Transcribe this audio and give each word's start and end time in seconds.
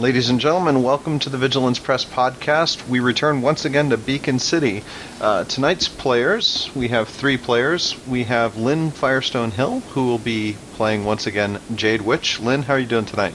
Ladies 0.00 0.30
and 0.30 0.40
gentlemen, 0.40 0.82
welcome 0.82 1.18
to 1.18 1.28
the 1.28 1.36
Vigilance 1.36 1.78
Press 1.78 2.06
podcast. 2.06 2.88
We 2.88 3.00
return 3.00 3.42
once 3.42 3.66
again 3.66 3.90
to 3.90 3.98
Beacon 3.98 4.38
City. 4.38 4.82
Uh, 5.20 5.44
tonight's 5.44 5.88
players, 5.88 6.70
we 6.74 6.88
have 6.88 7.06
three 7.06 7.36
players. 7.36 7.94
We 8.06 8.24
have 8.24 8.56
Lynn 8.56 8.92
Firestone 8.92 9.50
Hill, 9.50 9.80
who 9.80 10.06
will 10.06 10.16
be 10.16 10.56
playing 10.72 11.04
once 11.04 11.26
again 11.26 11.60
Jade 11.74 12.00
Witch. 12.00 12.40
Lynn, 12.40 12.62
how 12.62 12.74
are 12.74 12.78
you 12.78 12.86
doing 12.86 13.04
tonight? 13.04 13.34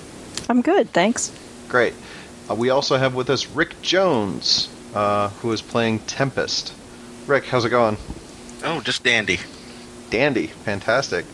I'm 0.49 0.63
good, 0.63 0.89
thanks. 0.89 1.31
Great. 1.70 1.93
Uh, 2.49 2.55
we 2.55 2.71
also 2.71 2.97
have 2.97 3.13
with 3.13 3.29
us 3.29 3.45
Rick 3.45 3.79
Jones, 3.83 4.67
uh, 4.95 5.29
who 5.29 5.51
is 5.51 5.61
playing 5.61 5.99
Tempest. 5.99 6.73
Rick, 7.27 7.45
how's 7.45 7.65
it 7.65 7.69
going? 7.69 7.97
Oh, 8.63 8.81
just 8.81 9.03
dandy. 9.03 9.37
Dandy, 10.09 10.47
fantastic. 10.47 11.27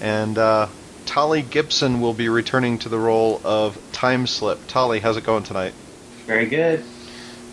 And 0.00 0.38
uh, 0.38 0.68
Tolly 1.08 1.40
Gibson 1.40 2.02
will 2.02 2.12
be 2.12 2.28
returning 2.28 2.78
to 2.80 2.90
the 2.90 2.98
role 2.98 3.40
of 3.42 3.78
Time 3.92 4.26
Slip. 4.26 4.58
Tolly, 4.68 5.00
how's 5.00 5.16
it 5.16 5.24
going 5.24 5.42
tonight? 5.42 5.72
Very 6.26 6.44
good. 6.44 6.84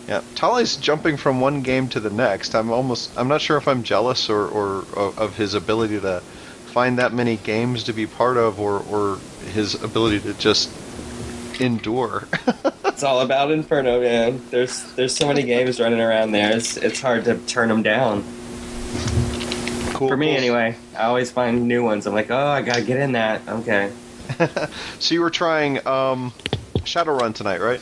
Yeah, 0.06 0.20
Tolly's 0.34 0.76
jumping 0.76 1.16
from 1.16 1.40
one 1.40 1.62
game 1.62 1.88
to 1.88 2.00
the 2.00 2.10
next. 2.10 2.54
I'm 2.54 2.70
almost, 2.70 3.18
I'm 3.18 3.28
not 3.28 3.40
sure 3.40 3.56
if 3.56 3.66
I'm 3.66 3.82
jealous 3.82 4.28
or, 4.28 4.46
or 4.46 4.84
of 4.94 5.38
his 5.38 5.54
ability 5.54 5.98
to 6.00 6.20
find 6.66 6.98
that 6.98 7.14
many 7.14 7.38
games 7.38 7.84
to 7.84 7.94
be 7.94 8.06
part 8.06 8.36
of, 8.36 8.60
or, 8.60 8.80
or 8.90 9.18
his 9.54 9.82
ability 9.82 10.20
to 10.20 10.34
just 10.34 10.70
endure. 11.58 12.28
it's 12.84 13.02
all 13.02 13.22
about 13.22 13.50
Inferno, 13.50 14.02
man. 14.02 14.42
There's 14.50 14.82
there's 14.96 15.16
so 15.16 15.28
many 15.28 15.44
games 15.44 15.80
running 15.80 16.02
around 16.02 16.32
there. 16.32 16.54
It's 16.54 16.76
it's 16.76 17.00
hard 17.00 17.24
to 17.24 17.38
turn 17.46 17.70
them 17.70 17.82
down. 17.82 18.22
Cool. 19.94 20.08
For 20.08 20.16
me, 20.18 20.36
anyway. 20.36 20.76
I 20.96 21.04
always 21.04 21.30
find 21.30 21.68
new 21.68 21.84
ones. 21.84 22.06
I'm 22.06 22.14
like, 22.14 22.30
oh, 22.30 22.46
I 22.46 22.62
gotta 22.62 22.82
get 22.82 22.98
in 22.98 23.12
that. 23.12 23.46
Okay. 23.48 23.92
so 24.98 25.14
you 25.14 25.20
were 25.20 25.30
trying 25.30 25.86
um, 25.86 26.32
Shadowrun 26.78 27.34
tonight, 27.34 27.60
right? 27.60 27.80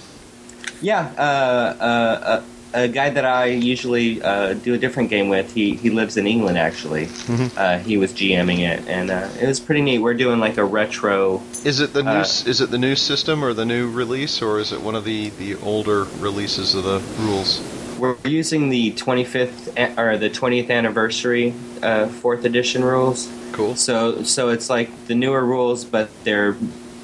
Yeah. 0.81 1.13
Uh, 1.17 1.83
uh, 1.83 2.43
a 2.75 2.89
guy 2.89 3.09
that 3.09 3.25
I 3.25 3.47
usually 3.47 4.21
uh, 4.21 4.55
do 4.55 4.75
a 4.75 4.79
different 4.79 5.09
game 5.09 5.29
with. 5.29 5.55
He 5.55 5.77
he 5.77 5.91
lives 5.91 6.17
in 6.17 6.27
England 6.27 6.59
actually. 6.59 7.07
Mm-hmm. 7.07 7.57
Uh, 7.57 7.79
he 7.79 7.97
was 7.97 8.13
GMing 8.13 8.59
it, 8.59 8.87
and 8.89 9.11
uh, 9.11 9.29
it 9.41 9.47
was 9.47 9.61
pretty 9.61 9.81
neat. 9.81 9.99
We're 9.99 10.15
doing 10.15 10.41
like 10.41 10.59
a 10.59 10.65
retro. 10.65 11.41
Is 11.65 11.81
it 11.81 11.93
the 11.93 12.03
new? 12.03 12.11
Uh, 12.11 12.21
is 12.23 12.61
it 12.61 12.71
the 12.71 12.79
new 12.79 12.97
system 12.97 13.45
or 13.45 13.55
the 13.55 13.65
new 13.65 13.91
release, 13.91 14.43
or 14.43 14.59
is 14.59 14.73
it 14.73 14.81
one 14.83 14.97
of 14.97 15.05
the 15.05 15.31
the 15.31 15.55
older 15.57 16.05
releases 16.19 16.75
of 16.75 16.85
the 16.85 16.99
rules? 17.23 17.63
We're 17.99 18.17
using 18.25 18.69
the 18.69 18.93
25th 18.93 19.99
or 19.99 20.19
the 20.19 20.31
20th 20.31 20.71
anniversary 20.71 21.55
uh, 21.83 22.09
fourth 22.09 22.45
edition 22.45 22.85
rules. 22.85 23.31
Cool. 23.53 23.77
So 23.77 24.23
so 24.25 24.49
it's 24.49 24.69
like 24.69 25.07
the 25.07 25.15
newer 25.15 25.45
rules, 25.45 25.85
but 25.85 26.11
they're 26.25 26.57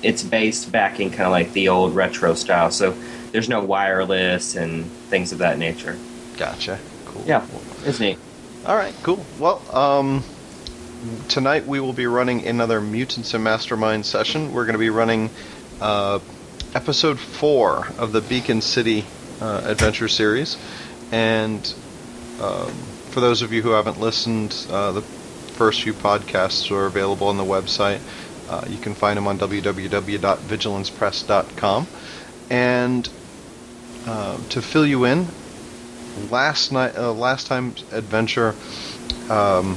it's 0.02 0.22
based 0.22 0.72
back 0.72 1.00
in 1.00 1.10
kind 1.10 1.22
of 1.22 1.30
like 1.30 1.52
the 1.52 1.68
old 1.68 1.94
retro 1.94 2.34
style. 2.34 2.70
So 2.70 2.94
there's 3.32 3.48
no 3.48 3.62
wireless 3.62 4.56
and 4.56 4.84
things 5.08 5.32
of 5.32 5.38
that 5.38 5.58
nature. 5.58 5.96
Gotcha. 6.36 6.78
Cool. 7.06 7.24
Yeah, 7.26 7.46
it's 7.84 8.00
neat. 8.00 8.18
All 8.66 8.76
right, 8.76 8.94
cool. 9.02 9.24
Well, 9.38 9.62
um, 9.74 10.24
tonight 11.28 11.66
we 11.66 11.80
will 11.80 11.92
be 11.92 12.06
running 12.06 12.46
another 12.46 12.80
Mutants 12.80 13.34
and 13.34 13.44
Mastermind 13.44 14.04
session. 14.04 14.52
We're 14.52 14.64
going 14.64 14.74
to 14.74 14.78
be 14.78 14.90
running 14.90 15.30
uh, 15.80 16.18
episode 16.74 17.18
four 17.18 17.86
of 17.98 18.12
the 18.12 18.20
Beacon 18.20 18.60
City 18.60 19.04
uh, 19.40 19.62
adventure 19.64 20.08
series, 20.08 20.56
and 21.12 21.72
um, 22.40 22.72
for 23.10 23.20
those 23.20 23.42
of 23.42 23.52
you 23.52 23.60
who 23.62 23.70
haven't 23.70 23.98
listened, 24.00 24.54
uh, 24.70 24.92
the 24.92 25.02
first 25.02 25.82
few 25.82 25.92
podcasts 25.92 26.70
are 26.70 26.86
available 26.86 27.26
on 27.26 27.36
the 27.36 27.44
website. 27.44 28.00
Uh, 28.48 28.64
you 28.68 28.78
can 28.78 28.94
find 28.94 29.16
them 29.16 29.26
on 29.26 29.36
www.vigilancepress.com. 29.38 31.86
And 32.48 33.08
uh, 34.06 34.38
to 34.48 34.62
fill 34.62 34.86
you 34.86 35.04
in, 35.04 35.26
last 36.30 36.72
night, 36.72 36.96
uh, 36.96 37.12
last 37.12 37.46
time's 37.46 37.84
adventure, 37.92 38.54
um, 39.28 39.76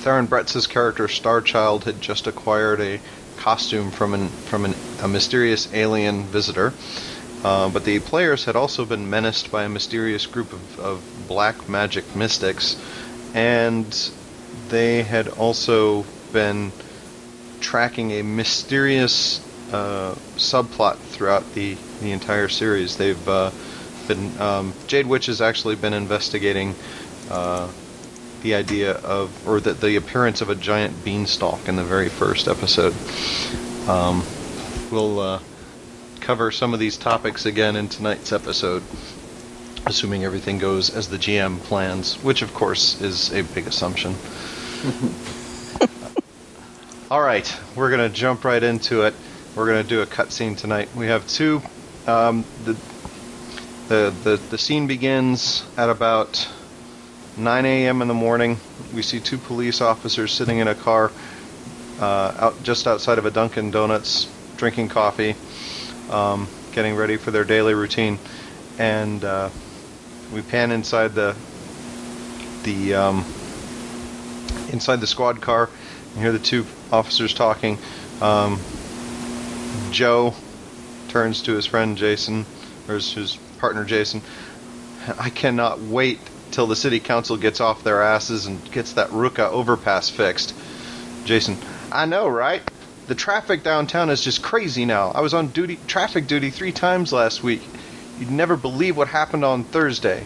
Theron 0.00 0.26
Bretz's 0.26 0.66
character 0.66 1.06
Starchild 1.08 1.84
had 1.84 2.00
just 2.00 2.26
acquired 2.26 2.80
a 2.80 3.00
costume 3.38 3.90
from 3.90 4.14
an 4.14 4.28
from 4.28 4.64
an, 4.64 4.74
a 5.02 5.08
mysterious 5.08 5.72
alien 5.72 6.24
visitor. 6.24 6.72
Uh, 7.44 7.68
but 7.68 7.84
the 7.84 8.00
players 8.00 8.44
had 8.44 8.56
also 8.56 8.84
been 8.84 9.08
menaced 9.08 9.50
by 9.50 9.64
a 9.64 9.68
mysterious 9.68 10.26
group 10.26 10.52
of, 10.52 10.80
of 10.80 11.02
black 11.28 11.68
magic 11.68 12.16
mystics, 12.16 12.76
and 13.34 14.10
they 14.68 15.02
had 15.02 15.28
also 15.28 16.04
been 16.32 16.72
tracking 17.60 18.12
a 18.12 18.22
mysterious 18.22 19.40
uh, 19.72 20.14
subplot 20.36 20.96
throughout 20.96 21.54
the, 21.54 21.76
the 22.00 22.10
entire 22.12 22.48
series. 22.48 22.96
They've 22.96 23.28
uh, 23.28 23.50
been 24.08 24.40
um, 24.40 24.72
Jade 24.86 25.06
Witch 25.06 25.26
has 25.26 25.40
actually 25.40 25.76
been 25.76 25.92
investigating 25.92 26.74
uh, 27.30 27.70
the 28.42 28.54
idea 28.54 28.92
of 28.92 29.46
or 29.46 29.60
the, 29.60 29.74
the 29.74 29.96
appearance 29.96 30.40
of 30.40 30.48
a 30.48 30.54
giant 30.54 31.04
beanstalk 31.04 31.68
in 31.68 31.76
the 31.76 31.84
very 31.84 32.08
first 32.08 32.48
episode. 32.48 32.94
Um, 33.88 34.24
we'll 34.90 35.20
uh, 35.20 35.40
cover 36.28 36.50
some 36.50 36.74
of 36.74 36.78
these 36.78 36.98
topics 36.98 37.46
again 37.46 37.74
in 37.74 37.88
tonight's 37.88 38.34
episode, 38.34 38.82
assuming 39.86 40.24
everything 40.24 40.58
goes 40.58 40.94
as 40.94 41.08
the 41.08 41.16
GM 41.16 41.58
plans, 41.60 42.22
which 42.22 42.42
of 42.42 42.52
course 42.52 43.00
is 43.00 43.32
a 43.32 43.40
big 43.40 43.66
assumption. 43.66 44.14
All 47.10 47.22
right, 47.22 47.58
we're 47.74 47.88
gonna 47.88 48.10
jump 48.10 48.44
right 48.44 48.62
into 48.62 49.04
it. 49.04 49.14
We're 49.56 49.68
going 49.68 49.82
to 49.82 49.88
do 49.88 50.02
a 50.02 50.06
cutscene 50.06 50.54
tonight. 50.54 50.90
We 50.94 51.06
have 51.06 51.26
two. 51.26 51.62
Um, 52.06 52.44
the, 52.64 52.76
the 53.88 54.14
the 54.22 54.38
the 54.50 54.58
scene 54.58 54.86
begins 54.86 55.64
at 55.78 55.88
about 55.88 56.46
9 57.38 57.64
a.m. 57.64 58.02
in 58.02 58.08
the 58.08 58.12
morning. 58.12 58.58
We 58.94 59.00
see 59.00 59.18
two 59.18 59.38
police 59.38 59.80
officers 59.80 60.32
sitting 60.32 60.58
in 60.58 60.68
a 60.68 60.74
car 60.74 61.10
uh, 61.98 62.34
out 62.38 62.62
just 62.62 62.86
outside 62.86 63.16
of 63.16 63.24
a 63.24 63.30
Dunkin' 63.30 63.70
Donuts, 63.70 64.28
drinking 64.58 64.90
coffee, 64.90 65.34
um, 66.10 66.48
getting 66.72 66.96
ready 66.96 67.16
for 67.16 67.30
their 67.30 67.44
daily 67.44 67.74
routine, 67.74 68.18
and 68.78 69.24
uh, 69.24 69.50
we 70.32 70.42
pan 70.42 70.70
inside 70.70 71.14
the 71.14 71.36
the 72.64 72.94
um, 72.94 73.24
inside 74.72 75.00
the 75.00 75.06
squad 75.06 75.40
car 75.40 75.68
and 76.12 76.22
hear 76.22 76.32
the 76.32 76.38
two 76.38 76.66
officers 76.92 77.34
talking. 77.34 77.78
Um, 78.20 78.60
Joe 79.90 80.34
turns 81.08 81.42
to 81.42 81.52
his 81.52 81.66
friend 81.66 81.96
Jason, 81.96 82.44
or 82.88 82.94
his, 82.94 83.12
his 83.12 83.38
partner 83.58 83.84
Jason. 83.84 84.22
I 85.18 85.30
cannot 85.30 85.80
wait 85.80 86.18
till 86.50 86.66
the 86.66 86.76
city 86.76 87.00
council 87.00 87.36
gets 87.36 87.60
off 87.60 87.84
their 87.84 88.02
asses 88.02 88.46
and 88.46 88.70
gets 88.72 88.94
that 88.94 89.10
Ruka 89.10 89.50
overpass 89.50 90.10
fixed. 90.10 90.54
Jason, 91.24 91.56
I 91.92 92.06
know, 92.06 92.28
right? 92.28 92.62
The 93.08 93.14
traffic 93.14 93.62
downtown 93.62 94.10
is 94.10 94.22
just 94.22 94.42
crazy 94.42 94.84
now. 94.84 95.12
I 95.12 95.22
was 95.22 95.32
on 95.32 95.48
duty, 95.48 95.78
traffic 95.86 96.26
duty 96.26 96.50
three 96.50 96.72
times 96.72 97.10
last 97.10 97.42
week. 97.42 97.62
You'd 98.20 98.30
never 98.30 98.54
believe 98.54 98.98
what 98.98 99.08
happened 99.08 99.46
on 99.46 99.64
Thursday. 99.64 100.24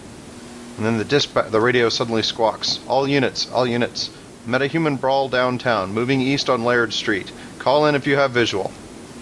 And 0.76 0.84
then 0.84 0.98
the 0.98 1.48
the 1.48 1.60
radio 1.60 1.88
suddenly 1.90 2.22
squawks. 2.22 2.80
All 2.88 3.06
units, 3.06 3.48
all 3.52 3.68
units. 3.68 4.10
Metahuman 4.48 5.00
brawl 5.00 5.28
downtown, 5.28 5.92
moving 5.92 6.20
east 6.20 6.50
on 6.50 6.64
Laird 6.64 6.92
Street. 6.92 7.30
Call 7.60 7.86
in 7.86 7.94
if 7.94 8.08
you 8.08 8.16
have 8.16 8.32
visual. 8.32 8.72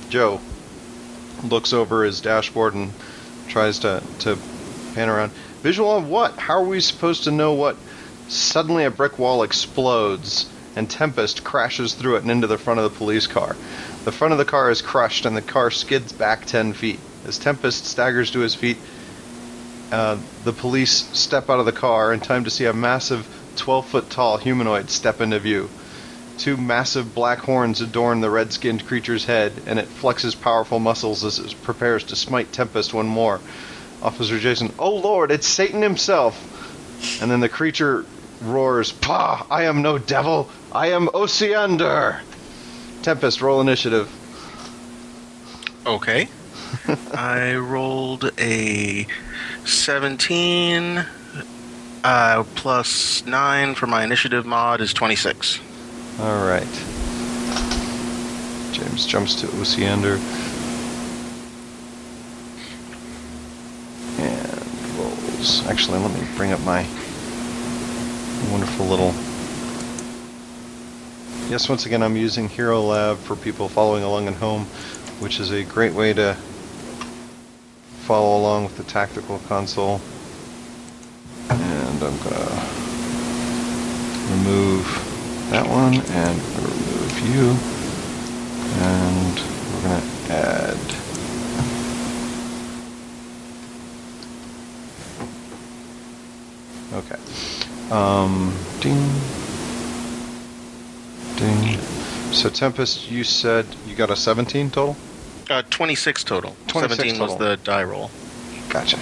Joe 0.09 0.41
looks 1.45 1.75
over 1.75 2.05
his 2.05 2.23
dashboard 2.23 2.73
and 2.73 2.93
tries 3.49 3.81
to, 3.81 4.03
to 4.21 4.39
pan 4.95 5.11
around. 5.11 5.33
Visual 5.63 5.95
of 5.95 6.09
what? 6.09 6.39
How 6.39 6.55
are 6.55 6.65
we 6.65 6.81
supposed 6.81 7.25
to 7.25 7.31
know 7.31 7.53
what? 7.53 7.77
Suddenly, 8.29 8.87
a 8.87 8.91
brick 8.91 9.19
wall 9.19 9.43
explodes, 9.43 10.49
and 10.81 10.89
Tempest 10.89 11.45
crashes 11.45 11.93
through 11.93 12.17
it 12.17 12.23
and 12.23 12.31
into 12.31 12.47
the 12.47 12.57
front 12.57 12.81
of 12.81 12.91
the 12.91 12.99
police 12.99 13.27
car. 13.27 13.55
The 14.07 14.13
front 14.13 14.33
of 14.33 14.39
the 14.39 14.47
car 14.47 14.71
is 14.71 14.81
crushed, 14.81 15.27
and 15.27 15.37
the 15.37 15.43
car 15.43 15.71
skids 15.71 16.11
back 16.11 16.47
10 16.47 16.73
feet. 16.73 16.99
As 17.27 17.39
Tempest 17.39 17.85
staggers 17.85 18.31
to 18.31 18.39
his 18.39 18.55
feet, 18.55 18.79
uh, 19.93 20.17
the 20.45 20.55
police 20.55 21.07
step 21.13 21.51
out 21.51 21.61
of 21.61 21.67
the 21.67 21.73
car 21.73 22.15
in 22.15 22.21
time 22.21 22.45
to 22.45 22.51
see 22.51 22.65
a 22.65 22.73
massive 22.73 23.29
12 23.57 23.89
foot 23.89 24.09
tall 24.09 24.39
humanoid 24.39 24.89
step 24.89 25.21
into 25.21 25.39
view. 25.39 25.69
Two 26.39 26.57
massive 26.57 27.15
black 27.15 27.41
horns 27.41 27.83
adorn 27.83 28.23
the 28.23 28.31
red 28.31 28.51
skinned 28.51 28.87
creature's 28.87 29.27
head, 29.27 29.53
and 29.67 29.79
it 29.79 29.87
flexes 29.87 30.35
powerful 30.35 30.79
muscles 30.79 31.25
as 31.25 31.39
it 31.39 31.63
prepares 31.63 32.05
to 32.05 32.17
smite 32.17 32.55
Tempest 32.55 32.95
one 32.95 33.07
more. 33.07 33.39
Officer 34.03 34.39
Jason, 34.39 34.73
Oh 34.79 34.95
Lord, 34.95 35.31
it's 35.31 35.47
Satan 35.47 35.83
himself! 35.83 37.21
And 37.21 37.31
then 37.31 37.41
the 37.41 37.51
creature 37.51 38.07
roars, 38.41 38.93
Pah! 38.93 39.47
I 39.51 39.65
am 39.65 39.83
no 39.83 39.99
devil! 39.99 40.49
I 40.73 40.89
am 40.89 41.09
Osiander! 41.09 42.21
Tempest, 43.03 43.41
roll 43.41 43.61
initiative. 43.61 44.11
Okay. 45.87 46.29
I 47.15 47.55
rolled 47.55 48.31
a 48.39 49.07
17 49.65 51.05
uh, 52.05 52.45
plus 52.55 53.25
9 53.27 53.75
for 53.75 53.87
my 53.87 54.05
initiative 54.05 54.47
mod 54.47 54.81
is 54.81 54.93
26. 54.93 55.61
Alright. 56.19 56.65
James 58.73 59.07
jumps 59.07 59.35
to 59.37 59.47
Osiander. 59.49 60.19
And 64.19 64.99
rolls. 64.99 65.67
Actually, 65.67 65.99
let 65.99 66.13
me 66.19 66.27
bring 66.37 66.53
up 66.53 66.61
my 66.61 66.87
wonderful 68.51 68.87
little. 68.87 69.15
Yes, 71.49 71.69
once 71.69 71.87
again, 71.87 72.03
I'm 72.03 72.17
using 72.17 72.49
Hero 72.49 72.81
Lab 72.81 73.19
for 73.19 73.37
people 73.37 73.69
following 73.69 74.03
along 74.03 74.27
at 74.27 74.35
home, 74.35 74.65
which 75.21 75.39
is 75.39 75.53
a 75.53 75.63
great 75.63 75.93
way 75.93 76.13
to 76.13 76.37
follow 78.03 78.41
along 78.41 78.65
with 78.65 78.77
the 78.77 78.83
tactical 78.85 79.39
console. 79.47 80.01
And 81.49 82.03
I'm 82.03 82.19
gonna 82.19 82.67
remove 84.31 84.85
that 85.51 85.67
one, 85.69 85.95
and 85.95 86.41
remove 86.59 87.21
you, 87.29 87.57
and 88.83 89.39
we're 89.75 89.83
gonna 89.83 90.03
add. 90.29 90.79
Okay. 96.93 97.50
Um, 97.91 98.55
ding. 98.79 99.11
Ding. 101.37 101.79
So 102.33 102.49
Tempest, 102.49 103.11
you 103.11 103.25
said 103.25 103.67
you 103.87 103.97
got 103.97 104.11
a 104.11 104.17
17 104.17 104.71
total? 104.71 104.97
Uh, 105.49 105.63
26 105.71 106.23
total. 106.23 106.57
26 106.69 106.97
17 106.97 107.21
was 107.21 107.37
the 107.39 107.57
die 107.65 107.83
roll. 107.83 108.11
Gotcha. 108.69 108.97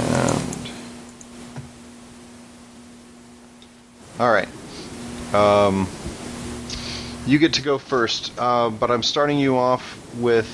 And 0.00 0.70
all 4.18 4.32
right, 4.32 4.48
um, 5.32 5.86
you 7.24 7.38
get 7.38 7.52
to 7.54 7.62
go 7.62 7.78
first, 7.78 8.32
uh, 8.36 8.70
but 8.70 8.90
I'm 8.90 9.04
starting 9.04 9.38
you 9.38 9.56
off 9.56 9.96
with 10.16 10.48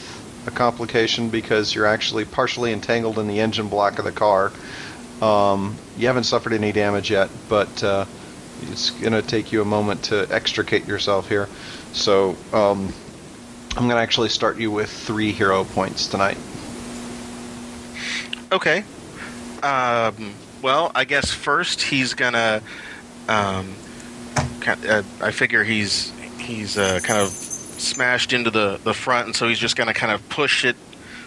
a 0.46 0.50
complication 0.50 1.30
because 1.30 1.74
you're 1.74 1.86
actually 1.86 2.24
partially 2.24 2.72
entangled 2.72 3.18
in 3.18 3.26
the 3.28 3.40
engine 3.40 3.68
block 3.68 3.98
of 3.98 4.04
the 4.04 4.12
car. 4.12 4.52
Um, 5.22 5.76
you 5.96 6.06
haven't 6.06 6.24
suffered 6.24 6.52
any 6.52 6.72
damage 6.72 7.10
yet, 7.10 7.30
but 7.48 7.82
uh, 7.82 8.04
it's 8.62 8.90
going 8.90 9.12
to 9.12 9.22
take 9.22 9.52
you 9.52 9.62
a 9.62 9.64
moment 9.64 10.04
to 10.04 10.26
extricate 10.30 10.86
yourself 10.86 11.28
here. 11.28 11.48
So 11.92 12.36
um, 12.52 12.92
I'm 13.76 13.84
going 13.84 13.96
to 13.96 14.02
actually 14.02 14.28
start 14.28 14.58
you 14.58 14.70
with 14.70 14.90
three 14.90 15.32
hero 15.32 15.64
points 15.64 16.08
tonight. 16.08 16.38
Okay. 18.52 18.84
Um, 19.62 20.34
well, 20.62 20.92
I 20.94 21.04
guess 21.04 21.30
first 21.30 21.82
he's 21.82 22.14
gonna. 22.14 22.62
Um, 23.28 23.74
uh, 24.66 25.02
I 25.20 25.30
figure 25.30 25.64
he's 25.64 26.12
he's 26.38 26.78
uh, 26.78 27.00
kind 27.02 27.20
of 27.20 27.30
smashed 27.78 28.32
into 28.32 28.50
the, 28.50 28.78
the 28.84 28.94
front, 28.94 29.26
and 29.26 29.36
so 29.36 29.48
he's 29.48 29.58
just 29.58 29.76
gonna 29.76 29.94
kind 29.94 30.12
of 30.12 30.26
push 30.28 30.64
it, 30.64 30.76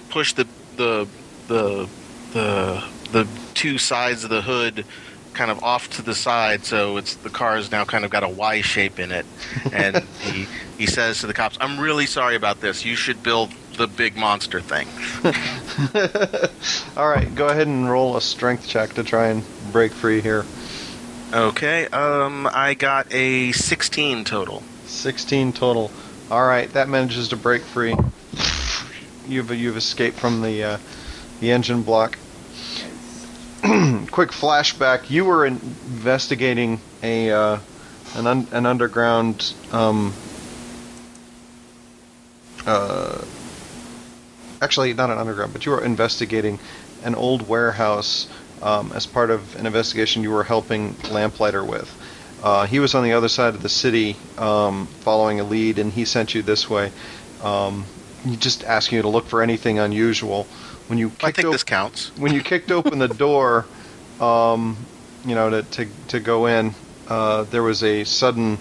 push 0.09 0.33
the 0.33 0.47
the 0.75 1.07
the 1.47 1.89
the 2.33 2.83
the 3.11 3.27
two 3.53 3.77
sides 3.77 4.23
of 4.23 4.29
the 4.29 4.41
hood 4.41 4.85
kind 5.33 5.51
of 5.51 5.63
off 5.63 5.89
to 5.91 6.01
the 6.01 6.15
side, 6.15 6.65
so 6.65 6.97
it's 6.97 7.15
the 7.15 7.29
car 7.29 7.51
car's 7.51 7.71
now 7.71 7.85
kind 7.85 8.03
of 8.03 8.11
got 8.11 8.23
a 8.23 8.27
Y 8.27 8.61
shape 8.61 8.99
in 8.99 9.11
it, 9.11 9.25
and 9.71 9.97
he 10.19 10.47
he 10.77 10.87
says 10.87 11.21
to 11.21 11.27
the 11.27 11.33
cops, 11.33 11.57
"I'm 11.61 11.79
really 11.79 12.05
sorry 12.05 12.35
about 12.35 12.59
this. 12.59 12.83
You 12.83 12.95
should 12.95 13.23
build 13.23 13.51
the 13.77 13.87
big 13.87 14.17
monster 14.17 14.59
thing." 14.59 14.87
All 16.97 17.07
right, 17.07 17.33
go 17.35 17.47
ahead 17.47 17.67
and 17.67 17.89
roll 17.89 18.17
a 18.17 18.21
strength 18.21 18.67
check 18.67 18.93
to 18.95 19.03
try 19.03 19.27
and 19.27 19.43
break 19.71 19.93
free 19.93 20.21
here. 20.21 20.45
Okay, 21.33 21.87
um, 21.87 22.49
I 22.51 22.73
got 22.73 23.13
a 23.13 23.51
16 23.51 24.23
total. 24.23 24.63
16 24.85 25.53
total. 25.53 25.91
All 26.29 26.45
right, 26.45 26.69
that 26.73 26.89
manages 26.89 27.29
to 27.29 27.37
break 27.37 27.61
free. 27.61 27.95
You've 29.29 29.49
you've 29.51 29.77
escaped 29.77 30.19
from 30.19 30.41
the 30.41 30.61
uh, 30.61 30.77
the 31.39 31.51
engine 31.51 31.83
block. 31.83 32.17
Quick 34.11 34.31
flashback: 34.31 35.09
you 35.09 35.23
were 35.23 35.45
investigating 35.45 36.81
a 37.01 37.31
uh, 37.31 37.59
an 38.15 38.27
un- 38.27 38.47
an 38.51 38.65
underground 38.65 39.53
um, 39.71 40.13
uh, 42.65 43.23
actually 44.61 44.93
not 44.93 45.09
an 45.09 45.17
underground, 45.17 45.53
but 45.53 45.65
you 45.65 45.71
were 45.71 45.83
investigating 45.83 46.59
an 47.05 47.15
old 47.15 47.47
warehouse 47.47 48.27
um, 48.61 48.91
as 48.93 49.05
part 49.05 49.29
of 49.29 49.55
an 49.55 49.65
investigation 49.65 50.23
you 50.23 50.31
were 50.31 50.43
helping 50.43 50.97
Lamplighter 51.09 51.63
with. 51.63 51.89
Uh, 52.41 52.65
he 52.65 52.79
was 52.79 52.93
on 52.93 53.03
the 53.03 53.13
other 53.13 53.27
side 53.27 53.55
of 53.55 53.63
the 53.63 53.69
city 53.69 54.15
um, 54.37 54.87
following 55.01 55.39
a 55.39 55.43
lead, 55.43 55.79
and 55.79 55.91
he 55.91 56.05
sent 56.05 56.35
you 56.35 56.41
this 56.41 56.69
way. 56.69 56.91
Um, 57.41 57.85
just 58.39 58.63
asking 58.63 58.97
you 58.97 59.01
to 59.03 59.07
look 59.09 59.27
for 59.27 59.41
anything 59.41 59.79
unusual. 59.79 60.43
When 60.87 60.99
you 60.99 61.11
I 61.21 61.31
think 61.31 61.47
op- 61.47 61.53
this 61.53 61.63
counts. 61.63 62.11
when 62.17 62.33
you 62.33 62.41
kicked 62.41 62.71
open 62.71 62.99
the 62.99 63.07
door, 63.07 63.65
um, 64.19 64.77
you 65.25 65.35
know, 65.35 65.49
to, 65.49 65.63
to, 65.63 65.87
to 66.09 66.19
go 66.19 66.45
in, 66.45 66.73
uh, 67.07 67.43
there 67.43 67.63
was 67.63 67.83
a 67.83 68.03
sudden 68.03 68.57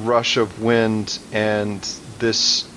rush 0.00 0.36
of 0.36 0.62
wind, 0.62 1.18
and 1.32 1.80
this 2.18 2.68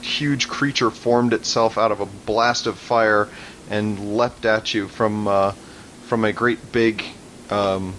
huge 0.00 0.48
creature 0.48 0.90
formed 0.90 1.32
itself 1.32 1.78
out 1.78 1.92
of 1.92 2.00
a 2.00 2.06
blast 2.06 2.66
of 2.66 2.78
fire 2.78 3.28
and 3.70 4.16
leapt 4.16 4.44
at 4.44 4.74
you 4.74 4.88
from 4.88 5.28
uh, 5.28 5.52
from 6.06 6.24
a 6.24 6.32
great 6.32 6.72
big 6.72 7.04
um, 7.50 7.94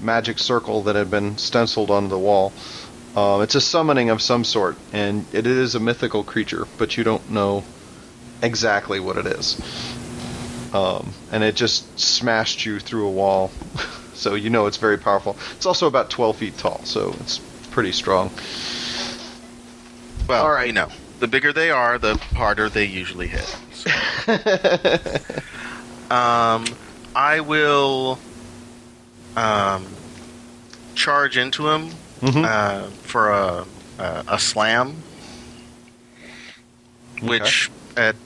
magic 0.00 0.38
circle 0.38 0.82
that 0.84 0.96
had 0.96 1.10
been 1.10 1.38
stenciled 1.38 1.90
on 1.90 2.08
the 2.08 2.18
wall. 2.18 2.52
Uh, 3.16 3.40
it's 3.40 3.54
a 3.54 3.60
summoning 3.60 4.10
of 4.10 4.22
some 4.22 4.44
sort, 4.44 4.76
and 4.92 5.24
it 5.32 5.46
is 5.46 5.74
a 5.74 5.80
mythical 5.80 6.22
creature, 6.22 6.66
but 6.78 6.96
you 6.96 7.04
don't 7.04 7.30
know 7.30 7.64
exactly 8.42 9.00
what 9.00 9.16
it 9.16 9.26
is. 9.26 9.60
Um, 10.72 11.12
and 11.32 11.42
it 11.42 11.56
just 11.56 11.98
smashed 11.98 12.66
you 12.66 12.78
through 12.78 13.06
a 13.06 13.10
wall, 13.10 13.50
so 14.14 14.34
you 14.34 14.50
know 14.50 14.66
it's 14.66 14.76
very 14.76 14.98
powerful. 14.98 15.36
It's 15.56 15.66
also 15.66 15.86
about 15.86 16.10
12 16.10 16.36
feet 16.36 16.58
tall, 16.58 16.80
so 16.84 17.14
it's 17.20 17.38
pretty 17.70 17.92
strong. 17.92 18.30
Well, 20.28 20.44
All 20.44 20.50
right. 20.50 20.66
you 20.66 20.74
know, 20.74 20.88
the 21.20 21.26
bigger 21.26 21.52
they 21.52 21.70
are, 21.70 21.98
the 21.98 22.16
harder 22.34 22.68
they 22.68 22.84
usually 22.84 23.28
hit. 23.28 23.56
So, 23.72 23.90
um, 26.14 26.66
I 27.16 27.40
will 27.40 28.18
um, 29.38 29.86
charge 30.94 31.36
into 31.36 31.68
him 31.68 31.90
Mhm. 32.20 32.44
uh, 32.44 32.86
for 33.04 33.30
a, 33.30 33.64
a 33.98 34.24
a 34.28 34.38
slam, 34.38 34.96
which 37.22 37.70
at 37.96 38.16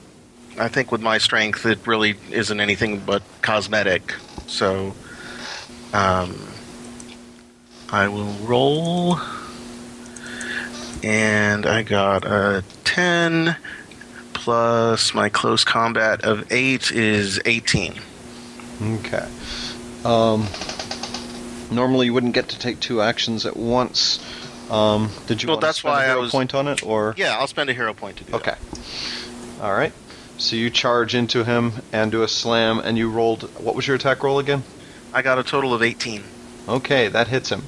I 0.58 0.68
think 0.68 0.92
with 0.92 1.00
my 1.02 1.18
strength 1.18 1.64
it 1.66 1.78
really 1.86 2.14
isn't 2.30 2.60
anything 2.60 2.98
but 3.00 3.22
cosmetic. 3.42 4.14
So, 4.46 4.94
um, 5.94 6.48
I 7.90 8.08
will 8.08 8.32
roll, 8.46 9.18
and 11.02 11.66
I 11.66 11.82
got 11.82 12.24
a 12.26 12.64
ten 12.84 13.56
plus 14.34 15.14
my 15.14 15.28
close 15.28 15.64
combat 15.64 16.22
of 16.24 16.50
eight 16.52 16.90
is 16.90 17.40
eighteen. 17.44 17.94
Okay. 18.82 19.28
Um, 20.04 20.46
normally 21.74 22.06
you 22.06 22.14
wouldn't 22.14 22.34
get 22.34 22.48
to 22.50 22.58
take 22.58 22.80
two 22.80 23.00
actions 23.02 23.46
at 23.46 23.56
once. 23.56 24.18
Um, 24.70 25.10
did 25.26 25.42
you 25.42 25.48
Well, 25.48 25.56
want 25.56 25.60
to 25.62 25.66
that's 25.66 25.78
spend 25.78 25.92
why 25.94 26.02
a 26.02 26.04
I 26.04 26.08
hero 26.10 26.20
was- 26.22 26.30
point 26.30 26.54
on 26.54 26.68
it, 26.68 26.82
or 26.82 27.14
Yeah, 27.18 27.36
I'll 27.38 27.46
spend 27.46 27.68
a 27.70 27.74
hero 27.74 27.92
point 27.94 28.18
to 28.18 28.24
do 28.24 28.32
it. 28.32 28.36
okay? 28.36 28.54
All 29.60 29.74
right. 29.74 29.92
So 30.38 30.56
you 30.56 30.70
charge 30.70 31.14
into 31.14 31.44
him 31.44 31.74
and 31.92 32.10
do 32.10 32.22
a 32.22 32.28
slam, 32.28 32.78
and 32.80 32.96
you 32.98 33.10
rolled. 33.10 33.42
What 33.62 33.74
was 33.74 33.86
your 33.86 33.96
attack 33.96 34.22
roll 34.22 34.38
again? 34.38 34.64
I 35.12 35.22
got 35.22 35.38
a 35.38 35.42
total 35.44 35.74
of 35.74 35.82
eighteen. 35.82 36.24
Okay, 36.68 37.08
that 37.08 37.28
hits 37.28 37.50
him. 37.50 37.64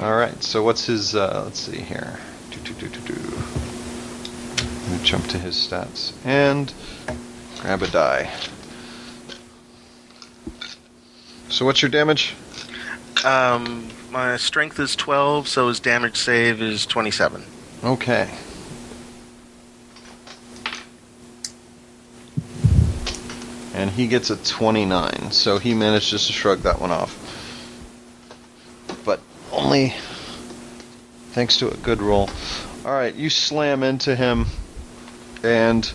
All 0.00 0.14
right. 0.14 0.42
So 0.42 0.62
what's 0.62 0.86
his? 0.86 1.14
Uh, 1.14 1.42
let's 1.44 1.60
see 1.60 1.78
here. 1.80 2.18
Do, 2.50 2.58
do, 2.60 2.74
do, 2.74 2.88
do, 2.88 3.14
do. 3.14 3.14
Let 4.90 5.00
me 5.00 5.04
jump 5.04 5.26
to 5.28 5.38
his 5.38 5.54
stats 5.54 6.12
and 6.24 6.72
grab 7.60 7.82
a 7.82 7.86
die. 7.88 8.30
So 11.48 11.64
what's 11.64 11.80
your 11.82 11.90
damage? 11.90 12.34
Um, 13.24 13.88
my 14.10 14.36
strength 14.36 14.78
is 14.78 14.94
twelve, 14.94 15.48
so 15.48 15.68
his 15.68 15.80
damage 15.80 16.16
save 16.16 16.60
is 16.62 16.86
twenty-seven. 16.86 17.44
Okay. 17.82 18.30
And 23.74 23.90
he 23.90 24.06
gets 24.06 24.30
a 24.30 24.36
29, 24.36 25.32
so 25.32 25.58
he 25.58 25.74
manages 25.74 26.28
to 26.28 26.32
shrug 26.32 26.60
that 26.60 26.80
one 26.80 26.90
off. 26.90 27.14
But 29.04 29.20
only 29.52 29.92
thanks 31.32 31.58
to 31.58 31.70
a 31.70 31.76
good 31.76 32.00
roll. 32.00 32.30
Alright, 32.86 33.16
you 33.16 33.28
slam 33.28 33.82
into 33.82 34.16
him, 34.16 34.46
and 35.42 35.92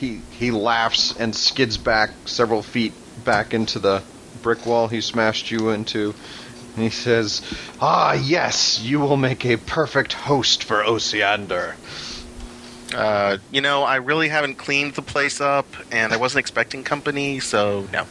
he, 0.00 0.22
he 0.32 0.50
laughs 0.50 1.16
and 1.16 1.36
skids 1.36 1.78
back 1.78 2.10
several 2.24 2.62
feet 2.62 2.92
back 3.24 3.54
into 3.54 3.78
the 3.78 4.02
brick 4.44 4.66
wall 4.66 4.88
he 4.88 5.00
smashed 5.00 5.50
you 5.50 5.70
into. 5.70 6.14
And 6.74 6.84
he 6.84 6.90
says, 6.90 7.40
Ah, 7.80 8.12
yes, 8.12 8.78
you 8.80 9.00
will 9.00 9.16
make 9.16 9.46
a 9.46 9.56
perfect 9.56 10.12
host 10.12 10.64
for 10.64 10.84
Osiander. 10.84 11.74
Uh, 12.94 13.38
you 13.50 13.62
know, 13.62 13.82
I 13.82 13.96
really 13.96 14.28
haven't 14.28 14.56
cleaned 14.56 14.94
the 14.94 15.02
place 15.02 15.40
up, 15.40 15.66
and 15.90 16.12
I 16.12 16.18
wasn't 16.18 16.40
expecting 16.40 16.84
company, 16.84 17.40
so 17.40 17.88
no. 17.90 18.06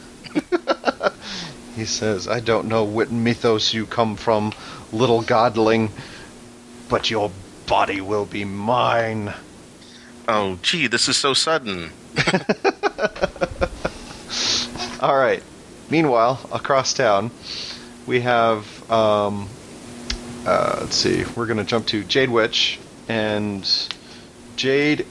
He 1.76 1.86
says, 1.86 2.28
I 2.28 2.38
don't 2.38 2.68
know 2.68 2.84
what 2.84 3.10
mythos 3.10 3.74
you 3.74 3.84
come 3.84 4.14
from, 4.14 4.52
little 4.92 5.22
godling, 5.22 5.90
but 6.88 7.10
your 7.10 7.32
body 7.66 8.00
will 8.00 8.26
be 8.26 8.44
mine. 8.44 9.34
Oh, 10.28 10.58
gee, 10.62 10.86
this 10.86 11.08
is 11.08 11.16
so 11.16 11.34
sudden. 11.34 11.90
All 15.00 15.16
right. 15.16 15.42
Meanwhile, 15.90 16.40
across 16.52 16.94
town, 16.94 17.30
we 18.06 18.20
have. 18.20 18.90
Um, 18.90 19.48
uh, 20.46 20.78
let's 20.80 20.96
see. 20.96 21.24
We're 21.36 21.46
going 21.46 21.58
to 21.58 21.64
jump 21.64 21.86
to 21.88 22.04
Jade 22.04 22.30
Witch, 22.30 22.78
and 23.08 23.68
Jade 24.56 25.06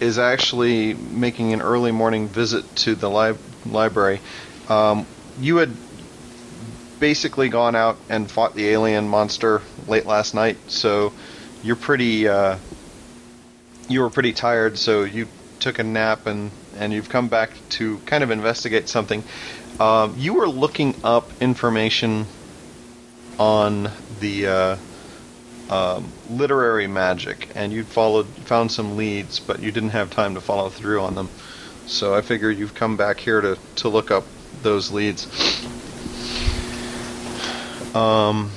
is 0.00 0.18
actually 0.18 0.94
making 0.94 1.52
an 1.52 1.62
early 1.62 1.92
morning 1.92 2.28
visit 2.28 2.64
to 2.76 2.94
the 2.94 3.08
li- 3.08 3.38
library. 3.66 4.20
Um, 4.68 5.06
you 5.40 5.56
had 5.56 5.70
basically 6.98 7.48
gone 7.48 7.74
out 7.74 7.96
and 8.08 8.30
fought 8.30 8.54
the 8.54 8.68
alien 8.68 9.08
monster 9.08 9.62
late 9.86 10.06
last 10.06 10.34
night, 10.34 10.56
so 10.68 11.12
you're 11.62 11.76
pretty. 11.76 12.28
Uh, 12.28 12.58
you 13.88 14.00
were 14.00 14.10
pretty 14.10 14.32
tired, 14.32 14.78
so 14.78 15.02
you 15.02 15.28
took 15.60 15.78
a 15.78 15.84
nap 15.84 16.26
and 16.26 16.50
and 16.76 16.92
you've 16.92 17.08
come 17.08 17.28
back 17.28 17.50
to 17.68 17.98
kind 18.06 18.24
of 18.24 18.30
investigate 18.30 18.88
something. 18.88 19.22
Um, 19.82 20.14
you 20.16 20.34
were 20.34 20.48
looking 20.48 20.94
up 21.02 21.28
information 21.42 22.26
on 23.36 23.90
the 24.20 24.46
uh, 24.46 24.76
um, 25.70 26.12
literary 26.30 26.86
magic, 26.86 27.48
and 27.56 27.72
you 27.72 27.82
followed 27.82 28.28
found 28.46 28.70
some 28.70 28.96
leads, 28.96 29.40
but 29.40 29.58
you 29.60 29.72
didn't 29.72 29.88
have 29.90 30.08
time 30.08 30.34
to 30.34 30.40
follow 30.40 30.68
through 30.68 31.00
on 31.00 31.16
them. 31.16 31.28
So 31.86 32.14
I 32.14 32.20
figure 32.20 32.48
you've 32.48 32.76
come 32.76 32.96
back 32.96 33.18
here 33.18 33.40
to 33.40 33.58
to 33.76 33.88
look 33.88 34.12
up 34.12 34.22
those 34.62 34.92
leads. 34.92 35.26
Um, 37.92 38.52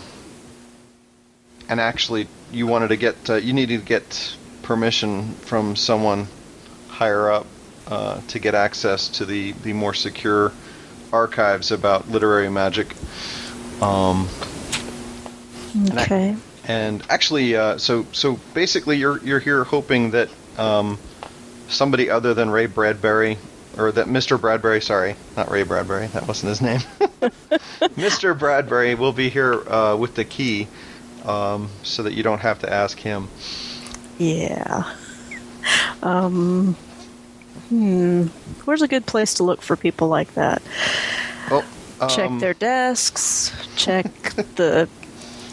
and 1.67 1.79
actually, 1.79 2.27
you 2.51 2.67
wanted 2.67 2.89
to 2.89 2.97
get 2.97 3.27
uh, 3.31 3.35
you 3.37 3.53
needed 3.53 3.79
to 3.79 3.85
get 3.87 4.37
permission 4.61 5.33
from 5.37 5.75
someone 5.75 6.27
higher 6.87 7.31
up 7.31 7.47
uh, 7.87 8.21
to 8.27 8.37
get 8.37 8.53
access 8.53 9.09
to 9.17 9.25
the 9.25 9.53
the 9.53 9.73
more 9.73 9.95
secure 9.95 10.51
archives 11.11 11.71
about 11.71 12.09
literary 12.09 12.49
magic. 12.49 12.87
Um, 13.81 14.27
And 15.73 15.99
I- 15.99 16.03
Okay. 16.03 16.35
and 16.67 17.03
actually, 17.09 17.55
uh, 17.55 17.77
so 17.77 18.05
so 18.13 18.39
basically, 18.53 18.97
you're 18.97 19.19
you're 19.19 19.39
here 19.41 19.63
hoping 19.65 20.11
that 20.11 20.29
um, 20.57 20.97
somebody 21.67 22.09
other 22.09 22.33
than 22.33 22.49
Ray 22.49 22.67
Bradbury, 22.67 23.37
or 23.77 23.91
that 23.91 24.07
Mr. 24.07 24.39
Bradbury, 24.39 24.79
sorry, 24.81 25.15
not 25.35 25.51
Ray 25.51 25.63
Bradbury, 25.63 26.07
that 26.07 26.27
wasn't 26.27 26.49
his 26.49 26.61
name. 26.61 26.79
Mr. 27.97 28.37
Bradbury 28.37 28.95
will 28.95 29.11
be 29.11 29.29
here 29.29 29.53
uh, 29.69 29.97
with 29.97 30.15
the 30.15 30.23
key, 30.23 30.67
um, 31.25 31.69
so 31.83 32.03
that 32.03 32.13
you 32.13 32.23
don't 32.23 32.39
have 32.39 32.59
to 32.59 32.71
ask 32.71 32.97
him. 32.97 33.27
Yeah. 34.17 34.93
Um. 36.01 36.77
Hmm. 37.69 38.27
Where's 38.65 38.81
a 38.81 38.87
good 38.87 39.05
place 39.05 39.35
to 39.35 39.43
look 39.43 39.61
for 39.61 39.75
people 39.75 40.07
like 40.07 40.33
that? 40.35 40.61
Oh, 41.49 41.63
check 42.09 42.29
um, 42.29 42.39
their 42.39 42.53
desks. 42.53 43.51
Check 43.75 44.05
the 44.55 44.87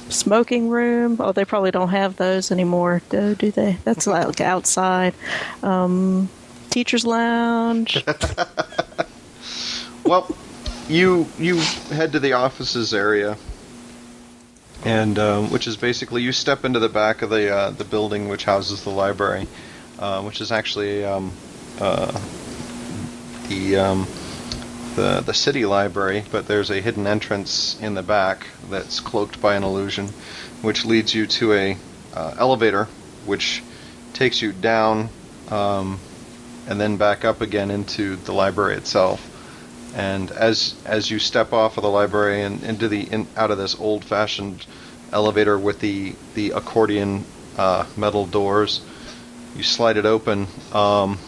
smoking 0.09 0.69
room. 0.69 1.17
Oh, 1.21 1.33
they 1.33 1.45
probably 1.45 1.71
don't 1.71 1.89
have 1.89 2.17
those 2.17 2.51
anymore, 2.51 3.03
do, 3.09 3.35
do 3.35 3.51
they? 3.51 3.79
That's 3.85 4.07
like 4.09 4.41
outside. 4.41 5.15
Um, 5.63 6.29
teachers' 6.71 7.05
lounge. 7.05 8.05
Well, 10.05 10.29
you 10.89 11.27
you 11.39 11.59
head 11.91 12.13
to 12.13 12.21
the 12.21 12.33
offices 12.35 12.93
area, 12.93 13.37
and 14.85 15.19
um, 15.19 15.51
which 15.51 15.67
is 15.67 15.77
basically 15.77 16.23
you 16.23 16.33
step 16.33 16.65
into 16.65 16.81
the 16.81 16.89
back 16.89 17.23
of 17.23 17.31
the 17.31 17.55
uh, 17.55 17.71
the 17.71 17.85
building 17.85 18.29
which 18.29 18.45
houses 18.45 18.83
the 18.83 18.91
library, 18.91 19.47
uh, 19.99 20.23
which 20.23 20.41
is 20.41 20.51
actually 20.51 21.05
um, 21.05 21.33
uh, 21.83 22.13
the 23.49 23.77
um, 23.77 24.07
the 24.95 25.21
the 25.27 25.35
city 25.35 25.65
library, 25.67 26.25
but 26.31 26.47
there's 26.47 26.71
a 26.71 26.81
hidden 26.81 27.09
entrance 27.09 27.77
in 27.81 27.95
the 27.95 28.03
back 28.05 28.47
that's 28.71 29.01
cloaked 29.01 29.41
by 29.41 29.57
an 29.57 29.65
illusion, 29.65 30.09
which 30.63 30.85
leads 30.85 31.13
you 31.13 31.27
to 31.27 31.53
a 31.55 31.77
uh, 32.15 32.35
elevator, 32.39 32.87
which 33.27 33.65
takes 34.13 34.41
you 34.41 34.53
down 34.53 35.09
um, 35.51 35.99
and 36.69 36.81
then 36.81 36.99
back 36.99 37.25
up 37.25 37.41
again 37.41 37.71
into 37.71 38.15
the 38.15 38.33
library 38.33 38.77
itself. 38.77 39.29
And 39.97 40.31
as 40.31 40.77
as 40.87 41.11
you 41.11 41.19
step 41.19 41.53
off 41.53 41.79
of 41.79 41.83
the 41.83 41.91
library 41.91 42.43
and 42.43 42.63
into 42.63 42.87
the 42.87 43.03
in, 43.03 43.27
out 43.37 43.51
of 43.51 43.59
this 43.59 43.75
old-fashioned 43.79 44.65
elevator 45.13 45.59
with 45.59 45.81
the 45.81 46.15
the 46.35 46.53
accordion 46.53 47.25
uh, 47.59 47.87
metal 47.97 48.25
doors, 48.25 48.83
you 49.57 49.65
slide 49.65 49.97
it 49.97 50.07
open. 50.07 50.47
Um, 50.73 51.19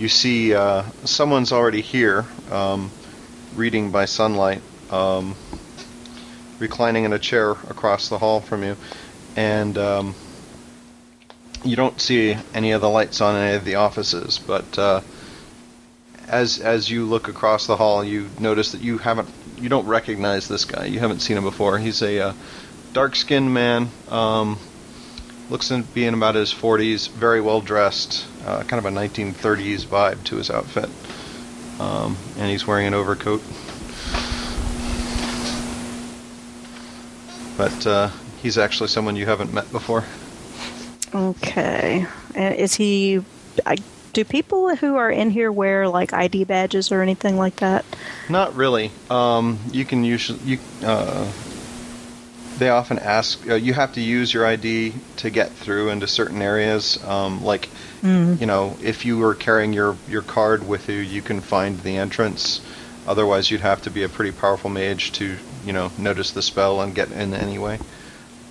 you 0.00 0.08
see 0.08 0.54
uh, 0.54 0.82
someone's 1.04 1.52
already 1.52 1.82
here, 1.82 2.24
um, 2.50 2.90
reading 3.54 3.90
by 3.90 4.06
sunlight, 4.06 4.62
um, 4.90 5.34
reclining 6.58 7.04
in 7.04 7.12
a 7.12 7.18
chair 7.18 7.50
across 7.50 8.08
the 8.08 8.16
hall 8.16 8.40
from 8.40 8.64
you, 8.64 8.76
and 9.36 9.76
um, 9.76 10.14
you 11.62 11.76
don't 11.76 12.00
see 12.00 12.34
any 12.54 12.72
of 12.72 12.80
the 12.80 12.88
lights 12.88 13.20
on 13.20 13.36
any 13.36 13.56
of 13.56 13.64
the 13.64 13.76
offices, 13.76 14.38
but. 14.38 14.78
Uh, 14.78 15.00
as 16.28 16.60
as 16.60 16.88
you 16.88 17.06
look 17.06 17.26
across 17.26 17.66
the 17.66 17.76
hall, 17.76 18.04
you 18.04 18.30
notice 18.38 18.70
that 18.70 18.80
you 18.80 18.98
haven't 18.98 19.28
you 19.58 19.68
don't 19.68 19.86
recognize 19.86 20.46
this 20.46 20.64
guy. 20.64 20.84
You 20.84 21.00
haven't 21.00 21.18
seen 21.18 21.36
him 21.36 21.42
before. 21.42 21.76
He's 21.76 22.02
a 22.02 22.28
uh, 22.28 22.32
dark-skinned 22.92 23.52
man. 23.52 23.88
Um, 24.08 24.56
looks 25.50 25.68
to 25.68 25.82
be 25.82 26.04
in 26.04 26.14
about 26.14 26.36
his 26.36 26.54
40s. 26.54 27.10
Very 27.10 27.40
well 27.40 27.60
dressed. 27.60 28.29
Uh, 28.44 28.62
kind 28.64 28.84
of 28.84 28.86
a 28.86 28.94
1930s 28.94 29.84
vibe 29.84 30.22
to 30.24 30.36
his 30.36 30.50
outfit. 30.50 30.88
Um, 31.80 32.16
and 32.38 32.50
he's 32.50 32.66
wearing 32.66 32.86
an 32.86 32.94
overcoat. 32.94 33.42
But 37.56 37.86
uh, 37.86 38.10
he's 38.42 38.58
actually 38.58 38.88
someone 38.88 39.16
you 39.16 39.26
haven't 39.26 39.52
met 39.52 39.70
before. 39.70 40.04
Okay. 41.14 42.06
Is 42.34 42.74
he? 42.74 43.20
I, 43.66 43.76
do 44.12 44.24
people 44.24 44.74
who 44.76 44.96
are 44.96 45.10
in 45.10 45.30
here 45.30 45.52
wear 45.52 45.88
like 45.88 46.12
ID 46.12 46.44
badges 46.44 46.90
or 46.90 47.02
anything 47.02 47.36
like 47.36 47.56
that? 47.56 47.84
Not 48.28 48.54
really. 48.54 48.90
Um, 49.08 49.58
you 49.72 49.84
can 49.84 50.04
usually 50.04 50.38
you. 50.40 50.58
Uh, 50.82 51.30
they 52.58 52.68
often 52.68 52.98
ask 52.98 53.48
uh, 53.48 53.54
you 53.54 53.72
have 53.72 53.94
to 53.94 54.00
use 54.00 54.32
your 54.32 54.46
ID 54.46 54.92
to 55.16 55.30
get 55.30 55.50
through 55.50 55.90
into 55.90 56.06
certain 56.06 56.42
areas. 56.42 57.02
Um, 57.04 57.42
like, 57.42 57.68
you 58.02 58.46
know, 58.46 58.76
if 58.82 59.04
you 59.04 59.18
were 59.18 59.34
carrying 59.34 59.72
your 59.72 59.96
your 60.08 60.22
card 60.22 60.66
with 60.66 60.88
you, 60.88 60.96
you 60.96 61.22
can 61.22 61.40
find 61.40 61.78
the 61.80 61.96
entrance. 61.96 62.60
Otherwise, 63.06 63.50
you'd 63.50 63.60
have 63.60 63.82
to 63.82 63.90
be 63.90 64.02
a 64.02 64.08
pretty 64.08 64.32
powerful 64.32 64.70
mage 64.70 65.12
to 65.12 65.36
you 65.66 65.72
know 65.72 65.90
notice 65.98 66.30
the 66.30 66.42
spell 66.42 66.80
and 66.80 66.94
get 66.94 67.10
in 67.12 67.34
anyway. 67.34 67.78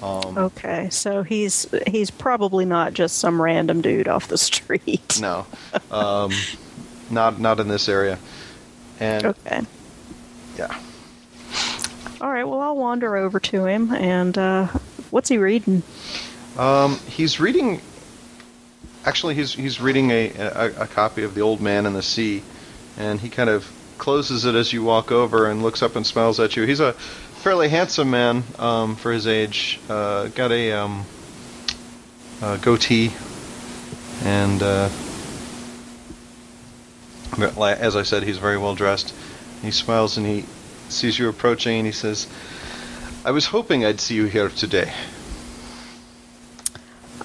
Um, 0.02 0.38
Okay, 0.38 0.90
so 0.92 1.24
he's 1.24 1.68
he's 1.88 2.10
probably 2.12 2.66
not 2.66 2.94
just 2.94 3.18
some 3.18 3.42
random 3.42 3.82
dude 3.82 4.08
off 4.08 4.28
the 4.28 4.38
street. 4.38 5.20
No, 5.22 5.46
um, 5.92 6.32
not 7.10 7.40
not 7.40 7.60
in 7.60 7.68
this 7.68 7.90
area. 7.90 8.18
And 9.00 9.26
Okay. 9.26 9.62
yeah, 10.58 10.78
All 12.22 12.30
right. 12.30 12.44
Well, 12.44 12.60
I'll 12.62 12.76
wander 12.78 13.16
over 13.16 13.40
to 13.40 13.66
him 13.66 13.94
and 13.94 14.38
uh, 14.38 14.68
what's 15.10 15.30
he 15.30 15.38
reading? 15.38 15.84
Um, 16.58 16.98
he's 17.08 17.40
reading. 17.40 17.82
Actually, 19.06 19.36
he's 19.36 19.54
he's 19.54 19.80
reading 19.80 20.12
a, 20.12 20.30
a 20.32 20.84
a 20.84 20.88
copy 20.88 21.24
of 21.24 21.34
The 21.34 21.42
Old 21.42 21.62
Man 21.62 21.86
and 21.86 21.96
the 21.96 22.04
Sea, 22.04 22.44
and 22.98 23.20
he 23.20 23.30
kind 23.30 23.50
of 23.50 23.70
closes 23.98 24.46
it 24.46 24.56
as 24.56 24.74
you 24.74 24.84
walk 24.84 25.12
over 25.12 25.50
and 25.50 25.62
looks 25.62 25.82
up 25.84 25.96
and 25.96 26.06
smiles 26.06 26.40
at 26.40 26.56
you. 26.56 26.64
He's 26.64 26.80
a 26.80 26.94
fairly 26.94 27.70
handsome 27.70 28.10
man 28.10 28.44
um, 28.58 28.96
for 28.96 29.12
his 29.12 29.28
age. 29.28 29.80
Uh, 29.90 30.28
got 30.28 30.52
a, 30.52 30.72
um, 30.72 31.06
a 32.42 32.58
goatee, 32.58 33.14
and 34.24 34.62
uh, 34.62 34.90
as 37.38 37.96
I 37.96 38.04
said, 38.04 38.24
he's 38.24 38.38
very 38.38 38.58
well 38.58 38.76
dressed. 38.76 39.14
He 39.62 39.72
smiles 39.72 40.18
and 40.18 40.26
he 40.26 40.46
sees 40.90 41.20
you 41.20 41.30
approaching, 41.30 41.78
and 41.78 41.86
he 41.86 41.94
says, 41.94 42.28
"I 43.24 43.32
was 43.32 43.46
hoping 43.46 43.86
I'd 43.86 44.00
see 44.00 44.16
you 44.16 44.26
here 44.26 44.50
today." 44.50 44.92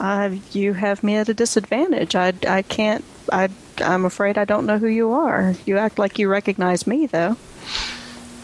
Uh, 0.01 0.37
you 0.53 0.73
have 0.73 1.03
me 1.03 1.17
at 1.17 1.29
a 1.29 1.35
disadvantage. 1.35 2.15
I, 2.15 2.33
I 2.47 2.63
can't. 2.63 3.05
I 3.33 3.49
I'm 3.79 4.05
afraid 4.05 4.39
I 4.39 4.45
don't 4.45 4.67
know 4.67 4.79
who 4.79 4.87
you 4.87 5.13
are. 5.13 5.55
You 5.65 5.79
act 5.79 5.99
like 5.99 6.19
you 6.19 6.29
recognize 6.29 6.87
me, 6.87 7.07
though. 7.07 7.37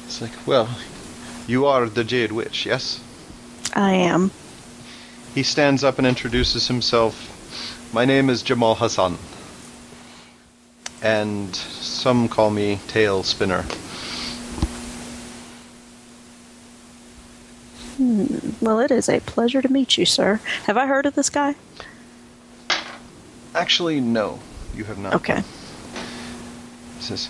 It's 0.07 0.21
like, 0.21 0.33
well, 0.47 0.69
you 1.47 1.67
are 1.67 1.89
the 1.89 2.05
Jade 2.05 2.33
Witch, 2.33 2.67
yes? 2.67 3.01
I 3.75 3.93
am. 3.93 4.31
He 5.35 5.43
stands 5.43 5.85
up 5.85 5.99
and 5.99 6.07
introduces 6.07 6.67
himself. 6.67 7.37
My 7.93 8.05
name 8.05 8.29
is 8.29 8.43
Jamal 8.43 8.75
Hassan. 8.75 9.19
And 11.03 11.55
some 11.55 12.29
call 12.29 12.51
me 12.51 12.81
Tail 12.89 13.23
Spinner. 13.23 13.65
Well, 18.01 18.81
it 18.81 18.91
is 18.91 19.11
a 19.11 19.21
pleasure 19.21 19.61
to 19.61 19.71
meet 19.71 19.99
you, 19.99 20.07
sir. 20.07 20.41
Have 20.65 20.79
I 20.79 20.87
heard 20.87 21.05
of 21.05 21.15
this 21.15 21.29
guy? 21.29 21.55
Actually, 23.55 24.01
no, 24.01 24.39
you 24.75 24.85
have 24.85 24.97
not. 24.97 25.15
Okay. 25.17 25.43
Says, 26.99 27.29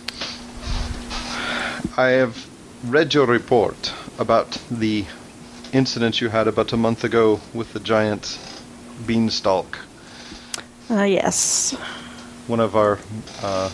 I 1.96 2.10
have 2.10 2.46
read 2.84 3.12
your 3.14 3.26
report 3.26 3.92
about 4.18 4.62
the 4.70 5.06
incident 5.72 6.20
you 6.20 6.28
had 6.28 6.46
about 6.46 6.72
a 6.72 6.76
month 6.76 7.02
ago 7.02 7.40
with 7.52 7.72
the 7.72 7.80
giant 7.80 8.38
beanstalk. 9.06 9.76
Uh, 10.88 11.02
yes. 11.02 11.72
One 12.46 12.60
of 12.60 12.76
our, 12.76 13.00
uh, 13.42 13.70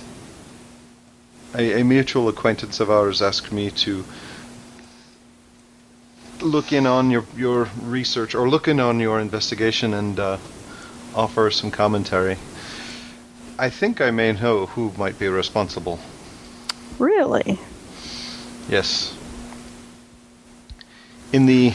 a, 1.55 1.81
a 1.81 1.85
mutual 1.85 2.29
acquaintance 2.29 2.81
of 2.81 2.91
ours 2.91 3.21
asked 3.21 3.53
me 3.53 3.71
to 3.71 4.05
look 6.43 6.73
in 6.73 6.87
on 6.87 7.11
your, 7.11 7.25
your 7.37 7.69
research 7.83 8.35
or 8.35 8.49
look 8.49 8.69
in 8.69 8.81
on 8.81 9.01
your 9.01 9.21
investigation 9.21 9.95
and 9.95 10.19
uh, 10.19 10.39
offer 11.15 11.51
some 11.51 11.71
commentary. 11.71 12.37
I 13.59 13.71
think 13.71 14.01
I 14.01 14.11
may 14.11 14.33
know 14.33 14.67
who 14.67 14.93
might 14.99 15.19
be 15.19 15.29
responsible. 15.29 15.99
Really? 16.99 17.59
Yes. 18.69 19.17
In 21.33 21.47
the 21.47 21.75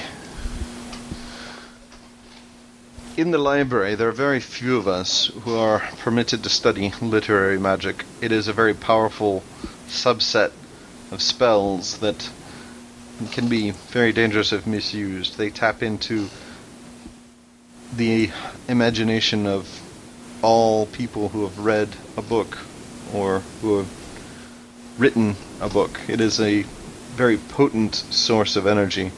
in 3.18 3.32
the 3.32 3.38
library, 3.38 3.96
there 3.96 4.08
are 4.08 4.14
very 4.14 4.40
few 4.40 4.78
of 4.78 4.88
us 4.88 5.28
who 5.44 5.56
are 5.56 5.80
permitted 6.00 6.44
to 6.44 6.50
study 6.50 6.94
literary 7.02 7.60
magic. 7.60 8.06
It 8.22 8.32
is 8.32 8.48
a 8.48 8.54
very 8.54 8.74
powerful 8.74 9.44
subset 9.88 10.52
of 11.12 11.22
spells 11.22 11.98
that 11.98 12.30
can 13.28 13.48
be 13.48 13.72
very 13.72 14.14
dangerous 14.14 14.54
if 14.54 14.66
misused. 14.66 15.38
They 15.38 15.50
tap 15.50 15.84
into 15.84 16.30
the 17.96 18.32
imagination 18.68 19.46
of 19.46 19.68
all 20.42 20.86
people 20.88 21.30
who 21.30 21.44
have 21.44 21.60
read 21.60 21.90
a 22.18 22.22
book 22.22 22.58
or 23.14 23.40
who 23.62 23.80
have 23.80 23.90
written 24.98 25.36
a 25.60 25.70
book. 25.70 26.00
It 26.08 26.22
is 26.22 26.40
a 26.40 26.64
very 27.16 27.38
potent 27.38 27.96
source 27.96 28.56
of 28.56 28.68
energy. 28.68 29.12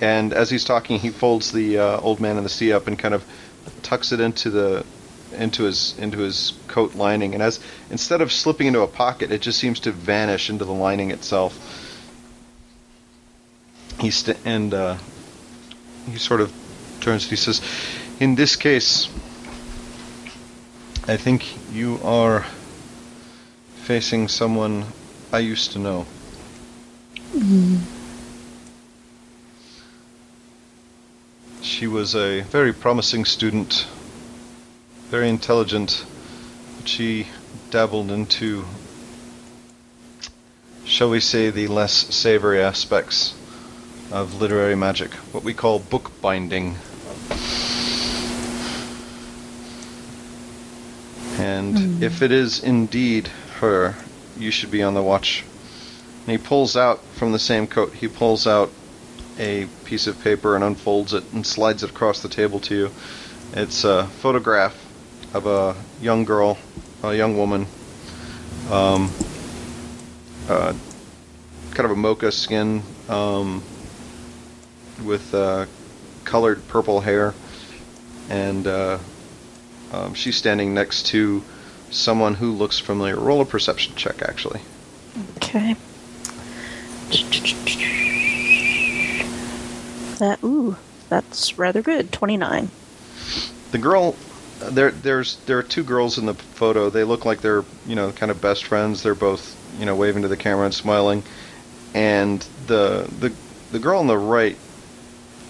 And 0.00 0.32
as 0.32 0.50
he's 0.50 0.64
talking, 0.64 0.98
he 0.98 1.10
folds 1.10 1.52
the 1.52 1.78
uh, 1.78 2.00
old 2.00 2.20
man 2.20 2.36
in 2.36 2.42
the 2.42 2.48
sea 2.48 2.72
up 2.72 2.86
and 2.86 2.98
kind 2.98 3.14
of 3.14 3.24
tucks 3.82 4.12
it 4.12 4.20
into 4.20 4.50
the 4.50 4.84
into 5.32 5.62
his 5.62 5.98
into 5.98 6.18
his 6.18 6.52
coat 6.68 6.94
lining. 6.94 7.34
And 7.34 7.42
as 7.42 7.60
instead 7.90 8.20
of 8.20 8.32
slipping 8.32 8.66
into 8.66 8.80
a 8.80 8.86
pocket, 8.86 9.30
it 9.30 9.40
just 9.40 9.58
seems 9.58 9.80
to 9.80 9.92
vanish 9.92 10.50
into 10.50 10.64
the 10.64 10.72
lining 10.72 11.10
itself. 11.10 11.81
He 14.02 14.10
st- 14.10 14.36
and 14.44 14.74
uh, 14.74 14.96
he 16.10 16.18
sort 16.18 16.40
of 16.40 16.52
turns. 17.00 17.22
and 17.22 17.30
He 17.30 17.36
says, 17.36 17.62
"In 18.18 18.34
this 18.34 18.56
case, 18.56 19.08
I 21.06 21.16
think 21.16 21.44
you 21.72 22.00
are 22.02 22.44
facing 23.84 24.26
someone 24.26 24.86
I 25.32 25.38
used 25.38 25.70
to 25.74 25.78
know." 25.78 26.06
She 31.60 31.86
was 31.86 32.16
a 32.16 32.40
very 32.40 32.72
promising 32.72 33.24
student, 33.24 33.86
very 35.10 35.28
intelligent, 35.28 36.04
but 36.76 36.88
she 36.88 37.28
dabbled 37.70 38.10
into, 38.10 38.64
shall 40.84 41.10
we 41.10 41.20
say, 41.20 41.50
the 41.50 41.68
less 41.68 41.92
savory 41.92 42.60
aspects 42.60 43.34
of 44.12 44.40
literary 44.40 44.76
magic, 44.76 45.14
what 45.32 45.42
we 45.42 45.54
call 45.54 45.78
bookbinding. 45.78 46.76
And 51.38 52.02
if 52.02 52.20
it 52.20 52.30
is 52.30 52.62
indeed 52.62 53.28
her, 53.60 53.96
you 54.38 54.50
should 54.50 54.70
be 54.70 54.82
on 54.82 54.92
the 54.92 55.02
watch. 55.02 55.44
And 56.26 56.38
he 56.38 56.38
pulls 56.38 56.76
out 56.76 57.02
from 57.14 57.32
the 57.32 57.38
same 57.38 57.66
coat, 57.66 57.94
he 57.94 58.06
pulls 58.06 58.46
out 58.46 58.70
a 59.38 59.66
piece 59.84 60.06
of 60.06 60.22
paper 60.22 60.54
and 60.54 60.62
unfolds 60.62 61.14
it 61.14 61.24
and 61.32 61.46
slides 61.46 61.82
it 61.82 61.90
across 61.90 62.20
the 62.20 62.28
table 62.28 62.60
to 62.60 62.76
you. 62.76 62.90
It's 63.54 63.84
a 63.84 64.04
photograph 64.06 64.76
of 65.32 65.46
a 65.46 65.74
young 66.02 66.26
girl, 66.26 66.58
a 67.02 67.14
young 67.14 67.38
woman, 67.38 67.66
um, 68.70 69.10
uh, 70.50 70.74
kind 71.70 71.86
of 71.86 71.92
a 71.92 71.96
mocha 71.96 72.30
skin, 72.30 72.82
um, 73.08 73.62
with 75.04 75.34
uh, 75.34 75.66
colored 76.24 76.66
purple 76.68 77.00
hair, 77.00 77.34
and 78.28 78.66
uh, 78.66 78.98
um, 79.92 80.14
she's 80.14 80.36
standing 80.36 80.74
next 80.74 81.06
to 81.06 81.42
someone 81.90 82.34
who 82.34 82.52
looks 82.52 82.78
familiar. 82.78 83.16
Roll 83.16 83.40
a 83.40 83.44
perception 83.44 83.94
check, 83.96 84.22
actually. 84.22 84.60
Okay. 85.36 85.76
That 90.18 90.38
ooh, 90.42 90.76
that's 91.08 91.58
rather 91.58 91.82
good. 91.82 92.12
Twenty 92.12 92.36
nine. 92.36 92.70
The 93.72 93.78
girl, 93.78 94.16
there, 94.60 94.90
there's 94.90 95.36
there 95.46 95.58
are 95.58 95.62
two 95.62 95.82
girls 95.82 96.16
in 96.16 96.26
the 96.26 96.34
photo. 96.34 96.90
They 96.90 97.04
look 97.04 97.24
like 97.24 97.40
they're 97.40 97.64
you 97.86 97.96
know 97.96 98.12
kind 98.12 98.30
of 98.30 98.40
best 98.40 98.64
friends. 98.64 99.02
They're 99.02 99.14
both 99.14 99.56
you 99.78 99.84
know 99.84 99.96
waving 99.96 100.22
to 100.22 100.28
the 100.28 100.36
camera 100.36 100.64
and 100.64 100.74
smiling, 100.74 101.22
and 101.92 102.40
the 102.66 103.06
the 103.18 103.32
the 103.72 103.78
girl 103.78 103.98
on 103.98 104.06
the 104.06 104.16
right, 104.16 104.56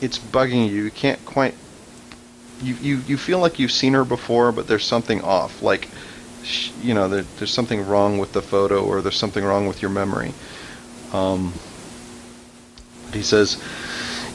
it's 0.03 0.19
bugging 0.19 0.69
you. 0.69 0.85
You 0.85 0.91
can't 0.91 1.25
quite. 1.25 1.55
You, 2.61 2.75
you, 2.75 2.97
you 3.07 3.17
feel 3.17 3.39
like 3.39 3.59
you've 3.59 3.73
seen 3.73 3.95
her 3.95 4.05
before, 4.05 4.53
but 4.53 4.67
there's 4.67 4.85
something 4.85 5.23
off. 5.23 5.63
Like, 5.63 5.89
you 6.81 6.95
know, 6.95 7.09
there, 7.09 7.23
there's 7.39 7.53
something 7.53 7.87
wrong 7.87 8.19
with 8.19 8.33
the 8.33 8.43
photo, 8.43 8.85
or 8.85 9.01
there's 9.01 9.17
something 9.17 9.45
wrong 9.45 9.67
with 9.67 9.83
your 9.83 9.91
memory. 9.91 10.33
Um, 11.13 11.55
he 13.13 13.23
says, 13.23 13.63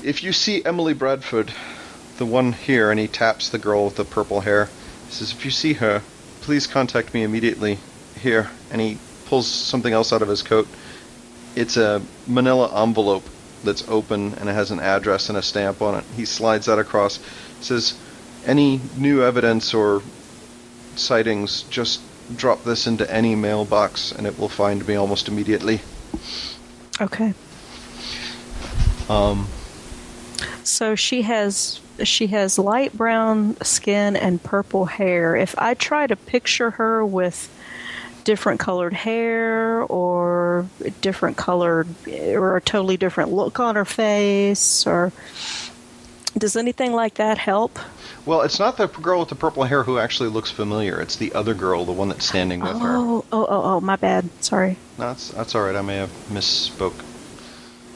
if 0.04 0.24
you 0.24 0.34
see 0.34 0.64
Emily 0.64 0.94
Bradford, 0.94 1.54
the 2.18 2.26
one 2.26 2.54
here, 2.54 2.92
and 2.92 3.00
he 3.00 3.08
taps 3.08 3.50
the 3.50 3.60
girl 3.60 3.86
with 3.86 3.96
the 3.96 4.06
purple 4.06 4.42
hair, 4.42 4.70
he 5.06 5.12
says, 5.12 5.32
if 5.32 5.46
you 5.46 5.52
see 5.52 5.74
her, 5.74 6.02
please 6.42 6.68
contact 6.68 7.14
me 7.14 7.24
immediately 7.24 7.80
here. 8.20 8.50
And 8.72 8.82
he 8.82 8.98
pulls 9.26 9.48
something 9.48 9.94
else 9.94 10.12
out 10.12 10.22
of 10.22 10.28
his 10.28 10.44
coat. 10.44 10.68
It's 11.56 11.78
a 11.78 12.02
manila 12.28 12.84
envelope 12.84 13.24
that's 13.64 13.88
open 13.88 14.34
and 14.36 14.50
it 14.50 14.54
has 14.54 14.72
an 14.72 14.80
address 14.80 15.30
and 15.30 15.38
a 15.38 15.42
stamp 15.42 15.82
on 15.82 15.96
it. 15.96 16.04
He 16.16 16.26
slides 16.26 16.66
that 16.68 16.80
across. 16.80 17.20
Says, 17.62 17.98
any 18.46 18.80
new 18.98 19.24
evidence 19.24 19.74
or 19.74 20.02
sightings, 20.96 21.64
just 21.64 22.02
drop 22.36 22.64
this 22.64 22.88
into 22.88 23.10
any 23.12 23.36
mailbox 23.36 24.12
and 24.12 24.28
it 24.28 24.38
will 24.38 24.50
find 24.50 24.88
me 24.88 24.96
almost 24.96 25.28
immediately. 25.28 25.82
Okay. 27.00 27.34
Um, 29.10 29.48
So 30.64 30.96
she 30.96 31.22
has 31.22 31.80
she 32.04 32.28
has 32.28 32.60
light 32.60 32.94
brown 32.94 33.58
skin 33.64 34.16
and 34.16 34.44
purple 34.44 34.86
hair. 34.86 35.36
If 35.36 35.56
I 35.58 35.74
try 35.74 36.08
to 36.08 36.16
picture 36.16 36.72
her 36.72 37.06
with 37.06 37.50
different 38.28 38.60
colored 38.60 38.92
hair 38.92 39.84
or 39.84 40.68
different 41.00 41.38
colored 41.38 41.88
or 42.06 42.58
a 42.58 42.62
totally 42.62 42.98
different 42.98 43.32
look 43.32 43.58
on 43.58 43.78
her 43.78 43.86
face 43.86 44.86
or 44.86 45.14
does 46.38 46.58
anything 46.58 46.92
like 46.92 47.14
that 47.14 47.38
help? 47.38 47.80
well, 48.26 48.42
it's 48.42 48.60
not 48.60 48.76
the 48.76 48.88
girl 48.88 49.22
with 49.22 49.30
the 49.30 49.36
purple 49.36 49.64
hair 49.64 49.84
who 49.84 49.98
actually 49.98 50.28
looks 50.28 50.52
familiar. 50.52 51.00
It's 51.00 51.16
the 51.16 51.32
other 51.34 51.54
girl, 51.54 51.86
the 51.86 51.94
one 51.94 52.10
that's 52.10 52.26
standing 52.26 52.60
with 52.60 52.78
her. 52.78 52.98
Oh, 52.98 53.24
oh, 53.32 53.46
oh, 53.46 53.62
oh, 53.64 53.80
my 53.80 53.96
bad. 53.96 54.30
Sorry. 54.44 54.78
No, 54.98 55.08
that's 55.08 55.30
that's 55.30 55.56
all 55.56 55.64
right. 55.64 55.76
I 55.76 55.82
may 55.82 55.96
have 55.96 56.12
misspoke. 56.30 57.02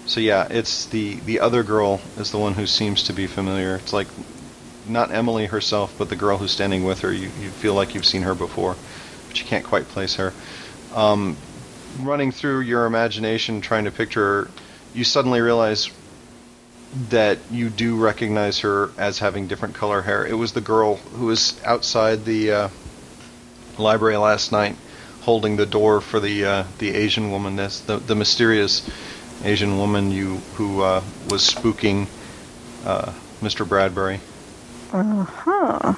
So 0.05 0.21
yeah, 0.21 0.47
it's 0.49 0.85
the 0.85 1.15
the 1.15 1.41
other 1.41 1.63
girl 1.63 1.99
is 2.17 2.31
the 2.31 2.39
one 2.39 2.53
who 2.53 2.65
seems 2.65 3.03
to 3.03 3.13
be 3.13 3.27
familiar. 3.27 3.75
It's 3.75 3.91
like 3.91 4.07
not 4.87 5.11
Emily 5.11 5.47
herself, 5.47 5.93
but 5.97 6.07
the 6.07 6.15
girl 6.15 6.37
who's 6.37 6.51
standing 6.51 6.85
with 6.85 7.01
her. 7.01 7.11
You 7.11 7.29
you 7.41 7.49
feel 7.49 7.73
like 7.73 7.93
you've 7.93 8.05
seen 8.05 8.21
her 8.21 8.33
before, 8.33 8.77
but 9.31 9.39
you 9.39 9.45
can't 9.45 9.63
quite 9.63 9.87
place 9.87 10.15
her. 10.15 10.33
Um, 10.93 11.37
running 12.01 12.33
through 12.33 12.61
your 12.61 12.85
imagination, 12.85 13.61
trying 13.61 13.85
to 13.85 13.91
picture 13.91 14.21
her, 14.21 14.51
you 14.93 15.05
suddenly 15.05 15.39
realize 15.39 15.89
that 17.09 17.39
you 17.49 17.69
do 17.69 17.95
recognize 17.95 18.59
her 18.59 18.91
as 18.97 19.19
having 19.19 19.47
different 19.47 19.73
color 19.73 20.01
hair. 20.01 20.25
It 20.25 20.33
was 20.33 20.51
the 20.51 20.59
girl 20.59 20.97
who 20.97 21.27
was 21.27 21.57
outside 21.63 22.25
the 22.25 22.51
uh, 22.51 22.69
library 23.77 24.17
last 24.17 24.51
night, 24.51 24.75
holding 25.21 25.55
the 25.55 25.65
door 25.65 26.01
for 26.01 26.19
the 26.19 26.43
uh, 26.43 26.63
the 26.79 26.93
Asian 26.93 27.31
woman. 27.31 27.55
That's 27.55 27.79
the 27.79 27.99
the 27.99 28.15
mysterious 28.15 28.85
Asian 29.45 29.77
woman 29.77 30.11
you 30.11 30.39
who 30.55 30.81
uh, 30.81 31.01
was 31.29 31.49
spooking 31.49 32.07
uh, 32.83 33.13
Mr. 33.39 33.65
Bradbury. 33.65 34.19
Uh 34.91 35.23
huh. 35.23 35.93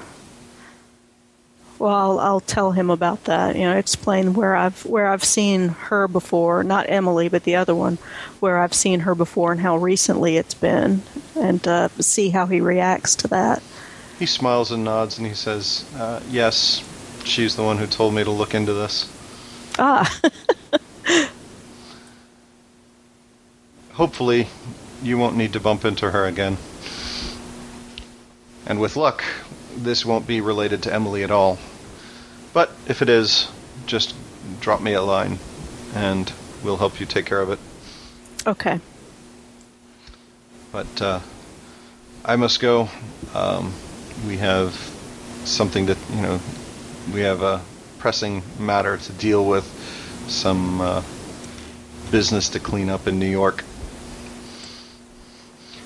Well, 1.83 1.93
I'll, 1.93 2.19
I'll 2.19 2.39
tell 2.39 2.71
him 2.71 2.89
about 2.89 3.25
that. 3.25 3.57
You 3.57 3.63
know, 3.63 3.75
explain 3.75 4.35
where 4.35 4.55
I've 4.55 4.85
where 4.85 5.07
I've 5.07 5.25
seen 5.25 5.67
her 5.67 6.07
before, 6.07 6.63
not 6.63 6.89
Emily, 6.89 7.27
but 7.27 7.43
the 7.43 7.55
other 7.55 7.75
one, 7.75 7.97
where 8.39 8.59
I've 8.59 8.73
seen 8.73 9.01
her 9.01 9.13
before 9.13 9.51
and 9.51 9.59
how 9.59 9.75
recently 9.75 10.37
it's 10.37 10.53
been, 10.53 11.01
and 11.35 11.67
uh, 11.67 11.89
see 11.99 12.29
how 12.29 12.45
he 12.45 12.61
reacts 12.61 13.17
to 13.17 13.27
that. 13.27 13.61
He 14.17 14.25
smiles 14.25 14.71
and 14.71 14.85
nods 14.85 15.17
and 15.17 15.27
he 15.27 15.33
says, 15.33 15.83
uh, 15.97 16.21
Yes, 16.29 16.89
she's 17.25 17.57
the 17.57 17.63
one 17.63 17.77
who 17.79 17.85
told 17.85 18.13
me 18.13 18.23
to 18.23 18.31
look 18.31 18.55
into 18.55 18.71
this. 18.71 19.11
Ah, 19.77 20.09
Hopefully, 23.91 24.47
you 25.01 25.17
won't 25.17 25.35
need 25.35 25.51
to 25.51 25.59
bump 25.59 25.83
into 25.83 26.11
her 26.11 26.27
again. 26.27 26.55
And 28.65 28.79
with 28.79 28.95
luck, 28.95 29.21
this 29.75 30.05
won't 30.05 30.25
be 30.25 30.39
related 30.39 30.83
to 30.83 30.93
Emily 30.93 31.23
at 31.23 31.31
all. 31.31 31.59
But 32.53 32.71
if 32.87 33.01
it 33.01 33.09
is, 33.09 33.51
just 33.85 34.15
drop 34.59 34.81
me 34.81 34.93
a 34.93 35.01
line 35.01 35.39
and 35.95 36.31
we'll 36.63 36.77
help 36.77 36.99
you 36.99 37.05
take 37.05 37.25
care 37.25 37.41
of 37.41 37.49
it. 37.49 37.59
okay. 38.47 38.79
But 40.71 41.01
uh, 41.01 41.19
I 42.25 42.35
must 42.35 42.59
go. 42.59 42.89
Um, 43.33 43.73
we 44.25 44.37
have 44.37 44.73
something 45.43 45.87
that, 45.87 45.97
you 46.11 46.21
know, 46.21 46.39
we 47.13 47.21
have 47.21 47.41
a 47.41 47.61
pressing 47.99 48.43
matter 48.59 48.97
to 48.97 49.13
deal 49.13 49.45
with, 49.45 49.65
some 50.27 50.81
uh, 50.81 51.03
business 52.11 52.49
to 52.49 52.59
clean 52.59 52.89
up 52.89 53.07
in 53.07 53.19
New 53.19 53.29
York. 53.29 53.63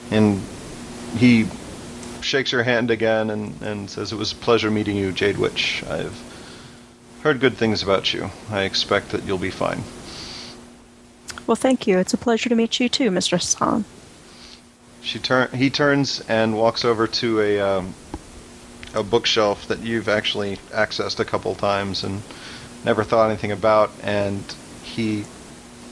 And 0.09 0.41
he 1.17 1.47
shakes 2.21 2.51
her 2.51 2.63
hand 2.63 2.91
again 2.91 3.29
and, 3.29 3.61
and 3.61 3.89
says, 3.89 4.11
It 4.11 4.15
was 4.15 4.31
a 4.31 4.35
pleasure 4.35 4.71
meeting 4.71 4.95
you, 4.95 5.11
Jade 5.11 5.37
Witch. 5.37 5.83
I've 5.89 6.26
heard 7.27 7.41
good 7.41 7.57
things 7.57 7.83
about 7.83 8.13
you. 8.13 8.31
I 8.49 8.61
expect 8.61 9.09
that 9.09 9.25
you'll 9.25 9.37
be 9.37 9.49
fine. 9.49 9.83
Well, 11.45 11.57
thank 11.57 11.85
you. 11.85 11.97
It's 11.97 12.13
a 12.13 12.17
pleasure 12.17 12.47
to 12.47 12.55
meet 12.55 12.79
you 12.79 12.87
too, 12.87 13.11
Mr. 13.11 13.31
Hassan. 13.31 13.83
She 15.01 15.19
turn 15.19 15.49
he 15.51 15.69
turns 15.69 16.21
and 16.29 16.55
walks 16.55 16.85
over 16.85 17.05
to 17.05 17.41
a 17.41 17.59
um, 17.59 17.93
a 18.93 19.03
bookshelf 19.03 19.67
that 19.67 19.79
you've 19.79 20.07
actually 20.07 20.55
accessed 20.71 21.19
a 21.19 21.25
couple 21.25 21.53
times 21.53 22.05
and 22.05 22.21
never 22.85 23.03
thought 23.03 23.29
anything 23.29 23.51
about, 23.51 23.91
and 24.01 24.41
he 24.83 25.25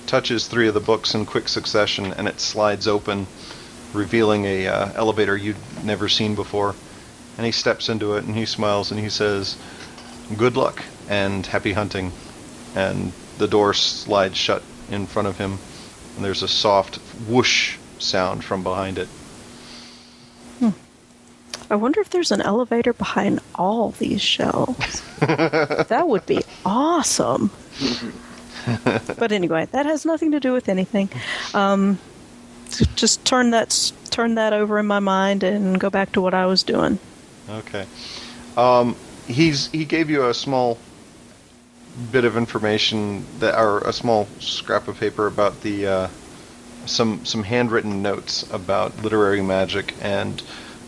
touches 0.07 0.47
three 0.47 0.69
of 0.69 0.73
the 0.73 0.79
books 0.79 1.15
in 1.15 1.25
quick 1.25 1.49
succession, 1.49 2.13
and 2.13 2.29
it 2.29 2.39
slides 2.39 2.87
open, 2.87 3.27
revealing 3.91 4.45
a 4.45 4.67
uh, 4.67 4.91
elevator 4.95 5.35
you'd 5.35 5.57
never 5.83 6.07
seen 6.07 6.33
before. 6.33 6.75
And 7.35 7.45
he 7.45 7.51
steps 7.51 7.89
into 7.89 8.15
it 8.15 8.23
and 8.23 8.37
he 8.37 8.45
smiles 8.45 8.91
and 8.91 8.99
he 9.01 9.09
says, 9.09 9.57
"Good 10.37 10.55
luck 10.55 10.81
and 11.09 11.45
happy 11.45 11.73
hunting." 11.73 12.11
And 12.75 13.13
the 13.37 13.47
door 13.47 13.73
slides 13.73 14.37
shut 14.37 14.63
in 14.89 15.05
front 15.05 15.27
of 15.27 15.37
him, 15.37 15.57
and 16.15 16.25
there's 16.25 16.43
a 16.43 16.47
soft 16.47 16.97
whoosh 17.27 17.77
sound 17.99 18.43
from 18.43 18.63
behind 18.63 18.97
it. 18.97 19.07
Hmm. 20.59 20.69
I 21.69 21.75
wonder 21.75 22.01
if 22.01 22.09
there's 22.09 22.31
an 22.31 22.41
elevator 22.41 22.93
behind 22.93 23.39
all 23.55 23.91
these 23.91 24.21
shelves. 24.21 25.01
that 25.19 26.05
would 26.07 26.25
be 26.25 26.43
awesome. 26.65 27.51
but 29.17 29.31
anyway, 29.31 29.67
that 29.71 29.85
has 29.85 30.05
nothing 30.05 30.31
to 30.31 30.39
do 30.39 30.53
with 30.53 30.69
anything. 30.69 31.09
Um, 31.53 31.99
just 32.95 33.23
turn 33.25 33.51
that 33.51 33.91
turn 34.09 34.35
that 34.35 34.53
over 34.53 34.79
in 34.79 34.85
my 34.85 34.99
mind 34.99 35.43
and 35.43 35.79
go 35.79 35.89
back 35.89 36.11
to 36.13 36.21
what 36.21 36.33
I 36.33 36.45
was 36.45 36.63
doing. 36.63 36.99
Okay. 37.49 37.85
Um, 38.57 38.95
he's 39.27 39.67
he 39.67 39.85
gave 39.85 40.09
you 40.09 40.27
a 40.27 40.33
small 40.33 40.77
bit 42.11 42.25
of 42.25 42.37
information 42.37 43.25
that, 43.39 43.57
or 43.57 43.79
a 43.79 43.93
small 43.93 44.27
scrap 44.39 44.87
of 44.87 44.99
paper 44.99 45.27
about 45.27 45.61
the 45.61 45.87
uh, 45.87 46.07
some 46.85 47.25
some 47.25 47.43
handwritten 47.43 48.01
notes 48.01 48.43
about 48.51 49.03
literary 49.03 49.41
magic, 49.41 49.93
and 50.01 50.41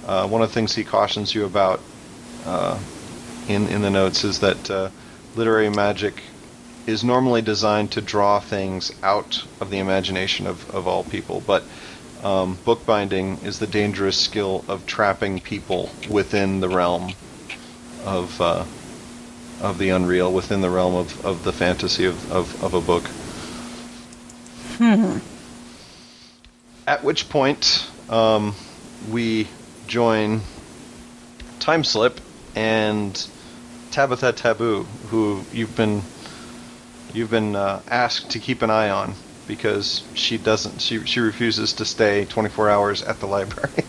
uh, 0.06 0.28
one 0.28 0.41
of 0.41 0.50
the 0.50 0.54
things 0.54 0.76
he 0.76 0.84
cautions 0.84 1.34
you 1.34 1.46
about 1.46 1.80
uh, 2.46 2.78
in 3.48 3.67
in 3.70 3.82
the 3.82 3.89
notes 3.89 4.24
is 4.24 4.39
that 4.39 4.70
uh, 4.70 4.89
literary 5.36 5.70
magic 5.70 6.22
is 6.86 7.04
normally 7.04 7.41
designed 7.41 7.91
to 7.91 8.02
draw 8.02 8.39
things 8.39 8.91
out 9.04 9.43
of 9.60 9.70
the 9.70 9.78
imagination 9.80 10.48
of, 10.48 10.74
of 10.74 10.88
all 10.88 11.04
people, 11.04 11.43
but 11.46 11.63
um, 12.24 12.58
bookbinding 12.63 13.38
is 13.43 13.60
the 13.60 13.67
dangerous 13.67 14.17
skill 14.17 14.63
of 14.70 14.86
trapping 14.86 15.39
people 15.39 15.89
within 16.10 16.62
the 16.62 16.70
realm 16.70 17.12
of 18.06 18.39
uh, 18.39 18.63
of 19.62 19.78
the 19.78 19.89
unreal, 19.89 20.32
within 20.32 20.62
the 20.62 20.70
realm 20.70 20.96
of, 20.96 21.26
of 21.26 21.43
the 21.43 21.54
fantasy 21.54 22.06
of, 22.06 22.32
of, 22.32 22.63
of 22.63 22.74
a 22.74 22.82
book. 22.82 23.04
Hmm. 24.78 25.17
At 26.86 27.04
which 27.04 27.30
point 27.30 27.89
um, 28.10 28.56
we 29.10 29.48
join 29.88 30.41
Time 31.60 31.84
Slip 31.84 32.22
and 32.56 33.28
Tabitha 33.91 34.34
Taboo, 34.34 34.84
who 35.10 35.43
you've 35.52 35.76
been 35.76 36.02
you've 37.13 37.32
been 37.32 37.56
uh, 37.56 37.82
asked 37.88 38.32
to 38.32 38.39
keep 38.39 38.62
an 38.62 38.70
eye 38.70 38.89
on 38.89 39.15
because 39.48 40.04
she 40.13 40.38
doesn't 40.38 40.82
she 40.82 41.06
she 41.06 41.20
refuses 41.20 41.74
to 41.74 41.86
stay 41.86 42.26
24 42.26 42.70
hours 42.70 43.02
at 43.02 43.20
the 43.20 43.28
library. 43.28 43.84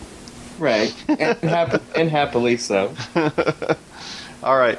Right, 0.57 0.93
and, 1.07 1.37
hap- 1.37 1.81
and 1.95 2.09
happily 2.09 2.57
so. 2.57 2.93
All 4.43 4.57
right. 4.57 4.77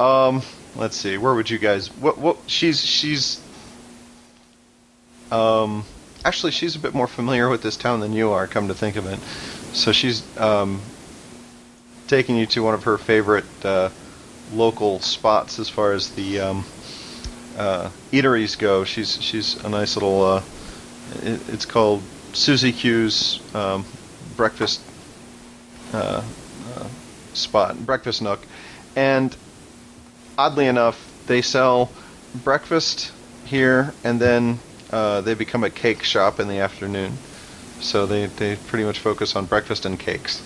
Um, 0.00 0.42
let's 0.76 0.96
see. 0.96 1.18
Where 1.18 1.34
would 1.34 1.50
you 1.50 1.58
guys? 1.58 1.88
What? 1.88 2.16
What? 2.16 2.38
She's 2.46 2.84
she's. 2.84 3.38
Um, 5.30 5.84
actually, 6.24 6.52
she's 6.52 6.74
a 6.74 6.78
bit 6.78 6.94
more 6.94 7.06
familiar 7.06 7.50
with 7.50 7.62
this 7.62 7.76
town 7.76 8.00
than 8.00 8.14
you 8.14 8.30
are. 8.30 8.46
Come 8.46 8.68
to 8.68 8.74
think 8.74 8.96
of 8.96 9.06
it, 9.06 9.18
so 9.76 9.92
she's 9.92 10.24
um, 10.38 10.80
taking 12.08 12.36
you 12.36 12.46
to 12.46 12.62
one 12.62 12.72
of 12.72 12.84
her 12.84 12.96
favorite 12.96 13.44
uh, 13.62 13.90
local 14.54 15.00
spots 15.00 15.58
as 15.58 15.68
far 15.68 15.92
as 15.92 16.10
the 16.12 16.40
um, 16.40 16.64
uh, 17.58 17.90
eateries 18.10 18.58
go. 18.58 18.84
She's 18.84 19.20
she's 19.22 19.62
a 19.62 19.68
nice 19.68 19.96
little. 19.96 20.24
Uh, 20.24 20.42
it, 21.22 21.46
it's 21.50 21.66
called 21.66 22.02
Susie 22.32 22.72
Q's 22.72 23.38
um, 23.54 23.84
breakfast 24.34 24.80
uh, 25.92 26.24
uh, 26.74 26.88
spot, 27.34 27.84
breakfast 27.84 28.22
nook, 28.22 28.40
and 28.96 29.36
oddly 30.36 30.66
enough, 30.66 31.06
they 31.26 31.42
sell 31.42 31.90
breakfast 32.44 33.12
here, 33.44 33.92
and 34.04 34.20
then 34.20 34.58
uh, 34.90 35.20
they 35.20 35.34
become 35.34 35.64
a 35.64 35.70
cake 35.70 36.02
shop 36.02 36.40
in 36.40 36.48
the 36.48 36.58
afternoon. 36.58 37.12
So 37.80 38.06
they, 38.06 38.26
they 38.26 38.56
pretty 38.56 38.84
much 38.84 38.98
focus 38.98 39.36
on 39.36 39.46
breakfast 39.46 39.86
and 39.86 39.98
cakes. 39.98 40.42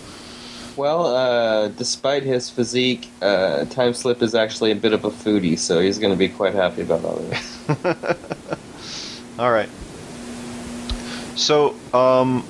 Well, 0.76 1.06
uh, 1.06 1.68
despite 1.68 2.24
his 2.24 2.50
physique, 2.50 3.08
uh, 3.22 3.64
Time 3.66 3.94
Slip 3.94 4.22
is 4.22 4.34
actually 4.34 4.72
a 4.72 4.76
bit 4.76 4.92
of 4.92 5.04
a 5.04 5.10
foodie, 5.10 5.58
so 5.58 5.80
he's 5.80 5.98
going 5.98 6.12
to 6.12 6.18
be 6.18 6.28
quite 6.28 6.54
happy 6.54 6.82
about 6.82 7.04
all 7.04 7.18
of 7.18 7.30
this. 7.30 9.22
All 9.38 9.50
right. 9.50 9.68
So 11.36 11.74
um, 11.92 12.44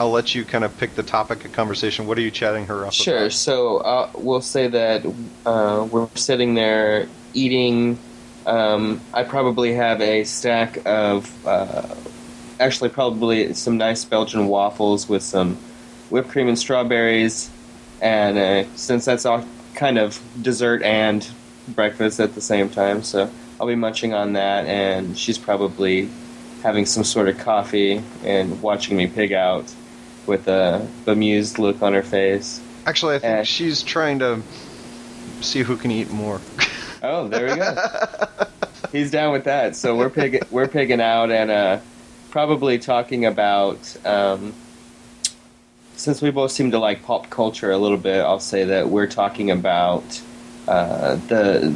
I'll 0.00 0.10
let 0.10 0.34
you 0.34 0.44
kind 0.44 0.64
of 0.64 0.76
pick 0.78 0.94
the 0.94 1.02
topic 1.02 1.44
of 1.44 1.52
conversation. 1.52 2.06
What 2.06 2.18
are 2.18 2.20
you 2.20 2.30
chatting 2.30 2.66
her 2.66 2.76
up 2.76 2.82
about? 2.82 2.94
Sure. 2.94 3.18
about? 3.18 3.32
So 3.32 3.78
uh, 3.78 4.10
we'll 4.14 4.40
say 4.40 4.68
that 4.68 5.04
uh, 5.44 5.88
we're 5.90 6.08
sitting 6.14 6.54
there 6.54 7.08
eating. 7.34 7.98
Um, 8.46 9.00
I 9.12 9.24
probably 9.24 9.74
have 9.74 10.00
a 10.00 10.24
stack 10.24 10.78
of, 10.86 11.46
uh, 11.46 11.94
actually, 12.60 12.90
probably 12.90 13.52
some 13.54 13.76
nice 13.76 14.04
Belgian 14.04 14.46
waffles 14.46 15.08
with 15.08 15.22
some 15.22 15.56
whipped 16.10 16.28
cream 16.28 16.48
and 16.48 16.58
strawberries. 16.58 17.50
And 18.00 18.38
uh, 18.38 18.76
since 18.76 19.04
that's 19.04 19.26
all 19.26 19.44
kind 19.74 19.98
of 19.98 20.20
dessert 20.40 20.82
and 20.82 21.28
breakfast 21.68 22.20
at 22.20 22.34
the 22.34 22.40
same 22.40 22.68
time, 22.70 23.02
so 23.02 23.28
I'll 23.60 23.66
be 23.66 23.74
munching 23.74 24.14
on 24.14 24.34
that. 24.34 24.64
And 24.66 25.18
she's 25.18 25.38
probably 25.38 26.08
having 26.62 26.86
some 26.86 27.04
sort 27.04 27.28
of 27.28 27.38
coffee 27.38 28.02
and 28.24 28.62
watching 28.62 28.96
me 28.96 29.08
pig 29.08 29.32
out 29.32 29.72
with 30.28 30.46
a 30.48 30.86
bemused 31.04 31.58
look 31.58 31.82
on 31.82 31.92
her 31.94 32.02
face. 32.02 32.60
Actually, 32.86 33.16
I 33.16 33.18
think 33.18 33.38
Uh, 33.40 33.42
she's 33.44 33.82
trying 33.82 34.18
to 34.20 34.42
see 35.40 35.62
who 35.62 35.76
can 35.76 35.90
eat 35.90 36.10
more. 36.10 36.40
Oh, 37.02 37.28
there 37.28 37.48
we 37.50 37.56
go. 37.56 37.74
He's 38.92 39.10
down 39.10 39.32
with 39.32 39.44
that. 39.44 39.76
So 39.76 39.96
we're 39.96 40.10
pig- 40.10 40.46
we're 40.50 40.68
pigging 40.68 41.00
out 41.00 41.30
and 41.30 41.50
uh, 41.50 41.80
probably 42.30 42.78
talking 42.78 43.24
about. 43.24 43.96
Um, 44.06 44.54
since 45.96 46.22
we 46.22 46.30
both 46.30 46.52
seem 46.52 46.70
to 46.70 46.78
like 46.78 47.02
pop 47.02 47.28
culture 47.28 47.70
a 47.72 47.78
little 47.78 47.98
bit, 47.98 48.20
I'll 48.20 48.38
say 48.40 48.64
that 48.64 48.88
we're 48.88 49.08
talking 49.08 49.50
about 49.50 50.20
uh, 50.66 51.16
the 51.28 51.74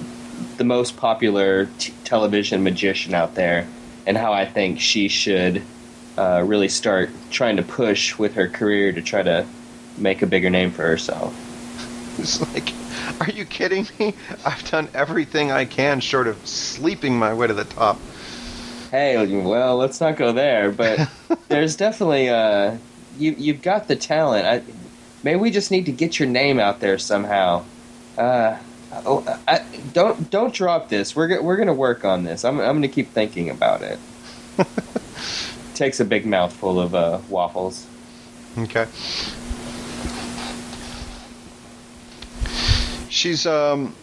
the 0.57 0.65
most 0.65 0.97
popular 0.97 1.67
t- 1.79 1.93
television 2.05 2.63
magician 2.63 3.15
out 3.15 3.35
there, 3.35 3.67
and 4.07 4.17
how 4.17 4.33
I 4.33 4.47
think 4.47 4.81
she 4.81 5.09
should 5.09 5.63
uh, 6.17 6.43
really 6.45 6.69
start 6.69 7.11
trying 7.31 7.57
to 7.57 7.63
push 7.63 8.19
with 8.19 8.35
her 8.35 8.49
career 8.49 8.93
to 8.93 9.03
try 9.03 9.23
to 9.23 9.47
make 9.97 10.23
a 10.23 10.27
bigger 10.27 10.51
name 10.51 10.71
for 10.71 10.83
herself. 10.83 11.35
It's 12.19 12.41
like, 12.53 12.73
are 13.21 13.31
you 13.31 13.45
kidding 13.45 13.87
me? 13.99 14.15
I've 14.45 14.69
done 14.71 14.89
everything 14.95 15.51
I 15.51 15.65
can 15.65 16.01
short 16.01 16.27
of 16.27 16.47
sleeping 16.47 17.19
my 17.19 17.33
way 17.33 17.47
to 17.47 17.55
the 17.55 17.65
top. 17.65 17.99
Hey, 18.91 19.27
well, 19.41 19.79
let's 19.79 20.01
not 20.01 20.17
go 20.17 20.33
there, 20.33 20.71
but 20.71 21.09
there's 21.49 21.77
definitely 21.77 22.29
uh, 22.29 22.77
you 23.19 23.35
you've 23.39 23.63
got 23.63 23.89
the 23.89 23.97
talent. 23.97 24.47
I, 24.47 24.63
maybe 25.23 25.41
we 25.41 25.51
just 25.51 25.71
need 25.71 25.87
to 25.87 25.93
get 25.93 26.19
your 26.19 26.29
name 26.29 26.59
out 26.59 26.81
there 26.81 26.99
somehow. 26.99 27.65
Uh, 28.19 28.59
oh, 29.07 29.41
I, 29.49 29.65
don't 29.95 30.31
don't 30.31 30.53
drop 30.53 30.91
this. 30.91 31.17
We're 31.17 31.41
we're 31.41 31.57
gonna 31.57 31.73
work 31.73 32.05
on 32.05 32.25
this. 32.25 32.45
I'm 32.45 32.61
I'm 32.61 32.77
gonna 32.77 32.89
keep 32.89 33.09
thinking 33.09 33.49
about 33.49 33.81
it. 33.81 33.99
Takes 35.75 36.01
a 36.01 36.05
big 36.05 36.27
mouthful 36.27 36.81
of 36.81 36.95
uh, 36.95 37.19
waffles. 37.29 37.87
Okay. 38.59 38.87
She's 43.09 43.47
um 43.47 43.95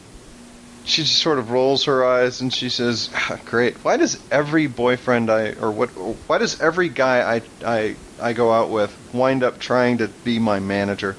she 0.86 1.04
just 1.04 1.18
sort 1.18 1.38
of 1.40 1.52
rolls 1.52 1.84
her 1.86 2.06
eyes 2.06 2.42
and 2.42 2.52
she 2.54 2.70
says, 2.70 3.10
"Ah, 3.14 3.40
"Great. 3.46 3.76
Why 3.84 3.98
does 3.98 4.20
every 4.32 4.68
boyfriend 4.68 5.30
I 5.30 5.52
or 5.54 5.72
what 5.72 5.90
why 5.90 6.40
does 6.40 6.60
every 6.62 6.90
guy 6.90 7.36
I 7.36 7.42
I 7.66 7.96
I 8.20 8.34
go 8.34 8.52
out 8.52 8.70
with 8.70 8.96
wind 9.14 9.44
up 9.44 9.60
trying 9.60 10.00
to 10.00 10.08
be 10.08 10.40
my 10.40 10.60
manager?" 10.60 11.16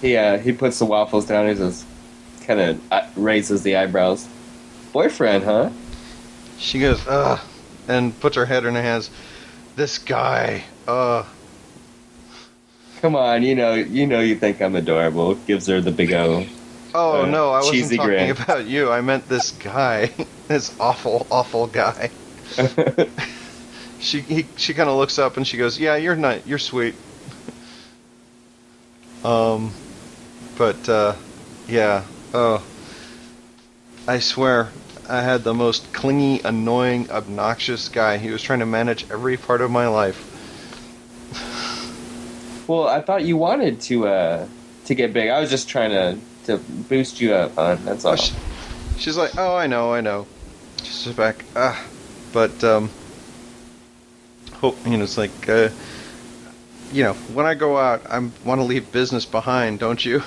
He 0.00 0.16
uh, 0.16 0.38
he 0.38 0.52
puts 0.52 0.78
the 0.78 0.84
waffles 0.84 1.26
down. 1.26 1.48
He 1.48 1.56
says, 1.56 1.84
kind 2.46 2.60
of 2.60 2.92
uh, 2.92 3.06
raises 3.16 3.62
the 3.62 3.76
eyebrows. 3.76 4.28
Boyfriend, 4.92 5.44
huh? 5.44 5.70
She 6.58 6.78
goes, 6.78 7.04
"Ugh," 7.06 7.40
and 7.88 8.18
puts 8.20 8.36
her 8.36 8.46
head 8.46 8.64
in 8.64 8.74
her 8.74 8.82
hands. 8.82 9.10
This 9.78 9.98
guy, 9.98 10.64
uh, 10.88 11.22
Come 13.00 13.14
on, 13.14 13.44
you 13.44 13.54
know 13.54 13.74
you 13.74 14.08
know 14.08 14.18
you 14.18 14.34
think 14.34 14.60
I'm 14.60 14.74
adorable. 14.74 15.36
Gives 15.46 15.68
her 15.68 15.80
the 15.80 15.92
big 15.92 16.12
O. 16.12 16.44
oh 16.96 17.22
Uh, 17.22 17.26
no, 17.26 17.52
I 17.52 17.62
wasn't 17.62 17.92
talking 17.94 18.04
grin. 18.08 18.30
about 18.32 18.66
you. 18.66 18.90
I 18.90 19.02
meant 19.02 19.28
this 19.28 19.52
guy, 19.52 20.10
this 20.48 20.74
awful, 20.80 21.28
awful 21.30 21.68
guy. 21.68 22.10
She 24.00 24.20
he, 24.20 24.46
she 24.56 24.74
kind 24.74 24.88
of 24.88 24.96
looks 24.96 25.18
up 25.18 25.36
and 25.36 25.46
she 25.46 25.56
goes, 25.56 25.78
"Yeah, 25.78 25.96
you're 25.96 26.16
not. 26.16 26.46
You're 26.46 26.58
sweet." 26.58 26.94
um, 29.24 29.72
but 30.56 30.88
uh, 30.88 31.14
yeah. 31.68 32.02
Oh, 32.34 32.62
I 34.08 34.18
swear, 34.20 34.70
I 35.08 35.22
had 35.22 35.42
the 35.42 35.54
most 35.54 35.90
clingy, 35.94 36.40
annoying, 36.44 37.10
obnoxious 37.10 37.88
guy. 37.88 38.18
He 38.18 38.30
was 38.30 38.42
trying 38.42 38.58
to 38.58 38.66
manage 38.66 39.10
every 39.10 39.38
part 39.38 39.62
of 39.62 39.70
my 39.70 39.88
life. 39.88 40.34
Well, 42.68 42.86
I 42.86 43.00
thought 43.00 43.24
you 43.24 43.38
wanted 43.38 43.80
to 43.82 44.06
uh, 44.06 44.46
to 44.84 44.94
get 44.94 45.14
big. 45.14 45.30
I 45.30 45.40
was 45.40 45.48
just 45.48 45.68
trying 45.68 45.90
to 45.90 46.18
to 46.44 46.58
boost 46.58 47.20
you 47.20 47.32
up, 47.32 47.54
hon. 47.54 47.82
That's 47.86 48.04
all. 48.04 48.12
Oh, 48.12 48.16
she, 48.16 48.34
she's 48.98 49.16
like, 49.16 49.38
"Oh, 49.38 49.56
I 49.56 49.66
know, 49.66 49.94
I 49.94 50.02
know." 50.02 50.26
She's 50.82 51.14
back. 51.14 51.46
Ah, 51.56 51.82
but 52.34 52.62
um, 52.62 52.90
hope 54.54 54.76
you 54.86 54.98
know. 54.98 55.04
It's 55.04 55.16
like, 55.16 55.48
uh, 55.48 55.70
you 56.92 57.04
know, 57.04 57.14
when 57.32 57.46
I 57.46 57.54
go 57.54 57.78
out, 57.78 58.02
I 58.10 58.18
want 58.44 58.60
to 58.60 58.64
leave 58.64 58.92
business 58.92 59.24
behind, 59.24 59.78
don't 59.78 60.04
you? 60.04 60.22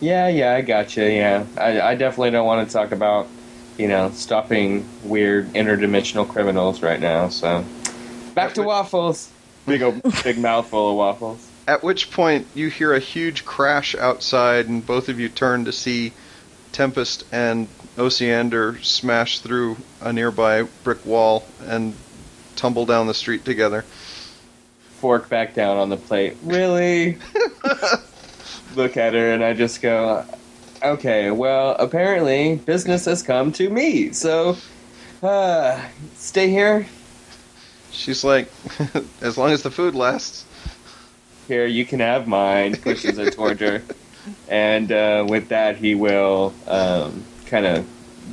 Yeah, 0.00 0.28
yeah, 0.28 0.54
I 0.54 0.60
gotcha. 0.60 1.10
Yeah, 1.10 1.46
I, 1.56 1.80
I 1.80 1.94
definitely 1.96 2.30
don't 2.30 2.46
want 2.46 2.68
to 2.68 2.72
talk 2.72 2.92
about 2.92 3.26
you 3.78 3.88
know 3.88 4.10
stopping 4.10 4.86
weird 5.02 5.48
interdimensional 5.48 6.28
criminals 6.28 6.82
right 6.82 7.00
now. 7.00 7.28
So 7.28 7.64
back 8.34 8.54
to 8.54 8.62
waffles. 8.62 9.30
Big 9.66 9.82
old, 9.82 10.02
big 10.22 10.38
mouthful 10.38 10.90
of 10.90 10.96
waffles. 10.96 11.48
At 11.66 11.82
which 11.82 12.10
point 12.10 12.46
you 12.54 12.68
hear 12.68 12.92
a 12.92 12.98
huge 12.98 13.44
crash 13.46 13.94
outside, 13.94 14.68
and 14.68 14.84
both 14.84 15.08
of 15.08 15.18
you 15.18 15.30
turn 15.30 15.64
to 15.64 15.72
see 15.72 16.12
Tempest 16.72 17.24
and 17.32 17.68
Osiander 17.96 18.84
smash 18.84 19.38
through 19.38 19.76
a 20.02 20.12
nearby 20.12 20.64
brick 20.82 21.06
wall 21.06 21.46
and 21.62 21.94
tumble 22.56 22.84
down 22.84 23.06
the 23.06 23.14
street 23.14 23.44
together. 23.44 23.82
Fork 24.98 25.28
back 25.28 25.54
down 25.54 25.76
on 25.76 25.88
the 25.88 25.96
plate. 25.96 26.36
Really? 26.42 27.18
Look 28.74 28.96
at 28.96 29.14
her, 29.14 29.32
and 29.32 29.44
I 29.44 29.54
just 29.54 29.80
go, 29.80 30.26
okay. 30.84 31.30
Well, 31.30 31.76
apparently 31.78 32.56
business 32.56 33.04
has 33.06 33.22
come 33.22 33.52
to 33.52 33.68
me. 33.70 34.12
So, 34.12 34.56
uh, 35.22 35.80
stay 36.16 36.48
here. 36.50 36.86
She's 37.90 38.24
like, 38.24 38.50
as 39.20 39.38
long 39.38 39.50
as 39.50 39.62
the 39.62 39.70
food 39.70 39.94
lasts. 39.94 40.44
Here, 41.48 41.66
you 41.66 41.84
can 41.84 42.00
have 42.00 42.26
mine. 42.26 42.76
Pushes 42.82 43.18
it 43.18 43.34
towards 43.34 43.60
her, 43.60 43.82
and 44.48 44.90
uh, 44.90 45.26
with 45.28 45.48
that, 45.48 45.76
he 45.76 45.94
will 45.94 46.54
um, 46.66 47.24
kind 47.46 47.66
of 47.66 47.86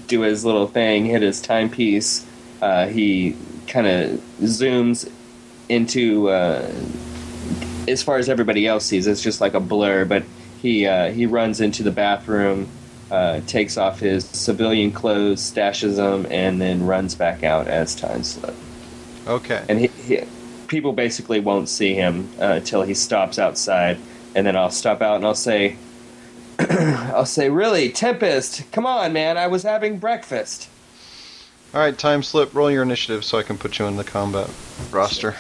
do 0.07 0.21
his 0.21 0.45
little 0.45 0.67
thing, 0.67 1.05
hit 1.05 1.21
his 1.21 1.41
timepiece. 1.41 2.25
Uh, 2.61 2.87
he 2.87 3.35
kind 3.67 3.87
of 3.87 4.19
zooms 4.41 5.11
into, 5.69 6.29
uh, 6.29 6.71
as 7.87 8.03
far 8.03 8.17
as 8.17 8.29
everybody 8.29 8.67
else 8.67 8.85
sees, 8.85 9.07
it's 9.07 9.21
just 9.21 9.41
like 9.41 9.53
a 9.53 9.59
blur. 9.59 10.05
But 10.05 10.23
he 10.61 10.85
uh, 10.85 11.11
he 11.11 11.25
runs 11.25 11.59
into 11.61 11.83
the 11.83 11.91
bathroom, 11.91 12.67
uh, 13.09 13.41
takes 13.47 13.77
off 13.77 13.99
his 13.99 14.25
civilian 14.25 14.91
clothes, 14.91 15.41
stashes 15.41 15.95
them, 15.97 16.27
and 16.29 16.61
then 16.61 16.85
runs 16.85 17.15
back 17.15 17.43
out 17.43 17.67
as 17.67 17.95
time 17.95 18.23
slip 18.23 18.55
Okay. 19.27 19.63
and 19.69 19.79
he, 19.79 19.87
he, 19.87 20.21
people 20.67 20.93
basically 20.93 21.39
won't 21.39 21.69
see 21.69 21.93
him 21.93 22.29
uh, 22.39 22.45
until 22.53 22.81
he 22.83 22.93
stops 22.93 23.37
outside, 23.37 23.97
and 24.35 24.45
then 24.47 24.55
I'll 24.55 24.71
stop 24.71 25.01
out 25.01 25.17
and 25.17 25.25
I'll 25.25 25.35
say, 25.35 25.75
I'll 26.59 27.25
say, 27.25 27.49
really, 27.49 27.89
Tempest, 27.91 28.63
come 28.71 28.85
on, 28.85 29.13
man, 29.13 29.37
I 29.37 29.47
was 29.47 29.63
having 29.63 29.97
breakfast. 29.99 30.69
All 31.73 31.79
right, 31.79 31.97
time 31.97 32.21
slip. 32.23 32.53
Roll 32.53 32.69
your 32.69 32.83
initiative 32.83 33.23
so 33.23 33.37
I 33.37 33.43
can 33.43 33.57
put 33.57 33.79
you 33.79 33.85
in 33.85 33.95
the 33.95 34.03
combat 34.03 34.49
roster. 34.91 35.35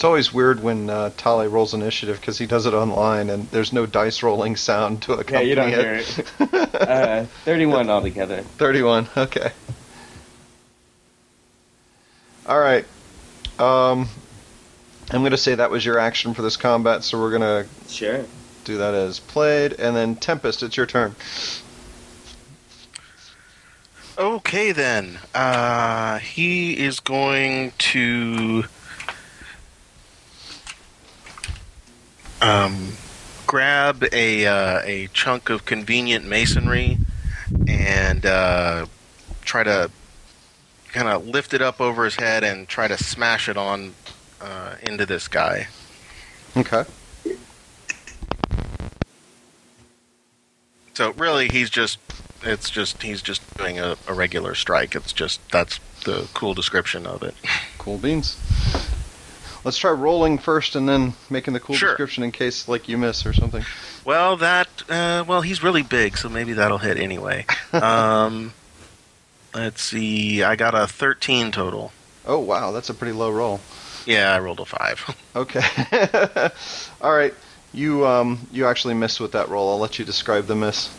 It's 0.00 0.04
always 0.06 0.32
weird 0.32 0.62
when 0.62 0.88
uh, 0.88 1.10
Tale 1.18 1.46
rolls 1.48 1.74
initiative 1.74 2.18
because 2.18 2.38
he 2.38 2.46
does 2.46 2.64
it 2.64 2.72
online 2.72 3.28
and 3.28 3.46
there's 3.50 3.70
no 3.70 3.84
dice 3.84 4.22
rolling 4.22 4.56
sound 4.56 5.02
to 5.02 5.12
accompany 5.12 5.48
Yeah, 5.50 5.52
accompany 5.52 5.76
you 5.76 5.82
don't 5.82 5.98
it. 5.98 6.06
hear 6.06 6.64
it. 6.64 6.74
uh, 6.74 7.24
Thirty-one 7.44 7.90
altogether. 7.90 8.40
31. 8.56 9.08
Okay. 9.14 9.52
All 12.46 12.58
right. 12.58 12.86
Um, 13.58 14.08
I'm 15.10 15.20
going 15.20 15.32
to 15.32 15.36
say 15.36 15.56
that 15.56 15.70
was 15.70 15.84
your 15.84 15.98
action 15.98 16.32
for 16.32 16.40
this 16.40 16.56
combat, 16.56 17.04
so 17.04 17.20
we're 17.20 17.38
going 17.38 17.66
to 17.66 17.66
Sure. 17.92 18.24
do 18.64 18.78
that 18.78 18.94
as 18.94 19.20
played. 19.20 19.74
And 19.74 19.94
then 19.94 20.16
Tempest, 20.16 20.62
it's 20.62 20.78
your 20.78 20.86
turn. 20.86 21.14
Okay, 24.16 24.72
then. 24.72 25.18
Uh, 25.34 26.20
he 26.20 26.78
is 26.78 27.00
going 27.00 27.72
to 27.76 28.64
um, 32.40 32.92
grab 33.46 34.04
a 34.12 34.46
uh, 34.46 34.80
a 34.84 35.08
chunk 35.12 35.50
of 35.50 35.64
convenient 35.64 36.24
masonry 36.24 36.98
and 37.66 38.24
uh, 38.24 38.86
try 39.42 39.62
to 39.62 39.90
kind 40.92 41.08
of 41.08 41.26
lift 41.26 41.54
it 41.54 41.62
up 41.62 41.80
over 41.80 42.04
his 42.04 42.16
head 42.16 42.44
and 42.44 42.68
try 42.68 42.88
to 42.88 42.96
smash 42.96 43.48
it 43.48 43.56
on 43.56 43.94
uh, 44.40 44.74
into 44.82 45.06
this 45.06 45.28
guy. 45.28 45.68
Okay. 46.56 46.84
So 50.94 51.12
really, 51.12 51.48
he's 51.48 51.70
just 51.70 51.98
it's 52.42 52.70
just 52.70 53.02
he's 53.02 53.22
just 53.22 53.42
doing 53.56 53.78
a, 53.78 53.96
a 54.06 54.14
regular 54.14 54.54
strike. 54.54 54.94
It's 54.94 55.12
just 55.12 55.40
that's 55.50 55.80
the 56.04 56.28
cool 56.34 56.54
description 56.54 57.06
of 57.06 57.22
it. 57.22 57.34
Cool 57.78 57.98
beans. 57.98 58.36
Let's 59.62 59.76
try 59.76 59.90
rolling 59.90 60.38
first 60.38 60.74
and 60.74 60.88
then 60.88 61.12
making 61.28 61.52
the 61.54 61.60
cool 61.60 61.76
Sure. 61.76 61.90
description 61.90 62.22
in 62.24 62.32
case 62.32 62.66
like 62.66 62.88
you 62.88 62.96
miss 62.96 63.26
or 63.26 63.32
something. 63.34 63.64
Well, 64.04 64.36
that 64.38 64.68
uh, 64.88 65.24
well, 65.26 65.42
he's 65.42 65.62
really 65.62 65.82
big, 65.82 66.16
so 66.16 66.28
maybe 66.28 66.54
that'll 66.54 66.78
hit 66.78 66.96
anyway. 66.96 67.44
um, 67.74 68.54
let's 69.54 69.82
see, 69.82 70.42
I 70.42 70.56
got 70.56 70.74
a 70.74 70.86
thirteen 70.86 71.52
total. 71.52 71.92
Oh 72.26 72.38
wow, 72.38 72.70
that's 72.72 72.88
a 72.88 72.94
pretty 72.94 73.12
low 73.12 73.30
roll. 73.30 73.60
Yeah, 74.06 74.34
I 74.34 74.38
rolled 74.38 74.60
a 74.60 74.64
five. 74.64 75.04
Okay. 75.36 75.62
All 77.00 77.12
right. 77.14 77.32
You 77.72 78.04
um 78.04 78.48
you 78.50 78.66
actually 78.66 78.94
missed 78.94 79.20
with 79.20 79.32
that 79.32 79.48
roll. 79.48 79.70
I'll 79.70 79.78
let 79.78 79.98
you 79.98 80.04
describe 80.04 80.46
the 80.46 80.56
miss. 80.56 80.90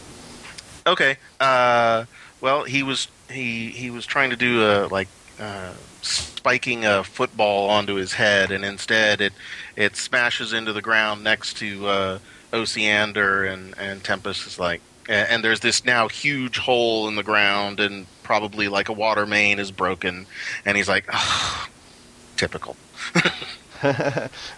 okay. 0.88 1.18
Uh, 1.40 2.06
well, 2.40 2.64
he 2.64 2.82
was 2.82 3.10
he 3.30 3.72
he 3.72 3.90
was 3.90 4.06
trying 4.06 4.30
to 4.30 4.38
do 4.38 4.64
a 4.64 4.88
like 4.88 5.10
uh, 5.42 5.74
spiking 6.02 6.86
a 6.86 7.04
football 7.04 7.70
onto 7.70 7.96
his 7.96 8.14
head, 8.14 8.52
and 8.52 8.64
instead 8.64 9.22
it 9.22 9.34
it 9.76 9.96
smashes 9.96 10.54
into 10.54 10.72
the 10.72 10.82
ground 10.82 11.24
next 11.24 11.58
to 11.58 11.88
uh, 11.88 12.20
Osiander, 12.54 13.52
and 13.52 13.74
and 13.78 14.04
Tempest 14.04 14.46
is 14.48 14.60
like, 14.60 14.82
and, 15.10 15.44
there's 15.44 15.60
this 15.62 15.84
now 15.84 16.08
huge 16.08 16.58
hole 16.60 17.08
in 17.08 17.16
the 17.16 17.24
ground, 17.24 17.80
and 17.80 18.06
probably 18.24 18.68
like 18.68 18.88
a 18.90 18.94
water 18.94 19.26
main 19.26 19.60
is 19.60 19.72
broken, 19.72 20.28
and 20.66 20.78
he's 20.78 20.88
like, 20.88 21.06
"Ugh, 21.12 21.70
typical. 22.38 22.76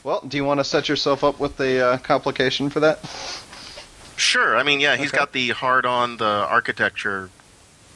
well, 0.03 0.21
do 0.27 0.37
you 0.37 0.43
want 0.43 0.59
to 0.59 0.63
set 0.63 0.89
yourself 0.89 1.23
up 1.23 1.39
with 1.39 1.57
the 1.57 1.85
uh, 1.85 1.97
complication 1.99 2.69
for 2.69 2.81
that? 2.81 2.99
Sure. 4.17 4.55
I 4.57 4.63
mean, 4.63 4.79
yeah, 4.79 4.95
he's 4.95 5.09
Okay. 5.09 5.17
got 5.17 5.31
the 5.33 5.49
hard 5.49 5.85
on 5.85 6.17
the 6.17 6.25
architecture 6.25 7.29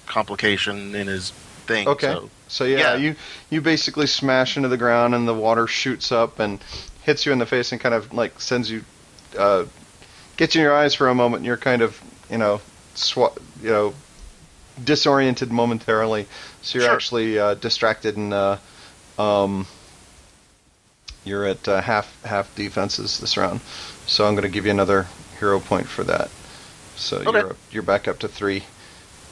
complication 0.06 0.96
in 0.96 1.08
his 1.08 1.32
thing. 1.68 1.88
Okay. 1.88 2.08
So. 2.08 2.30
So 2.48 2.64
yeah, 2.66 2.78
Yeah. 2.78 2.96
you 2.96 3.16
you 3.50 3.62
basically 3.62 4.08
smash 4.08 4.58
into 4.58 4.70
the 4.70 4.78
ground 4.78 5.14
and 5.16 5.28
the 5.28 5.34
water 5.34 5.68
shoots 5.68 6.12
up 6.12 6.40
and 6.40 6.60
hits 7.04 7.26
you 7.26 7.32
in 7.32 7.40
the 7.40 7.46
face 7.46 7.72
and 7.72 7.80
kind 7.82 7.96
of 7.96 8.14
like 8.14 8.40
sends 8.40 8.70
you, 8.70 8.84
uh, 9.38 9.66
gets 10.38 10.56
you 10.56 10.62
in 10.62 10.66
your 10.66 10.76
eyes 10.76 10.94
for 10.96 11.08
a 11.10 11.16
moment. 11.16 11.38
and 11.42 11.46
You're 11.46 11.58
kind 11.58 11.82
of 11.82 12.00
you 12.30 12.38
know 12.38 12.62
swa- 12.96 13.38
you 13.62 13.70
know 13.70 13.94
disoriented 14.84 15.52
momentarily. 15.52 16.28
So 16.62 16.78
you're 16.80 16.88
Sure. 16.88 16.96
actually 16.96 17.40
uh, 17.40 17.54
distracted 17.56 18.18
and 18.18 18.34
uh, 18.34 18.58
um, 19.18 19.66
you're 21.26 21.46
at 21.46 21.68
uh, 21.68 21.82
half 21.82 22.24
half 22.24 22.54
defenses 22.56 23.20
this 23.20 23.36
round. 23.38 23.62
So 24.06 24.26
I'm 24.26 24.36
going 24.36 24.44
to 24.44 24.50
give 24.50 24.66
you 24.66 24.72
another 24.72 25.08
hero 25.40 25.60
point 25.60 25.88
for 25.88 26.04
that. 26.06 26.30
So 26.96 27.18
Okay. 27.26 27.40
you're 27.40 27.56
you're 27.72 27.84
back 27.84 28.08
up 28.08 28.20
to 28.20 28.28
three. 28.28 28.64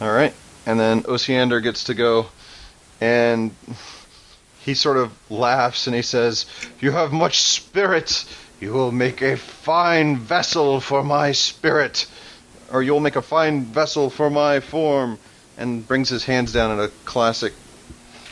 All 0.01 0.11
right, 0.11 0.33
and 0.65 0.77
then 0.79 1.03
Osiander 1.03 1.63
gets 1.63 1.85
to 1.85 1.93
go, 1.93 2.27
and 3.01 3.51
he 4.63 4.73
sort 4.73 4.97
of 4.97 5.11
laughs 5.29 5.87
and 5.87 5.95
he 5.95 6.01
says, 6.01 6.45
"You 6.79 6.91
have 6.91 7.11
much 7.11 7.41
spirit. 7.41 8.25
You 8.59 8.73
will 8.73 8.91
make 8.91 9.21
a 9.21 9.37
fine 9.37 10.17
vessel 10.17 10.79
for 10.79 11.03
my 11.03 11.33
spirit, 11.33 12.07
or 12.71 12.81
you'll 12.81 12.99
make 12.99 13.15
a 13.15 13.21
fine 13.21 13.65
vessel 13.65 14.09
for 14.09 14.29
my 14.29 14.59
form." 14.59 15.19
And 15.57 15.87
brings 15.87 16.09
his 16.09 16.25
hands 16.25 16.51
down 16.51 16.71
in 16.71 16.81
a 16.81 16.89
classic 17.05 17.53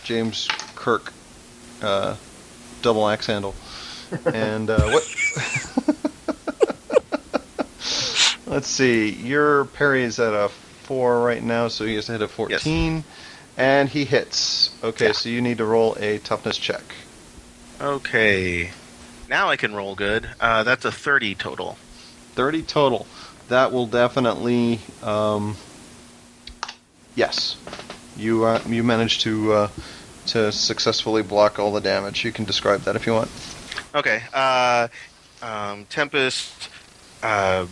James 0.03 0.49
Kirk 0.75 1.13
uh, 1.81 2.17
double 2.81 3.07
axe 3.07 3.27
handle. 3.27 3.55
and 4.25 4.69
uh, 4.69 4.87
what? 4.87 5.07
Let's 8.45 8.67
see. 8.67 9.09
Your 9.09 9.65
parry 9.65 10.03
is 10.03 10.19
at 10.19 10.33
a 10.33 10.49
four 10.83 11.21
right 11.21 11.41
now, 11.41 11.69
so 11.69 11.85
he 11.85 11.95
has 11.95 12.05
to 12.05 12.11
hit 12.13 12.21
a 12.21 12.27
fourteen, 12.27 13.03
and 13.57 13.89
he 13.89 14.05
hits. 14.05 14.71
Okay, 14.83 15.07
Yeah. 15.07 15.11
so 15.13 15.29
you 15.29 15.41
need 15.41 15.57
to 15.59 15.65
roll 15.65 15.95
a 15.99 16.17
toughness 16.19 16.57
check. 16.57 16.83
Okay. 17.81 18.71
Now 19.29 19.49
I 19.49 19.55
can 19.57 19.73
roll 19.73 19.95
good. 19.95 20.29
Uh, 20.39 20.63
that's 20.63 20.85
a 20.85 20.91
30 20.91 21.35
total. 21.35 21.77
Thirty 22.35 22.61
total. 22.63 23.05
That 23.49 23.71
will 23.71 23.85
definitely. 23.85 24.79
Um, 25.03 25.55
yes, 27.15 27.57
you 28.17 28.43
uh, 28.45 28.61
you 28.65 28.83
managed 28.83 29.21
to 29.21 29.53
uh, 29.53 29.67
to 30.27 30.51
successfully 30.51 31.21
block 31.21 31.59
all 31.59 31.71
the 31.71 31.81
damage. 31.81 32.23
You 32.25 32.31
can 32.31 32.45
describe 32.45 32.81
that 32.81 32.95
if 32.95 33.05
you 33.05 33.13
want. 33.13 33.29
Okay. 33.93 34.23
Uh, 34.33 34.87
um, 35.43 35.85
Tempest, 35.91 36.69
uh, 37.21 37.67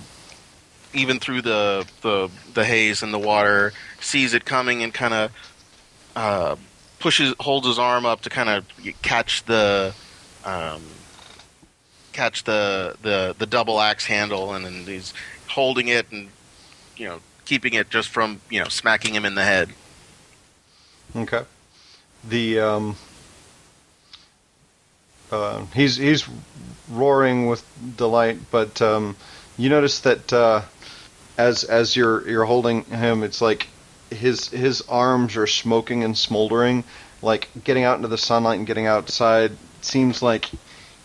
even 0.94 1.20
through 1.20 1.42
the, 1.42 1.88
the 2.02 2.30
the 2.54 2.64
haze 2.64 3.02
and 3.02 3.12
the 3.14 3.20
water, 3.20 3.74
sees 4.00 4.34
it 4.36 4.46
coming 4.46 4.84
and 4.84 4.94
kind 4.94 5.14
of 5.14 5.32
uh, 6.16 6.56
pushes, 7.00 7.34
holds 7.40 7.68
his 7.68 7.80
arm 7.80 8.06
up 8.06 8.22
to 8.22 8.30
kind 8.30 8.50
of 8.50 8.66
catch 9.02 9.44
the 9.46 9.94
um, 10.46 10.82
catch 12.14 12.44
the, 12.44 12.96
the 13.02 13.36
the 13.38 13.46
double 13.46 13.80
axe 13.80 14.06
handle, 14.06 14.54
and 14.54 14.66
then 14.66 14.84
he's 14.86 15.14
holding 15.48 15.88
it 15.88 16.12
and 16.12 16.30
you 16.98 17.08
know 17.08 17.20
keeping 17.46 17.74
it 17.74 17.90
just 17.90 18.10
from 18.10 18.42
you 18.50 18.60
know 18.60 18.68
smacking 18.68 19.14
him 19.14 19.26
in 19.26 19.36
the 19.36 19.44
head. 19.44 19.70
Okay. 21.16 21.44
The 22.28 22.60
um, 22.60 22.96
uh, 25.32 25.66
he's 25.74 25.98
he's 25.98 26.28
roaring 26.90 27.48
with 27.48 27.66
delight, 27.98 28.38
but 28.52 28.82
um, 28.82 29.16
you 29.58 29.70
notice 29.70 30.00
that 30.02 30.32
uh, 30.32 30.62
as 31.38 31.64
as 31.64 31.96
you're 31.96 32.28
you're 32.28 32.46
holding 32.46 32.84
him, 32.86 33.24
it's 33.24 33.42
like 33.42 33.68
his 34.12 34.50
his 34.50 34.82
arms 34.82 35.38
are 35.38 35.48
smoking 35.48 36.04
and 36.04 36.18
smoldering. 36.18 36.84
Like 37.22 37.50
getting 37.64 37.84
out 37.84 37.98
into 37.98 38.08
the 38.08 38.18
sunlight 38.18 38.58
and 38.58 38.68
getting 38.68 38.88
outside 38.88 39.52
seems 39.82 40.22
like 40.22 40.50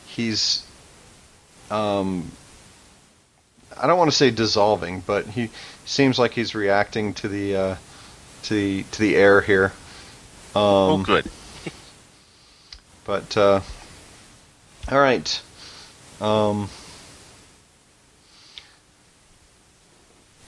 he's 0.07 0.67
um, 1.71 2.31
I 3.77 3.87
don't 3.87 3.99
want 3.99 4.11
to 4.11 4.17
say 4.17 4.31
dissolving, 4.31 5.01
but 5.01 5.27
he 5.27 5.51
seems 5.85 6.19
like 6.19 6.33
he's 6.33 6.55
reacting 6.55 7.15
to 7.15 7.29
the 7.29 7.57
uh, 7.57 7.77
to 8.45 8.55
the 8.55 8.83
to 8.93 8.99
the 9.01 9.17
air 9.17 9.41
here. 9.41 9.73
Um, 10.55 10.63
oh, 10.63 11.03
good. 11.05 11.31
But 13.05 13.37
uh, 13.37 13.61
all 14.91 14.99
right. 14.99 15.43
Um, 16.21 16.69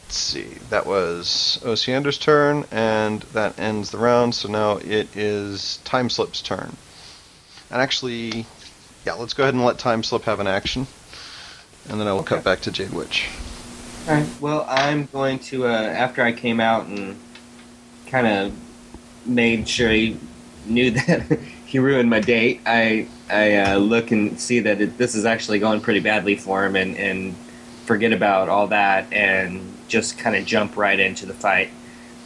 let's 0.09 0.16
see. 0.16 0.55
That 0.71 0.87
was 0.87 1.61
Osiander's 1.62 2.16
turn, 2.16 2.64
and 2.71 3.21
that 3.35 3.59
ends 3.59 3.90
the 3.90 3.99
round. 3.99 4.35
So 4.35 4.49
now 4.49 4.79
it 4.79 5.14
is 5.14 5.81
Time 5.85 6.09
Slip's 6.09 6.40
turn. 6.40 6.75
And 7.71 7.83
actually, 7.83 8.47
yeah, 9.05 9.12
let's 9.12 9.35
go 9.35 9.42
ahead 9.42 9.53
and 9.53 9.62
let 9.62 9.79
Time 9.79 10.03
Slip 10.03 10.23
have 10.23 10.40
an 10.40 10.47
action, 10.47 10.87
and 11.90 12.01
then 12.01 12.09
I 12.09 12.14
will 12.14 12.23
cut 12.23 12.42
back 12.42 12.61
to 12.62 12.73
Jade 12.73 12.94
Witch. 12.94 13.29
All 14.07 14.14
right. 14.14 14.27
Well, 14.40 14.64
I'm 14.66 15.05
going 15.12 15.40
to 15.40 15.66
uh, 15.66 15.73
after 15.73 16.23
I 16.23 16.33
came 16.33 16.59
out 16.59 16.87
and 16.87 17.21
kind 18.07 18.27
of 18.27 18.55
made 19.27 19.68
sure 19.68 19.90
he 19.90 20.18
knew 20.64 20.90
that 21.03 21.38
he 21.66 21.79
ruined 21.79 22.09
my 22.09 22.21
date. 22.21 22.62
I 22.64 23.09
I 23.29 23.57
uh, 23.57 23.77
look 23.77 24.11
and 24.11 24.40
see 24.40 24.61
that 24.61 24.81
it, 24.81 24.97
this 24.97 25.14
is 25.14 25.27
actually 25.27 25.59
going 25.59 25.83
pretty 25.83 26.01
badly 26.01 26.37
for 26.37 26.64
him, 26.64 26.77
and 26.77 26.97
and 26.97 27.37
forget 27.85 28.14
about 28.14 28.49
all 28.49 28.68
that 28.68 29.12
and 29.12 29.75
just 29.88 30.18
kind 30.18 30.37
of 30.37 30.44
jump 30.44 30.77
right 30.77 30.98
into 31.01 31.27
the 31.27 31.35
fight. 31.35 31.70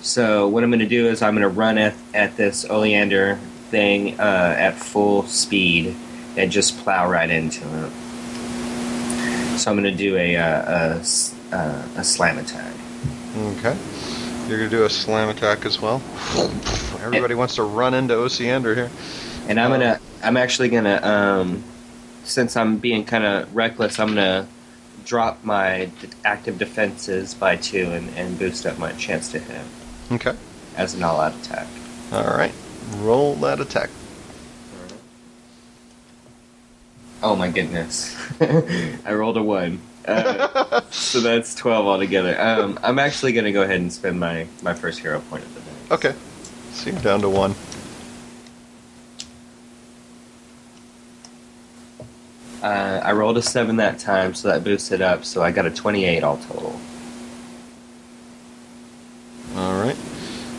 So 0.03 0.49
what 0.49 0.65
I'm 0.65 0.71
going 0.71 0.81
to 0.81 0.87
do 0.87 1.07
is 1.07 1.23
I'm 1.23 1.35
going 1.35 1.43
to 1.43 1.49
run 1.49 1.79
at 1.79 1.95
at 2.13 2.37
this 2.37 2.65
Osiander 2.65 3.39
thing 3.71 4.19
uh, 4.21 4.55
at 4.59 4.75
full 4.75 5.23
speed 5.27 5.95
and 6.37 6.51
just 6.51 6.79
plow 6.79 7.09
right 7.11 7.31
into 7.31 7.61
it. 7.85 7.93
So 9.59 9.71
I'm 9.71 9.77
going 9.81 9.85
to 9.85 9.97
do 9.97 10.17
a, 10.17 10.37
uh, 10.37 10.43
a, 10.43 10.99
s- 10.99 11.35
uh, 11.53 11.87
a 11.97 12.03
slam 12.05 12.39
attack. 12.39 12.75
Okay. 13.37 13.77
You're 14.49 14.59
gonna 14.59 14.71
do 14.71 14.85
a 14.85 14.91
slam 14.91 15.29
attack 15.29 15.65
as 15.65 15.81
well. 15.81 16.03
Everybody 17.01 17.35
wants 17.35 17.55
to 17.55 17.63
run 17.63 17.95
into 17.95 18.13
Osiander 18.15 18.75
here. 18.75 18.91
And 19.49 19.59
I'm 19.61 19.71
gonna, 19.71 20.01
I'm 20.23 20.37
actually 20.37 20.69
gonna, 20.69 21.01
um, 21.03 21.63
since 22.25 22.57
I'm 22.57 22.79
being 22.79 23.05
kind 23.05 23.25
of 23.25 23.55
reckless, 23.55 23.99
I'm 24.01 24.09
gonna 24.09 24.47
drop 25.05 25.43
my 25.45 25.87
d- 26.01 26.09
active 26.25 26.59
defenses 26.59 27.35
by 27.35 27.57
two 27.57 27.91
and, 27.93 28.09
and 28.17 28.39
boost 28.39 28.67
up 28.67 28.79
my 28.79 28.93
chance 28.93 29.31
to 29.33 29.39
hit 29.39 29.61
Okay. 30.11 30.35
as 30.77 30.95
an 30.95 31.03
all-out 31.03 31.35
attack. 31.35 31.67
All 32.13 32.25
right. 32.25 32.53
Roll 32.97 33.35
that 33.37 33.61
attack. 33.61 33.91
Oh 37.23 37.37
my 37.37 37.49
goodness! 37.49 38.17
I 38.41 39.13
rolled 39.15 39.37
a 39.37 39.43
one, 39.43 39.79
uh, 40.07 40.81
so 40.91 41.21
that's 41.21 41.55
twelve 41.55 41.87
altogether. 41.87 42.39
Um, 42.41 42.81
I'm 42.83 42.99
actually 42.99 43.33
gonna 43.33 43.53
go 43.53 43.63
ahead 43.63 43.81
and 43.81 43.93
spend 43.93 44.19
my 44.19 44.47
my 44.61 44.75
first 44.75 44.99
hero 44.99 45.21
point 45.31 45.45
of 45.45 45.55
the 45.55 45.61
day. 45.61 45.67
Okay. 45.93 46.15
So 46.73 46.91
you're 46.91 47.01
down 47.01 47.21
to 47.21 47.29
one. 47.29 47.55
Uh, 52.63 53.01
I 53.03 53.13
rolled 53.13 53.37
a 53.37 53.43
seven 53.43 53.77
that 53.77 53.99
time, 53.99 54.35
so 54.35 54.49
that 54.49 54.63
boosted 54.63 55.03
up. 55.03 55.25
So 55.25 55.43
I 55.43 55.51
got 55.51 55.67
a 55.67 55.71
twenty-eight 55.71 56.23
all 56.23 56.39
total. 56.39 56.79
All 59.57 59.83
right. 59.83 59.97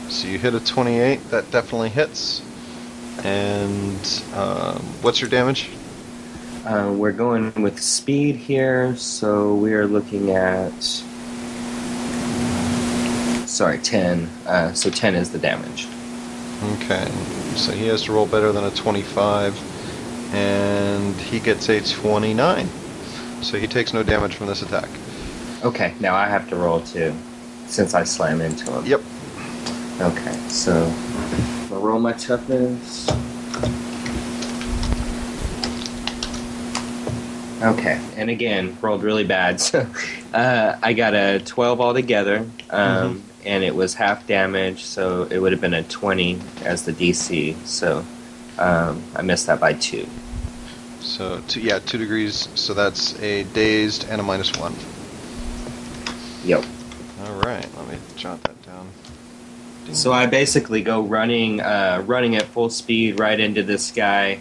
So 0.09 0.27
you 0.27 0.37
hit 0.37 0.53
a 0.53 0.59
28. 0.59 1.29
That 1.31 1.49
definitely 1.49 1.89
hits. 1.89 2.43
And 3.23 4.23
um, 4.35 4.77
what's 5.01 5.19
your 5.19 5.29
damage? 5.29 5.69
Uh, 6.65 6.93
we're 6.95 7.11
going 7.11 7.51
with 7.61 7.81
speed 7.81 8.35
here, 8.35 8.95
so 8.95 9.55
we 9.55 9.73
are 9.73 9.87
looking 9.87 10.29
at. 10.29 10.83
Sorry, 13.47 13.79
10. 13.79 14.29
Uh, 14.45 14.73
so 14.73 14.89
10 14.89 15.15
is 15.15 15.31
the 15.31 15.39
damage. 15.39 15.87
Okay. 16.75 17.09
So 17.55 17.71
he 17.71 17.87
has 17.87 18.03
to 18.03 18.11
roll 18.13 18.27
better 18.27 18.51
than 18.51 18.63
a 18.63 18.71
25. 18.71 19.72
And 20.33 21.15
he 21.15 21.39
gets 21.39 21.69
a 21.69 21.81
29. 21.81 22.67
So 23.41 23.57
he 23.57 23.67
takes 23.67 23.93
no 23.93 24.03
damage 24.03 24.35
from 24.35 24.47
this 24.47 24.61
attack. 24.61 24.89
Okay, 25.63 25.93
now 25.99 26.15
I 26.15 26.27
have 26.27 26.49
to 26.49 26.55
roll 26.55 26.81
too, 26.81 27.13
since 27.67 27.93
I 27.93 28.03
slam 28.03 28.41
into 28.41 28.71
him. 28.71 28.85
Yep. 28.85 29.01
Okay, 30.01 30.33
so 30.49 30.93
I'll 31.71 31.79
roll 31.79 31.99
my 31.99 32.13
toughness. 32.13 33.09
Okay, 37.61 38.01
and 38.17 38.29
again, 38.29 38.77
rolled 38.81 39.03
really 39.03 39.23
bad. 39.23 39.61
So 39.61 39.87
uh, 40.33 40.77
I 40.81 40.93
got 40.93 41.13
a 41.13 41.39
12 41.45 41.79
altogether, 41.79 42.45
um, 42.71 43.23
and 43.45 43.63
it 43.63 43.75
was 43.75 43.93
half 43.93 44.25
damage, 44.25 44.83
so 44.83 45.23
it 45.29 45.37
would 45.37 45.51
have 45.51 45.61
been 45.61 45.75
a 45.75 45.83
20 45.83 46.41
as 46.65 46.83
the 46.85 46.91
DC. 46.91 47.55
So 47.65 48.03
Um, 48.57 49.03
I 49.15 49.21
missed 49.21 49.47
that 49.47 49.59
by 49.59 49.73
two. 49.73 50.07
So 50.99 51.41
two, 51.47 51.61
yeah, 51.61 51.79
two 51.79 51.97
degrees. 51.97 52.47
So 52.55 52.73
that's 52.73 53.19
a 53.21 53.43
dazed 53.43 54.07
and 54.09 54.21
a 54.21 54.23
minus 54.23 54.55
one. 54.57 54.73
Yep. 56.45 56.65
All 57.25 57.39
right, 57.39 57.67
let 57.77 57.87
me 57.87 57.97
jot 58.15 58.41
that 58.43 58.61
down. 58.63 58.89
Ding. 59.85 59.95
So 59.95 60.11
I 60.11 60.25
basically 60.25 60.81
go 60.81 61.01
running, 61.01 61.61
uh, 61.61 62.03
running 62.05 62.35
at 62.35 62.43
full 62.43 62.69
speed 62.69 63.19
right 63.19 63.39
into 63.39 63.63
this 63.63 63.91
guy, 63.91 64.39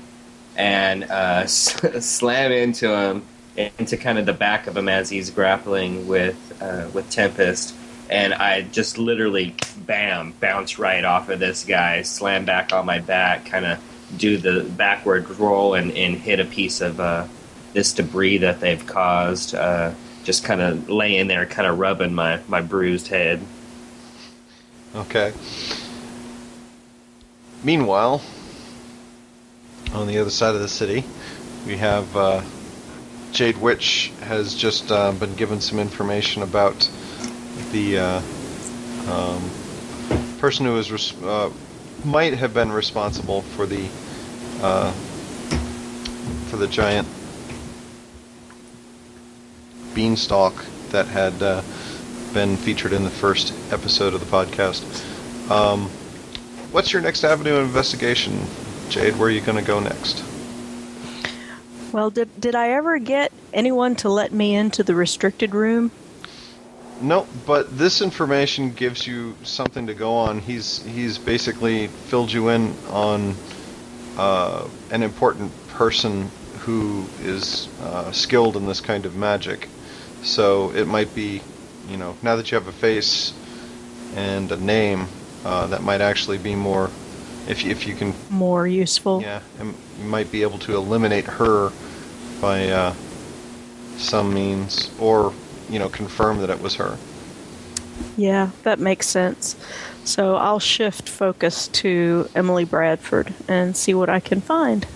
and 0.57 1.05
uh, 1.05 1.47
slam 1.47 2.53
into 2.53 2.89
him, 2.89 3.23
into 3.57 3.97
kind 3.97 4.19
of 4.19 4.27
the 4.27 4.33
back 4.33 4.67
of 4.67 4.77
him 4.77 4.89
as 4.89 5.11
he's 5.11 5.31
grappling 5.31 6.07
with 6.09 6.61
uh, 6.61 6.89
with 6.93 7.11
Tempest, 7.11 7.75
and 8.09 8.35
I 8.35 8.63
just 8.63 8.99
literally, 8.99 9.55
bam, 9.87 10.35
bounce 10.41 10.79
right 10.79 11.05
off 11.05 11.29
of 11.29 11.39
this 11.39 11.65
guy, 11.65 12.03
slam 12.03 12.45
back 12.45 12.73
on 12.73 12.87
my 12.87 12.99
back, 12.99 13.47
kind 13.47 13.65
of 13.65 13.79
do 14.17 14.37
the 14.37 14.65
backward 14.65 15.29
roll 15.39 15.75
and, 15.75 15.93
and 15.93 16.17
hit 16.17 16.41
a 16.41 16.45
piece 16.45 16.81
of 16.81 17.01
uh, 17.01 17.27
this 17.73 17.93
debris 17.93 18.39
that 18.39 18.61
they've 18.61 18.87
caused. 18.87 19.55
Uh, 19.55 19.93
just 20.25 20.45
kind 20.45 20.61
of 20.61 20.89
laying 20.89 21.27
there, 21.27 21.47
kind 21.47 21.67
of 21.67 21.79
rubbing 21.79 22.15
my, 22.15 22.41
my 22.49 22.61
bruised 22.61 23.09
head. 23.09 23.41
Okay. 24.95 25.33
Meanwhile, 27.65 28.23
on 29.93 30.07
the 30.07 30.19
other 30.19 30.31
side 30.31 30.55
of 30.55 30.61
the 30.61 30.69
city, 30.69 31.05
we 31.67 31.77
have 31.77 32.17
uh, 32.17 32.43
Jade 33.33 33.57
Witch 33.57 34.13
has 34.23 34.55
just 34.55 34.91
uh, 34.91 35.13
been 35.13 35.35
given 35.35 35.61
some 35.61 35.79
information 35.79 36.43
about 36.43 36.89
the 37.73 37.99
uh, 37.99 38.23
um, 39.09 39.51
person 40.39 40.67
who 40.67 40.77
is 40.77 40.93
res- 40.93 41.23
uh, 41.23 41.51
might 42.05 42.35
have 42.35 42.53
been 42.53 42.71
responsible 42.73 43.43
for 43.43 43.65
the 43.65 43.89
uh, 44.63 44.93
for 46.49 46.57
the 46.57 46.67
giant 46.67 47.07
beanstalk 49.95 50.55
that 50.91 51.07
had 51.07 51.43
uh, 51.43 51.63
been 52.33 52.57
featured 52.57 52.93
in 52.93 53.05
the 53.05 53.11
first 53.11 53.53
episode 53.73 54.15
of 54.15 54.21
the 54.21 54.27
podcast. 54.27 54.83
Um, 55.51 55.91
what's 56.71 56.93
your 56.93 57.03
next 57.03 57.25
avenue 57.25 57.57
of 57.57 57.67
investigation, 57.67 58.39
Jade? 58.89 59.17
Where 59.17 59.29
are 59.29 59.31
you 59.31 59.41
going 59.41 59.59
to 59.59 59.65
go 59.65 59.81
next? 59.81 60.25
Well, 61.93 62.11
did 62.11 62.41
did 62.41 62.55
I 62.55 62.71
ever 62.71 62.99
get 62.99 63.33
anyone 63.53 63.97
to 63.97 64.09
let 64.09 64.33
me 64.33 64.55
into 64.55 64.83
the 64.83 64.95
restricted 64.95 65.55
room? 65.55 65.91
No, 67.03 67.27
but 67.45 67.77
this 67.77 68.01
information 68.01 68.71
gives 68.73 69.07
you 69.07 69.35
something 69.43 69.89
to 69.89 69.95
go 69.95 70.15
on. 70.15 70.39
He's 70.39 70.83
he's 70.85 71.19
basically 71.19 71.89
filled 71.89 72.33
you 72.33 72.49
in 72.49 72.75
on 72.89 73.35
uh, 74.17 74.69
an 74.91 75.03
important 75.03 75.53
person 75.69 76.31
who 76.61 77.07
is 77.23 77.69
uh, 77.83 78.13
skilled 78.13 78.57
in 78.57 78.67
this 78.67 78.81
kind 78.81 79.07
of 79.07 79.17
magic. 79.17 79.69
So 80.23 80.71
it 80.73 80.87
might 80.87 81.15
be, 81.15 81.41
you 81.89 81.97
know, 81.97 82.17
now 82.23 82.37
that 82.37 82.51
you 82.51 82.59
have 82.59 82.69
a 82.69 82.73
face 82.73 83.33
and 84.15 84.51
a 84.53 84.57
name, 84.57 85.07
uh, 85.45 85.67
that 85.69 85.83
might 85.83 86.01
actually 86.01 86.39
be 86.39 86.55
more. 86.55 86.91
If 87.49 87.65
if 87.65 87.89
you 87.89 87.95
can, 87.95 88.15
More 88.31 88.69
useful. 88.69 89.21
yeah, 89.21 89.41
you 89.61 90.05
might 90.05 90.31
be 90.31 90.43
able 90.43 90.59
to 90.61 90.77
eliminate 90.77 91.25
her 91.25 91.73
by 92.41 92.69
uh, 92.69 92.95
some 93.97 94.33
means, 94.33 94.91
or 95.01 95.33
you 95.69 95.81
know, 95.81 95.89
confirm 95.89 96.39
that 96.39 96.51
it 96.51 96.61
was 96.61 96.77
her. 96.77 96.97
Yeah, 98.17 98.51
that 98.63 98.79
makes 98.79 99.09
sense. 99.09 99.57
So 100.05 100.37
I'll 100.37 100.59
shift 100.59 101.09
focus 101.09 101.69
to 101.69 102.29
Emily 102.35 102.65
Bradford 102.65 103.33
and 103.49 103.77
see 103.77 103.95
what 103.95 104.09
I 104.09 104.21
can 104.21 104.41
find. 104.41 104.87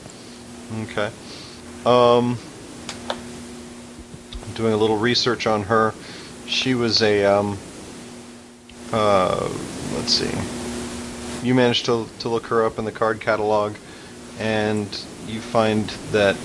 Okay. 0.83 1.11
Um, 1.85 2.39
doing 4.55 4.73
a 4.73 4.77
little 4.77 4.99
research 4.99 5.47
on 5.47 5.63
her. 5.65 5.95
She 6.47 6.75
was 6.75 7.03
a 7.03 7.25
um, 7.25 7.59
uh, 8.93 9.49
let's 9.95 10.13
see. 10.13 11.47
You 11.47 11.55
managed 11.55 11.87
to 11.87 12.09
to 12.21 12.29
look 12.29 12.47
her 12.49 12.65
up 12.65 12.79
in 12.79 12.85
the 12.85 12.93
card 12.93 13.21
catalog, 13.21 13.77
and 14.39 14.89
you 15.29 15.41
find 15.41 15.89
that 16.11 16.37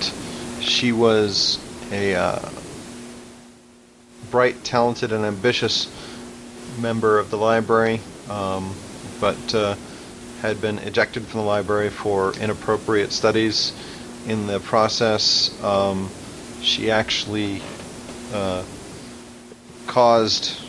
she 0.60 0.92
was 0.92 1.58
a 1.90 2.14
uh, 2.14 2.48
bright, 4.30 4.62
talented, 4.64 5.12
and 5.12 5.24
ambitious 5.24 5.90
member 6.80 7.18
of 7.18 7.30
the 7.30 7.36
library, 7.36 8.00
um, 8.28 8.74
but 9.20 9.54
uh, 9.54 9.76
had 10.40 10.60
been 10.60 10.78
ejected 10.78 11.24
from 11.26 11.40
the 11.40 11.46
library 11.46 11.90
for 11.90 12.32
inappropriate 12.34 13.12
studies. 13.12 13.72
In 14.26 14.46
the 14.46 14.60
process, 14.60 15.50
um, 15.62 16.10
she 16.60 16.90
actually 16.90 17.60
uh, 18.32 18.64
caused 19.86 20.60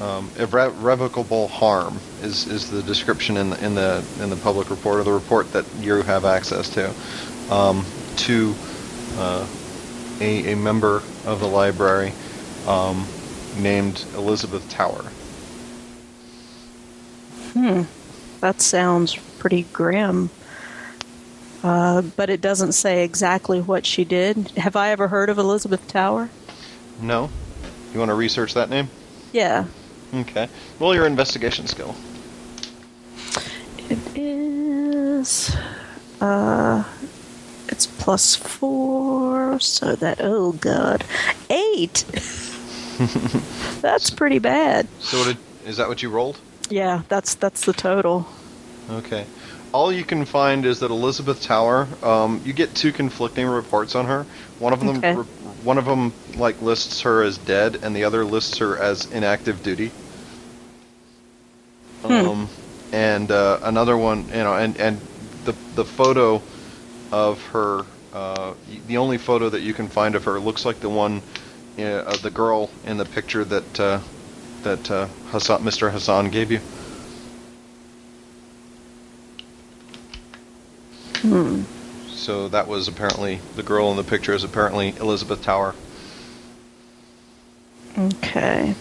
um, 0.00 0.30
irrevocable 0.38 1.48
harm. 1.48 1.98
Is, 2.22 2.46
is 2.46 2.70
the 2.70 2.82
description 2.82 3.36
in 3.36 3.50
the 3.50 3.64
in 3.64 3.74
the 3.74 4.04
in 4.20 4.30
the 4.30 4.36
public 4.36 4.70
report 4.70 5.00
or 5.00 5.04
the 5.04 5.12
report 5.12 5.52
that 5.52 5.64
you 5.80 6.02
have 6.02 6.24
access 6.24 6.70
to 6.70 6.92
um, 7.50 7.84
to 8.16 8.54
uh, 9.16 9.46
a, 10.20 10.52
a 10.52 10.56
member 10.56 11.02
of 11.24 11.40
the 11.40 11.46
library 11.46 12.12
um, 12.66 13.06
named 13.58 14.04
Elizabeth 14.14 14.68
Tower. 14.70 15.04
Hmm. 17.56 17.82
That 18.40 18.60
sounds 18.60 19.16
pretty 19.38 19.62
grim. 19.72 20.28
Uh, 21.62 22.02
but 22.02 22.28
it 22.28 22.42
doesn't 22.42 22.72
say 22.72 23.02
exactly 23.02 23.62
what 23.62 23.86
she 23.86 24.04
did. 24.04 24.50
Have 24.58 24.76
I 24.76 24.90
ever 24.90 25.08
heard 25.08 25.30
of 25.30 25.38
Elizabeth 25.38 25.88
Tower? 25.88 26.28
No, 27.00 27.30
you 27.94 27.98
want 27.98 28.10
to 28.10 28.14
research 28.14 28.52
that 28.52 28.68
name? 28.68 28.90
Yeah. 29.32 29.64
Okay. 30.14 30.50
Roll 30.78 30.94
your 30.94 31.06
investigation 31.06 31.66
skill. 31.66 31.94
It 33.88 33.98
is. 34.14 35.56
Uh, 36.20 36.84
it's 37.68 37.86
plus 37.86 38.36
four, 38.36 39.58
so 39.60 39.96
that. 39.96 40.18
Oh, 40.20 40.52
God. 40.52 41.04
Eight! 41.48 42.04
that's 43.80 44.10
pretty 44.10 44.40
bad. 44.40 44.88
So, 45.00 45.24
did, 45.24 45.38
is 45.64 45.78
that 45.78 45.88
what 45.88 46.02
you 46.02 46.10
rolled? 46.10 46.38
Yeah, 46.70 47.02
that's 47.08 47.34
that's 47.34 47.64
the 47.64 47.72
total. 47.72 48.26
Okay. 48.90 49.24
All 49.72 49.92
you 49.92 50.04
can 50.04 50.24
find 50.24 50.64
is 50.64 50.80
that 50.80 50.90
Elizabeth 50.90 51.42
Tower. 51.42 51.86
Um, 52.02 52.40
you 52.44 52.52
get 52.52 52.74
two 52.74 52.92
conflicting 52.92 53.46
reports 53.46 53.94
on 53.94 54.06
her. 54.06 54.24
One 54.58 54.72
of 54.72 54.80
them, 54.80 54.98
Okay. 54.98 55.14
re- 55.16 55.24
one 55.64 55.76
of 55.76 55.84
them, 55.84 56.12
like 56.36 56.62
lists 56.62 57.02
her 57.02 57.22
as 57.22 57.36
dead, 57.36 57.80
and 57.82 57.94
the 57.94 58.04
other 58.04 58.24
lists 58.24 58.58
her 58.58 58.78
as 58.78 59.10
inactive 59.12 59.62
duty. 59.62 59.90
Um, 62.04 62.48
and 62.92 63.30
uh, 63.30 63.58
another 63.62 63.96
one, 63.96 64.28
you 64.28 64.34
know, 64.34 64.54
and 64.54 64.76
and 64.78 65.00
the 65.44 65.54
the 65.74 65.84
photo 65.84 66.40
of 67.12 67.42
her, 67.48 67.84
uh, 68.12 68.54
the 68.86 68.96
only 68.98 69.18
photo 69.18 69.48
that 69.48 69.60
you 69.60 69.74
can 69.74 69.88
find 69.88 70.14
of 70.14 70.24
her 70.24 70.38
looks 70.38 70.64
like 70.64 70.80
the 70.80 70.88
one 70.88 71.22
uh, 71.78 71.82
of 71.82 72.22
the 72.22 72.30
girl 72.30 72.70
in 72.86 72.96
the 72.96 73.04
picture 73.04 73.44
that 73.44 73.80
uh, 73.80 74.00
that 74.66 74.90
uh, 74.90 75.06
Hassan, 75.30 75.62
Mr. 75.62 75.92
Hassan 75.92 76.28
gave 76.28 76.50
you. 76.50 76.58
Hmm. 81.18 81.62
So 82.08 82.48
that 82.48 82.66
was 82.66 82.88
apparently 82.88 83.38
the 83.54 83.62
girl 83.62 83.92
in 83.92 83.96
the 83.96 84.02
picture 84.02 84.34
is 84.34 84.42
apparently 84.42 84.88
Elizabeth 84.98 85.42
Tower. 85.42 85.76
Okay. 87.96 88.74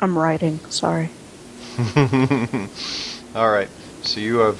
I'm 0.00 0.16
writing, 0.16 0.60
sorry. 0.70 1.10
All 3.34 3.50
right. 3.50 3.68
So 4.00 4.18
you 4.18 4.38
have 4.38 4.58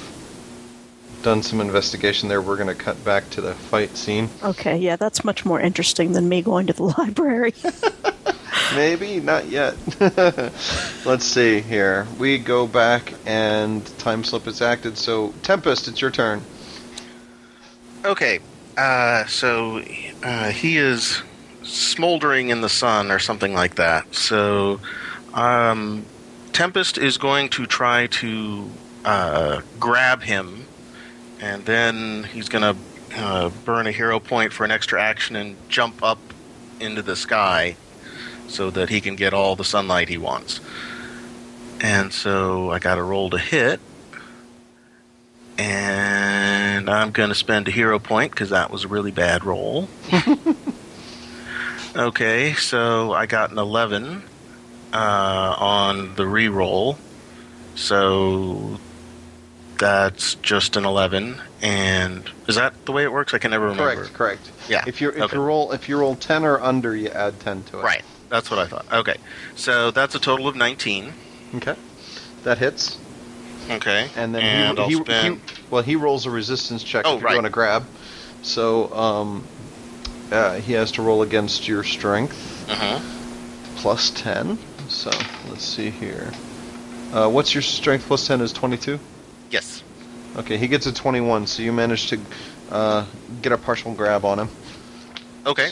done 1.23 1.41
some 1.41 1.61
investigation 1.61 2.29
there. 2.29 2.41
We're 2.41 2.57
going 2.57 2.67
to 2.67 2.75
cut 2.75 3.03
back 3.03 3.29
to 3.31 3.41
the 3.41 3.55
fight 3.55 3.97
scene. 3.97 4.29
Okay, 4.43 4.77
yeah, 4.77 4.95
that's 4.95 5.23
much 5.23 5.45
more 5.45 5.59
interesting 5.59 6.11
than 6.11 6.29
me 6.29 6.41
going 6.41 6.67
to 6.67 6.73
the 6.73 6.83
library. 6.97 7.53
Maybe 8.75 9.19
not 9.19 9.49
yet. 9.49 9.75
Let's 11.05 11.25
see 11.25 11.61
here. 11.61 12.07
We 12.19 12.37
go 12.37 12.67
back 12.67 13.13
and 13.25 13.85
time 13.99 14.23
slip 14.23 14.47
is 14.47 14.61
acted. 14.61 14.97
So 14.97 15.33
Tempest, 15.43 15.87
it's 15.87 16.01
your 16.01 16.11
turn. 16.11 16.43
Okay, 18.05 18.39
uh, 18.77 19.25
so 19.25 19.81
uh, 20.23 20.49
he 20.49 20.77
is 20.77 21.21
smoldering 21.63 22.49
in 22.49 22.61
the 22.61 22.69
sun 22.69 23.11
or 23.11 23.19
something 23.19 23.53
like 23.53 23.75
that. 23.75 24.13
So 24.13 24.79
um, 25.33 26.05
Tempest 26.51 26.97
is 26.97 27.17
going 27.17 27.49
to 27.49 27.65
try 27.65 28.07
to 28.07 28.69
uh, 29.05 29.61
grab 29.79 30.21
him, 30.23 30.62
and 31.43 31.65
then 31.65 32.23
he's 32.23 32.47
going 32.47 32.61
to 32.61 32.81
uh, 33.17 33.49
burn 33.65 33.85
a 33.85 33.91
hero 33.91 34.17
point 34.17 34.53
for 34.53 34.63
an 34.63 34.71
extra 34.71 35.03
action 35.03 35.35
and 35.35 35.57
jump 35.67 36.01
up 36.01 36.17
into 36.79 37.01
the 37.01 37.17
sky 37.17 37.75
so 38.47 38.69
that 38.69 38.87
he 38.87 39.01
can 39.01 39.17
get 39.17 39.33
all 39.33 39.57
the 39.57 39.65
sunlight 39.65 40.07
he 40.07 40.17
wants. 40.17 40.61
And 41.81 42.13
so 42.13 42.71
I 42.71 42.79
got 42.79 42.97
a 42.97 43.03
roll 43.03 43.29
to 43.31 43.37
hit. 43.37 43.81
And 45.57 46.89
I'm 46.89 47.11
going 47.11 47.27
to 47.27 47.35
spend 47.35 47.67
a 47.67 47.71
hero 47.71 47.99
point 47.99 48.31
because 48.31 48.51
that 48.51 48.71
was 48.71 48.85
a 48.85 48.87
really 48.87 49.11
bad 49.11 49.43
roll. 49.43 49.89
okay, 51.95 52.53
so 52.53 53.11
I 53.11 53.25
got 53.25 53.51
an 53.51 53.57
11 53.57 54.23
uh, 54.93 55.55
on 55.59 56.15
the 56.15 56.25
re-roll. 56.25 56.97
So 57.75 58.79
that's 59.83 60.35
just 60.35 60.77
an 60.77 60.85
11. 60.85 61.35
And 61.61 62.29
is 62.47 62.55
that 62.55 62.85
the 62.85 62.93
way 62.93 63.03
it 63.03 63.11
works? 63.11 63.33
I 63.33 63.37
can 63.37 63.51
never 63.51 63.65
remember. 63.65 63.95
Correct, 63.95 64.13
correct. 64.13 64.51
Yeah, 64.69 64.83
If 64.87 65.01
you 65.01 65.09
if 65.09 65.17
okay. 65.23 65.35
you 65.35 65.41
roll 65.43 65.73
if 65.73 65.89
you 65.89 65.97
roll 65.97 66.15
ten 66.15 66.45
or 66.45 66.57
under, 66.61 66.95
you 66.95 67.09
add 67.09 67.37
ten 67.41 67.63
to 67.65 67.79
it. 67.79 67.83
Right. 67.83 68.01
That's 68.29 68.49
what 68.49 68.59
I 68.59 68.67
thought. 68.67 68.85
Okay. 68.91 69.17
So 69.55 69.91
that's 69.91 70.15
a 70.15 70.19
total 70.19 70.47
of 70.47 70.55
19. 70.55 71.13
Okay. 71.55 71.75
That 72.43 72.57
hits, 72.59 72.97
Okay. 73.69 74.09
and 74.15 74.33
then 74.33 74.41
and 74.41 74.79
he, 74.79 74.97
he, 74.97 75.29
he 75.33 75.39
well 75.69 75.83
he 75.83 75.95
rolls 75.97 76.25
a 76.25 76.31
resistance 76.31 76.81
check 76.83 77.03
Oh, 77.05 77.15
if 77.15 77.19
you're 77.21 77.27
right. 77.27 77.33
going 77.33 77.43
to 77.43 77.49
grab. 77.49 77.85
So 78.41 78.93
um, 78.93 79.43
uh, 80.31 80.55
he 80.55 80.73
has 80.73 80.93
to 80.93 81.01
roll 81.01 81.21
against 81.23 81.67
your 81.67 81.83
strength 81.83 82.69
uh 82.69 83.01
plus 83.77 84.11
ten. 84.11 84.57
So 84.87 85.09
let's 85.49 85.65
see 85.65 85.89
here. 85.89 86.31
Uh, 87.13 87.29
what's 87.29 87.53
your 87.53 87.61
strength 87.61 88.05
plus 88.07 88.25
ten 88.27 88.39
is 88.41 88.51
twenty 88.53 88.77
two. 88.77 88.99
Yes. 89.53 89.83
Okay, 90.35 90.57
he 90.57 90.67
gets 90.67 90.87
a 90.87 90.93
twenty 90.93 91.21
one. 91.21 91.45
So 91.47 91.61
you 91.61 91.71
manage 91.71 92.07
to 92.09 92.19
uh, 92.71 93.05
get 93.43 93.51
a 93.51 93.57
partial 93.57 93.93
grab 93.93 94.25
on 94.25 94.39
him. 94.39 94.49
Okay. 95.45 95.69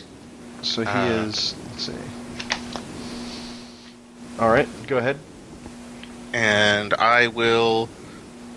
So 0.62 0.84
he 0.84 0.88
Uh. 0.88 1.26
is. 1.26 1.56
Let's 1.72 1.86
see. 1.88 1.94
All 4.40 4.50
right, 4.50 4.68
go 4.88 4.98
ahead. 4.98 5.18
And 6.34 6.94
I 6.94 7.28
will 7.28 7.90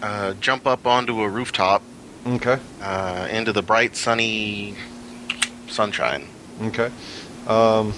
uh, 0.02 0.34
jump 0.34 0.66
up 0.66 0.86
onto 0.86 1.20
a 1.22 1.28
rooftop 1.28 1.82
Okay. 2.26 2.58
uh, 2.82 3.28
into 3.30 3.52
the 3.52 3.62
bright, 3.62 3.96
sunny 3.96 4.74
sunshine. 5.68 6.28
Okay. 6.62 6.90
Um, 7.46 7.92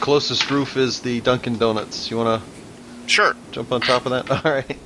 closest 0.00 0.50
roof 0.50 0.76
is 0.76 1.00
the 1.00 1.20
Dunkin' 1.22 1.56
Donuts. 1.58 2.10
You 2.10 2.18
want 2.18 2.42
to? 2.42 3.08
Sure. 3.08 3.34
jump 3.50 3.72
on 3.72 3.80
top 3.80 4.06
of 4.06 4.12
that? 4.12 4.30
All 4.44 4.52
right. 4.52 4.78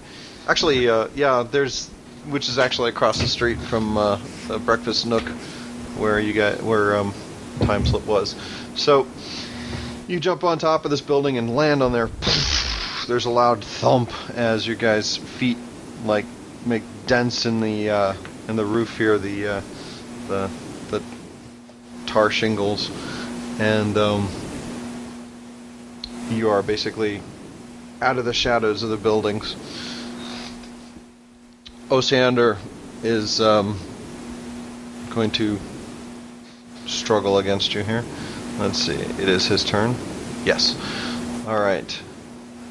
Actually, 0.46 0.88
uh, 0.88 1.08
yeah, 1.14 1.42
there's, 1.42 1.88
which 2.28 2.48
is 2.48 2.58
actually 2.58 2.90
across 2.90 3.20
the 3.20 3.28
street 3.28 3.58
from 3.58 3.96
uh, 3.96 4.20
the 4.46 4.58
Breakfast 4.58 5.06
Nook, 5.06 5.22
where 5.96 6.20
you 6.20 6.34
got 6.34 6.62
where 6.62 6.96
um, 6.96 7.14
Time 7.60 7.86
Slip 7.86 8.06
was. 8.06 8.36
So 8.74 9.06
you 10.06 10.20
jump 10.20 10.44
on 10.44 10.58
top 10.58 10.84
of 10.84 10.90
this 10.90 11.00
building 11.00 11.38
and 11.38 11.56
land 11.56 11.82
on 11.82 11.92
there. 11.92 12.10
There's 13.08 13.24
a 13.24 13.30
loud 13.30 13.64
thump 13.64 14.12
as 14.36 14.66
your 14.66 14.76
guys' 14.76 15.16
feet 15.16 15.56
like 16.04 16.26
make 16.66 16.82
dents 17.06 17.46
in 17.46 17.60
the 17.60 17.88
uh, 17.90 18.14
in 18.48 18.56
the 18.56 18.64
roof 18.66 18.98
here, 18.98 19.18
the 19.18 19.46
uh, 19.46 19.62
the 20.28 20.50
the 20.90 21.02
tar 22.06 22.30
shingles, 22.30 22.90
and 23.58 23.96
um, 23.96 24.28
you 26.30 26.50
are 26.50 26.62
basically 26.62 27.22
out 28.02 28.18
of 28.18 28.26
the 28.26 28.34
shadows 28.34 28.82
of 28.82 28.90
the 28.90 28.96
buildings. 28.98 29.56
Osiander 31.94 32.58
is 33.04 33.40
um, 33.40 33.78
going 35.10 35.30
to 35.32 35.60
struggle 36.86 37.38
against 37.38 37.72
you 37.72 37.84
here. 37.84 38.04
Let's 38.58 38.78
see. 38.78 38.96
It 38.96 39.28
is 39.28 39.46
his 39.46 39.62
turn. 39.62 39.94
Yes. 40.44 40.74
All 41.46 41.60
right. 41.60 42.02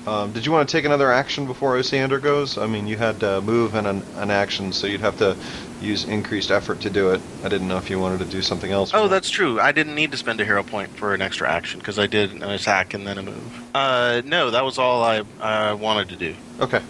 Um, 0.06 0.34
did 0.34 0.46
you 0.46 0.52
want 0.52 0.68
to 0.68 0.72
take 0.74 0.84
another 0.84 1.10
action 1.10 1.46
before 1.46 1.76
Osiander 1.78 2.22
goes? 2.22 2.58
I 2.58 2.68
mean, 2.68 2.86
you 2.86 2.98
had 2.98 3.24
uh, 3.24 3.40
move 3.40 3.76
and 3.76 3.88
an, 3.88 4.04
an 4.18 4.30
action, 4.30 4.74
so 4.74 4.88
you'd 4.88 5.00
have 5.00 5.18
to 5.20 5.38
use 5.80 6.04
increased 6.04 6.52
effort 6.52 6.82
to 6.82 6.90
do 6.90 7.12
it. 7.12 7.22
I 7.46 7.48
didn't 7.48 7.70
know 7.70 7.78
if 7.78 7.90
you 7.90 8.00
wanted 8.00 8.20
to 8.20 8.26
do 8.26 8.42
something 8.42 8.72
else. 8.72 8.92
Oh, 8.94 9.08
that's 9.08 9.30
true. 9.30 9.62
I 9.62 9.72
didn't 9.72 9.96
need 9.96 10.12
to 10.12 10.18
spend 10.18 10.42
a 10.42 10.46
hero 10.46 10.64
point 10.64 10.90
for 10.98 11.14
an 11.14 11.22
extra 11.22 11.50
action 11.50 11.80
because 11.80 11.98
I 11.98 12.08
did 12.08 12.34
an 12.34 12.44
attack 12.44 12.94
and 12.94 13.08
then 13.08 13.18
a 13.18 13.24
move. 13.24 13.64
Uh, 13.74 14.22
no, 14.26 14.52
that 14.52 14.66
was 14.66 14.78
all 14.78 15.02
I 15.02 15.20
uh, 15.40 15.78
wanted 15.78 16.10
to 16.10 16.18
do. 16.18 16.36
Okay. 16.60 16.82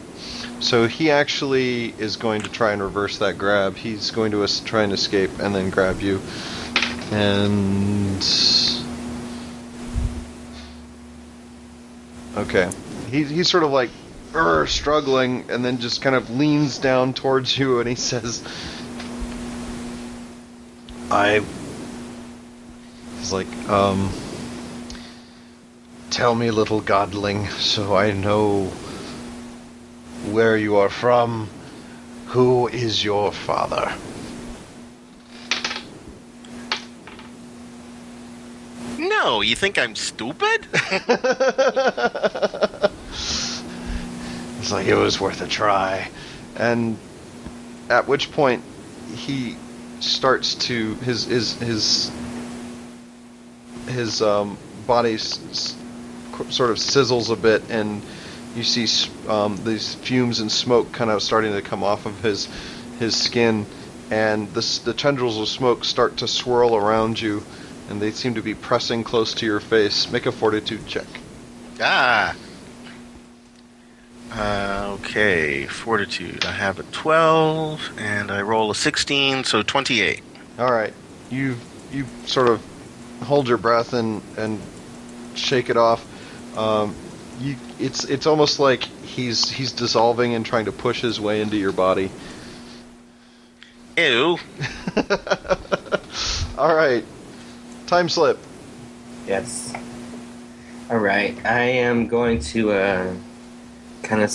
So 0.64 0.88
he 0.88 1.12
actually 1.12 1.94
is 1.98 2.16
going 2.16 2.44
to 2.44 2.50
try 2.50 2.72
and 2.72 2.82
reverse 2.82 3.18
that 3.18 3.38
grab. 3.38 3.76
He's 3.76 4.12
going 4.12 4.32
to 4.32 4.64
try 4.64 4.84
and 4.84 4.94
escape 4.94 5.30
and 5.40 5.54
then 5.54 5.70
grab 5.70 6.00
you. 6.00 6.22
And. 7.12 8.26
Okay. 12.38 12.72
He, 13.12 13.26
he's 13.26 13.50
sort 13.50 13.64
of 13.64 13.72
like 13.72 13.90
struggling 14.66 15.44
and 15.50 15.66
then 15.66 15.80
just 15.80 16.02
kind 16.02 16.16
of 16.16 16.30
leans 16.30 16.78
down 16.78 17.14
towards 17.14 17.58
you 17.58 17.82
and 17.82 17.90
he 17.90 17.96
says, 17.96 18.42
I. 21.12 21.44
He's 23.18 23.34
like, 23.34 23.54
um. 23.68 24.10
Tell 26.10 26.34
me, 26.34 26.52
little 26.52 26.82
godling, 26.82 27.50
so 27.50 27.98
I 27.98 28.12
know 28.12 28.72
where 30.32 30.58
you 30.58 30.78
are 30.78 30.90
from. 30.90 31.50
Who 32.28 32.68
is 32.68 33.04
your 33.04 33.32
father? 33.32 33.94
No, 38.98 39.42
you 39.42 39.56
think 39.56 39.78
I'm 39.78 39.96
stupid? 39.96 40.68
It's 44.64 44.72
like 44.72 44.88
it 44.88 44.96
was 44.96 45.20
worth 45.20 45.42
a 45.42 45.48
try. 45.48 46.10
And 46.56 46.98
at 47.90 48.08
which 48.08 48.32
point 48.32 48.64
he 49.14 49.58
starts 50.00 50.56
to 50.56 50.96
his 50.96 51.26
his 51.26 51.60
his 51.60 52.12
his 53.90 54.22
um, 54.22 54.58
body 54.88 55.16
s- 55.16 55.42
s- 55.52 55.76
sort 56.48 56.70
of 56.70 56.78
sizzles 56.78 57.30
a 57.30 57.36
bit, 57.36 57.62
and 57.70 58.02
you 58.56 58.64
see 58.64 58.88
um, 59.28 59.58
these 59.64 59.96
fumes 59.96 60.40
and 60.40 60.52
smoke 60.52 60.92
kind 60.92 61.10
of 61.10 61.22
starting 61.24 61.54
to 61.54 61.62
come 61.62 61.84
off 61.84 62.06
of 62.06 62.20
his 62.22 62.48
his 63.00 63.16
skin, 63.16 63.66
and 64.12 64.54
the 64.54 64.82
the 64.86 64.94
tendrils 64.94 65.38
of 65.40 65.48
smoke 65.48 65.84
start 65.86 66.18
to 66.18 66.28
swirl 66.28 66.76
around 66.76 67.20
you, 67.20 67.44
and 67.90 68.02
they 68.02 68.12
seem 68.12 68.36
to 68.36 68.42
be 68.42 68.54
pressing 68.54 69.04
close 69.04 69.34
to 69.36 69.46
your 69.46 69.60
face. 69.60 70.12
Make 70.12 70.26
a 70.26 70.32
fortitude 70.32 70.86
check. 70.88 71.08
ah. 71.82 72.36
Uh, 74.36 74.98
okay, 75.00 75.68
fortitude. 75.68 76.44
I 76.44 76.52
have 76.54 76.80
a 76.80 76.84
12, 76.84 78.00
and 78.00 78.32
I 78.32 78.42
roll 78.42 78.72
a 78.72 78.76
16, 78.76 79.44
so 79.44 79.62
28. 79.62 80.24
All 80.58 80.72
right, 80.72 80.92
you 81.30 81.56
you 81.92 82.08
sort 82.26 82.48
of 82.48 82.64
hold 83.22 83.48
your 83.48 83.60
breath 83.60 83.94
and 83.94 84.24
and 84.38 84.60
shake 85.36 85.70
it 85.70 85.78
off. 85.78 86.04
Um, 86.58 86.96
you 87.44 87.58
it's 87.80 88.06
it's 88.06 88.26
almost 88.26 88.60
like 88.60 88.84
he's 88.84 89.50
he's 89.50 89.72
dissolving 89.74 90.34
and 90.34 90.46
trying 90.46 90.66
to 90.66 90.72
push 90.72 91.02
his 91.02 91.20
way 91.20 91.42
into 91.42 91.58
your 91.58 91.74
body. 91.74 92.10
Ew. 93.98 94.38
All 96.58 96.74
right, 96.74 97.04
time 97.86 98.10
slip. 98.10 98.40
Yes. 99.28 99.74
All 100.90 100.98
right. 100.98 101.38
I 101.46 101.62
am 101.62 102.08
going 102.08 102.40
to 102.40 102.72
uh, 102.72 103.14
kind 104.04 104.22
of, 104.22 104.32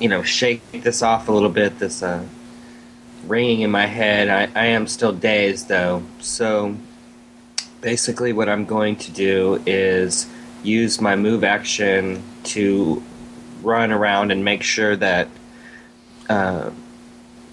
you 0.00 0.08
know, 0.08 0.22
shake 0.22 0.60
this 0.72 1.02
off 1.02 1.28
a 1.28 1.32
little 1.32 1.50
bit. 1.50 1.78
This 1.78 2.02
uh, 2.02 2.24
ringing 3.26 3.60
in 3.60 3.70
my 3.70 3.86
head. 3.86 4.28
I, 4.28 4.60
I 4.60 4.66
am 4.66 4.86
still 4.86 5.12
dazed 5.12 5.68
though. 5.68 6.02
So 6.20 6.76
basically, 7.80 8.32
what 8.32 8.48
I'm 8.48 8.64
going 8.64 8.96
to 8.96 9.10
do 9.10 9.62
is 9.66 10.26
use 10.62 11.00
my 11.00 11.16
move 11.16 11.44
action 11.44 12.22
to 12.44 13.02
run 13.62 13.92
around 13.92 14.30
and 14.32 14.44
make 14.44 14.62
sure 14.62 14.96
that 14.96 15.28
uh, 16.28 16.70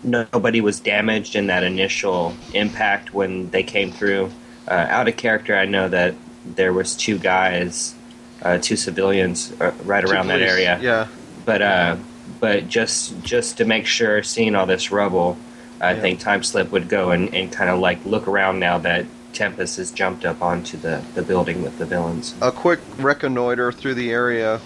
nobody 0.03 0.61
was 0.61 0.79
damaged 0.79 1.35
in 1.35 1.47
that 1.47 1.63
initial 1.63 2.33
impact 2.53 3.13
when 3.13 3.49
they 3.51 3.63
came 3.63 3.91
through. 3.91 4.31
Uh, 4.67 4.85
out 4.89 5.07
of 5.07 5.17
character, 5.17 5.55
I 5.55 5.65
know 5.65 5.89
that 5.89 6.15
there 6.45 6.73
was 6.73 6.95
two 6.95 7.17
guys, 7.17 7.95
uh, 8.41 8.57
two 8.59 8.75
civilians 8.75 9.51
uh, 9.59 9.73
right 9.83 10.05
Two 10.05 10.11
around 10.11 10.27
that 10.27 10.41
area. 10.41 10.79
Yeah. 10.81 11.07
But 11.45 11.61
uh, 11.61 11.97
but 12.39 12.67
just 12.67 13.21
just 13.23 13.57
to 13.57 13.65
make 13.65 13.85
sure, 13.85 14.23
seeing 14.23 14.55
all 14.55 14.65
this 14.65 14.91
rubble, 14.91 15.37
I 15.81 15.93
Yeah. 15.93 16.01
think 16.01 16.19
Time 16.19 16.43
Slip 16.43 16.71
would 16.71 16.87
go 16.87 17.11
and, 17.11 17.33
and 17.33 17.51
kind 17.51 17.69
of 17.69 17.79
like 17.79 18.03
look 18.05 18.27
around 18.27 18.59
now 18.59 18.77
that 18.79 19.05
Tempest 19.33 19.77
has 19.77 19.91
jumped 19.91 20.25
up 20.25 20.41
onto 20.41 20.77
the, 20.77 21.03
the 21.13 21.21
building 21.21 21.61
with 21.61 21.77
the 21.77 21.85
villains. 21.85 22.35
A 22.41 22.51
quick 22.51 22.79
reconnoiter 22.97 23.71
through 23.71 23.95
the 23.95 24.11
area. 24.11 24.59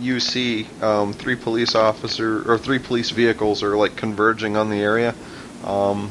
You 0.00 0.18
see 0.18 0.66
um, 0.80 1.12
three 1.12 1.36
police 1.36 1.74
officer 1.74 2.50
or 2.50 2.58
three 2.58 2.78
police 2.78 3.10
vehicles 3.10 3.62
are 3.62 3.76
like 3.76 3.96
converging 3.96 4.56
on 4.56 4.70
the 4.70 4.80
area, 4.80 5.14
um, 5.64 6.10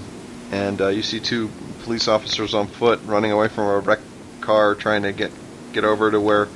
and 0.51 0.79
uh, 0.79 0.87
you 0.89 1.01
see 1.01 1.19
two 1.19 1.49
police 1.83 2.07
officers 2.07 2.53
on 2.53 2.67
foot 2.67 2.99
running 3.05 3.31
away 3.31 3.47
from 3.47 3.65
a 3.65 3.79
wrecked 3.79 4.03
car, 4.41 4.75
trying 4.75 5.03
to 5.03 5.11
get 5.11 5.31
get 5.73 5.83
over 5.83 6.11
to 6.11 6.19
where 6.19 6.47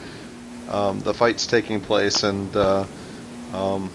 um, 0.70 1.00
the 1.02 1.14
fight's 1.14 1.48
taking 1.48 1.82
place. 1.82 2.24
And 2.24 2.56
uh, 2.56 2.86
Um, 3.54 3.92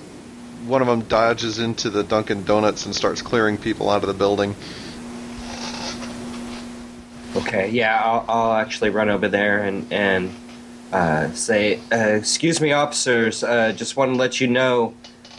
one 0.67 0.83
of 0.83 0.89
them 0.89 1.03
dodges 1.03 1.59
into 1.59 1.91
the 1.91 2.05
Dunkin' 2.05 2.45
Donuts 2.45 2.87
and 2.87 2.95
starts 2.95 3.23
clearing 3.23 3.59
people 3.59 3.91
out 3.91 4.03
of 4.03 4.09
the 4.09 4.15
building. 4.15 4.55
Okay, 7.37 7.69
yeah, 7.71 8.01
I'll, 8.01 8.25
I'll 8.29 8.53
actually 8.53 8.91
run 8.91 9.09
over 9.11 9.29
there 9.29 9.65
and 9.65 9.93
and 9.93 10.31
uh, 10.93 11.31
say, 11.33 11.81
uh, 11.93 11.97
"Excuse 11.97 12.61
me, 12.61 12.73
officers. 12.73 13.45
Uh, 13.45 13.73
just 13.73 13.97
want 13.97 14.13
to 14.13 14.19
let 14.19 14.41
you 14.41 14.47
know, 14.47 14.95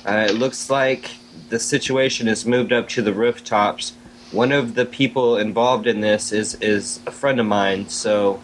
uh, 0.06 0.28
it 0.30 0.36
looks 0.36 0.70
like 0.70 1.12
the 1.50 1.60
situation 1.60 2.28
has 2.28 2.46
moved 2.46 2.72
up 2.72 2.88
to 2.90 3.02
the 3.02 3.14
rooftops. 3.14 3.94
One 4.32 4.52
of 4.52 4.76
the 4.76 4.86
people 4.86 5.38
involved 5.38 5.88
in 5.88 6.02
this 6.02 6.32
is 6.32 6.56
is 6.56 7.00
a 7.08 7.12
friend 7.12 7.40
of 7.40 7.46
mine, 7.46 7.90
so 7.90 8.40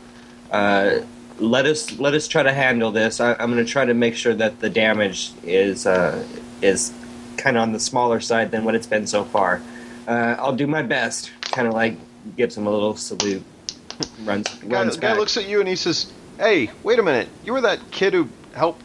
uh, 0.51 0.99
let 1.37 1.65
us 1.65 1.99
let 1.99 2.13
us 2.13 2.27
try 2.27 2.41
to 2.43 2.53
handle 2.53 2.91
this. 2.91 3.19
I, 3.19 3.33
I'm 3.33 3.51
going 3.51 3.63
to 3.63 3.71
try 3.71 3.85
to 3.85 3.93
make 3.93 4.15
sure 4.15 4.33
that 4.33 4.59
the 4.59 4.69
damage 4.69 5.31
is 5.43 5.85
uh, 5.85 6.25
is 6.61 6.91
kind 7.37 7.57
of 7.57 7.61
on 7.61 7.71
the 7.73 7.79
smaller 7.79 8.19
side 8.19 8.49
than 8.51 8.63
what 8.63 8.73
it's 8.73 8.87
been 8.87 9.05
so 9.05 9.23
far. 9.23 9.61
Uh, 10.07 10.35
I'll 10.39 10.55
do 10.55 10.67
my 10.67 10.81
best." 10.81 11.31
Kind 11.51 11.67
of 11.67 11.73
like 11.73 11.95
gives 12.35 12.57
him 12.57 12.65
a 12.67 12.71
little 12.71 12.95
salute. 12.97 13.43
Runs 14.23 14.47
Guy, 14.47 14.67
runs 14.67 14.97
guy 14.97 15.09
back. 15.09 15.17
looks 15.19 15.37
at 15.37 15.47
you 15.47 15.59
and 15.59 15.69
he 15.69 15.75
says, 15.75 16.11
"Hey, 16.37 16.71
wait 16.83 16.99
a 16.99 17.03
minute! 17.03 17.27
You 17.43 17.53
were 17.53 17.61
that 17.61 17.91
kid 17.91 18.13
who 18.13 18.29
helped 18.53 18.81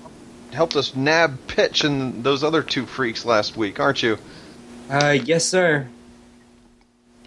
helped 0.52 0.76
us 0.76 0.96
nab 0.96 1.38
Pitch 1.46 1.84
and 1.84 2.24
those 2.24 2.42
other 2.42 2.62
two 2.62 2.86
freaks 2.86 3.24
last 3.24 3.56
week, 3.56 3.80
aren't 3.80 4.02
you?" 4.02 4.18
Uh, 4.88 5.16
yes, 5.24 5.44
sir. 5.44 5.86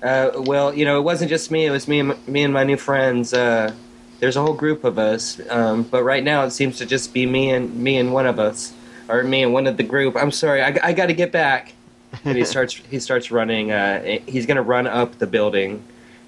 Uh, 0.02 0.32
well, 0.36 0.74
you 0.74 0.84
know, 0.84 0.98
it 0.98 1.04
wasn't 1.04 1.30
just 1.30 1.50
me. 1.50 1.66
It 1.66 1.72
was 1.72 1.88
me 1.88 2.00
and 2.02 2.28
me 2.28 2.44
and 2.44 2.54
my 2.54 2.66
new 2.66 2.76
friends. 2.76 3.34
Uh, 3.34 3.74
there's 4.20 4.36
a 4.36 4.42
whole 4.42 4.54
group 4.54 4.84
of 4.84 5.00
us, 5.00 5.40
um, 5.50 5.84
but 5.84 6.04
right 6.04 6.24
now 6.24 6.44
it 6.44 6.52
seems 6.52 6.78
to 6.78 6.86
just 6.86 7.14
be 7.14 7.26
me 7.26 7.50
and 7.52 7.76
me 7.76 7.98
and 7.98 8.14
one 8.14 8.26
of 8.26 8.40
us, 8.40 8.74
or 9.08 9.24
me 9.24 9.44
and 9.44 9.54
one 9.54 9.66
of 9.66 9.78
the 9.78 9.84
group. 9.84 10.16
I'm 10.16 10.32
sorry, 10.32 10.62
I, 10.62 10.78
I 10.84 10.94
got 10.94 11.08
to 11.08 11.14
get 11.14 11.32
back. 11.32 11.74
And 12.26 12.38
he 12.38 12.46
starts 12.46 12.76
he 12.76 13.00
starts 13.00 13.32
running. 13.32 13.72
Uh, 13.72 14.20
he's 14.28 14.46
gonna 14.46 14.62
run 14.62 14.86
up 14.86 15.18
the 15.18 15.26
building 15.26 15.84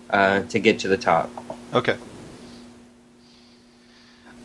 uh, 0.09 0.41
to 0.41 0.57
get 0.57 0.79
to 0.79 0.87
the 0.87 0.97
top. 0.97 1.29
Okay. 1.75 1.95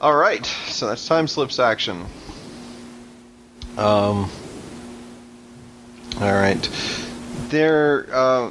All 0.01 0.17
right, 0.17 0.47
so 0.47 0.87
that's 0.89 1.07
time 1.07 1.29
slips 1.29 1.59
action. 1.59 2.07
Um. 3.77 4.31
All 6.19 6.33
right, 6.33 6.69
there. 7.51 8.07
Uh, 8.11 8.51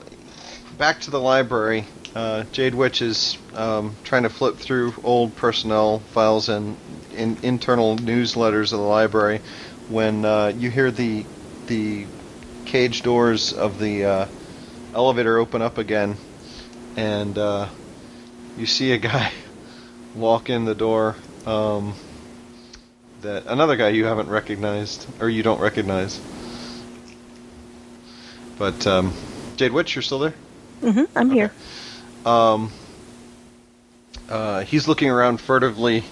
back 0.77 1.01
to 1.01 1.11
the 1.11 1.19
library. 1.19 1.85
Uh, 2.13 2.43
Jade 2.51 2.75
Witch 2.75 3.01
is 3.01 3.37
um, 3.55 3.95
trying 4.03 4.23
to 4.23 4.29
flip 4.29 4.57
through 4.57 4.93
old 5.03 5.35
personnel 5.35 5.99
files 5.99 6.49
and 6.49 6.77
in, 7.15 7.37
internal 7.41 7.97
newsletters 7.97 8.71
of 8.71 8.79
the 8.79 8.85
library 8.85 9.41
when 9.87 10.25
uh, 10.25 10.53
you 10.55 10.69
hear 10.69 10.91
the 10.91 11.25
the 11.65 12.05
cage 12.65 13.01
doors 13.01 13.53
of 13.53 13.79
the 13.79 14.05
uh, 14.05 14.25
elevator 14.93 15.39
open 15.39 15.63
up 15.63 15.79
again, 15.79 16.15
and 16.95 17.39
uh, 17.39 17.67
you 18.55 18.67
see 18.67 18.91
a 18.91 18.97
guy 18.99 19.31
walk 20.15 20.51
in 20.51 20.65
the 20.65 20.75
door. 20.75 21.15
Um, 21.45 21.93
that 23.21 23.45
another 23.47 23.75
guy 23.75 23.89
you 23.89 24.05
haven't 24.05 24.29
recognized 24.29 25.05
or 25.21 25.29
you 25.29 25.43
don't 25.43 25.59
recognize. 25.59 26.19
But 28.57 28.85
um, 28.87 29.13
Jade 29.57 29.71
Witch, 29.71 29.95
you're 29.95 30.03
still 30.03 30.19
there. 30.19 30.33
Mm-hmm. 30.81 31.17
I'm 31.17 31.31
here. 31.31 31.51
Um, 32.25 32.71
uh, 34.29 34.61
he's 34.61 34.87
looking 34.87 35.09
around 35.09 35.39
furtively, 35.41 36.03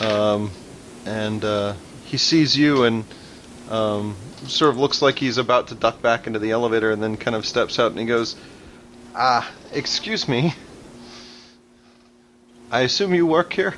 um, 0.00 0.50
and 1.06 1.44
uh, 1.44 1.74
he 2.06 2.16
sees 2.16 2.56
you 2.56 2.84
and 2.84 3.04
um, 3.70 4.16
sort 4.46 4.70
of 4.70 4.78
looks 4.78 5.00
like 5.00 5.18
he's 5.18 5.38
about 5.38 5.68
to 5.68 5.74
duck 5.74 6.02
back 6.02 6.26
into 6.26 6.38
the 6.38 6.50
elevator, 6.50 6.90
and 6.90 7.02
then 7.02 7.16
kind 7.16 7.36
of 7.36 7.46
steps 7.46 7.78
out 7.78 7.90
and 7.90 8.00
he 8.00 8.06
goes, 8.06 8.36
"Ah, 9.14 9.50
excuse 9.72 10.28
me. 10.28 10.54
I 12.70 12.80
assume 12.80 13.14
you 13.14 13.26
work 13.26 13.52
here." 13.52 13.74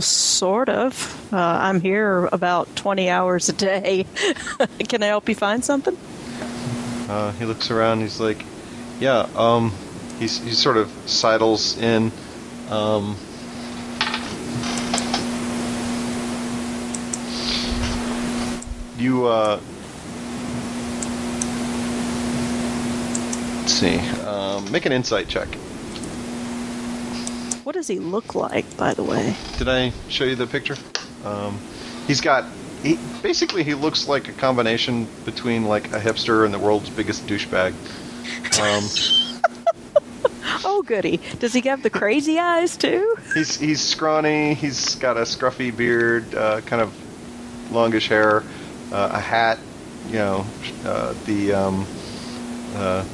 Sort 0.00 0.68
of. 0.68 1.32
Uh, 1.32 1.38
I'm 1.38 1.80
here 1.80 2.26
about 2.26 2.74
20 2.76 3.08
hours 3.08 3.48
a 3.48 3.52
day. 3.52 4.06
Can 4.88 5.02
I 5.02 5.06
help 5.06 5.28
you 5.28 5.34
find 5.34 5.64
something? 5.64 5.96
Uh, 7.08 7.32
he 7.32 7.44
looks 7.44 7.70
around. 7.70 8.00
He's 8.00 8.20
like, 8.20 8.44
"Yeah." 9.00 9.28
Um, 9.36 9.72
he 10.18 10.28
sort 10.28 10.76
of 10.76 10.90
sidles 11.06 11.76
in. 11.78 12.12
Um, 12.70 13.16
you 18.96 19.26
uh, 19.26 19.60
let's 23.60 23.72
see. 23.72 23.98
Um, 24.24 24.70
make 24.72 24.86
an 24.86 24.92
insight 24.92 25.28
check. 25.28 25.48
What 27.64 27.74
does 27.74 27.88
he 27.88 27.98
look 27.98 28.34
like, 28.34 28.76
by 28.76 28.94
the 28.94 29.02
way? 29.02 29.34
Did 29.58 29.68
I 29.68 29.92
show 30.08 30.24
you 30.24 30.36
the 30.36 30.46
picture? 30.46 30.76
Um, 31.24 31.58
he's 32.06 32.20
got. 32.20 32.44
He, 32.82 32.98
basically, 33.22 33.64
he 33.64 33.72
looks 33.74 34.06
like 34.06 34.28
a 34.28 34.32
combination 34.32 35.08
between 35.24 35.64
like 35.64 35.86
a 35.94 35.98
hipster 35.98 36.44
and 36.44 36.52
the 36.52 36.58
world's 36.58 36.90
biggest 36.90 37.26
douchebag. 37.26 37.72
Um, 38.60 39.40
Oh, 40.66 40.82
goody. 40.82 41.20
Does 41.40 41.52
he 41.52 41.60
have 41.62 41.82
the 41.82 41.90
crazy 41.90 42.38
eyes, 42.38 42.76
too? 42.76 43.16
He's 43.34 43.58
he's 43.58 43.80
scrawny. 43.80 44.54
He's 44.54 44.94
got 44.96 45.16
a 45.16 45.20
scruffy 45.22 45.74
beard, 45.74 46.34
uh, 46.34 46.60
kind 46.62 46.80
of 46.82 46.92
longish 47.72 48.08
hair, 48.08 48.42
uh, 48.92 49.10
a 49.12 49.20
hat. 49.20 49.58
You 50.08 50.14
know, 50.14 50.46
uh, 50.84 51.14
the. 51.26 51.52
Um, 51.54 51.86
uh, 52.74 53.02
d- 53.02 53.08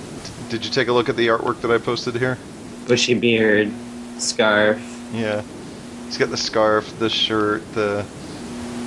did 0.51 0.65
you 0.65 0.71
take 0.71 0.89
a 0.89 0.93
look 0.93 1.09
at 1.09 1.17
the 1.17 1.29
artwork 1.29 1.61
that 1.63 1.71
I 1.71 1.79
posted 1.79 2.15
here? 2.17 2.39
Bushy 2.87 3.15
beard, 3.15 3.73
scarf. 4.21 4.81
Yeah, 5.13 5.43
he's 6.07 6.19
got 6.19 6.31
the 6.31 6.37
scarf, 6.37 6.99
the 6.99 7.09
shirt, 7.11 7.63
the 7.75 8.05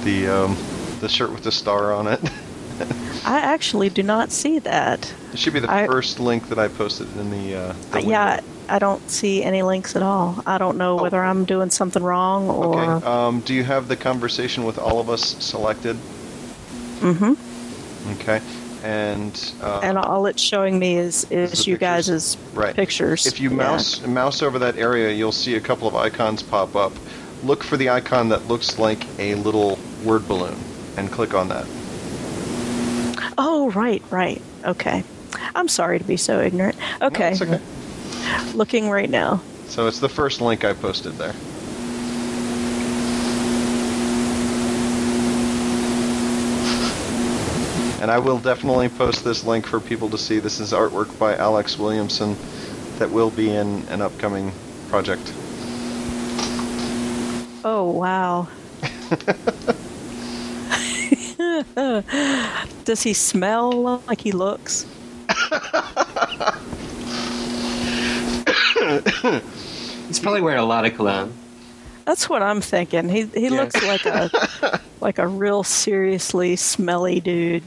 the 0.04 0.28
um, 0.28 0.58
the 1.02 1.10
shirt 1.10 1.32
with 1.32 1.44
the 1.44 1.52
star 1.52 1.94
on 1.94 2.08
it. 2.08 2.20
I 3.26 3.40
actually 3.40 3.90
do 3.90 4.04
not 4.04 4.32
see 4.32 4.60
that. 4.60 5.14
it 5.32 5.40
should 5.40 5.54
be 5.54 5.60
the 5.60 5.72
I- 5.72 5.86
first 5.88 6.20
link 6.20 6.50
that 6.50 6.60
I 6.60 6.68
posted 6.68 7.08
in 7.18 7.30
the. 7.32 7.56
Uh, 7.56 7.74
the 7.92 7.98
Uh, 7.98 8.02
yeah, 8.02 8.36
window. 8.36 8.50
I 8.70 8.80
don't 8.80 9.10
see 9.12 9.44
any 9.44 9.62
links 9.62 9.96
at 9.96 10.02
all. 10.02 10.42
I 10.46 10.58
don't 10.58 10.78
know 10.78 10.98
Oh. 10.98 11.04
whether 11.04 11.22
I'm 11.24 11.44
doing 11.46 11.70
something 11.70 12.02
wrong 12.02 12.50
or. 12.50 12.80
Okay. 12.96 13.06
Um, 13.06 13.42
do 13.42 13.54
you 13.54 13.64
have 13.64 13.88
the 13.90 13.96
conversation 13.98 14.64
with 14.64 14.78
all 14.80 15.00
of 15.00 15.10
us 15.10 15.36
selected? 15.44 15.98
Mm 17.02 17.16
hmm 17.18 18.12
Okay. 18.14 18.42
And. 18.84 19.54
Uh, 19.62 19.80
And 19.82 19.98
all 19.98 20.26
it's 20.26 20.42
showing 20.42 20.78
me 20.78 20.98
is 20.98 21.26
is 21.32 21.66
you 21.66 21.78
pictures. 21.78 22.10
guys' 22.10 22.38
Right. 22.54 22.76
pictures. 22.76 23.26
If 23.26 23.40
you 23.40 23.50
Yeah. 23.50 23.56
mouse 23.56 24.06
mouse 24.06 24.42
over 24.42 24.60
that 24.60 24.78
area, 24.78 25.12
you'll 25.12 25.32
see 25.32 25.56
a 25.56 25.62
couple 25.62 25.88
of 25.88 25.96
icons 25.96 26.44
pop 26.44 26.76
up. 26.76 26.92
Look 27.44 27.64
for 27.64 27.78
the 27.78 27.90
icon 27.90 28.30
that 28.30 28.48
looks 28.48 28.78
like 28.80 29.06
a 29.20 29.36
little 29.36 29.78
word 30.04 30.28
balloon, 30.28 30.56
and 30.98 31.12
click 31.12 31.34
on 31.34 31.48
that. 31.50 31.66
Oh, 33.38 33.72
right, 33.72 34.02
right. 34.12 34.42
Okay. 34.66 35.04
I'm 35.56 35.68
sorry 35.68 35.98
to 35.98 36.06
be 36.06 36.18
so 36.18 36.40
ignorant. 36.42 36.76
Okay. 37.02 37.32
it's 37.32 37.42
okay. 37.42 37.60
Looking 38.54 38.90
right 38.90 39.10
now. 39.10 39.42
So 39.68 39.88
it's 39.88 40.00
the 40.00 40.10
first 40.10 40.40
link 40.42 40.64
I 40.64 40.74
posted 40.74 41.18
there. 41.18 41.34
And 48.04 48.12
I 48.12 48.20
will 48.20 48.38
definitely 48.38 48.90
post 48.90 49.24
this 49.24 49.46
link 49.46 49.66
for 49.66 49.80
people 49.80 50.10
to 50.10 50.18
see. 50.18 50.40
This 50.40 50.60
is 50.60 50.74
artwork 50.74 51.18
by 51.18 51.38
Alex 51.38 51.80
Williamson 51.80 52.36
that 53.00 53.10
will 53.10 53.30
be 53.30 53.50
in 53.50 53.88
an 53.88 54.02
upcoming 54.02 54.52
project. 54.90 55.32
Oh, 57.64 57.90
wow. 57.96 58.50
Does 62.84 63.04
he 63.04 63.14
smell 63.14 64.02
like 64.06 64.20
he 64.20 64.34
looks? 64.34 64.86
He's 70.10 70.20
probably 70.20 70.42
wearing 70.42 70.60
a 70.60 70.66
lot 70.66 70.86
of 70.86 70.94
cologne. 70.94 71.34
That's 72.06 72.30
what 72.30 72.42
I'm 72.42 72.62
thinking. 72.62 73.10
He 73.10 73.26
he 73.34 73.48
Yeah. 73.48 73.62
looks 73.62 73.82
like 73.84 74.06
a 74.06 74.30
like 75.02 75.20
a 75.20 75.28
real 75.28 75.64
seriously 75.64 76.56
smelly 76.56 77.20
dude. 77.20 77.64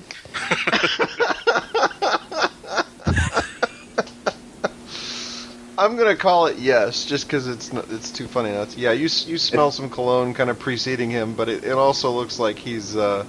I'm 5.79 5.97
gonna 5.97 6.17
call 6.17 6.47
it 6.47 6.57
yes, 6.59 7.05
just 7.05 7.27
because 7.27 7.47
it's 7.49 7.71
it's 7.73 8.11
too 8.11 8.27
funny. 8.27 8.51
Yeah, 8.77 8.93
you 8.93 9.03
you 9.03 9.39
smell 9.39 9.71
some 9.71 9.91
cologne 9.91 10.33
kind 10.33 10.49
of 10.49 10.59
preceding 10.59 11.11
him, 11.11 11.35
but 11.35 11.49
it, 11.51 11.65
it 11.65 11.73
also 11.73 12.11
looks 12.13 12.39
like 12.39 12.57
he's 12.59 12.97
uh, 12.97 13.27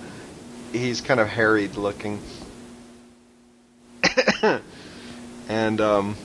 he's 0.72 1.01
kind 1.01 1.20
of 1.20 1.28
harried 1.28 1.76
looking, 1.76 2.22
and 5.49 5.82
um, 5.82 6.16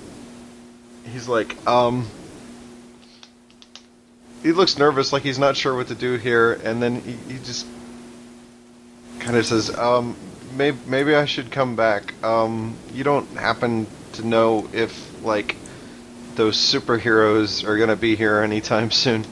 he's 1.13 1.27
like, 1.27 1.57
um, 1.67 2.07
he 4.43 4.53
looks 4.53 4.79
nervous, 4.79 5.13
like 5.13 5.23
he's 5.23 5.39
not 5.39 5.57
sure 5.57 5.75
what 5.75 5.89
to 5.89 5.95
do 5.95 6.17
here, 6.17 6.53
and 6.53 6.83
then 6.83 7.01
he, 7.01 7.13
he 7.33 7.39
just 7.39 7.67
kind 9.21 9.37
of 9.37 9.47
says, 9.47 9.77
um, 9.77 10.17
maybe, 10.57 10.79
maybe 10.87 11.15
I 11.15 11.27
should 11.27 11.51
come 11.51 11.77
back. 11.77 12.13
Um, 12.25 12.77
you 12.93 13.05
don't 13.05 13.29
happen 13.37 13.87
to 14.15 14.27
know 14.27 14.69
if, 14.73 15.25
like, 15.25 15.57
those 16.35 16.57
superheroes 16.57 17.67
are 17.67 17.79
gonna 17.79 17.97
be 17.97 18.17
here 18.17 18.41
anytime 18.41 18.91
soon. 18.91 19.25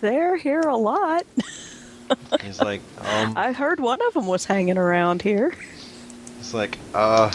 They're 0.00 0.36
here 0.36 0.60
a 0.60 0.76
lot. 0.76 1.26
He's 2.40 2.60
like, 2.60 2.80
um, 2.98 3.34
I 3.36 3.52
heard 3.52 3.80
one 3.80 4.00
of 4.06 4.14
them 4.14 4.26
was 4.26 4.44
hanging 4.44 4.78
around 4.78 5.22
here. 5.22 5.52
It's 6.38 6.54
like, 6.54 6.78
uh, 6.94 7.32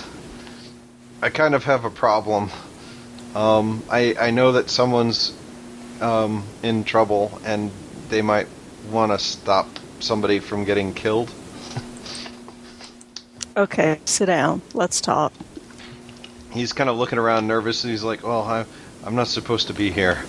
I 1.21 1.29
kind 1.29 1.55
of 1.55 1.65
have 1.65 1.83
a 1.83 1.89
problem. 1.89 2.49
Um, 3.35 3.83
I 3.89 4.15
I 4.19 4.31
know 4.31 4.53
that 4.53 4.69
someone's 4.69 5.35
um, 6.01 6.43
in 6.61 6.83
trouble, 6.83 7.39
and 7.45 7.71
they 8.09 8.21
might 8.21 8.47
want 8.91 9.11
to 9.11 9.19
stop 9.19 9.67
somebody 9.99 10.39
from 10.39 10.65
getting 10.65 10.93
killed. 10.93 11.31
Okay, 13.55 13.99
sit 14.05 14.25
down. 14.25 14.61
Let's 14.73 15.01
talk. 15.01 15.31
He's 16.51 16.73
kind 16.73 16.89
of 16.89 16.97
looking 16.97 17.17
around, 17.19 17.47
nervous, 17.47 17.83
and 17.83 17.91
he's 17.91 18.03
like, 18.03 18.23
"Well, 18.23 18.41
I, 18.41 18.65
I'm 19.03 19.15
not 19.15 19.27
supposed 19.27 19.67
to 19.67 19.73
be 19.73 19.91
here." 19.91 20.23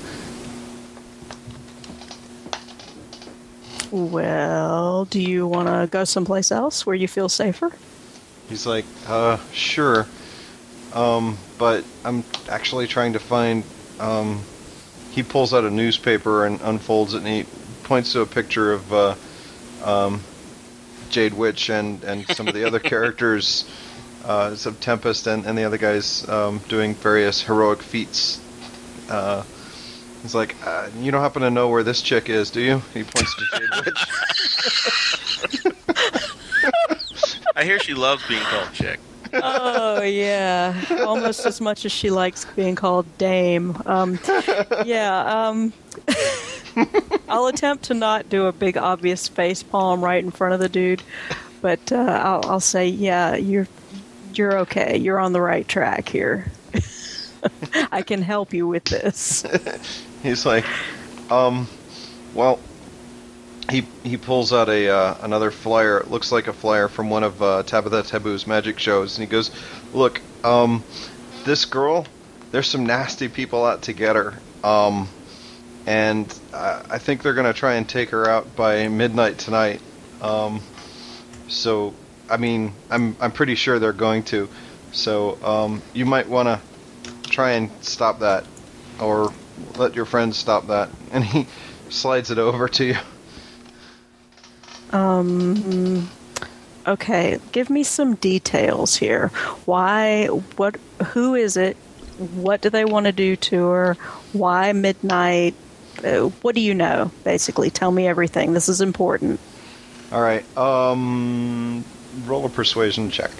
Well, 3.91 5.05
do 5.05 5.21
you 5.21 5.47
want 5.47 5.69
to 5.69 5.87
go 5.91 6.05
someplace 6.05 6.51
else 6.51 6.85
where 6.85 6.97
you 6.97 7.07
feel 7.07 7.29
safer? 7.29 7.73
He's 8.49 8.67
like, 8.67 8.85
"Uh, 9.07 9.39
sure." 9.53 10.07
Um, 10.93 11.39
but 11.59 11.85
I'm 12.05 12.25
actually 12.49 12.87
trying 12.87 13.13
to 13.15 13.19
find. 13.19 13.65
Um, 14.01 14.43
he 15.13 15.23
pulls 15.23 15.55
out 15.55 15.65
a 15.65 15.71
newspaper 15.71 16.45
and 16.45 16.61
unfolds 16.61 17.15
it, 17.15 17.19
and 17.19 17.27
he 17.27 17.47
points 17.85 18.13
to 18.13 18.21
a 18.21 18.27
picture 18.27 18.73
of 18.73 18.93
uh, 18.93 19.15
um, 19.85 20.21
Jade 21.11 21.35
Witch 21.35 21.71
and 21.71 22.03
and 22.05 22.27
some 22.29 22.49
of 22.49 22.55
the 22.55 22.65
other 22.67 22.81
characters. 22.91 23.65
Uh, 24.25 24.51
it's 24.55 24.65
of 24.65 24.81
Tempest 24.81 25.27
and, 25.27 25.45
and 25.45 25.57
the 25.57 25.65
other 25.65 25.77
guys 25.77 26.27
um, 26.31 26.59
doing 26.69 26.95
various 26.95 27.43
heroic 27.43 27.83
feats. 27.83 28.41
Uh, 29.11 29.43
he's 30.23 30.35
like, 30.35 30.57
uh, 30.67 30.89
you 30.99 31.13
don't 31.13 31.21
happen 31.21 31.43
to 31.43 31.51
know 31.51 31.69
where 31.69 31.83
this 31.83 32.01
chick 32.01 32.31
is, 32.31 32.51
do 32.51 32.63
you? 32.63 32.79
He 32.95 33.05
points 33.05 33.35
to 33.35 33.45
Jade 33.59 33.69
Witch. 33.85 34.07
I 37.57 37.65
hear 37.65 37.79
she 37.79 37.93
loves 37.93 38.27
being 38.27 38.43
called 38.43 38.73
chick. 38.73 38.99
Oh 39.35 40.03
yeah, 40.03 40.85
almost 41.07 41.47
as 41.47 41.61
much 41.61 41.85
as 41.85 41.93
she 41.93 42.11
likes 42.11 42.45
being 42.45 42.75
called 42.75 43.07
Dame. 43.19 43.77
Um, 43.87 44.19
yeah, 44.85 45.49
um, 45.49 45.73
I'll 47.29 47.47
attempt 47.47 47.85
to 47.85 47.95
not 47.95 48.29
do 48.29 48.47
a 48.47 48.53
big 48.53 48.77
obvious 48.77 49.29
face 49.29 49.63
palm 49.63 50.03
right 50.03 50.23
in 50.23 50.31
front 50.31 50.55
of 50.55 50.61
the 50.61 50.69
dude, 50.69 51.03
but 51.61 51.93
uh, 51.93 52.21
I'll, 52.25 52.51
I'll 52.51 52.61
say, 52.61 52.89
yeah, 52.89 53.37
you're 53.37 53.69
you're 54.35 54.59
okay. 54.61 54.97
You're 54.97 55.19
on 55.19 55.33
the 55.33 55.41
right 55.41 55.67
track 55.67 56.09
here. 56.09 56.51
I 57.93 58.03
can 58.03 58.23
help 58.23 58.53
you 58.53 58.67
with 58.67 58.85
this. 58.85 59.45
He's 60.23 60.47
like, 60.47 60.65
um, 61.31 61.69
well, 62.35 62.59
he 63.71 63.87
he 64.03 64.17
pulls 64.17 64.53
out 64.53 64.69
a 64.69 64.89
uh, 64.89 65.17
another 65.23 65.51
flyer. 65.51 65.99
It 65.99 66.11
looks 66.11 66.31
like 66.31 66.49
a 66.49 66.53
flyer 66.53 66.89
from 66.89 67.11
one 67.11 67.23
of 67.23 67.43
uh, 67.43 67.63
Tabitha 67.63 68.03
Taboo's 68.03 68.47
magic 68.47 68.79
shows, 68.79 69.17
and 69.17 69.27
he 69.27 69.31
goes, 69.31 69.51
"Look, 69.93 70.21
um, 70.43 70.85
this 71.45 71.65
girl, 71.65 72.07
there's 72.51 72.69
some 72.69 72.87
nasty 72.87 73.29
people 73.29 73.65
out 73.65 73.83
to 73.83 73.93
get 73.93 74.17
her, 74.17 74.35
um, 74.63 75.09
and 75.87 76.33
I, 76.53 76.83
I 76.91 76.99
think 76.99 77.23
they're 77.23 77.35
gonna 77.35 77.55
try 77.55 77.75
and 77.75 77.89
take 77.89 78.11
her 78.11 78.29
out 78.29 78.55
by 78.55 78.89
midnight 78.89 79.39
tonight. 79.39 79.81
Um, 80.21 80.61
so, 81.49 81.95
I 82.29 82.37
mean, 82.37 82.73
I'm 82.91 83.17
I'm 83.21 83.33
pretty 83.33 83.55
sure 83.55 83.79
they're 83.79 83.93
going 83.93 84.25
to. 84.25 84.49
So, 84.93 85.43
um, 85.43 85.83
you 85.93 86.07
might 86.07 86.29
want 86.29 86.49
to 86.49 86.61
try 87.31 87.53
and 87.53 87.71
stop 87.81 88.21
that, 88.21 88.45
or 89.01 89.33
let 89.77 89.97
your 89.97 90.05
friends 90.05 90.37
stop 90.37 90.67
that." 90.69 90.91
And 91.15 91.23
he 91.23 91.47
slides 91.91 92.33
it 92.33 92.39
over 92.39 92.67
to 92.67 92.85
you. 92.85 92.97
Um, 94.95 96.09
okay, 96.87 97.39
give 97.53 97.69
me 97.69 97.83
some 97.83 98.15
details 98.15 98.97
here. 98.97 99.29
Why? 99.67 100.27
What? 100.27 100.77
Who 101.09 101.35
is 101.35 101.57
it? 101.57 101.77
What 102.19 102.61
do 102.61 102.71
they 102.71 102.85
want 102.85 103.07
to 103.07 103.13
do 103.13 103.35
to 103.37 103.67
her? 103.67 103.95
Why 104.33 104.73
midnight? 104.73 105.55
Uh, 106.03 106.29
what 106.43 106.55
do 106.55 106.61
you 106.61 106.75
know? 106.75 107.11
Basically, 107.25 107.71
tell 107.71 107.91
me 107.91 108.07
everything. 108.07 108.55
This 108.55 108.69
is 108.69 108.81
important. 108.81 109.41
All 110.13 110.23
right. 110.23 110.45
Um, 110.57 111.85
roll 112.25 112.47
a 112.47 112.49
persuasion 112.49 113.11
check. 113.11 113.33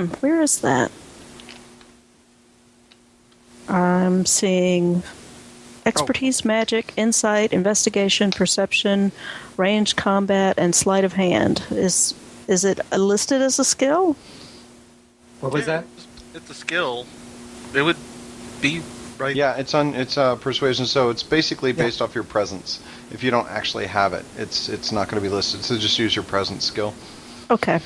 Hmm, 0.00 0.06
where 0.20 0.40
is 0.40 0.60
that? 0.60 0.90
I'm 3.68 4.24
seeing 4.24 5.02
expertise, 5.84 6.44
magic, 6.44 6.92
insight, 6.96 7.52
investigation, 7.52 8.30
perception, 8.30 9.12
range 9.58 9.96
combat, 9.96 10.56
and 10.58 10.74
sleight 10.74 11.04
of 11.04 11.12
hand. 11.12 11.64
Is 11.70 12.14
is 12.48 12.64
it 12.64 12.80
listed 12.90 13.42
as 13.42 13.58
a 13.58 13.64
skill? 13.64 14.16
What 15.40 15.52
was 15.52 15.66
Yeah, 15.66 15.82
that? 15.82 15.84
It's 16.34 16.50
a 16.50 16.54
skill. 16.54 17.06
It 17.74 17.82
would 17.82 17.98
be 18.62 18.82
right. 19.18 19.36
Yeah, 19.36 19.56
it's 19.56 19.74
on 19.74 19.94
it's 19.94 20.16
uh, 20.16 20.36
persuasion, 20.36 20.86
so 20.86 21.10
it's 21.10 21.22
basically 21.22 21.72
based 21.72 22.00
off 22.00 22.14
your 22.14 22.24
presence. 22.24 22.80
If 23.12 23.22
you 23.22 23.30
don't 23.30 23.48
actually 23.50 23.86
have 23.86 24.14
it, 24.14 24.24
it's 24.38 24.70
it's 24.70 24.92
not 24.92 25.08
going 25.08 25.22
to 25.22 25.28
be 25.28 25.32
listed. 25.32 25.62
So 25.62 25.76
just 25.76 25.98
use 25.98 26.16
your 26.16 26.24
presence 26.24 26.64
skill. 26.64 26.94
Okay. 27.50 27.80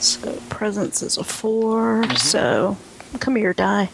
So 0.00 0.32
presence 0.48 1.02
is 1.02 1.16
a 1.18 1.24
4 1.24 2.16
So 2.16 2.76
come 3.18 3.36
here, 3.36 3.52
die. 3.52 3.90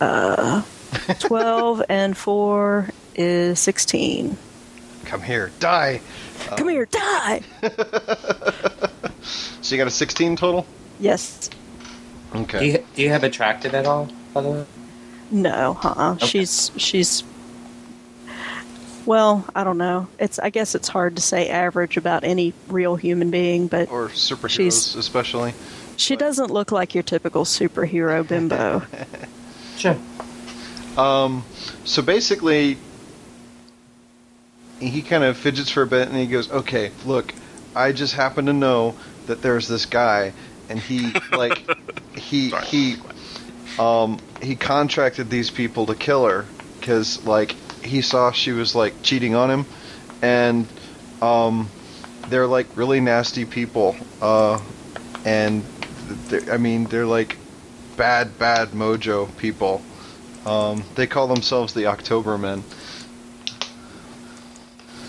Uh, 0.00 0.62
twelve 1.18 1.82
and 1.88 2.16
four 2.16 2.88
is 3.14 3.58
sixteen. 3.58 4.36
Come 5.04 5.22
here, 5.22 5.50
die. 5.58 6.00
Come 6.56 6.68
here, 6.68 6.86
die. 6.86 7.42
So 9.66 9.74
you 9.74 9.80
got 9.80 9.88
a 9.88 9.90
16 9.90 10.36
total. 10.36 10.64
Yes. 11.00 11.50
Okay. 12.32 12.58
Do 12.60 12.64
you, 12.66 12.84
do 12.94 13.02
you 13.02 13.08
have 13.08 13.24
attracted 13.24 13.74
at 13.74 13.84
all, 13.84 14.08
by 14.32 14.42
the 14.42 14.48
way? 14.50 14.66
No. 15.32 15.76
Uh. 15.82 15.94
uh 15.96 16.12
Okay. 16.12 16.26
She's 16.26 16.70
she's. 16.76 17.24
Well, 19.06 19.46
I 19.54 19.62
don't 19.64 19.78
know. 19.78 20.08
It's 20.18 20.38
I 20.38 20.50
guess 20.50 20.74
it's 20.74 20.88
hard 20.88 21.16
to 21.16 21.22
say 21.22 21.48
average 21.48 21.96
about 21.96 22.24
any 22.24 22.52
real 22.68 22.96
human 22.96 23.30
being, 23.30 23.68
but 23.68 23.90
or 23.90 24.08
superheroes, 24.08 24.96
especially. 24.96 25.54
she 25.96 26.16
doesn't 26.16 26.50
look 26.50 26.72
like 26.72 26.94
your 26.94 27.04
typical 27.04 27.44
superhero 27.44 28.26
bimbo. 28.26 28.82
Sure. 29.76 29.94
Um, 30.96 31.44
so 31.84 32.00
basically, 32.00 32.78
he 34.80 35.02
kind 35.02 35.22
of 35.22 35.36
fidgets 35.36 35.70
for 35.70 35.82
a 35.82 35.86
bit 35.86 36.08
and 36.08 36.16
he 36.16 36.26
goes, 36.26 36.50
"Okay, 36.50 36.92
look, 37.04 37.34
I 37.74 37.92
just 37.92 38.14
happen 38.14 38.46
to 38.46 38.54
know 38.54 38.96
that 39.26 39.42
there's 39.42 39.68
this 39.68 39.84
guy, 39.84 40.32
and 40.70 40.78
he 40.78 41.12
like 41.32 41.62
he 42.16 42.48
Sorry. 42.48 42.64
he 42.64 42.96
um 43.78 44.18
he 44.40 44.56
contracted 44.56 45.28
these 45.28 45.50
people 45.50 45.84
to 45.86 45.94
kill 45.94 46.24
her 46.24 46.46
because 46.80 47.22
like 47.26 47.54
he 47.86 48.02
saw 48.02 48.32
she 48.32 48.52
was 48.52 48.74
like 48.74 49.02
cheating 49.02 49.34
on 49.34 49.50
him, 49.50 49.66
and 50.22 50.66
um 51.22 51.68
they're 52.28 52.46
like 52.46 52.66
really 52.76 53.00
nasty 53.00 53.44
people, 53.44 53.96
uh, 54.20 54.60
and 55.24 55.64
I 56.50 56.56
mean 56.56 56.84
they're 56.84 57.06
like 57.06 57.36
bad 57.96 58.38
bad 58.38 58.68
mojo 58.70 59.34
people." 59.38 59.82
Um, 60.44 60.84
they 60.94 61.08
call 61.08 61.26
themselves 61.26 61.74
the 61.74 61.84
Oktobermen. 61.84 62.62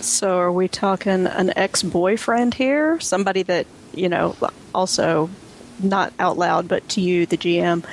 So 0.00 0.36
are 0.38 0.50
we 0.50 0.66
talking 0.66 1.26
an 1.26 1.52
ex-boyfriend 1.56 2.54
here? 2.54 2.98
Somebody 2.98 3.44
that, 3.44 3.66
you 3.94 4.08
know, 4.08 4.34
also 4.74 5.30
not 5.78 6.12
out 6.18 6.38
loud, 6.38 6.66
but 6.66 6.88
to 6.90 7.00
you, 7.00 7.24
the 7.26 7.36
GM. 7.36 7.84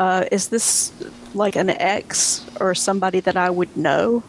Uh, 0.00 0.24
is 0.32 0.48
this 0.48 0.94
like 1.34 1.56
an 1.56 1.68
ex 1.68 2.46
or 2.58 2.74
somebody 2.74 3.20
that 3.20 3.36
I 3.36 3.50
would 3.50 3.76
know? 3.76 4.22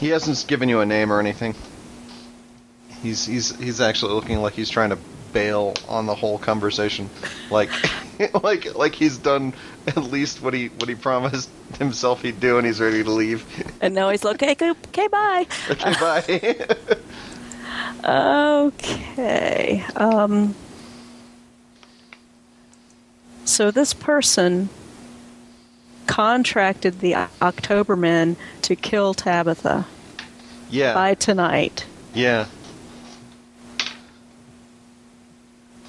He 0.00 0.08
hasn't 0.08 0.46
given 0.48 0.70
you 0.70 0.80
a 0.80 0.86
name 0.86 1.12
or 1.12 1.20
anything. 1.20 1.54
He's 3.02 3.26
he's 3.26 3.54
he's 3.56 3.82
actually 3.82 4.14
looking 4.14 4.38
like 4.38 4.54
he's 4.54 4.70
trying 4.70 4.88
to 4.88 4.98
bail 5.34 5.74
on 5.88 6.06
the 6.06 6.14
whole 6.14 6.38
conversation. 6.38 7.10
Like 7.50 7.68
like 8.42 8.74
like 8.74 8.94
he's 8.94 9.18
done 9.18 9.52
at 9.88 10.04
least 10.04 10.40
what 10.40 10.54
he 10.54 10.68
what 10.68 10.88
he 10.88 10.94
promised 10.94 11.50
himself 11.78 12.22
he'd 12.22 12.40
do, 12.40 12.56
and 12.56 12.66
he's 12.66 12.80
ready 12.80 13.04
to 13.04 13.10
leave. 13.10 13.44
And 13.82 13.94
now 13.94 14.08
he's 14.08 14.24
like, 14.24 14.42
okay, 14.42 14.70
okay, 14.70 15.08
bye. 15.08 15.46
Okay, 15.68 15.92
bye. 16.00 16.66
Okay. 18.72 19.84
Um, 19.96 20.54
so 23.44 23.70
this 23.70 23.92
person 23.94 24.68
contracted 26.06 27.00
the 27.00 27.12
Oktobermen 27.12 28.36
to 28.62 28.76
kill 28.76 29.14
Tabitha 29.14 29.86
yeah, 30.70 30.94
by 30.94 31.14
tonight. 31.14 31.86
yeah. 32.14 32.46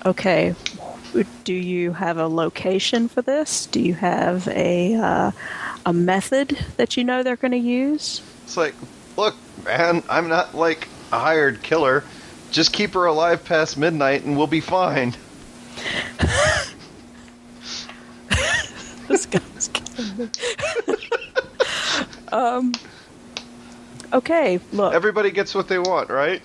Okay. 0.06 0.54
Do 1.43 1.54
you 1.54 1.93
have 1.93 2.18
a 2.18 2.28
location 2.28 3.08
for 3.08 3.22
this? 3.22 3.68
Do 3.68 3.80
you 3.80 3.93
have 3.93 4.47
a 4.49 4.95
uh, 4.95 5.32
a 5.86 5.93
method 5.93 6.58
that 6.78 6.97
you 6.97 7.04
know 7.04 7.24
they're 7.24 7.36
going 7.36 7.51
to 7.51 7.58
use? 7.58 8.22
It's 8.43 8.58
like, 8.58 8.74
look, 9.16 9.36
man, 9.64 10.04
I'm 10.10 10.28
not 10.28 10.56
like 10.56 10.88
a 11.12 11.20
hired 11.20 11.62
killer. 11.62 12.04
Just 12.51 12.74
keep 12.74 12.93
her 12.95 13.06
alive 13.06 13.45
past 13.45 13.78
midnight, 13.78 14.24
and 14.24 14.38
we'll 14.38 14.47
be 14.47 14.60
fine. 14.60 15.16
this 19.08 19.26
guy's 19.26 19.68
killing 19.74 20.18
me. 20.18 20.30
um. 22.32 22.74
Okay. 24.12 24.60
Look. 24.72 24.93
Everybody 24.93 25.32
gets 25.32 25.56
what 25.56 25.68
they 25.68 25.80
want, 25.80 26.10
right? 26.10 26.41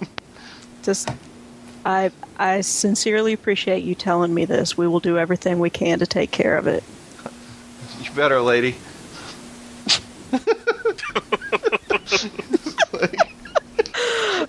just 0.82 1.11
I 1.84 2.11
I 2.38 2.61
sincerely 2.62 3.32
appreciate 3.32 3.84
you 3.84 3.94
telling 3.94 4.32
me 4.32 4.44
this. 4.44 4.76
We 4.76 4.86
will 4.88 5.00
do 5.00 5.18
everything 5.18 5.59
we 5.59 5.70
can 5.70 5.98
to 5.98 6.06
take 6.06 6.30
care 6.30 6.56
of 6.56 6.66
it. 6.66 6.82
You 8.02 8.11
better, 8.12 8.40
lady. 8.40 8.76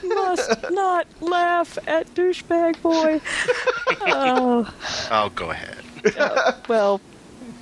Must 0.03 0.72
not 0.72 1.07
laugh 1.22 1.78
at 1.88 2.14
douchebag 2.14 2.82
boy. 2.82 3.22
Oh, 4.01 4.72
Oh, 5.12 5.30
go 5.36 5.49
ahead. 5.51 5.76
well, 6.68 7.01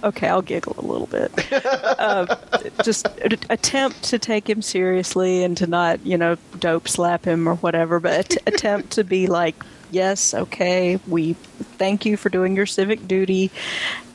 okay, 0.04 0.28
I'll 0.28 0.42
giggle 0.42 0.76
a 0.78 0.86
little 0.86 1.08
bit. 1.08 1.32
Uh, 1.52 2.36
just 2.84 3.08
attempt 3.50 4.04
to 4.04 4.20
take 4.20 4.50
him 4.50 4.62
seriously 4.62 5.44
and 5.44 5.58
to 5.58 5.68
not, 5.68 6.06
you 6.06 6.18
know, 6.18 6.38
dope 6.60 6.88
slap 6.88 7.26
him 7.26 7.48
or 7.48 7.56
whatever, 7.56 8.00
but 8.00 8.36
attempt 8.48 8.92
to 8.92 9.04
be 9.04 9.28
like, 9.28 9.56
yes, 9.92 10.34
okay, 10.34 11.00
we 11.08 11.34
thank 11.34 12.06
you 12.06 12.18
for 12.18 12.30
doing 12.30 12.56
your 12.56 12.66
civic 12.66 13.08
duty, 13.08 13.52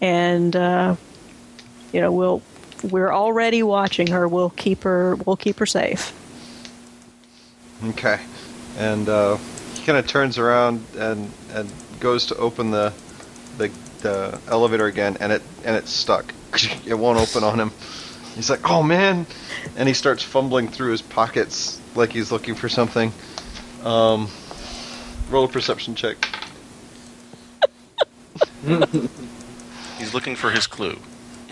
and 0.00 0.54
uh, 0.54 0.96
you 1.92 2.00
know, 2.00 2.12
we'll 2.12 2.42
we're 2.82 3.12
already 3.12 3.62
watching 3.62 4.08
her. 4.08 4.26
We'll 4.26 4.50
keep 4.50 4.82
her. 4.82 5.16
We'll 5.16 5.36
keep 5.36 5.58
her 5.58 5.66
safe. 5.66 6.12
Okay. 7.84 8.20
And 8.76 9.08
uh, 9.08 9.36
he 9.74 9.84
kind 9.84 9.98
of 9.98 10.06
turns 10.06 10.38
around 10.38 10.84
and 10.96 11.30
and 11.50 11.72
goes 12.00 12.26
to 12.26 12.36
open 12.36 12.70
the, 12.70 12.92
the 14.02 14.38
the 14.42 14.50
elevator 14.50 14.86
again, 14.86 15.16
and 15.20 15.32
it 15.32 15.42
and 15.64 15.76
it's 15.76 15.90
stuck. 15.90 16.34
It 16.84 16.94
won't 16.94 17.18
open 17.18 17.44
on 17.44 17.58
him. 17.58 17.70
He's 18.34 18.50
like, 18.50 18.68
"Oh 18.68 18.82
man!" 18.82 19.26
And 19.76 19.88
he 19.88 19.94
starts 19.94 20.22
fumbling 20.22 20.68
through 20.68 20.90
his 20.90 21.00
pockets 21.00 21.80
like 21.94 22.12
he's 22.12 22.30
looking 22.30 22.54
for 22.54 22.68
something. 22.68 23.12
Um, 23.84 24.28
roll 25.30 25.44
a 25.44 25.48
perception 25.48 25.94
check. 25.94 26.16
He's 29.98 30.14
looking 30.14 30.36
for 30.36 30.50
his 30.50 30.66
clue. 30.66 30.98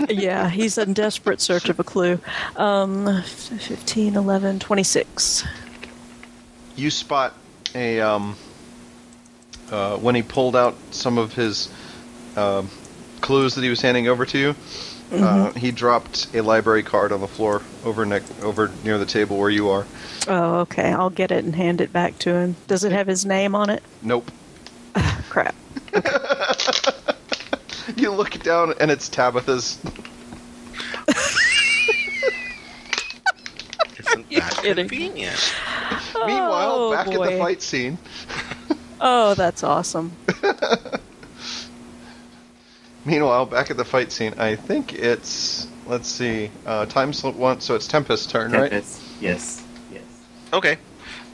yeah, 0.08 0.48
he's 0.48 0.78
in 0.78 0.92
desperate 0.92 1.40
search 1.40 1.68
of 1.68 1.78
a 1.80 1.84
clue. 1.84 2.20
Um, 2.56 3.22
15, 3.22 4.16
11, 4.16 4.60
26. 4.60 5.44
You 6.76 6.90
spot 6.90 7.34
a 7.74 8.00
um, 8.00 8.36
uh, 9.70 9.96
when 9.98 10.14
he 10.14 10.22
pulled 10.22 10.56
out 10.56 10.76
some 10.90 11.18
of 11.18 11.34
his 11.34 11.68
um, 12.36 12.68
clues 13.20 13.54
that 13.54 13.62
he 13.62 13.70
was 13.70 13.80
handing 13.80 14.08
over 14.08 14.24
to 14.26 14.38
you. 14.38 14.54
Uh, 15.12 15.50
he 15.52 15.72
dropped 15.72 16.28
a 16.36 16.40
library 16.40 16.84
card 16.84 17.10
on 17.10 17.20
the 17.20 17.26
floor 17.26 17.62
over 17.84 18.06
neck 18.06 18.22
over 18.42 18.70
near 18.84 18.96
the 18.96 19.04
table 19.06 19.36
where 19.38 19.50
you 19.50 19.68
are. 19.68 19.84
Oh, 20.28 20.58
okay. 20.60 20.92
I'll 20.92 21.10
get 21.10 21.32
it 21.32 21.44
and 21.44 21.56
hand 21.56 21.80
it 21.80 21.92
back 21.92 22.16
to 22.20 22.30
him. 22.34 22.54
Does 22.68 22.84
it 22.84 22.92
have 22.92 23.08
his 23.08 23.26
name 23.26 23.54
on 23.56 23.70
it? 23.70 23.82
Nope. 24.02 24.30
Crap. 25.28 25.54
You 27.96 28.12
look 28.12 28.38
down 28.44 28.72
and 28.80 28.88
it's 28.88 29.08
Tabitha's. 29.08 29.78
Isn't 33.98 34.30
that 34.30 34.58
kidding. 34.62 34.88
convenient? 34.88 35.54
Meanwhile, 36.14 36.70
Oh, 36.72 36.92
back 36.92 37.08
at 37.08 37.14
boy. 37.16 37.32
the 37.32 37.38
fight 37.38 37.62
scene, 37.62 37.98
Oh, 39.00 39.34
that's 39.34 39.64
awesome. 39.64 40.12
Meanwhile, 43.04 43.46
back 43.46 43.70
at 43.70 43.76
the 43.76 43.84
fight 43.84 44.12
scene, 44.12 44.34
I 44.36 44.56
think 44.56 44.92
it's 44.92 45.66
let's 45.86 46.08
see, 46.08 46.50
uh, 46.66 46.86
time 46.86 47.12
slip 47.12 47.34
one, 47.34 47.60
so 47.60 47.74
it's 47.74 47.86
Tempest's 47.86 48.26
turn, 48.26 48.52
right? 48.52 48.70
Tempest. 48.70 49.02
Yes. 49.20 49.64
Yes. 49.92 50.02
Okay. 50.52 50.78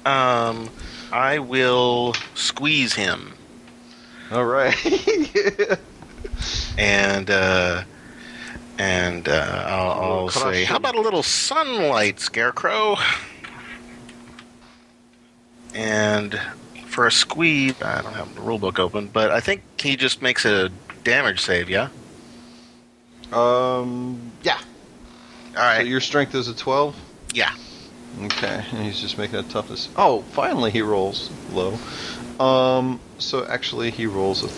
Um, 0.04 0.70
I 1.12 1.38
will 1.40 2.14
squeeze 2.34 2.94
him, 2.94 3.34
All 4.30 4.44
right. 4.44 4.74
and 6.78 7.30
uh, 7.30 7.82
and 8.78 9.28
uh, 9.28 9.64
I'll, 9.66 9.90
I'll 9.90 10.28
crush 10.28 10.54
say, 10.54 10.64
"How 10.64 10.76
about 10.76 10.94
a 10.94 11.00
little 11.00 11.22
sunlight, 11.22 12.20
Scarecrow?" 12.20 12.96
And 15.74 16.40
for 16.86 17.06
a 17.06 17.12
squeeze, 17.12 17.80
I 17.82 18.00
don't 18.00 18.14
have 18.14 18.34
the 18.34 18.40
rule 18.40 18.58
book 18.58 18.78
open, 18.78 19.08
but 19.12 19.30
I 19.30 19.40
think 19.40 19.62
he 19.78 19.96
just 19.96 20.22
makes 20.22 20.44
a 20.44 20.70
damage 21.06 21.40
save. 21.40 21.70
Yeah. 21.70 21.88
um, 23.32 24.32
yeah. 24.42 24.58
All 25.50 25.62
right. 25.62 25.82
So 25.82 25.86
your 25.86 26.00
strength 26.00 26.34
is 26.34 26.48
a 26.48 26.54
twelve. 26.54 26.96
yeah. 27.32 27.54
Okay, 28.24 28.64
and 28.72 28.82
he's 28.82 28.98
just 28.98 29.18
making 29.18 29.36
a 29.36 29.42
toughness. 29.42 29.90
Oh, 29.94 30.22
finally 30.32 30.70
he 30.70 30.80
rolls 30.80 31.30
low. 31.52 31.78
Um, 32.40 32.98
so 33.18 33.44
actually 33.44 33.90
he 33.90 34.06
rolls 34.06 34.42
a 34.42 34.48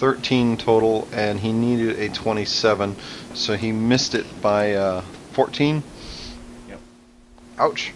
thirteen 0.00 0.56
total, 0.56 1.06
and 1.12 1.38
he 1.38 1.52
needed 1.52 1.98
a 1.98 2.08
twenty-seven, 2.08 2.96
so 3.34 3.56
he 3.56 3.72
missed 3.72 4.14
it 4.14 4.24
by 4.40 4.72
uh, 4.72 5.02
fourteen. 5.32 5.82
Yep. 6.68 6.80
Ouch! 7.58 7.92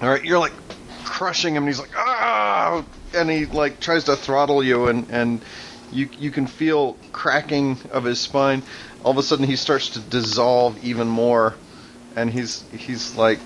All 0.00 0.08
right, 0.08 0.24
you're 0.24 0.38
like 0.38 0.52
crushing 1.04 1.54
him, 1.54 1.64
and 1.64 1.68
he's 1.68 1.78
like 1.78 1.94
ah, 1.94 2.82
and 3.14 3.30
he 3.30 3.46
like 3.46 3.80
tries 3.80 4.04
to 4.04 4.16
throttle 4.16 4.62
you, 4.62 4.88
and 4.88 5.06
and 5.10 5.40
you 5.90 6.08
you 6.18 6.30
can 6.30 6.46
feel 6.46 6.96
cracking 7.12 7.78
of 7.90 8.04
his 8.04 8.20
spine. 8.20 8.62
All 9.04 9.10
of 9.10 9.18
a 9.18 9.22
sudden, 9.22 9.46
he 9.46 9.56
starts 9.56 9.90
to 9.90 10.00
dissolve 10.00 10.82
even 10.84 11.08
more, 11.08 11.54
and 12.16 12.30
he's 12.30 12.64
he's 12.72 13.16
like, 13.16 13.38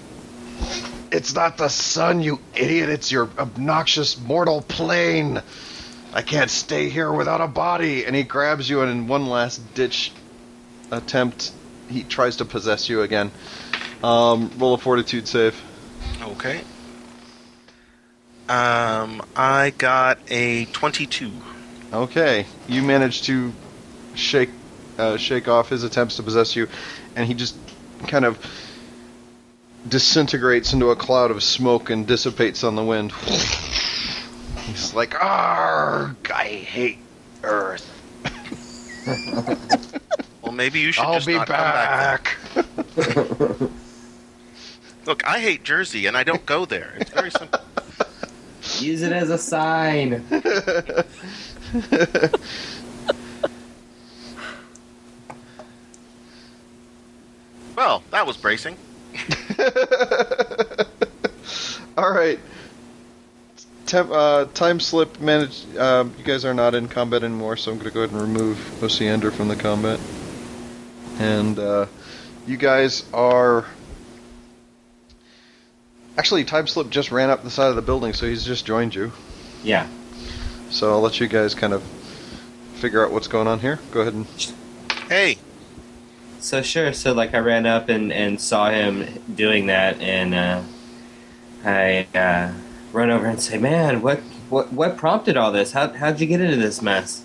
"It's 1.11 1.35
not 1.35 1.59
the 1.59 1.69
sun, 1.69 2.21
you 2.21 2.41
idiot! 2.55 2.89
It's 2.89 3.11
your 3.11 3.29
obnoxious 3.39 4.19
mortal 4.19 4.63
plane. 4.63 5.43
I 6.13 6.23
can't 6.23 6.51
stay 6.51 6.89
here 6.89 7.13
without 7.13 7.41
a 7.41 7.49
body." 7.49 8.05
And 8.05 8.15
he 8.15 8.23
grabs 8.23 8.69
you, 8.69 8.83
and 8.83 8.91
in 8.91 9.09
one 9.09 9.27
last 9.27 9.75
ditch 9.75 10.13
attempt, 10.91 11.53
he 11.89 12.03
tries 12.05 12.37
to 12.37 12.45
possess 12.45 12.89
you 12.89 13.03
again. 13.03 13.31
Um, 14.03 14.51
roll 14.59 14.75
a 14.75 14.79
fortitude 14.79 15.27
save. 15.27 15.61
Okay. 16.23 16.63
Um, 18.49 19.23
I 19.35 19.73
got 19.77 20.19
a 20.31 20.67
twenty-two. 20.67 21.33
Okay, 21.93 22.47
you 22.69 22.83
manage 22.83 23.23
to 23.23 23.53
shake 24.15 24.51
uh, 24.99 25.17
shake 25.17 25.49
off 25.49 25.69
his 25.69 25.83
attempts 25.83 26.17
to 26.17 26.23
possess 26.23 26.55
you, 26.55 26.69
and 27.17 27.27
he 27.27 27.35
just 27.35 27.57
kind 28.07 28.25
of 28.25 28.39
disintegrates 29.89 30.73
into 30.73 30.91
a 30.91 30.97
cloud 30.97 31.31
of 31.31 31.43
smoke 31.43 31.91
and 31.91 32.07
dissipates 32.07 32.63
on 32.65 32.77
the 32.77 32.85
wind. 32.85 33.13
He's 34.67 34.95
like, 34.95 35.21
"Arg, 35.23 36.31
I 36.33 36.45
hate 36.45 36.99
Earth. 37.43 37.93
Well, 40.43 40.53
maybe 40.55 40.79
you 40.79 40.93
should 40.93 41.05
I'll 41.05 41.15
just 41.15 41.27
be 41.27 41.35
not 41.35 41.49
come 41.49 41.57
back. 41.57 42.37
back." 42.55 42.67
Look, 45.07 45.27
I 45.27 45.41
hate 45.41 45.65
Jersey, 45.65 46.07
and 46.07 46.17
I 46.17 46.23
don't 46.23 46.47
go 46.47 46.65
there. 46.65 46.95
It's 47.01 47.11
very 47.11 47.33
simple. 47.33 47.59
Use 48.81 49.03
it 49.03 49.13
as 49.13 49.31
a 49.31 49.39
sign. 49.39 50.25
Well, 57.77 58.03
that 58.11 58.27
was 58.27 58.39
bracing. 58.39 58.77
All 61.99 62.11
right, 62.11 62.39
Temp, 63.85 64.11
uh, 64.11 64.47
time 64.47 64.81
slip 64.81 65.21
manage. 65.21 65.65
Uh, 65.77 66.07
you 66.19 66.25
guys 66.25 66.45
are 66.47 66.55
not 66.55 66.75
in 66.75 66.89
combat 66.89 67.23
anymore, 67.23 67.57
so 67.57 67.71
I'm 67.71 67.79
going 67.79 67.89
to 67.89 67.95
go 67.95 68.03
ahead 68.03 68.13
and 68.13 68.21
remove 68.21 68.57
Osiander 68.81 69.33
from 69.33 69.49
the 69.49 69.57
combat. 69.57 70.01
And 71.19 71.59
uh, 71.59 71.87
you 72.47 72.57
guys 72.57 73.05
are. 73.13 73.67
Actually, 76.19 76.45
time 76.45 76.67
slip 76.67 76.89
just 76.91 77.11
ran 77.11 77.29
up 77.31 77.43
the 77.43 77.51
side 77.51 77.69
of 77.69 77.77
the 77.77 77.83
building, 77.83 78.13
so 78.13 78.27
he's 78.27 78.45
just 78.45 78.65
joined 78.65 78.95
you. 78.95 79.13
Yeah. 79.63 79.87
So 80.71 80.91
I'll 80.93 81.01
let 81.01 81.21
you 81.21 81.29
guys 81.29 81.55
kind 81.55 81.73
of 81.73 81.83
figure 82.75 83.05
out 83.05 83.13
what's 83.13 83.29
going 83.29 83.47
on 83.47 83.61
here. 83.61 83.79
Go 83.91 84.01
ahead 84.01 84.15
and. 84.15 84.27
Hey, 85.09 85.39
So 86.41 86.63
sure. 86.63 86.93
So 86.93 87.13
like 87.13 87.35
I 87.35 87.39
ran 87.39 87.67
up 87.67 87.89
and, 87.89 88.13
and 88.13 88.41
saw 88.41 88.71
him 88.71 89.07
doing 89.35 89.67
that, 89.67 90.01
and 90.01 90.35
uh, 90.35 90.63
I 91.65 92.07
uh, 92.15 92.53
run 92.93 93.11
over 93.11 93.27
and 93.27 93.41
say, 93.41 93.59
"Man, 93.59 94.01
what 94.03 94.21
what 94.49 94.73
what 94.73 94.97
prompted 94.97 95.37
all 95.37 95.53
this? 95.53 95.73
How 95.73 95.89
how'd 95.93 96.21
you 96.21 96.27
get 96.27 96.41
into 96.41 96.57
this 96.57 96.81
mess?" 96.83 97.25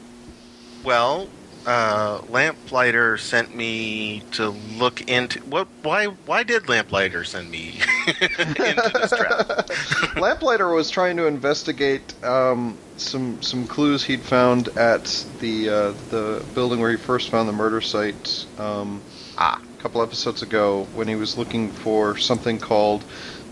well, 0.84 1.28
uh, 1.66 2.22
Lamplighter 2.30 3.18
sent 3.18 3.55
me 3.55 4.24
to 4.32 4.49
look 4.49 5.01
into 5.01 5.39
what. 5.41 5.68
Why? 5.84 6.05
Why 6.05 6.43
did 6.43 6.68
Lamplighter 6.68 7.24
send 7.24 7.51
me 7.51 7.80
into 8.07 8.91
this 8.93 9.12
trap? 9.12 9.70
Lamplighter 10.18 10.74
was 10.74 10.89
trying 10.89 11.18
to 11.18 11.28
investigate 11.28 12.14
um, 12.24 12.78
some 12.97 13.41
some 13.41 13.68
clues 13.68 14.03
he'd 14.03 14.22
found 14.22 14.70
at 14.70 15.26
the 15.39 15.70
uh, 15.70 15.93
the 16.09 16.43
building 16.55 16.80
where 16.80 16.91
he 16.91 16.97
first 16.97 17.30
found 17.30 17.47
the 17.47 17.53
murder 17.53 17.82
site 17.82 18.45
um, 18.57 19.01
Ah, 19.38 19.62
a 19.62 19.82
couple 19.82 20.01
episodes 20.01 20.41
ago 20.41 20.88
when 20.93 21.07
he 21.07 21.16
was 21.16 21.38
looking 21.38 21.72
for 21.72 22.18
something 22.18 22.59
called 22.59 23.03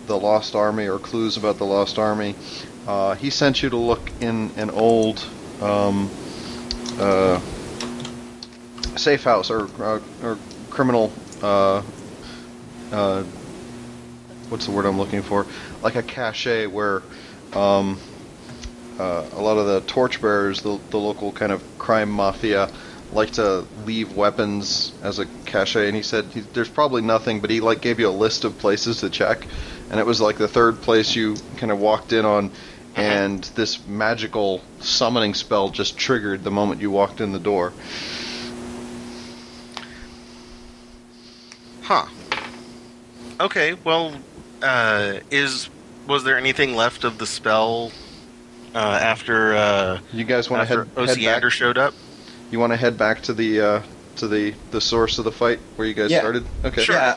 the 0.07 0.17
Lost 0.17 0.55
Army 0.55 0.87
or 0.87 0.99
clues 0.99 1.37
about 1.37 1.57
the 1.57 1.65
Lost 1.65 1.97
Army. 1.99 2.35
Uh, 2.87 3.15
he 3.15 3.29
sent 3.29 3.61
you 3.61 3.69
to 3.69 3.77
look 3.77 4.11
in 4.19 4.51
an 4.57 4.71
old 4.71 5.23
um, 5.61 6.09
uh, 6.99 7.39
safe 8.95 9.23
house 9.23 9.49
or 9.49 9.67
uh, 9.79 9.99
or 10.23 10.37
criminal. 10.69 11.11
Uh, 11.41 11.81
uh, 12.91 13.23
what's 14.49 14.65
the 14.65 14.71
word 14.71 14.85
I'm 14.85 14.97
looking 14.97 15.21
for? 15.21 15.45
Like 15.81 15.95
a 15.95 16.03
cache 16.03 16.67
where 16.67 17.01
um, 17.53 17.99
uh, 18.99 19.25
a 19.33 19.41
lot 19.41 19.57
of 19.57 19.67
the 19.67 19.81
torchbearers, 19.81 20.61
the, 20.61 20.79
the 20.89 20.97
local 20.97 21.31
kind 21.31 21.51
of 21.51 21.63
crime 21.77 22.09
mafia, 22.09 22.69
like 23.11 23.31
to 23.31 23.65
leave 23.85 24.15
weapons 24.15 24.93
as 25.01 25.19
a 25.19 25.25
cache. 25.45 25.75
And 25.75 25.95
he 25.95 26.01
said 26.01 26.25
he, 26.25 26.41
there's 26.41 26.69
probably 26.69 27.01
nothing, 27.01 27.39
but 27.39 27.49
he 27.49 27.61
like 27.61 27.81
gave 27.81 27.99
you 27.99 28.09
a 28.09 28.11
list 28.11 28.43
of 28.43 28.57
places 28.57 28.99
to 29.01 29.09
check, 29.09 29.47
and 29.89 29.99
it 29.99 30.05
was 30.05 30.19
like 30.19 30.37
the 30.37 30.47
third 30.47 30.81
place 30.81 31.15
you 31.15 31.35
kind 31.57 31.71
of 31.71 31.79
walked 31.79 32.13
in 32.13 32.25
on. 32.25 32.51
And 32.95 33.43
this 33.55 33.87
magical 33.87 34.61
summoning 34.81 35.33
spell 35.33 35.69
just 35.69 35.97
triggered 35.97 36.43
the 36.43 36.51
moment 36.51 36.81
you 36.81 36.91
walked 36.91 37.21
in 37.21 37.31
the 37.31 37.39
door. 37.39 37.71
Huh. 41.89 42.05
Okay. 43.39 43.73
Well, 43.83 44.15
uh, 44.61 45.19
is 45.31 45.69
was 46.07 46.23
there 46.23 46.37
anything 46.37 46.75
left 46.75 47.03
of 47.03 47.17
the 47.17 47.25
spell 47.25 47.91
uh, 48.75 48.77
after 48.77 49.55
uh, 49.55 49.99
You 50.13 50.23
guys 50.23 50.49
want 50.49 50.67
to 50.67 50.67
head, 50.67 50.87
head 50.87 50.95
back? 50.95 51.17
Osiander 51.17 51.49
showed 51.49 51.77
up? 51.77 51.93
You 52.51 52.59
want 52.59 52.73
to 52.73 52.77
head 52.77 52.97
back 52.97 53.21
to 53.23 53.33
the 53.33 53.61
uh, 53.61 53.81
to 54.17 54.27
the 54.27 54.53
the 54.71 54.79
source 54.81 55.17
of 55.17 55.25
the 55.25 55.31
fight 55.31 55.59
where 55.75 55.87
you 55.87 55.93
guys 55.95 56.11
Yeah. 56.11 56.19
started? 56.19 56.45
Okay. 56.63 56.83
Sure. 56.83 56.95
Yeah, 56.95 57.15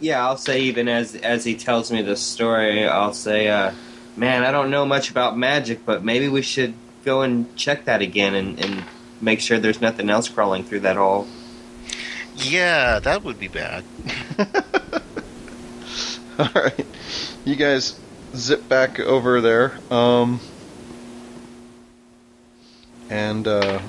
yeah. 0.00 0.26
I'll 0.26 0.36
say 0.36 0.60
even 0.62 0.88
as 0.88 1.14
as 1.16 1.44
he 1.44 1.56
tells 1.56 1.90
me 1.90 2.02
the 2.02 2.16
story, 2.16 2.86
I'll 2.86 3.14
say, 3.14 3.48
uh, 3.48 3.72
"Man, 4.16 4.44
I 4.44 4.50
don't 4.50 4.70
know 4.70 4.84
much 4.84 5.10
about 5.10 5.38
magic, 5.38 5.86
but 5.86 6.04
maybe 6.04 6.28
we 6.28 6.42
should 6.42 6.74
go 7.04 7.22
and 7.22 7.54
check 7.56 7.86
that 7.86 8.02
again 8.02 8.34
and, 8.34 8.58
and 8.58 8.84
make 9.22 9.40
sure 9.40 9.58
there's 9.58 9.80
nothing 9.80 10.10
else 10.10 10.28
crawling 10.28 10.64
through 10.64 10.80
that 10.80 10.96
hole." 10.96 11.26
Yeah, 12.36 12.98
that 13.00 13.24
would 13.24 13.38
be 13.38 13.48
bad. 13.48 13.84
All 16.38 16.48
right, 16.54 16.86
you 17.44 17.56
guys 17.56 17.98
zip 18.34 18.68
back 18.68 19.00
over 19.00 19.40
there, 19.40 19.78
um, 19.90 20.40
and 23.08 23.48
uh, 23.48 23.80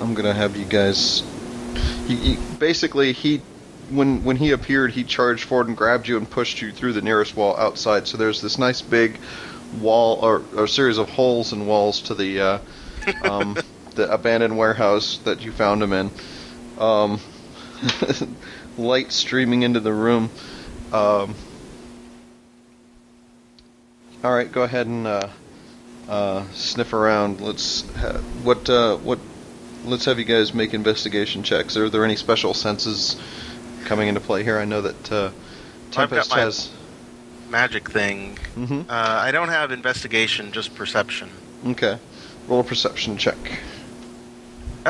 I'm 0.00 0.14
gonna 0.14 0.34
have 0.34 0.56
you 0.56 0.66
guys. 0.66 1.22
He, 2.06 2.16
he, 2.16 2.38
basically, 2.58 3.12
he 3.12 3.40
when 3.90 4.22
when 4.24 4.36
he 4.36 4.50
appeared, 4.52 4.92
he 4.92 5.04
charged 5.04 5.44
forward 5.44 5.68
and 5.68 5.76
grabbed 5.76 6.08
you 6.08 6.16
and 6.18 6.28
pushed 6.28 6.60
you 6.60 6.72
through 6.72 6.92
the 6.92 7.02
nearest 7.02 7.36
wall 7.36 7.56
outside. 7.56 8.06
So 8.06 8.18
there's 8.18 8.42
this 8.42 8.58
nice 8.58 8.82
big 8.82 9.18
wall 9.80 10.18
or, 10.22 10.42
or 10.56 10.66
series 10.66 10.98
of 10.98 11.08
holes 11.08 11.52
and 11.52 11.66
walls 11.66 12.00
to 12.02 12.14
the 12.14 12.40
uh, 12.40 12.58
um, 13.22 13.56
the 13.94 14.12
abandoned 14.12 14.56
warehouse 14.56 15.18
that 15.24 15.42
you 15.42 15.52
found 15.52 15.82
him 15.82 15.92
in. 15.92 16.10
Um, 16.78 17.20
light 18.78 19.12
streaming 19.12 19.62
into 19.62 19.80
the 19.80 19.92
room. 19.92 20.30
Um, 20.92 21.34
all 24.24 24.32
right, 24.32 24.50
go 24.50 24.62
ahead 24.62 24.86
and 24.86 25.06
uh, 25.06 25.28
uh, 26.08 26.44
sniff 26.52 26.92
around. 26.92 27.40
Let's 27.40 27.88
ha- 27.96 28.18
what 28.42 28.68
uh, 28.68 28.96
what. 28.96 29.18
Let's 29.84 30.06
have 30.06 30.18
you 30.18 30.24
guys 30.24 30.52
make 30.52 30.74
investigation 30.74 31.44
checks. 31.44 31.76
Are 31.76 31.88
there 31.88 32.04
any 32.04 32.16
special 32.16 32.52
senses 32.52 33.20
coming 33.84 34.08
into 34.08 34.20
play 34.20 34.42
here? 34.42 34.58
I 34.58 34.64
know 34.64 34.82
that 34.82 35.12
uh, 35.12 35.30
Tempest 35.90 36.32
has. 36.32 36.70
Magic 37.48 37.88
thing. 37.88 38.36
hmm 38.54 38.80
Uh, 38.80 38.84
I 38.88 39.30
don't 39.30 39.48
have 39.48 39.70
investigation, 39.72 40.52
just 40.52 40.74
perception. 40.74 41.30
Okay, 41.66 41.98
roll 42.46 42.60
a 42.60 42.64
perception 42.64 43.16
check. 43.16 43.38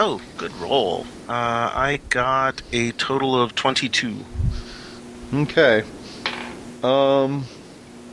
Oh, 0.01 0.21
good 0.37 0.53
roll. 0.59 1.07
Uh, 1.29 1.33
I 1.33 1.99
got 2.09 2.63
a 2.71 2.93
total 2.93 3.35
of 3.43 3.57
twenty-two. 3.57 4.25
Okay. 5.35 5.83
Um, 6.85 7.47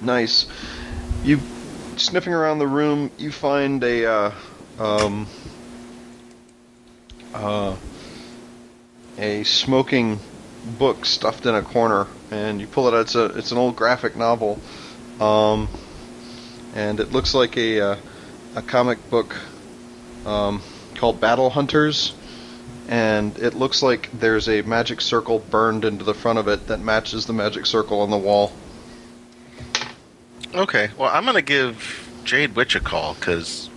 nice. 0.01 0.47
You 1.23 1.39
sniffing 1.95 2.33
around 2.33 2.57
the 2.57 2.65
room, 2.65 3.11
you 3.19 3.31
find 3.31 3.83
a 3.83 4.11
uh, 4.11 4.31
um, 4.79 5.27
uh, 7.36 7.75
a 9.19 9.43
smoking 9.43 10.19
book 10.79 11.05
stuffed 11.05 11.45
in 11.45 11.53
a 11.53 11.61
corner, 11.61 12.07
and 12.31 12.59
you 12.59 12.65
pull 12.65 12.88
it 12.88 12.95
out. 12.95 13.01
It's 13.01 13.13
a 13.13 13.25
it's 13.38 13.51
an 13.51 13.59
old 13.59 13.75
graphic 13.75 14.15
novel, 14.15 14.59
um, 15.19 15.69
and 16.73 16.99
it 16.99 17.11
looks 17.11 17.36
like 17.36 17.55
a 17.57 17.79
uh, 17.79 17.97
a 18.55 18.63
comic 18.63 19.07
book 19.11 19.36
um, 20.25 20.63
called 20.96 21.20
Battle 21.20 21.50
Hunters. 21.50 22.14
And 22.88 23.38
it 23.39 23.54
looks 23.56 23.82
like 23.82 24.10
there's 24.12 24.48
a 24.48 24.62
magic 24.62 25.02
circle 25.02 25.39
burned 25.39 25.86
into 25.86 26.04
the 26.04 26.14
front 26.14 26.38
of 26.39 26.48
it 26.48 26.68
that 26.68 26.80
matches 26.80 27.26
the 27.26 27.34
magic 27.34 27.66
circle 27.66 28.02
on 28.02 28.12
the 28.12 28.18
wall. 28.18 28.52
Okay, 30.54 30.89
well, 30.98 31.10
I'm 31.12 31.26
gonna 31.26 31.41
give 31.41 32.08
Jade 32.24 32.56
Witch 32.56 32.76
a 32.76 32.80
call 32.80 33.16
because 33.16 33.70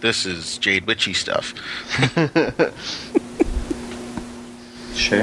this 0.00 0.24
is 0.26 0.56
Jade 0.58 0.86
Witchy 0.86 1.12
stuff. 1.12 1.54
Sure. 4.94 5.22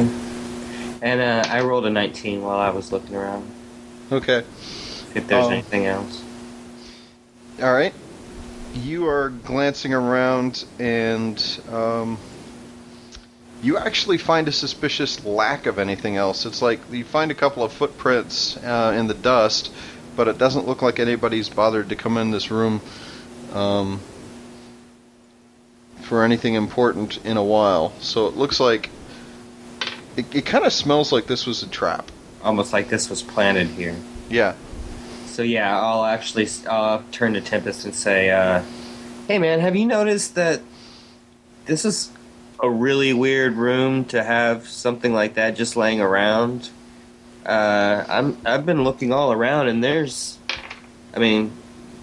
And 1.01 1.21
uh, 1.21 1.43
I 1.49 1.61
rolled 1.61 1.85
a 1.85 1.89
19 1.89 2.41
while 2.41 2.57
I 2.59 2.69
was 2.69 2.91
looking 2.91 3.15
around. 3.15 3.49
Okay. 4.11 4.43
If 5.13 5.27
there's 5.27 5.45
Um, 5.45 5.53
anything 5.53 5.85
else. 5.85 6.23
All 7.61 7.73
right. 7.73 7.93
You 8.83 9.07
are 9.07 9.29
glancing 9.29 9.93
around, 9.93 10.63
and 10.77 11.43
um, 11.71 12.17
you 13.63 13.77
actually 13.77 14.17
find 14.17 14.47
a 14.47 14.51
suspicious 14.51 15.25
lack 15.25 15.65
of 15.65 15.79
anything 15.79 16.15
else. 16.15 16.45
It's 16.45 16.61
like 16.61 16.79
you 16.91 17.03
find 17.03 17.31
a 17.31 17.35
couple 17.35 17.63
of 17.63 17.73
footprints 17.73 18.55
uh, 18.57 18.93
in 18.95 19.07
the 19.07 19.13
dust, 19.13 19.71
but 20.15 20.27
it 20.27 20.37
doesn't 20.37 20.67
look 20.67 20.81
like 20.81 20.99
anybody's 20.99 21.49
bothered 21.49 21.89
to 21.89 21.95
come 21.95 22.17
in 22.17 22.31
this 22.31 22.51
room 22.51 22.81
um, 23.53 23.99
for 26.03 26.23
anything 26.23 26.53
important 26.53 27.25
in 27.25 27.37
a 27.37 27.43
while. 27.43 27.93
So 27.99 28.27
it 28.27 28.37
looks 28.37 28.59
like 28.59 28.89
it, 30.15 30.35
it 30.35 30.45
kind 30.45 30.65
of 30.65 30.73
smells 30.73 31.11
like 31.11 31.25
this 31.25 31.45
was 31.45 31.63
a 31.63 31.67
trap. 31.67 32.11
Almost 32.43 32.73
like 32.73 32.89
this 32.89 33.09
was 33.09 33.23
planted 33.23 33.67
here. 33.67 33.95
Yeah. 34.29 34.53
So 35.37 35.43
yeah, 35.43 35.79
I'll 35.79 36.03
actually 36.03 36.49
I'll 36.67 37.03
turn 37.11 37.33
to 37.33 37.41
Tempest 37.41 37.85
and 37.85 37.93
say, 37.93 38.31
uh, 38.31 38.63
"Hey 39.27 39.37
man, 39.37 39.59
have 39.59 39.75
you 39.75 39.85
noticed 39.85 40.33
that 40.33 40.61
this 41.67 41.85
is 41.85 42.09
a 42.59 42.67
really 42.67 43.13
weird 43.13 43.53
room 43.53 44.03
to 44.05 44.23
have 44.23 44.67
something 44.67 45.13
like 45.13 45.35
that 45.35 45.55
just 45.55 45.75
laying 45.77 46.01
around? 46.01 46.71
Uh, 47.45 48.03
I'm 48.09 48.35
I've 48.47 48.65
been 48.65 48.83
looking 48.83 49.13
all 49.13 49.31
around 49.31 49.67
and 49.67 49.83
there's, 49.83 50.39
I 51.13 51.19
mean, 51.19 51.51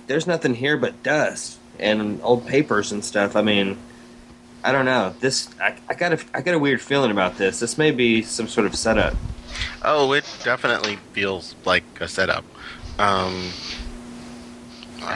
there's 0.07 0.29
nothing 0.29 0.55
here 0.55 0.77
but 0.77 1.03
dust 1.03 1.59
and 1.81 2.21
old 2.23 2.47
papers 2.47 2.93
and 2.93 3.05
stuff. 3.05 3.35
I 3.35 3.43
mean." 3.43 3.79
I 4.67 4.73
don't 4.73 4.87
know. 4.87 5.13
This 5.21 5.51
I, 5.61 5.75
I 5.91 5.93
got 5.93 6.15
a 6.15 6.25
I 6.33 6.41
got 6.41 6.55
a 6.55 6.59
weird 6.59 6.81
feeling 6.81 7.11
about 7.11 7.37
this. 7.37 7.61
This 7.61 7.77
may 7.77 7.91
be 7.91 8.23
some 8.23 8.49
sort 8.49 8.67
of 8.67 8.75
setup. 8.75 9.15
Oh, 9.83 10.13
it 10.15 10.25
definitely 10.43 10.97
feels 11.13 11.55
like 11.67 11.85
a 12.01 12.09
setup. 12.09 12.47
Um, 12.99 13.51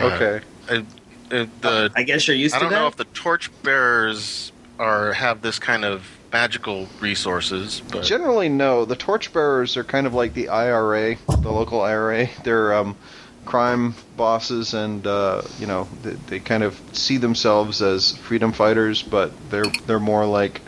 Okay. 0.01 0.41
uh, 0.69 0.83
uh, 1.31 1.47
the 1.61 1.91
I 1.95 2.03
guess 2.03 2.27
you're 2.29 2.37
used 2.37 2.55
I 2.55 2.59
to 2.59 2.65
that. 2.65 2.73
I 2.73 2.75
don't 2.75 2.83
know 2.83 2.89
if 2.89 2.97
the 2.97 3.05
torchbearers 3.07 4.53
are 4.79 5.13
have 5.13 5.43
this 5.43 5.59
kind 5.59 5.85
of 5.85 6.09
magical 6.33 6.89
resources, 7.01 7.83
but 7.91 8.05
Generally, 8.05 8.51
no. 8.51 8.85
The 8.85 8.97
torchbearers 8.97 9.77
are 9.77 9.85
kind 9.85 10.07
of 10.07 10.15
like 10.15 10.35
the 10.35 10.49
IRA, 10.49 11.17
the 11.41 11.51
local 11.51 11.81
IRA. 11.81 12.29
They're 12.45 12.75
um, 12.75 12.97
crime 13.45 13.95
bosses, 14.17 14.75
and 14.75 15.07
uh, 15.07 15.43
you 15.59 15.67
know 15.67 15.89
they, 16.03 16.11
they 16.13 16.41
kind 16.41 16.63
of 16.63 16.81
see 16.93 17.17
themselves 17.17 17.81
as 17.83 18.13
freedom 18.19 18.53
fighters, 18.53 19.03
but 19.03 19.33
they're 19.51 19.73
they're 19.87 19.99
more 20.01 20.27
like 20.27 20.61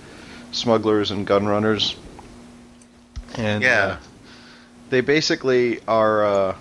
smugglers 0.53 1.11
and 1.11 1.27
gun 1.27 1.47
runners. 1.47 1.97
And 3.37 3.63
Yeah. 3.63 3.85
uh, 3.85 3.97
they 4.89 5.03
basically 5.03 5.81
are 5.87 6.25
uh, 6.25 6.57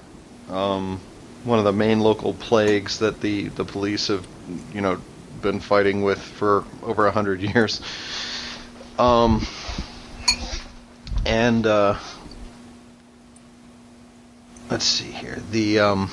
um, 0.50 1.00
one 1.44 1.60
of 1.60 1.66
the 1.66 1.74
main 1.74 2.00
local 2.00 2.34
plagues 2.34 3.00
that 3.00 3.22
the 3.22 3.48
the 3.50 3.66
police 3.66 4.08
have 4.08 4.28
you 4.74 4.82
know 4.82 5.00
been 5.42 5.60
fighting 5.60 6.04
with 6.04 6.20
for 6.20 6.66
over 6.84 7.08
a 7.08 7.12
hundred 7.12 7.42
years. 7.42 7.82
Um, 8.98 9.48
and 11.26 11.66
uh, 11.66 11.98
let's 14.70 14.86
see 14.86 15.12
here. 15.12 15.42
The 15.52 15.80
um, 15.80 16.12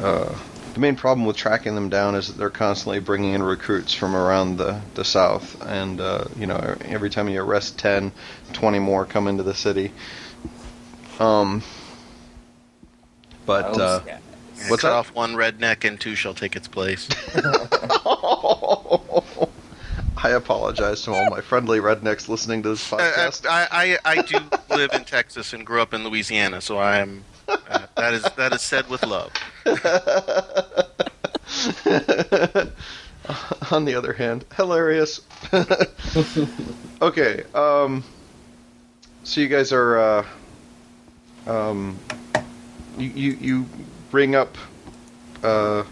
uh, 0.00 0.38
the 0.74 0.80
main 0.80 0.96
problem 0.96 1.26
with 1.26 1.36
tracking 1.36 1.74
them 1.74 1.88
down 1.88 2.14
is 2.14 2.28
that 2.28 2.38
they're 2.38 2.50
constantly 2.50 2.98
bringing 2.98 3.34
in 3.34 3.42
recruits 3.42 3.94
from 3.94 4.14
around 4.14 4.56
the 4.56 4.80
the 4.94 5.04
south, 5.04 5.60
and 5.62 6.00
uh, 6.00 6.24
you 6.36 6.46
know 6.46 6.76
every 6.84 7.10
time 7.10 7.28
you 7.28 7.40
arrest 7.40 7.78
10, 7.78 8.12
20 8.52 8.78
more 8.78 9.04
come 9.04 9.28
into 9.28 9.42
the 9.42 9.54
city. 9.54 9.92
Um, 11.18 11.62
but 13.46 13.64
Oh, 13.66 13.80
uh, 13.82 14.02
yeah. 14.06 14.18
Yeah, 14.58 14.70
What's 14.70 14.82
cut 14.82 14.90
that? 14.90 14.94
off 14.94 15.14
one 15.14 15.34
redneck 15.34 15.86
and 15.88 15.98
two 16.00 16.14
shall 16.14 16.34
take 16.34 16.54
its 16.56 16.68
place. 16.68 17.08
I 20.24 20.30
apologize 20.30 21.02
to 21.02 21.12
all 21.12 21.30
my 21.30 21.40
friendly 21.40 21.80
rednecks 21.80 22.28
listening 22.28 22.62
to 22.62 22.68
this 22.70 22.92
Uh, 22.92 22.98
podcast. 22.98 23.46
I, 23.48 23.98
I 24.04 24.18
I 24.18 24.22
do 24.22 24.38
live 24.70 24.92
in 24.92 25.04
Texas 25.04 25.52
and 25.52 25.66
grew 25.66 25.80
up 25.82 25.92
in 25.94 26.04
Louisiana, 26.04 26.60
so 26.60 26.78
I 26.78 26.98
am 26.98 27.24
uh, 27.48 27.86
that 27.96 28.14
is 28.14 28.22
that 28.36 28.52
is 28.52 28.62
said 28.62 28.88
with 28.88 29.04
love. 29.04 29.32
On 33.72 33.84
the 33.84 33.94
other 33.96 34.12
hand, 34.12 34.44
hilarious. 34.56 35.20
okay, 37.02 37.42
um, 37.54 38.04
so 39.24 39.40
you 39.40 39.48
guys 39.48 39.72
are, 39.72 39.98
uh, 39.98 40.24
um, 41.46 41.98
you, 42.98 43.08
you 43.10 43.32
you 43.40 43.66
bring 44.10 44.34
up 44.34 44.56
uh, 45.42 45.84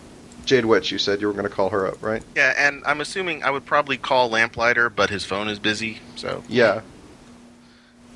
Jade 0.44 0.64
Witch. 0.64 0.90
You 0.92 0.98
said 0.98 1.20
you 1.20 1.26
were 1.26 1.32
going 1.32 1.44
to 1.48 1.50
call 1.54 1.70
her 1.70 1.86
up, 1.86 2.02
right? 2.02 2.22
Yeah, 2.36 2.54
and 2.56 2.82
I'm 2.86 3.00
assuming 3.00 3.42
I 3.42 3.50
would 3.50 3.64
probably 3.66 3.96
call 3.96 4.28
Lamplighter, 4.30 4.90
but 4.90 5.10
his 5.10 5.24
phone 5.24 5.48
is 5.48 5.58
busy, 5.58 5.98
so 6.16 6.42
Yeah. 6.48 6.80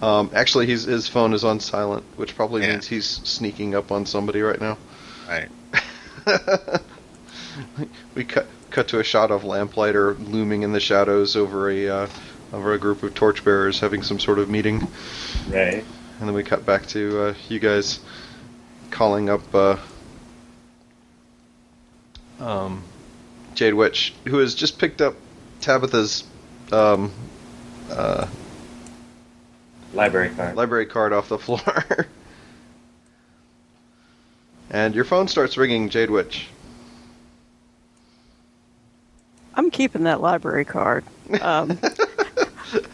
Um, 0.03 0.31
actually, 0.35 0.67
he's, 0.67 0.83
his 0.85 1.09
phone 1.09 1.33
is 1.33 1.45
on 1.45 1.61
silent, 1.61 2.05
which 2.17 2.35
probably 2.37 2.63
Yeah. 2.63 2.73
means 2.73 2.87
he's 2.87 3.07
sneaking 3.07 3.75
up 3.75 3.91
on 3.93 4.05
somebody 4.07 4.43
right 4.43 4.61
now. 4.61 4.77
right. 5.29 5.49
we 8.15 8.25
cut 8.25 8.47
cut 8.71 8.89
to 8.89 8.99
a 8.99 9.05
shot 9.05 9.31
of 9.31 9.45
lamplighter 9.45 10.15
looming 10.15 10.63
in 10.63 10.73
the 10.73 10.81
shadows 10.81 11.37
over 11.37 11.71
a 11.71 11.89
uh, 11.89 12.09
over 12.53 12.73
a 12.73 12.79
group 12.79 13.03
of 13.03 13.15
torchbearers 13.15 13.81
having 13.81 14.03
some 14.03 14.19
sort 14.19 14.39
of 14.39 14.49
meeting, 14.51 14.87
Right. 15.49 15.85
and 16.19 16.29
then 16.29 16.35
we 16.35 16.43
cut 16.43 16.65
back 16.67 16.87
to 16.89 17.21
uh, 17.29 17.35
you 17.49 17.59
guys 17.59 18.01
calling 18.95 19.29
up 19.29 19.43
uh, 19.53 19.77
um, 22.39 22.85
Jade 23.55 23.75
Witch, 23.75 24.15
who 24.25 24.39
has 24.39 24.55
just 24.55 24.79
picked 24.79 25.03
up 25.03 25.17
Tabitha's 25.61 26.23
um, 26.71 27.11
uh, 27.91 28.29
Library 29.93 30.31
card. 30.31 30.57
library 30.57 30.87
card 30.87 31.13
off 31.13 31.29
the 31.29 31.39
floor. 31.39 31.61
and 34.71 34.95
your 34.95 35.05
phone 35.05 35.27
starts 35.27 35.57
ringing, 35.57 35.89
Jade 35.89 36.11
Witch. 36.11 36.49
I'm 39.57 39.71
keeping 39.71 40.05
that 40.05 40.21
library 40.21 40.65
card. 40.65 41.05
Um, 41.41 41.79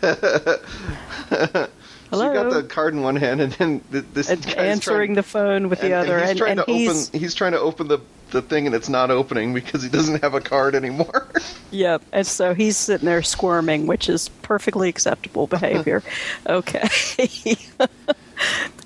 So 2.10 2.26
you 2.26 2.34
got 2.34 2.50
the 2.50 2.64
card 2.64 2.94
in 2.94 3.02
one 3.02 3.16
hand, 3.16 3.40
and 3.40 3.52
then 3.52 3.80
th- 3.92 4.04
this 4.12 4.28
and 4.28 4.42
guy's 4.42 4.54
answering 4.54 5.08
trying, 5.08 5.14
the 5.14 5.22
phone 5.22 5.68
with 5.68 5.80
the 5.80 5.86
and, 5.86 5.94
other, 5.94 6.18
and 6.18 6.28
he's 6.30 6.38
trying 6.38 6.58
and 6.58 6.66
to 6.66 6.72
he's 6.72 7.08
open. 7.08 7.20
He's 7.20 7.34
trying 7.34 7.52
to 7.52 7.60
open 7.60 7.88
the 7.88 7.98
the 8.30 8.42
thing, 8.42 8.66
and 8.66 8.74
it's 8.74 8.88
not 8.88 9.10
opening 9.10 9.54
because 9.54 9.82
he 9.82 9.88
doesn't 9.88 10.22
have 10.22 10.34
a 10.34 10.40
card 10.40 10.74
anymore. 10.74 11.28
yep, 11.70 12.02
and 12.12 12.26
so 12.26 12.54
he's 12.54 12.76
sitting 12.76 13.06
there 13.06 13.22
squirming, 13.22 13.86
which 13.86 14.08
is 14.08 14.28
perfectly 14.42 14.88
acceptable 14.88 15.46
behavior. 15.46 16.02
okay. 16.46 16.88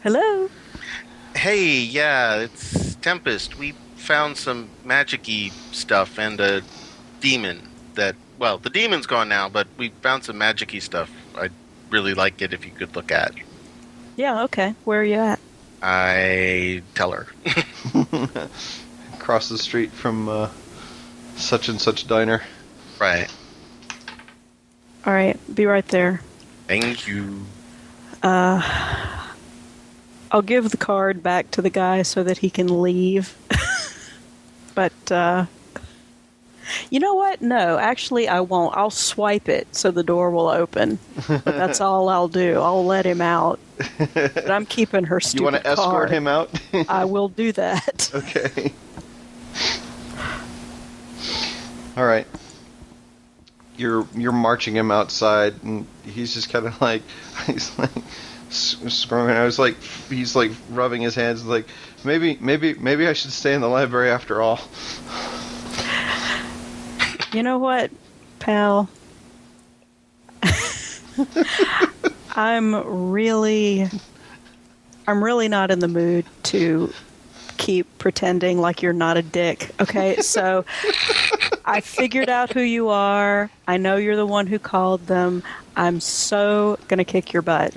Hello. 0.02 0.50
Hey, 1.34 1.78
yeah, 1.78 2.36
it's 2.36 2.96
Tempest. 2.96 3.58
We 3.58 3.72
found 3.96 4.36
some 4.36 4.68
magic-y 4.84 5.50
stuff 5.72 6.18
and 6.18 6.38
a 6.40 6.62
demon 7.20 7.70
that 7.94 8.16
well, 8.38 8.58
the 8.58 8.70
demon's 8.70 9.06
gone 9.06 9.28
now, 9.28 9.48
but 9.48 9.66
we 9.78 9.88
found 10.02 10.24
some 10.24 10.36
magic-y 10.36 10.78
stuff. 10.78 11.10
I'd 11.94 11.98
really 11.98 12.14
like 12.14 12.42
it 12.42 12.52
if 12.52 12.64
you 12.64 12.72
could 12.72 12.96
look 12.96 13.12
at. 13.12 13.34
Yeah. 14.16 14.42
Okay. 14.44 14.74
Where 14.84 15.00
are 15.00 15.04
you 15.04 15.14
at? 15.14 15.38
I 15.80 16.82
tell 16.96 17.12
her. 17.12 17.28
Across 19.14 19.48
the 19.48 19.58
street 19.58 19.92
from 19.92 20.28
uh, 20.28 20.48
such 21.36 21.68
and 21.68 21.80
such 21.80 22.08
diner. 22.08 22.42
right. 23.00 23.32
All 25.06 25.12
right. 25.12 25.38
Be 25.54 25.66
right 25.66 25.86
there. 25.86 26.20
Thank 26.66 27.06
you. 27.06 27.46
Uh, 28.24 28.60
I'll 30.32 30.42
give 30.42 30.70
the 30.70 30.76
card 30.76 31.22
back 31.22 31.52
to 31.52 31.62
the 31.62 31.70
guy 31.70 32.02
so 32.02 32.24
that 32.24 32.38
he 32.38 32.50
can 32.50 32.82
leave. 32.82 33.36
but 34.74 35.12
uh, 35.12 35.46
you 36.90 37.00
know 37.00 37.14
what? 37.14 37.40
No, 37.42 37.78
actually, 37.78 38.28
I 38.28 38.40
won't. 38.40 38.76
I'll 38.76 38.90
swipe 38.90 39.48
it 39.48 39.74
so 39.74 39.90
the 39.90 40.02
door 40.02 40.30
will 40.30 40.48
open. 40.48 40.98
But 41.28 41.44
that's 41.44 41.80
all 41.82 42.08
I'll 42.08 42.28
do. 42.28 42.60
I'll 42.60 42.84
let 42.84 43.04
him 43.06 43.20
out. 43.20 43.58
But 44.14 44.50
I'm 44.50 44.66
keeping 44.66 45.04
her 45.04 45.20
stupid 45.20 45.40
You 45.40 45.44
want 45.44 45.56
to 45.56 45.66
escort 45.66 46.10
him 46.10 46.26
out? 46.26 46.50
I 46.88 47.04
will 47.04 47.28
do 47.28 47.52
that. 47.52 48.10
okay. 48.14 48.72
All 51.96 52.04
right. 52.06 52.26
You're 53.76 54.06
you're 54.14 54.32
marching 54.32 54.76
him 54.76 54.90
outside, 54.90 55.54
and 55.64 55.86
he's 56.04 56.34
just 56.34 56.50
kind 56.50 56.66
of 56.66 56.80
like 56.80 57.02
he's 57.46 57.76
like 57.78 57.90
s- 58.48 58.76
screwing. 58.88 59.30
I 59.30 59.44
was 59.44 59.58
like 59.58 59.76
he's 60.08 60.36
like 60.36 60.52
rubbing 60.70 61.02
his 61.02 61.14
hands, 61.16 61.44
like 61.44 61.66
maybe 62.04 62.38
maybe 62.40 62.74
maybe 62.74 63.08
I 63.08 63.12
should 63.14 63.32
stay 63.32 63.52
in 63.52 63.60
the 63.60 63.68
library 63.68 64.10
after 64.10 64.40
all. 64.40 64.60
You 67.34 67.42
know 67.42 67.58
what, 67.58 67.90
pal? 68.38 68.88
I'm 72.36 73.10
really 73.12 73.88
I'm 75.08 75.22
really 75.22 75.48
not 75.48 75.72
in 75.72 75.80
the 75.80 75.88
mood 75.88 76.26
to 76.44 76.92
keep 77.56 77.98
pretending 77.98 78.60
like 78.60 78.82
you're 78.82 78.92
not 78.92 79.16
a 79.16 79.22
dick. 79.22 79.70
Okay? 79.80 80.18
So 80.22 80.64
I 81.64 81.80
figured 81.80 82.28
out 82.28 82.52
who 82.52 82.60
you 82.60 82.88
are. 82.88 83.50
I 83.66 83.78
know 83.78 83.96
you're 83.96 84.16
the 84.16 84.26
one 84.26 84.46
who 84.46 84.60
called 84.60 85.06
them. 85.08 85.42
I'm 85.76 85.98
so 86.00 86.78
going 86.86 86.98
to 86.98 87.04
kick 87.04 87.32
your 87.32 87.42
butt. 87.42 87.74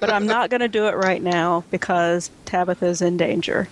But 0.00 0.10
I'm 0.10 0.26
not 0.26 0.48
going 0.48 0.60
to 0.60 0.68
do 0.68 0.86
it 0.86 0.96
right 0.96 1.22
now 1.22 1.64
because 1.70 2.30
Tabitha's 2.46 3.02
in 3.02 3.18
danger. 3.18 3.68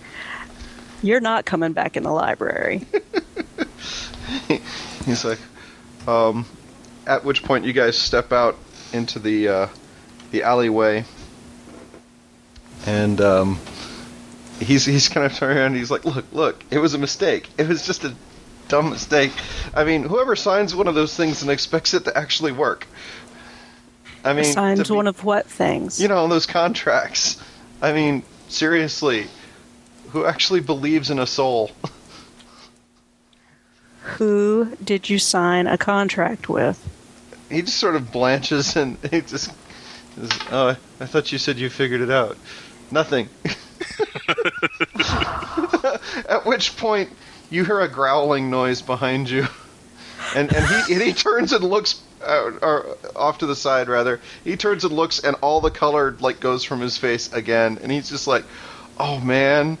You're 1.01 1.21
not 1.21 1.45
coming 1.45 1.73
back 1.73 1.97
in 1.97 2.03
the 2.03 2.11
library. 2.11 2.85
He's 5.07 5.23
like, 5.23 5.39
um, 6.05 6.45
at 7.05 7.23
which 7.23 7.43
point 7.43 7.63
you 7.63 7.71
guys 7.73 7.97
step 7.97 8.33
out 8.33 8.57
into 8.91 9.19
the 9.19 9.47
uh, 9.47 9.67
the 10.31 10.43
alleyway, 10.43 11.05
and 12.85 13.19
um, 13.21 13.59
he's 14.59 14.85
he's 14.85 15.07
kind 15.07 15.25
of 15.25 15.33
turning 15.33 15.57
around. 15.57 15.67
And 15.67 15.77
he's 15.77 15.89
like, 15.89 16.03
look, 16.03 16.25
look, 16.33 16.63
it 16.69 16.79
was 16.79 16.93
a 16.93 16.97
mistake. 16.97 17.47
It 17.57 17.67
was 17.69 17.85
just 17.85 18.03
a 18.03 18.13
dumb 18.67 18.89
mistake. 18.89 19.31
I 19.73 19.85
mean, 19.85 20.03
whoever 20.03 20.35
signs 20.35 20.75
one 20.75 20.87
of 20.89 20.95
those 20.95 21.15
things 21.15 21.41
and 21.41 21.49
expects 21.49 21.93
it 21.93 22.03
to 22.03 22.17
actually 22.17 22.51
work. 22.51 22.85
I 24.25 24.33
mean, 24.33 24.43
Signs 24.43 24.89
be- 24.89 24.93
one 24.93 25.07
of 25.07 25.23
what 25.23 25.45
things? 25.45 26.01
you 26.01 26.09
know 26.09 26.27
those 26.27 26.45
contracts. 26.45 27.41
I 27.81 27.93
mean, 27.93 28.23
seriously, 28.49 29.27
who 30.09 30.25
actually 30.25 30.59
believes 30.59 31.09
in 31.09 31.19
a 31.19 31.27
soul? 31.27 31.71
Who 34.17 34.75
did 34.83 35.09
you 35.09 35.19
sign 35.19 35.67
a 35.67 35.77
contract 35.77 36.49
with? 36.49 36.83
he 37.49 37.61
just 37.61 37.77
sort 37.77 37.95
of 37.95 38.11
blanches 38.11 38.75
and 38.75 38.97
he 39.11 39.21
just 39.21 39.53
says, 40.15 40.29
oh 40.51 40.75
i 40.99 41.05
thought 41.05 41.31
you 41.31 41.37
said 41.37 41.57
you 41.57 41.69
figured 41.69 42.01
it 42.01 42.11
out. 42.11 42.37
Nothing. 42.89 43.29
At 46.27 46.45
which 46.45 46.77
point 46.77 47.09
you 47.49 47.65
hear 47.65 47.81
a 47.81 47.89
growling 47.89 48.49
noise 48.49 48.81
behind 48.81 49.29
you, 49.29 49.45
and 50.35 50.53
and 50.53 50.65
he 50.65 50.93
and 50.93 51.01
he 51.01 51.13
turns 51.13 51.53
and 51.53 51.63
looks. 51.63 52.01
Uh, 52.19 52.51
or 52.63 52.97
off 53.15 53.37
to 53.37 53.45
the 53.45 53.55
side 53.55 53.87
rather. 53.87 54.19
He 54.43 54.57
turns 54.57 54.83
and 54.83 54.91
looks 54.91 55.19
and 55.19 55.35
all 55.41 55.61
the 55.61 55.69
color 55.69 56.15
like 56.19 56.39
goes 56.39 56.63
from 56.63 56.81
his 56.81 56.97
face 56.97 57.31
again. 57.31 57.77
And 57.81 57.91
he's 57.91 58.09
just 58.09 58.25
like 58.25 58.43
oh 58.99 59.19
man. 59.19 59.77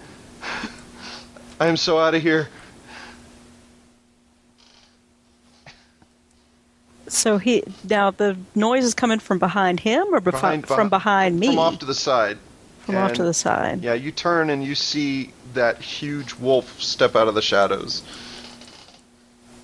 I 1.59 1.65
am 1.65 1.77
so 1.77 1.97
out 1.97 2.13
of 2.13 2.21
here 2.21 2.47
So 7.07 7.37
he 7.37 7.63
now 7.89 8.11
the 8.11 8.37
noise 8.55 8.83
is 8.83 8.93
coming 8.93 9.19
from 9.19 9.39
behind 9.39 9.79
him 9.79 10.07
or 10.13 10.19
befi- 10.19 10.31
Behind- 10.31 10.67
from 10.67 10.89
behind 10.89 11.39
me? 11.39 11.47
from 11.47 11.59
off 11.59 11.79
to 11.79 11.85
the 11.85 11.93
side 11.95 12.37
From 12.81 12.95
off 12.97 13.13
to 13.13 13.23
the 13.23 13.33
side. 13.33 13.81
Yeah, 13.83 13.93
you 13.93 14.11
turn 14.11 14.49
and 14.49 14.63
you 14.63 14.75
see 14.75 15.31
that 15.53 15.81
huge 15.81 16.33
wolf 16.35 16.81
step 16.81 17.15
out 17.15 17.27
of 17.27 17.35
the 17.35 17.41
shadows. 17.41 18.03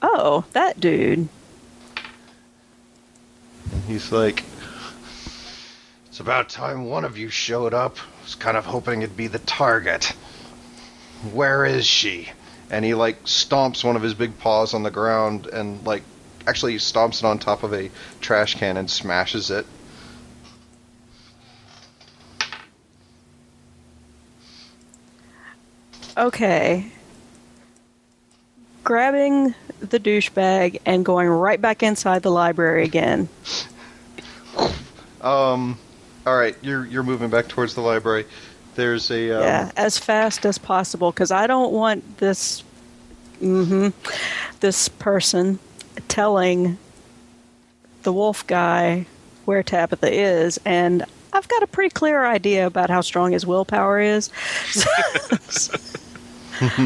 Oh, 0.01 0.43
that 0.53 0.79
dude. 0.79 1.27
And 3.71 3.83
he's 3.87 4.11
like, 4.11 4.43
It's 6.07 6.19
about 6.19 6.49
time 6.49 6.85
one 6.85 7.05
of 7.05 7.17
you 7.17 7.29
showed 7.29 7.73
up. 7.73 7.97
I 7.99 8.23
was 8.23 8.35
kind 8.35 8.57
of 8.57 8.65
hoping 8.65 9.01
it'd 9.01 9.17
be 9.17 9.27
the 9.27 9.39
target. 9.39 10.13
Where 11.31 11.65
is 11.65 11.85
she? 11.85 12.29
And 12.69 12.83
he 12.83 12.93
like 12.93 13.23
stomps 13.23 13.83
one 13.83 13.95
of 13.95 14.01
his 14.01 14.13
big 14.13 14.37
paws 14.39 14.73
on 14.73 14.83
the 14.83 14.91
ground 14.91 15.47
and 15.47 15.85
like 15.85 16.03
actually 16.47 16.75
stomps 16.75 17.19
it 17.19 17.25
on 17.25 17.39
top 17.39 17.63
of 17.63 17.73
a 17.73 17.89
trash 18.21 18.55
can 18.55 18.77
and 18.77 18.89
smashes 18.89 19.51
it. 19.51 19.65
Okay. 26.15 26.87
Grabbing 28.83 29.55
the 29.79 29.99
douchebag 29.99 30.81
and 30.85 31.03
going 31.03 31.27
right 31.27 31.59
back 31.59 31.83
inside 31.83 32.21
the 32.21 32.31
library 32.31 32.83
again. 32.83 33.29
Um 35.21 35.79
all 36.27 36.35
right, 36.35 36.53
you're 36.61 36.85
you're 36.85 37.03
moving 37.03 37.29
back 37.29 37.47
towards 37.47 37.75
the 37.75 37.81
library. 37.81 38.25
There's 38.75 39.09
a 39.09 39.31
um, 39.31 39.41
yeah, 39.41 39.71
as 39.77 39.97
fast 39.97 40.45
as 40.45 40.57
possible 40.57 41.11
because 41.11 41.31
I 41.31 41.47
don't 41.47 41.71
want 41.71 42.17
this 42.17 42.61
Mm-hmm, 43.43 43.89
this 44.61 44.87
person 44.87 45.59
telling 46.13 46.77
the 48.03 48.13
wolf 48.13 48.45
guy 48.45 49.03
where 49.45 49.63
Tabitha 49.63 50.13
is 50.13 50.59
and 50.63 51.03
I've 51.33 51.47
got 51.47 51.63
a 51.63 51.67
pretty 51.67 51.89
clear 51.89 52.23
idea 52.23 52.67
about 52.67 52.91
how 52.91 53.01
strong 53.01 53.31
his 53.31 53.47
willpower 53.47 53.99
is. 53.99 54.25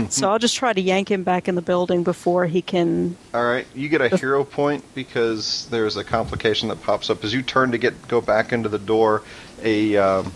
so 0.09 0.31
I'll 0.31 0.39
just 0.39 0.55
try 0.55 0.71
to 0.71 0.79
yank 0.79 1.11
him 1.11 1.23
back 1.23 1.49
in 1.49 1.55
the 1.55 1.61
building 1.61 2.03
before 2.03 2.45
he 2.45 2.61
can 2.61 3.17
All 3.33 3.43
right, 3.43 3.67
you 3.75 3.89
get 3.89 3.99
a 3.99 4.15
hero 4.15 4.45
point 4.45 4.85
because 4.95 5.67
there's 5.71 5.97
a 5.97 6.05
complication 6.05 6.69
that 6.69 6.81
pops 6.81 7.09
up 7.09 7.25
as 7.25 7.33
you 7.33 7.41
turn 7.41 7.71
to 7.71 7.77
get 7.77 8.07
go 8.07 8.21
back 8.21 8.53
into 8.53 8.69
the 8.69 8.79
door. 8.79 9.23
A 9.61 9.97
um, 9.97 10.31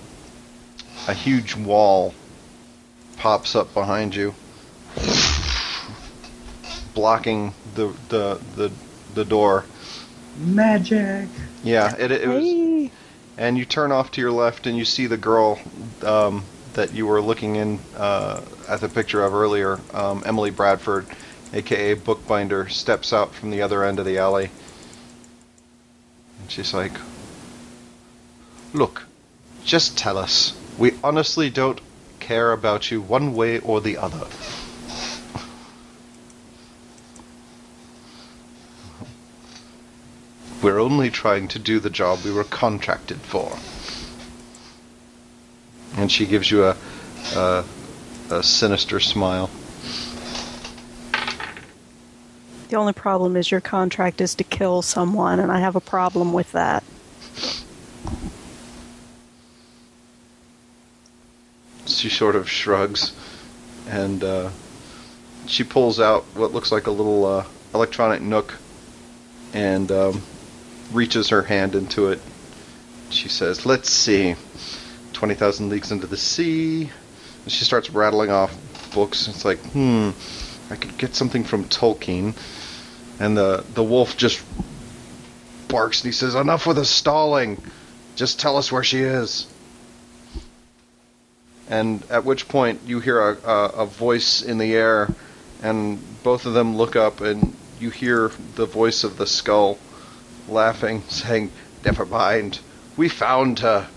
a 1.08 1.14
huge 1.14 1.56
wall 1.56 2.14
pops 3.16 3.56
up 3.56 3.74
behind 3.74 4.14
you, 4.14 4.36
blocking 6.94 7.54
the 7.76 7.94
the 8.10 8.42
the, 8.56 8.72
the 9.14 9.26
door. 9.26 9.66
Magic. 10.38 11.28
Yeah, 11.64 11.96
it, 11.98 12.12
it 12.12 12.28
was. 12.28 12.44
Hey. 12.44 12.92
And 13.38 13.58
you 13.58 13.66
turn 13.66 13.92
off 13.92 14.12
to 14.12 14.22
your 14.22 14.32
left, 14.32 14.68
and 14.68 14.78
you 14.78 14.86
see 14.86 15.08
the 15.08 15.18
girl 15.18 15.60
um, 16.04 16.44
that 16.74 16.94
you 16.94 17.08
were 17.08 17.22
looking 17.22 17.56
in 17.56 17.80
uh, 17.98 18.42
at 18.68 18.82
the 18.82 18.90
picture 18.90 19.24
of 19.24 19.34
earlier, 19.34 19.80
um, 19.94 20.22
Emily 20.26 20.52
Bradford, 20.52 21.08
aka 21.54 21.94
Bookbinder, 21.96 22.70
steps 22.70 23.14
out 23.14 23.34
from 23.34 23.52
the 23.52 23.62
other 23.62 23.84
end 23.84 24.00
of 24.00 24.06
the 24.06 24.18
alley. 24.18 24.50
And 26.40 26.52
she's 26.52 26.74
like, 26.74 26.94
Look, 28.74 29.06
just 29.66 29.98
tell 29.98 30.18
us. 30.18 30.58
We 30.78 30.94
honestly 31.04 31.50
don't 31.50 31.82
care 32.20 32.52
about 32.54 32.90
you 32.90 33.02
one 33.02 33.34
way 33.34 33.60
or 33.60 33.82
the 33.82 33.98
other. 33.98 34.28
We're 40.62 40.80
only 40.80 41.10
trying 41.10 41.48
to 41.50 41.60
do 41.60 41.80
the 41.80 41.90
job 41.90 42.20
we 42.24 42.32
were 42.32 42.44
contracted 42.44 43.18
for. 43.22 43.58
And 46.00 46.12
she 46.12 46.26
gives 46.28 46.52
you 46.52 46.66
a, 46.66 46.78
a, 47.36 47.66
a 48.30 48.44
sinister 48.44 49.00
smile. 49.00 49.50
The 52.70 52.78
only 52.78 52.94
problem 52.94 53.36
is 53.36 53.52
your 53.52 53.60
contract 53.60 54.22
is 54.22 54.36
to 54.36 54.44
kill 54.44 54.82
someone, 54.82 55.40
and 55.40 55.52
I 55.52 55.60
have 55.60 55.76
a 55.76 55.82
problem 55.82 56.32
with 56.32 56.52
that. 56.54 56.84
She 61.86 62.08
sort 62.10 62.36
of 62.36 62.50
shrugs, 62.50 63.14
and 63.90 64.24
uh, 64.24 64.52
she 65.48 65.64
pulls 65.64 66.00
out 66.00 66.24
what 66.34 66.54
looks 66.54 66.72
like 66.72 66.88
a 66.88 66.92
little 66.92 67.26
uh, 67.26 67.46
electronic 67.74 68.22
nook, 68.22 68.58
and 69.54 69.92
um, 69.92 70.22
reaches 70.92 71.30
her 71.30 71.42
hand 71.44 71.76
into 71.76 72.10
it. 72.10 72.20
She 73.10 73.30
says, 73.30 73.66
"Let's 73.66 73.90
see, 73.90 74.36
twenty 75.14 75.36
thousand 75.36 75.70
leagues 75.70 75.92
into 75.92 76.08
the 76.08 76.18
sea." 76.18 76.90
And 77.44 77.52
she 77.52 77.66
starts 77.66 77.90
rattling 77.90 78.30
off 78.30 78.56
books. 78.94 79.28
It's 79.28 79.46
like, 79.46 79.60
hmm, 79.72 80.12
I 80.70 80.76
could 80.76 80.98
get 80.98 81.16
something 81.16 81.44
from 81.44 81.66
Tolkien. 81.66 82.36
And 83.20 83.38
the 83.38 83.64
the 83.74 83.84
wolf 83.84 84.18
just 84.18 84.42
barks 85.68 86.02
and 86.02 86.08
he 86.08 86.12
says, 86.12 86.36
"Enough 86.36 86.68
with 86.68 86.78
the 86.78 86.86
stalling. 86.86 87.62
Just 88.16 88.40
tell 88.40 88.58
us 88.58 88.72
where 88.72 88.84
she 88.84 89.00
is." 89.00 89.48
and 91.72 92.04
at 92.10 92.26
which 92.26 92.50
point 92.50 92.82
you 92.86 93.00
hear 93.00 93.30
a, 93.30 93.38
a, 93.50 93.66
a 93.70 93.86
voice 93.86 94.42
in 94.42 94.58
the 94.58 94.76
air, 94.76 95.08
and 95.64 96.00
both 96.22 96.46
of 96.46 96.54
them 96.54 96.76
look 96.76 96.98
up, 96.98 97.22
and 97.22 97.56
you 97.80 97.90
hear 97.90 98.30
the 98.56 98.66
voice 98.66 99.06
of 99.06 99.18
the 99.18 99.26
skull 99.26 99.80
laughing, 100.52 101.02
saying, 101.08 101.52
Never 101.84 102.06
mind, 102.06 102.60
we 102.98 103.10
found 103.10 103.60
her. 103.60 103.88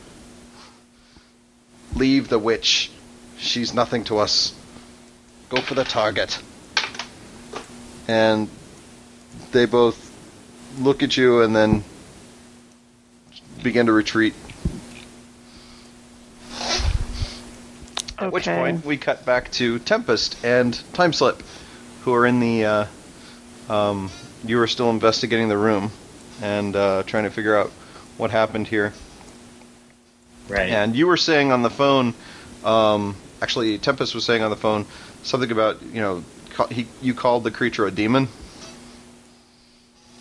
Leave 1.94 2.28
the 2.28 2.38
witch. 2.38 2.90
She's 3.38 3.74
nothing 3.74 4.04
to 4.04 4.18
us. 4.18 4.54
Go 5.50 5.60
for 5.60 5.74
the 5.74 5.84
target. 5.84 6.38
And 8.08 8.48
they 9.52 9.66
both 9.66 10.12
look 10.78 11.02
at 11.02 11.16
you 11.16 11.42
and 11.42 11.54
then 11.54 11.84
begin 13.62 13.86
to 13.86 13.92
retreat. 13.92 14.34
At 18.18 18.32
which 18.32 18.44
point 18.44 18.84
we 18.84 18.96
cut 18.96 19.26
back 19.26 19.50
to 19.52 19.78
Tempest 19.80 20.42
and 20.44 20.72
Timeslip, 20.92 21.40
who 22.02 22.14
are 22.14 22.26
in 22.26 22.40
the. 22.40 22.64
Uh, 22.64 22.86
um, 23.68 24.10
you 24.44 24.60
are 24.60 24.66
still 24.66 24.90
investigating 24.90 25.48
the 25.48 25.56
room 25.56 25.90
and 26.42 26.74
uh, 26.76 27.02
trying 27.04 27.24
to 27.24 27.30
figure 27.30 27.56
out 27.56 27.70
what 28.16 28.30
happened 28.30 28.68
here. 28.68 28.92
Right. 30.48 30.68
And 30.70 30.94
you 30.94 31.06
were 31.06 31.16
saying 31.16 31.52
on 31.52 31.62
the 31.62 31.70
phone, 31.70 32.14
um, 32.64 33.16
actually, 33.40 33.78
Tempest 33.78 34.14
was 34.14 34.24
saying 34.24 34.42
on 34.42 34.50
the 34.50 34.56
phone 34.56 34.86
something 35.22 35.50
about 35.50 35.82
you 35.82 36.00
know 36.00 36.22
he 36.70 36.86
you 37.02 37.14
called 37.14 37.44
the 37.44 37.50
creature 37.50 37.86
a 37.86 37.90
demon, 37.90 38.28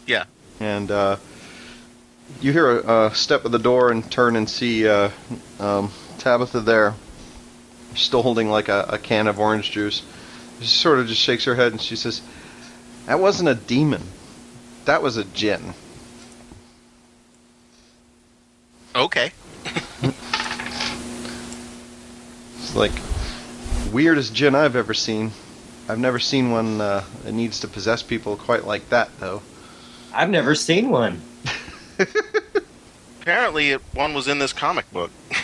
Yeah. 0.08 0.24
and 0.60 0.90
uh, 0.90 1.18
you 2.42 2.52
hear 2.52 2.80
a, 2.80 3.08
a 3.08 3.16
step 3.16 3.46
at 3.46 3.52
the 3.52 3.60
door 3.60 3.92
and 3.92 4.10
turn 4.10 4.36
and 4.36 4.50
see 4.50 4.88
uh, 4.88 5.10
um, 5.60 5.92
Tabitha 6.20 6.62
there, 6.62 6.96
still 7.96 8.22
holding 8.24 8.50
like 8.50 8.70
a, 8.70 8.86
a 8.90 8.98
can 8.98 9.28
of 9.28 9.40
orange 9.40 9.72
juice. 9.72 10.02
She 10.62 10.68
sort 10.68 11.00
of 11.00 11.08
just 11.08 11.20
shakes 11.22 11.44
her 11.46 11.56
head 11.56 11.72
and 11.74 11.82
she 11.82 11.96
says, 11.98 12.22
"That 13.08 13.20
wasn't 13.20 13.50
a 13.50 13.56
demon. 13.56 14.02
That 14.86 15.04
was 15.04 15.18
a 15.18 15.24
djinn." 15.26 15.74
Okay. 18.96 19.32
It's 22.74 22.76
like 22.76 22.92
weirdest 23.92 24.34
gin 24.34 24.56
I've 24.56 24.76
ever 24.76 24.94
seen. 24.94 25.32
I've 25.88 26.00
never 26.00 26.18
seen 26.18 26.50
one 26.50 26.82
uh, 26.82 27.04
that 27.24 27.34
needs 27.34 27.60
to 27.60 27.68
possess 27.68 28.02
people 28.02 28.38
quite 28.38 28.66
like 28.66 28.90
that, 28.90 29.10
though. 29.20 29.42
I've 30.14 30.30
never 30.30 30.56
seen 30.56 30.90
one. 30.90 31.22
Apparently, 33.22 33.72
it, 33.72 33.82
one 33.94 34.14
was 34.14 34.28
in 34.28 34.40
this 34.40 34.54
comic 34.54 34.92
book. 34.92 35.12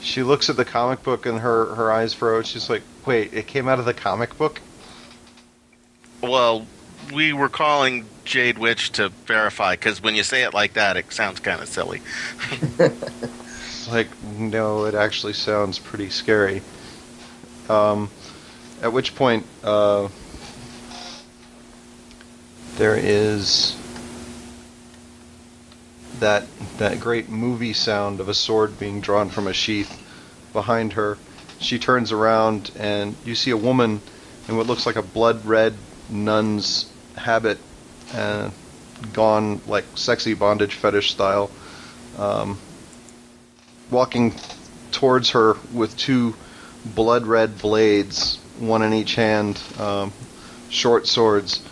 She 0.00 0.22
looks 0.22 0.50
at 0.50 0.56
the 0.56 0.66
comic 0.66 1.02
book 1.02 1.24
and 1.24 1.38
her, 1.38 1.74
her 1.76 1.90
eyes 1.90 2.12
furrow. 2.12 2.42
She's 2.42 2.68
like, 2.68 2.82
"Wait, 3.06 3.32
it 3.32 3.46
came 3.46 3.68
out 3.68 3.78
of 3.78 3.86
the 3.86 3.94
comic 3.94 4.36
book?" 4.36 4.60
Well, 6.20 6.66
we 7.10 7.32
were 7.32 7.48
calling 7.48 8.04
Jade 8.24 8.58
Witch 8.58 8.90
to 8.92 9.10
verify 9.26 9.74
because 9.74 10.02
when 10.02 10.14
you 10.14 10.22
say 10.22 10.42
it 10.42 10.54
like 10.54 10.74
that, 10.74 10.96
it 10.96 11.12
sounds 11.12 11.40
kind 11.40 11.60
of 11.60 11.68
silly. 11.68 12.00
Like, 13.90 14.08
no, 14.38 14.86
it 14.86 14.94
actually 14.94 15.34
sounds 15.34 15.78
pretty 15.78 16.08
scary. 16.08 16.62
Um, 17.68 18.10
at 18.82 18.92
which 18.92 19.14
point, 19.14 19.46
uh, 19.62 20.08
there 22.76 22.96
is 22.96 23.76
that 26.20 26.44
that 26.78 27.00
great 27.00 27.28
movie 27.28 27.72
sound 27.72 28.20
of 28.20 28.28
a 28.28 28.34
sword 28.34 28.78
being 28.78 29.00
drawn 29.00 29.28
from 29.28 29.46
a 29.46 29.52
sheath 29.52 30.00
behind 30.52 30.94
her. 30.94 31.18
She 31.58 31.78
turns 31.78 32.12
around 32.12 32.70
and 32.78 33.16
you 33.24 33.34
see 33.34 33.50
a 33.50 33.56
woman 33.56 34.00
in 34.48 34.56
what 34.56 34.66
looks 34.66 34.86
like 34.86 34.96
a 34.96 35.02
blood 35.02 35.44
red 35.44 35.74
nun's 36.08 36.90
habit, 37.16 37.58
uh, 38.12 38.50
gone 39.12 39.60
like 39.66 39.84
sexy 39.94 40.34
bondage 40.34 40.74
fetish 40.74 41.10
style, 41.10 41.50
um, 42.18 42.58
walking 43.90 44.34
towards 44.92 45.30
her 45.30 45.56
with 45.72 45.96
two 45.96 46.34
blood 46.84 47.26
red 47.26 47.58
blades, 47.58 48.38
one 48.58 48.82
in 48.82 48.92
each 48.92 49.14
hand, 49.14 49.60
um, 49.78 50.12
short 50.68 51.06
swords, 51.06 51.62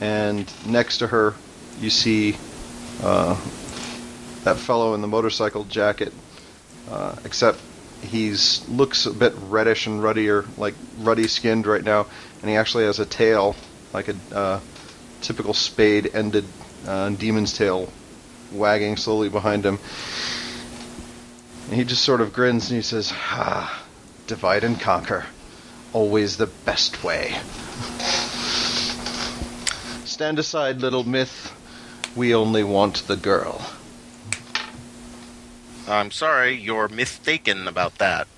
and 0.00 0.50
next 0.66 0.98
to 0.98 1.06
her 1.06 1.34
you 1.80 1.90
see 1.90 2.36
uh, 3.02 3.34
that 4.44 4.56
fellow 4.56 4.94
in 4.94 5.00
the 5.00 5.08
motorcycle 5.08 5.64
jacket, 5.64 6.12
uh, 6.90 7.14
except 7.24 7.58
he's 8.02 8.66
looks 8.68 9.06
a 9.06 9.12
bit 9.12 9.34
reddish 9.48 9.86
and 9.86 10.02
ruddier, 10.02 10.44
like 10.56 10.74
ruddy 10.98 11.26
skinned 11.26 11.66
right 11.66 11.84
now, 11.84 12.06
and 12.40 12.50
he 12.50 12.56
actually 12.56 12.84
has 12.84 12.98
a 12.98 13.06
tail, 13.06 13.56
like 13.92 14.08
a 14.08 14.16
uh, 14.32 14.60
typical 15.26 15.52
spade-ended 15.54 16.44
uh, 16.86 17.08
demon's 17.10 17.52
tail, 17.52 17.92
wagging 18.52 18.96
slowly 18.96 19.28
behind 19.28 19.66
him. 19.66 19.80
And 21.66 21.74
he 21.74 21.84
just 21.84 22.04
sort 22.04 22.20
of 22.20 22.32
grins 22.32 22.70
and 22.70 22.76
he 22.76 22.82
says, 22.82 23.12
"Ah, 23.12 23.84
divide 24.28 24.62
and 24.62 24.80
conquer, 24.80 25.26
always 25.92 26.36
the 26.36 26.46
best 26.46 27.02
way." 27.02 27.36
Stand 30.04 30.38
aside, 30.38 30.80
little 30.80 31.02
myth. 31.02 31.52
We 32.14 32.32
only 32.32 32.62
want 32.62 33.06
the 33.08 33.16
girl. 33.16 33.60
I'm 35.88 36.12
sorry, 36.12 36.54
you're 36.54 36.88
mistaken 36.88 37.66
about 37.66 37.98
that. 37.98 38.28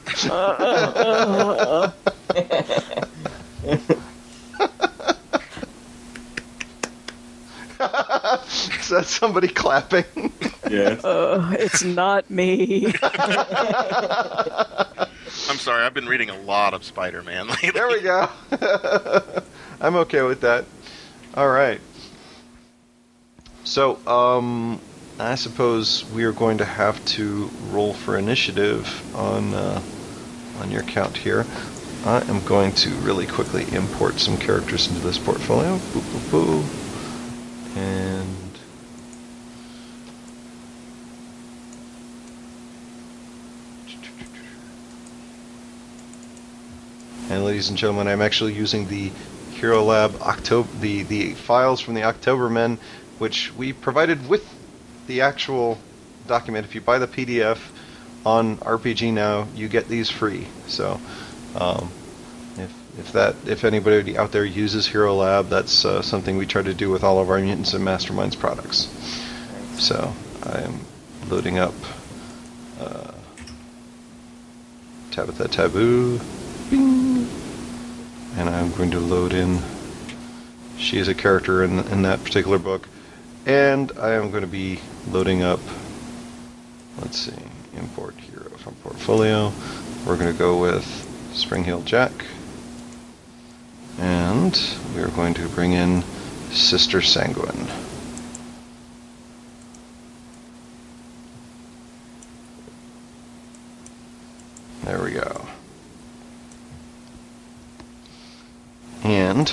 Is 8.88 8.92
that 8.92 9.04
somebody 9.04 9.48
clapping? 9.48 10.32
Yes. 10.70 11.04
Uh, 11.04 11.54
it's 11.58 11.84
not 11.84 12.30
me. 12.30 12.86
I'm 13.02 13.12
sorry, 15.58 15.84
I've 15.84 15.92
been 15.92 16.06
reading 16.06 16.30
a 16.30 16.40
lot 16.40 16.72
of 16.72 16.84
Spider-Man 16.84 17.48
lately. 17.48 17.70
there 17.72 17.88
we 17.88 18.00
go. 18.00 18.30
I'm 19.78 19.96
okay 19.96 20.22
with 20.22 20.40
that. 20.40 20.64
All 21.34 21.50
right. 21.50 21.82
So, 23.64 23.96
um, 24.06 24.80
I 25.18 25.34
suppose 25.34 26.10
we 26.12 26.24
are 26.24 26.32
going 26.32 26.56
to 26.56 26.64
have 26.64 27.04
to 27.06 27.50
roll 27.68 27.92
for 27.92 28.16
initiative 28.16 29.14
on 29.14 29.52
uh, 29.52 29.82
on 30.60 30.70
your 30.70 30.82
count 30.84 31.14
here. 31.14 31.44
I 32.06 32.22
am 32.22 32.42
going 32.46 32.72
to 32.72 32.88
really 33.00 33.26
quickly 33.26 33.66
import 33.70 34.18
some 34.18 34.38
characters 34.38 34.88
into 34.88 35.00
this 35.00 35.18
portfolio. 35.18 35.76
Boo, 35.92 36.00
boo, 36.00 36.30
boo. 36.30 36.64
And 37.78 38.47
And 47.30 47.44
ladies 47.44 47.68
and 47.68 47.76
gentlemen, 47.76 48.08
I'm 48.08 48.22
actually 48.22 48.54
using 48.54 48.88
the 48.88 49.10
Hero 49.52 49.84
Lab 49.84 50.14
October 50.22 50.68
the 50.80 51.02
the 51.02 51.34
files 51.34 51.78
from 51.78 51.92
the 51.92 52.00
Oktobermen, 52.00 52.78
which 53.18 53.52
we 53.54 53.74
provided 53.74 54.28
with 54.28 54.48
the 55.06 55.20
actual 55.20 55.78
document. 56.26 56.64
If 56.64 56.74
you 56.74 56.80
buy 56.80 56.98
the 56.98 57.06
PDF 57.06 57.58
on 58.24 58.56
RPG 58.58 59.12
Now, 59.12 59.46
you 59.54 59.68
get 59.68 59.88
these 59.88 60.08
free. 60.08 60.46
So, 60.68 60.98
um, 61.54 61.90
if 62.56 62.72
if 62.98 63.12
that 63.12 63.36
if 63.46 63.62
anybody 63.62 64.16
out 64.16 64.32
there 64.32 64.44
uses 64.46 64.86
Hero 64.86 65.14
Lab, 65.14 65.48
that's 65.48 65.84
uh, 65.84 66.00
something 66.00 66.38
we 66.38 66.46
try 66.46 66.62
to 66.62 66.72
do 66.72 66.88
with 66.88 67.04
all 67.04 67.18
of 67.18 67.28
our 67.28 67.38
Mutants 67.38 67.74
and 67.74 67.84
Masterminds 67.84 68.38
products. 68.38 68.88
So 69.78 70.14
I 70.44 70.62
am 70.62 70.80
loading 71.28 71.58
up 71.58 71.74
uh, 72.80 73.12
Tabitha 75.10 75.48
Taboo. 75.48 76.20
Bing. 76.70 77.28
And 78.36 78.48
I'm 78.48 78.70
going 78.72 78.90
to 78.90 79.00
load 79.00 79.32
in. 79.32 79.60
She 80.76 80.98
is 80.98 81.08
a 81.08 81.14
character 81.14 81.64
in 81.64 81.80
in 81.88 82.02
that 82.02 82.22
particular 82.22 82.58
book, 82.58 82.88
and 83.46 83.90
I 83.98 84.12
am 84.12 84.30
going 84.30 84.42
to 84.42 84.48
be 84.48 84.80
loading 85.10 85.42
up. 85.42 85.60
Let's 87.00 87.18
see, 87.18 87.32
import 87.76 88.14
hero 88.16 88.50
from 88.58 88.74
portfolio. 88.76 89.52
We're 90.06 90.16
going 90.16 90.32
to 90.32 90.38
go 90.38 90.60
with 90.60 90.84
Spring 91.32 91.64
Heel 91.64 91.82
Jack, 91.82 92.12
and 93.98 94.60
we 94.94 95.02
are 95.02 95.08
going 95.08 95.34
to 95.34 95.48
bring 95.48 95.72
in 95.72 96.02
Sister 96.50 97.02
Sanguine. 97.02 97.66
There 104.84 105.02
we 105.02 105.12
go. 105.12 105.48
And 109.04 109.52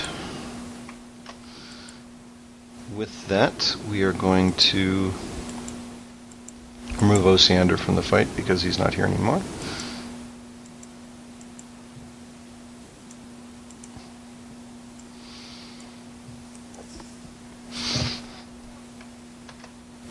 with 2.95 3.27
that, 3.27 3.75
we 3.89 4.03
are 4.03 4.13
going 4.13 4.53
to 4.53 5.13
remove 7.01 7.25
Osiander 7.25 7.77
from 7.77 7.95
the 7.95 8.01
fight 8.01 8.27
because 8.35 8.61
he's 8.61 8.79
not 8.79 8.93
here 8.93 9.05
anymore. 9.05 9.41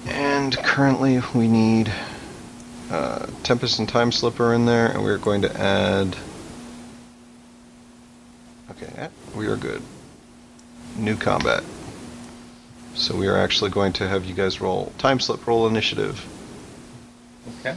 And 0.06 0.56
currently 0.58 1.20
we 1.34 1.48
need 1.48 1.92
uh, 2.90 3.26
Tempest 3.42 3.78
and 3.78 3.88
Time 3.88 4.12
Slipper 4.12 4.52
in 4.52 4.66
there, 4.66 4.88
and 4.88 5.02
we're 5.02 5.18
going 5.18 5.42
to 5.42 5.60
add. 5.60 6.16
Okay, 8.70 9.08
we 9.34 9.46
are 9.46 9.56
good. 9.56 9.82
New 10.96 11.16
combat. 11.16 11.64
So 12.94 13.16
we 13.16 13.26
are 13.26 13.36
actually 13.36 13.70
going 13.70 13.92
to 13.94 14.08
have 14.08 14.24
you 14.24 14.34
guys 14.34 14.60
roll 14.60 14.92
time 14.98 15.18
slip 15.18 15.46
roll 15.46 15.66
initiative. 15.66 16.24
Okay. 17.60 17.76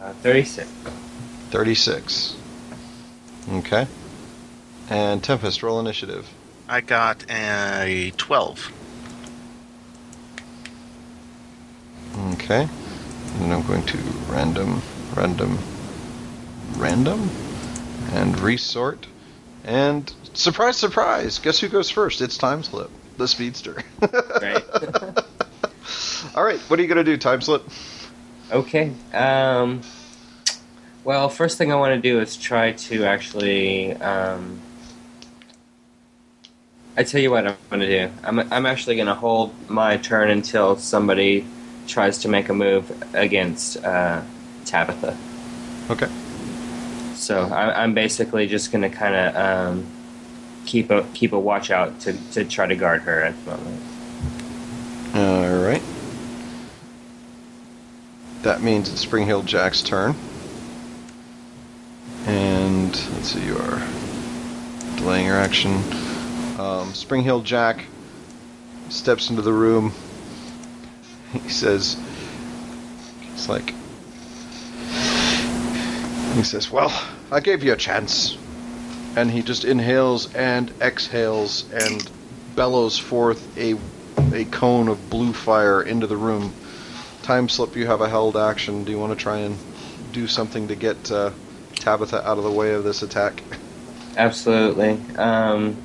Uh, 0.00 0.12
36. 0.12 0.68
36. 1.50 2.36
Okay. 3.50 3.86
And 4.90 5.24
Tempest 5.24 5.62
roll 5.62 5.80
initiative. 5.80 6.28
I 6.68 6.80
got 6.80 7.24
a 7.30 8.12
12. 8.16 8.72
Okay. 12.34 12.68
And 13.40 13.52
I'm 13.52 13.66
going 13.66 13.84
to 13.84 13.98
random, 14.28 14.82
random, 15.14 15.58
random, 16.76 17.30
and 18.12 18.38
resort. 18.40 19.06
And 19.64 20.12
surprise, 20.34 20.76
surprise! 20.76 21.38
Guess 21.38 21.60
who 21.60 21.68
goes 21.68 21.90
first? 21.90 22.20
It's 22.20 22.38
Time 22.38 22.62
Slip, 22.62 22.90
the 23.16 23.28
speedster. 23.28 23.82
Right. 24.00 24.64
All 26.34 26.44
right, 26.44 26.58
what 26.68 26.78
are 26.78 26.82
you 26.82 26.88
going 26.88 27.04
to 27.04 27.04
do, 27.04 27.16
Time 27.16 27.40
Slip? 27.40 27.62
Okay. 28.52 28.92
Um, 29.12 29.80
well, 31.04 31.28
first 31.28 31.58
thing 31.58 31.72
I 31.72 31.76
want 31.76 31.94
to 31.94 32.00
do 32.00 32.20
is 32.20 32.36
try 32.36 32.72
to 32.72 33.04
actually. 33.04 33.94
Um, 33.94 34.60
I 36.96 37.02
tell 37.02 37.20
you 37.20 37.30
what 37.30 37.46
I'm 37.46 37.56
going 37.68 37.80
to 37.80 37.86
do. 37.86 38.12
I'm, 38.24 38.38
I'm 38.52 38.64
actually 38.64 38.96
going 38.96 39.08
to 39.08 39.14
hold 39.14 39.52
my 39.68 39.98
turn 39.98 40.30
until 40.30 40.76
somebody 40.76 41.46
tries 41.86 42.18
to 42.18 42.28
make 42.28 42.48
a 42.48 42.54
move 42.54 42.90
against 43.14 43.82
uh, 43.84 44.22
Tabitha. 44.64 45.16
Okay. 45.90 46.08
So 47.14 47.42
I, 47.42 47.82
I'm 47.82 47.94
basically 47.94 48.46
just 48.46 48.72
going 48.72 48.82
to 48.82 48.90
kind 48.90 49.14
of 49.14 49.36
um, 49.36 49.86
keep 50.66 50.90
a 50.90 51.02
keep 51.14 51.32
a 51.32 51.38
watch 51.38 51.70
out 51.70 52.00
to, 52.00 52.12
to 52.32 52.44
try 52.44 52.66
to 52.66 52.76
guard 52.76 53.02
her 53.02 53.22
at 53.22 53.44
the 53.44 53.50
moment. 53.52 53.82
All 55.14 55.64
right. 55.64 55.82
That 58.42 58.62
means 58.62 58.88
it's 58.92 59.00
Spring 59.00 59.24
Heel 59.24 59.42
Jack's 59.42 59.82
turn. 59.82 60.14
And 62.26 62.88
let's 62.88 63.32
see, 63.32 63.44
you 63.44 63.56
are 63.56 63.82
delaying 64.96 65.26
your 65.26 65.36
action. 65.36 65.82
Um, 66.58 66.92
Spring 66.94 67.22
Hill 67.22 67.40
Jack 67.40 67.84
steps 68.88 69.30
into 69.30 69.42
the 69.42 69.52
room. 69.52 69.92
He 71.44 71.50
says, 71.50 71.96
"It's 73.34 73.48
like 73.48 73.74
He 76.36 76.42
says, 76.42 76.70
Well, 76.70 76.92
I 77.30 77.40
gave 77.40 77.62
you 77.62 77.72
a 77.72 77.76
chance. 77.76 78.36
And 79.16 79.30
he 79.30 79.40
just 79.40 79.64
inhales 79.64 80.34
and 80.34 80.70
exhales 80.82 81.64
and 81.72 82.08
bellows 82.54 82.98
forth 82.98 83.56
a, 83.56 83.76
a 84.34 84.44
cone 84.44 84.88
of 84.88 85.08
blue 85.08 85.32
fire 85.32 85.82
into 85.82 86.06
the 86.06 86.16
room. 86.16 86.52
Time 87.22 87.48
slip, 87.48 87.74
you 87.74 87.86
have 87.86 88.02
a 88.02 88.08
held 88.08 88.36
action. 88.36 88.84
Do 88.84 88.92
you 88.92 88.98
want 88.98 89.18
to 89.18 89.22
try 89.22 89.38
and 89.38 89.56
do 90.12 90.26
something 90.26 90.68
to 90.68 90.74
get 90.74 91.10
uh, 91.10 91.30
Tabitha 91.76 92.28
out 92.28 92.36
of 92.36 92.44
the 92.44 92.52
way 92.52 92.74
of 92.74 92.84
this 92.84 93.02
attack? 93.02 93.42
Absolutely. 94.18 94.98
Um, 95.16 95.78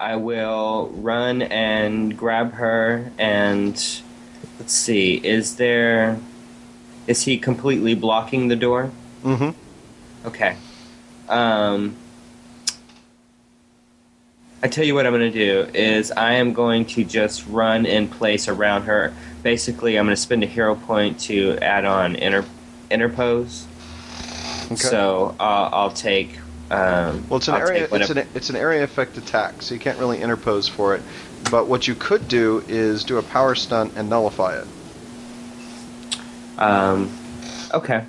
I 0.00 0.16
will 0.16 0.90
run 0.94 1.42
and 1.42 2.16
grab 2.16 2.54
her 2.54 3.12
and 3.18 4.01
let's 4.62 4.74
see. 4.74 5.14
Is 5.16 5.56
there? 5.56 6.20
Is 7.08 7.22
he 7.22 7.36
completely 7.36 7.96
blocking 7.96 8.46
the 8.46 8.54
door? 8.54 8.92
Mm-hmm. 9.24 9.50
Okay. 10.28 10.56
Um, 11.28 11.96
I 14.62 14.68
tell 14.68 14.84
you 14.84 14.94
what 14.94 15.04
I'm 15.04 15.12
going 15.12 15.32
to 15.32 15.36
do 15.36 15.68
is 15.74 16.12
I 16.12 16.34
am 16.34 16.52
going 16.52 16.84
to 16.94 17.02
just 17.02 17.44
run 17.48 17.86
in 17.86 18.06
place 18.06 18.46
around 18.46 18.82
her. 18.82 19.12
Basically, 19.42 19.98
I'm 19.98 20.06
going 20.06 20.14
to 20.14 20.22
spend 20.22 20.44
a 20.44 20.46
hero 20.46 20.76
point 20.76 21.18
to 21.22 21.58
add 21.58 21.84
on 21.84 22.14
inter- 22.14 22.44
interpose. 22.88 23.64
Okay. 24.66 24.76
So 24.76 25.34
uh, 25.40 25.70
I'll 25.72 25.90
take. 25.90 26.38
Um, 26.70 27.26
Well, 27.28 27.38
it's 27.38 27.48
an 27.48 27.54
I'll 27.54 27.62
area. 27.62 27.88
It's 27.90 28.10
an 28.10 28.18
it's 28.36 28.48
an 28.48 28.54
area 28.54 28.84
effect 28.84 29.18
attack, 29.18 29.60
so 29.60 29.74
you 29.74 29.80
can't 29.80 29.98
really 29.98 30.18
interpose 30.18 30.70
for 30.70 30.94
it. 30.94 31.02
But 31.50 31.66
what 31.66 31.86
you 31.88 31.94
could 31.94 32.28
do 32.28 32.64
is 32.68 33.04
do 33.04 33.18
a 33.18 33.22
power 33.22 33.54
stunt 33.54 33.92
and 33.96 34.08
nullify 34.08 34.58
it. 34.58 34.66
Um, 36.58 37.10
okay. 37.74 38.04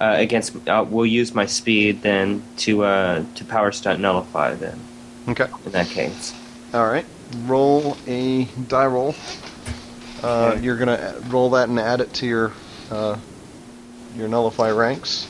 Uh, 0.00 0.14
against, 0.18 0.56
uh, 0.68 0.84
we'll 0.88 1.06
use 1.06 1.34
my 1.34 1.46
speed 1.46 2.02
then 2.02 2.42
to 2.58 2.82
uh, 2.84 3.24
to 3.36 3.44
power 3.44 3.70
stunt 3.70 4.00
nullify 4.00 4.54
then. 4.54 4.78
Okay. 5.28 5.46
In 5.64 5.72
that 5.72 5.86
case, 5.86 6.34
All 6.72 6.86
right. 6.86 7.06
Roll 7.46 7.96
a 8.06 8.44
die 8.68 8.86
roll. 8.86 9.14
Uh, 10.22 10.52
Okay. 10.54 10.64
You're 10.64 10.76
gonna 10.76 11.14
roll 11.28 11.50
that 11.50 11.68
and 11.68 11.78
add 11.78 12.00
it 12.00 12.12
to 12.14 12.26
your 12.26 12.52
uh, 12.90 13.16
your 14.16 14.26
nullify 14.28 14.70
ranks. 14.70 15.28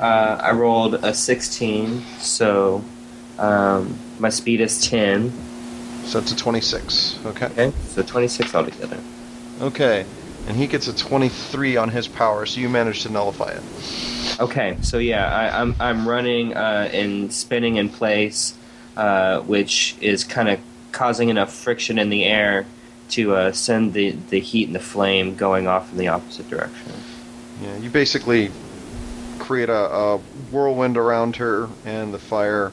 uh, 0.00 0.38
I 0.42 0.52
rolled 0.52 0.94
a 0.94 1.12
16, 1.12 2.02
so 2.18 2.82
um, 3.40 3.98
my 4.18 4.28
speed 4.28 4.60
is 4.60 4.86
10. 4.86 5.32
So 6.04 6.18
it's 6.18 6.32
a 6.32 6.36
26. 6.36 7.18
Okay. 7.26 7.46
Okay, 7.46 7.72
so 7.88 8.02
26 8.02 8.54
altogether. 8.54 8.98
Okay. 9.60 10.04
And 10.46 10.56
he 10.56 10.66
gets 10.66 10.88
a 10.88 10.96
23 10.96 11.76
on 11.76 11.90
his 11.90 12.08
power, 12.08 12.46
so 12.46 12.60
you 12.60 12.68
manage 12.68 13.02
to 13.02 13.10
nullify 13.10 13.50
it. 13.50 13.62
Okay, 14.40 14.78
so 14.80 14.98
yeah, 14.98 15.26
I, 15.26 15.60
I'm 15.60 15.74
I'm 15.78 16.08
running 16.08 16.56
uh, 16.56 16.88
and 16.92 17.30
spinning 17.30 17.76
in 17.76 17.90
place, 17.90 18.56
uh, 18.96 19.40
which 19.40 19.96
is 20.00 20.24
kind 20.24 20.48
of 20.48 20.58
causing 20.92 21.28
enough 21.28 21.52
friction 21.52 21.98
in 21.98 22.08
the 22.08 22.24
air 22.24 22.64
to 23.10 23.34
uh, 23.34 23.52
send 23.52 23.92
the, 23.92 24.12
the 24.30 24.40
heat 24.40 24.66
and 24.66 24.74
the 24.74 24.80
flame 24.80 25.36
going 25.36 25.66
off 25.66 25.92
in 25.92 25.98
the 25.98 26.08
opposite 26.08 26.48
direction. 26.48 26.92
Yeah. 27.62 27.76
You 27.76 27.90
basically 27.90 28.50
create 29.38 29.68
a, 29.68 29.92
a 29.92 30.18
whirlwind 30.50 30.96
around 30.96 31.36
her, 31.36 31.68
and 31.84 32.14
the 32.14 32.18
fire. 32.18 32.72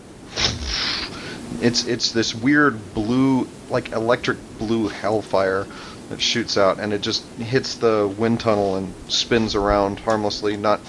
It's 1.61 1.85
it's 1.85 2.11
this 2.11 2.35
weird 2.35 2.93
blue, 2.93 3.47
like 3.69 3.91
electric 3.91 4.37
blue 4.57 4.87
hellfire 4.87 5.65
that 6.09 6.21
shoots 6.21 6.57
out, 6.57 6.79
and 6.79 6.93
it 6.93 7.01
just 7.01 7.25
hits 7.33 7.75
the 7.75 8.13
wind 8.17 8.39
tunnel 8.39 8.75
and 8.75 8.93
spins 9.07 9.55
around 9.55 9.99
harmlessly, 9.99 10.57
not 10.57 10.79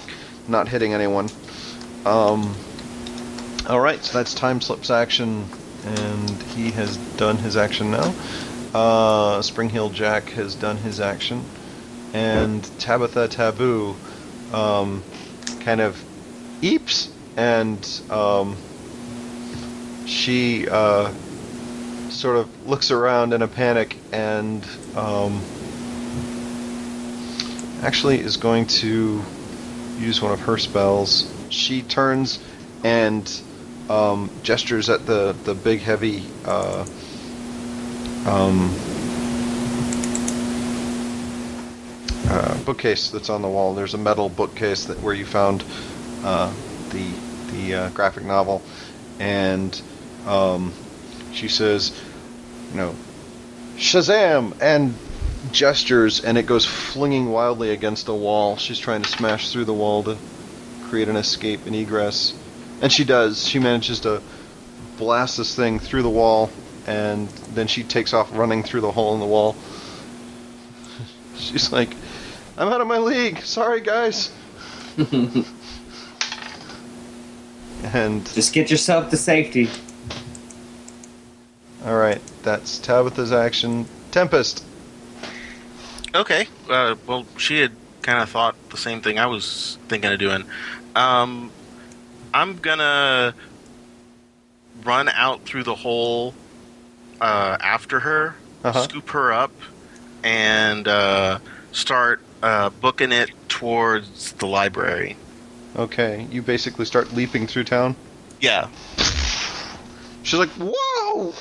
not 0.47 0.67
hitting 0.67 0.93
anyone. 0.93 1.29
Um, 2.05 2.55
all 3.67 3.79
right, 3.79 4.03
so 4.03 4.17
that's 4.17 4.33
time 4.33 4.61
slips 4.61 4.89
action, 4.89 5.45
and 5.85 6.29
he 6.43 6.71
has 6.71 6.97
done 7.17 7.37
his 7.37 7.57
action 7.57 7.91
now. 7.91 8.13
Uh, 8.73 9.41
Spring 9.41 9.69
Heel 9.69 9.89
Jack 9.89 10.29
has 10.29 10.55
done 10.55 10.77
his 10.77 10.99
action, 10.99 11.43
and 12.13 12.63
Tabitha 12.79 13.27
Taboo 13.27 13.95
um, 14.53 15.03
kind 15.61 15.81
of 15.81 16.01
eeps, 16.61 17.09
and 17.35 18.01
um, 18.09 18.55
she 20.09 20.67
uh, 20.67 21.13
sort 22.09 22.37
of 22.37 22.67
looks 22.67 22.89
around 22.89 23.31
in 23.31 23.41
a 23.43 23.47
panic 23.47 23.95
and 24.11 24.67
um, 24.95 25.41
actually 27.83 28.19
is 28.19 28.37
going 28.37 28.65
to 28.65 29.21
use 29.99 30.21
one 30.21 30.31
of 30.31 30.39
her 30.41 30.57
spells. 30.57 31.31
She 31.49 31.83
turns 31.83 32.39
and 32.83 33.29
um, 33.89 34.31
gestures 34.41 34.89
at 34.89 35.05
the, 35.05 35.35
the 35.43 35.53
big 35.53 35.79
heavy 35.79 36.25
uh, 36.45 36.85
um, 38.25 38.75
uh, 42.29 42.57
bookcase 42.63 43.11
that's 43.11 43.29
on 43.29 43.41
the 43.41 43.47
wall. 43.47 43.75
There's 43.75 43.93
a 43.93 43.97
metal 43.97 44.29
bookcase 44.29 44.85
that 44.85 44.99
where 45.01 45.13
you 45.13 45.25
found 45.25 45.63
uh, 46.23 46.51
the 46.89 47.07
the 47.51 47.73
uh, 47.73 47.89
graphic 47.89 48.23
novel, 48.23 48.61
and 49.19 49.81
um, 50.25 50.73
she 51.33 51.47
says, 51.47 51.99
you 52.71 52.77
know, 52.77 52.95
Shazam! 53.77 54.55
and 54.61 54.93
gestures, 55.51 56.23
and 56.23 56.37
it 56.37 56.45
goes 56.45 56.65
flinging 56.65 57.31
wildly 57.31 57.71
against 57.71 58.07
a 58.07 58.13
wall. 58.13 58.57
She's 58.57 58.79
trying 58.79 59.01
to 59.01 59.09
smash 59.09 59.51
through 59.51 59.65
the 59.65 59.73
wall 59.73 60.03
to 60.03 60.17
create 60.89 61.07
an 61.07 61.15
escape 61.15 61.65
and 61.65 61.75
egress, 61.75 62.33
and 62.81 62.91
she 62.91 63.03
does. 63.03 63.47
She 63.47 63.59
manages 63.59 64.01
to 64.01 64.21
blast 64.97 65.37
this 65.37 65.55
thing 65.55 65.79
through 65.79 66.03
the 66.03 66.09
wall, 66.09 66.51
and 66.87 67.27
then 67.53 67.67
she 67.67 67.83
takes 67.83 68.13
off 68.13 68.29
running 68.35 68.63
through 68.63 68.81
the 68.81 68.91
hole 68.91 69.13
in 69.13 69.19
the 69.19 69.25
wall. 69.25 69.55
She's 71.35 71.71
like, 71.71 71.89
I'm 72.57 72.67
out 72.67 72.81
of 72.81 72.87
my 72.87 72.97
league. 72.97 73.39
Sorry, 73.39 73.81
guys. 73.81 74.31
and 77.83 78.25
Just 78.33 78.53
get 78.53 78.69
yourself 78.69 79.09
to 79.11 79.17
safety. 79.17 79.69
All 81.85 81.95
right, 81.97 82.21
that's 82.43 82.77
Tabitha's 82.79 83.31
action. 83.31 83.85
Tempest. 84.11 84.63
Okay. 86.15 86.47
Uh, 86.69 86.95
well, 87.07 87.25
she 87.37 87.59
had 87.59 87.71
kind 88.01 88.19
of 88.21 88.29
thought 88.29 88.55
the 88.69 88.77
same 88.77 89.01
thing 89.01 89.19
I 89.19 89.27
was 89.27 89.77
thinking 89.87 90.11
of 90.11 90.19
doing. 90.19 90.43
Um, 90.95 91.51
I'm 92.33 92.57
gonna 92.57 93.33
run 94.83 95.09
out 95.09 95.43
through 95.45 95.63
the 95.63 95.75
hole 95.75 96.33
uh, 97.21 97.57
after 97.59 97.99
her, 97.99 98.35
Uh-huh. 98.63 98.81
scoop 98.83 99.09
her 99.09 99.31
up, 99.33 99.51
and 100.23 100.87
uh, 100.87 101.39
start 101.71 102.21
uh, 102.41 102.69
booking 102.69 103.11
it 103.11 103.29
towards 103.47 104.31
the 104.33 104.47
library. 104.47 105.17
Okay, 105.75 106.27
you 106.31 106.41
basically 106.41 106.85
start 106.85 107.13
leaping 107.13 107.45
through 107.45 107.65
town. 107.65 107.95
Yeah. 108.41 108.67
She's 110.23 110.39
like, 110.39 110.49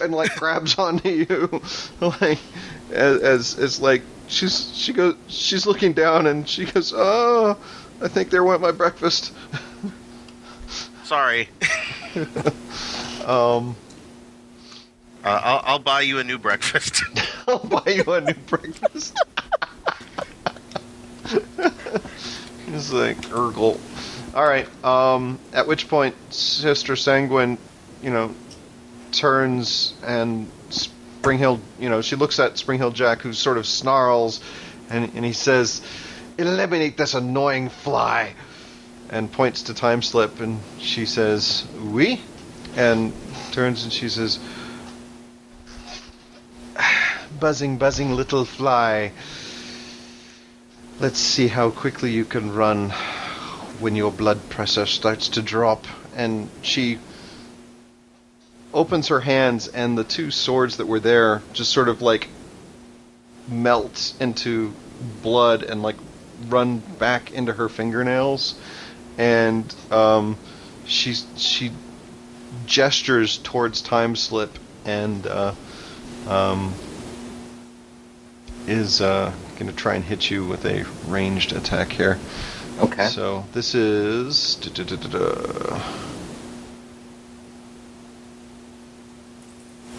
And 0.03 0.13
like 0.15 0.35
grabs 0.37 0.79
onto 0.79 1.09
you, 1.09 1.61
like 2.01 2.39
as, 2.91 3.21
as 3.21 3.59
as 3.59 3.81
like 3.81 4.03
she's 4.29 4.75
she 4.77 4.93
goes 4.93 5.17
she's 5.29 5.67
looking 5.67 5.93
down 5.93 6.27
and 6.27 6.49
she 6.49 6.65
goes, 6.65 6.93
"Oh, 6.95 7.57
I 8.01 8.09
think 8.09 8.31
there 8.31 8.45
went 8.45 8.61
my 8.61 8.73
breakfast." 8.73 9.33
Sorry. 11.05 11.49
Um, 13.25 13.77
Uh, 15.25 15.41
I'll, 15.43 15.63
I'll 15.65 15.79
buy 15.79 16.03
you 16.03 16.19
a 16.21 16.25
new 16.25 16.39
breakfast. 16.39 17.03
I'll 17.49 17.59
buy 17.59 17.83
you 17.87 18.13
a 18.13 18.21
new 18.21 18.35
breakfast. 18.47 19.19
He's 22.67 22.93
like, 22.93 23.17
Urgle. 23.29 23.79
Alright, 24.35 24.69
um, 24.85 25.39
at 25.53 25.67
which 25.67 25.89
point 25.89 26.15
Sister 26.33 26.95
Sanguine, 26.97 27.59
you 28.03 28.11
know, 28.11 28.35
turns 29.13 29.95
and 30.05 30.51
Spring 30.71 31.39
Heel, 31.39 31.61
you 31.79 31.89
know, 31.89 32.01
she 32.01 32.17
looks 32.17 32.39
at 32.39 32.59
Spring 32.59 32.79
Heel 32.79 32.91
Jack, 32.91 33.21
who 33.21 33.33
sort 33.33 33.59
of 33.59 33.67
snarls, 33.67 34.41
and, 34.89 35.13
and 35.15 35.25
he 35.25 35.33
says, 35.33 35.83
Eliminate 36.39 36.97
this 36.97 37.15
annoying 37.15 37.69
fly! 37.69 38.35
And 39.11 39.33
points 39.33 39.65
to 39.65 39.75
Time 39.75 40.03
Slip, 40.03 40.41
and 40.41 40.61
she 40.79 41.07
says, 41.07 41.67
Oui? 41.81 42.21
And 42.77 43.13
turns 43.53 43.83
and 43.83 43.93
she 43.93 44.09
says, 44.09 44.39
buzzing, 47.41 47.79
buzzing 47.79 48.13
little 48.13 48.45
fly. 48.45 49.13
Let's 51.01 51.19
see 51.19 51.49
how 51.49 51.71
quickly 51.71 52.11
you 52.11 52.25
can 52.25 52.55
run 52.55 52.91
when 53.81 53.97
your 53.97 54.13
blood 54.13 54.49
pressure 54.51 54.87
starts 54.87 55.29
to 55.31 55.43
drop. 55.43 55.87
And 56.15 56.51
she 56.63 56.99
opens 58.79 59.09
her 59.09 59.19
hands, 59.21 59.67
and 59.67 59.99
the 59.99 60.05
two 60.05 60.31
swords 60.31 60.77
that 60.77 60.87
were 60.87 61.01
there 61.01 61.43
just 61.53 61.73
sort 61.73 61.89
of 61.89 62.01
like 62.01 62.29
melt 63.49 64.15
into 64.21 64.73
blood 65.21 65.65
and 65.65 65.83
like 65.83 65.97
run 66.49 66.79
back 66.99 67.33
into 67.33 67.53
her 67.53 67.69
fingernails, 67.69 68.55
and 69.19 69.75
um, 69.91 70.37
she 70.87 71.15
she 71.37 71.73
gestures 72.67 73.39
towards 73.39 73.83
time 73.83 74.15
slip 74.15 74.57
and 74.85 75.27
uh, 75.27 75.53
um, 76.29 76.73
is 78.69 79.01
uh, 79.01 79.33
going 79.59 79.69
to 79.69 79.77
try 79.77 79.95
and 79.97 80.05
hit 80.05 80.31
you 80.31 80.47
with 80.47 80.65
a 80.65 80.85
ranged 81.09 81.53
attack 81.53 81.91
here. 81.91 82.17
Okay. 82.79 83.09
So 83.09 83.45
this 83.53 83.75
is. 83.75 84.57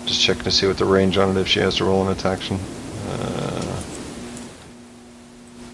Just 0.06 0.22
checking 0.22 0.44
to 0.44 0.52
see 0.52 0.68
what 0.68 0.78
the 0.78 0.86
range 0.86 1.18
on 1.18 1.36
it 1.36 1.40
if 1.40 1.48
she 1.48 1.60
has 1.60 1.78
to 1.78 1.86
roll 1.86 2.06
an 2.06 2.12
attack. 2.12 2.40
Uh, 2.52 3.84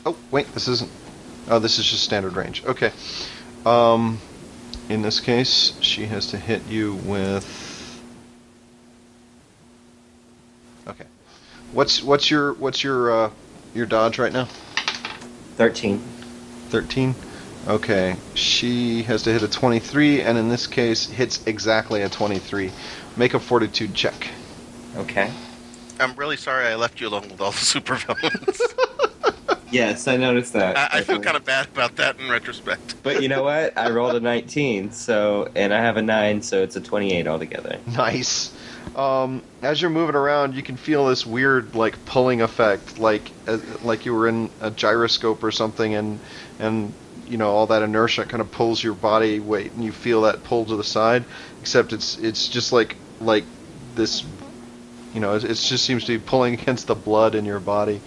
oh 0.06 0.18
wait, 0.32 0.48
this 0.54 0.68
isn't. 0.68 0.92
Oh, 1.50 1.60
this 1.60 1.80
is 1.80 1.86
just 1.86 2.04
standard 2.04 2.36
range. 2.36 2.66
Okay. 2.66 2.92
Um, 3.66 4.20
in 4.90 5.02
this 5.02 5.20
case, 5.20 5.78
she 5.82 6.06
has 6.06 6.28
to 6.28 6.38
hit 6.38 6.68
you 6.68 6.96
with. 6.96 8.02
Okay. 10.88 11.06
What's 11.72 12.04
what's 12.04 12.30
your 12.30 12.54
what's 12.54 12.84
your 12.84 13.12
uh, 13.12 13.32
your 13.74 13.86
dodge 13.86 14.20
right 14.20 14.34
now? 14.34 14.46
Thirteen. 15.58 16.04
13. 16.70 17.16
Okay, 17.68 18.16
she 18.36 19.04
has 19.04 19.24
to 19.24 19.32
hit 19.32 19.42
a 19.42 19.48
23, 19.48 20.22
and 20.22 20.38
in 20.38 20.50
this 20.50 20.68
case, 20.68 21.08
hits 21.08 21.46
exactly 21.48 22.02
a 22.02 22.10
23. 22.10 22.72
Make 23.18 23.34
a 23.34 23.40
fortitude 23.40 23.94
check. 23.94 24.30
Okay. 24.98 25.32
I'm 26.00 26.14
really 26.16 26.38
sorry 26.38 26.68
I 26.68 26.76
left 26.76 27.00
you 27.00 27.08
alone 27.08 27.30
with 27.30 27.42
all 27.42 27.52
the 27.52 27.58
supervillains. 27.58 28.60
Yes, 29.72 30.08
I 30.08 30.16
noticed 30.16 30.54
that. 30.54 30.78
I, 30.78 31.00
I 31.00 31.02
feel 31.02 31.20
kind 31.20 31.36
of 31.36 31.44
bad 31.44 31.68
about 31.68 31.98
that 31.98 32.18
in 32.20 32.30
retrospect. 32.30 32.96
But 33.04 33.22
you 33.22 33.28
know 33.28 33.44
what? 33.52 33.78
I 33.78 33.90
rolled 33.90 34.16
a 34.16 34.20
19, 34.20 34.92
so 34.92 35.50
and 35.56 35.74
I 35.74 35.80
have 35.82 35.98
a 35.98 36.02
nine, 36.02 36.42
so 36.42 36.64
it's 36.64 36.76
a 36.78 36.82
28 36.82 37.28
altogether. 37.28 37.80
Nice. 37.86 38.56
Um, 38.96 39.44
as 39.62 39.82
you're 39.82 39.92
moving 39.92 40.16
around, 40.16 40.56
you 40.56 40.64
can 40.64 40.78
feel 40.78 41.08
this 41.08 41.26
weird, 41.26 41.76
like 41.76 42.06
pulling 42.06 42.42
effect, 42.42 43.00
like 43.00 43.32
uh, 43.48 43.58
like 43.84 44.06
you 44.06 44.14
were 44.14 44.28
in 44.28 44.50
a 44.62 44.72
gyroscope 44.72 45.44
or 45.44 45.52
something, 45.52 45.94
and 45.96 46.20
and 46.60 46.94
you 47.28 47.38
know 47.38 47.50
all 47.50 47.68
that 47.68 47.82
inertia 47.82 48.26
kind 48.26 48.40
of 48.42 48.52
pulls 48.52 48.82
your 48.82 48.94
body 48.94 49.40
weight, 49.40 49.74
and 49.74 49.84
you 49.84 49.92
feel 49.92 50.22
that 50.22 50.44
pull 50.44 50.66
to 50.66 50.78
the 50.78 50.84
side. 50.84 51.26
Except 51.60 51.92
it's 51.92 52.18
it's 52.20 52.48
just 52.48 52.72
like 52.72 52.96
like 53.22 53.46
this, 53.96 54.24
you 55.14 55.20
know, 55.20 55.36
it, 55.36 55.44
it 55.44 55.56
just 55.56 55.86
seems 55.86 56.06
to 56.06 56.18
be 56.18 56.24
pulling 56.24 56.54
against 56.60 56.88
the 56.88 56.96
blood 56.96 57.36
in 57.36 57.46
your 57.46 57.60
body. 57.60 58.02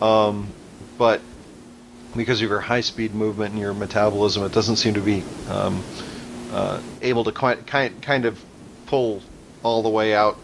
Um, 0.00 0.48
but 0.96 1.20
because 2.16 2.40
of 2.40 2.48
your 2.48 2.60
high 2.60 2.80
speed 2.80 3.14
movement 3.14 3.52
and 3.52 3.60
your 3.60 3.74
metabolism, 3.74 4.44
it 4.44 4.52
doesn't 4.52 4.76
seem 4.76 4.94
to 4.94 5.00
be 5.00 5.22
um, 5.48 5.82
uh, 6.52 6.80
able 7.02 7.24
to 7.24 7.32
kind 7.32 7.66
kind 7.66 8.00
kind 8.02 8.24
of 8.24 8.42
pull 8.86 9.22
all 9.62 9.82
the 9.82 9.88
way 9.88 10.14
out. 10.14 10.36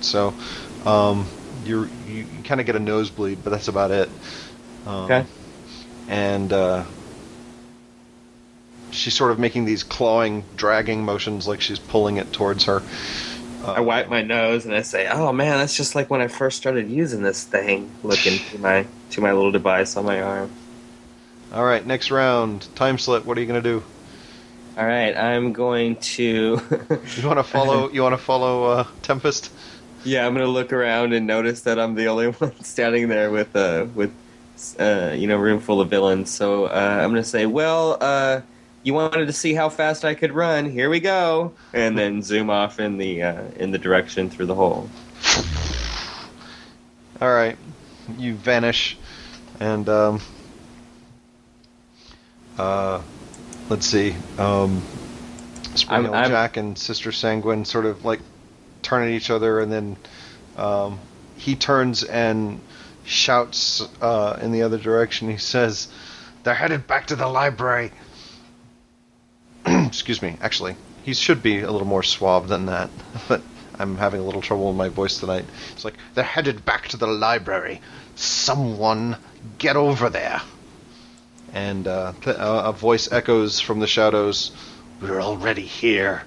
So 0.00 0.34
um, 0.84 1.26
you're, 1.64 1.88
you 2.08 2.24
you 2.36 2.42
kind 2.44 2.60
of 2.60 2.66
get 2.66 2.76
a 2.76 2.80
nosebleed, 2.80 3.44
but 3.44 3.50
that's 3.50 3.68
about 3.68 3.90
it. 3.90 4.08
Um, 4.86 5.04
Okay. 5.04 5.26
And 6.08 6.52
uh, 6.52 6.84
she's 8.90 9.14
sort 9.14 9.30
of 9.30 9.38
making 9.38 9.64
these 9.64 9.82
clawing, 9.82 10.44
dragging 10.56 11.04
motions, 11.04 11.46
like 11.46 11.60
she's 11.60 11.78
pulling 11.78 12.16
it 12.16 12.32
towards 12.32 12.64
her. 12.64 12.82
Uh, 13.64 13.72
I 13.72 13.80
wipe 13.80 14.08
my 14.08 14.22
nose 14.22 14.64
and 14.64 14.74
I 14.74 14.82
say, 14.82 15.08
"Oh 15.08 15.32
man, 15.32 15.58
that's 15.58 15.76
just 15.76 15.94
like 15.94 16.10
when 16.10 16.20
I 16.20 16.28
first 16.28 16.56
started 16.56 16.90
using 16.90 17.22
this 17.22 17.44
thing." 17.44 17.90
Looking 18.02 18.38
to 18.50 18.58
my 18.58 18.86
to 19.10 19.20
my 19.20 19.32
little 19.32 19.52
device 19.52 19.96
on 19.96 20.04
my 20.04 20.20
arm. 20.20 20.50
All 21.52 21.64
right, 21.64 21.84
next 21.86 22.10
round. 22.10 22.66
Time 22.74 22.98
slip. 22.98 23.24
What 23.24 23.36
are 23.38 23.40
you 23.40 23.46
gonna 23.46 23.60
do? 23.62 23.82
All 24.76 24.86
right, 24.86 25.14
I'm 25.16 25.52
going 25.52 25.96
to. 25.96 26.60
You 27.16 27.26
want 27.26 27.38
to 27.38 27.44
follow? 27.44 27.90
You 27.90 28.02
want 28.02 28.14
to 28.14 28.22
follow 28.22 28.64
uh, 28.64 28.86
Tempest? 29.02 29.50
yeah, 30.04 30.26
I'm 30.26 30.32
gonna 30.34 30.46
look 30.46 30.72
around 30.72 31.12
and 31.12 31.26
notice 31.26 31.60
that 31.62 31.78
I'm 31.78 31.94
the 31.94 32.06
only 32.08 32.28
one 32.30 32.58
standing 32.64 33.08
there 33.08 33.30
with 33.30 33.54
uh 33.54 33.86
with 33.94 34.12
uh 34.80 35.12
you 35.14 35.26
know 35.28 35.36
room 35.36 35.60
full 35.60 35.80
of 35.80 35.88
villains. 35.90 36.30
So 36.30 36.64
uh, 36.64 36.98
I'm 37.02 37.10
gonna 37.10 37.22
say, 37.22 37.46
well, 37.46 37.98
uh, 38.00 38.40
you 38.82 38.94
wanted 38.94 39.26
to 39.26 39.32
see 39.32 39.54
how 39.54 39.68
fast 39.68 40.04
I 40.04 40.14
could 40.14 40.32
run. 40.32 40.68
Here 40.68 40.90
we 40.90 41.00
go, 41.00 41.52
and 41.72 41.96
then 41.96 42.22
zoom 42.22 42.50
off 42.50 42.80
in 42.80 42.98
the 42.98 43.22
uh, 43.22 43.42
in 43.56 43.70
the 43.70 43.78
direction 43.78 44.28
through 44.30 44.46
the 44.46 44.54
hole. 44.54 44.88
All 47.20 47.32
right, 47.32 47.56
you 48.18 48.34
vanish, 48.34 48.98
and 49.60 49.88
um, 49.88 50.20
uh, 52.58 53.00
let's 53.68 53.86
see. 53.86 54.16
Um, 54.38 54.82
Spring 55.74 56.06
I'm- 56.06 56.14
I'm- 56.14 56.30
Jack 56.30 56.56
and 56.56 56.76
Sister 56.76 57.12
Sanguine 57.12 57.64
sort 57.64 57.86
of 57.86 58.04
like 58.04 58.20
turn 58.82 59.04
at 59.04 59.10
each 59.10 59.30
other, 59.30 59.60
and 59.60 59.70
then 59.72 59.96
um, 60.56 60.98
he 61.36 61.54
turns 61.54 62.02
and 62.02 62.60
shouts 63.04 63.82
uh, 64.00 64.38
in 64.42 64.52
the 64.52 64.62
other 64.62 64.78
direction. 64.78 65.30
He 65.30 65.36
says, 65.36 65.88
"They're 66.42 66.54
headed 66.54 66.86
back 66.88 67.06
to 67.06 67.16
the 67.16 67.28
library." 67.28 67.92
Excuse 69.92 70.22
me. 70.22 70.38
Actually, 70.40 70.74
he 71.02 71.12
should 71.12 71.42
be 71.42 71.60
a 71.60 71.70
little 71.70 71.86
more 71.86 72.02
suave 72.02 72.48
than 72.48 72.64
that, 72.64 72.88
but 73.28 73.42
I'm 73.78 73.98
having 73.98 74.22
a 74.22 74.24
little 74.24 74.40
trouble 74.40 74.68
with 74.68 74.76
my 74.76 74.88
voice 74.88 75.20
tonight. 75.20 75.44
It's 75.72 75.84
like 75.84 75.92
they're 76.14 76.24
headed 76.24 76.64
back 76.64 76.88
to 76.88 76.96
the 76.96 77.06
library. 77.06 77.82
Someone 78.14 79.18
get 79.58 79.76
over 79.76 80.08
there. 80.08 80.40
And 81.52 81.86
uh, 81.86 82.14
uh, 82.24 82.62
a 82.64 82.72
voice 82.72 83.12
echoes 83.12 83.60
from 83.60 83.80
the 83.80 83.86
shadows. 83.86 84.52
We're 85.02 85.20
already 85.20 85.66
here. 85.66 86.22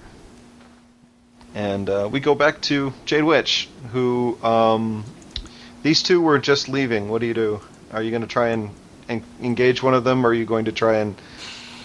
And 1.55 1.89
uh, 1.89 2.07
we 2.11 2.19
go 2.19 2.35
back 2.35 2.61
to 2.69 2.93
Jade 3.05 3.23
Witch, 3.23 3.67
who 3.91 4.37
um, 4.43 5.05
these 5.81 6.03
two 6.03 6.21
were 6.21 6.37
just 6.37 6.69
leaving. 6.69 7.09
What 7.09 7.19
do 7.19 7.25
you 7.25 7.33
do? 7.33 7.61
Are 7.91 8.03
you 8.03 8.11
going 8.11 8.21
to 8.21 8.27
try 8.27 8.49
and, 8.49 8.69
en- 9.09 9.23
engage 9.41 9.81
one 9.81 9.95
of 9.95 10.03
them, 10.03 10.23
or 10.23 10.29
are 10.29 10.33
you 10.35 10.45
going 10.45 10.65
to 10.65 10.71
try 10.71 10.97
and 10.97 11.15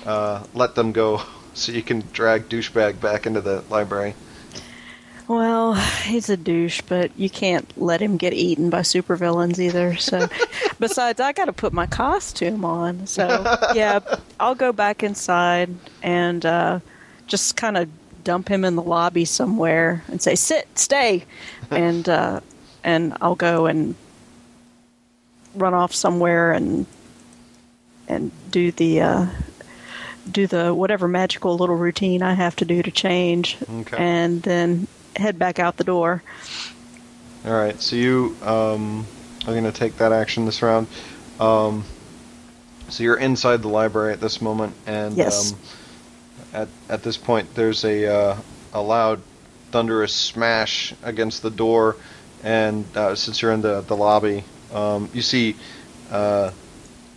uh, 0.05 0.45
let 0.53 0.75
them 0.75 0.93
go 0.93 1.23
so 1.55 1.73
you 1.73 1.83
can 1.83 2.05
drag 2.13 2.49
douchebag 2.49 3.01
back 3.01 3.27
into 3.27 3.41
the 3.41 3.63
library? 3.71 4.15
Well, 5.31 5.75
he's 5.75 6.29
a 6.29 6.37
douche, 6.37 6.81
but 6.81 7.17
you 7.17 7.31
can't 7.31 7.73
let 7.81 8.03
him 8.03 8.17
get 8.17 8.33
eaten 8.33 8.69
by 8.69 8.81
supervillains 8.81 9.61
either. 9.61 9.95
So, 9.95 10.29
besides, 10.81 11.21
I 11.21 11.31
got 11.33 11.45
to 11.45 11.53
put 11.53 11.73
my 11.73 11.87
costume 11.87 12.65
on. 12.65 13.07
So, 13.07 13.29
yeah, 13.73 14.01
I'll 14.41 14.57
go 14.57 14.73
back 14.73 15.05
inside 15.05 15.71
and 16.03 16.45
uh, 16.45 16.81
just 17.29 17.57
kind 17.57 17.77
of 17.77 17.89
dump 18.25 18.49
him 18.49 18.65
in 18.65 18.75
the 18.75 18.83
lobby 18.83 19.25
somewhere 19.25 20.03
and 20.09 20.21
say, 20.21 20.35
"Sit, 20.35 20.67
stay," 20.77 21.25
and 21.71 22.09
uh, 22.09 22.41
and 22.83 23.17
I'll 23.21 23.37
go 23.37 23.67
and 23.67 23.95
run 25.55 25.75
off 25.75 25.95
somewhere 25.95 26.51
and 26.51 26.87
and 28.09 28.33
do 28.51 28.73
the. 28.73 29.01
Uh, 29.01 29.27
do 30.31 30.47
the 30.47 30.73
whatever 30.75 31.09
magical 31.09 31.57
little 31.57 31.77
routine 31.77 32.23
I 32.23 32.35
have 32.35 32.57
to 32.57 32.65
do 32.65 32.83
to 32.83 32.91
change, 32.91 33.57
Okay. 33.81 33.97
and 33.97 34.43
then 34.43 34.87
head 35.17 35.39
back 35.39 35.59
out 35.59 35.77
the 35.77 35.85
door. 35.85 36.23
All 37.45 37.53
right, 37.53 37.81
so 37.81 37.97
you 37.97 38.37
um, 38.43 39.07
are 39.47 39.53
going 39.53 39.65
to 39.65 39.73
take 39.73 39.97
that 39.99 40.13
action 40.13 40.45
this 40.47 40.63
round. 40.63 40.87
Um, 41.39 41.85
so 42.89 43.03
you're 43.03 43.17
inside 43.17 43.63
the 43.63 43.69
library 43.69 44.13
at 44.13 44.21
this 44.21 44.43
moment, 44.43 44.75
and 44.87 45.17
Yes. 45.17 45.53
um, 45.53 45.59
at 46.53 46.69
at 46.89 47.03
this 47.03 47.17
point, 47.17 47.55
there's 47.55 47.85
a 47.85 48.07
uh, 48.07 48.37
a 48.75 48.83
loud, 48.83 49.21
thunderous 49.71 50.13
smash 50.15 50.93
against 51.03 51.43
the 51.43 51.51
door, 51.51 51.97
and 52.43 52.85
uh, 52.97 53.15
since 53.15 53.41
you're 53.41 53.53
in 53.53 53.63
the 53.63 53.81
the 53.83 53.97
lobby, 53.97 54.45
um, 54.75 55.09
you 55.15 55.23
see 55.23 55.57
uh, 56.11 56.51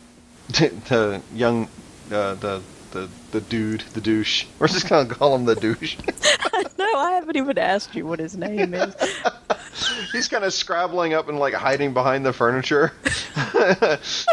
the 0.49 1.21
young 1.33 1.67
uh, 2.11 2.35
the 2.35 2.61
the 2.93 3.09
the 3.31 3.41
dude, 3.41 3.81
the 3.93 4.01
douche. 4.01 4.45
We're 4.59 4.67
just 4.67 4.87
gonna 4.87 5.09
call 5.09 5.35
him 5.35 5.45
the 5.45 5.55
douche. 5.55 5.97
No, 6.77 6.99
I 6.99 7.11
haven't 7.13 7.37
even 7.37 7.57
asked 7.57 7.95
you 7.95 8.05
what 8.05 8.19
his 8.19 8.35
name 8.35 8.73
is. 8.73 8.93
he's 10.11 10.27
kind 10.27 10.43
of 10.43 10.53
scrabbling 10.53 11.13
up 11.13 11.27
and 11.27 11.39
like 11.39 11.53
hiding 11.53 11.93
behind 11.93 12.25
the 12.25 12.33
furniture. 12.33 12.91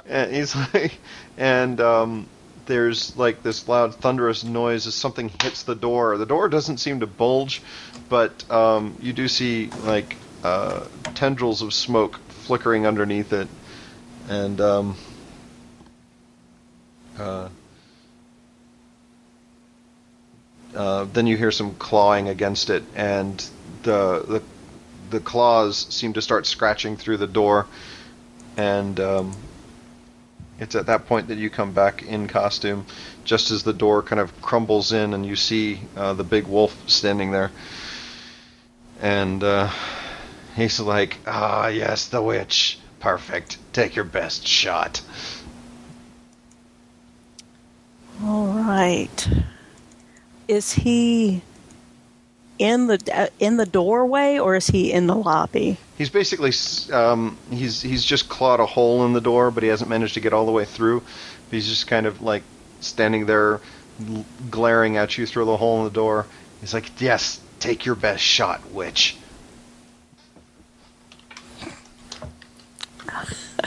and 0.06 0.34
he's 0.34 0.54
like, 0.74 0.98
and 1.38 1.80
um, 1.80 2.26
there's 2.66 3.16
like 3.16 3.42
this 3.42 3.68
loud 3.68 3.94
thunderous 3.94 4.44
noise 4.44 4.86
as 4.86 4.94
something 4.94 5.30
hits 5.42 5.62
the 5.62 5.74
door. 5.74 6.18
The 6.18 6.26
door 6.26 6.48
doesn't 6.48 6.78
seem 6.78 7.00
to 7.00 7.06
bulge, 7.06 7.62
but 8.08 8.50
um, 8.50 8.96
you 9.00 9.12
do 9.12 9.28
see 9.28 9.70
like 9.84 10.16
uh, 10.42 10.84
tendrils 11.14 11.62
of 11.62 11.72
smoke 11.72 12.18
flickering 12.28 12.86
underneath 12.86 13.32
it, 13.32 13.48
and 14.28 14.60
um, 14.60 14.96
uh, 17.18 17.48
uh, 20.74 21.06
then 21.12 21.26
you 21.26 21.36
hear 21.36 21.50
some 21.50 21.74
clawing 21.74 22.28
against 22.28 22.70
it, 22.70 22.84
and 22.94 23.38
the 23.82 24.24
the 24.26 24.42
the 25.10 25.20
claws 25.20 25.86
seem 25.90 26.12
to 26.12 26.22
start 26.22 26.46
scratching 26.46 26.96
through 26.96 27.16
the 27.16 27.26
door, 27.26 27.66
and 28.56 28.98
um, 29.00 29.36
it's 30.58 30.74
at 30.74 30.86
that 30.86 31.06
point 31.06 31.28
that 31.28 31.38
you 31.38 31.50
come 31.50 31.72
back 31.72 32.02
in 32.02 32.28
costume, 32.28 32.86
just 33.24 33.50
as 33.50 33.62
the 33.62 33.72
door 33.72 34.02
kind 34.02 34.20
of 34.20 34.40
crumbles 34.42 34.92
in 34.92 35.14
and 35.14 35.26
you 35.26 35.34
see 35.34 35.80
uh, 35.96 36.12
the 36.12 36.24
big 36.24 36.46
wolf 36.46 36.76
standing 36.88 37.32
there. 37.32 37.50
And 39.00 39.42
uh, 39.42 39.70
he's 40.54 40.78
like, 40.78 41.16
"Ah, 41.26 41.68
yes, 41.68 42.06
the 42.06 42.22
witch. 42.22 42.78
Perfect. 43.00 43.56
Take 43.72 43.96
your 43.96 44.04
best 44.04 44.46
shot." 44.46 45.00
All 48.22 48.48
right. 48.48 49.28
Is 50.50 50.72
he 50.72 51.42
in 52.58 52.88
the 52.88 52.98
uh, 53.14 53.28
in 53.38 53.56
the 53.56 53.66
doorway 53.66 54.36
or 54.36 54.56
is 54.56 54.66
he 54.66 54.92
in 54.92 55.06
the 55.06 55.14
lobby? 55.14 55.76
He's 55.96 56.10
basically 56.10 56.50
um, 56.92 57.38
he's 57.52 57.80
he's 57.80 58.04
just 58.04 58.28
clawed 58.28 58.58
a 58.58 58.66
hole 58.66 59.06
in 59.06 59.12
the 59.12 59.20
door, 59.20 59.52
but 59.52 59.62
he 59.62 59.68
hasn't 59.68 59.88
managed 59.88 60.14
to 60.14 60.20
get 60.20 60.32
all 60.32 60.46
the 60.46 60.50
way 60.50 60.64
through. 60.64 61.04
He's 61.52 61.68
just 61.68 61.86
kind 61.86 62.04
of 62.04 62.20
like 62.20 62.42
standing 62.80 63.26
there, 63.26 63.60
glaring 64.50 64.96
at 64.96 65.16
you 65.16 65.24
through 65.24 65.44
the 65.44 65.56
hole 65.56 65.78
in 65.78 65.84
the 65.84 65.94
door. 65.94 66.26
He's 66.60 66.74
like, 66.74 67.00
"Yes, 67.00 67.40
take 67.60 67.86
your 67.86 67.94
best 67.94 68.24
shot, 68.24 68.72
witch." 68.72 69.16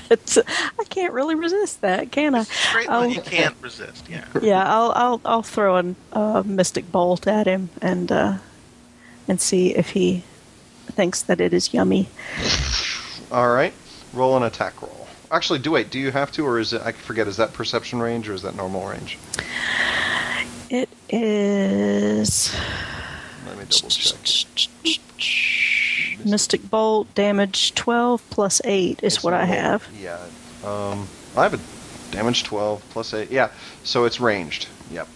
It's, 0.10 0.38
I 0.38 0.84
can't 0.90 1.14
really 1.14 1.36
resist 1.36 1.82
that, 1.82 2.12
can 2.12 2.36
I? 2.36 2.44
Straight 2.44 2.88
Oh. 2.90 3.00
line, 3.02 3.12
you 3.12 3.22
can't 3.22 3.56
resist. 3.62 4.08
Yeah. 4.10 4.26
Yeah, 4.42 4.64
I'll 4.66 4.92
I'll 4.96 5.22
I'll 5.26 5.44
throw 5.44 5.78
a 5.78 5.96
uh, 6.12 6.44
mystic 6.46 6.92
bolt 6.92 7.28
at 7.28 7.48
him 7.48 7.70
and 7.82 8.12
uh, 8.12 8.38
and 9.28 9.40
see 9.42 9.76
if 9.76 9.90
he 9.92 10.24
thinks 10.92 11.22
that 11.24 11.40
it 11.42 11.54
is 11.54 11.74
yummy. 11.74 12.08
All 13.32 13.50
right, 13.54 13.74
roll 14.14 14.38
an 14.38 14.44
attack 14.44 14.82
roll. 14.82 15.08
Actually, 15.32 15.60
do 15.60 15.72
wait. 15.72 15.90
Do 15.90 15.98
you 16.00 16.12
have 16.12 16.32
to, 16.34 16.46
or 16.46 16.60
is 16.60 16.74
it? 16.74 16.82
I 16.84 16.92
forget. 16.92 17.28
Is 17.28 17.38
that 17.38 17.54
perception 17.54 18.00
range 18.00 18.30
or 18.30 18.34
is 18.34 18.42
that 18.44 18.56
normal 18.56 18.86
range? 18.88 19.18
It 20.70 20.90
is 21.10 22.56
Let 23.48 23.58
me 23.58 23.66
double 23.70 23.90
check. 23.90 24.20
mystic 26.26 26.70
bolt 26.70 27.14
damage 27.16 27.74
twelve 27.76 28.22
plus 28.30 28.62
eight 28.66 29.00
is 29.04 29.16
It's 29.16 29.24
what 29.24 29.34
I 29.34 29.46
have. 29.46 29.88
Yeah. 30.00 30.20
Um, 30.64 31.08
I 31.36 31.44
have 31.44 31.54
a 31.56 31.60
damage 32.14 32.44
12 32.44 32.84
plus 32.92 33.14
8. 33.14 33.32
Yeah, 33.32 33.50
so 33.84 34.06
it's 34.06 34.20
ranged. 34.20 34.68
Yep. 34.92 35.08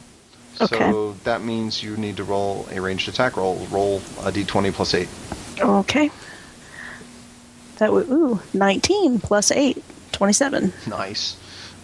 Okay. 0.59 0.77
So 0.91 1.13
that 1.23 1.43
means 1.43 1.83
you 1.83 1.95
need 1.95 2.17
to 2.17 2.23
roll 2.23 2.67
a 2.71 2.81
ranged 2.81 3.07
attack 3.07 3.37
roll. 3.37 3.55
Roll 3.69 3.97
a 4.21 4.31
d20 4.31 4.73
plus 4.73 4.93
8. 4.95 5.07
Okay. 5.59 6.09
That 7.77 7.93
would 7.93 8.09
ooh 8.09 8.41
nineteen 8.53 9.19
plus 9.19 9.51
eight. 9.51 9.83
27. 10.13 10.73
Nice. 10.87 11.37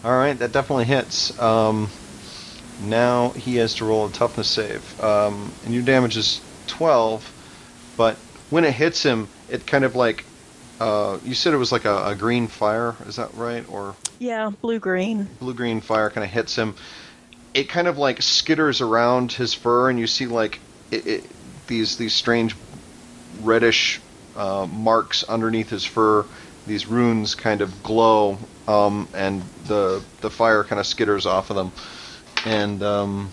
All 0.04 0.12
right, 0.18 0.34
that 0.40 0.52
definitely 0.52 0.86
hits. 0.86 1.40
Um, 1.40 1.90
now 2.82 3.30
he 3.30 3.58
has 3.58 3.76
to 3.76 3.86
roll 3.86 4.08
a 4.08 4.12
toughness 4.12 4.48
save. 4.50 5.00
Um, 5.04 5.52
and 5.66 5.74
your 5.74 5.84
damage 5.84 6.18
is 6.18 6.42
12, 6.66 7.94
but 7.96 8.18
when 8.54 8.66
it 8.66 8.74
hits 8.74 9.02
him, 9.02 9.28
it 9.50 9.66
kind 9.66 9.84
of 9.84 9.96
like. 9.96 10.24
Uh, 10.80 11.18
you 11.24 11.34
said 11.34 11.54
it 11.54 11.58
was 11.58 11.72
like 11.72 11.86
a, 11.86 12.10
a 12.10 12.16
green 12.16 12.48
fire, 12.48 12.96
is 13.08 13.16
that 13.16 13.34
right? 13.36 13.66
Or 13.70 13.96
Yeah, 14.20 14.52
blue 14.62 14.80
green. 14.80 15.28
blue 15.40 15.54
green 15.54 15.82
fire 15.82 16.10
kind 16.10 16.24
of 16.24 16.30
hits 16.30 16.56
him. 16.56 16.76
It 17.54 17.70
kind 17.70 17.88
of 17.88 17.98
like 17.98 18.20
skitters 18.20 18.82
around 18.82 19.32
his 19.32 19.54
fur, 19.54 19.90
and 19.90 20.00
you 20.00 20.08
see 20.08 20.28
like 20.28 20.60
it, 20.92 21.08
it, 21.08 21.24
these 21.68 21.98
these 21.98 22.14
strange 22.14 22.56
reddish 23.42 24.00
uh, 24.36 24.68
marks 24.72 25.24
underneath 25.24 25.70
his 25.70 25.86
fur. 25.86 26.26
These 26.68 26.88
runes 26.88 27.36
kind 27.36 27.62
of 27.62 27.84
glow, 27.84 28.38
um, 28.68 29.08
and 29.16 29.42
the 29.68 30.04
the 30.22 30.30
fire 30.30 30.64
kind 30.64 30.80
of 30.80 30.86
skitters 30.86 31.26
off 31.26 31.50
of 31.50 31.56
them, 31.56 31.72
and 32.46 32.84
um, 32.84 33.32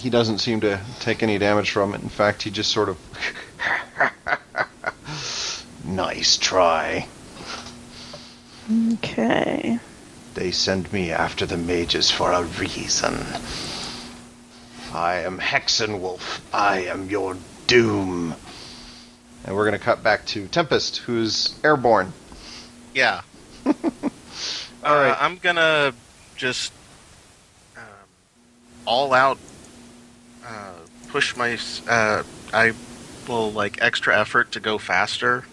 he 0.00 0.08
doesn't 0.08 0.38
seem 0.38 0.60
to 0.60 0.80
take 1.00 1.22
any 1.22 1.36
damage 1.38 1.70
from 1.70 1.94
it. 1.94 2.00
In 2.00 2.08
fact, 2.08 2.42
he 2.42 2.50
just 2.50 2.70
sort 2.70 2.88
of 2.88 2.98
nice 5.84 6.38
try. 6.38 7.06
Okay. 8.94 9.78
They 10.34 10.50
send 10.52 10.90
me 10.92 11.10
after 11.10 11.44
the 11.44 11.58
mages 11.58 12.10
for 12.10 12.32
a 12.32 12.42
reason. 12.42 13.14
I 14.94 15.16
am 15.16 15.38
Hexenwolf. 15.38 16.40
I 16.52 16.84
am 16.84 17.10
your 17.10 17.36
doom. 17.66 18.34
And 19.44 19.54
we're 19.54 19.66
going 19.66 19.78
to 19.78 19.84
cut 19.84 20.02
back 20.02 20.24
to 20.26 20.48
Tempest, 20.48 20.98
who's 20.98 21.54
airborne. 21.62 22.12
Yeah. 22.94 23.20
All 23.66 23.72
right. 24.94 25.10
Uh, 25.10 25.16
I'm 25.20 25.36
gonna 25.36 25.92
just 26.36 26.72
um, 27.76 27.82
all 28.86 29.12
out 29.12 29.38
uh, 30.46 30.72
push 31.08 31.36
my. 31.36 31.58
Uh, 31.88 32.22
I 32.52 32.72
will 33.28 33.52
like 33.52 33.80
extra 33.82 34.18
effort 34.18 34.52
to 34.52 34.60
go 34.60 34.78
faster. 34.78 35.44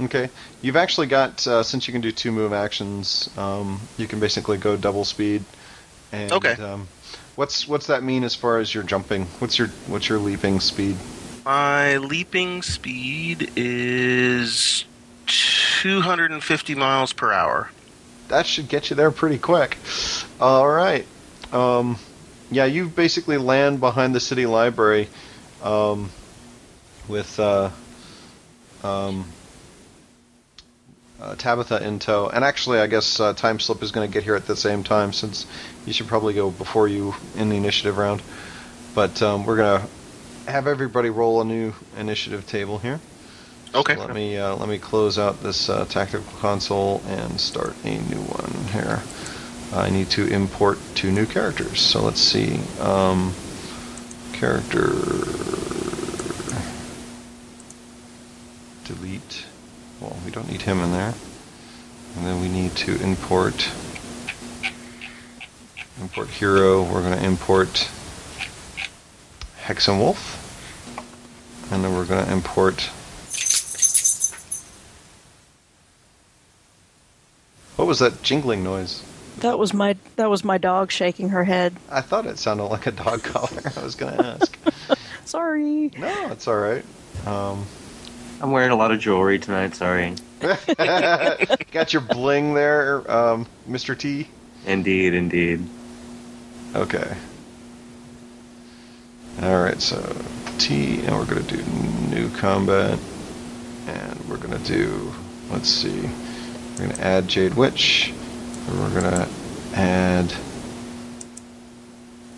Okay. 0.00 0.30
You've 0.62 0.76
actually 0.76 1.08
got, 1.08 1.46
uh, 1.46 1.62
since 1.62 1.86
you 1.86 1.92
can 1.92 2.00
do 2.00 2.10
two 2.10 2.32
move 2.32 2.52
actions, 2.54 3.28
um, 3.36 3.80
you 3.98 4.06
can 4.06 4.18
basically 4.18 4.56
go 4.56 4.76
double 4.76 5.04
speed. 5.04 5.44
And, 6.12 6.32
Okay. 6.32 6.52
Um, 6.54 6.88
what's 7.36 7.68
what's 7.68 7.86
that 7.88 8.02
mean 8.02 8.24
as 8.24 8.34
far 8.34 8.58
as 8.58 8.74
your 8.74 8.82
jumping? 8.82 9.26
What's 9.40 9.58
your 9.58 9.68
what's 9.88 10.08
your 10.08 10.18
leaping 10.18 10.60
speed? 10.60 10.96
My 11.44 11.96
leaping 11.98 12.62
speed 12.62 13.52
is 13.56 14.84
250 15.26 16.74
miles 16.74 17.12
per 17.12 17.32
hour. 17.32 17.70
that 18.28 18.46
should 18.46 18.68
get 18.68 18.90
you 18.90 18.96
there 18.96 19.10
pretty 19.10 19.38
quick. 19.38 19.76
All 20.40 20.68
right. 20.68 21.06
Um, 21.52 21.98
yeah, 22.50 22.64
you 22.64 22.88
basically 22.88 23.38
land 23.38 23.80
behind 23.80 24.14
the 24.14 24.20
city 24.20 24.46
library 24.46 25.08
um, 25.62 26.10
with 27.08 27.38
uh, 27.38 27.70
um, 28.82 29.30
uh, 31.20 31.34
Tabitha 31.36 31.84
in 31.86 31.98
tow. 31.98 32.28
And 32.28 32.44
actually, 32.44 32.78
I 32.80 32.86
guess 32.86 33.20
uh, 33.20 33.34
Time 33.34 33.60
Slip 33.60 33.82
is 33.82 33.92
going 33.92 34.08
to 34.08 34.12
get 34.12 34.24
here 34.24 34.34
at 34.34 34.46
the 34.46 34.56
same 34.56 34.82
time 34.82 35.12
since 35.12 35.46
you 35.86 35.92
should 35.92 36.08
probably 36.08 36.34
go 36.34 36.50
before 36.50 36.88
you 36.88 37.14
in 37.36 37.48
the 37.48 37.56
initiative 37.56 37.98
round. 37.98 38.22
But 38.94 39.22
um, 39.22 39.46
we're 39.46 39.56
going 39.56 39.80
to 39.80 40.50
have 40.50 40.66
everybody 40.66 41.10
roll 41.10 41.40
a 41.40 41.44
new 41.44 41.72
initiative 41.96 42.46
table 42.46 42.78
here. 42.78 43.00
Okay. 43.72 43.94
So 43.94 44.00
let 44.00 44.14
me 44.14 44.36
uh, 44.36 44.56
let 44.56 44.68
me 44.68 44.78
close 44.78 45.16
out 45.16 45.42
this 45.42 45.68
uh, 45.68 45.84
tactical 45.84 46.26
console 46.40 47.02
and 47.06 47.40
start 47.40 47.74
a 47.84 47.98
new 47.98 48.20
one 48.20 48.64
here. 48.72 49.00
I 49.72 49.90
need 49.90 50.10
to 50.10 50.26
import 50.26 50.78
two 50.94 51.12
new 51.12 51.26
characters. 51.26 51.80
So 51.80 52.02
let's 52.02 52.20
see. 52.20 52.60
Um, 52.80 53.34
character 54.32 54.88
delete. 58.84 59.46
Well, 60.00 60.16
we 60.24 60.30
don't 60.30 60.50
need 60.50 60.62
him 60.62 60.80
in 60.80 60.92
there. 60.92 61.14
And 62.16 62.26
then 62.26 62.40
we 62.40 62.48
need 62.48 62.74
to 62.76 63.00
import 63.00 63.70
import 66.00 66.28
hero. 66.28 66.82
We're 66.82 67.02
going 67.02 67.18
to 67.18 67.24
import 67.24 67.88
Hexenwolf. 69.62 70.38
And 71.72 71.84
then 71.84 71.94
we're 71.94 72.06
going 72.06 72.24
to 72.24 72.32
import 72.32 72.90
What 77.80 77.86
was 77.86 78.00
that 78.00 78.22
jingling 78.22 78.62
noise? 78.62 79.02
That 79.40 79.58
was 79.58 79.72
my 79.72 79.96
that 80.16 80.28
was 80.28 80.44
my 80.44 80.58
dog 80.58 80.90
shaking 80.92 81.30
her 81.30 81.44
head. 81.44 81.76
I 81.90 82.00
thought 82.00 82.26
it 82.26 82.38
sounded 82.38 82.64
like 82.64 82.86
a 82.86 82.92
dog 82.92 83.22
collar. 83.22 83.72
I 83.76 83.82
was 83.82 83.94
going 83.94 84.16
to 84.16 84.26
ask. 84.26 84.58
Sorry. 85.24 85.90
no, 85.96 86.28
it's 86.30 86.46
all 86.48 86.56
right. 86.58 86.84
Um, 87.26 87.66
I'm 88.40 88.50
wearing 88.52 88.70
a 88.70 88.76
lot 88.76 88.90
of 88.90 89.00
jewelry 89.00 89.38
tonight. 89.38 89.74
Sorry. 89.74 90.14
got 91.72 91.92
your 91.92 92.02
bling 92.02 92.54
there, 92.54 93.10
um, 93.10 93.46
Mr. 93.68 93.96
T. 93.96 94.28
Indeed, 94.66 95.14
indeed. 95.14 95.64
Okay. 96.74 97.16
All 99.42 99.62
right, 99.62 99.80
so 99.80 100.00
T, 100.58 101.00
and 101.00 101.16
we're 101.16 101.26
going 101.26 101.44
to 101.44 101.56
do 101.56 101.62
new 102.14 102.28
combat, 102.36 102.98
and 103.86 104.28
we're 104.28 104.36
going 104.38 104.58
to 104.58 104.64
do. 104.72 105.12
Let's 105.50 105.68
see. 105.68 106.00
We're 106.00 106.86
going 106.86 106.90
to 106.90 107.04
add 107.04 107.28
Jade 107.28 107.54
Witch. 107.54 108.12
And 108.68 108.80
We're 108.80 109.00
going 109.00 109.12
to 109.12 109.28
add. 109.74 110.32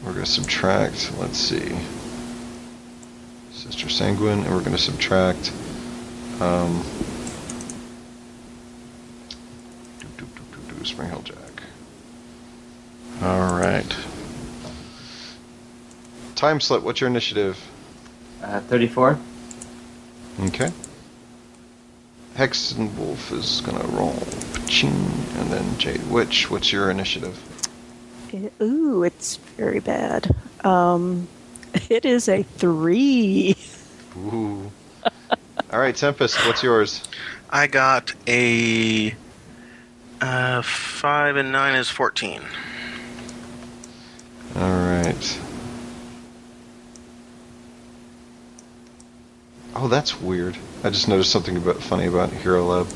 We're 0.05 0.13
going 0.13 0.25
to 0.25 0.31
subtract. 0.31 1.13
Let's 1.19 1.39
see. 1.39 1.77
Sister 3.53 3.89
Sanguine, 3.89 4.41
and 4.41 4.55
we're 4.55 4.61
going 4.61 4.73
to 4.73 4.79
subtract. 4.79 5.53
Um, 6.41 6.85
Spring 10.93 11.09
Heel 11.09 11.23
Jack. 11.23 11.63
All 13.23 13.59
right. 13.59 13.97
Time 16.35 16.61
slip. 16.61 16.83
What's 16.83 17.01
your 17.01 17.09
initiative? 17.09 17.59
Uh, 18.43 18.61
34. 18.61 19.19
Okay. 20.41 20.71
Hexenwolf 22.37 23.31
is 23.33 23.61
gonna 23.61 23.87
roll. 23.89 24.17
Ching, 24.67 24.91
and 25.37 25.51
then 25.51 25.79
Jade 25.79 26.09
Witch. 26.11 26.51
What's 26.51 26.73
your 26.73 26.91
initiative? 26.91 27.39
It- 28.33 28.53
ooh, 28.61 29.03
it's 29.03 29.37
very 29.57 29.81
bad. 29.81 30.35
Um, 30.65 31.29
it 31.91 32.05
is 32.07 32.29
a 32.29 32.43
three. 32.43 33.57
Ooh. 34.17 34.71
All 35.73 35.81
right, 35.81 35.95
Tempest. 35.95 36.47
What's 36.47 36.63
yours? 36.63 37.03
I 37.51 37.67
got 37.67 38.15
a 38.27 39.15
uh, 40.21 40.63
five 40.63 41.37
and 41.37 41.53
nine 41.53 41.75
is 41.75 41.91
fourteen. 41.91 42.41
All 44.57 44.63
right. 44.71 45.41
Oh, 49.75 49.89
that's 49.89 50.21
weird. 50.21 50.57
I 50.85 50.91
just 50.91 51.07
noticed 51.07 51.31
something 51.31 51.57
about 51.57 51.81
funny 51.81 52.07
about 52.07 52.33
Hero 52.33 52.65
Lab. 52.65 52.89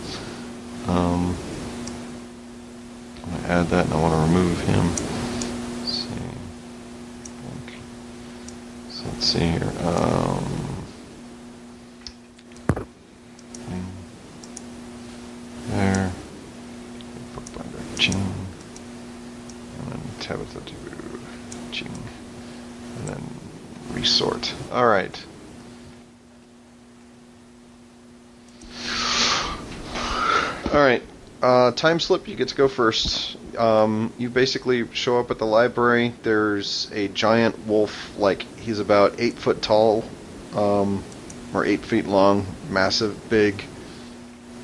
Um, 0.89 1.37
I'm 3.23 3.31
gonna 3.31 3.47
add 3.47 3.67
that, 3.69 3.85
and 3.85 3.95
I 3.95 4.01
want 4.01 4.13
to 4.13 4.21
remove 4.35 4.61
him. 4.63 4.89
Let's 4.91 5.93
see. 5.93 6.09
Okay. 7.65 7.79
So 8.91 9.05
let's 9.05 9.25
see 9.25 9.39
here. 9.39 9.73
Um, 9.85 10.85
there. 15.69 16.13
Bookbinder. 17.37 17.79
Ching. 17.99 18.15
And 18.17 19.93
then 19.93 20.01
Tabitha 20.19 20.61
to 20.61 20.75
Ching. 21.71 22.03
And 22.99 23.09
then 23.11 23.23
resort. 23.93 24.53
All 24.73 24.87
All 30.73 30.81
right. 30.83 31.03
Uh, 31.43 31.71
time 31.73 32.01
slip. 32.01 32.29
You 32.29 32.35
get 32.35 32.49
to 32.49 32.55
go 32.55 32.67
first. 32.69 33.37
Um, 33.57 34.13
you 34.19 34.29
basically 34.31 34.89
show 34.93 35.19
up 35.21 35.31
at 35.31 35.39
the 35.39 35.47
library. 35.47 36.13
There's 36.23 36.91
a 36.93 37.09
giant 37.09 37.67
wolf, 37.67 38.17
like 38.19 38.43
he's 38.59 38.79
about 38.79 39.15
eight 39.21 39.39
foot 39.39 39.63
tall, 39.63 40.05
um, 40.55 41.03
or 41.55 41.65
eight 41.65 41.85
feet 41.85 42.07
long, 42.07 42.47
massive, 42.69 43.29
big. 43.31 43.63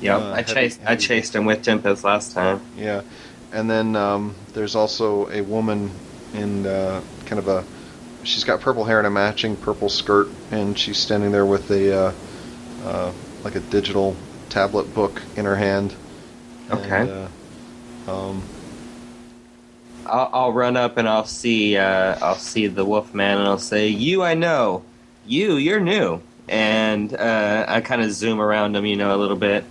Yeah, 0.01 0.17
Uh, 0.17 0.33
I 0.33 0.35
heavy- 0.37 0.53
chased 0.53 0.81
I 0.85 0.95
chased 0.95 1.35
him 1.35 1.45
with 1.45 1.63
Tempest 1.63 2.03
last 2.03 2.33
time. 2.33 2.59
Yeah, 2.77 3.01
and 3.53 3.69
then 3.69 3.95
um, 3.95 4.35
there's 4.53 4.75
also 4.75 5.29
a 5.29 5.41
woman 5.41 5.91
in 6.33 6.65
uh, 6.65 7.01
kind 7.25 7.39
of 7.39 7.47
a. 7.47 7.63
She's 8.23 8.43
got 8.43 8.61
purple 8.61 8.83
hair 8.85 8.97
and 8.97 9.07
a 9.07 9.11
matching 9.11 9.55
purple 9.55 9.89
skirt, 9.89 10.27
and 10.51 10.77
she's 10.77 10.97
standing 10.97 11.31
there 11.31 11.45
with 11.45 11.69
a 11.71 11.95
uh, 12.07 12.11
uh, 12.85 13.11
like 13.43 13.55
a 13.55 13.59
digital 13.61 14.15
tablet 14.53 14.93
book 14.93 15.21
in 15.35 15.45
her 15.45 15.55
hand. 15.55 15.95
Okay. 16.69 17.01
And, 17.01 17.29
uh, 18.07 18.29
um, 18.29 18.43
I'll, 20.05 20.29
I'll 20.31 20.53
run 20.53 20.77
up 20.77 20.97
and 20.97 21.09
I'll 21.09 21.25
see 21.25 21.75
uh, 21.75 22.17
I'll 22.21 22.35
see 22.35 22.67
the 22.67 22.85
wolf 22.85 23.13
man 23.13 23.39
and 23.39 23.47
I'll 23.47 23.57
say, 23.57 23.87
"You, 23.87 24.21
I 24.21 24.35
know. 24.35 24.83
You, 25.25 25.55
you're 25.55 25.79
new." 25.79 26.21
And 26.47 27.13
uh, 27.15 27.65
I 27.67 27.81
kind 27.81 28.01
of 28.01 28.11
zoom 28.11 28.39
around 28.39 28.75
him, 28.75 28.85
you 28.85 28.95
know, 28.95 29.15
a 29.15 29.17
little 29.17 29.37
bit. 29.37 29.63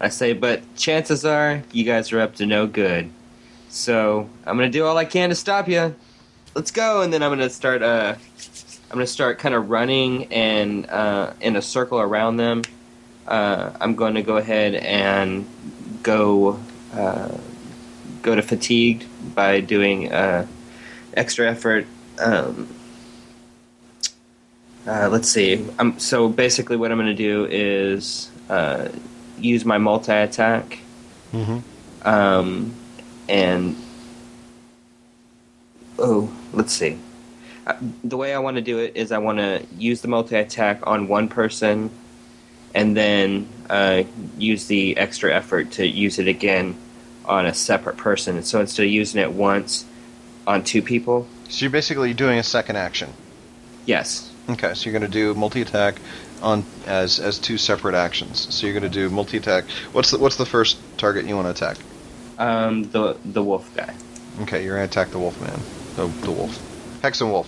I 0.00 0.08
say, 0.08 0.32
"But 0.32 0.62
chances 0.74 1.24
are 1.24 1.62
you 1.72 1.84
guys 1.84 2.12
are 2.12 2.20
up 2.20 2.36
to 2.36 2.46
no 2.46 2.66
good. 2.66 3.10
So 3.68 4.28
I'm 4.46 4.56
gonna 4.56 4.70
do 4.70 4.86
all 4.86 4.96
I 4.96 5.04
can 5.04 5.28
to 5.28 5.34
stop 5.34 5.68
you. 5.68 5.94
Let's 6.54 6.70
go." 6.70 7.02
And 7.02 7.12
then 7.12 7.22
I'm 7.22 7.30
gonna 7.30 7.50
start. 7.50 7.82
Uh, 7.82 8.14
I'm 8.90 8.94
gonna 8.94 9.06
start 9.06 9.38
kind 9.38 9.54
of 9.54 9.68
running 9.68 10.32
and 10.32 10.88
uh, 10.88 11.34
in 11.40 11.56
a 11.56 11.62
circle 11.62 12.00
around 12.00 12.38
them. 12.38 12.62
Uh, 13.26 13.70
I'm 13.80 13.94
going 13.94 14.14
to 14.14 14.22
go 14.22 14.36
ahead 14.36 14.74
and 14.74 15.46
go. 16.02 16.58
Uh, 16.92 17.38
go 18.22 18.34
to 18.34 18.42
fatigued 18.42 19.06
by 19.34 19.60
doing 19.60 20.12
uh, 20.12 20.46
extra 21.14 21.50
effort. 21.50 21.86
Um, 22.18 22.68
uh, 24.86 25.08
let's 25.10 25.28
see. 25.28 25.66
Um, 25.78 25.98
so 25.98 26.28
basically, 26.28 26.76
what 26.76 26.90
I'm 26.90 26.98
going 26.98 27.08
to 27.08 27.14
do 27.14 27.46
is 27.50 28.30
uh, 28.48 28.88
use 29.38 29.64
my 29.64 29.78
multi 29.78 30.12
attack, 30.12 30.80
mhm. 31.32 31.62
um, 32.04 32.74
and 33.28 33.76
oh, 35.98 36.32
let's 36.52 36.72
see. 36.72 36.98
Uh, 37.66 37.76
the 38.02 38.16
way 38.16 38.34
I 38.34 38.38
want 38.38 38.56
to 38.56 38.62
do 38.62 38.78
it 38.78 38.96
is 38.96 39.12
I 39.12 39.18
want 39.18 39.38
to 39.38 39.64
use 39.76 40.00
the 40.00 40.08
multi 40.08 40.36
attack 40.36 40.86
on 40.86 41.08
one 41.08 41.28
person, 41.28 41.90
and 42.74 42.96
then 42.96 43.48
uh, 43.68 44.02
use 44.38 44.66
the 44.66 44.96
extra 44.96 45.34
effort 45.34 45.72
to 45.72 45.86
use 45.86 46.18
it 46.18 46.28
again 46.28 46.76
on 47.24 47.46
a 47.46 47.54
separate 47.54 47.96
person. 47.96 48.42
So 48.42 48.60
instead 48.60 48.84
of 48.86 48.90
using 48.90 49.20
it 49.20 49.32
once 49.32 49.84
on 50.46 50.64
two 50.64 50.82
people, 50.82 51.26
So 51.48 51.64
you're 51.64 51.70
basically 51.70 52.14
doing 52.14 52.38
a 52.38 52.42
second 52.42 52.76
action. 52.76 53.12
yes, 53.86 54.26
Okay, 54.48 54.74
so 54.74 54.90
you're 54.90 54.98
going 54.98 55.08
to 55.10 55.16
do 55.18 55.32
multi 55.34 55.62
attack 55.62 55.96
on 56.42 56.64
as 56.86 57.20
as 57.20 57.38
two 57.38 57.56
separate 57.58 57.94
actions. 57.94 58.52
So 58.52 58.66
you're 58.66 58.72
going 58.80 58.90
to 58.90 58.98
do 58.98 59.08
multi 59.10 59.36
attack. 59.36 59.64
What's 59.92 60.10
the 60.10 60.18
what's 60.18 60.36
the 60.36 60.46
first 60.46 60.78
target 60.96 61.26
you 61.26 61.36
want 61.36 61.46
to 61.46 61.50
attack? 61.52 61.76
um, 62.38 62.84
the 62.90 63.16
the 63.24 63.44
wolf 63.44 63.70
guy. 63.76 63.94
Okay, 64.42 64.64
you're 64.64 64.74
gonna 64.76 64.86
attack 64.86 65.10
the 65.10 65.18
wolf 65.18 65.38
man. 65.40 65.60
The, 65.96 66.06
the 66.24 66.32
wolf. 66.32 66.58
Hexenwolf. 67.02 67.46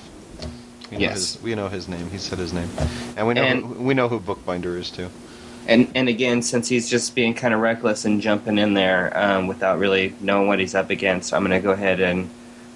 We 0.93 0.99
know 0.99 1.01
Yes. 1.03 1.35
His, 1.35 1.43
we 1.43 1.55
know 1.55 1.69
his 1.69 1.89
name. 1.89 2.11
He 2.11 2.19
said 2.19 2.39
his 2.39 2.53
name. 2.53 2.69
And 3.17 3.27
we 3.27 3.35
know 3.35 3.43
And- 3.43 3.65
who, 3.65 3.83
we 3.83 3.95
know 3.95 4.09
who 4.09 4.21
Bookbinder 4.21 4.77
is 4.77 4.91
too. 4.91 5.09
And 5.67 5.91
and 5.95 6.09
again, 6.09 6.43
since 6.43 6.69
he's 6.69 6.91
just 6.91 7.15
being 7.15 7.35
kind 7.35 7.55
of 7.55 7.61
reckless 7.61 8.05
and 8.05 8.21
jumping 8.21 8.59
in 8.59 8.75
there 8.75 9.17
um, 9.17 9.47
without 9.47 9.79
really 9.79 10.13
knowing 10.21 10.49
what 10.49 10.59
he's 10.59 10.75
up 10.75 10.91
against, 10.91 11.33
I'm 11.33 11.45
going 11.47 11.53
to 11.59 11.61
go 11.65 11.71
ahead 11.71 12.01
and 12.01 12.29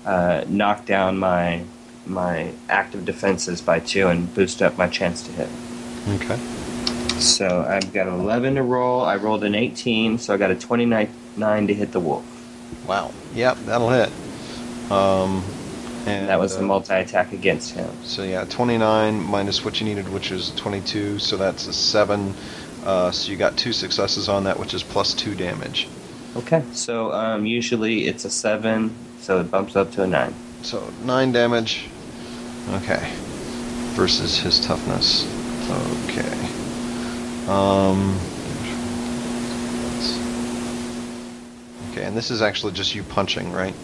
uh, 0.06 0.44
knock 0.48 0.86
down 0.86 1.18
my 1.18 1.62
my 2.06 2.52
active 2.68 3.04
defenses 3.04 3.60
by 3.60 3.80
two 3.80 4.06
and 4.06 4.32
boost 4.34 4.62
up 4.62 4.78
my 4.78 4.86
chance 4.88 5.22
to 5.24 5.32
hit. 5.32 5.48
Okay. 6.22 6.38
So 7.18 7.66
I've 7.68 7.92
got 7.92 8.06
11 8.06 8.54
to 8.54 8.62
roll. 8.62 9.00
I 9.02 9.16
rolled 9.16 9.42
an 9.42 9.54
18, 9.56 10.18
so 10.18 10.32
I 10.32 10.36
got 10.36 10.50
a 10.52 10.54
29 10.54 11.08
nine 11.36 11.66
to 11.66 11.74
hit 11.74 11.90
the 11.90 11.98
wolf. 12.00 12.24
Wow. 12.86 13.10
Yep, 13.34 13.56
that'll 13.66 13.90
hit. 13.90 14.10
Um, 14.92 15.42
and 16.06 16.28
that 16.28 16.38
was 16.38 16.56
the 16.56 16.62
uh, 16.62 16.66
multi 16.66 16.94
attack 16.94 17.32
against 17.32 17.72
him. 17.72 17.90
So 18.04 18.22
yeah, 18.22 18.44
29 18.44 19.22
minus 19.22 19.64
what 19.64 19.80
you 19.80 19.86
needed, 19.86 20.08
which 20.08 20.30
is 20.30 20.52
22. 20.52 21.18
So 21.18 21.36
that's 21.36 21.66
a 21.66 21.72
seven. 21.72 22.34
Uh, 22.84 23.10
so 23.10 23.30
you 23.32 23.36
got 23.36 23.56
two 23.56 23.72
successes 23.72 24.28
on 24.28 24.44
that, 24.44 24.58
which 24.58 24.72
is 24.72 24.82
plus 24.82 25.12
two 25.12 25.34
damage. 25.34 25.88
Okay. 26.36 26.62
So 26.72 27.12
um, 27.12 27.44
usually 27.44 28.06
it's 28.06 28.24
a 28.24 28.30
seven, 28.30 28.94
so 29.20 29.40
it 29.40 29.50
bumps 29.50 29.74
up 29.74 29.90
to 29.92 30.02
a 30.02 30.06
nine. 30.06 30.34
So 30.62 30.92
nine 31.04 31.32
damage. 31.32 31.88
Okay. 32.70 33.12
Versus 33.94 34.38
his 34.38 34.60
toughness. 34.60 35.24
Okay. 36.08 37.48
Um. 37.48 38.18
Okay, 41.90 42.04
and 42.04 42.16
this 42.16 42.30
is 42.30 42.42
actually 42.42 42.72
just 42.72 42.94
you 42.94 43.02
punching, 43.02 43.52
right? 43.52 43.74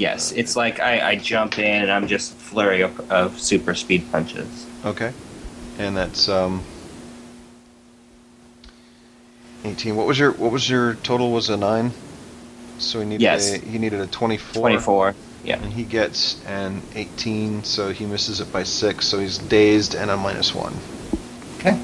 Yes, 0.00 0.32
it's 0.32 0.56
like 0.56 0.80
I, 0.80 1.10
I 1.10 1.16
jump 1.16 1.58
in 1.58 1.82
and 1.82 1.92
I'm 1.92 2.06
just 2.06 2.32
flurry 2.32 2.80
of, 2.80 3.10
of 3.10 3.38
super 3.38 3.74
speed 3.74 4.10
punches. 4.10 4.66
Okay. 4.82 5.12
And 5.78 5.94
that's 5.94 6.26
um. 6.26 6.64
18. 9.62 9.94
What 9.96 10.06
was 10.06 10.18
your 10.18 10.32
what 10.32 10.52
was 10.52 10.70
your 10.70 10.94
total? 10.94 11.32
Was 11.32 11.50
a 11.50 11.58
nine. 11.58 11.92
So 12.78 13.00
he 13.00 13.04
needed 13.04 13.20
Yes. 13.20 13.52
a, 13.52 13.58
he 13.58 13.76
needed 13.76 14.00
a 14.00 14.06
24. 14.06 14.62
24. 14.62 15.14
Yeah. 15.44 15.58
And 15.58 15.70
he 15.70 15.84
gets 15.84 16.42
an 16.46 16.80
18, 16.94 17.64
so 17.64 17.92
he 17.92 18.06
misses 18.06 18.40
it 18.40 18.50
by 18.50 18.62
six. 18.62 19.06
So 19.06 19.18
he's 19.18 19.36
dazed 19.36 19.94
and 19.94 20.10
a 20.10 20.16
minus 20.16 20.54
one. 20.54 20.74
Okay. 21.58 21.78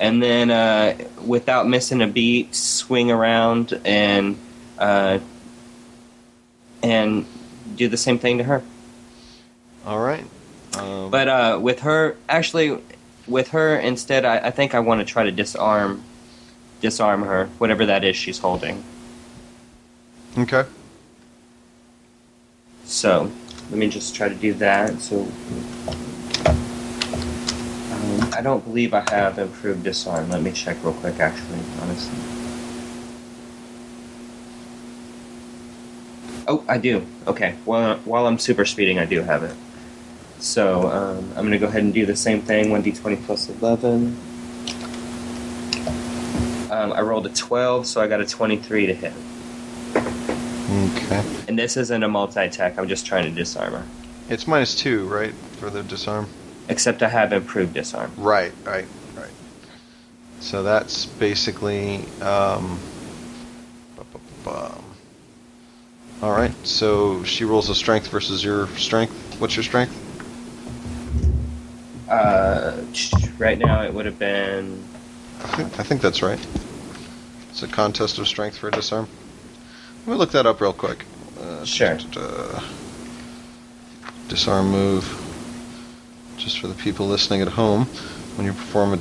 And 0.00 0.22
then 0.22 0.52
uh, 0.52 0.96
without 1.26 1.66
missing 1.68 2.02
a 2.02 2.06
beat, 2.06 2.54
swing 2.54 3.10
around 3.10 3.80
and 3.84 4.38
uh, 4.78 5.18
and 6.84 7.26
do 7.78 7.88
the 7.88 7.96
same 7.96 8.18
thing 8.18 8.36
to 8.38 8.44
her. 8.44 8.62
All 9.86 10.00
right. 10.00 10.24
Um, 10.76 11.10
But 11.10 11.28
uh, 11.28 11.58
with 11.62 11.80
her, 11.80 12.16
actually, 12.28 12.78
with 13.26 13.48
her 13.48 13.78
instead, 13.78 14.24
I, 14.24 14.38
I 14.38 14.50
think 14.50 14.74
I 14.74 14.80
want 14.80 15.00
to 15.00 15.06
try 15.06 15.24
to 15.24 15.32
disarm, 15.32 16.02
disarm 16.82 17.22
her, 17.22 17.46
whatever 17.58 17.86
that 17.86 18.04
is 18.04 18.16
she's 18.16 18.38
holding. 18.38 18.84
okay. 20.36 20.64
So 22.84 23.30
let 23.70 23.78
me 23.78 23.88
just 23.88 24.14
try 24.14 24.28
to 24.28 24.34
do 24.34 24.52
that. 24.54 25.00
So 25.00 25.20
um, 27.92 28.30
I 28.32 28.40
don't 28.42 28.64
believe 28.64 28.94
I 28.94 29.04
have 29.10 29.38
improved 29.38 29.84
disarm. 29.84 30.30
Let 30.30 30.42
me 30.42 30.52
check 30.52 30.76
real 30.82 30.94
quick. 30.94 31.20
Actually, 31.20 31.60
honestly. 31.82 32.37
Oh, 36.48 36.64
I 36.66 36.78
do. 36.78 37.06
Okay. 37.26 37.54
While 37.66 37.98
while 37.98 38.26
I'm 38.26 38.38
super 38.38 38.64
speeding, 38.64 38.98
I 38.98 39.04
do 39.04 39.20
have 39.22 39.44
it. 39.44 39.54
So 40.38 40.88
um, 40.90 41.30
I'm 41.36 41.44
gonna 41.44 41.58
go 41.58 41.66
ahead 41.66 41.82
and 41.82 41.92
do 41.92 42.06
the 42.06 42.16
same 42.16 42.40
thing. 42.42 42.70
One 42.70 42.82
d20 42.82 43.24
plus 43.26 43.48
11. 43.50 44.16
Um, 46.70 46.92
I 46.92 47.00
rolled 47.00 47.26
a 47.26 47.30
12, 47.30 47.86
so 47.86 48.00
I 48.00 48.06
got 48.08 48.20
a 48.20 48.26
23 48.26 48.86
to 48.86 48.94
hit. 48.94 49.12
Okay. 50.70 51.24
And 51.48 51.58
this 51.58 51.76
isn't 51.76 52.02
a 52.02 52.08
multi 52.08 52.40
attack, 52.40 52.78
I'm 52.78 52.88
just 52.88 53.06
trying 53.06 53.24
to 53.24 53.30
disarm 53.30 53.72
her. 53.72 53.86
It's 54.28 54.46
minus 54.46 54.74
two, 54.74 55.06
right, 55.08 55.32
for 55.58 55.70
the 55.70 55.82
disarm? 55.82 56.28
Except 56.68 57.02
I 57.02 57.08
have 57.08 57.32
improved 57.32 57.72
disarm. 57.72 58.12
Right, 58.18 58.52
right, 58.64 58.84
right. 59.16 59.30
So 60.40 60.62
that's 60.62 61.06
basically. 61.06 62.04
Um, 62.20 62.78
bu- 63.96 64.04
bu- 64.12 64.18
bu- 64.18 64.44
bum. 64.44 64.84
All 66.22 66.32
right. 66.32 66.52
So 66.66 67.22
she 67.24 67.44
rolls 67.44 67.68
a 67.68 67.74
strength 67.74 68.08
versus 68.08 68.42
your 68.42 68.66
strength. 68.76 69.12
What's 69.38 69.56
your 69.56 69.62
strength? 69.62 69.94
Uh, 72.08 72.82
right 73.38 73.58
now 73.58 73.82
it 73.82 73.92
would 73.92 74.06
have 74.06 74.18
been. 74.18 74.82
I 75.42 75.46
think, 75.48 75.80
I 75.80 75.82
think 75.82 76.00
that's 76.00 76.22
right. 76.22 76.44
It's 77.50 77.62
a 77.62 77.68
contest 77.68 78.18
of 78.18 78.26
strength 78.26 78.56
for 78.56 78.68
a 78.68 78.70
disarm. 78.70 79.08
Let 80.06 80.12
me 80.12 80.18
look 80.18 80.32
that 80.32 80.46
up 80.46 80.60
real 80.60 80.72
quick. 80.72 81.04
Uh, 81.40 81.64
Sure. 81.64 81.96
da-da-da. 81.96 82.62
Disarm 84.28 84.70
move. 84.70 85.04
Just 86.36 86.60
for 86.60 86.68
the 86.68 86.74
people 86.74 87.06
listening 87.06 87.42
at 87.42 87.48
home, 87.48 87.84
when 88.36 88.46
you 88.46 88.52
perform 88.52 88.94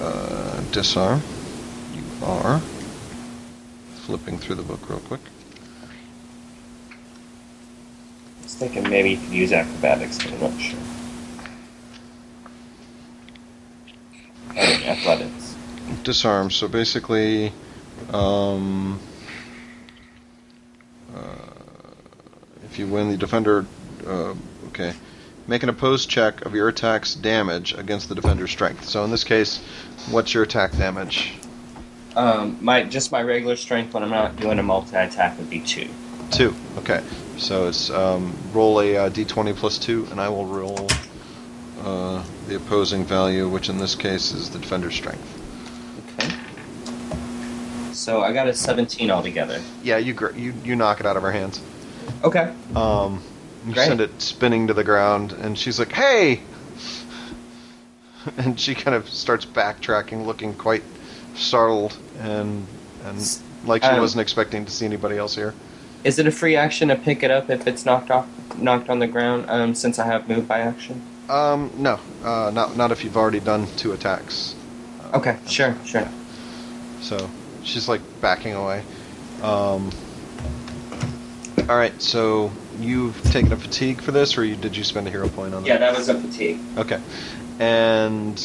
a 0.00 0.04
uh, 0.04 0.60
disarm, 0.70 1.22
you 1.94 2.02
are 2.22 2.60
flipping 3.96 4.38
through 4.38 4.56
the 4.56 4.62
book 4.62 4.88
real 4.88 5.00
quick. 5.00 5.20
I 8.42 8.43
was 8.54 8.68
thinking 8.68 8.90
maybe 8.90 9.10
you 9.10 9.16
could 9.16 9.32
use 9.32 9.52
acrobatics, 9.52 10.18
but 10.18 10.32
I'm 10.32 10.40
not 10.40 10.60
sure. 10.60 10.78
I 14.50 14.54
mean, 14.54 14.82
athletics. 14.88 15.56
disarm. 16.04 16.50
So 16.50 16.68
basically, 16.68 17.52
um, 18.12 19.00
uh, 21.14 21.18
if 22.64 22.78
you 22.78 22.86
win, 22.86 23.10
the 23.10 23.16
defender. 23.16 23.66
Uh, 24.06 24.34
okay, 24.68 24.92
make 25.46 25.62
an 25.62 25.70
opposed 25.70 26.10
check 26.10 26.44
of 26.44 26.54
your 26.54 26.68
attack's 26.68 27.14
damage 27.14 27.72
against 27.74 28.08
the 28.08 28.14
defender's 28.14 28.50
strength. 28.50 28.84
So 28.84 29.02
in 29.04 29.10
this 29.10 29.24
case, 29.24 29.64
what's 30.10 30.34
your 30.34 30.42
attack 30.42 30.72
damage? 30.72 31.34
Um, 32.16 32.58
my 32.60 32.84
just 32.84 33.10
my 33.10 33.22
regular 33.22 33.56
strength 33.56 33.94
when 33.94 34.02
I'm 34.02 34.10
not 34.10 34.36
doing 34.36 34.58
a 34.58 34.62
multi 34.62 34.96
attack 34.96 35.36
would 35.38 35.50
be 35.50 35.60
two. 35.60 35.88
Two. 36.30 36.54
Okay, 36.78 37.02
so 37.36 37.66
it's 37.68 37.90
um, 37.90 38.34
roll 38.52 38.80
a 38.80 38.96
uh, 38.96 39.10
d20 39.10 39.54
plus 39.56 39.78
two, 39.78 40.06
and 40.10 40.20
I 40.20 40.28
will 40.28 40.46
roll 40.46 40.86
uh, 41.82 42.24
the 42.48 42.56
opposing 42.56 43.04
value, 43.04 43.48
which 43.48 43.68
in 43.68 43.78
this 43.78 43.94
case 43.94 44.32
is 44.32 44.50
the 44.50 44.58
defender's 44.58 44.94
strength. 44.94 45.40
Okay. 46.20 46.32
So 47.92 48.22
I 48.22 48.32
got 48.32 48.48
a 48.48 48.54
17 48.54 49.10
altogether. 49.10 49.60
Yeah, 49.82 49.98
you 49.98 50.14
gr- 50.14 50.32
you 50.36 50.52
you 50.64 50.76
knock 50.76 51.00
it 51.00 51.06
out 51.06 51.16
of 51.16 51.22
her 51.22 51.32
hands. 51.32 51.60
Okay. 52.22 52.52
Um, 52.74 53.22
you 53.66 53.72
Great. 53.74 53.86
send 53.86 54.00
it 54.00 54.20
spinning 54.20 54.66
to 54.66 54.74
the 54.74 54.84
ground, 54.84 55.32
and 55.32 55.58
she's 55.58 55.78
like, 55.78 55.92
"Hey!" 55.92 56.40
And 58.38 58.58
she 58.58 58.74
kind 58.74 58.94
of 58.96 59.06
starts 59.08 59.44
backtracking, 59.44 60.24
looking 60.24 60.54
quite 60.54 60.82
startled, 61.34 61.96
and 62.20 62.66
and 63.04 63.38
like 63.66 63.82
she 63.82 63.88
Um, 63.90 64.00
wasn't 64.00 64.22
expecting 64.22 64.64
to 64.64 64.72
see 64.72 64.86
anybody 64.86 65.18
else 65.18 65.34
here. 65.34 65.52
Is 66.04 66.18
it 66.18 66.26
a 66.26 66.30
free 66.30 66.54
action 66.54 66.88
to 66.88 66.96
pick 66.96 67.22
it 67.22 67.30
up 67.30 67.48
if 67.48 67.66
it's 67.66 67.86
knocked 67.86 68.10
off, 68.10 68.28
knocked 68.58 68.90
on 68.90 68.98
the 68.98 69.06
ground? 69.06 69.46
Um, 69.48 69.74
since 69.74 69.98
I 69.98 70.06
have 70.06 70.28
moved 70.28 70.46
by 70.46 70.60
action. 70.60 71.02
Um, 71.30 71.70
no, 71.78 71.98
uh, 72.22 72.50
not 72.52 72.76
not 72.76 72.92
if 72.92 73.02
you've 73.02 73.16
already 73.16 73.40
done 73.40 73.66
two 73.76 73.92
attacks. 73.92 74.54
Uh, 75.00 75.18
Okay. 75.18 75.38
Sure. 75.48 75.74
Sure. 75.86 76.06
So 77.00 77.30
she's 77.62 77.88
like 77.88 78.02
backing 78.20 78.52
away. 78.52 78.82
Um, 79.42 79.90
all 81.68 81.76
right, 81.76 82.00
so 82.02 82.52
you've 82.78 83.20
taken 83.30 83.52
a 83.52 83.56
fatigue 83.56 84.00
for 84.02 84.12
this, 84.12 84.36
or 84.36 84.44
you, 84.44 84.56
did 84.56 84.76
you 84.76 84.84
spend 84.84 85.06
a 85.06 85.10
hero 85.10 85.28
point 85.28 85.54
on 85.54 85.62
that? 85.62 85.68
Yeah, 85.68 85.78
that? 85.78 85.92
that 85.92 85.98
was 85.98 86.08
a 86.10 86.20
fatigue. 86.20 86.58
Okay. 86.76 87.00
And 87.58 88.36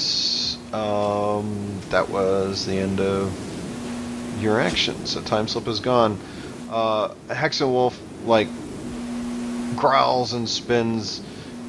um, 0.72 1.80
that 1.90 2.07
was 2.10 2.65
the 2.65 2.77
end 2.77 3.02
of 3.02 3.34
your 4.41 4.60
action. 4.61 5.06
So 5.06 5.22
time 5.22 5.48
slip 5.49 5.68
is 5.68 5.81
gone. 5.81 6.18
Uh, 6.70 7.14
Hexenwolf 7.30 7.96
like 8.26 8.48
growls 9.76 10.34
and 10.34 10.48
spins, 10.48 11.22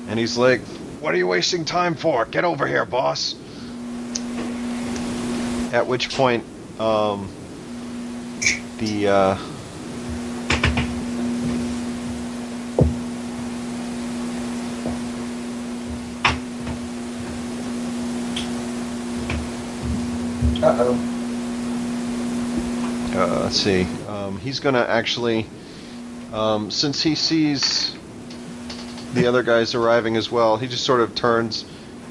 and 0.08 0.18
he's 0.18 0.36
like, 0.36 0.60
"What 1.00 1.14
are 1.14 1.16
you 1.16 1.26
wasting 1.26 1.64
time 1.64 1.94
for? 1.94 2.26
Get 2.26 2.44
over 2.44 2.66
here, 2.66 2.84
boss!" 2.84 3.34
At 5.72 5.86
which 5.86 6.10
point, 6.10 6.44
um, 6.78 7.30
the 8.78 9.08
uh, 9.08 9.38
Uh 20.62 20.76
oh. 20.78 20.92
uh, 23.14 23.40
let's 23.44 23.56
see. 23.56 23.86
Um, 24.30 24.38
he's 24.38 24.60
gonna 24.60 24.86
actually, 24.88 25.44
um, 26.32 26.70
since 26.70 27.02
he 27.02 27.16
sees 27.16 27.96
the 29.12 29.26
other 29.26 29.42
guys 29.42 29.74
arriving 29.74 30.16
as 30.16 30.30
well, 30.30 30.56
he 30.56 30.68
just 30.68 30.84
sort 30.84 31.00
of 31.00 31.16
turns 31.16 31.64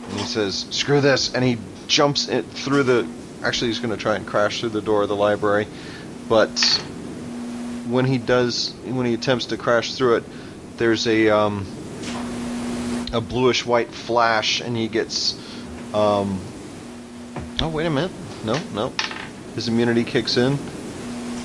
and 0.09 0.19
he 0.19 0.25
says, 0.25 0.65
"Screw 0.69 0.99
this!" 0.99 1.33
and 1.33 1.45
he 1.45 1.57
jumps 1.87 2.27
it 2.27 2.45
through 2.45 2.83
the. 2.83 3.07
Actually, 3.41 3.67
he's 3.67 3.79
gonna 3.79 3.95
try 3.95 4.17
and 4.17 4.27
crash 4.27 4.59
through 4.59 4.69
the 4.69 4.81
door 4.81 5.03
of 5.03 5.07
the 5.07 5.15
library, 5.15 5.65
but 6.27 6.59
when 7.87 8.03
he 8.03 8.17
does, 8.17 8.73
when 8.83 9.05
he 9.05 9.13
attempts 9.13 9.45
to 9.45 9.57
crash 9.57 9.93
through 9.93 10.15
it, 10.15 10.23
there's 10.75 11.07
a 11.07 11.29
um, 11.29 11.65
a 13.13 13.21
bluish 13.21 13.65
white 13.65 13.91
flash, 13.91 14.59
and 14.59 14.75
he 14.75 14.89
gets. 14.89 15.35
Um, 15.93 16.41
oh 17.61 17.69
wait 17.69 17.85
a 17.85 17.89
minute! 17.89 18.11
No, 18.43 18.59
no. 18.73 18.91
His 19.55 19.69
immunity 19.69 20.03
kicks 20.03 20.35
in, 20.35 20.59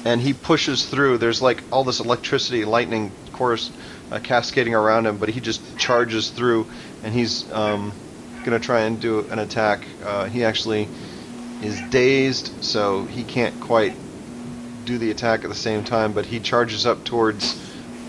and 0.04 0.20
he 0.20 0.32
pushes 0.32 0.84
through. 0.84 1.18
There's 1.18 1.40
like 1.40 1.62
all 1.72 1.84
this 1.84 2.00
electricity, 2.00 2.64
lightning 2.64 3.10
course 3.32 3.72
uh, 4.10 4.20
cascading 4.20 4.74
around 4.74 5.06
him, 5.06 5.18
but 5.18 5.28
he 5.28 5.40
just 5.40 5.78
charges 5.78 6.30
through, 6.30 6.66
and 7.02 7.12
he's 7.12 7.50
um, 7.52 7.92
gonna 8.44 8.60
try 8.60 8.82
and 8.82 9.00
do 9.00 9.20
an 9.30 9.38
attack. 9.38 9.84
Uh, 10.04 10.26
he 10.26 10.44
actually 10.44 10.88
is 11.62 11.80
dazed, 11.90 12.64
so 12.64 13.04
he 13.04 13.24
can't 13.24 13.58
quite 13.60 13.94
do 14.84 14.98
the 14.98 15.10
attack 15.10 15.44
at 15.44 15.48
the 15.48 15.56
same 15.56 15.82
time. 15.82 16.12
But 16.12 16.26
he 16.26 16.40
charges 16.40 16.84
up 16.84 17.04
towards 17.04 17.58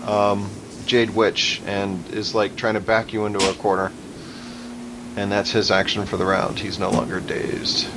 um, 0.04 0.50
Jade 0.84 1.10
Witch 1.10 1.62
and 1.66 2.06
is 2.10 2.34
like 2.34 2.56
trying 2.56 2.74
to 2.74 2.80
back 2.80 3.12
you 3.12 3.26
into 3.26 3.38
a 3.48 3.54
corner. 3.54 3.90
And 5.16 5.32
that's 5.32 5.50
his 5.50 5.70
action 5.70 6.04
for 6.04 6.18
the 6.18 6.26
round. 6.26 6.58
He's 6.58 6.78
no 6.78 6.90
longer 6.90 7.20
dazed. 7.20 7.88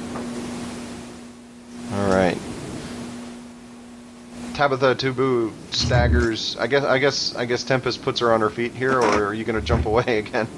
All 1.92 2.08
right. 2.08 2.38
Tabitha 4.60 4.94
Taboo 4.94 5.54
staggers. 5.72 6.58
I 6.58 6.68
guess. 6.68 6.84
I 6.84 7.00
guess. 7.00 7.34
I 7.34 7.46
guess 7.46 7.64
Tempest 7.64 8.02
puts 8.02 8.20
her 8.20 8.34
on 8.34 8.42
her 8.42 8.50
feet 8.50 8.74
here, 8.74 9.00
or 9.00 9.28
are 9.28 9.34
you 9.34 9.46
going 9.46 9.58
to 9.58 9.66
jump 9.66 9.86
away 9.86 10.04
again? 10.20 10.50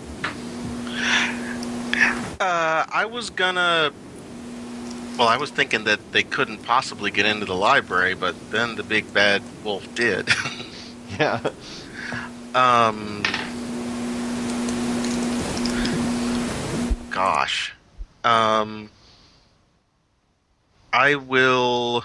Uh, 2.39 2.83
I 2.89 3.05
was 3.05 3.29
gonna. 3.29 3.91
Well, 5.19 5.27
I 5.27 5.37
was 5.37 5.51
thinking 5.51 5.83
that 5.83 6.13
they 6.13 6.23
couldn't 6.23 6.63
possibly 6.63 7.11
get 7.11 7.27
into 7.27 7.45
the 7.45 7.53
library, 7.53 8.15
but 8.15 8.33
then 8.49 8.73
the 8.73 8.81
big 8.81 9.13
bad 9.13 9.43
wolf 9.63 9.87
did. 9.93 10.27
Yeah. 11.19 11.51
um. 12.55 13.21
Gosh. 17.11 17.75
Um. 18.23 18.89
I 20.91 21.13
will. 21.13 22.03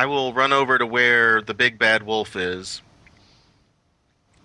I 0.00 0.06
will 0.06 0.32
run 0.32 0.50
over 0.50 0.78
to 0.78 0.86
where 0.86 1.42
the 1.42 1.52
big 1.52 1.78
bad 1.78 2.04
wolf 2.04 2.34
is. 2.34 2.80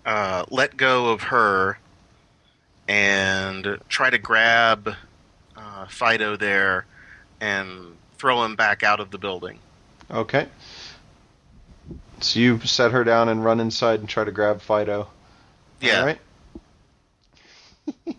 Uh, 0.04 0.44
let 0.50 0.76
go 0.76 1.08
of 1.08 1.22
her 1.22 1.78
and 2.86 3.78
try 3.88 4.10
to 4.10 4.18
grab 4.18 4.94
uh, 5.56 5.86
Fido 5.86 6.36
there 6.36 6.84
and 7.40 7.96
throw 8.18 8.44
him 8.44 8.54
back 8.54 8.82
out 8.82 9.00
of 9.00 9.10
the 9.10 9.16
building. 9.16 9.58
Okay. 10.10 10.46
So 12.20 12.38
you 12.38 12.60
set 12.60 12.92
her 12.92 13.02
down 13.02 13.30
and 13.30 13.42
run 13.42 13.58
inside 13.58 14.00
and 14.00 14.08
try 14.10 14.24
to 14.24 14.32
grab 14.32 14.60
Fido. 14.60 15.08
Yeah, 15.80 16.00
All 16.00 16.04
right. 16.04 16.18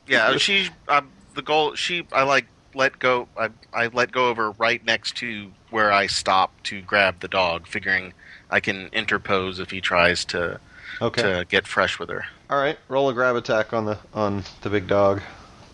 yeah. 0.08 0.36
She, 0.40 0.70
the 0.88 1.42
goal. 1.44 1.76
She, 1.76 2.08
I 2.12 2.24
like 2.24 2.48
let 2.74 2.98
go. 2.98 3.28
I, 3.38 3.50
I 3.72 3.88
let 3.94 4.12
go 4.12 4.32
of 4.32 4.38
her 4.38 4.50
right 4.54 4.84
next 4.84 5.18
to 5.18 5.52
where 5.70 5.92
I 5.92 6.08
stop 6.08 6.52
to 6.64 6.82
grab 6.82 7.20
the 7.20 7.28
dog, 7.28 7.68
figuring 7.68 8.14
I 8.50 8.60
can 8.60 8.88
interpose 8.94 9.60
if 9.60 9.72
he 9.72 9.82
tries 9.82 10.24
to 10.26 10.60
Okay. 11.02 11.22
to 11.22 11.46
get 11.50 11.68
fresh 11.68 12.00
with 12.00 12.10
her. 12.10 12.26
All 12.50 12.58
right. 12.58 12.80
Roll 12.88 13.10
a 13.10 13.14
grab 13.14 13.36
attack 13.36 13.74
on 13.74 13.86
the 13.86 13.98
on 14.14 14.44
the 14.62 14.70
big 14.70 14.88
dog. 14.88 15.22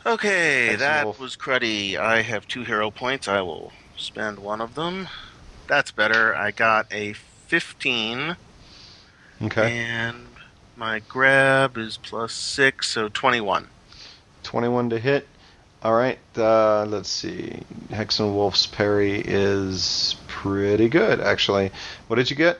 Okay, 0.05 0.75
that 0.75 1.17
was 1.19 1.37
cruddy. 1.37 1.95
I 1.97 2.23
have 2.23 2.45
two 2.47 2.63
hero 2.63 2.91
points. 2.91 3.27
I 3.27 3.39
will 3.41 3.71
spend 3.95 4.39
one 4.39 4.59
of 4.59 4.75
them. 4.75 5.07
That's 5.67 5.91
better. 5.91 6.35
I 6.35 6.51
got 6.51 6.87
a 6.91 7.13
15, 7.13 8.35
Okay. 9.43 9.77
and 9.77 10.27
my 10.75 10.99
grab 10.99 11.77
is 11.77 11.95
plus 11.97 12.33
6, 12.33 12.89
so 12.89 13.07
21. 13.07 13.67
21 14.43 14.89
to 14.89 14.99
hit. 14.99 15.27
All 15.83 15.93
right. 15.93 16.17
Uh, 16.37 16.85
let's 16.85 17.09
see. 17.09 17.59
Hexenwolf's 17.89 18.67
parry 18.67 19.19
is 19.19 20.15
pretty 20.27 20.87
good, 20.87 21.19
actually. 21.19 21.71
What 22.07 22.15
did 22.15 22.29
you 22.29 22.37
get? 22.37 22.59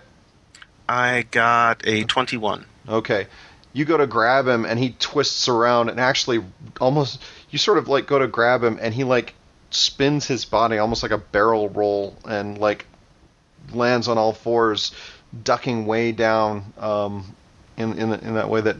I 0.90 1.24
got 1.32 1.88
a 1.88 2.04
21. 2.04 2.66
Okay. 2.90 3.28
You 3.72 3.86
go 3.86 3.96
to 3.98 4.06
grab 4.08 4.46
him, 4.48 4.66
and 4.66 4.78
he 4.78 4.92
twists 5.00 5.48
around, 5.48 5.90
and 5.90 6.00
actually, 6.00 6.44
almost, 6.82 7.22
you 7.50 7.58
sort 7.58 7.78
of 7.78 7.88
like 7.88 8.06
go 8.08 8.20
to 8.20 8.28
grab 8.28 8.62
him, 8.62 8.78
and 8.82 8.94
he 8.94 9.06
like 9.06 9.34
spins 9.72 10.28
his 10.28 10.44
body 10.46 10.78
almost 10.78 11.02
like 11.02 11.14
a 11.14 11.18
barrel 11.18 11.70
roll, 11.70 12.16
and 12.26 12.58
like 12.58 12.86
lands 13.72 14.08
on 14.10 14.18
all 14.18 14.34
fours, 14.34 14.92
ducking 15.46 15.86
way 15.86 16.12
down 16.12 16.74
um, 16.78 17.34
in 17.78 17.98
in 17.98 18.14
in 18.14 18.34
that 18.36 18.50
way 18.50 18.60
that 18.62 18.76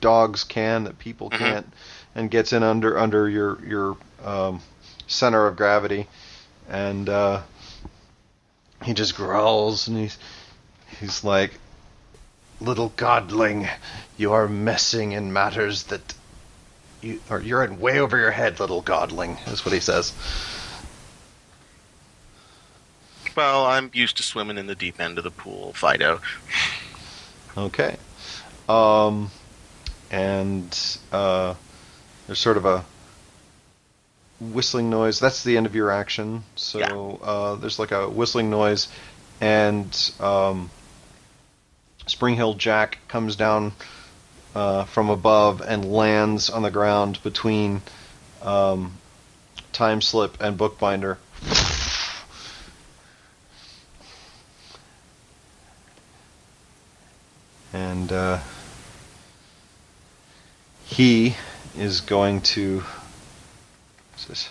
dogs 0.00 0.42
can, 0.44 0.84
that 0.84 0.98
people 0.98 1.30
Mhm. 1.30 1.38
can't, 1.38 1.72
and 2.14 2.30
gets 2.30 2.52
in 2.52 2.62
under 2.62 2.98
under 2.98 3.28
your 3.28 3.64
your 3.66 3.96
um, 4.22 4.60
center 5.06 5.46
of 5.46 5.56
gravity, 5.56 6.06
and 6.68 7.08
uh, 7.08 7.42
he 8.84 8.94
just 8.94 9.16
growls, 9.16 9.88
and 9.88 9.96
he's 9.98 10.18
he's 11.00 11.24
like, 11.24 11.52
"Little 12.60 12.90
godling, 12.90 13.68
you 14.16 14.32
are 14.32 14.48
messing 14.48 15.12
in 15.12 15.32
matters 15.32 15.84
that." 15.84 16.14
You, 17.00 17.20
or 17.28 17.38
you're 17.42 17.62
in 17.62 17.80
way 17.80 17.98
over 17.98 18.16
your 18.16 18.30
head, 18.30 18.60
little 18.60 18.82
godling, 18.82 19.36
is 19.52 19.62
what 19.62 19.74
he 19.74 19.80
says. 19.80 20.14
Well, 23.36 23.66
I'm 23.66 23.90
used 23.92 24.16
to 24.16 24.22
swimming 24.22 24.56
in 24.56 24.68
the 24.68 24.74
deep 24.74 24.98
end 24.98 25.18
of 25.18 25.24
the 25.24 25.30
pool, 25.30 25.74
Fido. 25.74 26.20
Okay. 27.58 27.96
Um, 28.68 29.30
and 30.10 30.98
uh, 31.12 31.54
there's 32.26 32.38
sort 32.38 32.56
of 32.56 32.64
a 32.64 32.84
whistling 34.40 34.90
noise. 34.90 35.20
That's 35.20 35.44
the 35.44 35.56
end 35.56 35.66
of 35.66 35.74
your 35.74 35.90
action. 35.90 36.44
So 36.56 37.20
uh, 37.22 37.54
there's 37.56 37.78
like 37.78 37.92
a 37.92 38.08
whistling 38.08 38.50
noise, 38.50 38.88
and 39.40 40.12
um, 40.20 40.70
Spring 42.06 42.34
Heel 42.34 42.54
Jack 42.54 42.98
comes 43.08 43.36
down 43.36 43.72
uh, 44.54 44.84
from 44.84 45.10
above 45.10 45.60
and 45.60 45.90
lands 45.90 46.50
on 46.50 46.62
the 46.62 46.70
ground 46.70 47.18
between 47.22 47.82
um, 48.42 48.92
Time 49.72 50.00
Slip 50.00 50.40
and 50.40 50.56
Bookbinder. 50.56 51.18
and 57.72 58.12
uh, 58.12 58.38
he 60.84 61.34
is 61.78 62.00
going 62.00 62.40
to. 62.40 62.82
Says, 64.16 64.48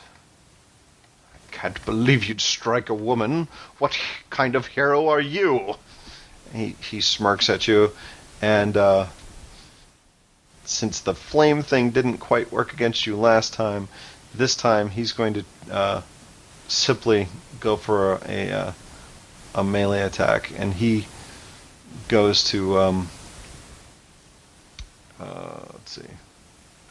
I 1.34 1.38
can't 1.52 1.86
believe 1.86 2.26
you'd 2.26 2.42
strike 2.42 2.90
a 2.90 2.94
woman. 2.94 3.48
What 3.80 3.98
kind 4.30 4.56
of 4.56 4.68
hero 4.68 5.08
are 5.08 5.22
you? 5.22 5.76
He 6.54 6.76
he 6.92 7.02
smirks 7.02 7.50
at 7.50 7.68
you, 7.68 7.92
and 8.42 8.76
uh, 8.76 9.08
since 10.66 11.00
the 11.00 11.16
flame 11.16 11.64
thing 11.64 11.92
didn't 11.92 12.18
quite 12.18 12.52
work 12.52 12.74
against 12.74 13.08
you 13.08 13.16
last 13.16 13.54
time, 13.54 13.88
this 14.36 14.56
time 14.56 14.90
he's 14.90 15.14
going 15.14 15.34
to 15.36 15.46
uh, 15.72 16.02
simply 16.68 17.28
go 17.60 17.78
for 17.78 18.16
a 18.16 18.20
a, 18.28 18.52
uh, 18.52 18.74
a 19.56 19.64
melee 19.64 20.02
attack, 20.02 20.52
and 20.58 20.74
he 20.74 21.08
goes 22.10 22.44
to 22.46 22.80
um, 22.80 23.10
uh. 25.20 25.73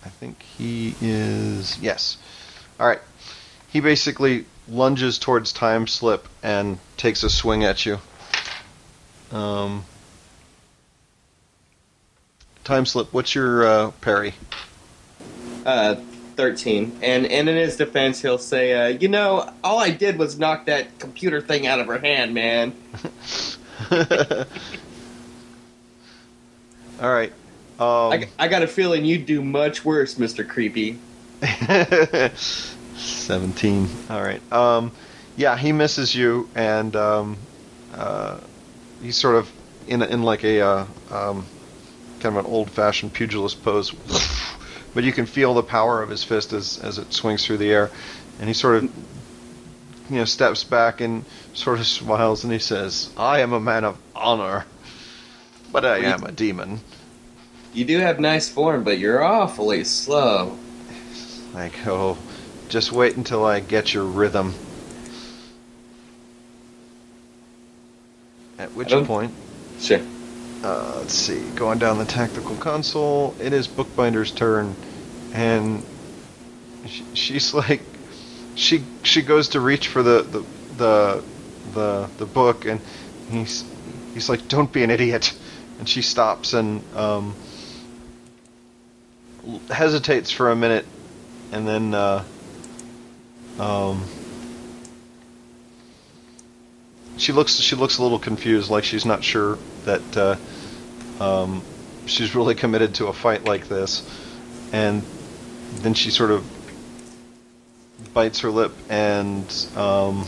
I 0.05 0.09
think 0.09 0.43
he 0.43 0.95
is 1.01 1.79
yes. 1.79 2.17
All 2.81 2.87
right. 2.87 3.01
He 3.69 3.81
basically 3.81 4.47
lunges 4.69 5.19
towards 5.19 5.53
Time 5.53 5.87
Slip 5.87 6.29
and 6.43 6.79
takes 6.97 7.23
a 7.23 7.31
swing 7.31 7.65
at 7.65 7.87
you. 7.87 7.99
Um, 9.31 9.85
time 12.65 12.85
Slip, 12.87 13.13
what's 13.13 13.35
your 13.35 13.67
uh, 13.67 13.91
parry? 14.01 14.35
Uh, 15.65 15.97
13. 16.37 16.99
And, 17.03 17.27
and 17.27 17.49
in 17.49 17.57
his 17.57 17.77
defense, 17.77 18.21
he'll 18.21 18.39
say, 18.39 18.73
uh, 18.73 18.99
You 18.99 19.09
know, 19.09 19.53
all 19.63 19.79
I 19.79 19.91
did 19.91 20.19
was 20.19 20.39
knock 20.39 20.67
that 20.67 20.99
computer 20.99 21.41
thing 21.41 21.67
out 21.67 21.81
of 21.81 21.87
her 21.87 21.99
hand, 21.99 22.35
man. 22.35 22.75
All 27.01 27.11
right. 27.11 27.33
Um, 27.83 28.13
I, 28.13 28.29
I 28.39 28.49
got 28.49 28.63
a 28.63 28.69
feeling 28.69 29.05
you'd 29.05 29.27
do 29.27 29.43
much 29.43 29.85
worse, 29.85 30.15
Mr. 30.15 30.47
Creepy. 30.47 30.99
17. 32.97 33.89
All 34.09 34.23
right. 34.23 34.53
Um, 34.53 34.93
yeah, 35.37 35.57
he 35.57 35.73
misses 35.73 36.15
you, 36.15 36.49
and 36.55 36.95
um, 36.95 37.37
uh, 37.95 38.39
he's 39.03 39.17
sort 39.17 39.35
of 39.37 39.51
in 39.89 40.03
in 40.03 40.23
like 40.23 40.45
a 40.45 40.61
uh, 40.61 40.87
um, 41.11 41.47
kind 42.21 42.37
of 42.37 42.45
an 42.45 42.51
old-fashioned 42.51 43.13
pugilist 43.13 43.63
pose. 43.63 43.93
But 44.95 45.05
you 45.05 45.13
can 45.13 45.25
feel 45.25 45.55
the 45.55 45.63
power 45.63 46.03
of 46.03 46.11
his 46.11 46.23
fist 46.23 46.53
as 46.53 46.79
as 46.79 46.99
it 46.99 47.15
swings 47.15 47.47
through 47.47 47.57
the 47.57 47.73
air, 47.73 47.91
and 48.39 48.47
he 48.47 48.53
sort 48.53 48.77
of 48.77 48.83
you 50.11 50.17
know 50.19 50.27
steps 50.27 50.65
back 50.65 51.01
and 51.01 51.25
sort 51.55 51.79
of 51.79 51.87
smiles, 51.99 52.45
and 52.45 52.53
he 52.53 52.59
says, 52.59 53.09
"I 53.17 53.41
am 53.41 53.55
a 53.55 53.59
man 53.59 53.85
of 53.85 53.97
honor, 54.15 54.67
but 55.73 55.87
I 55.87 56.01
am 56.01 56.25
a 56.25 56.31
demon." 56.31 56.81
You 57.75 57.85
do 57.85 57.99
have 57.99 58.21
nice 58.21 58.49
form, 58.49 58.85
but 58.85 58.99
you're 58.99 59.23
awfully 59.23 59.85
slow. 59.85 60.57
Like, 61.55 61.87
oh, 61.87 62.19
just 62.69 62.93
wait 62.93 63.17
until 63.17 63.45
I 63.45 63.61
get 63.61 63.95
your 63.95 64.05
rhythm. 64.05 64.55
At 68.59 68.73
which 68.75 68.91
point, 68.91 69.33
Sure. 69.81 70.01
uh, 70.63 70.95
let's 70.99 71.15
see, 71.15 71.41
going 71.57 71.79
down 71.79 71.99
the 71.99 72.05
tactical 72.05 72.55
console, 72.57 73.35
it 73.41 73.53
is 73.53 73.67
Bookbinder's 73.67 74.31
turn, 74.31 74.77
and 75.33 75.83
she, 76.87 77.05
she's 77.15 77.55
like, 77.63 77.81
she 78.55 78.85
she 79.03 79.23
goes 79.23 79.49
to 79.51 79.61
reach 79.61 79.89
for 79.89 80.03
the 80.03 80.23
the 80.23 80.45
the 80.77 81.23
the, 81.75 82.09
the 82.19 82.27
book, 82.27 82.67
and 82.67 82.81
he's 83.31 83.65
he's 84.15 84.29
like, 84.29 84.47
don't 84.49 84.73
be 84.73 84.85
an 84.85 84.91
idiot, 84.91 85.35
and 85.79 85.89
she 85.89 86.03
stops 86.03 86.53
and 86.53 86.83
um, 86.95 87.35
hesitates 89.69 90.31
for 90.31 90.51
a 90.51 90.57
minute, 90.57 90.87
and 91.53 91.67
then 91.67 91.95
uh, 91.95 92.25
um, 93.59 94.05
she 97.17 97.33
looks 97.33 97.55
she 97.57 97.77
looks 97.77 97.99
a 97.99 98.03
little 98.03 98.19
confused, 98.19 98.71
like 98.71 98.85
she's 98.85 99.05
not 99.05 99.23
sure 99.25 99.59
that 99.85 100.17
uh, 100.17 100.37
um, 101.23 101.63
she's 102.07 102.35
really 102.35 102.55
committed 102.55 102.95
to 102.97 103.07
a 103.07 103.13
fight 103.13 103.45
like 103.45 103.69
this, 103.69 104.03
and 104.73 105.03
then 105.83 105.95
she 105.95 106.11
sort 106.11 106.31
of 106.31 106.45
bites 108.15 108.41
her 108.41 108.51
lip 108.51 108.73
and 108.89 109.67
um, 109.77 110.27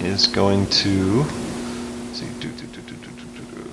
is 0.00 0.26
going 0.26 0.66
to 0.66 1.24
see 2.12 2.26
do, 2.40 2.50
do, 2.50 2.66
do, 2.66 2.80
do, 2.82 2.94
do, 2.94 3.10
do, 3.10 3.26
do, 3.36 3.64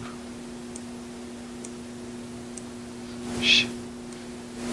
do. 3.41 3.78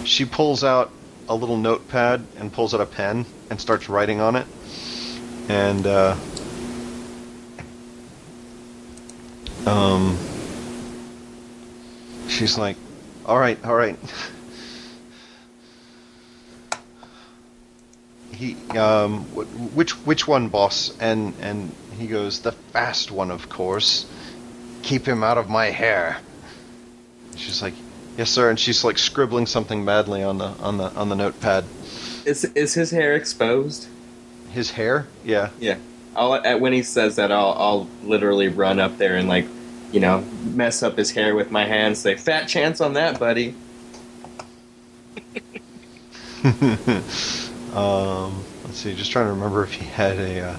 She 0.06 0.24
pulls 0.24 0.62
out 0.64 0.90
a 1.28 1.34
little 1.34 1.56
notepad 1.56 2.24
and 2.36 2.52
pulls 2.52 2.72
out 2.72 2.80
a 2.80 2.86
pen 2.86 3.26
and 3.50 3.60
starts 3.60 3.88
writing 3.88 4.20
on 4.20 4.36
it. 4.36 4.46
And 5.48 5.86
uh, 5.86 6.16
um, 9.66 10.16
she's 12.28 12.56
like 12.56 12.76
all 13.24 13.38
right 13.38 13.62
all 13.64 13.74
right. 13.74 13.98
He 18.32 18.54
um 18.76 19.24
which 19.74 19.92
which 20.04 20.28
one 20.28 20.50
boss? 20.50 20.94
And 21.00 21.32
and 21.40 21.74
he 21.98 22.06
goes 22.06 22.40
the 22.40 22.52
fast 22.52 23.10
one 23.10 23.30
of 23.30 23.48
course. 23.48 24.04
Keep 24.82 25.08
him 25.08 25.24
out 25.24 25.38
of 25.38 25.48
my 25.48 25.70
hair. 25.70 26.18
She's 27.34 27.62
like 27.62 27.72
yes 28.16 28.30
sir 28.30 28.48
and 28.50 28.58
she's 28.58 28.82
like 28.84 28.98
scribbling 28.98 29.46
something 29.46 29.84
madly 29.84 30.22
on 30.22 30.38
the 30.38 30.46
on 30.60 30.78
the 30.78 30.92
on 30.94 31.08
the 31.08 31.16
notepad 31.16 31.64
Is, 32.24 32.44
is 32.44 32.74
his 32.74 32.90
hair 32.90 33.14
exposed? 33.14 33.88
his 34.50 34.70
hair 34.72 35.06
yeah 35.24 35.50
Yeah. 35.58 35.78
I'll, 36.16 36.32
uh, 36.32 36.56
when 36.56 36.72
he 36.72 36.82
says 36.82 37.16
that, 37.16 37.30
I'll, 37.30 37.52
I'll 37.58 37.88
literally 38.02 38.48
run 38.48 38.80
up 38.80 38.96
there 38.96 39.16
and, 39.16 39.28
like, 39.28 39.44
you 39.92 40.00
know, 40.00 40.24
mess 40.44 40.82
up 40.82 40.96
his 40.96 41.10
hair 41.10 41.34
with 41.34 41.50
my 41.50 41.66
hands. 41.66 41.98
say, 41.98 42.14
Fat 42.16 42.46
chance 42.46 42.80
on 42.80 42.94
that, 42.94 43.18
buddy. 43.20 43.54
um, 47.74 48.42
let's 48.64 48.78
see. 48.78 48.94
Just 48.94 49.10
trying 49.10 49.26
to 49.26 49.32
remember 49.32 49.62
if 49.62 49.72
he 49.74 49.84
had 49.84 50.16
a. 50.18 50.40
Uh... 50.52 50.56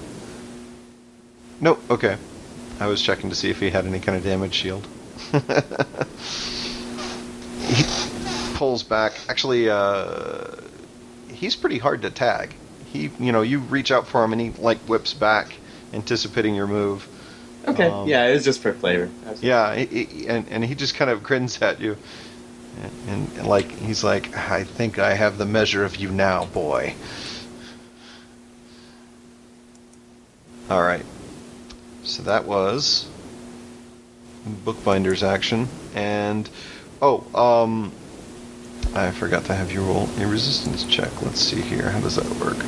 Nope. 1.60 1.82
Okay. 1.90 2.16
I 2.78 2.86
was 2.86 3.02
checking 3.02 3.28
to 3.30 3.34
see 3.36 3.50
if 3.50 3.58
he 3.58 3.70
had 3.70 3.84
any 3.84 3.98
kind 3.98 4.16
of 4.16 4.22
damage 4.22 4.54
shield. 4.54 4.86
he 7.68 7.84
pulls 8.56 8.82
back. 8.82 9.12
Actually, 9.28 9.68
uh, 9.68 10.56
he's 11.28 11.56
pretty 11.56 11.78
hard 11.78 12.02
to 12.02 12.10
tag. 12.10 12.54
He, 12.86 13.10
you 13.18 13.32
know, 13.32 13.42
you 13.42 13.58
reach 13.60 13.90
out 13.92 14.06
for 14.08 14.24
him 14.24 14.32
and 14.32 14.40
he 14.40 14.50
like 14.50 14.78
whips 14.80 15.12
back, 15.14 15.54
anticipating 15.92 16.54
your 16.54 16.66
move. 16.66 17.06
Okay. 17.66 17.88
Um, 17.88 18.08
yeah, 18.08 18.26
it 18.26 18.32
was 18.32 18.44
just 18.44 18.60
for 18.62 18.72
flavor. 18.72 19.10
Yeah, 19.40 19.74
he, 19.76 20.04
he- 20.04 20.26
and 20.28 20.48
and 20.48 20.64
he 20.64 20.74
just 20.74 20.94
kind 20.94 21.10
of 21.10 21.22
grins 21.22 21.60
at 21.60 21.80
you, 21.80 21.96
and, 23.06 23.28
and 23.38 23.46
like 23.46 23.70
he's 23.70 24.02
like, 24.02 24.34
"I 24.36 24.64
think 24.64 24.98
I 24.98 25.12
have 25.14 25.36
the 25.36 25.44
measure 25.44 25.84
of 25.84 25.96
you 25.96 26.10
now, 26.10 26.46
boy." 26.46 26.94
All 30.70 30.82
right, 30.82 31.04
so 32.04 32.22
that 32.24 32.44
was 32.46 33.06
bookbinder's 34.64 35.22
action, 35.22 35.68
and 35.94 36.48
oh, 37.02 37.24
um, 37.34 37.92
I 38.94 39.10
forgot 39.10 39.44
to 39.46 39.54
have 39.54 39.72
you 39.72 39.82
roll 39.82 40.08
a 40.18 40.26
resistance 40.26 40.84
check. 40.84 41.22
Let's 41.22 41.40
see 41.40 41.60
here. 41.60 41.90
How 41.90 42.00
does 42.00 42.16
that 42.16 42.26
work? 42.40 42.58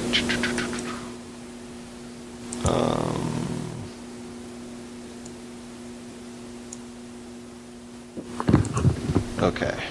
Um. 2.69 3.40
Okay. 9.40 9.82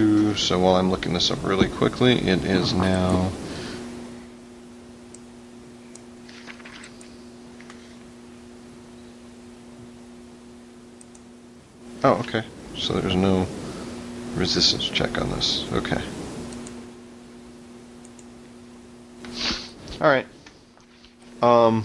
Two-two-two. 0.00 0.34
So 0.36 0.58
while 0.58 0.76
I'm 0.76 0.90
looking 0.90 1.12
this 1.12 1.30
up 1.30 1.44
really 1.44 1.68
quickly, 1.68 2.14
it 2.14 2.44
is 2.44 2.72
now. 2.72 3.30
Oh, 12.02 12.14
okay. 12.20 12.44
So 12.78 12.94
there's 12.94 13.14
no 13.14 13.46
resistance 14.36 14.88
check 14.88 15.20
on 15.20 15.30
this. 15.32 15.70
Okay. 15.70 16.02
All 20.00 20.08
right. 20.08 20.26
Um. 21.42 21.84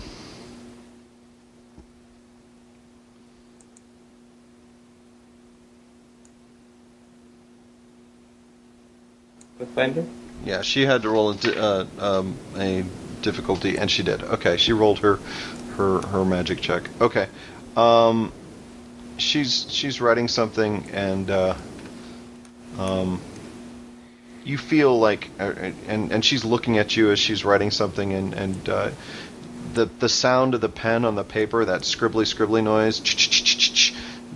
Yeah, 10.44 10.62
she 10.62 10.86
had 10.86 11.02
to 11.04 11.10
roll 11.10 11.32
a, 11.32 11.36
uh, 11.36 11.86
um, 12.00 12.38
a 12.58 12.86
difficulty, 13.22 13.78
and 13.78 13.90
she 13.90 14.04
did. 14.04 14.24
Okay, 14.24 14.58
she 14.58 14.74
rolled 14.74 15.00
her 15.00 15.20
her 15.76 16.02
her 16.02 16.26
magic 16.26 16.62
check. 16.62 16.90
Okay, 17.02 17.28
um, 17.76 18.32
she's 19.18 19.66
she's 19.70 20.00
writing 20.00 20.28
something, 20.28 20.90
and 20.92 21.30
uh, 21.30 21.56
um, 22.78 23.22
you 24.44 24.58
feel 24.58 24.98
like, 24.98 25.30
uh, 25.40 25.72
and 25.88 26.12
and 26.12 26.24
she's 26.24 26.46
looking 26.46 26.78
at 26.78 26.96
you 26.96 27.12
as 27.12 27.20
she's 27.20 27.44
writing 27.44 27.72
something, 27.72 28.14
and 28.14 28.34
and 28.34 28.70
uh, 28.70 28.92
the 29.74 29.86
the 30.00 30.10
sound 30.10 30.54
of 30.54 30.62
the 30.62 30.70
pen 30.70 31.06
on 31.06 31.16
the 31.16 31.24
paper, 31.24 31.66
that 31.66 31.82
scribbly 31.82 32.26
scribbly 32.26 32.64
noise, 32.64 33.02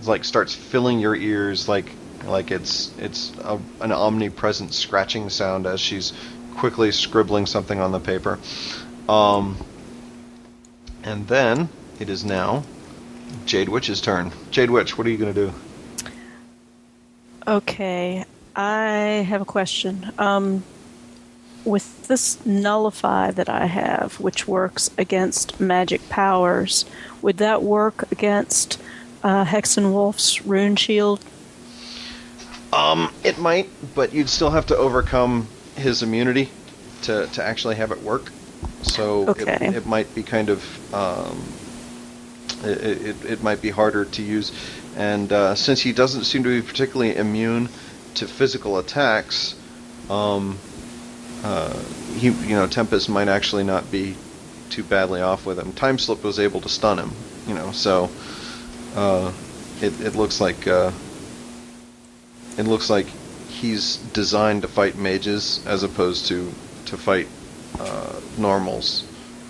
like 0.06 0.24
starts 0.24 0.54
filling 0.54 0.98
your 0.98 1.14
ears, 1.14 1.68
like 1.68 1.90
like 2.24 2.50
it's 2.50 2.92
it's 2.98 3.32
a, 3.38 3.58
an 3.80 3.92
omnipresent 3.92 4.74
scratching 4.74 5.30
sound 5.30 5.66
as 5.66 5.80
she's 5.80 6.12
quickly 6.56 6.92
scribbling 6.92 7.46
something 7.46 7.80
on 7.80 7.92
the 7.92 8.00
paper. 8.00 8.38
Um, 9.08 9.56
and 11.02 11.26
then 11.26 11.68
it 11.98 12.08
is 12.10 12.24
now 12.24 12.64
Jade 13.46 13.68
Witch's 13.68 14.00
turn. 14.00 14.32
Jade 14.50 14.70
Witch, 14.70 14.98
what 14.98 15.06
are 15.06 15.10
you 15.10 15.16
going 15.16 15.34
to 15.34 15.46
do? 15.46 15.54
Okay, 17.46 18.24
I 18.54 19.24
have 19.28 19.40
a 19.40 19.46
question. 19.46 20.12
Um, 20.18 20.62
with 21.64 22.06
this 22.06 22.44
nullify 22.46 23.30
that 23.32 23.48
I 23.48 23.66
have, 23.66 24.18
which 24.20 24.48
works 24.48 24.90
against 24.96 25.60
magic 25.60 26.08
powers, 26.08 26.84
would 27.22 27.38
that 27.38 27.62
work 27.62 28.10
against 28.10 28.80
uh, 29.22 29.44
Hexenwolf's 29.44 30.44
rune 30.46 30.76
shield? 30.76 31.24
Um, 32.72 33.12
it 33.24 33.38
might, 33.38 33.68
but 33.94 34.12
you'd 34.12 34.28
still 34.28 34.50
have 34.50 34.66
to 34.66 34.76
overcome 34.76 35.48
his 35.76 36.02
immunity 36.02 36.48
to, 37.02 37.26
to 37.28 37.44
actually 37.44 37.76
have 37.76 37.90
it 37.90 38.02
work. 38.02 38.30
So 38.82 39.28
Okay. 39.28 39.66
it, 39.68 39.74
it 39.76 39.86
might 39.86 40.14
be 40.14 40.22
kind 40.22 40.48
of 40.48 40.94
um, 40.94 41.42
it, 42.64 43.06
it, 43.06 43.24
it 43.24 43.42
might 43.42 43.62
be 43.62 43.70
harder 43.70 44.04
to 44.04 44.22
use. 44.22 44.52
And 44.96 45.32
uh, 45.32 45.54
since 45.54 45.80
he 45.80 45.92
doesn't 45.92 46.24
seem 46.24 46.44
to 46.44 46.48
be 46.48 46.66
particularly 46.66 47.16
immune 47.16 47.68
to 48.14 48.26
physical 48.26 48.78
attacks, 48.78 49.54
um, 50.08 50.58
uh, 51.42 51.78
he 52.16 52.26
you 52.26 52.54
know 52.54 52.66
Tempest 52.66 53.08
might 53.08 53.28
actually 53.28 53.64
not 53.64 53.90
be 53.90 54.16
too 54.68 54.82
badly 54.82 55.20
off 55.20 55.46
with 55.46 55.58
him. 55.58 55.72
Time 55.72 55.98
Slip 55.98 56.22
was 56.22 56.38
able 56.38 56.60
to 56.60 56.68
stun 56.68 56.98
him, 56.98 57.12
you 57.46 57.54
know, 57.54 57.72
so 57.72 58.10
uh, 58.94 59.32
it 59.80 59.98
it 60.00 60.16
looks 60.16 60.40
like 60.40 60.66
uh, 60.66 60.90
it 62.58 62.64
looks 62.66 62.90
like 62.90 63.06
he's 63.48 63.96
designed 63.96 64.62
to 64.62 64.68
fight 64.68 64.96
mages 64.96 65.64
as 65.66 65.82
opposed 65.82 66.26
to 66.28 66.52
to 66.86 66.96
fight 66.96 67.28
uh, 67.78 68.20
normals, 68.38 69.04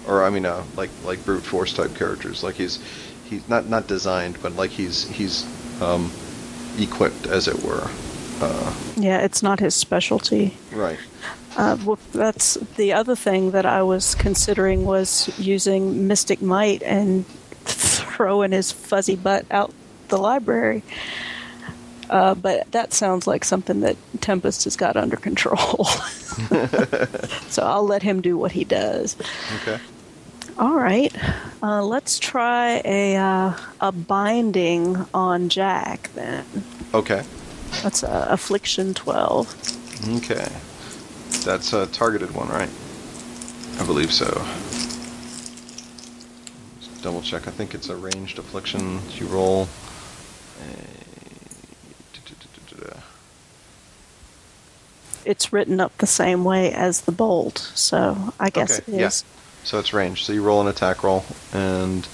or 0.07 0.25
I 0.25 0.31
mean, 0.31 0.47
uh, 0.47 0.65
like 0.77 0.91
like 1.05 1.25
brute 1.25 1.43
force 1.43 1.73
type 1.73 1.95
characters. 1.95 2.43
Like 2.43 2.57
he's 2.57 2.79
he's 3.25 3.49
not 3.49 3.69
not 3.69 3.87
designed, 3.87 4.41
but 4.43 4.55
like 4.57 4.71
he's 4.71 5.09
he's 5.09 5.45
um, 5.81 6.11
equipped, 6.79 7.27
as 7.27 7.49
it 7.49 7.63
were. 7.63 7.89
Uh, 8.41 8.75
Yeah, 8.97 9.19
it's 9.19 9.43
not 9.43 9.61
his 9.61 9.75
specialty. 9.75 10.57
right. 10.73 10.99
Uh, 11.57 11.77
well, 11.85 11.99
that's 12.13 12.55
the 12.77 12.93
other 12.93 13.17
thing 13.17 13.51
that 13.51 13.67
I 13.67 13.83
was 13.83 14.15
considering 14.15 14.85
was 14.85 15.29
using 15.37 16.07
Mystic 16.07 16.41
Might 16.41 16.81
and 16.85 17.27
throwing 17.65 18.53
his 18.53 18.71
fuzzy 18.71 19.17
butt 19.17 19.45
out 19.51 19.73
the 20.09 20.17
library. 20.17 20.83
Uh, 22.11 22.35
but 22.35 22.70
that 22.73 22.93
sounds 22.93 23.27
like 23.28 23.45
something 23.45 23.81
that 23.81 23.97
Tempest 24.20 24.65
has 24.65 24.74
got 24.77 24.97
under 24.97 25.16
control. 25.16 25.85
so 27.49 27.62
I'll 27.62 27.87
let 27.87 28.03
him 28.03 28.20
do 28.20 28.37
what 28.37 28.53
he 28.53 28.65
does. 28.65 29.16
Okay. 29.62 29.78
All 30.59 30.74
right, 30.74 31.15
uh, 31.62 31.82
let's 31.85 32.19
try 32.19 32.82
a 32.85 33.16
uh, 33.16 33.55
a 33.81 33.93
binding 33.93 35.07
on 35.15 35.49
Jack 35.49 36.11
then. 36.15 36.45
Okay. 36.93 37.23
That's 37.82 38.03
a 38.03 38.27
affliction 38.28 38.93
twelve. 38.93 39.55
Okay. 40.16 40.49
That's 41.45 41.73
a 41.73 41.87
targeted 41.87 42.32
one, 42.35 42.49
right? 42.49 42.69
I 43.78 43.87
believe 43.87 44.12
so. 44.12 44.27
Just 46.81 47.03
double 47.03 47.23
check. 47.23 47.47
I 47.47 47.53
think 47.53 47.73
it's 47.74 47.89
a 47.89 47.97
ranged 47.97 48.39
affliction. 48.39 49.01
You 49.15 49.27
roll. 49.27 49.69
a- 50.61 50.90
It's 55.25 55.53
written 55.53 55.81
up 55.81 55.97
the 55.99 56.07
same 56.07 56.45
way 56.45 56.73
as 56.73 57.03
the 57.03 57.13
bolt, 57.13 57.59
so 57.75 58.33
I 58.41 58.51
guess 58.51 58.81
Okay, 58.81 58.93
it 58.93 59.01
yeah. 59.01 59.11
So 59.65 59.79
it's 59.79 59.93
range. 59.93 60.25
So 60.25 60.33
you 60.33 60.43
roll 60.43 60.61
an 60.61 60.69
attack 60.69 61.03
roll 61.03 61.25
and 61.53 62.07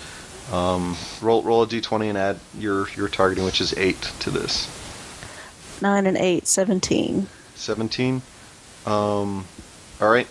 um, 0.53 0.97
roll 1.23 1.43
roll 1.43 1.63
a 1.63 1.67
d20 1.67 2.09
and 2.09 2.19
add 2.19 2.41
your 2.59 2.89
your 2.91 3.09
targeting, 3.09 3.45
which 3.45 3.61
is 3.61 3.73
eight 3.77 4.01
to 4.21 4.31
this. 4.31 4.69
Nine 5.81 6.07
and 6.07 6.17
eight, 6.17 6.47
seventeen. 6.47 7.29
17. 7.55 8.23
Um, 8.85 9.47
all 10.01 10.11
right. 10.11 10.29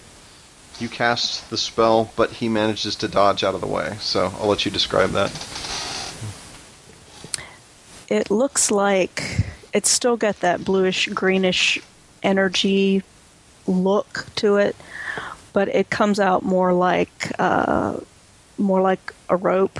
You 0.79 0.89
cast 0.89 1.49
the 1.49 1.57
spell, 1.57 2.11
but 2.15 2.31
he 2.31 2.49
manages 2.49 2.95
to 2.97 3.07
dodge 3.07 3.43
out 3.43 3.55
of 3.55 3.61
the 3.61 3.67
way. 3.67 3.97
So 3.99 4.31
I'll 4.39 4.47
let 4.47 4.65
you 4.65 4.71
describe 4.71 5.11
that. 5.11 5.31
It 8.07 8.29
looks 8.29 8.69
like 8.69 9.45
it's 9.73 9.89
still 9.89 10.17
got 10.17 10.41
that 10.41 10.63
bluish 10.63 11.07
greenish 11.07 11.79
energy 12.25 13.03
look 13.67 14.25
to 14.35 14.57
it, 14.57 14.75
but 15.53 15.67
it 15.69 15.89
comes 15.89 16.19
out 16.19 16.43
more 16.43 16.73
like 16.73 17.31
uh, 17.39 17.97
more 18.57 18.81
like 18.81 19.13
a 19.29 19.35
rope 19.35 19.79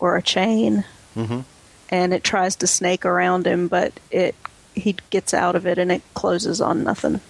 or 0.00 0.16
a 0.16 0.22
chain, 0.22 0.84
Mm-hmm. 1.16 1.40
and 1.90 2.12
it 2.12 2.24
tries 2.24 2.56
to 2.56 2.66
snake 2.66 3.04
around 3.06 3.46
him, 3.46 3.68
but 3.68 3.92
it 4.10 4.34
he 4.74 4.96
gets 5.10 5.32
out 5.32 5.54
of 5.54 5.66
it 5.66 5.78
and 5.78 5.92
it 5.92 6.02
closes 6.14 6.60
on 6.60 6.82
nothing. 6.82 7.20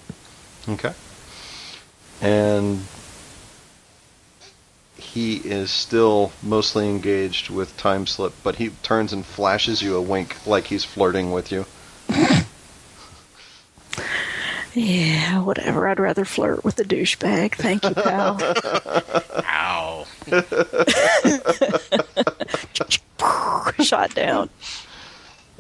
Okay. 0.67 0.95
And 2.23 2.81
he 4.97 5.37
is 5.37 5.71
still 5.71 6.33
mostly 6.43 6.89
engaged 6.89 7.51
with 7.51 7.77
time 7.77 8.07
slip, 8.07 8.33
but 8.43 8.57
he 8.57 8.71
turns 8.83 9.13
and 9.13 9.27
flashes 9.27 9.83
you 9.83 9.97
a 9.97 10.01
wink 10.01 10.47
like 10.47 10.65
he's 10.69 10.85
flirting 10.85 11.33
with 11.33 11.53
you. 11.53 11.67
Yeah, 14.75 15.41
whatever. 15.41 15.87
I'd 15.87 16.01
rather 16.01 16.25
flirt 16.25 16.65
with 16.65 16.79
a 16.81 16.85
douchebag. 16.85 17.55
Thank 17.55 17.85
you, 17.85 17.95
pal. 17.95 18.41
Ow. 19.47 20.07
Shot 23.85 24.15
down. 24.15 24.51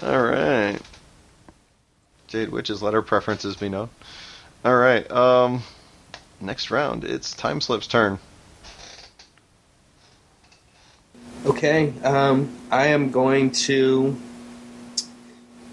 All 0.02 0.22
right. 0.22 0.78
Jade 2.26 2.48
Witch's 2.48 2.82
letter 2.82 3.02
preferences 3.02 3.54
be 3.54 3.68
known. 3.68 3.88
All 4.64 4.76
right. 4.76 5.08
Um, 5.10 5.62
next 6.40 6.70
round, 6.70 7.04
it's 7.04 7.34
Time 7.34 7.60
Slip's 7.60 7.86
turn. 7.86 8.18
Okay, 11.46 11.92
um, 12.02 12.56
I 12.70 12.86
am 12.86 13.10
going 13.10 13.50
to 13.52 14.16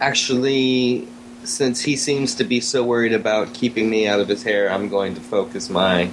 actually, 0.01 1.07
since 1.43 1.81
he 1.81 1.95
seems 1.95 2.35
to 2.35 2.43
be 2.43 2.59
so 2.59 2.84
worried 2.84 3.13
about 3.13 3.53
keeping 3.53 3.89
me 3.89 4.07
out 4.07 4.19
of 4.19 4.27
his 4.27 4.43
hair, 4.43 4.72
I'm 4.72 4.89
going 4.89 5.15
to 5.15 5.22
focus 5.22 5.69
my 5.69 6.09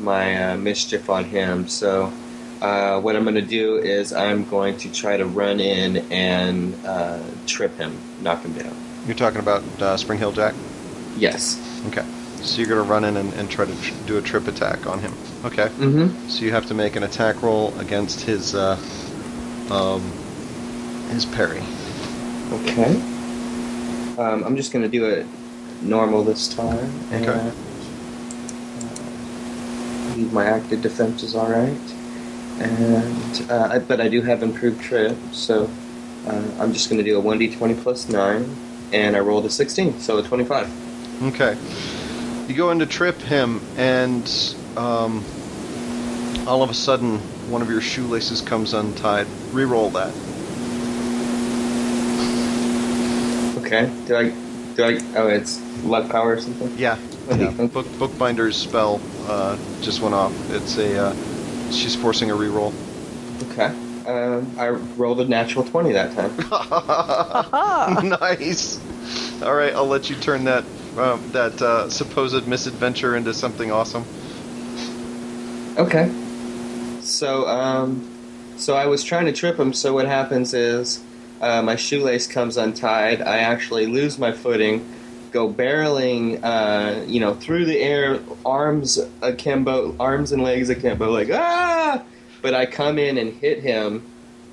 my 0.00 0.52
uh, 0.52 0.56
mischief 0.56 1.08
on 1.08 1.24
him. 1.24 1.68
So, 1.68 2.12
uh, 2.60 3.00
what 3.00 3.14
I'm 3.16 3.22
going 3.22 3.36
to 3.36 3.42
do 3.42 3.76
is 3.76 4.12
I'm 4.12 4.44
going 4.44 4.76
to 4.78 4.92
try 4.92 5.16
to 5.16 5.26
run 5.26 5.60
in 5.60 5.98
and 6.10 6.74
uh, 6.84 7.22
trip 7.46 7.76
him, 7.76 7.96
knock 8.20 8.42
him 8.42 8.52
down. 8.54 8.74
You're 9.06 9.16
talking 9.16 9.40
about 9.40 9.62
uh, 9.80 9.96
Spring 9.96 10.18
Heel 10.18 10.32
Jack. 10.32 10.54
Yes. 11.16 11.60
Okay. 11.88 12.04
So 12.42 12.58
you're 12.60 12.68
gonna 12.68 12.82
run 12.82 13.04
in 13.04 13.16
and, 13.16 13.32
and 13.34 13.50
try 13.50 13.64
to 13.64 13.82
tr- 13.82 13.94
do 14.06 14.18
a 14.18 14.22
trip 14.22 14.48
attack 14.48 14.86
on 14.86 14.98
him. 14.98 15.14
Okay. 15.44 15.68
Mm-hmm. 15.68 16.28
So 16.28 16.44
you 16.44 16.52
have 16.52 16.66
to 16.66 16.74
make 16.74 16.94
an 16.94 17.02
attack 17.02 17.42
roll 17.42 17.78
against 17.78 18.20
his 18.20 18.54
uh, 18.54 18.76
um, 19.70 20.02
his 21.10 21.24
parry. 21.24 21.62
Okay. 22.52 23.13
Um, 24.18 24.44
I'm 24.44 24.56
just 24.56 24.72
going 24.72 24.82
to 24.84 24.88
do 24.88 25.06
it 25.06 25.26
normal 25.82 26.22
this 26.24 26.48
time. 26.54 26.90
And, 27.10 27.28
Okay. 27.28 27.38
uh, 27.38 27.52
leave 30.16 30.32
my 30.32 30.46
active 30.46 30.80
defense 30.82 31.22
is 31.22 31.34
all 31.34 31.48
right. 31.48 31.76
And 32.60 33.50
uh, 33.50 33.68
I, 33.72 33.78
but 33.80 34.00
I 34.00 34.08
do 34.08 34.22
have 34.22 34.42
improved 34.44 34.80
trip, 34.80 35.16
so 35.32 35.68
uh, 36.26 36.42
I'm 36.60 36.72
just 36.72 36.88
going 36.88 37.02
to 37.02 37.04
do 37.04 37.18
a 37.18 37.22
1d20 37.22 37.82
plus 37.82 38.08
nine, 38.08 38.48
and 38.92 39.16
I 39.16 39.20
rolled 39.20 39.44
a 39.44 39.50
16, 39.50 39.98
so 39.98 40.18
a 40.18 40.22
25. 40.22 41.22
Okay. 41.24 41.56
You 42.46 42.54
go 42.54 42.70
in 42.70 42.78
to 42.78 42.86
trip 42.86 43.20
him, 43.22 43.60
and 43.76 44.24
um, 44.76 45.24
all 46.46 46.62
of 46.62 46.70
a 46.70 46.74
sudden, 46.74 47.18
one 47.50 47.60
of 47.60 47.68
your 47.70 47.80
shoelaces 47.80 48.40
comes 48.40 48.72
untied. 48.72 49.26
Reroll 49.50 49.92
that. 49.94 50.12
Okay. 53.64 53.90
Do 54.06 54.16
I? 54.16 54.28
Do 54.74 54.84
I? 54.84 55.00
Oh, 55.16 55.28
it's 55.28 55.60
luck 55.84 56.10
power 56.10 56.32
or 56.32 56.40
something. 56.40 56.76
Yeah. 56.76 56.98
Yeah. 57.30 57.50
Book 57.66 57.86
Bookbinder's 57.98 58.56
spell 58.56 59.00
uh, 59.26 59.56
just 59.80 60.02
went 60.02 60.14
off. 60.14 60.32
It's 60.50 60.76
a 60.76 61.06
uh, 61.06 61.14
she's 61.70 61.96
forcing 61.96 62.30
a 62.30 62.34
reroll. 62.34 62.74
Okay. 63.50 63.74
Um, 64.06 64.54
I 64.58 64.68
rolled 64.68 65.20
a 65.20 65.24
natural 65.24 65.64
20 65.64 65.92
that 65.92 66.14
time. 66.14 66.30
Nice. 68.20 68.78
All 69.42 69.54
right, 69.54 69.72
I'll 69.74 69.86
let 69.86 70.10
you 70.10 70.16
turn 70.16 70.44
that 70.44 70.64
um, 70.96 71.30
that 71.32 71.60
uh, 71.60 71.88
supposed 71.88 72.46
misadventure 72.46 73.16
into 73.16 73.32
something 73.34 73.72
awesome. 73.72 74.04
Okay. 75.76 76.12
So, 77.00 77.46
um, 77.48 78.08
so 78.56 78.76
I 78.76 78.86
was 78.86 79.02
trying 79.02 79.26
to 79.26 79.32
trip 79.32 79.58
him. 79.58 79.72
So 79.72 79.92
what 79.94 80.06
happens 80.06 80.54
is, 80.54 81.02
uh, 81.44 81.62
my 81.62 81.76
shoelace 81.76 82.26
comes 82.26 82.56
untied. 82.56 83.20
I 83.20 83.38
actually 83.38 83.86
lose 83.86 84.18
my 84.18 84.32
footing, 84.32 84.84
go 85.30 85.52
barreling, 85.52 86.40
uh, 86.42 87.04
you 87.06 87.20
know, 87.20 87.34
through 87.34 87.66
the 87.66 87.78
air, 87.78 88.20
arms 88.46 88.98
akimbo, 89.20 89.94
arms 90.00 90.32
and 90.32 90.42
legs 90.42 90.70
akimbo, 90.70 91.10
like 91.10 91.30
ah! 91.30 92.02
But 92.40 92.54
I 92.54 92.64
come 92.66 92.98
in 92.98 93.18
and 93.18 93.32
hit 93.34 93.62
him 93.62 94.02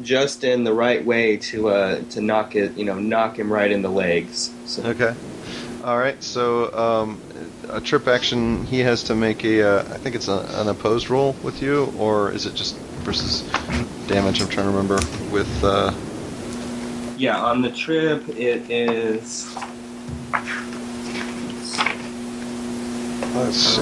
just 0.01 0.43
in 0.43 0.63
the 0.63 0.73
right 0.73 1.03
way 1.05 1.37
to 1.37 1.69
uh, 1.69 2.01
to 2.11 2.21
knock 2.21 2.55
it, 2.55 2.77
you 2.77 2.83
know, 2.85 2.99
knock 2.99 3.39
him 3.39 3.51
right 3.51 3.71
in 3.71 3.81
the 3.81 3.89
legs. 3.89 4.53
So, 4.65 4.83
Okay. 4.83 5.15
All 5.83 5.97
right. 5.97 6.21
So 6.21 6.71
um, 6.73 7.21
a 7.69 7.81
trip 7.81 8.07
action. 8.07 8.65
He 8.65 8.79
has 8.79 9.03
to 9.03 9.15
make 9.15 9.43
a. 9.43 9.63
Uh, 9.63 9.79
I 9.93 9.97
think 9.97 10.15
it's 10.15 10.27
a, 10.27 10.45
an 10.61 10.67
opposed 10.67 11.09
roll 11.09 11.35
with 11.41 11.61
you, 11.61 11.93
or 11.97 12.31
is 12.31 12.45
it 12.45 12.53
just 12.53 12.75
versus 13.05 13.41
damage? 14.07 14.41
I'm 14.41 14.49
trying 14.49 14.67
to 14.67 14.71
remember. 14.71 14.99
With 15.31 15.63
uh, 15.63 15.93
Yeah, 17.21 17.39
on 17.39 17.61
the 17.61 17.69
trip 17.69 18.27
it 18.29 18.67
is. 18.67 19.55
let's 23.35 23.57
see. 23.57 23.81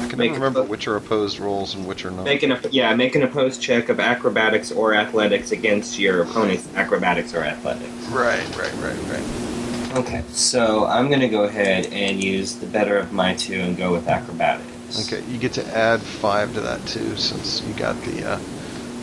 I 0.00 0.06
can 0.08 0.18
Make 0.18 0.32
remember 0.32 0.62
which 0.62 0.88
are 0.88 0.96
opposed 0.96 1.38
rolls 1.38 1.74
and 1.74 1.86
which 1.86 2.06
are 2.06 2.10
not. 2.10 2.24
Make 2.24 2.42
an 2.42 2.58
yeah, 2.70 2.94
make 2.94 3.16
an 3.16 3.22
opposed 3.22 3.60
check 3.60 3.90
of 3.90 4.00
acrobatics 4.00 4.72
or 4.72 4.94
athletics 4.94 5.52
against 5.52 5.98
your 5.98 6.22
opponent's 6.22 6.66
acrobatics 6.74 7.34
or 7.34 7.44
athletics. 7.44 7.92
Right. 8.08 8.40
Right. 8.56 8.72
Right. 8.76 8.96
Right. 9.10 9.98
Okay, 9.98 10.24
so 10.30 10.86
I'm 10.86 11.10
gonna 11.10 11.28
go 11.28 11.44
ahead 11.44 11.88
and 11.92 12.24
use 12.24 12.54
the 12.54 12.66
better 12.66 12.96
of 12.96 13.12
my 13.12 13.34
two 13.34 13.60
and 13.60 13.76
go 13.76 13.92
with 13.92 14.08
acrobatics. 14.08 15.12
Okay. 15.12 15.22
You 15.30 15.36
get 15.36 15.52
to 15.52 15.76
add 15.76 16.00
five 16.00 16.54
to 16.54 16.62
that 16.62 16.86
too, 16.86 17.14
since 17.18 17.60
you 17.60 17.74
got 17.74 18.00
the 18.04 18.24
uh, 18.26 18.40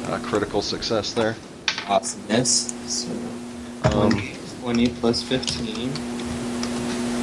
uh, 0.07 0.19
critical 0.23 0.63
success 0.63 1.13
there. 1.13 1.35
Awesomeness. 1.87 2.73
So 2.87 3.09
Um, 3.83 4.11
20 4.61 4.87
plus 4.89 5.21
15. 5.23 5.91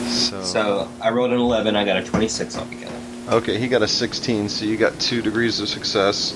so. 0.09 0.43
So 0.43 0.89
I 1.01 1.11
rolled 1.11 1.33
an 1.33 1.39
11. 1.39 1.77
I 1.77 1.85
got 1.85 1.97
a 1.97 2.03
26 2.05 2.57
altogether. 2.57 2.93
Okay, 3.31 3.59
he 3.59 3.69
got 3.69 3.83
a 3.83 3.89
16, 3.89 4.49
so 4.49 4.65
you 4.65 4.77
got 4.77 4.99
two 5.01 5.21
degrees 5.23 5.59
of 5.61 5.69
success, 5.69 6.35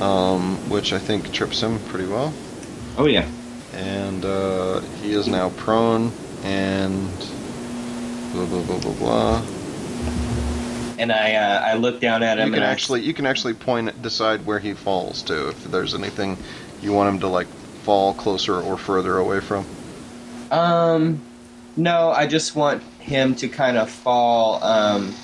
um, 0.00 0.56
which 0.70 0.92
I 0.92 0.98
think 0.98 1.32
trips 1.32 1.60
him 1.60 1.78
pretty 1.88 2.06
well. 2.06 2.32
Oh 2.96 3.06
yeah. 3.06 3.26
And 3.74 4.24
uh, 4.24 4.80
he 5.02 5.12
is 5.12 5.26
now 5.26 5.50
prone, 5.50 6.12
and 6.44 7.08
blah 8.32 8.46
blah 8.46 8.62
blah 8.62 8.78
blah 8.78 8.92
blah. 8.92 9.42
And 10.96 11.10
I 11.10 11.34
uh, 11.34 11.60
I 11.60 11.74
look 11.74 12.00
down 12.00 12.22
at 12.22 12.38
him 12.38 12.48
You 12.48 12.54
can 12.54 12.62
and 12.62 12.70
I- 12.70 12.72
actually 12.72 13.00
you 13.02 13.12
can 13.12 13.26
actually 13.26 13.54
point 13.54 14.00
decide 14.00 14.46
where 14.46 14.60
he 14.60 14.74
falls 14.74 15.22
to 15.24 15.48
if 15.48 15.64
there's 15.64 15.92
anything 15.94 16.38
you 16.84 16.92
want 16.92 17.08
him 17.14 17.20
to 17.20 17.28
like 17.28 17.46
fall 17.84 18.14
closer 18.14 18.60
or 18.60 18.76
further 18.78 19.18
away 19.18 19.40
from. 19.40 19.66
Um, 20.50 21.20
no, 21.76 22.10
I 22.10 22.26
just 22.26 22.54
want 22.54 22.82
him 23.00 23.34
to 23.36 23.48
kind 23.48 23.76
of 23.76 23.90
fall, 23.90 24.62
um, 24.62 25.14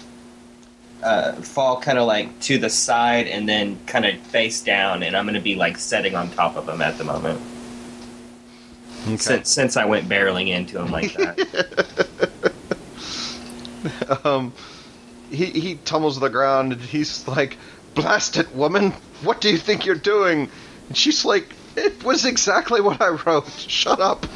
uh, 1.02 1.32
fall 1.34 1.80
kind 1.80 1.98
of 1.98 2.06
like 2.06 2.40
to 2.40 2.58
the 2.58 2.68
side 2.68 3.26
and 3.26 3.48
then 3.48 3.78
kind 3.86 4.04
of 4.04 4.18
face 4.20 4.62
down, 4.62 5.02
and 5.02 5.16
I'm 5.16 5.24
going 5.24 5.34
to 5.34 5.40
be 5.40 5.54
like 5.54 5.78
setting 5.78 6.14
on 6.14 6.30
top 6.30 6.56
of 6.56 6.68
him 6.68 6.82
at 6.82 6.98
the 6.98 7.04
moment. 7.04 7.40
Okay. 9.06 9.16
Since 9.16 9.48
since 9.48 9.76
I 9.78 9.86
went 9.86 10.08
barreling 10.08 10.48
into 10.48 10.78
him 10.78 10.90
like 10.90 11.14
that. 11.14 12.08
um, 14.24 14.52
he 15.30 15.46
he 15.46 15.76
tumbles 15.76 16.14
to 16.14 16.20
the 16.20 16.28
ground 16.28 16.74
and 16.74 16.82
he's 16.82 17.26
like, 17.26 17.56
"Blast 17.94 18.36
it, 18.36 18.54
woman! 18.54 18.92
What 19.22 19.40
do 19.40 19.48
you 19.48 19.56
think 19.56 19.86
you're 19.86 19.94
doing?" 19.94 20.50
And 20.90 20.98
she's 20.98 21.24
like, 21.24 21.46
"It 21.76 22.02
was 22.02 22.24
exactly 22.24 22.80
what 22.80 23.00
I 23.00 23.10
wrote. 23.10 23.48
Shut 23.48 24.00
up." 24.00 24.26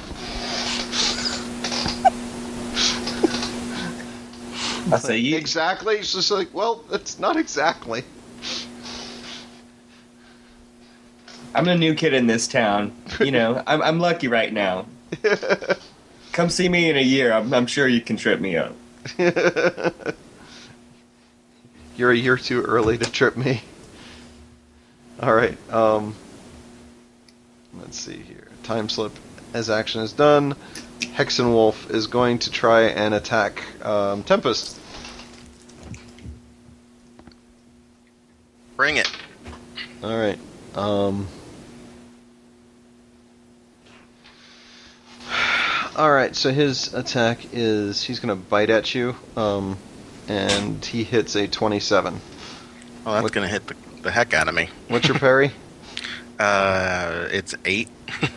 I 4.93 4.99
say 4.99 5.19
you. 5.19 5.37
exactly. 5.37 5.97
She's 5.97 6.13
just 6.13 6.31
like, 6.31 6.55
"Well, 6.55 6.85
it's 6.93 7.19
not 7.19 7.37
exactly." 7.37 8.05
I'm 11.57 11.67
a 11.67 11.77
new 11.77 11.95
kid 11.95 12.15
in 12.15 12.29
this 12.29 12.47
town. 12.47 12.93
You 13.19 13.33
know, 13.33 13.61
I'm 13.67 13.83
I'm 13.83 13.99
lucky 13.99 14.29
right 14.29 14.53
now. 14.53 14.87
Come 16.31 16.51
see 16.51 16.69
me 16.69 16.89
in 16.89 16.97
a 16.97 17.03
year. 17.03 17.33
I'm, 17.33 17.53
I'm 17.53 17.67
sure 17.67 17.89
you 17.89 18.01
can 18.01 18.17
trip 18.17 18.41
me 18.41 18.57
up. 18.57 18.77
You're 21.97 22.13
a 22.13 22.17
year 22.17 22.37
too 22.37 22.63
early 22.63 22.97
to 22.99 23.11
trip 23.11 23.37
me. 23.37 23.63
All 25.21 25.35
right. 25.35 25.59
Um, 25.73 26.15
let's 27.79 27.99
see 27.99 28.17
here. 28.17 28.49
Time 28.63 28.89
slip 28.89 29.13
as 29.53 29.71
action 29.71 30.03
is 30.03 30.13
done. 30.13 30.57
Hexenwolf 31.01 31.91
is 31.91 32.07
going 32.09 32.41
to 32.41 32.51
try 32.51 32.83
and 32.83 33.15
attack 33.15 33.63
um, 33.85 34.23
Tempest. 34.23 34.81
Bring 38.77 38.97
it. 38.97 39.11
All 40.03 40.17
right. 40.17 40.39
Um, 40.75 41.29
all 45.97 46.13
right. 46.13 46.35
So 46.35 46.51
his 46.51 46.93
attack 46.93 47.39
is 47.53 48.03
he's 48.03 48.19
going 48.19 48.37
to 48.37 48.49
bite 48.49 48.71
at 48.71 48.95
you, 48.95 49.15
um, 49.37 49.79
and 50.27 50.85
he 50.85 51.05
hits 51.05 51.37
a 51.37 51.47
twenty-seven. 51.47 52.21
Oh, 53.07 53.13
that's 53.13 53.31
going 53.31 53.47
to 53.47 53.53
hit 53.53 53.67
the, 53.67 53.77
the 54.03 54.11
heck 54.11 54.35
out 54.35 54.49
of 54.49 54.55
me. 54.55 54.69
What's 54.89 55.07
your 55.07 55.19
parry? 55.19 55.53
Uh, 56.39 57.29
it's 57.31 57.55
eight. 57.65 57.89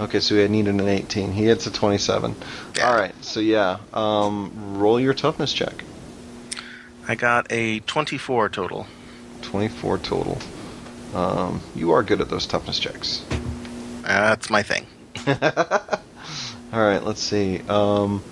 Okay, 0.00 0.18
so 0.18 0.34
he 0.34 0.48
needed 0.48 0.74
an 0.74 0.88
18. 0.88 1.32
He 1.32 1.44
hits 1.44 1.68
a 1.68 1.72
27. 1.72 2.34
Yeah. 2.76 2.88
All 2.90 2.96
right, 2.96 3.14
so 3.24 3.38
yeah, 3.38 3.78
um, 3.92 4.78
roll 4.78 4.98
your 4.98 5.14
toughness 5.14 5.52
check. 5.52 5.84
I 7.06 7.14
got 7.14 7.46
a 7.50 7.78
24 7.80 8.48
total. 8.48 8.86
24 9.42 9.98
total. 9.98 10.38
Um, 11.14 11.60
you 11.76 11.92
are 11.92 12.02
good 12.02 12.20
at 12.20 12.28
those 12.28 12.44
toughness 12.46 12.80
checks. 12.80 13.24
That's 14.02 14.50
my 14.50 14.64
thing. 14.64 14.86
All 15.26 16.80
right, 16.80 17.02
let's 17.04 17.20
see. 17.20 17.60
Um, 17.68 18.24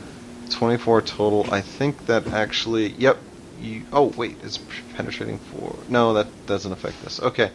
24 0.51 1.03
total. 1.03 1.53
I 1.53 1.61
think 1.61 2.07
that 2.07 2.27
actually. 2.28 2.89
Yep. 2.89 3.19
You, 3.61 3.85
oh 3.93 4.07
wait, 4.16 4.36
it's 4.43 4.59
penetrating 4.97 5.39
four. 5.39 5.77
No, 5.89 6.15
that 6.15 6.27
doesn't 6.47 6.73
affect 6.73 7.01
this. 7.05 7.20
Okay. 7.20 7.53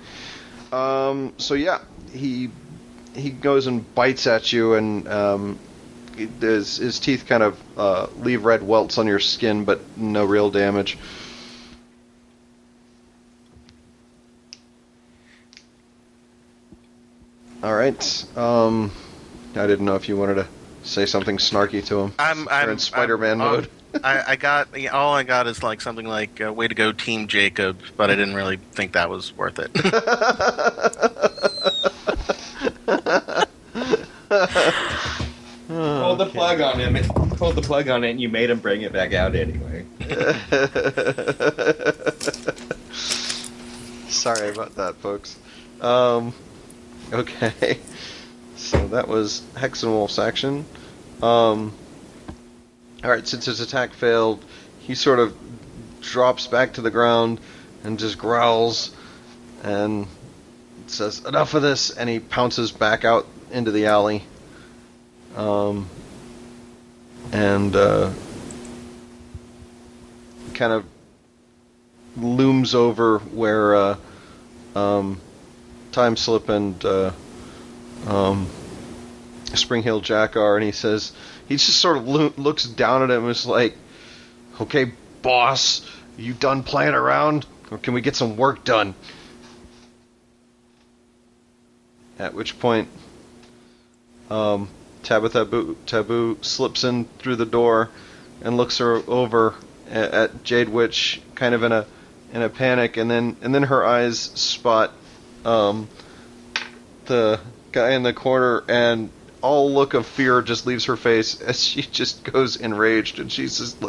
Um, 0.72 1.34
so 1.38 1.54
yeah, 1.54 1.80
he 2.12 2.50
he 3.16 3.30
goes 3.30 3.68
and 3.68 3.94
bites 3.96 4.28
at 4.28 4.52
you, 4.54 4.74
and 4.76 5.08
um, 5.08 5.60
his, 6.40 6.78
his 6.78 7.00
teeth 7.00 7.26
kind 7.26 7.44
of 7.44 7.60
uh, 7.78 8.08
leave 8.18 8.44
red 8.46 8.64
welts 8.64 8.98
on 8.98 9.08
your 9.08 9.20
skin, 9.20 9.64
but 9.66 9.80
no 9.98 10.26
real 10.26 10.50
damage. 10.52 10.98
All 17.64 17.74
right. 17.76 18.26
Um, 18.38 18.92
I 19.56 19.66
didn't 19.68 19.86
know 19.86 19.96
if 19.96 20.08
you 20.08 20.16
wanted 20.16 20.36
to 20.36 20.48
say 20.84 21.06
something 21.06 21.38
snarky 21.38 21.84
to 21.88 22.00
him. 22.02 22.14
I'm, 22.20 22.48
I'm 22.50 22.70
in 22.70 22.78
Spider-Man 22.80 23.42
I'm- 23.42 23.52
mode. 23.52 23.70
I, 24.04 24.24
I 24.28 24.36
got 24.36 24.80
yeah, 24.80 24.92
all 24.92 25.14
I 25.14 25.24
got 25.24 25.48
is 25.48 25.64
like 25.64 25.82
something 25.82 26.08
like 26.08 26.42
uh, 26.42 26.54
"Way 26.54 26.68
to 26.68 26.76
go, 26.76 26.92
Team 26.92 27.28
Jacob," 27.28 27.80
but 27.96 28.10
I 28.10 28.16
didn't 28.16 28.36
really 28.36 28.58
think 28.58 28.94
that 28.94 29.10
was 29.10 29.36
worth 29.36 29.60
it. 29.60 29.74
Pull 35.68 36.16
the 36.16 36.28
plug 36.28 36.62
on 36.62 36.80
him. 36.80 36.96
Pull 37.36 37.52
the 37.52 37.62
plug 37.62 37.90
on 37.90 38.04
it, 38.04 38.12
and 38.12 38.22
you 38.22 38.30
made 38.30 38.50
him 38.50 38.60
bring 38.60 38.82
it 38.82 38.94
back 38.94 39.14
out 39.14 39.36
anyway. 39.36 39.86
Sorry 44.10 44.50
about 44.50 44.76
that, 44.76 44.96
folks. 44.98 45.38
Um, 45.82 46.34
okay. 47.12 47.80
So 48.58 48.88
that 48.88 49.08
was 49.08 49.44
Hexenwolf's 49.54 50.18
action. 50.18 50.66
Um, 51.22 51.74
Alright, 53.04 53.28
since 53.28 53.46
his 53.46 53.60
attack 53.60 53.94
failed, 53.94 54.44
he 54.80 54.96
sort 54.96 55.20
of 55.20 55.36
drops 56.02 56.48
back 56.48 56.74
to 56.74 56.82
the 56.82 56.90
ground 56.90 57.40
and 57.84 58.00
just 58.00 58.18
growls 58.18 58.96
and 59.64 60.08
says, 60.88 61.24
Enough 61.24 61.54
of 61.54 61.62
this! 61.62 61.92
And 61.92 62.10
he 62.10 62.20
pounces 62.20 62.72
back 62.72 63.06
out 63.06 63.28
into 63.52 63.72
the 63.72 63.86
alley. 63.86 64.24
Um, 65.36 65.88
and 67.32 67.76
uh, 67.76 68.12
kind 70.56 70.74
of 70.74 70.86
looms 72.16 72.74
over 72.74 73.20
where 73.20 73.76
uh, 73.76 73.96
um, 74.76 75.22
Time 75.92 76.18
Slip 76.18 76.50
and 76.50 76.84
uh, 76.84 77.12
um, 78.08 78.50
Spring 79.54 79.84
Heel 79.84 80.02
Jack 80.02 80.36
are, 80.36 80.56
and 80.56 80.64
he 80.64 80.72
says 80.72 81.12
he 81.48 81.56
just 81.56 81.80
sort 81.80 81.98
of 81.98 82.08
lo- 82.08 82.34
looks 82.38 82.66
down 82.66 83.04
at 83.04 83.10
him 83.10 83.24
and 83.24 83.32
is 83.32 83.46
like, 83.46 83.76
"Okay, 84.62 84.92
boss, 85.22 85.82
you 86.18 86.34
done 86.34 86.64
playing 86.64 86.94
around, 86.94 87.46
or 87.72 87.78
can 87.78 87.94
we 87.94 88.02
get 88.02 88.16
some 88.16 88.38
work 88.38 88.64
done?" 88.64 88.96
At 92.20 92.34
which 92.34 92.60
point, 92.60 92.90
um, 94.30 94.70
Tabitha 95.04 95.46
Boo- 95.46 95.78
Taboo 95.86 96.38
slips 96.42 96.84
in 96.84 97.06
through 97.20 97.36
the 97.36 97.46
door 97.46 97.90
and 98.42 98.58
looks 98.58 98.80
her 98.80 99.02
over 99.08 99.56
at, 99.90 100.12
at 100.12 100.44
Jade 100.44 100.70
Witch, 100.70 101.22
kind 101.36 101.54
of 101.56 101.64
in 101.64 101.72
a 101.72 101.86
in 102.34 102.42
a 102.42 102.50
panic, 102.50 102.98
and 102.98 103.10
then 103.10 103.38
and 103.42 103.54
then 103.56 103.64
her 103.64 103.86
eyes 103.86 104.20
spot 104.20 104.92
um, 105.46 105.88
the 107.06 107.40
guy 107.72 107.92
in 107.92 108.04
the 108.04 108.14
corner, 108.14 108.64
and 108.68 109.10
all 109.48 109.72
look 109.72 109.94
of 109.94 110.06
fear 110.06 110.42
just 110.42 110.66
leaves 110.66 110.86
her 110.86 110.98
face 110.98 111.42
as 111.50 111.64
she 111.64 111.82
just 111.82 112.24
goes 112.26 112.58
enraged, 112.58 113.20
and 113.20 113.32
she's 113.32 113.58
just 113.58 113.84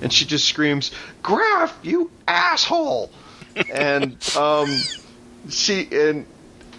and 0.00 0.12
she 0.12 0.24
just 0.24 0.46
screams, 0.46 0.92
"Graf, 1.22 1.76
you 1.82 2.10
asshole!" 2.28 3.10
and 3.74 4.16
um, 4.36 4.68
she 5.48 5.88
and 5.90 6.26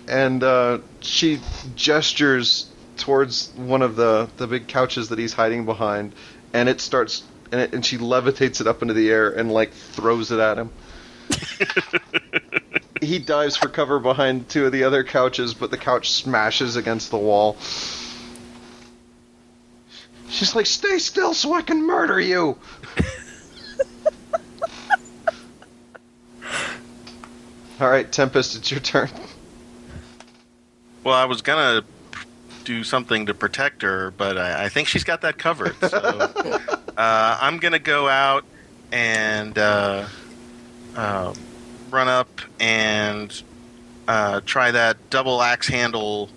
and 0.08 0.44
uh, 0.44 0.80
she 1.02 1.40
gestures 1.76 2.70
towards 2.98 3.52
one 3.56 3.82
of 3.82 3.96
the 3.98 4.30
the 4.38 4.48
big 4.48 4.68
couches 4.68 5.10
that 5.10 5.20
he's 5.20 5.34
hiding 5.34 5.66
behind, 5.66 6.14
and 6.54 6.70
it 6.70 6.80
starts 6.80 7.24
and, 7.52 7.60
it, 7.60 7.74
and 7.74 7.86
she 7.86 7.98
levitates 7.98 8.62
it 8.62 8.68
up 8.68 8.82
into 8.82 8.94
the 8.94 9.12
air 9.12 9.30
and 9.30 9.52
like 9.52 9.74
throws 9.74 10.32
it 10.32 10.40
at 10.40 10.58
him. 10.58 10.70
he 13.02 13.20
dives 13.20 13.58
for 13.58 13.68
cover 13.68 14.00
behind 14.00 14.48
two 14.48 14.66
of 14.66 14.72
the 14.72 14.86
other 14.86 15.04
couches, 15.04 15.54
but 15.54 15.72
the 15.72 15.78
couch 15.78 16.12
smashes 16.12 16.78
against 16.78 17.12
the 17.12 17.18
wall. 17.18 17.58
She's 20.32 20.56
like, 20.56 20.66
"Stay 20.66 20.98
still, 20.98 21.34
so 21.34 21.54
I 21.54 21.62
can 21.62 21.86
murder 21.86 22.20
you." 22.20 22.58
All 27.82 27.90
right, 27.90 28.10
Tempest, 28.12 28.56
it's 28.56 28.72
your 28.72 28.80
turn. 28.80 29.10
well, 31.04 31.16
I 31.16 31.26
was 31.26 31.42
gonna 31.42 31.84
do 32.64 32.84
something 32.84 33.26
to 33.26 33.34
protect 33.34 33.82
her, 33.82 34.12
but 34.12 34.38
I, 34.38 34.66
I 34.66 34.70
think 34.70 34.88
she's 34.88 35.04
got 35.04 35.22
that 35.22 35.38
covered. 35.38 35.76
So 35.82 35.98
uh, 36.98 37.38
I'm 37.42 37.58
gonna 37.58 37.80
go 37.80 38.08
out 38.08 38.46
and 38.92 39.58
uh, 39.58 40.06
uh, 40.96 41.34
run 41.90 42.08
up 42.08 42.42
and 42.60 43.44
uh, 44.08 44.42
try 44.46 44.72
that 44.72 45.10
double 45.10 45.42
axe 45.42 45.68
handle 45.68 46.30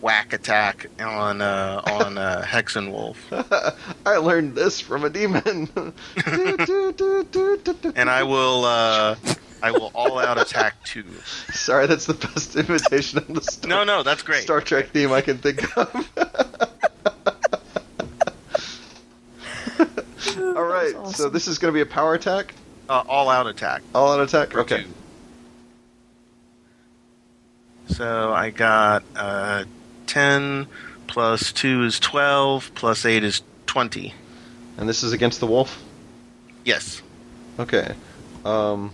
whack 0.00 0.32
attack 0.32 0.86
on 1.00 1.40
uh, 1.42 1.82
on 1.86 2.18
uh, 2.18 2.42
Hexenwolf. 2.46 3.16
I 4.06 4.16
learned 4.16 4.54
this 4.54 4.80
from 4.80 5.04
a 5.04 5.10
demon. 5.10 5.68
and 7.96 8.10
I 8.10 8.22
will 8.22 8.64
uh, 8.64 9.16
I 9.62 9.70
will 9.70 9.90
all 9.94 10.18
out 10.18 10.40
attack 10.40 10.82
two. 10.84 11.04
Sorry, 11.52 11.86
that's 11.86 12.06
the 12.06 12.14
best 12.14 12.56
imitation 12.56 13.18
of 13.18 13.28
the 13.28 13.42
Star, 13.42 13.68
No, 13.68 13.84
no, 13.84 14.02
that's 14.02 14.22
great. 14.22 14.42
Star 14.42 14.60
Trek 14.60 14.88
theme 14.88 15.12
I 15.12 15.20
can 15.20 15.38
think 15.38 15.76
of. 15.76 16.10
All 20.38 20.64
right, 20.64 20.94
so 21.06 21.28
this 21.28 21.46
is 21.46 21.58
going 21.58 21.72
to 21.72 21.76
be 21.76 21.80
a 21.82 21.86
power 21.86 22.14
attack. 22.14 22.52
Uh, 22.88 23.04
all 23.08 23.28
out 23.28 23.46
attack. 23.46 23.82
All 23.94 24.12
out 24.12 24.20
attack. 24.20 24.56
Okay. 24.56 24.82
two. 24.82 24.88
So 27.94 28.32
I 28.32 28.50
got 28.50 29.04
uh, 29.14 29.64
ten 30.08 30.66
plus 31.06 31.52
two 31.52 31.84
is 31.84 32.00
twelve 32.00 32.72
plus 32.74 33.04
eight 33.04 33.22
is 33.22 33.42
twenty. 33.66 34.14
And 34.76 34.88
this 34.88 35.02
is 35.02 35.12
against 35.12 35.40
the 35.40 35.46
wolf. 35.46 35.82
Yes. 36.64 37.02
Okay. 37.58 37.94
Um. 38.44 38.92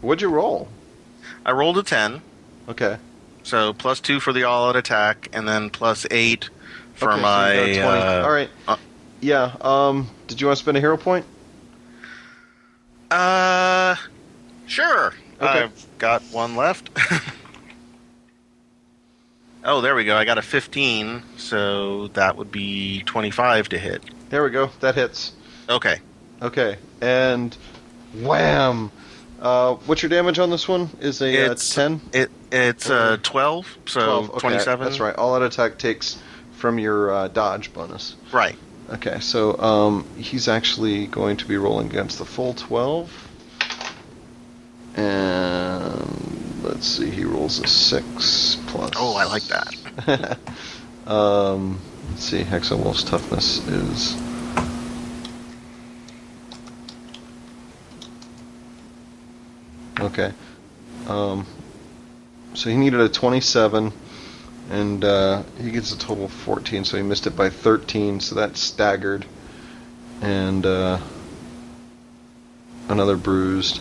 What'd 0.00 0.22
you 0.22 0.28
roll? 0.30 0.68
I 1.44 1.52
rolled 1.52 1.78
a 1.78 1.82
ten. 1.82 2.22
Okay. 2.68 2.96
So 3.42 3.72
plus 3.72 4.00
two 4.00 4.20
for 4.20 4.32
the 4.32 4.44
all 4.44 4.68
out 4.68 4.76
attack, 4.76 5.28
and 5.32 5.46
then 5.48 5.70
plus 5.70 6.06
eight 6.10 6.48
for 6.94 7.10
okay, 7.12 7.16
so 7.18 7.22
my. 7.22 7.64
you 7.64 7.74
got 7.76 7.82
20. 7.82 8.02
uh, 8.02 8.24
All 8.24 8.32
right. 8.32 8.50
uh, 8.68 8.76
yeah. 9.20 9.56
Um. 9.60 10.08
Did 10.26 10.40
you 10.40 10.46
want 10.46 10.58
to 10.58 10.62
spend 10.62 10.76
a 10.76 10.80
hero 10.80 10.96
point? 10.96 11.26
Uh, 13.10 13.96
sure. 14.66 15.14
Okay. 15.40 15.62
I've 15.64 15.86
got 15.98 16.22
one 16.30 16.54
left. 16.54 16.90
oh, 19.64 19.80
there 19.80 19.94
we 19.94 20.04
go. 20.04 20.16
I 20.16 20.24
got 20.24 20.38
a 20.38 20.42
15, 20.42 21.22
so 21.36 22.08
that 22.08 22.36
would 22.36 22.50
be 22.50 23.02
25 23.04 23.70
to 23.70 23.78
hit. 23.78 24.02
There 24.30 24.42
we 24.42 24.50
go. 24.50 24.70
That 24.80 24.94
hits. 24.94 25.32
Okay. 25.68 26.00
Okay. 26.42 26.76
And 27.00 27.56
wham. 28.14 28.90
Uh, 29.40 29.74
what's 29.86 30.02
your 30.02 30.10
damage 30.10 30.38
on 30.38 30.50
this 30.50 30.68
one? 30.68 30.90
Is 31.00 31.22
a 31.22 31.50
uh, 31.50 31.54
ten. 31.54 32.00
It 32.12 32.30
it's 32.52 32.90
uh 32.90 33.16
12, 33.22 33.78
so 33.86 34.00
12. 34.00 34.30
Okay, 34.30 34.38
27. 34.40 34.84
That's 34.84 35.00
right. 35.00 35.14
All 35.16 35.34
out 35.34 35.42
attack 35.42 35.78
takes 35.78 36.20
from 36.52 36.78
your 36.78 37.10
uh, 37.10 37.28
dodge 37.28 37.72
bonus. 37.72 38.16
Right. 38.32 38.56
Okay, 38.90 39.20
so 39.20 39.56
um, 39.58 40.04
he's 40.18 40.48
actually 40.48 41.06
going 41.06 41.36
to 41.38 41.46
be 41.46 41.56
rolling 41.56 41.88
against 41.88 42.18
the 42.18 42.24
full 42.24 42.54
12. 42.54 43.29
And 45.00 46.62
let's 46.62 46.86
see, 46.86 47.10
he 47.10 47.24
rolls 47.24 47.58
a 47.58 47.66
6 47.66 48.56
plus. 48.66 48.90
Oh, 48.96 49.16
I 49.16 49.24
like 49.24 49.44
that. 49.44 50.38
um, 51.06 51.80
let's 52.10 52.24
see, 52.24 52.42
Hexenwolf's 52.42 53.04
toughness 53.04 53.66
is. 53.66 54.16
Okay. 59.98 60.32
Um, 61.08 61.46
so 62.52 62.68
he 62.68 62.76
needed 62.76 63.00
a 63.00 63.08
27, 63.08 63.92
and 64.70 65.04
uh, 65.04 65.42
he 65.58 65.70
gets 65.70 65.92
a 65.92 65.98
total 65.98 66.26
of 66.26 66.32
14, 66.32 66.84
so 66.84 66.98
he 66.98 67.02
missed 67.02 67.26
it 67.26 67.34
by 67.34 67.48
13, 67.48 68.20
so 68.20 68.34
that's 68.34 68.60
staggered. 68.60 69.24
And 70.20 70.66
uh, 70.66 71.00
another 72.88 73.16
bruised. 73.16 73.80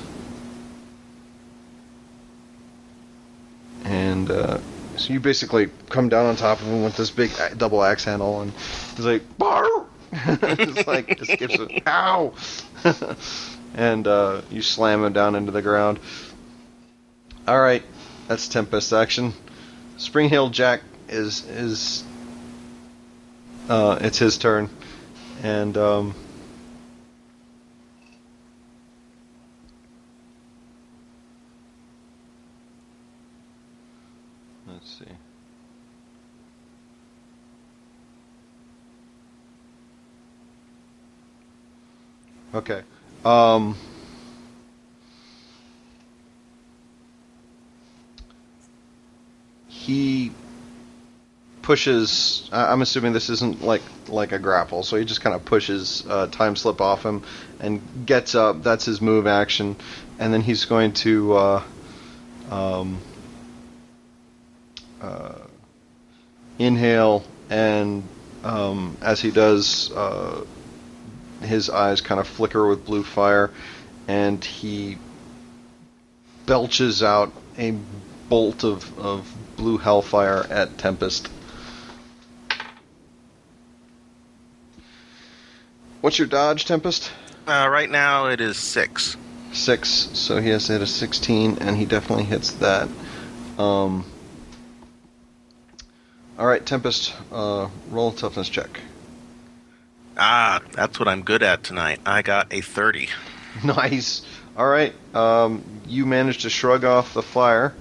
And 3.85 4.29
uh, 4.29 4.59
so 4.97 5.13
you 5.13 5.19
basically 5.19 5.69
come 5.89 6.09
down 6.09 6.25
on 6.25 6.35
top 6.35 6.59
of 6.61 6.67
him 6.67 6.83
with 6.83 6.97
this 6.97 7.09
big 7.09 7.31
double 7.57 7.83
axe 7.83 8.03
handle, 8.03 8.41
and 8.41 8.51
he's 8.95 9.05
like, 9.05 9.37
Bar! 9.37 9.67
it's 10.11 10.87
like, 10.87 11.17
just 11.17 11.37
gives 11.37 11.55
it, 11.55 11.83
ow! 11.87 12.33
and 13.75 14.07
uh, 14.07 14.41
you 14.49 14.61
slam 14.61 15.03
him 15.03 15.13
down 15.13 15.35
into 15.35 15.51
the 15.51 15.61
ground. 15.61 15.99
All 17.47 17.59
right, 17.59 17.83
that's 18.27 18.47
Tempest 18.47 18.93
action. 18.93 19.33
Spring 19.97 20.29
Heel 20.29 20.49
Jack 20.49 20.81
is 21.07 21.45
is 21.47 22.03
uh, 23.67 23.97
it's 24.01 24.17
his 24.17 24.37
turn, 24.37 24.69
and 25.43 25.77
um, 25.77 26.15
let's 34.67 34.99
see. 34.99 35.05
Okay. 42.53 42.81
Um, 43.23 43.75
he 49.67 50.31
pushes. 51.61 52.49
I'm 52.51 52.81
assuming 52.81 53.13
this 53.13 53.29
isn't 53.29 53.61
like 53.61 53.83
like 54.07 54.31
a 54.31 54.39
grapple, 54.39 54.81
so 54.81 54.97
he 54.97 55.05
just 55.05 55.21
kind 55.21 55.35
of 55.35 55.45
pushes 55.45 56.03
uh, 56.09 56.25
time 56.27 56.55
slip 56.55 56.81
off 56.81 57.03
him 57.03 57.23
and 57.59 57.81
gets 58.05 58.33
up. 58.33 58.63
That's 58.63 58.85
his 58.85 59.01
move 59.01 59.27
action, 59.27 59.75
and 60.17 60.33
then 60.33 60.41
he's 60.41 60.65
going 60.65 60.93
to 60.93 61.33
uh, 61.35 61.63
um, 62.49 62.97
uh, 64.99 65.35
inhale, 66.57 67.23
and 67.51 68.03
um, 68.43 68.97
as 69.01 69.21
he 69.21 69.29
does, 69.29 69.91
uh, 69.91 70.43
his 71.41 71.69
eyes 71.69 72.01
kind 72.01 72.19
of 72.19 72.27
flicker 72.27 72.67
with 72.67 72.85
blue 72.85 73.03
fire, 73.03 73.51
and 74.07 74.43
he 74.43 74.97
belches 76.45 77.03
out 77.03 77.31
a 77.57 77.71
bolt 78.29 78.63
of, 78.63 78.97
of 78.99 79.31
blue 79.55 79.77
hellfire 79.77 80.45
at 80.49 80.77
Tempest. 80.77 81.29
What's 86.01 86.17
your 86.17 86.27
dodge, 86.27 86.65
Tempest? 86.65 87.11
Uh, 87.45 87.67
right 87.69 87.89
now 87.89 88.27
it 88.27 88.39
is 88.39 88.57
six. 88.57 89.17
Six, 89.51 89.89
so 90.13 90.39
he 90.39 90.49
has 90.49 90.67
to 90.67 90.73
hit 90.73 90.81
a 90.81 90.87
16, 90.87 91.57
and 91.59 91.75
he 91.75 91.85
definitely 91.85 92.25
hits 92.25 92.51
that. 92.53 92.87
Um, 93.57 94.05
all 96.37 96.45
right, 96.45 96.65
Tempest, 96.65 97.13
uh, 97.31 97.67
roll 97.89 98.11
toughness 98.11 98.47
check. 98.47 98.79
Ah, 100.19 100.61
that's 100.73 100.99
what 100.99 101.07
I'm 101.07 101.23
good 101.23 101.41
at 101.41 101.63
tonight. 101.63 101.99
I 102.05 102.21
got 102.21 102.53
a 102.53 102.61
30. 102.61 103.09
Nice. 103.63 104.21
All 104.55 104.67
right, 104.67 104.93
um, 105.15 105.63
you 105.87 106.05
managed 106.05 106.41
to 106.41 106.51
shrug 106.51 106.85
off 106.85 107.15
the 107.15 107.23
fire, 107.23 107.73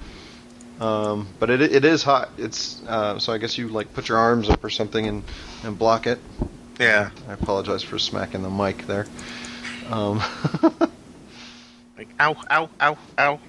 um, 0.81 1.29
but 1.39 1.51
it 1.51 1.61
it 1.61 1.85
is 1.85 2.03
hot. 2.03 2.31
It's 2.39 2.83
uh, 2.87 3.19
so 3.19 3.35
I 3.35 3.39
guess 3.39 3.59
you 3.59 3.69
like 3.69 3.93
put 3.93 4.09
your 4.09 4.17
arms 4.17 4.49
up 4.49 4.65
or 4.65 4.71
something 4.71 5.07
and 5.07 5.23
and 5.65 5.79
block 5.79 6.07
it. 6.07 6.21
Yeah. 6.81 7.11
I 7.29 7.35
apologize 7.35 7.83
for 7.83 7.99
smacking 7.99 8.43
the 8.43 8.51
mic 8.51 8.87
there. 8.87 9.07
Um, 9.91 10.23
Like, 11.99 12.15
ow, 12.21 12.37
ow, 12.49 12.71
ow, 12.81 12.97
ow. 13.19 13.41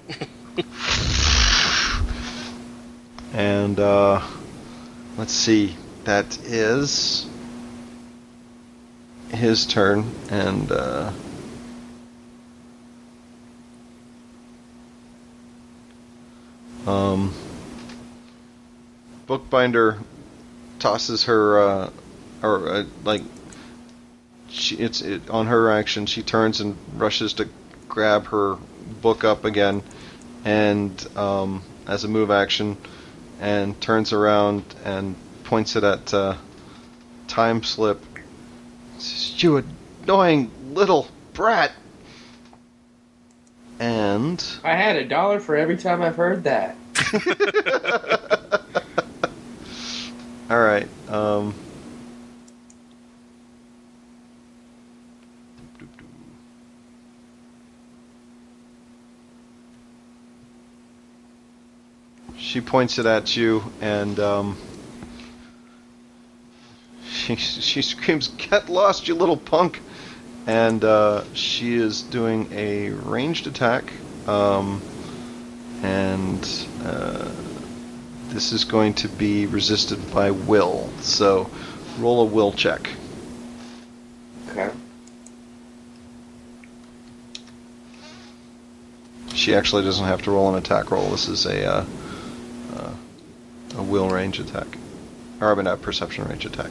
and 3.32 3.78
uh, 3.78 4.20
let's 5.16 5.32
see, 5.32 5.76
that 6.02 6.36
is 6.40 7.29
his 9.32 9.66
turn, 9.66 10.10
and 10.30 10.70
uh, 10.70 11.12
um, 16.86 17.32
Bookbinder 19.26 19.98
tosses 20.78 21.24
her, 21.24 21.60
uh, 21.60 21.90
or 22.42 22.68
uh, 22.68 22.84
like 23.04 23.22
she, 24.48 24.76
it's 24.76 25.00
it, 25.00 25.30
on 25.30 25.46
her 25.46 25.70
action. 25.70 26.06
She 26.06 26.22
turns 26.22 26.60
and 26.60 26.76
rushes 26.96 27.34
to 27.34 27.48
grab 27.88 28.26
her 28.26 28.56
book 29.00 29.24
up 29.24 29.44
again, 29.44 29.82
and 30.44 31.06
um, 31.16 31.62
as 31.86 32.04
a 32.04 32.08
move 32.08 32.30
action, 32.30 32.76
and 33.40 33.80
turns 33.80 34.12
around 34.12 34.64
and 34.84 35.14
points 35.44 35.76
it 35.76 35.84
at 35.84 36.12
uh, 36.12 36.36
Time 37.28 37.62
Slip. 37.62 38.04
You 39.38 39.64
annoying 40.02 40.50
little 40.74 41.08
brat! 41.32 41.72
And 43.78 44.44
I 44.62 44.76
had 44.76 44.96
a 44.96 45.08
dollar 45.08 45.40
for 45.40 45.56
every 45.56 45.78
time 45.78 46.02
I've 46.02 46.16
heard 46.16 46.44
that. 46.44 46.76
all 50.50 50.60
right, 50.60 50.86
um, 51.08 51.54
she 62.36 62.60
points 62.60 62.98
it 62.98 63.06
at 63.06 63.34
you, 63.34 63.62
and 63.80 64.20
um, 64.20 64.58
she 67.10 67.36
she 67.36 67.82
screams, 67.82 68.28
"Get 68.28 68.68
lost, 68.68 69.08
you 69.08 69.14
little 69.14 69.36
punk!" 69.36 69.80
And 70.46 70.82
uh, 70.84 71.24
she 71.34 71.74
is 71.74 72.02
doing 72.02 72.48
a 72.52 72.90
ranged 72.90 73.46
attack, 73.46 73.92
um, 74.26 74.80
and 75.82 76.66
uh, 76.82 77.30
this 78.28 78.52
is 78.52 78.64
going 78.64 78.94
to 78.94 79.08
be 79.08 79.46
resisted 79.46 80.12
by 80.12 80.30
will. 80.30 80.88
So, 81.00 81.50
roll 81.98 82.22
a 82.22 82.24
will 82.24 82.52
check. 82.52 82.90
Okay. 84.48 84.70
She 89.34 89.54
actually 89.54 89.84
doesn't 89.84 90.06
have 90.06 90.22
to 90.22 90.30
roll 90.30 90.48
an 90.50 90.56
attack 90.56 90.90
roll. 90.90 91.10
This 91.10 91.28
is 91.28 91.46
a 91.46 91.64
uh, 91.64 91.84
uh, 92.76 92.94
a 93.76 93.82
will 93.82 94.08
range 94.08 94.38
attack, 94.38 94.78
or 95.40 95.52
I 95.52 95.54
mean 95.54 95.66
a 95.66 95.76
perception 95.76 96.24
range 96.24 96.44
attack. 96.44 96.70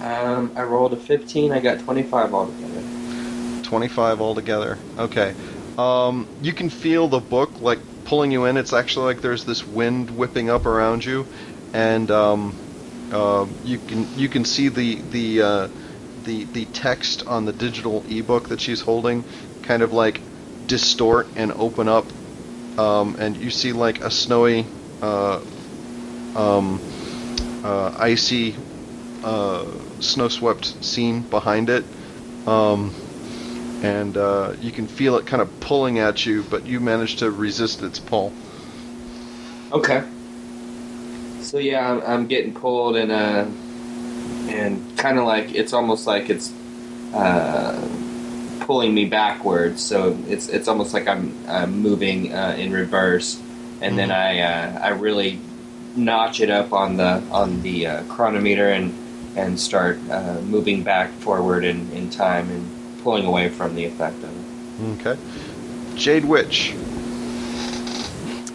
Um, 0.00 0.52
I 0.56 0.62
rolled 0.62 0.92
a 0.92 0.96
15. 0.96 1.52
I 1.52 1.60
got 1.60 1.80
25 1.80 2.34
altogether. 2.34 3.62
25 3.64 4.20
altogether. 4.20 4.78
Okay. 4.98 5.34
Um, 5.78 6.26
you 6.42 6.52
can 6.52 6.68
feel 6.68 7.08
the 7.08 7.20
book 7.20 7.60
like 7.60 7.78
pulling 8.04 8.32
you 8.32 8.44
in. 8.46 8.56
It's 8.56 8.72
actually 8.72 9.06
like 9.06 9.22
there's 9.22 9.44
this 9.44 9.66
wind 9.66 10.10
whipping 10.10 10.50
up 10.50 10.66
around 10.66 11.04
you, 11.04 11.26
and 11.72 12.10
um, 12.10 12.54
uh, 13.12 13.46
you 13.64 13.78
can 13.78 14.06
you 14.18 14.28
can 14.28 14.44
see 14.44 14.68
the 14.68 14.96
the 15.12 15.42
uh, 15.42 15.68
the 16.24 16.44
the 16.44 16.64
text 16.66 17.26
on 17.26 17.44
the 17.44 17.52
digital 17.52 18.04
ebook 18.10 18.48
that 18.48 18.60
she's 18.60 18.80
holding, 18.80 19.24
kind 19.62 19.82
of 19.82 19.92
like 19.92 20.20
distort 20.66 21.28
and 21.36 21.52
open 21.52 21.88
up, 21.88 22.04
um, 22.78 23.16
and 23.18 23.36
you 23.36 23.50
see 23.50 23.72
like 23.72 24.00
a 24.00 24.10
snowy, 24.10 24.66
uh, 25.02 25.40
um, 26.34 26.80
uh, 27.64 27.94
icy, 27.98 28.54
uh, 29.24 29.66
snow-swept 30.00 30.84
scene 30.84 31.22
behind 31.22 31.70
it. 31.70 31.84
Um, 32.46 32.94
and 33.82 34.16
uh, 34.16 34.54
you 34.60 34.72
can 34.72 34.86
feel 34.86 35.16
it 35.16 35.26
kind 35.26 35.40
of 35.40 35.60
pulling 35.60 35.98
at 35.98 36.26
you, 36.26 36.42
but 36.42 36.66
you 36.66 36.80
manage 36.80 37.16
to 37.16 37.30
resist 37.30 37.82
its 37.82 37.98
pull. 37.98 38.32
Okay. 39.72 40.04
So 41.40 41.58
yeah, 41.58 41.90
I'm, 41.90 42.02
I'm 42.02 42.26
getting 42.26 42.52
pulled 42.52 42.96
and 42.96 43.10
uh, 43.10 43.46
and 44.48 44.98
kind 44.98 45.18
of 45.18 45.24
like 45.24 45.54
it's 45.54 45.72
almost 45.72 46.06
like 46.06 46.28
it's 46.28 46.52
uh, 47.14 47.88
pulling 48.60 48.94
me 48.94 49.06
backwards. 49.06 49.82
So 49.82 50.18
it's 50.28 50.48
it's 50.48 50.68
almost 50.68 50.92
like 50.92 51.08
I'm, 51.08 51.34
I'm 51.48 51.80
moving 51.80 52.32
uh, 52.32 52.54
in 52.58 52.72
reverse, 52.72 53.40
and 53.80 53.98
then 53.98 54.10
I 54.10 54.40
uh, 54.40 54.78
I 54.80 54.88
really 54.90 55.40
notch 55.96 56.40
it 56.40 56.50
up 56.50 56.72
on 56.72 56.96
the 56.96 57.22
on 57.30 57.62
the 57.62 57.86
uh, 57.86 58.02
chronometer 58.04 58.68
and 58.68 58.94
and 59.36 59.58
start 59.58 59.98
uh, 60.10 60.40
moving 60.42 60.82
back 60.82 61.10
forward 61.12 61.64
in, 61.64 61.90
in 61.92 62.10
time 62.10 62.50
and 62.50 63.02
pulling 63.02 63.24
away 63.24 63.48
from 63.48 63.74
the 63.74 63.84
effect 63.84 64.16
of 64.22 64.30
it. 64.80 65.00
Okay. 65.00 65.20
Jade 65.94 66.24
Witch. 66.24 66.74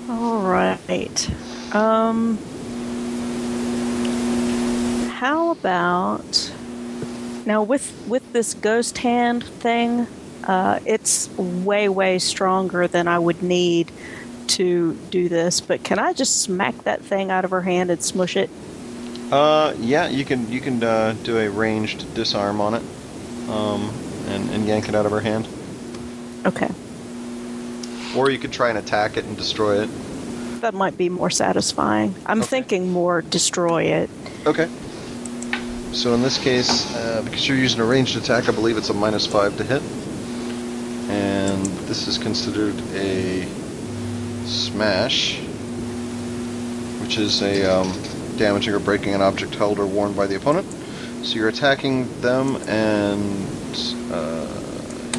All 0.10 0.42
right. 0.42 1.30
Um, 1.76 2.38
how 5.10 5.52
about 5.52 6.52
now 7.46 7.64
with 7.64 8.06
with 8.08 8.34
this 8.34 8.54
ghost 8.54 8.98
hand 9.00 9.44
thing? 9.44 10.08
Uh, 10.44 10.80
it's 10.86 11.30
way 11.38 11.90
way 11.90 12.20
stronger 12.20 12.88
than 12.88 13.08
I 13.08 13.18
would 13.18 13.42
need 13.42 13.92
to 14.48 14.94
do 15.10 15.28
this. 15.28 15.62
But 15.62 15.84
can 15.84 16.00
I 16.00 16.14
just 16.14 16.42
smack 16.42 16.76
that 16.84 17.02
thing 17.02 17.32
out 17.32 17.46
of 17.46 17.52
her 17.52 17.62
hand 17.62 17.90
and 17.90 18.02
smush 18.04 18.38
it? 18.38 18.50
Uh, 19.32 19.74
yeah, 19.80 20.08
you 20.08 20.24
can 20.24 20.50
you 20.52 20.62
can 20.62 20.82
uh, 20.84 21.16
do 21.24 21.38
a 21.40 21.50
ranged 21.50 22.14
disarm 22.14 22.62
on 22.62 22.76
it, 22.76 22.84
um, 23.50 23.90
and, 24.28 24.50
and 24.52 24.66
yank 24.68 24.88
it 24.88 24.94
out 24.96 25.06
of 25.06 25.12
her 25.12 25.20
hand, 25.20 25.48
Okay, 26.46 26.70
or 28.16 28.30
you 28.30 28.38
could 28.38 28.52
try 28.54 28.70
and 28.70 28.78
attack 28.78 29.18
it 29.18 29.26
and 29.26 29.36
destroy 29.36 29.82
it. 29.82 29.90
that 30.62 30.74
might 30.76 30.98
be 30.98 31.10
more 31.10 31.30
satisfying. 31.32 32.14
I'm 32.26 32.40
Okay. 32.42 32.48
thinking 32.50 32.92
more 32.92 33.22
destroy 33.24 33.84
it. 33.84 34.10
Okay. 34.46 34.68
So 35.92 36.14
in 36.14 36.22
this 36.22 36.38
case, 36.38 36.94
uh, 36.96 37.22
because 37.24 37.48
you're 37.48 37.58
using 37.58 37.80
a 37.80 37.86
ranged 37.86 38.18
attack, 38.18 38.48
I 38.50 38.52
believe 38.52 38.78
it's 38.78 38.90
a 38.90 38.94
minus 38.94 39.26
five 39.26 39.58
to 39.58 39.64
hit, 39.64 39.82
and 41.10 41.66
this 41.88 42.08
is 42.08 42.18
considered 42.20 42.76
a 42.94 43.46
smash, 44.46 45.40
which 47.02 47.18
is 47.18 47.42
a 47.42 47.66
um, 47.66 47.92
damaging 48.38 48.74
or 48.74 48.80
breaking 48.80 49.14
an 49.14 49.22
object 49.22 49.56
held 49.56 49.80
or 49.80 49.86
worn 49.86 50.14
by 50.14 50.28
the 50.28 50.36
opponent. 50.36 50.66
So 51.24 51.36
you're 51.36 51.48
attacking 51.50 52.22
them, 52.22 52.56
and 52.68 53.48
uh, 54.12 54.48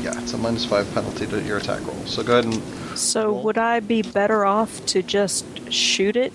yeah, 0.01 0.21
it's 0.23 0.33
a 0.33 0.39
minus 0.39 0.65
five 0.65 0.93
penalty 0.95 1.27
to 1.27 1.41
your 1.43 1.57
attack 1.59 1.85
roll. 1.87 1.97
So 2.07 2.23
go 2.23 2.39
ahead 2.39 2.45
and 2.45 2.63
So 2.99 3.27
Roll. 3.31 3.43
would 3.45 3.59
I 3.59 3.81
be 3.81 4.03
better 4.03 4.45
off 4.45 4.85
to 4.87 5.03
just 5.03 5.45
shoot 5.73 6.17
it 6.17 6.33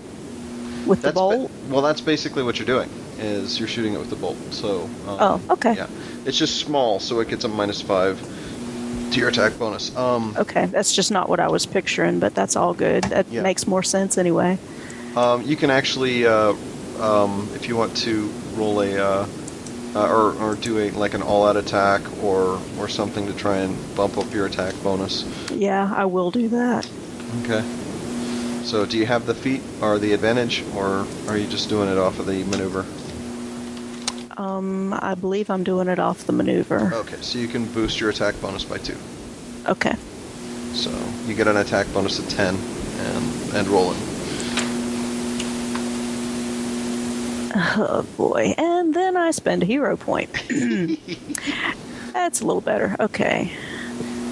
with 0.85 1.01
the 1.01 1.07
that's 1.07 1.13
ba- 1.15 1.19
bolt? 1.19 1.51
well, 1.69 1.81
that's 1.81 2.01
basically 2.01 2.43
what 2.43 2.59
you're 2.59 2.65
doing. 2.65 2.89
Is 3.19 3.59
you're 3.59 3.67
shooting 3.67 3.93
it 3.93 3.99
with 3.99 4.09
the 4.09 4.15
bolt. 4.15 4.37
So 4.51 4.81
um, 5.07 5.17
Oh, 5.19 5.41
okay. 5.51 5.75
Yeah, 5.75 5.87
it's 6.25 6.37
just 6.37 6.59
small, 6.59 6.99
so 6.99 7.19
it 7.19 7.29
gets 7.29 7.43
a 7.45 7.47
minus 7.47 7.81
five 7.81 8.19
to 9.11 9.19
your 9.19 9.29
attack 9.29 9.57
bonus. 9.59 9.95
Um, 9.95 10.35
Okay, 10.37 10.65
that's 10.65 10.93
just 10.93 11.11
not 11.11 11.29
what 11.29 11.39
I 11.39 11.47
was 11.47 11.65
picturing, 11.65 12.19
but 12.19 12.33
that's 12.35 12.55
all 12.57 12.73
good. 12.73 13.03
That 13.05 13.27
Yeah. 13.31 13.41
makes 13.41 13.67
more 13.67 13.83
sense 13.83 14.17
anyway. 14.17 14.57
um, 15.15 15.41
you 15.43 15.55
can 15.57 15.69
actually, 15.69 16.25
uh, 16.25 16.53
um, 16.99 17.49
if 17.53 17.68
you 17.68 17.76
want 17.76 17.95
to 17.97 18.31
roll 18.55 18.81
a, 18.81 18.97
uh, 18.97 19.27
uh, 19.95 20.07
or, 20.07 20.34
or 20.41 20.55
do 20.55 20.80
a 20.80 20.91
like 20.91 21.13
an 21.13 21.22
all-out 21.22 21.57
attack 21.57 22.01
or 22.23 22.59
or 22.80 22.88
something 22.88 23.27
to 23.27 23.34
try 23.34 23.57
and 23.57 23.95
bump 23.95 24.18
up 24.18 24.34
your 24.34 24.45
attack 24.45 24.73
bonus. 24.84 25.26
Yeah, 25.51 25.93
I 25.95 26.05
will 26.05 26.31
do 26.31 26.47
that. 26.49 26.89
Okay. 27.43 27.61
So 28.63 28.85
do 28.85 28.97
you 28.97 29.05
have 29.05 29.26
the 29.26 29.34
feat 29.34 29.61
or 29.81 29.99
the 29.99 30.13
advantage, 30.13 30.63
or 30.76 31.05
are 31.27 31.38
you 31.38 31.47
just 31.47 31.68
doing 31.68 31.89
it 31.89 31.97
off 31.97 32.19
of 32.19 32.26
the 32.27 32.43
maneuver? 32.43 32.85
Um, 34.38 34.93
I 34.93 35.15
believe 35.15 35.49
I'm 35.49 35.63
doing 35.63 35.88
it 35.88 35.99
off 35.99 36.26
the 36.26 36.31
maneuver. 36.31 36.93
Okay, 36.93 37.18
so 37.22 37.38
you 37.38 37.47
can 37.47 37.65
boost 37.65 37.99
your 37.99 38.09
attack 38.09 38.39
bonus 38.41 38.63
by 38.63 38.77
two. 38.77 38.97
Okay. 39.68 39.95
So 40.73 40.89
you 41.26 41.35
get 41.35 41.47
an 41.47 41.57
attack 41.57 41.91
bonus 41.93 42.18
of 42.18 42.30
ten, 42.30 42.55
and 42.55 43.53
and 43.55 43.68
roll 43.68 43.91
it. 43.91 43.97
Oh 47.53 48.05
boy. 48.17 48.53
And 48.57 48.93
then 48.93 49.17
I 49.17 49.31
spend 49.31 49.63
a 49.63 49.65
hero 49.65 49.97
point. 49.97 50.31
That's 52.13 52.41
a 52.41 52.45
little 52.45 52.61
better. 52.61 52.95
Okay. 52.99 53.51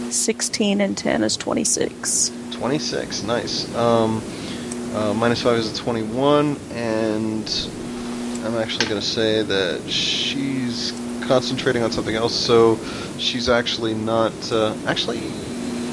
16 0.09 0.81
and 0.81 0.97
10 0.97 1.23
is 1.23 1.37
26. 1.37 2.31
26, 2.51 3.23
nice. 3.23 3.73
Um, 3.75 4.21
uh, 4.93 5.13
minus 5.13 5.41
5 5.43 5.57
is 5.57 5.79
a 5.79 5.83
21, 5.83 6.57
and 6.71 7.69
I'm 8.43 8.57
actually 8.57 8.87
going 8.87 8.99
to 8.99 9.05
say 9.05 9.43
that 9.43 9.89
she's 9.89 10.91
concentrating 11.27 11.83
on 11.83 11.91
something 11.91 12.15
else, 12.15 12.33
so 12.33 12.79
she's 13.17 13.49
actually 13.49 13.93
not. 13.93 14.33
Uh, 14.51 14.75
actually, 14.87 15.19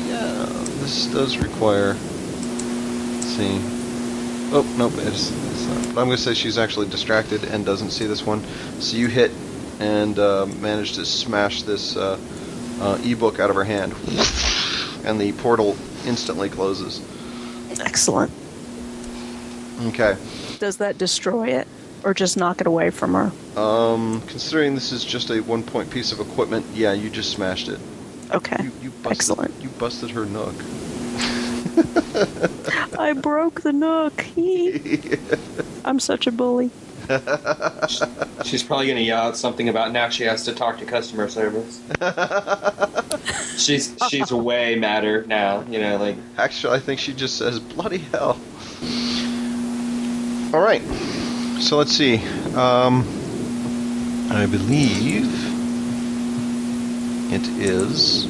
yeah, 0.08 0.46
this 0.80 1.06
does 1.08 1.36
require. 1.38 1.88
Let's 1.92 3.26
see. 3.26 3.75
Oh, 4.52 4.74
nope, 4.78 4.92
it's, 4.98 5.30
it's 5.30 5.66
not. 5.66 5.94
But 5.94 6.00
I'm 6.02 6.06
going 6.06 6.16
to 6.16 6.22
say 6.22 6.34
she's 6.34 6.56
actually 6.56 6.88
distracted 6.88 7.44
and 7.44 7.64
doesn't 7.66 7.90
see 7.90 8.06
this 8.06 8.24
one. 8.24 8.42
So 8.80 8.96
you 8.96 9.08
hit 9.08 9.32
and 9.80 10.18
uh, 10.18 10.46
manage 10.46 10.94
to 10.94 11.04
smash 11.04 11.62
this 11.62 11.96
uh, 11.96 12.18
uh, 12.80 12.98
ebook 13.04 13.40
out 13.40 13.50
of 13.50 13.56
her 13.56 13.64
hand. 13.64 13.92
And 15.04 15.20
the 15.20 15.32
portal 15.32 15.76
instantly 16.06 16.48
closes. 16.48 17.00
Excellent. 17.80 18.30
Okay. 19.82 20.16
Does 20.58 20.78
that 20.78 20.96
destroy 20.96 21.48
it? 21.48 21.68
Or 22.04 22.14
just 22.14 22.36
knock 22.36 22.60
it 22.60 22.66
away 22.66 22.90
from 22.90 23.14
her? 23.14 23.60
Um, 23.60 24.22
considering 24.28 24.74
this 24.74 24.92
is 24.92 25.04
just 25.04 25.30
a 25.30 25.40
one 25.40 25.62
point 25.62 25.90
piece 25.90 26.12
of 26.12 26.20
equipment, 26.20 26.64
yeah, 26.72 26.92
you 26.92 27.10
just 27.10 27.32
smashed 27.32 27.68
it. 27.68 27.80
Okay. 28.32 28.62
You, 28.62 28.72
you 28.80 28.90
busted, 28.90 29.12
Excellent. 29.12 29.62
You 29.62 29.68
busted 29.70 30.10
her 30.10 30.24
nook. 30.24 30.54
I 32.98 33.12
broke 33.12 33.60
the 33.62 33.72
nook. 33.72 34.20
Hee. 34.20 35.18
I'm 35.84 36.00
such 36.00 36.26
a 36.26 36.32
bully. 36.32 36.70
She's 38.44 38.62
probably 38.62 38.86
going 38.86 38.96
to 38.96 39.02
yell 39.02 39.28
out 39.28 39.36
something 39.36 39.68
about 39.68 39.92
now 39.92 40.08
she 40.08 40.24
has 40.24 40.44
to 40.44 40.52
talk 40.52 40.78
to 40.78 40.84
customer 40.84 41.28
service. 41.28 41.80
she's 43.56 43.96
she's 44.08 44.32
way 44.32 44.74
madder 44.74 45.24
now, 45.26 45.62
you 45.68 45.80
know, 45.80 45.98
like 45.98 46.16
Actually, 46.36 46.76
I 46.76 46.80
think 46.80 46.98
she 46.98 47.12
just 47.12 47.36
says, 47.36 47.60
bloody 47.60 47.98
hell. 47.98 48.40
Alright. 50.52 50.82
So 51.60 51.76
let's 51.76 51.92
see. 51.92 52.16
Um, 52.54 53.04
I 54.30 54.46
believe 54.46 55.26
it 57.32 57.46
is 57.58 58.26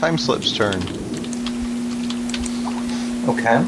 Time 0.00 0.16
Slip's 0.16 0.56
turn. 0.56 0.80
Okay. 3.28 3.64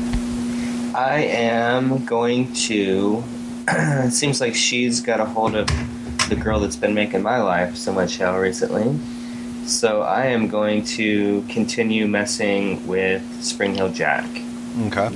I 0.94 1.20
am 1.30 2.04
going 2.04 2.52
to. 2.54 3.24
it 3.68 4.12
seems 4.12 4.40
like 4.40 4.54
she's 4.54 5.00
got 5.00 5.20
a 5.20 5.24
hold 5.24 5.54
of 5.54 5.66
the 6.28 6.36
girl 6.36 6.60
that's 6.60 6.76
been 6.76 6.94
making 6.94 7.22
my 7.22 7.40
life 7.40 7.76
so 7.76 7.92
much 7.92 8.16
hell 8.16 8.38
recently. 8.38 8.98
So 9.66 10.02
I 10.02 10.26
am 10.26 10.48
going 10.48 10.84
to 10.84 11.42
continue 11.48 12.06
messing 12.06 12.86
with 12.86 13.42
Spring 13.42 13.74
Heel 13.74 13.88
Jack. 13.88 14.28
Okay. 14.86 15.10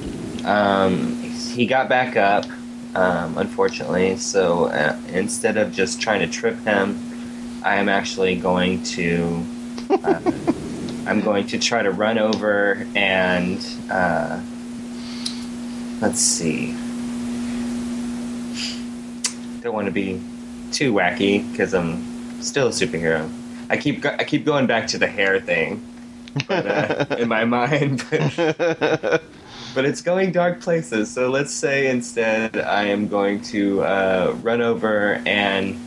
Um, 0.45 1.15
he 1.23 1.67
got 1.67 1.89
back 1.89 2.17
up, 2.17 2.47
um, 2.95 3.39
unfortunately. 3.39 4.17
So 4.17 4.67
uh, 4.67 4.99
instead 5.09 5.57
of 5.57 5.73
just 5.73 6.01
trying 6.01 6.21
to 6.21 6.27
trip 6.27 6.59
him, 6.65 6.99
I 7.63 7.77
am 7.77 7.89
actually 7.89 8.37
going 8.37 8.83
to. 8.85 9.45
Uh, 9.91 10.21
I'm 11.07 11.21
going 11.21 11.47
to 11.49 11.59
try 11.59 11.83
to 11.83 11.91
run 11.91 12.19
over 12.19 12.87
and. 12.95 13.59
Uh, 13.91 14.41
let's 16.01 16.21
see. 16.21 16.73
Don't 19.63 19.75
want 19.75 19.87
to 19.87 19.93
be 19.93 20.21
too 20.73 20.93
wacky 20.95 21.49
because 21.51 21.75
I'm 21.75 22.03
still 22.41 22.69
a 22.69 22.71
superhero. 22.71 23.29
I 23.69 23.77
keep 23.77 24.01
go- 24.03 24.17
I 24.19 24.25
keep 24.25 24.45
going 24.45 24.67
back 24.67 24.87
to 24.89 24.99
the 24.99 25.07
hair 25.07 25.41
thing, 25.41 25.83
but, 26.49 26.67
uh, 26.67 27.17
in 27.17 27.29
my 27.29 27.45
mind. 27.57 28.05
But, 28.11 29.23
but 29.75 29.85
it's 29.85 30.01
going 30.01 30.33
dark 30.33 30.61
places. 30.61 31.11
So 31.11 31.29
let's 31.29 31.53
say 31.53 31.89
instead 31.89 32.57
I 32.57 32.85
am 32.85 33.09
going 33.09 33.41
to 33.43 33.83
uh, 33.83 34.37
run 34.43 34.63
over 34.63 35.21
and 35.27 35.79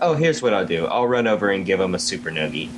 oh, 0.00 0.14
here's 0.14 0.42
what 0.42 0.54
I'll 0.54 0.66
do. 0.66 0.86
I'll 0.86 1.08
run 1.08 1.26
over 1.26 1.50
and 1.50 1.66
give 1.66 1.80
him 1.80 1.94
a 1.94 1.98
super 1.98 2.30
noogie. 2.30 2.70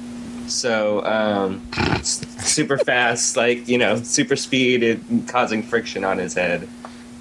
So 0.51 1.05
um, 1.05 1.63
super 2.03 2.77
fast, 2.79 3.37
like 3.37 3.69
you 3.69 3.79
know, 3.79 3.97
super 4.03 4.37
speed, 4.37 4.83
it, 4.83 5.01
causing 5.29 5.63
friction 5.63 6.05
on 6.05 6.19
his 6.19 6.35
head. 6.35 6.69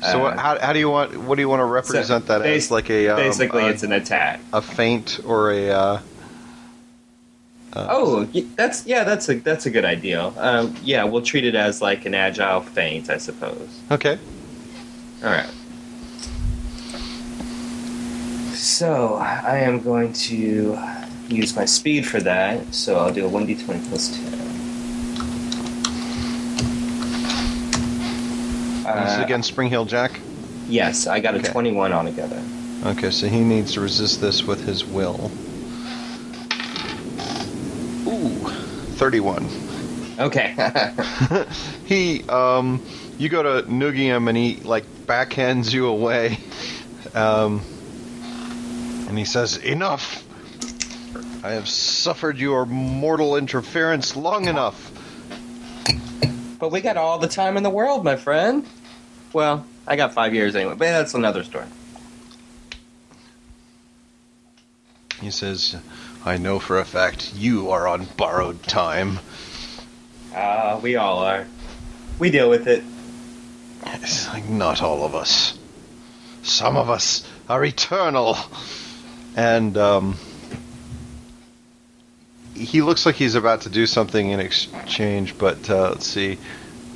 So 0.01 0.18
Uh, 0.19 0.23
what, 0.23 0.39
how, 0.39 0.60
how 0.60 0.73
do 0.73 0.80
you 0.80 0.89
want? 0.89 1.15
What 1.18 1.35
do 1.35 1.41
you 1.41 1.49
want 1.49 1.60
to 1.60 1.65
represent 1.65 2.26
that 2.27 2.41
bas- 2.41 2.65
as? 2.65 2.72
Like 2.72 2.89
a 2.89 3.10
um, 3.10 3.18
basically, 3.18 3.64
a, 3.64 3.68
it's 3.68 3.84
an 3.84 3.91
attack. 3.91 4.39
a 4.53 4.61
feint 4.61 5.19
or 5.26 5.51
a? 5.51 5.69
Uh, 5.69 5.99
uh, 7.73 7.88
Oh, 7.89 8.23
that's 8.56 8.85
yeah, 8.88 9.03
that's 9.03 9.30
a 9.30 9.35
that's 9.35 9.65
a 9.65 9.69
good 9.69 9.85
idea. 9.85 10.31
Um, 10.38 10.73
yeah, 10.84 11.03
we'll 11.03 11.22
treat 11.22 11.45
it 11.45 11.53
as 11.53 11.81
like 11.81 12.06
an 12.06 12.15
agile 12.15 12.61
feint, 12.61 13.10
I 13.10 13.18
suppose. 13.18 13.80
Okay. 13.91 14.18
All 15.23 15.30
right. 15.30 15.49
So 18.56 19.15
I 19.15 19.60
am 19.60 19.80
going 19.81 20.14
to 20.14 20.77
use 21.30 21.56
my 21.56 21.65
speed 21.65 22.06
for 22.07 22.19
that. 22.22 22.73
So 22.73 22.97
I'll 22.97 23.14
do 23.14 23.26
a 23.26 23.30
one 23.30 23.45
d 23.45 23.56
twenty 23.56 23.85
plus 23.88 24.10
ten. 24.10 24.26
this 28.99 29.11
is 29.14 29.19
Uh, 29.19 29.23
against 29.23 29.47
Spring 29.49 29.69
Heel 29.69 29.85
Jack. 29.85 30.19
yes, 30.68 31.06
I 31.07 31.19
got 31.19 31.35
a 31.35 31.38
Okay. 31.39 31.49
twenty-one 31.51 31.93
altogether. 31.93 32.41
Okay, 32.85 33.11
so 33.11 33.27
he 33.27 33.41
needs 33.41 33.73
to 33.73 33.81
resist 33.81 34.19
this 34.22 34.43
with 34.43 34.65
his 34.65 34.84
will. 34.85 35.30
Ooh, 38.07 38.49
31. 38.95 39.47
Okay. 40.19 40.53
he 41.85 42.23
um 42.30 42.81
you 43.18 43.30
go 43.30 43.43
to 43.43 43.68
noogie 43.69 44.06
him 44.06 44.27
and 44.27 44.38
he 44.38 44.56
like 44.64 44.85
backhands 45.06 45.72
you 45.73 45.88
away 45.88 46.38
um 47.14 47.61
and 49.07 49.18
he 49.18 49.26
says 49.26 49.57
enough 49.57 50.23
i 51.44 51.52
have 51.52 51.68
suffered 51.68 52.38
your 52.38 52.66
mortal 52.66 53.36
interference 53.38 54.16
long 54.16 54.48
enough 54.48 54.91
but 56.60 56.72
we 56.72 56.82
got 56.82 56.98
all 56.98 57.18
the 57.20 57.28
time 57.30 57.56
in 57.56 57.64
the 57.64 57.70
world, 57.70 58.03
my 58.03 58.18
friend. 58.18 58.68
Well, 59.32 59.66
I 59.88 59.95
got 59.95 60.14
five 60.14 60.34
years 60.34 60.56
anyway, 60.57 60.74
but 60.74 60.80
that's 60.80 61.14
another 61.14 61.41
story. 61.45 61.64
he 65.22 65.32
says 65.32 65.76
i 66.26 66.38
know 66.38 66.60
for 66.60 66.80
a 66.80 66.86
fact 66.86 67.34
you 67.34 67.70
are 67.72 67.88
on 67.88 68.06
borrowed 68.18 68.61
time 68.64 69.20
Ah, 70.36 70.80
we 70.82 70.95
all 70.95 71.20
are. 71.20 71.48
We 72.20 72.30
deal 72.30 72.49
with 72.49 72.68
it. 72.68 72.84
it's 73.86 74.28
like 74.28 74.48
not 74.48 74.82
all 74.82 75.03
of 75.06 75.16
us 75.16 75.57
some 76.44 76.78
of 76.78 76.90
us 76.90 77.28
are 77.49 77.64
eternal 77.66 78.38
and 79.36 79.78
um 79.78 80.18
he 82.60 82.81
looks 82.81 83.06
like 83.06 83.15
he's 83.15 83.36
about 83.36 83.61
to 83.61 83.69
do 83.69 83.86
something 83.86 84.30
in 84.30 84.40
exchange, 84.40 85.38
but 85.38 85.69
uh, 85.69 85.91
let's 85.91 86.07
see. 86.07 86.38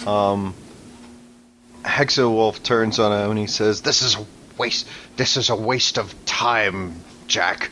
Um, 0.05 0.53
Hexenwolf 1.83 2.61
turns 2.63 2.99
on 2.99 3.23
him 3.23 3.31
and 3.31 3.39
he 3.39 3.47
says, 3.47 3.81
"This 3.81 4.01
is 4.01 4.15
a 4.15 4.25
waste. 4.57 4.87
This 5.15 5.37
is 5.37 5.49
a 5.49 5.55
waste 5.55 5.97
of 5.97 6.13
time, 6.25 6.95
Jack. 7.27 7.71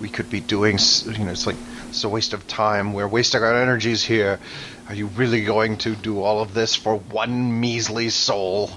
We 0.00 0.08
could 0.08 0.30
be 0.30 0.40
doing, 0.40 0.78
you 1.06 1.24
know, 1.24 1.30
it's 1.30 1.46
like 1.46 1.56
it's 1.88 2.04
a 2.04 2.08
waste 2.08 2.32
of 2.32 2.46
time. 2.46 2.92
We're 2.92 3.08
wasting 3.08 3.42
our 3.42 3.54
energies 3.54 4.02
here. 4.02 4.40
Are 4.88 4.94
you 4.94 5.06
really 5.06 5.44
going 5.44 5.78
to 5.78 5.94
do 5.94 6.22
all 6.22 6.40
of 6.40 6.52
this 6.54 6.74
for 6.74 6.96
one 6.96 7.60
measly 7.60 8.10
soul?" 8.10 8.70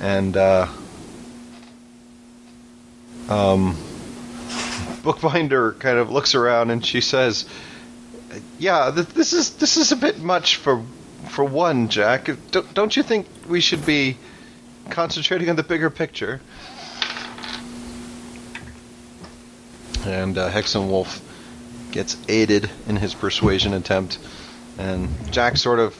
And 0.00 0.36
uh, 0.36 0.68
um, 3.28 3.76
Bookbinder 5.06 5.74
kind 5.74 5.98
of 6.00 6.10
looks 6.10 6.34
around 6.34 6.70
and 6.70 6.84
she 6.84 7.00
says, 7.00 7.46
"Yeah, 8.58 8.90
th- 8.92 9.06
this 9.06 9.32
is 9.32 9.50
this 9.50 9.76
is 9.76 9.92
a 9.92 9.96
bit 9.96 10.18
much 10.18 10.56
for 10.56 10.82
for 11.28 11.44
one, 11.44 11.88
Jack. 11.88 12.28
Don't, 12.50 12.74
don't 12.74 12.96
you 12.96 13.04
think 13.04 13.28
we 13.48 13.60
should 13.60 13.86
be 13.86 14.16
concentrating 14.90 15.48
on 15.48 15.54
the 15.54 15.62
bigger 15.62 15.90
picture?" 15.90 16.40
And 20.04 20.36
uh, 20.36 20.50
Hexenwolf 20.50 21.20
gets 21.92 22.16
aided 22.28 22.68
in 22.88 22.96
his 22.96 23.14
persuasion 23.14 23.74
attempt, 23.74 24.18
and 24.76 25.08
Jack 25.30 25.56
sort 25.56 25.78
of 25.78 25.96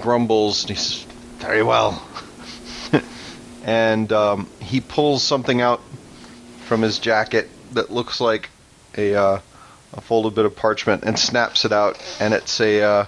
grumbles. 0.00 0.62
And 0.62 0.70
he 0.70 0.76
says, 0.76 1.04
"Very 1.36 1.62
well." 1.62 2.02
And 3.64 4.12
um, 4.12 4.48
he 4.60 4.80
pulls 4.80 5.22
something 5.22 5.60
out 5.60 5.80
from 6.66 6.82
his 6.82 6.98
jacket 6.98 7.48
that 7.72 7.90
looks 7.90 8.20
like 8.20 8.50
a, 8.96 9.14
uh, 9.14 9.40
a 9.92 10.00
folded 10.00 10.34
bit 10.34 10.44
of 10.44 10.56
parchment 10.56 11.04
and 11.04 11.18
snaps 11.18 11.64
it 11.64 11.72
out, 11.72 12.02
and 12.20 12.34
it's 12.34 12.60
a 12.60 12.82
uh, 12.82 13.06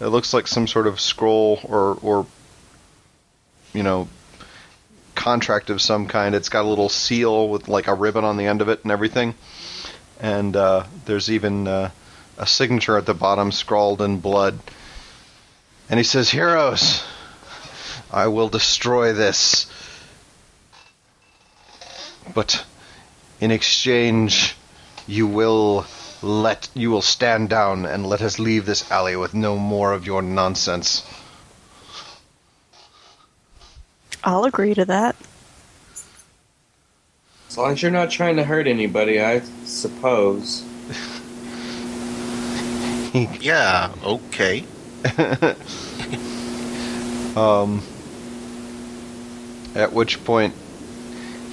it 0.00 0.06
looks 0.06 0.34
like 0.34 0.46
some 0.46 0.66
sort 0.66 0.86
of 0.86 1.00
scroll 1.00 1.60
or 1.64 1.98
or 2.02 2.26
you 3.72 3.82
know 3.82 4.08
contract 5.14 5.70
of 5.70 5.80
some 5.80 6.06
kind. 6.06 6.34
It's 6.34 6.48
got 6.48 6.64
a 6.64 6.68
little 6.68 6.88
seal 6.88 7.48
with 7.48 7.68
like 7.68 7.88
a 7.88 7.94
ribbon 7.94 8.24
on 8.24 8.36
the 8.36 8.46
end 8.46 8.60
of 8.60 8.68
it 8.68 8.82
and 8.82 8.92
everything, 8.92 9.34
and 10.20 10.54
uh, 10.54 10.84
there's 11.06 11.30
even 11.30 11.66
uh, 11.66 11.90
a 12.38 12.46
signature 12.46 12.96
at 12.96 13.06
the 13.06 13.14
bottom 13.14 13.50
scrawled 13.50 14.02
in 14.02 14.20
blood. 14.20 14.58
And 15.88 15.98
he 15.98 16.04
says, 16.04 16.30
"Heroes, 16.30 17.04
I 18.12 18.28
will 18.28 18.48
destroy 18.48 19.12
this." 19.12 19.66
But 22.36 22.64
in 23.40 23.50
exchange 23.50 24.54
you 25.06 25.26
will 25.26 25.86
let 26.20 26.68
you 26.74 26.90
will 26.90 27.02
stand 27.02 27.48
down 27.48 27.86
and 27.86 28.06
let 28.06 28.20
us 28.20 28.38
leave 28.38 28.66
this 28.66 28.90
alley 28.90 29.16
with 29.16 29.32
no 29.32 29.56
more 29.56 29.92
of 29.94 30.06
your 30.06 30.20
nonsense. 30.20 31.02
I'll 34.22 34.44
agree 34.44 34.74
to 34.74 34.84
that. 34.84 35.16
As 37.48 37.56
long 37.56 37.72
as 37.72 37.80
you're 37.80 37.90
not 37.90 38.10
trying 38.10 38.36
to 38.36 38.44
hurt 38.44 38.66
anybody, 38.68 39.20
I 39.20 39.40
suppose. 39.64 40.64
Yeah, 43.40 43.94
okay. 44.04 44.66
Um, 47.36 47.82
at 49.74 49.92
which 49.92 50.24
point 50.24 50.54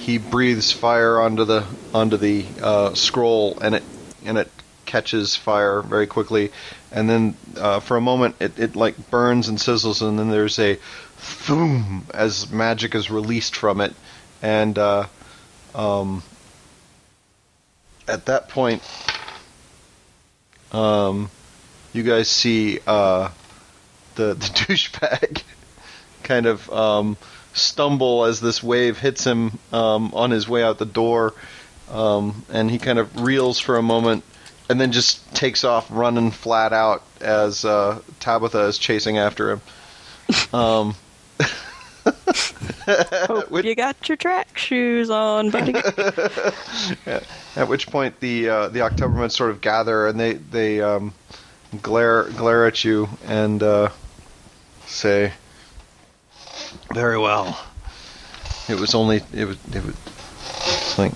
he 0.04 0.18
breathes 0.18 0.70
fire 0.70 1.18
onto 1.18 1.46
the 1.46 1.64
onto 1.94 2.18
the 2.18 2.44
uh, 2.60 2.92
scroll 2.92 3.56
and 3.62 3.74
it 3.74 3.84
and 4.26 4.36
it 4.36 4.50
catches 4.84 5.34
fire 5.34 5.80
very 5.80 6.06
quickly. 6.06 6.52
And 6.92 7.08
then 7.08 7.34
uh, 7.56 7.80
for 7.80 7.96
a 7.96 8.02
moment 8.02 8.36
it, 8.38 8.58
it 8.58 8.76
like 8.76 9.10
burns 9.10 9.48
and 9.48 9.56
sizzles 9.56 10.06
and 10.06 10.18
then 10.18 10.28
there's 10.28 10.58
a 10.58 10.78
boom 11.46 12.06
as 12.12 12.50
magic 12.52 12.94
is 12.94 13.10
released 13.10 13.56
from 13.56 13.80
it. 13.80 13.94
And 14.42 14.76
uh, 14.76 15.06
um, 15.74 16.22
at 18.06 18.26
that 18.26 18.50
point 18.50 18.82
um, 20.72 21.30
you 21.94 22.02
guys 22.02 22.28
see 22.28 22.78
uh, 22.86 23.30
the 24.16 24.34
the 24.34 24.46
douchebag 24.46 25.42
kind 26.22 26.44
of 26.44 26.70
um, 26.70 27.16
stumble 27.54 28.24
as 28.24 28.40
this 28.40 28.62
wave 28.62 28.98
hits 28.98 29.24
him 29.24 29.58
um, 29.72 30.12
on 30.14 30.30
his 30.30 30.48
way 30.48 30.62
out 30.62 30.78
the 30.78 30.84
door, 30.84 31.32
um, 31.90 32.44
and 32.52 32.70
he 32.70 32.78
kind 32.78 32.98
of 32.98 33.20
reels 33.20 33.58
for 33.58 33.76
a 33.76 33.82
moment, 33.82 34.24
and 34.68 34.80
then 34.80 34.92
just 34.92 35.34
takes 35.34 35.64
off 35.64 35.86
running 35.90 36.30
flat 36.30 36.72
out 36.72 37.02
as 37.20 37.64
uh, 37.64 37.98
Tabitha 38.20 38.60
is 38.66 38.76
chasing 38.78 39.16
after 39.18 39.52
him. 39.52 39.60
Um, 40.52 40.94
Hope 42.86 43.50
Which- 43.50 43.64
you 43.64 43.74
got 43.74 44.08
your 44.08 44.16
track 44.16 44.58
shoes 44.58 45.08
on, 45.08 45.50
buddy. 45.50 45.74
At 47.56 47.68
which 47.68 47.86
point 47.86 48.20
the 48.20 48.48
uh, 48.48 48.68
the 48.68 48.80
Oktobermen 48.80 49.30
sort 49.30 49.50
of 49.50 49.60
gather 49.62 50.06
and 50.06 50.20
they 50.20 50.34
they 50.34 50.80
um, 50.82 51.14
glare 51.82 52.24
glare 52.30 52.66
at 52.66 52.84
you 52.84 53.08
and 53.26 53.62
uh, 53.62 53.88
say, 54.86 55.32
"Very 56.92 57.18
well. 57.18 57.58
It 58.68 58.78
was 58.78 58.94
only 58.94 59.22
it 59.32 59.44
was 59.44 59.58
it 59.72 59.84
was 59.84 60.98
like." 60.98 61.12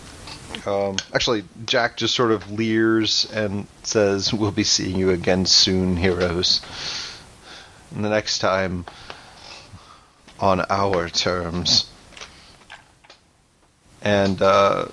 Um, 0.66 0.96
actually, 1.14 1.44
Jack 1.66 1.96
just 1.96 2.14
sort 2.14 2.32
of 2.32 2.50
leers 2.50 3.26
and 3.32 3.66
says, 3.82 4.32
"We'll 4.32 4.50
be 4.50 4.64
seeing 4.64 4.98
you 4.98 5.10
again 5.10 5.46
soon, 5.46 5.96
heroes. 5.96 6.60
And 7.94 8.04
the 8.04 8.10
next 8.10 8.38
time, 8.38 8.84
on 10.40 10.64
our 10.68 11.08
terms." 11.08 11.86
And 14.02 14.40
uh, 14.42 14.86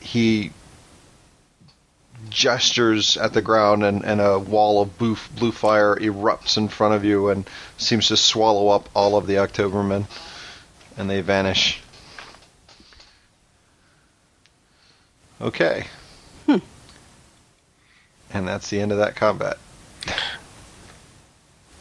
he 0.00 0.52
gestures 2.36 3.16
at 3.16 3.32
the 3.32 3.40
ground 3.40 3.82
and, 3.82 4.04
and 4.04 4.20
a 4.20 4.38
wall 4.38 4.82
of 4.82 4.98
blue, 4.98 5.16
blue 5.36 5.50
fire 5.50 5.96
erupts 5.96 6.58
in 6.58 6.68
front 6.68 6.92
of 6.94 7.02
you 7.02 7.30
and 7.30 7.48
seems 7.78 8.08
to 8.08 8.16
swallow 8.16 8.68
up 8.68 8.90
all 8.94 9.16
of 9.16 9.26
the 9.26 9.36
Oktobermen 9.36 10.06
and 10.98 11.08
they 11.08 11.22
vanish. 11.22 11.80
Okay. 15.40 15.86
Hmm. 16.44 16.58
And 18.34 18.46
that's 18.46 18.68
the 18.68 18.80
end 18.80 18.92
of 18.92 18.98
that 18.98 19.16
combat. 19.16 19.56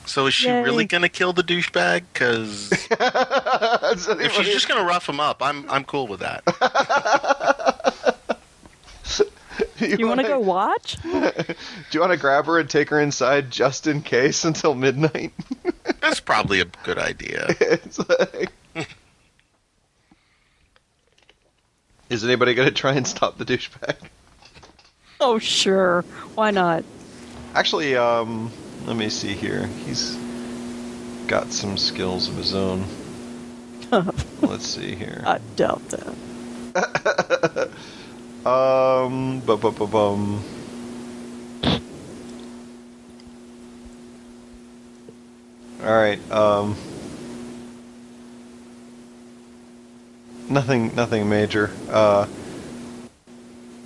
So 0.06 0.27
is 0.27 0.34
she 0.34 0.48
Yay. 0.48 0.61
really 0.64 0.85
gonna 0.85 1.09
kill 1.09 1.34
the 1.34 1.43
douchebag? 1.43 2.03
Because 2.14 2.72
if 4.22 4.32
she's 4.32 4.53
just 4.53 4.69
gonna 4.69 4.85
rough 4.85 5.09
him 5.09 5.19
up, 5.19 5.42
I'm 5.42 5.69
I'm 5.69 5.84
cool 5.84 6.08
with 6.08 6.22
that. 6.22 6.43
You 9.80 10.08
want 10.08 10.22
to 10.22 10.28
go 10.28 10.40
watch? 10.40 10.98
Do 11.04 11.56
you 11.92 12.00
want 12.00 12.14
to 12.14 12.18
grab 12.18 12.45
her 12.45 12.60
and 12.60 12.70
take 12.70 12.90
her 12.90 13.00
inside 13.00 13.52
just 13.52 13.88
in 13.88 14.02
case 14.02 14.45
until 14.45 14.74
midnight? 14.74 15.34
That's 16.02 16.22
probably 16.22 16.62
a 16.62 16.66
good 16.84 16.98
idea. 16.98 17.48
it's 17.60 18.00
like... 18.00 18.52
Is 22.10 22.24
anybody 22.24 22.54
going 22.54 22.70
to 22.70 22.74
try 22.74 22.94
and 22.94 23.06
stop 23.06 23.38
the 23.38 23.45
douchebag? 23.45 23.95
Oh, 25.20 25.40
sure. 25.40 26.04
Why 26.36 26.52
not? 26.52 26.86
Actually, 27.54 27.98
um, 27.98 28.52
let 28.86 28.95
me 28.95 29.10
see 29.10 29.34
here. 29.34 29.68
He's 29.86 30.16
got 31.28 31.52
some 31.52 31.78
skills 31.78 32.30
of 32.30 32.36
his 32.36 32.54
own. 32.54 32.86
Let's 34.42 34.68
see 34.68 34.95
here. 34.95 35.24
I 35.26 35.40
doubt 35.56 35.82
that. 35.90 37.72
Um, 38.46 39.40
bu 39.40 39.58
bu 39.62 39.72
bu 39.80 39.92
bum. 39.92 40.44
All 45.84 45.94
right. 45.94 46.20
Um, 46.32 46.76
nothing, 50.48 50.96
nothing 50.96 51.28
major. 51.28 51.72
Uh, 51.90 52.28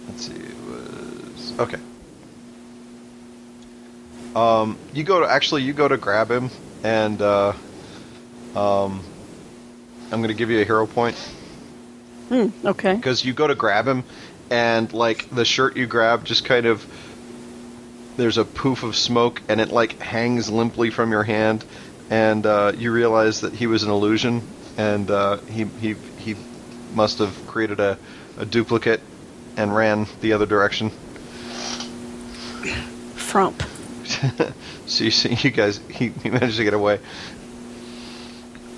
let's 0.07 0.27
see. 0.27 0.33
It 0.33 0.57
was 0.67 1.53
okay. 1.59 1.79
Um, 4.35 4.77
you 4.93 5.05
go 5.05 5.21
to 5.21 5.25
actually 5.25 5.63
you 5.63 5.71
go 5.71 5.87
to 5.87 5.97
grab 5.97 6.29
him, 6.29 6.49
and 6.83 7.21
uh, 7.21 7.53
um, 8.55 9.01
I'm 10.11 10.19
going 10.19 10.27
to 10.27 10.33
give 10.33 10.49
you 10.49 10.59
a 10.59 10.65
hero 10.65 10.85
point. 10.85 11.15
Mm, 12.29 12.51
okay. 12.63 12.95
Because 12.95 13.25
you 13.25 13.33
go 13.33 13.47
to 13.47 13.55
grab 13.55 13.87
him, 13.87 14.03
and 14.49 14.91
like 14.93 15.29
the 15.29 15.45
shirt 15.45 15.77
you 15.77 15.85
grab 15.85 16.25
just 16.25 16.45
kind 16.45 16.65
of 16.65 16.85
there's 18.19 18.37
a 18.37 18.45
poof 18.45 18.83
of 18.83 18.95
smoke, 18.95 19.41
and 19.47 19.61
it 19.61 19.69
like 19.69 19.99
hangs 19.99 20.49
limply 20.49 20.89
from 20.89 21.11
your 21.11 21.23
hand, 21.23 21.63
and 22.09 22.45
uh, 22.45 22.73
you 22.77 22.91
realize 22.91 23.41
that 23.41 23.53
he 23.53 23.65
was 23.65 23.83
an 23.83 23.89
illusion, 23.89 24.41
and 24.77 25.09
uh, 25.09 25.37
he 25.37 25.63
he 25.63 25.93
he 26.17 26.35
must 26.93 27.19
have 27.19 27.35
created 27.47 27.79
a, 27.79 27.97
a 28.37 28.45
duplicate 28.45 28.99
and 29.55 29.73
ran 29.73 30.05
the 30.21 30.33
other 30.33 30.45
direction. 30.45 30.89
Frump. 33.15 33.63
so 34.85 35.03
you 35.03 35.11
see, 35.11 35.35
you 35.35 35.51
guys 35.51 35.79
he, 35.89 36.09
he 36.09 36.29
managed 36.29 36.57
to 36.57 36.63
get 36.63 36.73
away. 36.73 36.99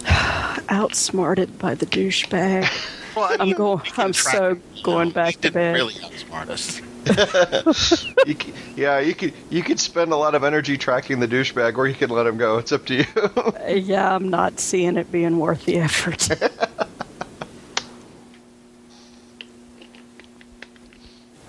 Outsmarted 0.70 1.58
by 1.58 1.74
the 1.74 1.86
douchebag. 1.86 2.68
Well, 3.16 3.26
I 3.26 3.38
I'm 3.40 3.48
mean, 3.48 3.56
going- 3.56 3.80
we 3.84 3.90
can 3.90 4.04
I'm 4.06 4.14
so 4.14 4.50
him. 4.56 4.64
going 4.84 5.10
No, 5.10 5.14
back 5.14 5.28
he 5.28 5.34
to 5.34 5.42
didn't 5.42 5.54
bed. 5.56 5.76
Really 5.76 5.94
outsmart 5.96 6.50
us. 6.50 6.82
You 8.28 8.36
c 8.40 8.54
yeah, 8.76 9.00
you 9.00 9.16
could 9.16 9.34
you 9.50 9.64
could 9.64 9.80
spend 9.80 10.12
a 10.14 10.16
lot 10.16 10.36
of 10.36 10.44
energy 10.44 10.78
tracking 10.78 11.20
the 11.20 11.28
douchebag, 11.28 11.76
or 11.78 11.88
you 11.88 11.96
could 11.96 12.12
let 12.12 12.28
him 12.28 12.38
go. 12.38 12.58
It's 12.60 12.72
up 12.72 12.86
to 12.86 12.94
you. 12.96 13.06
Uh, 13.16 13.52
yeah, 13.74 14.16
I'm 14.16 14.30
not 14.30 14.60
seeing 14.60 14.98
it 14.98 15.12
being 15.12 15.40
worth 15.40 15.66
the 15.66 15.80
effort. 15.80 16.30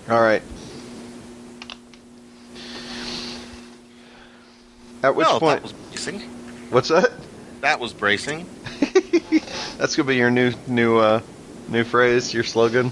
All 0.09 0.21
right. 0.21 0.41
At 5.03 5.15
which 5.15 5.27
well, 5.27 5.39
point? 5.39 5.61
that 5.61 5.63
was 5.63 5.73
bracing. 5.73 6.19
What's 6.71 6.87
that? 6.89 7.11
That 7.61 7.79
was 7.79 7.93
bracing. 7.93 8.47
That's 9.77 9.95
gonna 9.95 10.07
be 10.07 10.15
your 10.15 10.31
new 10.31 10.53
new 10.67 10.97
uh, 10.97 11.21
new 11.67 11.83
phrase, 11.83 12.33
your 12.33 12.43
slogan. 12.43 12.91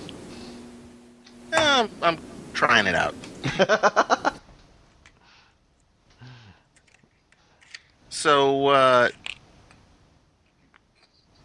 Um, 1.53 1.89
I'm 2.01 2.17
trying 2.53 2.87
it 2.87 2.95
out. 2.95 3.15
so, 8.09 8.67
uh, 8.67 9.09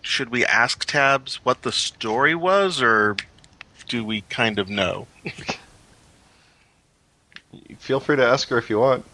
should 0.02 0.30
we 0.30 0.44
ask 0.46 0.84
Tabs 0.84 1.44
what 1.44 1.62
the 1.62 1.72
story 1.72 2.34
was, 2.34 2.80
or 2.82 3.16
do 3.88 4.04
we 4.04 4.20
kind 4.22 4.58
of 4.58 4.68
know? 4.68 5.06
Feel 7.78 8.00
free 8.00 8.16
to 8.16 8.24
ask 8.26 8.48
her 8.48 8.58
if 8.58 8.68
you 8.70 8.78
want. 8.80 9.04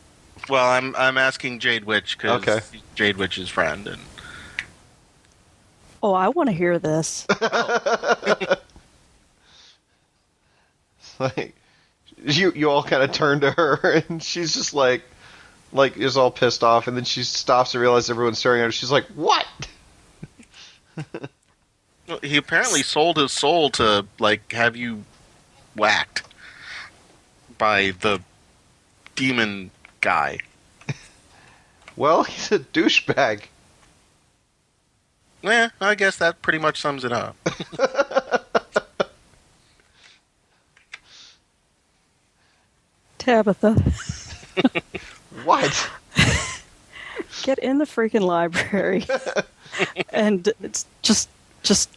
Well, 0.49 0.67
I'm 0.69 0.97
I'm 0.97 1.17
asking 1.19 1.61
Jade 1.61 1.85
Witch 1.85 2.19
because 2.19 2.43
Okay. 2.49 2.61
Jade 2.95 3.17
Witch's 3.17 3.49
friend, 3.49 3.87
and 3.87 4.01
oh, 6.03 6.13
I 6.15 6.29
want 6.29 6.49
to 6.49 6.55
hear 6.55 6.79
this. 6.79 7.27
Like 11.19 11.55
you 12.25 12.53
you 12.55 12.71
all 12.71 12.83
kind 12.83 13.03
of 13.03 13.13
turn 13.13 13.41
to 13.41 13.51
her, 13.53 14.03
and 14.09 14.23
she's 14.23 14.55
just 14.55 14.75
like 14.75 15.03
like 15.73 15.97
is 15.97 16.17
all 16.17 16.31
pissed 16.31 16.65
off, 16.65 16.89
and 16.89 16.97
then 16.97 17.05
she 17.05 17.23
stops 17.23 17.75
and 17.75 17.81
realizes 17.81 18.11
everyone's 18.11 18.39
staring 18.39 18.61
at 18.61 18.65
her. 18.65 18.73
She's 18.73 18.91
like, 18.91 19.07
"What?" 19.15 19.47
Well, 22.09 22.19
he 22.21 22.37
apparently 22.37 22.83
sold 22.83 23.17
his 23.17 23.31
soul 23.31 23.71
to 23.71 24.05
like 24.19 24.53
have 24.53 24.75
you 24.77 25.05
whacked 25.77 26.25
by 27.59 27.93
the 28.01 28.21
demon 29.15 29.71
guy. 30.01 30.39
Well, 31.95 32.25
he's 32.25 32.51
a 32.51 32.59
douchebag. 32.59 33.43
Yeah, 35.43 35.71
I 35.81 35.97
guess 35.97 36.17
that 36.19 36.41
pretty 36.41 36.59
much 36.59 36.81
sums 36.81 37.05
it 37.05 37.13
up. 37.13 37.37
Tabitha, 43.19 43.77
What? 45.45 45.91
get 47.43 47.59
in 47.59 47.79
the 47.79 47.85
freaking 47.85 48.23
library 48.23 49.05
and 50.11 50.49
it's 50.61 50.87
just, 51.03 51.29
just, 51.63 51.91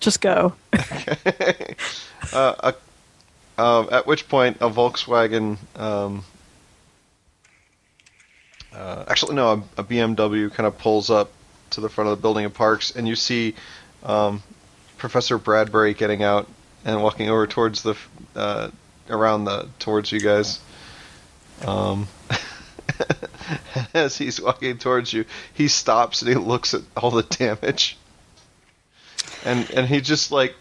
just 0.00 0.20
go. 0.20 0.54
uh, 2.32 2.72
a, 2.72 2.74
um, 3.58 3.88
at 3.92 4.06
which 4.06 4.28
point 4.28 4.58
a 4.60 4.68
Volkswagen, 4.70 5.58
um, 5.78 6.24
uh, 8.74 9.04
actually 9.08 9.34
no, 9.34 9.64
a, 9.76 9.80
a 9.80 9.84
BMW 9.84 10.52
kind 10.52 10.66
of 10.66 10.78
pulls 10.78 11.10
up 11.10 11.30
to 11.70 11.80
the 11.80 11.88
front 11.88 12.10
of 12.10 12.16
the 12.16 12.22
building 12.22 12.44
and 12.44 12.54
parks, 12.54 12.90
and 12.94 13.06
you 13.06 13.16
see 13.16 13.54
um, 14.02 14.42
Professor 14.98 15.38
Bradbury 15.38 15.94
getting 15.94 16.22
out 16.22 16.48
and 16.84 17.02
walking 17.02 17.28
over 17.28 17.46
towards 17.46 17.82
the 17.82 17.94
uh, 18.34 18.70
around 19.08 19.44
the 19.44 19.68
towards 19.78 20.12
you 20.12 20.20
guys. 20.20 20.60
Um, 21.64 22.08
as 23.94 24.16
he's 24.16 24.40
walking 24.40 24.78
towards 24.78 25.12
you, 25.12 25.24
he 25.54 25.68
stops 25.68 26.22
and 26.22 26.28
he 26.28 26.36
looks 26.36 26.74
at 26.74 26.82
all 26.96 27.10
the 27.10 27.22
damage, 27.22 27.98
and 29.44 29.70
and 29.70 29.86
he 29.86 30.00
just 30.00 30.32
like 30.32 30.54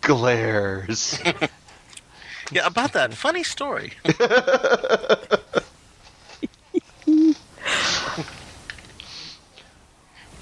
glares. 0.00 1.20
Yeah, 2.52 2.66
about 2.66 2.92
that 2.92 3.14
funny 3.14 3.44
story. 3.44 3.94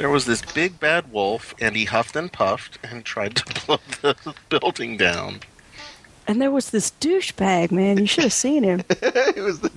there 0.00 0.08
was 0.08 0.24
this 0.24 0.40
big 0.40 0.80
bad 0.80 1.12
wolf, 1.12 1.54
and 1.60 1.76
he 1.76 1.84
huffed 1.84 2.16
and 2.16 2.32
puffed 2.32 2.78
and 2.82 3.04
tried 3.04 3.36
to 3.36 3.66
blow 3.66 3.78
the 4.00 4.34
building 4.48 4.96
down. 4.96 5.40
And 6.26 6.40
there 6.40 6.50
was 6.50 6.70
this 6.70 6.92
douchebag, 7.00 7.70
man. 7.70 7.98
You 7.98 8.06
should 8.06 8.24
have 8.24 8.32
seen 8.32 8.62
him. 8.62 8.80
it 8.90 9.42
was 9.42 9.60
the 9.60 9.70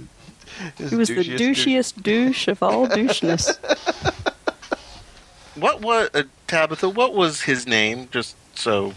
He 0.77 0.95
was 0.95 1.09
the 1.09 1.15
douchiest 1.15 2.01
douche 2.01 2.47
of 2.47 2.63
all 2.63 2.87
doucheness. 2.87 3.57
What 5.55 5.81
was 5.81 6.09
uh, 6.15 6.23
Tabitha? 6.47 6.89
What 6.89 7.13
was 7.13 7.41
his 7.41 7.67
name? 7.67 8.07
Just 8.11 8.35
so 8.57 8.93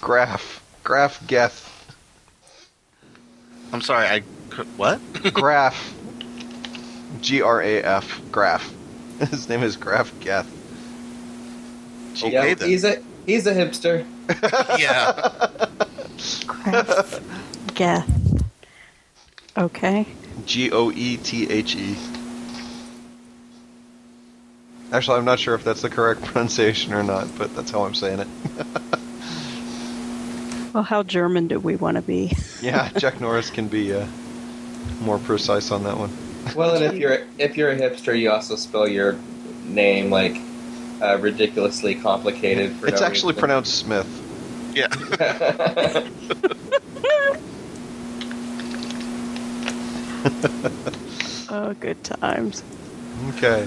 Graf. 0.00 0.64
Graf 0.82 1.24
Geth. 1.26 1.94
I'm 3.70 3.82
sorry. 3.82 4.06
I 4.06 4.22
could, 4.48 4.66
what? 4.78 4.98
Graf. 5.34 5.94
G 7.20 7.42
R 7.42 7.60
A 7.60 7.82
F. 7.82 8.22
Graf. 8.32 8.72
His 9.30 9.48
name 9.48 9.62
is 9.62 9.76
Graf 9.76 10.12
Geth. 10.20 10.46
Okay, 12.22 12.32
yeah, 12.32 12.54
then. 12.54 12.68
he's 12.68 12.84
a 12.84 13.02
he's 13.26 13.46
a 13.46 13.54
hipster. 13.54 14.04
yeah. 14.78 15.56
Craft. 16.46 17.22
Geth. 17.74 18.42
Okay. 19.56 20.06
G 20.46 20.70
O 20.70 20.90
E 20.92 21.16
T 21.16 21.50
H 21.50 21.74
E. 21.76 21.96
Actually, 24.92 25.18
I'm 25.18 25.24
not 25.24 25.38
sure 25.38 25.54
if 25.54 25.64
that's 25.64 25.82
the 25.82 25.90
correct 25.90 26.22
pronunciation 26.24 26.94
or 26.94 27.02
not, 27.02 27.26
but 27.36 27.54
that's 27.54 27.70
how 27.70 27.84
I'm 27.84 27.94
saying 27.94 28.20
it. 28.20 28.28
Well, 30.72 30.84
how 30.84 31.02
German 31.02 31.48
do 31.48 31.58
we 31.58 31.74
want 31.76 31.96
to 31.96 32.02
be? 32.02 32.32
Yeah, 32.60 32.90
Jack 32.98 33.20
Norris 33.20 33.50
can 33.50 33.66
be 33.66 33.92
uh, 33.92 34.06
more 35.00 35.18
precise 35.18 35.72
on 35.72 35.82
that 35.84 35.96
one. 35.96 36.10
Well, 36.54 36.74
and 36.74 36.84
if 36.84 36.94
you're 36.94 37.18
if 37.38 37.56
you're 37.56 37.70
a 37.70 37.76
hipster, 37.76 38.18
you 38.18 38.30
also 38.30 38.56
spell 38.56 38.88
your 38.88 39.16
name 39.66 40.10
like 40.10 40.36
uh, 41.00 41.18
ridiculously 41.18 41.94
complicated. 41.94 42.72
For 42.76 42.88
It's 42.88 43.00
no 43.00 43.06
actually 43.06 43.32
reason. 43.32 43.40
pronounced 43.40 43.74
Smith. 43.74 44.06
Yeah. 44.74 44.88
Oh, 51.50 51.72
good 51.80 52.02
times. 52.04 52.62
Okay. 53.30 53.66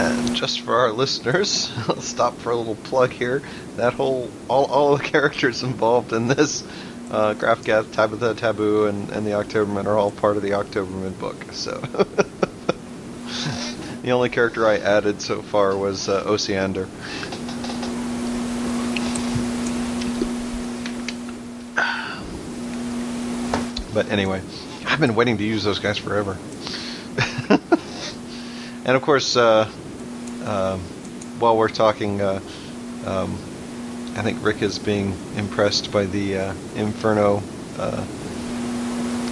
And 0.00 0.36
just 0.36 0.60
for 0.60 0.76
our 0.76 0.92
listeners, 0.92 1.72
I'll 1.88 2.00
stop 2.00 2.36
for 2.38 2.50
a 2.50 2.56
little 2.56 2.76
plug 2.76 3.10
here. 3.10 3.42
That 3.76 3.94
whole, 3.94 4.30
all, 4.46 4.66
all 4.66 4.96
the 4.96 5.02
characters 5.02 5.64
involved 5.64 6.12
in 6.12 6.28
this, 6.28 6.62
uh, 7.10 7.34
Tabitha, 7.34 8.34
Taboo, 8.34 8.86
and, 8.86 9.10
and 9.10 9.26
the 9.26 9.30
Oktobermen 9.30 9.86
are 9.86 9.96
all 9.96 10.10
part 10.10 10.36
of 10.36 10.42
the 10.42 10.50
Oktobermen 10.50 11.18
book. 11.18 11.36
So, 11.52 11.72
the 14.02 14.10
only 14.10 14.28
character 14.28 14.66
I 14.66 14.78
added 14.78 15.20
so 15.20 15.42
far 15.42 15.76
was 15.76 16.08
uh, 16.08 16.24
Osiander. 16.24 16.88
But 23.94 24.10
anyway, 24.10 24.42
I've 24.86 25.00
been 25.00 25.14
waiting 25.14 25.38
to 25.38 25.44
use 25.44 25.64
those 25.64 25.78
guys 25.78 25.98
forever. 25.98 26.36
and 28.84 28.96
of 28.96 29.02
course, 29.02 29.36
uh, 29.36 29.70
um 30.44 30.80
while 31.38 31.56
we're 31.56 31.68
talking, 31.68 32.20
uh, 32.20 32.40
um, 33.06 33.38
I 34.18 34.22
think 34.22 34.44
Rick 34.44 34.62
is 34.62 34.80
being 34.80 35.16
impressed 35.36 35.92
by 35.92 36.06
the 36.06 36.38
uh, 36.38 36.54
Inferno 36.74 37.40
uh, 37.78 38.04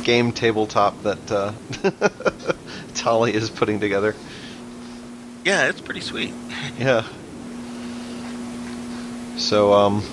game 0.05 0.31
tabletop 0.31 1.03
that 1.03 1.33
uh, 1.33 1.53
Tali 2.95 3.35
is 3.35 3.51
putting 3.51 3.81
together. 3.81 4.15
Yeah, 5.45 5.69
it's 5.69 5.81
pretty 5.81 6.03
sweet. 6.03 6.33
Yeah. 6.79 7.05
So, 9.39 9.73
um. 9.73 10.05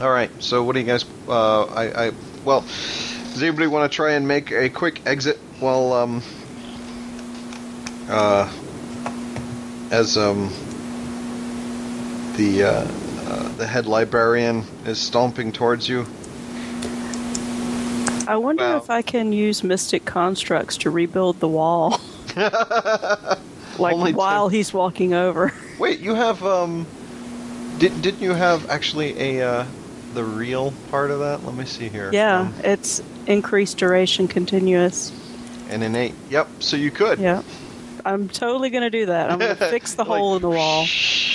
All 0.00 0.10
right. 0.10 0.30
So, 0.42 0.64
what 0.64 0.72
do 0.72 0.80
you 0.80 0.86
guys? 0.86 1.04
Uh, 1.28 1.64
I, 1.64 2.06
I. 2.06 2.12
Well, 2.46 2.62
does 2.62 3.42
anybody 3.42 3.66
want 3.66 3.92
to 3.92 3.94
try 3.94 4.12
and 4.12 4.26
make 4.26 4.50
a 4.52 4.70
quick 4.70 5.02
exit 5.04 5.36
while, 5.60 5.92
um. 5.92 6.22
Uh. 8.08 8.50
As 9.90 10.16
um. 10.16 10.50
The 12.36 12.64
uh, 12.64 12.70
uh, 13.26 13.48
the 13.56 13.66
head 13.66 13.86
librarian 13.86 14.64
is 14.86 14.98
stomping 14.98 15.52
towards 15.52 15.88
you. 15.88 16.04
I 18.26 18.36
wonder 18.36 18.64
Wow. 18.64 18.76
if 18.78 18.90
I 18.90 19.02
can 19.02 19.32
use 19.32 19.62
mystic 19.62 20.04
constructs 20.04 20.76
to 20.78 20.90
rebuild 20.90 21.40
the 21.40 21.48
wall, 21.48 22.00
like 22.36 23.94
Only 23.94 24.12
to- 24.12 24.16
while 24.18 24.48
he's 24.48 24.72
walking 24.72 25.12
over. 25.14 25.52
Wait, 25.78 26.00
you 26.00 26.14
have 26.14 26.42
um. 26.44 26.86
Did 27.78 28.02
didn't 28.02 28.20
you 28.22 28.32
have 28.32 28.68
actually 28.70 29.18
a 29.38 29.46
uh, 29.48 29.66
the 30.14 30.24
real 30.24 30.72
part 30.90 31.10
of 31.10 31.18
that? 31.20 31.44
Let 31.44 31.54
me 31.54 31.64
see 31.66 31.88
here. 31.88 32.10
Yeah, 32.12 32.40
Um, 32.40 32.54
it's 32.64 33.02
increased 33.26 33.78
duration, 33.78 34.26
continuous. 34.28 35.12
an 35.70 35.82
innate. 35.82 36.14
Yep. 36.30 36.48
So 36.60 36.76
you 36.76 36.90
could. 36.90 37.18
Yeah, 37.18 37.42
I'm 38.04 38.28
totally 38.28 38.70
gonna 38.70 38.90
do 38.90 39.06
that. 39.06 39.30
I'm 39.30 39.38
gonna 39.38 39.54
fix 39.70 39.94
the 39.94 40.04
hole 40.04 40.36
in 40.36 40.42
the 40.42 40.50
wall. 40.50 40.86
Do, 40.86 41.33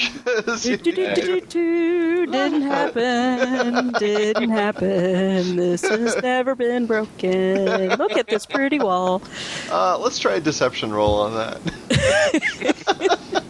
Didn't 2.32 2.62
happen. 2.62 3.94
Didn't 3.94 4.50
happen. 4.50 5.56
This 5.56 5.82
has 5.82 6.16
never 6.22 6.56
been 6.56 6.86
broken. 6.86 7.90
Look 7.98 8.18
at 8.18 8.28
this 8.28 8.46
pretty 8.46 8.80
wall. 8.80 9.22
uh, 9.72 9.98
let's 9.98 10.20
try 10.20 10.36
a 10.36 10.40
deception 10.40 10.94
roll 10.94 11.16
on 11.16 11.34
that. 11.36 11.60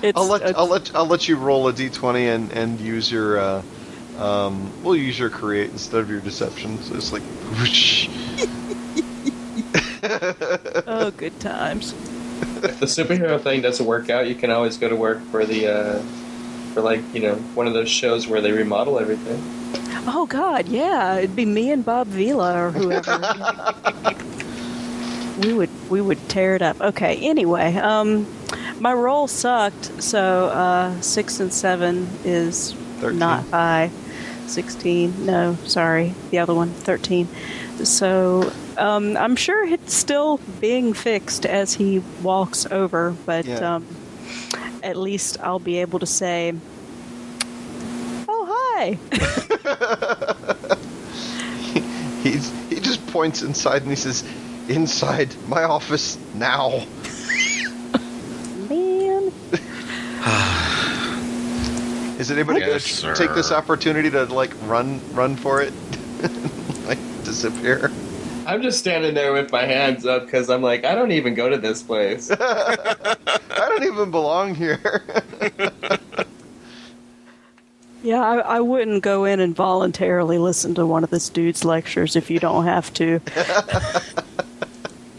It's 0.00 0.16
I'll 0.16 0.28
let 0.28 0.56
I'll 0.56 0.68
let 0.68 0.94
I'll 0.94 1.06
let 1.06 1.28
you 1.28 1.36
roll 1.36 1.66
a 1.68 1.72
d20 1.72 2.34
and 2.34 2.52
and 2.52 2.80
use 2.80 3.10
your. 3.10 3.38
Uh, 3.38 3.62
um, 4.18 4.70
we'll 4.82 4.96
use 4.96 5.18
your 5.18 5.30
create 5.30 5.70
instead 5.70 6.00
of 6.00 6.10
your 6.10 6.20
deception. 6.20 6.80
So 6.82 6.94
it's 6.94 7.12
like. 7.12 7.22
oh, 10.86 11.10
good 11.16 11.38
times. 11.40 11.94
If 12.64 12.80
the 12.80 12.86
superhero 12.86 13.40
thing 13.40 13.62
doesn't 13.62 13.84
work 13.84 14.10
out, 14.10 14.26
you 14.26 14.34
can 14.34 14.50
always 14.50 14.76
go 14.76 14.88
to 14.88 14.96
work 14.96 15.20
for 15.30 15.44
the 15.44 15.68
uh, 15.68 16.02
for 16.74 16.80
like 16.80 17.00
you 17.14 17.20
know 17.20 17.34
one 17.54 17.66
of 17.66 17.74
those 17.74 17.90
shows 17.90 18.26
where 18.26 18.40
they 18.40 18.52
remodel 18.52 18.98
everything. 18.98 19.42
Oh 20.06 20.26
God, 20.26 20.68
yeah, 20.68 21.16
it'd 21.16 21.36
be 21.36 21.44
me 21.44 21.70
and 21.70 21.84
Bob 21.84 22.06
Vila 22.06 22.66
or 22.66 22.70
whoever. 22.70 23.18
we 25.42 25.52
would 25.52 25.70
we 25.90 26.00
would 26.00 26.28
tear 26.28 26.56
it 26.56 26.62
up. 26.62 26.80
Okay. 26.80 27.16
Anyway, 27.28 27.74
um, 27.76 28.26
my 28.80 28.92
roll 28.92 29.28
sucked, 29.28 30.02
so 30.02 30.46
uh, 30.46 31.00
six 31.00 31.40
and 31.40 31.52
seven 31.52 32.08
is 32.24 32.72
13. 33.00 33.18
not 33.18 33.44
high. 33.48 33.90
Sixteen, 34.46 35.26
no, 35.26 35.56
sorry, 35.66 36.14
the 36.30 36.38
other 36.38 36.54
one, 36.54 36.70
thirteen. 36.70 37.28
So 37.84 38.50
um, 38.78 39.16
I'm 39.16 39.36
sure 39.36 39.64
it's 39.66 39.94
still 39.94 40.38
being 40.60 40.92
fixed 40.94 41.44
as 41.46 41.74
he 41.74 41.98
walks 42.22 42.66
over, 42.66 43.14
but 43.26 43.44
Yeah. 43.44 43.76
um, 43.76 43.86
at 44.82 44.96
least 44.96 45.38
I'll 45.42 45.58
be 45.58 45.78
able 45.78 45.98
to 45.98 46.06
say, 46.06 46.54
"Oh 48.28 48.46
hi." 48.48 48.98
He's 52.22 52.50
he 52.68 52.80
just 52.80 53.06
points 53.08 53.42
inside 53.42 53.82
and 53.82 53.90
he 53.90 53.96
says, 53.96 54.24
"Inside 54.68 55.34
my 55.48 55.64
office 55.64 56.16
now." 56.34 56.84
Man. 58.68 59.32
Is 62.18 62.30
anybody 62.32 62.60
going 62.60 62.78
to 62.78 63.14
take 63.14 63.32
this 63.34 63.52
opportunity 63.52 64.10
to 64.10 64.24
like 64.24 64.52
run 64.64 65.00
run 65.14 65.36
for 65.36 65.62
it, 65.62 65.72
like 66.86 66.98
disappear? 67.24 67.92
I'm 68.48 68.62
just 68.62 68.78
standing 68.78 69.12
there 69.12 69.34
with 69.34 69.52
my 69.52 69.66
hands 69.66 70.06
up 70.06 70.24
because 70.24 70.48
I'm 70.48 70.62
like, 70.62 70.86
I 70.86 70.94
don't 70.94 71.12
even 71.12 71.34
go 71.34 71.50
to 71.50 71.58
this 71.58 71.82
place. 71.82 72.30
I 72.40 73.14
don't 73.50 73.84
even 73.84 74.10
belong 74.10 74.54
here. 74.54 75.02
Yeah, 78.00 78.20
I, 78.20 78.36
I 78.36 78.60
wouldn't 78.60 79.02
go 79.02 79.24
in 79.24 79.40
and 79.40 79.56
voluntarily 79.56 80.38
listen 80.38 80.72
to 80.76 80.86
one 80.86 81.02
of 81.02 81.10
this 81.10 81.28
dude's 81.28 81.64
lectures 81.64 82.14
if 82.14 82.30
you 82.30 82.38
don't 82.38 82.64
have 82.64 82.94
to. 82.94 83.20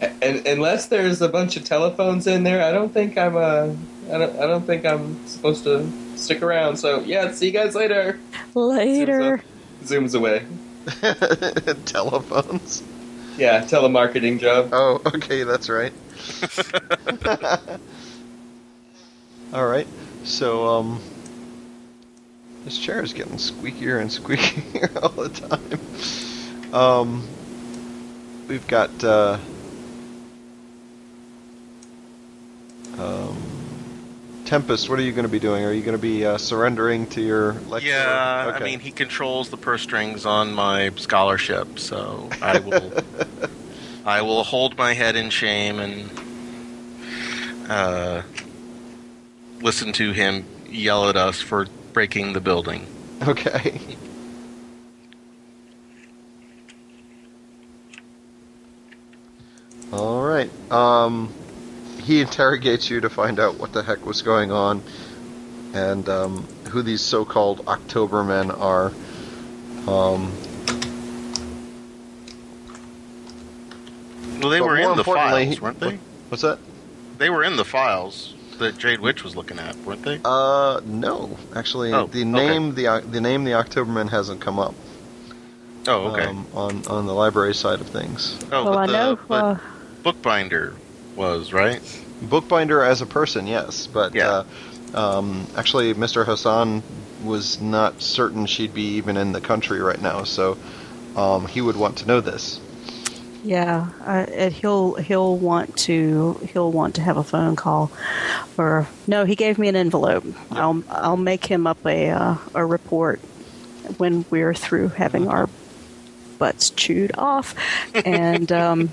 and 0.22 0.46
unless 0.46 0.86
there's 0.86 1.20
a 1.20 1.28
bunch 1.28 1.58
of 1.58 1.64
telephones 1.64 2.26
in 2.26 2.42
there, 2.42 2.64
I 2.64 2.72
don't 2.72 2.90
think 2.90 3.18
I'm 3.18 3.36
uh, 3.36 3.74
I 4.10 4.18
don't 4.18 4.38
I 4.38 4.46
don't 4.46 4.66
think 4.66 4.86
I'm 4.86 5.24
supposed 5.26 5.62
to 5.64 5.92
stick 6.16 6.42
around. 6.42 6.78
So 6.78 7.00
yeah, 7.00 7.30
see 7.32 7.48
you 7.48 7.52
guys 7.52 7.74
later. 7.74 8.18
Later. 8.54 9.42
Zooms 9.84 10.14
away. 10.14 10.46
Telephones. 11.84 12.82
Yeah, 13.36 13.62
telemarketing 13.62 14.40
job. 14.40 14.70
Oh, 14.72 15.00
okay, 15.06 15.44
that's 15.44 15.68
right. 15.68 15.92
All 19.52 19.66
right. 19.66 19.88
So, 20.24 20.66
um, 20.66 21.00
this 22.64 22.78
chair 22.78 23.02
is 23.02 23.12
getting 23.12 23.36
squeakier 23.36 24.00
and 24.00 24.10
squeakier 24.10 24.94
all 25.02 25.08
the 25.10 25.28
time. 25.30 26.74
Um, 26.74 27.26
we've 28.48 28.66
got 28.68 29.02
uh, 29.02 29.38
um, 32.98 33.59
Tempest. 34.50 34.90
What 34.90 34.98
are 34.98 35.02
you 35.02 35.12
going 35.12 35.26
to 35.26 35.30
be 35.30 35.38
doing? 35.38 35.64
Are 35.64 35.72
you 35.72 35.80
going 35.80 35.96
to 35.96 36.02
be 36.02 36.26
uh, 36.26 36.36
surrendering 36.36 37.06
to 37.10 37.20
your 37.20 37.52
lecture? 37.68 37.90
Yeah, 37.90 38.46
Okay. 38.48 38.56
I 38.56 38.64
mean, 38.64 38.80
he 38.80 38.90
controls 38.90 39.48
the 39.48 39.56
purse 39.56 39.82
strings 39.82 40.26
on 40.26 40.52
my 40.52 40.90
scholarship, 40.96 41.78
so 41.78 42.28
I 42.42 42.58
will. 42.58 42.92
I 44.04 44.22
will 44.22 44.42
hold 44.42 44.76
my 44.76 44.92
head 44.92 45.14
in 45.14 45.30
shame 45.30 45.78
and 45.78 46.10
uh, 47.70 48.22
listen 49.60 49.92
to 49.92 50.10
him 50.10 50.44
yell 50.68 51.08
at 51.08 51.16
us 51.16 51.40
for 51.40 51.68
breaking 51.92 52.32
the 52.32 52.40
building. 52.40 52.88
Okay. 53.22 53.80
All 59.92 60.24
right. 60.24 60.50
Um, 60.72 61.32
he 62.00 62.20
interrogates 62.20 62.90
you 62.90 63.00
to 63.00 63.10
find 63.10 63.38
out 63.38 63.58
what 63.58 63.72
the 63.72 63.82
heck 63.82 64.04
was 64.04 64.22
going 64.22 64.50
on 64.52 64.82
and 65.74 66.08
um, 66.08 66.42
who 66.70 66.82
these 66.82 67.00
so-called 67.00 67.64
Oktobermen 67.66 68.58
are. 68.60 68.92
Um, 69.88 70.32
Well, 74.40 74.48
they 74.48 74.60
were 74.62 74.78
in 74.78 74.96
the 74.96 75.04
files, 75.04 75.54
he- 75.54 75.60
weren't 75.60 75.80
they? 75.80 75.98
what's 76.30 76.42
that? 76.42 76.58
They 77.18 77.28
were 77.28 77.44
in 77.44 77.56
the 77.56 77.64
files 77.64 78.32
that 78.58 78.78
Jade 78.78 79.00
Witch 79.00 79.22
was 79.22 79.36
looking 79.36 79.58
at, 79.58 79.76
weren't 79.84 80.02
they? 80.02 80.18
Uh, 80.24 80.80
no. 80.86 81.36
Actually, 81.54 81.92
Oh, 81.92 82.06
the 82.06 82.20
okay. 82.20 82.24
name 82.24 82.74
the 82.74 82.88
O- 82.88 83.00
the 83.00 83.20
name 83.20 83.44
the 83.44 83.50
Oktobermen 83.52 84.08
hasn't 84.08 84.40
come 84.40 84.58
up 84.58 84.74
Oh, 85.86 86.12
okay. 86.12 86.24
um, 86.24 86.46
on 86.54 86.82
on 86.86 87.06
the 87.06 87.12
library 87.12 87.54
side 87.54 87.82
of 87.82 87.88
things. 87.88 88.38
oh, 88.50 88.64
well, 88.64 88.72
but 88.74 88.78
I 88.78 88.86
the, 88.86 88.92
know. 88.92 89.18
but 89.28 89.44
Uh, 89.44 89.56
Bookbinder 90.04 90.72
was 91.20 91.52
right. 91.52 91.80
Bookbinder 92.22 92.82
as 92.82 93.02
a 93.02 93.06
person, 93.06 93.46
yes, 93.46 93.86
but 93.86 94.14
Yeah. 94.14 94.44
uh, 94.94 94.98
um, 95.18 95.46
actually, 95.56 95.94
Mr. 95.94 96.24
Hassan 96.24 96.82
was 97.24 97.60
not 97.60 98.00
certain 98.00 98.46
she'd 98.46 98.72
be 98.74 98.96
even 98.96 99.16
in 99.16 99.32
the 99.32 99.40
country 99.40 99.80
right 99.80 100.00
now, 100.00 100.24
so 100.24 100.56
um, 101.16 101.46
he 101.46 101.60
would 101.60 101.76
want 101.76 101.98
to 101.98 102.06
know 102.06 102.20
this. 102.20 102.58
yeah, 103.44 103.88
I, 104.04 104.20
and 104.22 104.52
he'll 104.52 104.94
he'll 104.94 105.36
want 105.36 105.76
to 105.88 106.40
he'll 106.52 106.72
want 106.72 106.94
to 106.96 107.00
have 107.02 107.16
a 107.18 107.24
phone 107.24 107.54
call, 107.56 107.90
or 108.58 108.86
no, 109.06 109.24
he 109.24 109.34
gave 109.36 109.58
me 109.58 109.68
an 109.68 109.76
envelope. 109.76 110.24
I'll 110.50 110.82
I'll 110.90 111.16
make 111.16 111.44
him 111.46 111.66
up 111.66 111.84
a 111.86 112.10
uh, 112.10 112.36
a 112.54 112.64
report 112.64 113.20
when 113.98 114.24
we're 114.30 114.54
through 114.54 114.88
having 114.88 115.28
our 115.28 115.48
butts 116.38 116.70
chewed 116.70 117.12
off, 117.18 117.54
and 118.04 118.50
um, 118.52 118.90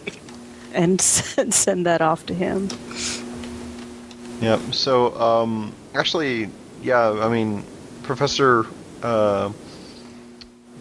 and 0.77 1.01
send, 1.01 1.85
that 1.85 2.01
off 2.01 2.25
to 2.27 2.33
him. 2.33 2.69
Yep. 4.39 4.73
So 4.73 5.19
um, 5.19 5.73
actually, 5.93 6.49
yeah, 6.81 7.09
I 7.09 7.29
mean, 7.29 7.65
Professor 8.03 8.65
uh, 9.01 9.51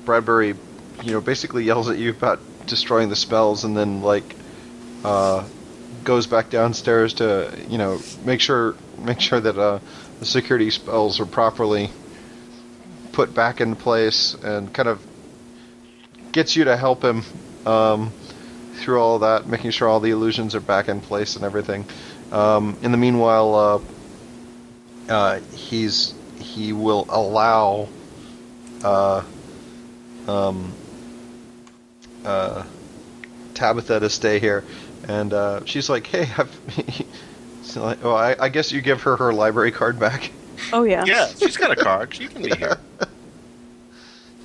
Bradbury, 0.04 0.54
you 1.02 1.12
know, 1.12 1.20
basically 1.20 1.64
yells 1.64 1.88
at 1.88 1.98
you 1.98 2.10
about 2.10 2.38
destroying 2.66 3.08
the 3.08 3.16
spells, 3.16 3.64
and 3.64 3.76
then 3.76 4.02
like 4.02 4.36
uh, 5.04 5.44
goes 6.04 6.26
back 6.26 6.50
downstairs 6.50 7.14
to 7.14 7.52
you 7.68 7.78
know 7.78 7.98
make 8.24 8.40
sure 8.40 8.76
make 8.98 9.20
sure 9.20 9.40
that 9.40 9.58
uh, 9.58 9.80
the 10.20 10.26
security 10.26 10.70
spells 10.70 11.18
are 11.18 11.26
properly 11.26 11.90
put 13.12 13.34
back 13.34 13.62
in 13.62 13.74
place 13.74 14.34
and 14.34 14.72
kind 14.74 14.88
of 14.88 15.04
gets 16.32 16.54
you 16.54 16.64
to 16.64 16.76
help 16.76 17.02
him 17.02 17.22
um, 17.64 18.12
through 18.76 19.00
all 19.00 19.18
that, 19.20 19.46
making 19.46 19.70
sure 19.70 19.88
all 19.88 20.00
the 20.00 20.10
illusions 20.10 20.54
are 20.54 20.60
back 20.60 20.88
in 20.88 21.00
place 21.00 21.36
and 21.36 21.44
everything. 21.44 21.84
Um, 22.32 22.76
in 22.82 22.92
the 22.92 22.98
meanwhile, 22.98 23.54
uh, 23.54 25.12
uh, 25.12 25.40
he's 25.54 26.14
he 26.38 26.72
will 26.72 27.06
allow 27.08 27.88
uh, 28.84 29.22
um, 30.26 30.72
uh, 32.24 32.64
Tabitha 33.54 34.00
to 34.00 34.10
stay 34.10 34.38
here, 34.38 34.64
and 35.08 35.32
uh, 35.32 35.64
she's 35.64 35.88
like, 35.88 36.06
"Hey, 36.06 36.28
I've." 36.36 36.60
so 37.62 37.84
like, 37.84 38.04
oh, 38.04 38.14
I, 38.14 38.36
I 38.38 38.48
guess 38.48 38.72
you 38.72 38.80
give 38.80 39.02
her 39.02 39.16
her 39.16 39.32
library 39.32 39.72
card 39.72 39.98
back. 39.98 40.30
Oh 40.72 40.84
yeah. 40.84 41.04
Yeah, 41.04 41.26
she's 41.26 41.56
got 41.56 41.70
a 41.70 41.76
card. 41.76 42.14
She 42.14 42.26
can 42.28 42.42
be 42.42 42.54
here. 42.54 42.78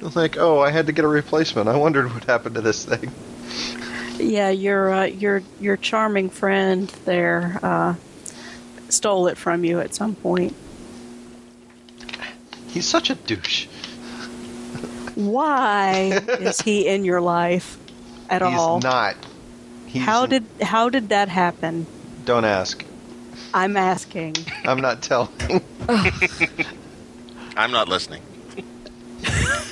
I'm 0.02 0.12
like, 0.16 0.38
oh, 0.38 0.60
I 0.60 0.72
had 0.72 0.88
to 0.88 0.92
get 0.92 1.06
a 1.06 1.08
replacement. 1.08 1.68
I 1.68 1.78
wondered 1.78 2.14
what 2.14 2.24
happened 2.26 2.56
to 2.56 2.62
this 2.62 2.86
thing. 2.86 3.12
Yeah, 4.24 4.50
your 4.50 4.92
uh, 4.92 5.04
your 5.06 5.44
your 5.60 5.78
charming 5.78 6.30
friend 6.30 6.88
there 7.06 7.60
uh, 7.64 7.96
stole 8.90 9.28
it 9.28 9.38
from 9.38 9.64
you 9.64 9.80
at 9.80 9.94
some 9.96 10.16
point. 10.16 10.56
He's 12.68 12.88
such 12.88 13.10
a 13.10 13.16
douche. 13.16 13.68
Why 15.16 16.22
is 16.40 16.62
he 16.62 16.88
in 16.88 17.04
your 17.04 17.22
life 17.22 17.78
at 18.30 18.42
He's 18.42 18.58
all? 18.58 18.80
not. 18.80 19.16
He's 19.88 20.04
how 20.04 20.26
did 20.26 20.46
how 20.62 20.90
did 20.90 21.10
that 21.10 21.28
happen? 21.28 21.86
Don't 22.26 22.46
ask. 22.46 22.86
I'm 23.54 23.76
asking. 23.76 24.36
I'm 24.64 24.80
not 24.80 25.02
telling. 25.02 25.30
I'm 27.58 27.72
not 27.72 27.90
listening. 27.90 28.22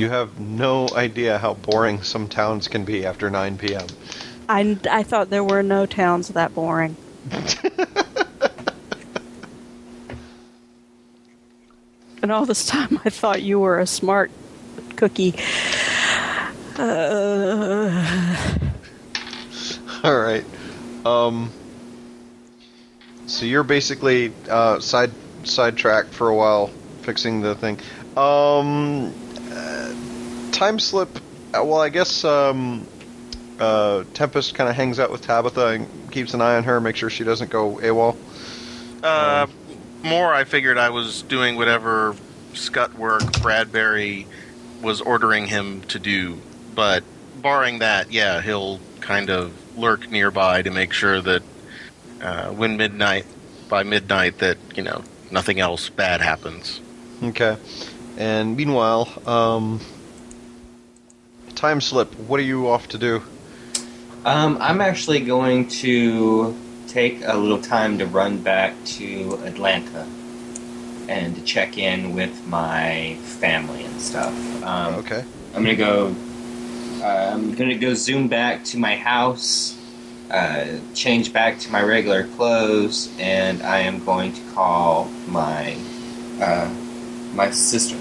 You 0.00 0.08
have 0.08 0.40
no 0.40 0.88
idea 0.94 1.36
how 1.36 1.52
boring 1.52 2.00
some 2.00 2.26
towns 2.26 2.68
can 2.68 2.86
be 2.86 3.04
after 3.04 3.28
9 3.28 3.58
p.m. 3.58 3.86
I 4.48 4.78
I 4.90 5.02
thought 5.02 5.28
there 5.28 5.44
were 5.44 5.62
no 5.62 5.84
towns 5.84 6.28
that 6.28 6.54
boring. 6.54 6.96
and 12.22 12.32
all 12.32 12.46
this 12.46 12.64
time, 12.64 12.98
I 13.04 13.10
thought 13.10 13.42
you 13.42 13.60
were 13.60 13.78
a 13.78 13.86
smart 13.86 14.30
cookie. 14.96 15.34
Uh, 16.78 18.58
All 20.02 20.18
right. 20.18 20.46
Um. 21.04 21.52
So 23.26 23.44
you're 23.44 23.64
basically 23.64 24.32
uh, 24.48 24.80
side 24.80 25.10
sidetracked 25.44 26.14
for 26.14 26.30
a 26.30 26.34
while, 26.34 26.68
fixing 27.02 27.42
the 27.42 27.54
thing. 27.54 27.78
Um. 28.16 29.12
Time 30.52 30.78
slip. 30.78 31.08
uh, 31.54 31.64
Well, 31.64 31.80
I 31.80 31.88
guess 31.88 32.24
um, 32.24 32.86
uh, 33.58 34.04
Tempest 34.14 34.54
kind 34.54 34.68
of 34.68 34.76
hangs 34.76 34.98
out 34.98 35.10
with 35.10 35.22
Tabitha 35.22 35.66
and 35.68 36.10
keeps 36.10 36.34
an 36.34 36.40
eye 36.40 36.56
on 36.56 36.64
her, 36.64 36.80
make 36.80 36.96
sure 36.96 37.10
she 37.10 37.24
doesn't 37.24 37.50
go 37.50 37.76
AWOL. 37.76 38.16
Uh, 39.02 39.46
more, 40.02 40.32
I 40.32 40.44
figured 40.44 40.78
I 40.78 40.90
was 40.90 41.22
doing 41.22 41.56
whatever 41.56 42.14
scut 42.54 42.94
work 42.94 43.40
Bradbury 43.40 44.26
was 44.82 45.00
ordering 45.00 45.46
him 45.46 45.82
to 45.82 45.98
do. 45.98 46.38
But 46.74 47.04
barring 47.40 47.80
that, 47.80 48.12
yeah, 48.12 48.40
he'll 48.40 48.80
kind 49.00 49.30
of 49.30 49.52
lurk 49.78 50.10
nearby 50.10 50.62
to 50.62 50.70
make 50.70 50.92
sure 50.92 51.20
that 51.20 51.42
uh, 52.20 52.50
when 52.50 52.76
midnight, 52.76 53.26
by 53.68 53.82
midnight, 53.82 54.38
that 54.38 54.58
you 54.74 54.82
know 54.82 55.02
nothing 55.30 55.60
else 55.60 55.88
bad 55.88 56.20
happens. 56.20 56.80
Okay. 57.22 57.56
And 58.16 58.56
meanwhile, 58.56 59.08
um, 59.26 59.80
Timeslip. 61.60 62.14
What 62.26 62.40
are 62.40 62.44
you 62.44 62.70
off 62.70 62.88
to 62.88 62.96
do? 62.96 63.22
Um, 64.24 64.56
I'm 64.62 64.80
actually 64.80 65.20
going 65.20 65.68
to 65.84 66.56
take 66.88 67.20
a 67.22 67.36
little 67.36 67.60
time 67.60 67.98
to 67.98 68.06
run 68.06 68.38
back 68.38 68.72
to 68.96 69.38
Atlanta 69.44 70.06
and 71.06 71.36
to 71.36 71.42
check 71.42 71.76
in 71.76 72.14
with 72.14 72.46
my 72.46 73.18
family 73.24 73.84
and 73.84 74.00
stuff. 74.00 74.32
Um, 74.64 74.94
okay. 75.00 75.22
I'm 75.54 75.62
gonna 75.62 75.76
go. 75.76 76.14
Uh, 77.02 77.30
I'm 77.34 77.54
gonna 77.54 77.76
go 77.76 77.92
zoom 77.92 78.28
back 78.28 78.64
to 78.72 78.78
my 78.78 78.96
house, 78.96 79.78
uh, 80.30 80.78
change 80.94 81.30
back 81.30 81.58
to 81.58 81.70
my 81.70 81.82
regular 81.82 82.24
clothes, 82.24 83.14
and 83.18 83.62
I 83.62 83.80
am 83.80 84.02
going 84.06 84.32
to 84.32 84.40
call 84.54 85.10
my 85.28 85.76
uh, 86.40 86.72
my 87.34 87.50
sister. 87.50 87.99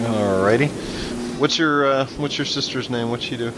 Alrighty. 0.00 0.68
What's 1.38 1.58
your 1.58 1.86
uh, 1.86 2.06
What's 2.16 2.38
your 2.38 2.44
sister's 2.46 2.90
name? 2.90 3.10
What's 3.10 3.24
she 3.24 3.36
do? 3.36 3.52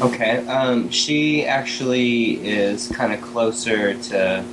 Okay. 0.00 0.46
Um, 0.46 0.90
she 0.90 1.44
actually 1.46 2.46
is 2.46 2.88
kind 2.88 3.12
of 3.12 3.20
closer 3.20 3.94
to 3.94 4.44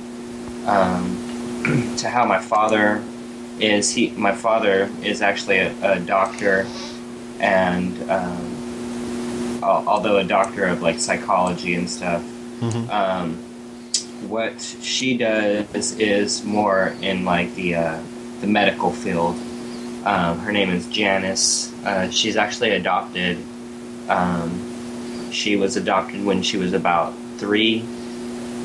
um, 0.66 1.94
to 1.98 2.08
how 2.08 2.24
my 2.24 2.38
father 2.40 3.02
is. 3.58 3.90
He, 3.92 4.10
my 4.10 4.32
father 4.32 4.90
is 5.02 5.22
actually 5.22 5.58
a, 5.58 5.92
a 5.94 6.00
doctor, 6.00 6.66
and 7.40 8.10
um, 8.10 9.62
although 9.62 10.18
a 10.18 10.24
doctor 10.24 10.66
of 10.66 10.82
like 10.82 10.98
psychology 10.98 11.74
and 11.74 11.88
stuff, 11.90 12.22
Mhm. 12.60 12.88
um, 12.90 13.34
what 14.28 14.60
she 14.82 15.16
does 15.16 15.92
is 15.98 16.42
more 16.44 16.94
in 17.02 17.24
like 17.24 17.54
the 17.54 17.74
uh, 17.74 17.98
the 18.40 18.46
medical 18.46 18.90
field. 18.92 19.36
Um, 20.06 20.38
her 20.38 20.52
name 20.52 20.70
is 20.70 20.86
Janice. 20.86 21.74
Uh, 21.84 22.08
she's 22.10 22.36
actually 22.36 22.70
adopted. 22.70 23.38
Um, 24.08 25.32
she 25.32 25.56
was 25.56 25.76
adopted 25.76 26.24
when 26.24 26.42
she 26.42 26.58
was 26.58 26.72
about 26.72 27.12
three, 27.38 27.84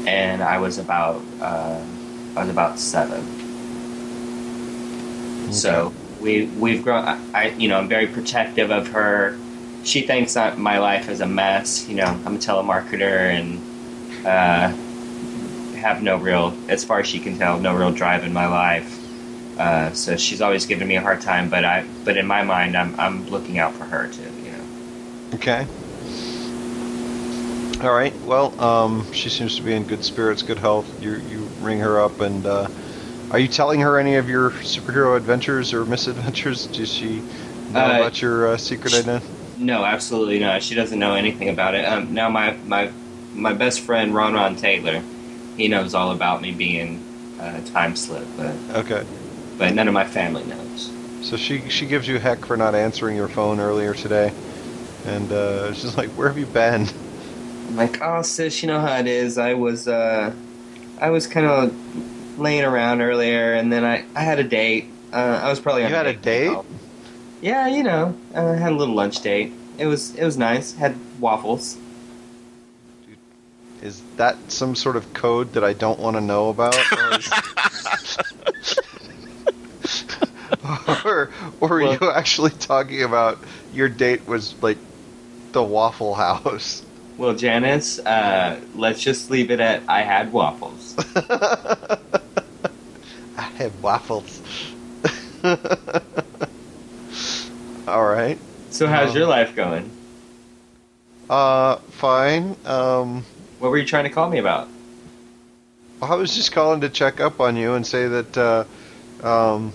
and 0.05 0.43
I 0.43 0.59
was 0.59 0.77
about 0.77 1.23
uh, 1.39 1.83
I 2.35 2.41
was 2.41 2.49
about 2.49 2.77
seven. 2.77 3.25
So 5.51 5.91
we 6.19 6.45
we've 6.45 6.83
grown. 6.83 7.05
I, 7.05 7.19
I 7.33 7.47
you 7.57 7.69
know 7.69 7.79
I'm 7.79 7.87
very 7.87 8.05
protective 8.05 8.69
of 8.69 8.89
her. 8.89 9.35
She 9.83 10.03
thinks 10.03 10.35
that 10.35 10.59
my 10.59 10.77
life 10.77 11.09
is 11.09 11.21
a 11.21 11.25
mess. 11.25 11.89
You 11.89 11.95
know 11.95 12.21
I'm 12.23 12.35
a 12.35 12.39
telemarketer 12.39 13.31
and 13.31 13.59
uh, 14.27 14.69
have 15.79 16.03
no 16.03 16.17
real, 16.17 16.55
as 16.67 16.83
far 16.83 16.99
as 16.99 17.07
she 17.07 17.19
can 17.19 17.39
tell, 17.39 17.59
no 17.59 17.75
real 17.75 17.91
drive 17.91 18.23
in 18.25 18.31
my 18.31 18.45
life. 18.45 19.00
Uh, 19.57 19.91
so 19.93 20.17
she's 20.17 20.41
always 20.41 20.65
giving 20.65 20.87
me 20.87 20.95
a 20.95 21.01
hard 21.01 21.21
time, 21.21 21.49
but 21.49 21.63
I 21.65 21.85
but 22.03 22.17
in 22.17 22.25
my 22.25 22.43
mind 22.43 22.75
I'm 22.75 22.97
I'm 22.99 23.27
looking 23.29 23.59
out 23.59 23.73
for 23.73 23.83
her 23.85 24.07
too. 24.07 24.23
You 24.43 24.51
know. 24.51 24.63
Okay. 25.35 25.67
All 27.81 27.93
right. 27.93 28.13
Well, 28.21 28.59
um, 28.61 29.11
she 29.11 29.29
seems 29.29 29.55
to 29.55 29.63
be 29.63 29.73
in 29.73 29.83
good 29.85 30.03
spirits, 30.03 30.43
good 30.43 30.59
health. 30.59 30.87
You 31.01 31.15
you 31.15 31.39
ring 31.61 31.79
her 31.79 31.99
up, 31.99 32.19
and 32.21 32.45
uh, 32.45 32.67
are 33.31 33.39
you 33.39 33.47
telling 33.47 33.79
her 33.81 33.97
any 33.97 34.15
of 34.17 34.29
your 34.29 34.51
superhero 34.51 35.17
adventures 35.17 35.73
or 35.73 35.85
misadventures? 35.95 36.67
Does 36.67 36.91
she 36.91 37.21
know 37.73 37.79
Uh, 37.85 37.95
about 37.97 38.21
your 38.21 38.49
uh, 38.49 38.57
secret 38.57 38.93
identity? 38.93 39.25
No, 39.57 39.83
absolutely 39.83 40.39
not. 40.39 40.61
She 40.63 40.75
doesn't 40.75 40.97
know 40.99 41.13
anything 41.15 41.49
about 41.49 41.75
it. 41.75 41.85
Um, 41.85 42.13
now 42.13 42.29
my 42.29 42.55
my 42.67 42.91
my 43.33 43.53
best 43.53 43.81
friend 43.81 44.13
Ron 44.13 44.33
Ron 44.33 44.55
Taylor, 44.55 45.01
he 45.57 45.67
knows 45.67 45.93
all 45.95 46.11
about 46.11 46.41
me 46.41 46.51
being 46.51 46.99
uh, 47.39 47.61
Timeslip, 47.65 48.25
but 48.37 48.55
Okay. 48.77 49.03
But 49.61 49.75
none 49.75 49.87
of 49.87 49.93
my 49.93 50.05
family 50.05 50.43
knows. 50.45 50.91
So 51.21 51.37
she 51.37 51.69
she 51.69 51.85
gives 51.85 52.07
you 52.07 52.17
heck 52.17 52.45
for 52.45 52.57
not 52.57 52.73
answering 52.73 53.15
your 53.15 53.27
phone 53.27 53.59
earlier 53.59 53.93
today, 53.93 54.33
and 55.05 55.31
uh, 55.31 55.71
she's 55.73 55.95
like, 55.95 56.09
"Where 56.09 56.27
have 56.27 56.37
you 56.37 56.47
been?" 56.47 56.87
I'm 57.67 57.75
like, 57.75 58.01
oh 58.01 58.23
sis, 58.23 58.63
you 58.63 58.67
know 58.67 58.81
how 58.81 58.97
it 58.97 59.05
is. 59.05 59.37
I 59.37 59.53
was 59.53 59.87
uh, 59.87 60.33
I 60.99 61.11
was 61.11 61.27
kind 61.27 61.45
of 61.45 62.39
laying 62.39 62.63
around 62.63 63.01
earlier, 63.01 63.53
and 63.53 63.71
then 63.71 63.85
I, 63.85 64.03
I 64.15 64.21
had 64.21 64.39
a 64.39 64.43
date. 64.43 64.89
Uh, 65.13 65.39
I 65.43 65.49
was 65.49 65.59
probably 65.59 65.83
on 65.83 65.91
You 65.91 65.95
had 65.95 66.07
a 66.07 66.13
date? 66.13 66.51
now. 66.51 66.65
Yeah, 67.41 67.67
you 67.67 67.83
know, 67.83 68.17
I 68.33 68.41
had 68.41 68.71
a 68.71 68.75
little 68.75 68.95
lunch 68.95 69.21
date. 69.21 69.53
It 69.77 69.85
was 69.85 70.15
it 70.15 70.25
was 70.25 70.37
nice. 70.39 70.73
Had 70.73 70.95
waffles. 71.19 71.77
Is 73.83 74.01
that 74.17 74.37
some 74.51 74.73
sort 74.75 74.95
of 74.95 75.13
code 75.13 75.53
that 75.53 75.63
I 75.63 75.73
don't 75.73 75.99
want 75.99 76.15
to 76.17 76.21
know 76.21 76.49
about? 76.49 76.75
Or, 81.05 81.29
or, 81.59 81.73
are 81.73 81.81
Well- 81.81 81.97
you 82.01 82.11
actually 82.11 82.51
talking 82.51 83.03
about 83.03 83.37
your 83.73 83.89
date 83.89 84.27
was 84.27 84.55
like 84.61 84.77
the 85.51 85.63
Waffle 85.63 86.13
House? 86.15 86.83
Well, 87.17 87.35
Janice, 87.35 87.99
uh, 87.99 88.59
let's 88.73 89.01
just 89.01 89.29
leave 89.29 89.51
it 89.51 89.59
at 89.59 89.83
I 89.87 90.01
had 90.01 90.31
waffles. 90.33 90.95
I 91.15 91.97
had 93.57 93.71
waffles. 93.83 94.41
All 97.87 98.05
right. 98.05 98.37
So 98.71 98.87
how's 98.87 99.13
your 99.13 99.27
life 99.27 99.55
going? 99.55 99.91
Uh, 101.29 101.75
fine. 101.75 102.55
Um, 102.65 103.23
What 103.59 103.69
were 103.71 103.77
you 103.77 103.85
trying 103.85 104.05
to 104.05 104.09
call 104.09 104.29
me 104.29 104.39
about? 104.39 104.67
I 106.01 106.15
was 106.15 106.33
just 106.35 106.51
calling 106.51 106.81
to 106.81 106.89
check 106.89 107.19
up 107.19 107.39
on 107.39 107.55
you 107.55 107.73
and 107.73 107.85
say 107.85 108.07
that. 108.07 108.37
Uh, 108.37 108.63
um, 109.27 109.73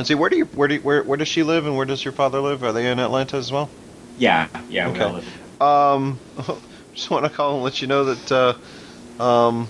and 0.00 0.06
see, 0.06 0.14
where 0.14 0.30
do 0.30 0.38
you 0.38 0.46
where 0.46 0.66
do 0.66 0.76
you, 0.76 0.80
where 0.80 1.02
where 1.02 1.18
does 1.18 1.28
she 1.28 1.42
live 1.42 1.66
and 1.66 1.76
where 1.76 1.84
does 1.84 2.02
your 2.02 2.12
father 2.12 2.40
live? 2.40 2.64
Are 2.64 2.72
they 2.72 2.90
in 2.90 2.98
Atlanta 2.98 3.36
as 3.36 3.52
well? 3.52 3.68
Yeah, 4.16 4.48
yeah, 4.70 4.88
we 4.90 4.98
Okay. 4.98 5.22
Um, 5.60 6.18
just 6.94 7.10
want 7.10 7.26
to 7.26 7.30
call 7.30 7.56
and 7.56 7.62
let 7.64 7.82
you 7.82 7.86
know 7.86 8.14
that 8.14 8.58
uh, 9.20 9.22
um, 9.22 9.68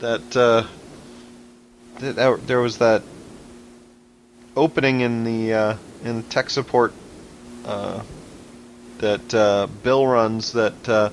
that, 0.00 0.36
uh, 0.36 0.66
that 2.00 2.16
there- 2.16 2.36
there 2.36 2.60
was 2.60 2.76
that 2.76 3.00
opening 4.54 5.00
in 5.00 5.24
the 5.24 5.54
uh, 5.54 5.76
in 6.04 6.22
tech 6.24 6.50
support 6.50 6.92
uh, 7.64 8.02
that 8.98 9.32
uh, 9.34 9.66
Bill 9.82 10.06
runs. 10.06 10.52
That 10.52 10.86
uh, 10.90 11.08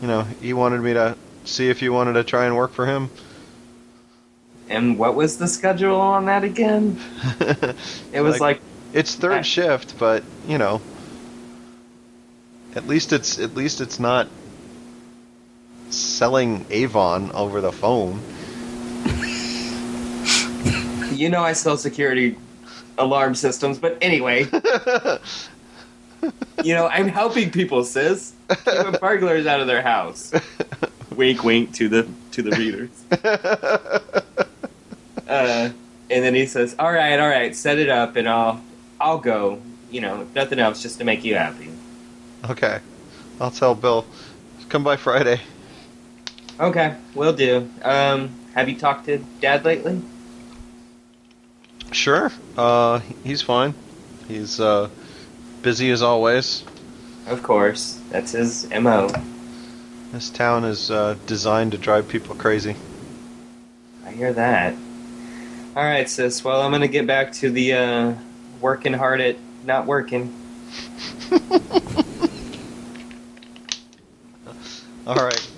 you 0.00 0.08
know 0.08 0.22
he 0.22 0.54
wanted 0.54 0.80
me 0.80 0.94
to 0.94 1.18
see 1.44 1.68
if 1.68 1.82
you 1.82 1.92
wanted 1.92 2.14
to 2.14 2.24
try 2.24 2.46
and 2.46 2.56
work 2.56 2.72
for 2.72 2.86
him. 2.86 3.10
And 4.68 4.98
what 4.98 5.14
was 5.14 5.38
the 5.38 5.46
schedule 5.46 6.00
on 6.00 6.26
that 6.26 6.44
again? 6.44 6.98
It 8.12 8.20
was 8.20 8.40
like, 8.40 8.60
it's 8.92 9.14
third 9.16 9.32
I- 9.32 9.42
shift, 9.42 9.98
but 9.98 10.22
you 10.46 10.58
know, 10.58 10.80
at 12.74 12.86
least 12.86 13.12
it's 13.12 13.38
at 13.38 13.54
least 13.54 13.80
it's 13.80 13.98
not 13.98 14.28
selling 15.90 16.66
Avon 16.70 17.32
over 17.32 17.60
the 17.60 17.72
phone. 17.72 18.20
you 21.14 21.28
know, 21.28 21.42
I 21.42 21.52
sell 21.52 21.76
security 21.76 22.36
alarm 22.98 23.34
systems, 23.34 23.78
but 23.78 23.98
anyway, 24.00 24.44
you 26.62 26.74
know, 26.74 26.86
I'm 26.86 27.08
helping 27.08 27.50
people, 27.50 27.84
sis. 27.84 28.32
Keeping 28.64 28.92
burglars 29.00 29.46
out 29.46 29.60
of 29.60 29.66
their 29.66 29.82
house. 29.82 30.32
wink, 31.10 31.44
wink 31.44 31.74
to 31.74 31.88
the 31.88 32.08
to 32.32 32.42
the 32.42 32.50
readers. 32.52 32.90
Uh, 35.28 35.70
and 36.10 36.24
then 36.24 36.34
he 36.34 36.46
says, 36.46 36.76
"All 36.78 36.92
right, 36.92 37.18
all 37.18 37.28
right, 37.28 37.54
set 37.54 37.78
it 37.78 37.88
up, 37.88 38.16
and 38.16 38.28
I'll 38.28 38.62
I'll 39.00 39.18
go. 39.18 39.60
You 39.90 40.00
know, 40.00 40.22
if 40.22 40.34
nothing 40.34 40.58
else, 40.58 40.82
just 40.82 40.98
to 40.98 41.04
make 41.04 41.24
you 41.24 41.34
happy." 41.34 41.70
okay, 42.50 42.80
I'll 43.40 43.50
tell 43.50 43.74
Bill. 43.74 44.04
Come 44.68 44.84
by 44.84 44.96
Friday. 44.96 45.40
Okay, 46.58 46.94
will 47.14 47.32
do. 47.32 47.68
Um, 47.82 48.30
have 48.54 48.68
you 48.68 48.76
talked 48.76 49.06
to 49.06 49.18
Dad 49.40 49.64
lately? 49.64 50.00
Sure. 51.92 52.30
Uh, 52.56 53.00
he's 53.22 53.42
fine. 53.42 53.74
He's 54.28 54.60
uh, 54.60 54.88
busy 55.62 55.90
as 55.90 56.02
always. 56.02 56.64
Of 57.26 57.42
course, 57.42 58.00
that's 58.10 58.32
his 58.32 58.68
mo. 58.70 59.10
This 60.12 60.30
town 60.30 60.64
is 60.64 60.90
uh, 60.90 61.16
designed 61.26 61.72
to 61.72 61.78
drive 61.78 62.08
people 62.08 62.34
crazy. 62.34 62.76
I 64.06 64.12
hear 64.12 64.32
that. 64.32 64.74
All 65.76 65.82
right, 65.82 66.08
sis. 66.08 66.44
Well, 66.44 66.60
I'm 66.62 66.70
gonna 66.70 66.86
get 66.88 67.06
back 67.06 67.32
to 67.34 67.50
the 67.50 67.72
uh, 67.74 68.12
working 68.60 68.92
hard 68.92 69.20
at 69.20 69.36
not 69.64 69.86
working. 69.86 70.32
All 75.06 75.16
right. 75.16 75.50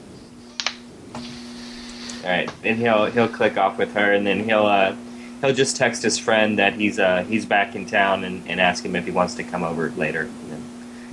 All 2.25 2.31
right, 2.31 2.51
and 2.65 2.79
he'll 2.79 3.05
he'll 3.07 3.29
click 3.29 3.59
off 3.59 3.79
with 3.79 3.93
her, 3.95 4.13
and 4.13 4.27
then 4.27 4.45
he'll 4.45 4.67
uh, 4.67 4.97
he'll 5.43 5.53
just 5.53 5.77
text 5.77 6.03
his 6.03 6.19
friend 6.19 6.59
that 6.59 6.73
he's 6.75 6.99
uh, 6.99 7.23
he's 7.25 7.45
back 7.45 7.77
in 7.77 7.85
town 7.87 8.25
and, 8.25 8.43
and 8.49 8.59
ask 8.61 8.85
him 8.85 8.97
if 8.97 9.05
he 9.05 9.11
wants 9.11 9.35
to 9.35 9.45
come 9.45 9.63
over 9.63 9.91
later. 9.91 10.23
And 10.23 10.51
then 10.51 10.63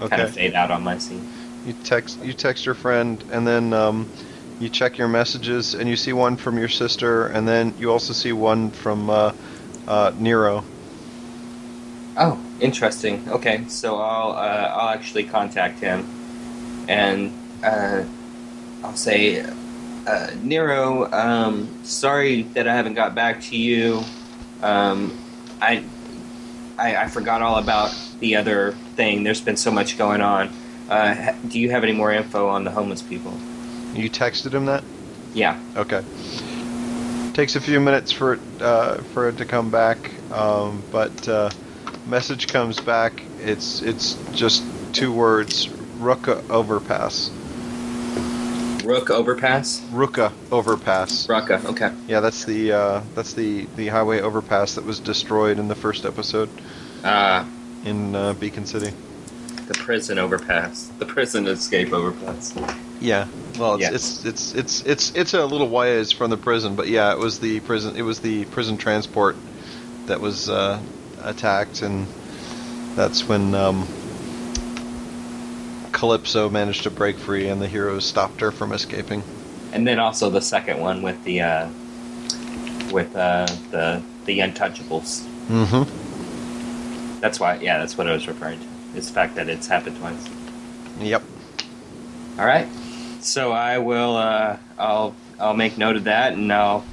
kind 0.10 0.22
of 0.22 0.30
Okay. 0.30 0.48
fade 0.48 0.54
out 0.54 0.72
on 0.72 0.82
my 0.84 0.98
scene. 0.98 1.28
You 1.66 1.74
text 1.84 2.24
you 2.24 2.34
text 2.34 2.66
your 2.66 2.76
friend, 2.76 3.22
and 3.32 3.46
then 3.46 3.74
um, 3.74 4.10
you 4.60 4.70
check 4.70 4.98
your 4.98 5.08
messages, 5.08 5.74
and 5.74 5.90
you 5.90 5.96
see 5.96 6.14
one 6.14 6.38
from 6.38 6.58
your 6.58 6.70
sister, 6.70 7.28
and 7.28 7.48
then 7.48 7.74
you 7.80 7.92
also 7.92 8.14
see 8.14 8.32
one 8.32 8.72
from 8.72 9.10
uh, 9.10 9.34
uh, 9.88 10.12
Nero. 10.18 10.64
Oh, 12.16 12.40
interesting. 12.60 13.28
Okay, 13.28 13.66
so 13.68 13.98
I'll 13.98 14.32
uh, 14.32 14.72
I'll 14.76 14.90
actually 14.90 15.24
contact 15.24 15.80
him, 15.80 16.06
and 16.88 17.34
uh, 17.64 18.04
I'll 18.84 18.96
say, 18.96 19.44
uh, 20.06 20.32
Nero, 20.42 21.12
um, 21.12 21.68
sorry 21.84 22.44
that 22.54 22.68
I 22.68 22.76
haven't 22.76 22.94
got 22.94 23.16
back 23.16 23.42
to 23.42 23.58
you. 23.58 24.04
Um, 24.62 25.18
I, 25.62 25.84
I 26.78 26.98
I 26.98 27.08
forgot 27.08 27.42
all 27.42 27.58
about 27.58 27.96
the 28.20 28.36
other 28.36 28.74
thing. 28.96 29.24
There's 29.24 29.42
been 29.42 29.58
so 29.58 29.72
much 29.72 29.98
going 29.98 30.22
on. 30.22 30.50
Uh, 30.90 31.34
do 31.48 31.60
you 31.60 31.72
have 31.72 31.84
any 31.84 31.94
more 31.94 32.12
info 32.12 32.48
on 32.48 32.64
the 32.64 32.72
homeless 32.72 33.02
people? 33.02 33.38
You 33.94 34.10
texted 34.10 34.54
him 34.54 34.66
that. 34.66 34.84
Yeah. 35.34 35.60
Okay. 35.76 36.04
Takes 37.34 37.56
a 37.56 37.62
few 37.62 37.80
minutes 37.80 38.12
for 38.12 38.34
it 38.34 38.40
uh, 38.62 38.98
for 39.14 39.30
it 39.30 39.38
to 39.38 39.46
come 39.46 39.72
back, 39.72 39.98
um, 40.32 40.84
but 40.92 41.28
uh, 41.28 41.50
message 42.08 42.48
comes 42.48 42.80
back. 42.80 43.24
It's 43.40 43.82
it's 43.82 44.14
just 44.34 44.64
two 44.94 45.12
words: 45.12 45.68
Ruka 46.00 46.48
overpass. 46.50 47.32
Rook 48.84 49.10
overpass. 49.10 49.80
Ruka 49.92 50.32
overpass. 50.52 51.26
Rucka. 51.28 51.64
Okay. 51.66 51.92
Yeah, 52.08 52.20
that's 52.20 52.44
the 52.46 52.74
uh, 52.74 53.02
that's 53.16 53.34
the 53.34 53.66
the 53.78 53.88
highway 53.88 54.20
overpass 54.20 54.76
that 54.76 54.84
was 54.86 55.00
destroyed 55.00 55.58
in 55.58 55.68
the 55.70 55.76
first 55.76 56.06
episode 56.06 56.50
Uh, 57.04 57.46
in 57.86 58.14
uh, 58.16 58.34
Beacon 58.34 58.66
City. 58.66 58.94
the 59.68 59.74
prison 59.74 60.20
overpass. 60.20 60.92
The 61.00 61.06
prison 61.06 61.48
escape 61.48 61.94
overpass. 61.94 62.54
Yeah. 63.04 63.28
Well, 63.60 63.76
it's, 63.76 63.82
Yes. 63.82 63.94
it's 63.94 64.26
it's 64.26 64.54
it's 64.56 64.82
it's 64.86 65.12
it's 65.16 65.34
a 65.34 65.46
little 65.46 65.68
ways 65.70 66.12
from 66.14 66.30
the 66.32 66.38
prison, 66.38 66.76
but 66.76 66.88
yeah, 66.88 67.12
it 67.12 67.20
was 67.20 67.40
the 67.40 67.60
prison. 67.60 67.98
It 67.98 68.02
was 68.02 68.22
the 68.22 68.46
prison 68.46 68.78
transport 68.78 69.36
that 70.06 70.22
was 70.22 70.50
uh, 70.50 70.80
attacked, 71.22 71.82
and 71.82 72.08
that's 72.96 73.28
when 73.28 73.54
um, 73.54 73.86
Calypso 75.92 76.50
managed 76.50 76.84
to 76.84 76.90
break 76.90 77.18
free, 77.18 77.50
and 77.50 77.62
the 77.62 77.68
heroes 77.68 78.06
stopped 78.06 78.40
her 78.40 78.52
from 78.52 78.72
escaping. 78.72 79.22
And 79.74 79.86
then 79.86 80.00
also 80.00 80.30
the 80.30 80.42
second 80.42 80.80
one 80.80 81.02
with 81.02 81.22
the 81.26 81.42
uh, 81.42 81.70
with 82.92 83.14
uh, 83.16 83.48
the 83.72 84.02
the 84.26 84.40
Untouchables. 84.40 85.26
Mm-hmm. 85.50 87.20
That's 87.20 87.40
why, 87.40 87.58
yeah, 87.58 87.80
that's 87.80 87.98
what 87.98 88.08
I 88.08 88.14
was 88.14 88.28
referring 88.28 88.60
to. 88.60 88.98
Is 88.98 89.08
the 89.08 89.14
fact 89.14 89.36
that 89.36 89.50
it's 89.50 89.68
happened 89.68 89.98
twice. 89.98 90.30
Yep. 91.00 91.24
All 92.40 92.46
right, 92.46 92.68
so 93.24 93.52
I 93.52 93.78
will. 93.78 94.16
Uh, 94.16 94.58
I'll 94.78 95.16
I'll 95.40 95.56
make 95.56 95.78
note 95.78 95.96
of 95.96 96.06
that, 96.06 96.34
and 96.34 96.52
I'll 96.52 96.86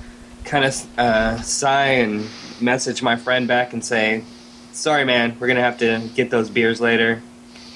kind 0.45 0.65
of 0.65 0.99
uh, 0.99 1.41
sigh 1.43 1.87
and 1.87 2.29
message 2.61 3.03
my 3.03 3.17
friend 3.17 3.47
back 3.47 3.73
and 3.73 3.85
say, 3.85 4.25
"Sorry, 4.73 5.05
man, 5.05 5.37
we're 5.39 5.49
gonna 5.49 5.61
have 5.61 5.79
to 5.79 6.09
get 6.15 6.31
those 6.31 6.51
beers 6.51 6.81
later." 6.81 7.23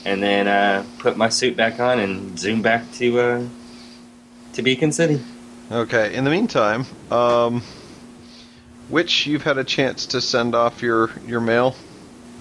And 0.07 0.23
then 0.23 0.49
uh, 0.49 0.85
put 0.99 1.17
my 1.17 1.31
suit 1.31 1.57
back 1.57 1.81
on 1.81 1.99
and 1.99 2.39
zoom 2.39 2.61
back 2.61 2.91
to 2.95 3.21
uh, 3.21 3.49
to 4.55 4.63
Beacon 4.63 4.93
City. 4.93 5.21
Okay. 5.71 6.15
In 6.15 6.25
the 6.25 6.31
meantime, 6.31 6.85
um, 7.11 7.63
which 8.89 9.27
you've 9.27 9.43
had 9.43 9.57
a 9.57 9.65
chance 9.65 10.07
to 10.07 10.21
send 10.21 10.55
off 10.55 10.83
your 10.83 11.11
your 11.27 11.41
mail. 11.41 11.75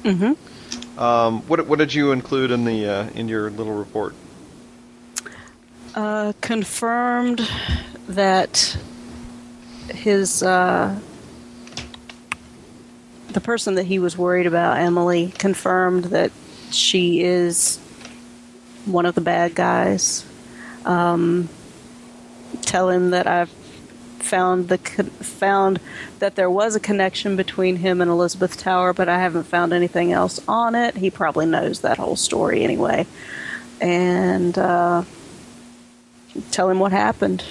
Mm-hmm. 0.04 1.00
Um, 1.00 1.42
what 1.44 1.66
what 1.68 1.80
did 1.80 1.94
you 1.94 2.12
include 2.12 2.52
in 2.52 2.66
the 2.66 2.88
uh, 2.88 3.10
in 3.16 3.28
your 3.28 3.50
little 3.50 3.74
report? 3.74 4.14
Uh, 5.96 6.34
confirmed 6.42 7.48
that 8.08 8.76
his 9.90 10.42
uh, 10.42 11.00
the 13.30 13.40
person 13.40 13.76
that 13.76 13.84
he 13.84 14.00
was 14.00 14.18
worried 14.18 14.48
about, 14.48 14.78
Emily, 14.78 15.32
confirmed 15.38 16.06
that 16.06 16.32
she 16.72 17.22
is 17.22 17.78
one 18.86 19.06
of 19.06 19.14
the 19.14 19.22
bad 19.22 19.54
guys. 19.54 20.26
Um, 20.84 21.48
tell 22.62 22.90
him 22.90 23.12
that 23.12 23.28
I've 23.28 23.50
found 24.18 24.70
the 24.70 24.80
found 24.80 25.80
that 26.18 26.34
there 26.34 26.50
was 26.50 26.76
a 26.76 26.80
connection 26.80 27.36
between 27.36 27.76
him 27.76 28.02
and 28.02 28.10
Elizabeth 28.10 28.58
Tower, 28.58 28.94
but 28.94 29.08
I 29.08 29.20
haven't 29.20 29.44
found 29.44 29.74
anything 29.74 30.12
else 30.12 30.40
on 30.48 30.74
it. 30.74 30.98
He 30.98 31.12
probably 31.12 31.46
knows 31.46 31.82
that 31.82 32.00
whole 32.00 32.16
story 32.16 32.64
anyway, 32.64 33.06
and. 33.80 34.58
Uh, 34.58 35.04
tell 36.52 36.70
him 36.70 36.80
what 36.80 36.92
happened 36.92 37.44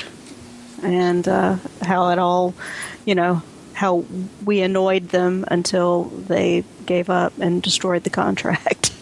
and 0.82 1.26
uh, 1.28 1.56
how 1.82 2.10
it 2.10 2.18
all, 2.18 2.54
you 3.04 3.14
know, 3.14 3.42
how 3.74 4.04
we 4.44 4.60
annoyed 4.60 5.08
them 5.10 5.44
until 5.48 6.04
they 6.04 6.64
gave 6.86 7.08
up 7.10 7.32
and 7.38 7.62
destroyed 7.62 8.04
the 8.04 8.10
contract. 8.10 8.90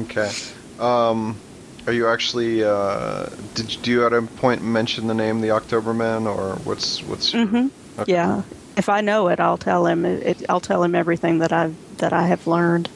Okay. 0.00 0.30
Um, 0.78 1.38
are 1.86 1.94
you 1.94 2.08
actually? 2.08 2.62
Uh, 2.62 3.26
did 3.54 3.74
you, 3.74 3.80
do 3.80 3.90
you 3.90 4.04
at 4.06 4.12
a 4.12 4.20
point 4.20 4.62
mention 4.62 5.06
the 5.06 5.14
name 5.14 5.40
the 5.40 5.48
Oktobermen 5.48 6.26
or 6.26 6.56
what's 6.56 7.02
what's? 7.04 7.32
your- 7.32 7.46
hmm 7.46 7.68
Okay. 7.98 8.12
Yeah, 8.12 8.42
If 8.76 8.90
I 8.90 9.00
know 9.00 9.28
it, 9.28 9.40
I'll 9.40 9.56
tell 9.56 9.86
him. 9.86 10.04
It, 10.04 10.44
I'll 10.50 10.60
tell 10.60 10.82
him 10.84 10.94
everything 10.94 11.38
that 11.38 11.54
I've 11.54 11.74
that 11.96 12.12
I 12.12 12.26
have 12.26 12.46
learned. 12.46 12.90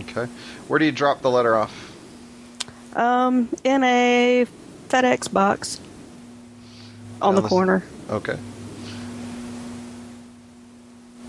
Okay. 0.00 0.26
Where 0.68 0.78
do 0.78 0.84
you 0.84 0.92
drop 0.92 1.22
the 1.22 1.30
letter 1.30 1.56
off? 1.56 1.72
Um, 2.94 3.48
in 3.64 3.82
a 3.84 4.44
FedEx 4.88 5.32
box 5.32 5.80
on 7.20 7.34
the 7.34 7.42
corner. 7.42 7.82
Okay. 8.08 8.38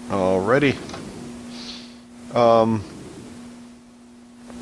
Alrighty. 0.09 0.75
Um, 2.35 2.83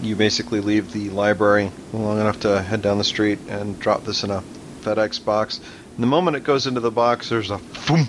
you 0.01 0.15
basically 0.15 0.61
leave 0.61 0.91
the 0.91 1.09
library 1.09 1.71
long 1.93 2.19
enough 2.19 2.41
to 2.41 2.61
head 2.61 2.81
down 2.81 2.97
the 2.97 3.03
street 3.03 3.39
and 3.49 3.79
drop 3.79 4.03
this 4.03 4.23
in 4.23 4.31
a 4.31 4.43
FedEx 4.81 5.23
box. 5.23 5.59
And 5.95 6.03
the 6.03 6.07
moment 6.07 6.37
it 6.37 6.43
goes 6.43 6.67
into 6.67 6.79
the 6.79 6.91
box, 6.91 7.29
there's 7.29 7.51
a 7.51 7.59
boom, 7.87 8.07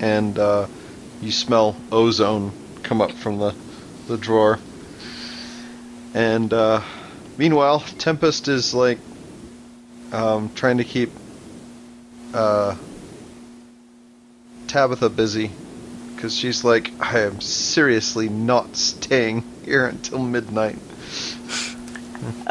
and 0.00 0.38
uh, 0.38 0.66
you 1.20 1.30
smell 1.30 1.76
ozone 1.90 2.52
come 2.82 3.00
up 3.00 3.12
from 3.12 3.38
the 3.38 3.54
the 4.08 4.18
drawer. 4.18 4.58
And 6.14 6.52
uh, 6.52 6.82
meanwhile, 7.38 7.80
Tempest 7.80 8.48
is 8.48 8.74
like 8.74 8.98
um, 10.12 10.50
trying 10.54 10.78
to 10.78 10.84
keep 10.84 11.10
uh, 12.34 12.76
Tabitha 14.68 15.08
busy 15.08 15.50
because 16.14 16.36
she's 16.36 16.62
like, 16.62 16.92
I 17.00 17.20
am 17.20 17.40
seriously 17.40 18.28
not 18.28 18.76
staying 18.76 19.42
here 19.64 19.86
until 19.86 20.20
midnight. 20.20 20.78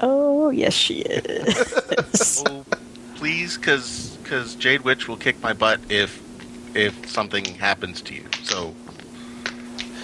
Oh 0.01 0.49
yes, 0.49 0.73
she 0.73 0.99
is. 0.99 2.43
Oh, 2.49 2.65
please, 3.15 3.57
because 3.57 4.55
Jade 4.55 4.81
Witch 4.81 5.07
will 5.07 5.15
kick 5.15 5.41
my 5.41 5.53
butt 5.53 5.79
if 5.87 6.21
if 6.75 7.09
something 7.09 7.45
happens 7.45 8.01
to 8.01 8.13
you. 8.15 8.25
So 8.43 8.73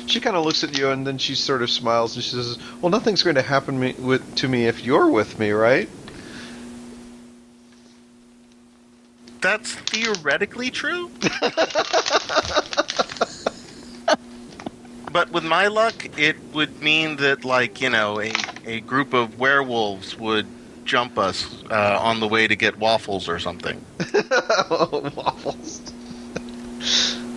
She 0.05 0.21
kind 0.21 0.37
of 0.37 0.45
looks 0.45 0.63
at 0.63 0.77
you 0.77 0.89
and 0.89 1.05
then 1.05 1.17
she 1.17 1.35
sort 1.35 1.61
of 1.61 1.69
smiles 1.69 2.15
and 2.15 2.23
she 2.23 2.31
says, 2.31 2.57
"Well, 2.81 2.91
nothing's 2.91 3.23
going 3.23 3.35
to 3.35 3.41
happen 3.41 3.77
me, 3.77 3.93
with, 3.99 4.35
to 4.35 4.47
me 4.47 4.67
if 4.67 4.85
you're 4.85 5.09
with 5.09 5.37
me, 5.37 5.51
right?" 5.51 5.89
That's 9.41 9.73
theoretically 9.73 10.69
true. 10.69 11.09
but 15.11 15.31
with 15.31 15.43
my 15.43 15.67
luck, 15.67 16.07
it 16.17 16.35
would 16.53 16.81
mean 16.81 17.17
that, 17.17 17.43
like, 17.45 17.81
you 17.81 17.89
know, 17.89 18.19
a, 18.21 18.31
a 18.65 18.79
group 18.81 19.13
of 19.13 19.39
werewolves 19.39 20.17
would 20.17 20.47
jump 20.85 21.17
us 21.17 21.63
uh, 21.69 21.99
on 22.01 22.19
the 22.19 22.27
way 22.27 22.47
to 22.47 22.55
get 22.55 22.77
waffles 22.77 23.27
or 23.27 23.39
something. 23.39 23.81
Waffles. 24.69 25.81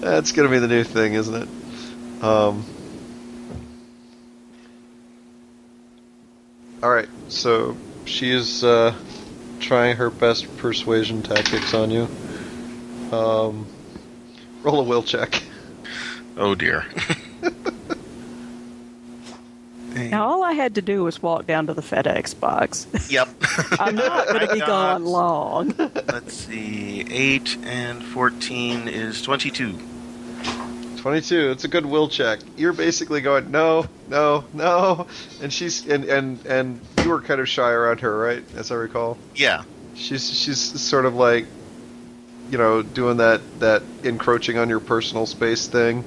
That's 0.01 0.33
going 0.33 0.49
to 0.49 0.55
be 0.55 0.59
the 0.59 0.69
new 0.69 0.85
thing, 0.85 1.15
isn't 1.15 1.35
it? 1.35 1.49
Um. 2.23 2.65
All 6.83 6.91
right, 6.91 7.09
so 7.29 7.77
she 8.07 8.31
is 8.31 8.65
uh, 8.65 8.95
trying 9.61 9.97
her 9.97 10.11
best 10.11 10.57
persuasion 10.57 11.23
tactics 11.23 11.75
on 11.75 11.91
you. 11.91 12.09
Um, 13.13 13.67
roll 14.63 14.81
a 14.81 14.83
will 14.83 15.03
check. 15.03 15.43
Oh 16.37 16.55
dear. 16.55 16.87
now 19.95 20.29
all 20.29 20.43
I 20.43 20.53
had 20.53 20.75
to 20.77 20.83
do 20.83 21.05
was 21.05 21.23
walk 21.23 21.47
down 21.47 21.67
to 21.67 21.75
the 21.75 21.83
FedEx 21.83 22.39
box. 22.39 22.87
yep. 23.11 23.29
I'm 23.79 23.95
not 23.95 24.29
going 24.29 24.47
to 24.47 24.55
be 24.55 24.61
gone 24.67 25.05
long. 25.05 25.75
Let's 25.79 26.35
see. 26.35 27.03
8 27.11 27.59
and 27.65 28.03
14 28.05 28.89
is 28.89 29.23
22. 29.23 29.79
22. 31.01 31.51
It's 31.51 31.65
a 31.65 31.69
good 31.69 31.87
will 31.87 32.09
check. 32.09 32.41
You're 32.57 32.73
basically 32.75 33.21
going 33.23 33.51
no, 33.51 33.87
no, 34.09 34.45
no, 34.53 35.07
and 35.43 35.53
she's 35.53 35.87
and 35.89 36.05
and 36.05 36.45
and 36.47 36.81
you 37.03 37.09
were 37.09 37.21
kind 37.23 37.41
of 37.41 37.49
shy 37.49 37.71
around 37.71 38.01
her, 38.01 38.17
right? 38.17 38.45
As 38.55 38.71
I 38.71 38.75
recall, 38.75 39.17
Yeah. 39.35 39.63
she's 39.95 40.31
she's 40.31 40.59
sort 40.59 41.07
of 41.07 41.15
like, 41.15 41.47
you 42.51 42.59
know, 42.59 42.83
doing 42.83 43.17
that 43.19 43.41
that 43.61 43.83
encroaching 44.05 44.59
on 44.59 44.69
your 44.69 44.81
personal 44.81 45.25
space 45.27 45.67
thing, 45.67 46.05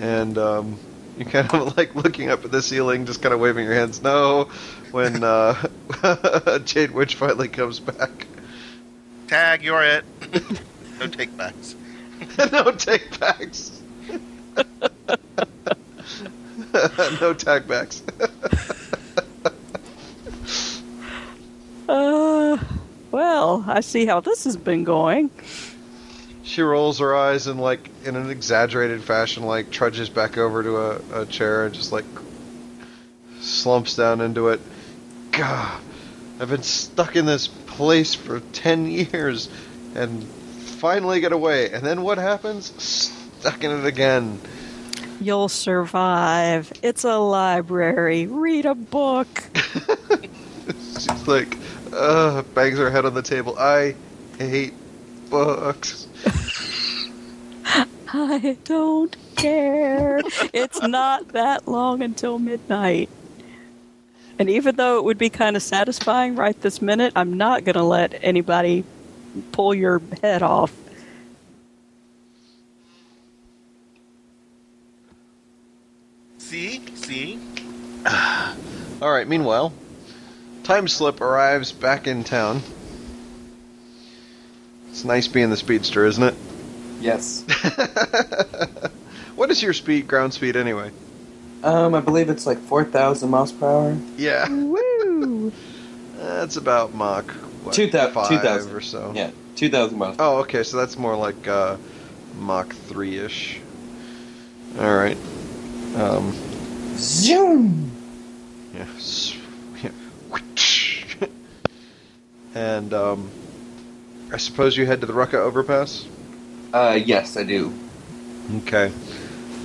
and 0.00 0.38
um, 0.38 0.78
you 1.18 1.26
kind 1.26 1.52
of 1.52 1.76
like 1.76 1.94
looking 1.94 2.30
up 2.30 2.44
at 2.46 2.50
the 2.50 2.62
ceiling, 2.62 3.04
just 3.06 3.20
kind 3.20 3.34
of 3.34 3.40
waving 3.40 3.64
your 3.66 3.74
hands 3.74 4.02
no, 4.02 4.44
when 4.90 5.22
uh, 5.22 5.54
Jade 6.64 6.92
Witch 6.92 7.14
finally 7.16 7.48
comes 7.48 7.78
back. 7.78 8.26
Tag, 9.28 9.62
you're 9.62 9.82
it. 9.82 10.04
no 10.98 11.06
take 11.08 11.36
backs. 11.36 11.74
no 12.52 12.70
take 12.72 13.18
backs. 13.20 13.82
no 17.20 17.34
tag 17.34 17.66
backs. 17.68 18.02
Uh, 21.86 22.56
well, 23.10 23.62
I 23.66 23.80
see 23.80 24.06
how 24.06 24.20
this 24.20 24.44
has 24.44 24.56
been 24.56 24.84
going. 24.84 25.30
She 26.42 26.62
rolls 26.62 26.98
her 26.98 27.14
eyes 27.14 27.46
and, 27.46 27.60
like, 27.60 27.90
in 28.04 28.16
an 28.16 28.30
exaggerated 28.30 29.02
fashion, 29.02 29.44
like, 29.44 29.70
trudges 29.70 30.08
back 30.08 30.38
over 30.38 30.62
to 30.62 30.76
a, 30.78 31.22
a 31.22 31.26
chair 31.26 31.66
and 31.66 31.74
just, 31.74 31.92
like, 31.92 32.06
slumps 33.40 33.96
down 33.96 34.20
into 34.20 34.48
it. 34.48 34.60
God, 35.30 35.80
I've 36.40 36.48
been 36.48 36.62
stuck 36.62 37.16
in 37.16 37.26
this 37.26 37.48
place 37.48 38.14
for 38.14 38.40
10 38.40 38.86
years 38.86 39.48
and 39.94 40.24
finally 40.24 41.20
get 41.20 41.32
away. 41.32 41.70
And 41.70 41.84
then 41.84 42.02
what 42.02 42.18
happens? 42.18 43.12
Stuck 43.44 43.62
in 43.62 43.72
it 43.72 43.84
again. 43.84 44.40
You'll 45.20 45.50
survive. 45.50 46.72
It's 46.82 47.04
a 47.04 47.18
library. 47.18 48.26
Read 48.26 48.64
a 48.64 48.74
book. 48.74 49.28
She's 50.66 51.28
like, 51.28 51.58
uh, 51.92 52.40
bangs 52.54 52.78
her 52.78 52.90
head 52.90 53.04
on 53.04 53.12
the 53.12 53.20
table. 53.20 53.54
I 53.58 53.96
hate 54.38 54.72
books. 55.28 56.08
I 58.14 58.56
don't 58.64 59.14
care. 59.36 60.22
it's 60.54 60.80
not 60.80 61.28
that 61.32 61.68
long 61.68 62.00
until 62.00 62.38
midnight. 62.38 63.10
And 64.38 64.48
even 64.48 64.76
though 64.76 64.96
it 64.96 65.04
would 65.04 65.18
be 65.18 65.28
kind 65.28 65.54
of 65.54 65.62
satisfying 65.62 66.34
right 66.34 66.58
this 66.62 66.80
minute, 66.80 67.12
I'm 67.14 67.36
not 67.36 67.64
going 67.64 67.74
to 67.74 67.82
let 67.82 68.18
anybody 68.24 68.84
pull 69.52 69.74
your 69.74 70.00
head 70.22 70.42
off. 70.42 70.74
See? 76.54 76.80
See? 76.94 77.38
All 79.02 79.10
right. 79.10 79.26
Meanwhile, 79.26 79.72
Timeslip 80.62 81.20
arrives 81.20 81.72
back 81.72 82.06
in 82.06 82.22
town. 82.22 82.62
It's 84.90 85.04
nice 85.04 85.26
being 85.26 85.50
the 85.50 85.56
speedster, 85.56 86.06
isn't 86.06 86.22
it? 86.22 86.34
Yes. 87.00 87.42
what 89.34 89.50
is 89.50 89.64
your 89.64 89.72
speed, 89.72 90.06
ground 90.06 90.32
speed, 90.32 90.54
anyway? 90.54 90.92
Um, 91.64 91.92
I 91.96 91.98
believe 92.00 92.30
it's 92.30 92.46
like 92.46 92.58
4,000 92.58 93.28
miles 93.28 93.50
per 93.50 93.66
hour. 93.66 93.98
Yeah, 94.16 94.48
Woo! 94.48 95.50
that's 96.18 96.56
about 96.56 96.94
Mach 96.94 97.28
what, 97.64 97.74
Two 97.74 97.88
thou- 97.88 98.10
five 98.10 98.28
2,000. 98.28 98.76
or 98.76 98.80
so. 98.80 99.12
Yeah, 99.12 99.32
2,000 99.56 99.98
miles. 99.98 100.16
Oh, 100.20 100.36
okay. 100.42 100.62
So 100.62 100.76
that's 100.76 100.96
more 100.96 101.16
like 101.16 101.48
uh, 101.48 101.78
Mach 102.38 102.72
three 102.72 103.18
ish. 103.18 103.58
All 104.78 104.94
right. 104.94 105.18
Um, 105.94 106.32
Zoom! 106.96 107.90
Yeah. 108.74 108.86
Yeah. 109.82 109.90
and 112.54 112.92
um, 112.92 113.30
I 114.32 114.38
suppose 114.38 114.76
you 114.76 114.86
head 114.86 115.00
to 115.02 115.06
the 115.06 115.12
Rucka 115.12 115.34
overpass. 115.34 116.06
Uh, 116.72 116.98
yes, 117.04 117.36
I 117.36 117.44
do. 117.44 117.72
Okay. 118.58 118.92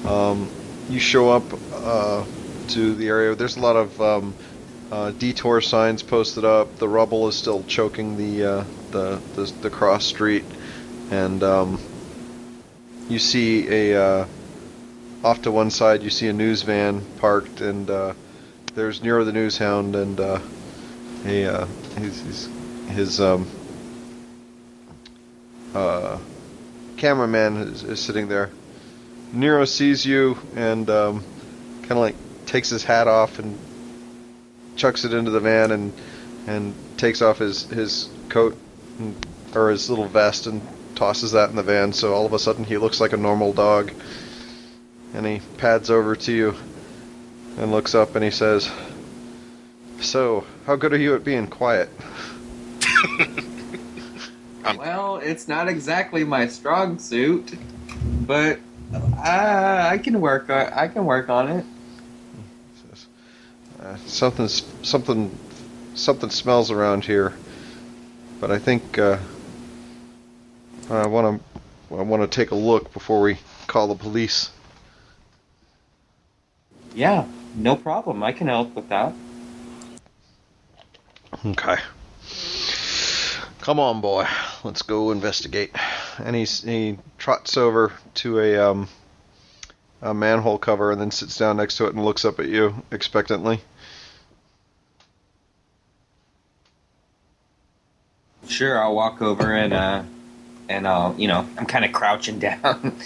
Um, 0.06 0.50
you 0.90 1.00
show 1.00 1.30
up 1.30 1.44
uh, 1.74 2.24
to 2.70 2.94
the 2.94 3.08
area. 3.08 3.34
There's 3.34 3.58
a 3.58 3.62
lot 3.62 3.76
of 3.76 4.00
um, 4.00 4.36
uh, 4.92 5.12
detour 5.12 5.62
signs 5.62 6.04
posted 6.04 6.46
up. 6.46 6.78
The 6.78 6.88
rubble 6.88 7.28
is 7.28 7.36
still 7.36 7.64
choking 7.64 8.18
the 8.18 8.46
uh, 8.46 8.64
the, 8.92 9.20
the 9.36 9.46
the 9.62 9.70
cross 9.70 10.06
street, 10.06 10.46
and 11.10 11.42
um, 11.44 11.80
you 13.10 13.18
see 13.18 13.68
a 13.68 14.02
uh, 14.02 14.26
off 15.24 15.42
to 15.44 15.52
one 15.52 15.70
side. 15.72 16.04
You 16.04 16.10
see 16.10 16.28
a 16.28 16.34
news 16.34 16.62
van 16.62 17.04
parked, 17.18 17.62
and 17.62 17.90
uh, 17.90 18.14
there's 18.76 19.04
Nero 19.04 19.24
the 19.24 19.34
news 19.34 19.58
hound 19.58 19.96
and 19.96 20.20
uh, 20.20 20.40
a 21.26 21.46
uh, 21.46 21.66
his 21.98 22.22
his, 22.22 22.50
his 22.88 23.22
um, 23.22 23.48
uh, 25.74 26.18
cameraman 26.98 27.58
is, 27.58 27.84
is 27.84 28.00
sitting 28.00 28.28
there. 28.28 28.50
Nero 29.32 29.66
sees 29.66 30.06
you 30.06 30.38
and 30.56 30.90
um, 30.90 31.24
kind 31.82 31.92
of 31.92 31.98
like 31.98 32.16
takes 32.46 32.70
his 32.70 32.84
hat 32.84 33.08
off 33.08 33.40
and 33.40 33.58
chucks 34.76 35.06
it 35.06 35.14
into 35.14 35.30
the 35.32 35.40
van 35.40 35.72
and 35.72 35.94
and 36.48 36.74
takes 36.98 37.22
off 37.22 37.38
his 37.38 37.64
his 37.66 38.10
coat 38.30 38.58
and, 38.98 39.28
or 39.56 39.70
his 39.70 39.90
little 39.90 40.08
vest 40.08 40.48
and 40.48 40.62
tosses 40.96 41.34
that 41.34 41.50
in 41.50 41.56
the 41.56 41.64
van. 41.64 41.94
So 41.94 42.14
all 42.14 42.26
of 42.26 42.34
a 42.34 42.40
sudden 42.40 42.64
he 42.64 42.78
looks 42.78 43.00
like 43.00 43.14
a 43.14 43.18
normal 43.18 43.54
dog, 43.54 43.92
and 45.14 45.26
he 45.26 45.42
pads 45.58 45.90
over 45.90 46.16
to 46.16 46.32
you 46.32 46.56
and 47.58 47.72
looks 47.72 47.96
up 47.96 48.16
and 48.16 48.24
he 48.24 48.32
says, 48.32 48.70
"So, 50.02 50.46
how 50.66 50.76
good 50.76 50.94
are 50.94 50.98
you 50.98 51.16
at 51.16 51.24
being 51.24 51.48
quiet?" 51.48 51.90
Well, 54.78 55.18
it's 55.18 55.48
not 55.48 55.68
exactly 55.68 56.24
my 56.24 56.48
strong 56.48 57.00
suit, 57.00 57.54
but 58.26 58.60
uh, 58.94 59.88
I 59.92 59.98
can 59.98 60.22
work. 60.22 60.50
On, 60.50 60.74
I 60.74 60.88
can 60.88 61.06
work 61.06 61.30
on 61.30 61.48
it. 61.50 61.66
Says, 62.90 63.08
uh, 63.82 63.98
something's 64.06 64.64
something 64.84 65.36
something 65.96 66.30
smells 66.30 66.72
around 66.72 67.06
here, 67.06 67.34
but 68.40 68.52
I 68.52 68.60
think 68.60 68.98
uh, 68.98 69.18
I 70.90 71.08
want 71.08 71.42
to 71.42 71.96
I 71.96 72.02
want 72.04 72.22
to 72.22 72.28
take 72.28 72.52
a 72.52 72.56
look 72.56 72.94
before 72.94 73.22
we 73.22 73.38
call 73.68 73.88
the 73.88 73.96
police. 73.96 74.52
Yeah, 77.00 77.26
no 77.56 77.78
problem. 77.78 78.22
I 78.24 78.34
can 78.34 78.48
help 78.48 78.76
with 78.76 78.90
that. 78.90 79.14
Okay. 81.46 81.78
Come 83.62 83.80
on, 83.80 84.02
boy. 84.02 84.28
Let's 84.66 84.82
go 84.82 85.12
investigate. 85.12 85.72
And 86.18 86.36
he's, 86.36 86.62
he 86.62 86.98
trots 87.18 87.56
over 87.56 87.94
to 88.16 88.40
a 88.40 88.58
um, 88.58 88.90
a 90.02 90.14
manhole 90.14 90.58
cover 90.58 90.92
and 90.92 91.00
then 91.00 91.12
sits 91.12 91.38
down 91.38 91.56
next 91.56 91.78
to 91.78 91.86
it 91.86 91.94
and 91.94 92.04
looks 92.04 92.26
up 92.26 92.38
at 92.38 92.50
you 92.50 92.84
expectantly. 92.92 93.62
Sure, 98.46 98.78
I'll 98.78 98.96
walk 98.96 99.22
over 99.22 99.56
and 99.56 99.72
uh, 99.72 100.04
and 100.68 100.86
I'll 100.86 101.16
you 101.18 101.30
know 101.30 101.48
I'm 101.58 101.66
kind 101.66 101.86
of 101.86 101.94
crouching 101.94 102.40
down, 102.40 103.00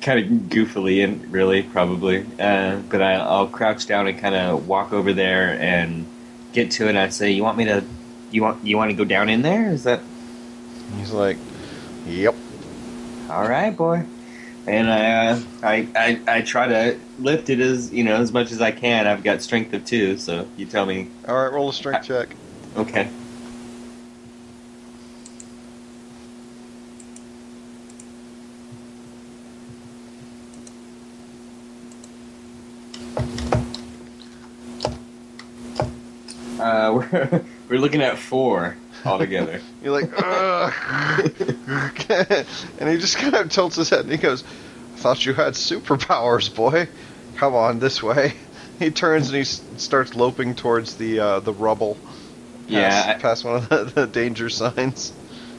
kind 0.00 0.18
of 0.18 0.30
goofily 0.48 1.04
and 1.04 1.30
really 1.30 1.62
probably, 1.62 2.26
uh, 2.38 2.80
but 2.88 3.02
I, 3.02 3.14
I'll 3.14 3.46
crouch 3.46 3.86
down 3.86 4.06
and 4.06 4.18
kind 4.18 4.34
of 4.34 4.66
walk 4.66 4.92
over 4.92 5.12
there 5.12 5.60
and 5.60 6.06
get 6.52 6.70
to 6.72 6.86
it. 6.86 6.90
and 6.90 6.98
I 6.98 7.08
say, 7.08 7.30
"You 7.30 7.42
want 7.42 7.58
me 7.58 7.64
to? 7.66 7.84
You 8.30 8.42
want 8.42 8.64
you 8.64 8.76
want 8.76 8.90
to 8.90 8.96
go 8.96 9.04
down 9.04 9.28
in 9.28 9.42
there? 9.42 9.70
Is 9.70 9.84
that 9.84 10.00
He's 10.96 11.12
like, 11.12 11.36
"Yep." 12.06 12.34
all 13.28 13.48
right, 13.48 13.76
boy?" 13.76 14.04
And 14.66 14.90
I, 14.90 15.26
uh, 15.28 15.40
I 15.62 15.88
I 15.96 16.20
I 16.26 16.40
try 16.42 16.68
to 16.68 16.98
lift 17.18 17.50
it 17.50 17.60
as 17.60 17.92
you 17.92 18.04
know 18.04 18.16
as 18.16 18.32
much 18.32 18.52
as 18.52 18.60
I 18.60 18.70
can. 18.72 19.06
I've 19.06 19.22
got 19.22 19.42
strength 19.42 19.72
of 19.74 19.84
two, 19.84 20.16
so 20.16 20.46
you 20.56 20.66
tell 20.66 20.86
me. 20.86 21.08
All 21.28 21.34
right, 21.34 21.52
roll 21.52 21.70
a 21.70 21.72
strength 21.72 22.06
check. 22.06 22.34
Okay. 22.76 23.08
Uh, 36.70 36.92
we're 37.12 37.42
we're 37.68 37.78
looking 37.80 38.02
at 38.02 38.18
four 38.18 38.76
altogether. 39.04 39.60
You're 39.82 40.00
like, 40.00 40.10
Ugh. 40.16 40.72
and 42.78 42.88
he 42.88 42.98
just 42.98 43.16
kind 43.18 43.34
of 43.34 43.50
tilts 43.50 43.76
his 43.76 43.88
head 43.90 44.00
and 44.00 44.10
he 44.12 44.18
goes, 44.18 44.42
"I 44.44 44.98
thought 44.98 45.24
you 45.26 45.34
had 45.34 45.54
superpowers, 45.54 46.54
boy. 46.54 46.88
Come 47.36 47.54
on 47.54 47.78
this 47.78 48.02
way." 48.02 48.34
He 48.78 48.90
turns 48.90 49.26
and 49.28 49.34
he 49.36 49.42
s- 49.42 49.60
starts 49.76 50.14
loping 50.14 50.54
towards 50.54 50.96
the 50.96 51.18
uh, 51.20 51.40
the 51.40 51.52
rubble. 51.52 51.94
Past, 51.94 52.68
Yeah, 52.68 53.14
I- 53.16 53.20
past 53.20 53.44
one 53.44 53.56
of 53.56 53.68
the, 53.68 53.84
the 53.84 54.06
danger 54.06 54.48
signs. 54.48 55.12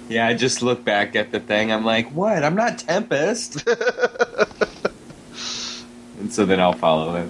yeah, 0.09 0.25
I 0.27 0.33
just 0.33 0.61
look 0.61 0.83
back 0.85 1.15
at 1.15 1.31
the 1.31 1.39
thing. 1.39 1.71
I'm 1.71 1.83
like, 1.85 2.09
what? 2.11 2.43
I'm 2.43 2.55
not 2.55 2.79
Tempest. 2.79 3.67
and 6.19 6.31
so 6.31 6.45
then 6.45 6.59
I'll 6.59 6.73
follow 6.73 7.13
him. 7.15 7.29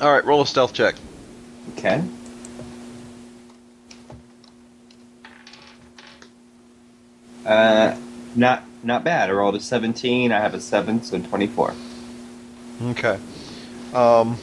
All 0.00 0.12
right, 0.12 0.24
roll 0.24 0.42
a 0.42 0.46
stealth 0.46 0.72
check. 0.72 0.94
Okay. 1.76 2.02
Uh, 7.48 7.96
not 8.36 8.62
not 8.82 9.04
bad. 9.04 9.30
I 9.30 9.32
rolled 9.32 9.56
a 9.56 9.60
17. 9.60 10.30
I 10.32 10.40
have 10.40 10.54
a 10.54 10.60
seven, 10.60 11.02
so 11.02 11.18
24. 11.18 11.74
Okay. 12.90 13.18
Um, 13.92 14.36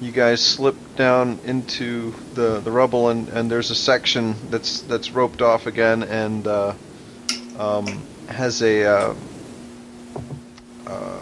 you 0.00 0.12
guys 0.12 0.44
slip 0.44 0.76
down 0.96 1.38
into 1.44 2.14
the, 2.34 2.60
the 2.60 2.70
rubble, 2.70 3.08
and, 3.08 3.28
and 3.28 3.50
there's 3.50 3.70
a 3.70 3.74
section 3.74 4.34
that's 4.50 4.82
that's 4.82 5.10
roped 5.10 5.42
off 5.42 5.66
again, 5.66 6.02
and 6.02 6.46
uh, 6.46 6.74
um, 7.58 7.86
has 8.28 8.62
a 8.62 8.84
uh, 8.84 9.14
uh, 10.86 11.20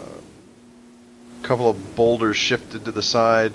couple 1.41 1.69
of 1.69 1.95
boulders 1.95 2.37
shifted 2.37 2.85
to 2.85 2.91
the 2.91 3.01
side 3.01 3.53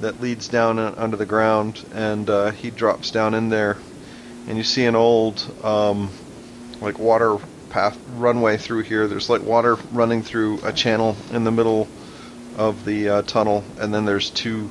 that 0.00 0.20
leads 0.20 0.48
down 0.48 0.78
under 0.78 1.16
the 1.16 1.26
ground, 1.26 1.84
and 1.94 2.28
uh, 2.28 2.50
he 2.50 2.70
drops 2.70 3.10
down 3.10 3.34
in 3.34 3.48
there, 3.50 3.76
and 4.48 4.56
you 4.56 4.64
see 4.64 4.84
an 4.84 4.96
old 4.96 5.44
um, 5.62 6.10
like 6.80 6.98
water 6.98 7.38
path 7.70 7.98
runway 8.16 8.56
through 8.56 8.82
here. 8.82 9.06
There's 9.06 9.30
like 9.30 9.42
water 9.42 9.76
running 9.92 10.22
through 10.22 10.60
a 10.64 10.72
channel 10.72 11.16
in 11.32 11.44
the 11.44 11.52
middle 11.52 11.88
of 12.56 12.84
the 12.84 13.08
uh, 13.08 13.22
tunnel, 13.22 13.64
and 13.78 13.94
then 13.94 14.04
there's 14.04 14.30
two 14.30 14.70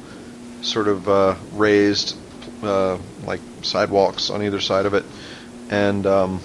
sort 0.62 0.88
of 0.88 1.08
uh, 1.08 1.36
raised 1.54 2.18
uh, 2.64 2.98
like 3.26 3.40
sidewalks 3.62 4.30
on 4.30 4.44
either 4.44 4.60
side 4.60 4.86
of 4.86 4.94
it, 4.94 5.06
and 5.70 6.06
um, 6.06 6.42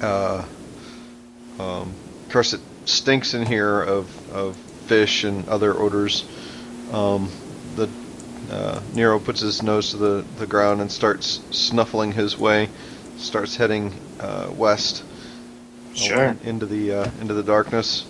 uh, 0.00 0.44
um, 1.58 1.94
of 2.24 2.28
course 2.30 2.52
it 2.52 2.60
stinks 2.84 3.34
in 3.34 3.46
here 3.46 3.80
of, 3.80 4.32
of 4.32 4.56
fish 4.86 5.24
and 5.24 5.48
other 5.48 5.78
odors. 5.78 6.24
Um, 6.92 7.30
uh, 8.50 8.80
Nero 8.94 9.18
puts 9.18 9.40
his 9.40 9.62
nose 9.62 9.90
to 9.90 9.96
the, 9.96 10.24
the 10.38 10.46
ground 10.46 10.80
and 10.80 10.90
starts 10.90 11.40
snuffling 11.50 12.12
his 12.12 12.38
way, 12.38 12.68
starts 13.16 13.56
heading 13.56 13.92
uh, 14.20 14.50
west 14.56 15.04
Sure. 15.94 16.36
into 16.44 16.64
the 16.66 16.92
uh, 16.92 17.10
into 17.20 17.34
the 17.34 17.42
darkness. 17.42 18.06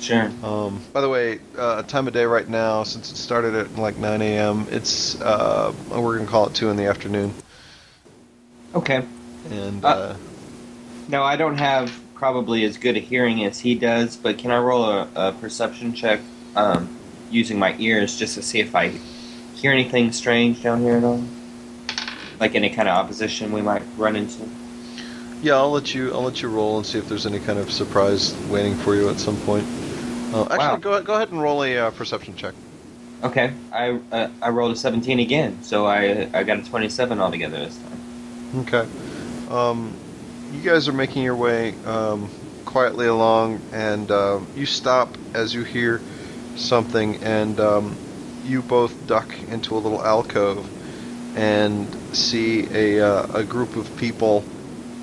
Sure. 0.00 0.30
Um, 0.42 0.80
by 0.92 1.00
the 1.00 1.08
way, 1.08 1.40
uh, 1.56 1.82
time 1.82 2.06
of 2.06 2.12
day 2.12 2.24
right 2.24 2.46
now, 2.48 2.82
since 2.82 3.10
it 3.10 3.16
started 3.16 3.54
at 3.54 3.76
like 3.76 3.96
9 3.96 4.20
a.m., 4.20 4.66
it's 4.70 5.18
uh, 5.20 5.72
we're 5.90 6.18
gonna 6.18 6.28
call 6.28 6.46
it 6.46 6.54
two 6.54 6.68
in 6.68 6.76
the 6.76 6.84
afternoon, 6.86 7.32
Okay. 8.74 9.04
and 9.50 9.82
Uh, 9.84 9.88
uh, 9.88 10.16
Now, 11.08 11.22
I 11.22 11.36
don't 11.36 11.56
have 11.58 11.92
probably 12.14 12.64
as 12.64 12.76
good 12.76 12.96
a 12.96 13.00
hearing 13.00 13.42
as 13.44 13.60
he 13.60 13.74
does, 13.74 14.16
but 14.16 14.36
can 14.36 14.50
I 14.50 14.58
roll 14.58 14.84
a, 14.84 15.08
a 15.14 15.32
perception 15.32 15.94
check 15.94 16.20
um, 16.56 16.94
using 17.30 17.58
my 17.58 17.74
ears 17.78 18.18
just 18.18 18.34
to 18.34 18.42
see 18.42 18.60
if 18.60 18.74
I 18.74 18.92
hear 19.60 19.72
anything 19.72 20.12
strange 20.12 20.62
down 20.62 20.80
here 20.82 20.96
at 20.96 21.04
all? 21.04 21.22
Like 22.38 22.54
any 22.54 22.70
kind 22.70 22.88
of 22.88 22.96
opposition 22.96 23.52
we 23.52 23.60
might 23.62 23.82
run 23.96 24.16
into? 24.16 24.48
yeah, 25.42 25.54
I'll 25.54 25.70
let 25.70 25.94
you 25.94 26.12
I'll 26.12 26.22
let 26.22 26.42
you 26.42 26.48
roll 26.48 26.76
and 26.78 26.86
see 26.86 26.98
if 26.98 27.08
there's 27.08 27.26
any 27.26 27.38
kind 27.40 27.58
of 27.58 27.70
surprise 27.70 28.34
waiting 28.48 28.74
for 28.74 28.94
you 28.94 29.08
at 29.08 29.18
some 29.18 29.36
point. 29.38 29.66
Uh, 30.32 30.42
actually, 30.44 30.56
Wow. 30.58 30.76
go 30.76 31.02
go 31.02 31.14
ahead 31.14 31.30
and 31.30 31.40
roll 31.40 31.62
a 31.64 31.76
uh, 31.78 31.90
perception 31.90 32.34
check. 32.36 32.54
Okay, 33.22 33.52
I 33.72 33.98
uh, 34.12 34.28
I 34.40 34.48
rolled 34.50 34.72
a 34.72 34.76
17 34.76 35.18
again, 35.20 35.62
so 35.62 35.86
I 35.86 36.28
I 36.32 36.42
got 36.42 36.58
a 36.58 36.62
27 36.62 37.20
altogether 37.20 37.58
this 37.58 37.76
time. 37.78 38.64
Okay. 38.66 38.86
Um, 39.50 39.94
you 40.52 40.60
guys 40.62 40.88
are 40.88 40.92
making 40.92 41.22
your 41.22 41.36
way 41.36 41.74
um, 41.86 42.28
quietly 42.64 43.06
along, 43.06 43.60
and 43.72 44.10
uh, 44.10 44.40
you 44.56 44.64
stop 44.66 45.08
as 45.34 45.52
you 45.54 45.64
hear 45.64 46.00
something, 46.56 47.22
and 47.22 47.58
um, 47.60 47.96
you 48.50 48.62
both 48.62 49.06
duck 49.06 49.32
into 49.48 49.76
a 49.76 49.78
little 49.78 50.04
alcove 50.04 50.68
and 51.36 51.86
see 52.14 52.66
a, 52.72 53.00
uh, 53.00 53.38
a 53.38 53.44
group 53.44 53.76
of 53.76 53.96
people 53.96 54.44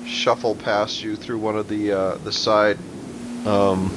shuffle 0.06 0.54
past 0.54 1.02
you 1.02 1.16
through 1.16 1.38
one 1.38 1.56
of 1.56 1.68
the 1.68 1.92
uh, 1.92 2.16
the 2.18 2.32
side. 2.32 2.78
Um, 3.46 3.90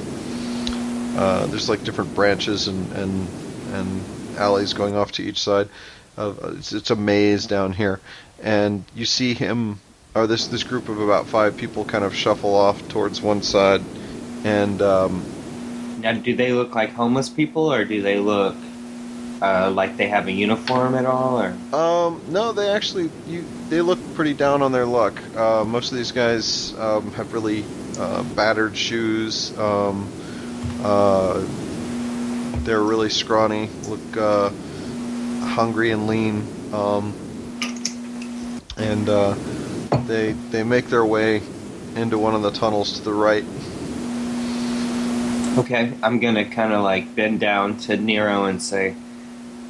uh, 1.16 1.46
there's 1.46 1.68
like 1.68 1.84
different 1.84 2.14
branches 2.14 2.68
and, 2.68 2.92
and 2.92 3.28
and 3.72 4.36
alleys 4.36 4.72
going 4.72 4.96
off 4.96 5.12
to 5.12 5.22
each 5.22 5.40
side. 5.40 5.68
Of, 6.16 6.58
it's, 6.58 6.72
it's 6.72 6.90
a 6.90 6.96
maze 6.96 7.46
down 7.46 7.72
here, 7.72 8.00
and 8.42 8.84
you 8.94 9.04
see 9.04 9.34
him 9.34 9.80
or 10.14 10.26
this 10.26 10.46
this 10.48 10.62
group 10.62 10.88
of 10.88 11.00
about 11.00 11.26
five 11.26 11.56
people 11.56 11.84
kind 11.84 12.04
of 12.04 12.14
shuffle 12.14 12.54
off 12.54 12.86
towards 12.88 13.22
one 13.22 13.42
side, 13.42 13.82
and 14.44 14.80
um, 14.80 15.24
Now, 16.00 16.12
do 16.12 16.34
they 16.34 16.52
look 16.52 16.74
like 16.74 16.92
homeless 16.92 17.28
people, 17.28 17.72
or 17.72 17.84
do 17.84 18.02
they 18.02 18.18
look 18.18 18.56
uh, 19.42 19.70
like 19.74 19.96
they 19.96 20.08
have 20.08 20.28
a 20.28 20.32
uniform 20.32 20.94
at 20.94 21.04
all? 21.04 21.40
Or 21.40 21.48
um, 21.74 22.22
no, 22.28 22.52
they 22.52 22.68
actually 22.68 23.10
you 23.26 23.44
they 23.68 23.80
look 23.80 23.98
pretty 24.14 24.34
down 24.34 24.62
on 24.62 24.70
their 24.70 24.86
luck. 24.86 25.20
Uh, 25.36 25.64
most 25.64 25.90
of 25.90 25.98
these 25.98 26.12
guys 26.12 26.74
um, 26.78 27.10
have 27.12 27.32
really 27.32 27.64
uh, 27.98 28.22
battered 28.34 28.76
shoes. 28.76 29.56
Um, 29.58 30.10
uh, 30.82 31.44
they're 32.64 32.82
really 32.82 33.10
scrawny, 33.10 33.68
look 33.88 34.16
uh, 34.16 34.50
hungry 35.40 35.90
and 35.90 36.06
lean, 36.06 36.46
um, 36.72 37.12
and 38.76 39.08
uh, 39.08 39.34
they 40.06 40.32
they 40.32 40.62
make 40.62 40.86
their 40.86 41.04
way 41.04 41.42
into 41.96 42.16
one 42.16 42.36
of 42.36 42.42
the 42.42 42.52
tunnels 42.52 42.98
to 42.98 43.04
the 43.04 43.12
right. 43.12 43.44
Okay, 45.58 45.92
I'm 46.02 46.20
gonna 46.20 46.44
kind 46.44 46.72
of 46.72 46.82
like 46.82 47.14
bend 47.14 47.40
down 47.40 47.76
to 47.78 47.96
Nero 47.96 48.44
and 48.44 48.62
say, 48.62 48.94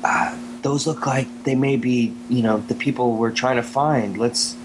ah, 0.05 0.37
"Those 0.63 0.87
look 0.87 1.07
like 1.07 1.29
they 1.45 1.55
may 1.55 1.77
be, 1.77 2.15
you 2.29 2.43
know, 2.43 2.59
the 2.59 2.75
people 2.75 3.17
we're 3.17 3.31
trying 3.33 3.57
to 3.57 3.63
find. 3.63 4.17
Let's, 4.19 4.57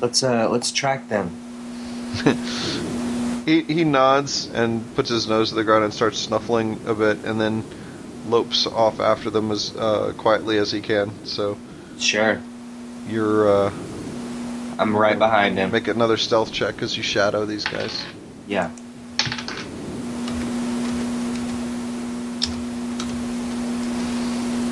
let's, 0.00 0.22
uh, 0.22 0.48
let's 0.50 0.70
track 0.72 1.08
them." 1.08 1.30
He 3.44 3.60
he 3.62 3.84
nods 3.84 4.48
and 4.54 4.82
puts 4.94 5.10
his 5.10 5.28
nose 5.28 5.50
to 5.50 5.54
the 5.54 5.64
ground 5.64 5.84
and 5.84 5.92
starts 5.92 6.18
snuffling 6.18 6.80
a 6.86 6.94
bit, 6.94 7.24
and 7.26 7.38
then 7.38 7.62
lopes 8.26 8.66
off 8.66 9.00
after 9.00 9.28
them 9.28 9.50
as 9.50 9.76
uh, 9.76 10.14
quietly 10.16 10.56
as 10.56 10.72
he 10.72 10.80
can. 10.80 11.10
So 11.26 11.58
Sure, 11.98 12.40
you're 13.06 13.66
uh, 13.66 13.70
I'm 14.78 14.96
right 14.96 15.18
behind 15.18 15.58
him. 15.58 15.70
make 15.72 15.88
another 15.88 16.16
stealth 16.16 16.52
check 16.52 16.74
because 16.74 16.96
you 16.96 17.02
shadow 17.02 17.44
these 17.44 17.64
guys. 17.66 18.02
Yeah. 18.48 18.70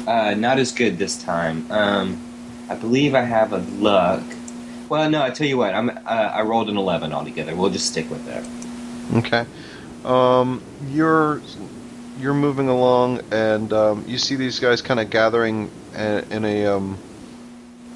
Uh, 0.07 0.35
not 0.35 0.59
as 0.59 0.73
good 0.73 0.99
this 0.99 1.23
time. 1.23 1.71
Um, 1.71 2.19
I 2.69 2.75
believe 2.75 3.15
I 3.15 3.23
have 3.23 3.53
a 3.53 3.59
luck. 3.59 4.23
Well, 4.89 5.09
no, 5.09 5.23
I 5.23 5.31
tell 5.31 5.47
you 5.47 5.57
what. 5.57 5.75
I'm. 5.75 5.91
Uh, 5.91 6.01
I 6.07 6.43
rolled 6.43 6.69
an 6.69 6.77
eleven 6.77 7.13
altogether. 7.13 7.55
We'll 7.55 7.71
just 7.71 7.87
stick 7.87 8.11
with 8.11 8.25
that. 8.27 8.47
Okay. 9.19 9.47
Um, 10.05 10.63
you're 10.89 11.41
you're 12.19 12.35
moving 12.35 12.69
along, 12.69 13.21
and 13.31 13.73
um, 13.73 14.05
you 14.07 14.19
see 14.19 14.37
these 14.37 14.59
guys 14.59 14.83
kind 14.83 15.01
of 15.01 15.11
gathering 15.11 15.71
in, 15.95 16.25
in 16.31 16.45
a 16.45 16.67
um, 16.67 16.99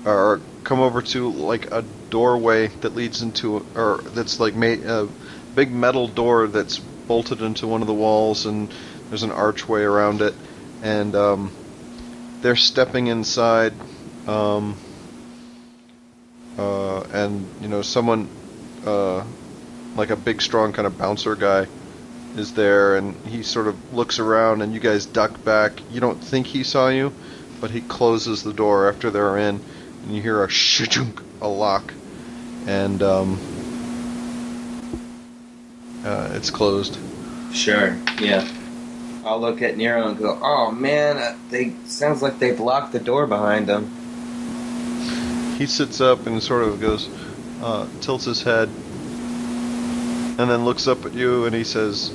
or 0.05 0.41
come 0.65 0.81
over 0.81 1.03
to 1.03 1.31
like 1.31 1.71
a 1.73 1.85
doorway 2.11 2.69
that 2.69 2.95
leads 2.95 3.23
into 3.23 3.65
or 3.75 4.01
that's 4.15 4.41
like 4.41 4.55
made 4.55 4.85
a 4.85 5.09
big 5.55 5.71
metal 5.71 6.09
door 6.09 6.47
that's 6.47 6.79
bolted 6.79 7.41
into 7.41 7.67
one 7.67 7.81
of 7.83 7.87
the 7.87 7.95
walls, 7.95 8.47
and 8.47 8.73
there's 9.09 9.23
an 9.23 9.33
archway 9.33 9.83
around 9.83 10.23
it, 10.23 10.35
and 10.83 11.15
um, 11.15 11.51
they're 12.47 12.55
stepping 12.55 13.09
inside. 13.09 13.73
Um, 14.29 14.77
uh, 16.57 17.01
and 17.13 17.45
you 17.61 17.67
know 17.67 17.83
someone 17.83 18.29
uh, 18.85 19.25
like 19.97 20.11
a 20.11 20.17
big 20.17 20.41
strong 20.41 20.73
kind 20.73 20.87
of 20.87 20.97
bouncer 20.97 21.35
guy 21.35 21.67
is 22.37 22.55
there 22.55 22.97
and 22.99 23.17
he 23.27 23.43
sort 23.43 23.67
of 23.67 23.93
looks 23.93 24.21
around 24.21 24.63
and 24.63 24.73
you 24.73 24.79
guys 24.79 25.07
duck 25.07 25.43
back 25.45 25.73
you 25.91 26.01
don't 26.01 26.23
think 26.23 26.47
he 26.47 26.63
saw 26.63 26.89
you 26.89 27.13
but 27.61 27.71
he 27.73 27.81
closes 27.81 28.45
the 28.45 28.53
door 28.53 28.89
after 28.89 29.11
they're 29.11 29.37
in 29.39 29.61
and 30.05 30.15
you 30.15 30.23
hear 30.23 30.45
a 30.45 30.49
shunk 30.49 31.21
a 31.41 31.49
lock 31.49 31.93
and 32.67 33.03
um, 33.03 33.41
uh, 36.05 36.31
it's 36.35 36.51
closed 36.51 36.97
Sure. 37.53 37.97
Yeah. 38.21 38.47
I'll 39.27 39.41
look 39.41 39.61
at 39.61 39.77
Nero 39.77 40.09
and 40.09 40.17
go, 40.19 40.39
"Oh 40.41 40.71
man, 40.71 41.19
uh, 41.19 41.37
they 41.51 41.75
sounds 41.87 42.23
like 42.23 42.39
they've 42.39 42.59
locked 42.59 42.93
the 42.93 43.01
door 43.01 43.27
behind 43.27 43.67
them." 43.67 43.91
he 45.57 45.65
sits 45.67 46.03
up 46.03 46.27
and 46.27 46.43
sort 46.43 46.63
of 46.63 46.81
goes 46.81 47.09
uh, 47.63 47.87
tilts 48.01 48.27
his 48.27 48.43
head 48.43 48.69
and 50.39 50.51
then 50.51 50.65
looks 50.67 50.87
up 50.87 51.05
at 51.07 51.15
you 51.15 51.47
and 51.47 51.55
he 51.55 51.65
says 51.65 52.11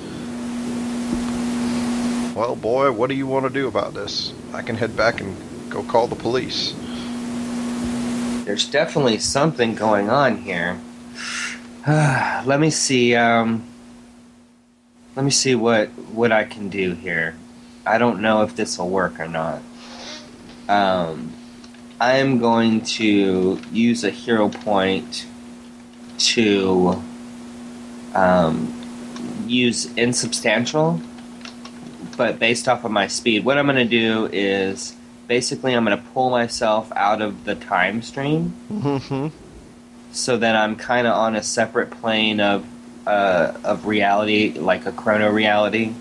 well 2.36 2.56
boy 2.56 2.92
what 2.92 3.10
do 3.10 3.16
you 3.16 3.26
want 3.26 3.46
to 3.46 3.52
do 3.52 3.68
about 3.68 3.96
this 3.96 4.32
i 4.54 4.62
can 4.62 4.76
head 4.76 4.96
back 4.96 5.22
and 5.22 5.36
go 5.72 5.82
call 5.84 6.08
the 6.08 6.16
police 6.16 6.76
There's 8.46 8.70
definitely 8.70 9.20
something 9.20 9.76
going 9.76 10.10
on 10.10 10.38
here. 10.38 10.80
let 11.88 12.60
me 12.60 12.70
see. 12.70 13.16
Um, 13.16 13.64
let 15.16 15.26
me 15.26 15.32
see 15.32 15.56
what 15.56 15.90
what 16.14 16.32
I 16.32 16.44
can 16.44 16.70
do 16.70 16.94
here. 16.94 17.36
I 17.86 17.98
don't 17.98 18.22
know 18.22 18.44
if 18.44 18.56
this 18.56 18.78
will 18.78 18.90
work 18.90 19.20
or 19.20 19.28
not. 19.28 19.62
Um, 20.70 21.34
I 22.00 22.18
am 22.18 22.40
going 22.40 22.82
to 22.82 23.60
use 23.72 24.04
a 24.04 24.10
hero 24.10 24.50
point 24.50 25.26
to 26.18 27.02
um, 28.14 28.74
use 29.48 29.92
insubstantial, 29.96 31.02
but 32.18 32.40
based 32.40 32.68
off 32.68 32.86
of 32.86 32.92
my 32.92 33.08
speed. 33.08 33.44
What 33.44 33.58
I'm 33.58 33.66
going 33.66 33.76
to 33.78 33.86
do 33.86 34.30
is 34.32 34.96
basically 35.28 35.74
I'm 35.74 35.86
going 35.86 35.98
to 35.98 36.04
pull 36.10 36.30
myself 36.30 36.92
out 36.96 37.22
of 37.22 37.46
the 37.46 37.56
time 37.56 38.02
stream 38.02 38.54
mm-hmm. 38.72 39.28
so 40.12 40.38
that 40.38 40.56
I'm 40.56 40.76
kind 40.76 41.08
of 41.08 41.14
on 41.14 41.36
a 41.36 41.44
separate 41.44 41.92
plane 41.92 42.40
of 42.40 42.66
uh, 43.06 43.54
of 43.64 43.86
reality, 43.86 44.54
like 44.54 44.86
a 44.86 44.92
chrono 44.92 45.30
reality, 45.32 45.94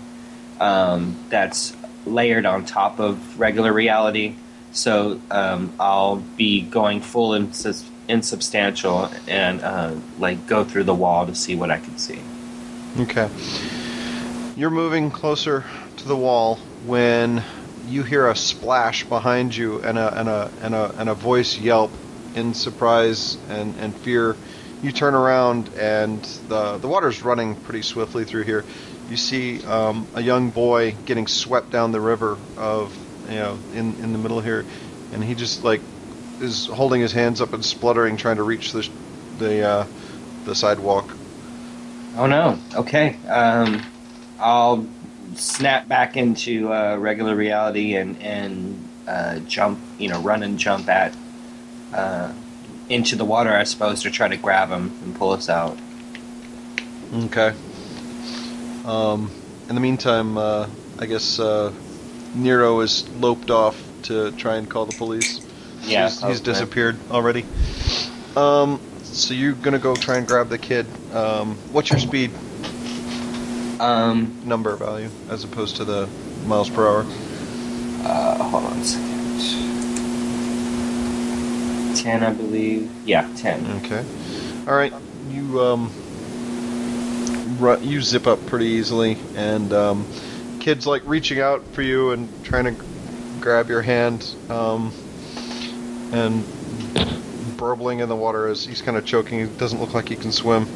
um, 0.59 1.15
that's 1.29 1.75
layered 2.05 2.45
on 2.45 2.65
top 2.65 2.99
of 2.99 3.39
regular 3.39 3.73
reality. 3.73 4.35
So 4.71 5.19
um, 5.29 5.73
I'll 5.79 6.17
be 6.37 6.61
going 6.61 7.01
full 7.01 7.33
insubstantial 7.33 9.11
and 9.27 9.61
uh, 9.61 9.95
like 10.17 10.47
go 10.47 10.63
through 10.63 10.85
the 10.85 10.95
wall 10.95 11.25
to 11.27 11.35
see 11.35 11.55
what 11.55 11.71
I 11.71 11.79
can 11.79 11.97
see. 11.97 12.21
okay 12.99 13.29
you're 14.55 14.69
moving 14.69 15.09
closer 15.09 15.63
to 15.97 16.07
the 16.07 16.15
wall 16.15 16.57
when 16.85 17.43
you 17.87 18.03
hear 18.03 18.27
a 18.27 18.35
splash 18.35 19.03
behind 19.05 19.55
you 19.55 19.81
and 19.81 19.97
a 19.97 20.19
and 20.19 20.29
a 20.29 20.51
and 20.61 20.75
a, 20.75 20.93
and 20.97 21.09
a 21.09 21.13
voice 21.13 21.57
yelp 21.57 21.91
in 22.35 22.53
surprise 22.53 23.37
and, 23.49 23.75
and 23.79 23.95
fear 23.95 24.35
you 24.81 24.91
turn 24.91 25.13
around 25.13 25.69
and 25.77 26.21
the 26.47 26.77
the 26.77 26.87
water's 26.87 27.21
running 27.23 27.55
pretty 27.55 27.81
swiftly 27.81 28.25
through 28.25 28.43
here. 28.43 28.65
You 29.09 29.17
see 29.17 29.63
um, 29.65 30.07
a 30.15 30.21
young 30.21 30.49
boy 30.49 30.95
getting 31.05 31.27
swept 31.27 31.69
down 31.69 31.91
the 31.91 32.01
river 32.01 32.37
of 32.57 32.95
you 33.29 33.35
know 33.35 33.59
in 33.73 33.95
in 33.95 34.13
the 34.13 34.17
middle 34.17 34.41
here, 34.41 34.65
and 35.13 35.23
he 35.23 35.35
just 35.35 35.63
like 35.63 35.81
is 36.39 36.67
holding 36.67 37.01
his 37.01 37.11
hands 37.11 37.41
up 37.41 37.53
and 37.53 37.63
spluttering, 37.63 38.17
trying 38.17 38.37
to 38.37 38.43
reach 38.43 38.71
the 38.71 38.89
the 39.37 39.61
uh, 39.61 39.87
the 40.45 40.55
sidewalk. 40.55 41.13
Oh 42.17 42.25
no. 42.25 42.57
Okay. 42.75 43.15
Um, 43.27 43.83
I'll 44.39 44.87
snap 45.35 45.87
back 45.87 46.17
into 46.17 46.73
uh, 46.73 46.97
regular 46.97 47.35
reality 47.35 47.95
and 47.95 48.21
and 48.21 48.89
uh, 49.07 49.39
jump. 49.39 49.79
You 49.99 50.09
know, 50.09 50.21
run 50.21 50.43
and 50.43 50.57
jump 50.57 50.89
at 50.89 51.15
uh, 51.93 52.33
into 52.91 53.15
the 53.15 53.25
water, 53.25 53.51
I 53.53 53.63
suppose, 53.63 54.01
to 54.03 54.11
try 54.11 54.27
to 54.27 54.37
grab 54.37 54.69
him 54.69 54.91
and 55.03 55.15
pull 55.15 55.31
us 55.31 55.49
out. 55.49 55.77
Okay. 57.13 57.53
Um, 58.85 59.31
in 59.69 59.75
the 59.75 59.81
meantime, 59.81 60.37
uh, 60.37 60.67
I 60.99 61.05
guess 61.05 61.39
uh, 61.39 61.71
Nero 62.35 62.79
is 62.81 63.07
loped 63.15 63.49
off 63.51 63.81
to 64.03 64.31
try 64.33 64.55
and 64.57 64.69
call 64.69 64.85
the 64.85 64.95
police. 64.95 65.39
Yeah, 65.83 66.09
he's, 66.09 66.21
he's 66.21 66.41
disappeared 66.41 66.97
already. 67.09 67.45
Um, 68.35 68.79
so 69.03 69.33
you're 69.33 69.53
gonna 69.53 69.79
go 69.79 69.95
try 69.95 70.17
and 70.17 70.27
grab 70.27 70.49
the 70.49 70.57
kid. 70.57 70.85
Um, 71.13 71.55
what's 71.71 71.89
your 71.89 71.99
speed 71.99 72.31
Um, 73.79 74.39
number 74.45 74.75
value 74.75 75.09
as 75.29 75.43
opposed 75.43 75.77
to 75.77 75.85
the 75.85 76.07
miles 76.45 76.69
per 76.69 76.87
hour? 76.87 77.05
uh, 78.03 78.43
hold 78.43 78.65
on 78.65 78.77
a 78.79 78.83
second. 78.83 79.70
Ten, 81.95 82.23
I 82.23 82.33
believe. 82.33 82.91
Yeah, 83.05 83.29
ten. 83.35 83.65
Okay. 83.83 84.05
All 84.67 84.75
right. 84.75 84.93
You 85.29 85.61
um, 85.61 85.91
ru- 87.59 87.79
you 87.79 88.01
zip 88.01 88.27
up 88.27 88.45
pretty 88.45 88.65
easily, 88.65 89.17
and 89.35 89.71
um, 89.73 90.05
kid's 90.59 90.87
like 90.87 91.01
reaching 91.05 91.39
out 91.39 91.65
for 91.67 91.81
you 91.81 92.11
and 92.11 92.29
trying 92.43 92.65
to 92.65 92.83
grab 93.39 93.69
your 93.69 93.81
hand, 93.81 94.35
um, 94.49 94.91
and 96.11 96.45
burbling 97.57 97.99
in 97.99 98.09
the 98.09 98.15
water 98.15 98.47
as 98.47 98.65
he's 98.65 98.81
kind 98.81 98.97
of 98.97 99.05
choking. 99.05 99.39
He 99.39 99.45
doesn't 99.57 99.79
look 99.79 99.93
like 99.93 100.09
he 100.09 100.15
can 100.15 100.31
swim. 100.31 100.67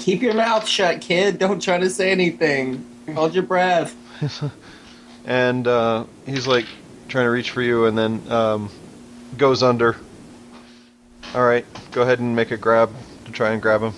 Keep 0.00 0.22
your 0.22 0.34
mouth 0.34 0.66
shut, 0.66 1.00
kid. 1.00 1.38
Don't 1.38 1.62
try 1.62 1.78
to 1.78 1.88
say 1.88 2.10
anything. 2.10 2.84
Hold 3.14 3.34
your 3.34 3.44
breath. 3.44 3.94
and 5.24 5.66
uh, 5.66 6.04
he's 6.24 6.46
like 6.46 6.66
trying 7.08 7.24
to 7.26 7.30
reach 7.30 7.50
for 7.50 7.62
you, 7.62 7.86
and 7.86 7.96
then 7.96 8.20
um, 8.30 8.70
goes 9.36 9.62
under. 9.62 9.96
All 11.34 11.44
right, 11.44 11.66
go 11.92 12.02
ahead 12.02 12.18
and 12.18 12.34
make 12.34 12.50
a 12.50 12.56
grab 12.56 12.90
to 13.24 13.32
try 13.32 13.50
and 13.50 13.60
grab 13.60 13.82
him. 13.82 13.92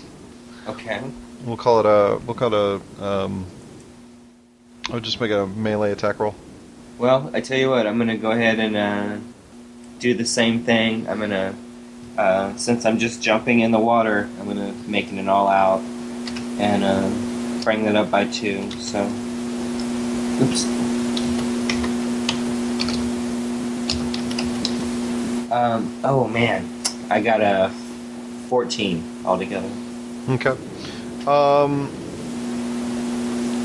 Okay. 0.67 1.01
We'll 1.45 1.57
call 1.57 1.81
it 1.81 1.87
a. 1.87 2.19
We'll 2.25 2.35
call 2.35 2.53
it 2.53 2.83
a. 3.01 3.05
Um, 3.05 3.47
I'll 4.91 5.01
just 5.01 5.21
make 5.21 5.31
a 5.31 5.47
melee 5.47 5.93
attack 5.93 6.19
roll. 6.19 6.35
Well, 6.99 7.31
I 7.33 7.41
tell 7.41 7.59
you 7.59 7.71
what, 7.71 7.87
I'm 7.87 7.97
gonna 7.99 8.17
go 8.17 8.33
ahead 8.33 8.59
and 8.59 8.77
uh, 8.77 9.19
do 10.01 10.15
the 10.15 10.25
same 10.25 10.65
thing. 10.65 11.09
I'm 11.09 11.21
gonna, 11.21 11.55
uh, 12.17 12.57
since 12.57 12.85
I'm 12.85 12.99
just 12.99 13.23
jumping 13.23 13.61
in 13.61 13.71
the 13.71 13.79
water, 13.79 14.29
I'm 14.41 14.47
gonna 14.49 14.73
make 14.89 15.13
it 15.13 15.19
an 15.19 15.29
all 15.29 15.47
out 15.47 15.81
and 16.59 16.83
uh, 16.83 17.63
bring 17.63 17.85
that 17.85 17.95
up 17.95 18.11
by 18.11 18.25
two. 18.27 18.69
So, 18.73 19.05
oops. 20.43 20.65
Um, 25.53 26.01
oh 26.05 26.27
man, 26.29 26.78
I 27.11 27.21
got 27.21 27.41
a 27.41 27.71
14 28.49 29.23
altogether. 29.25 29.71
Okay. 30.31 30.51
Um. 31.27 31.91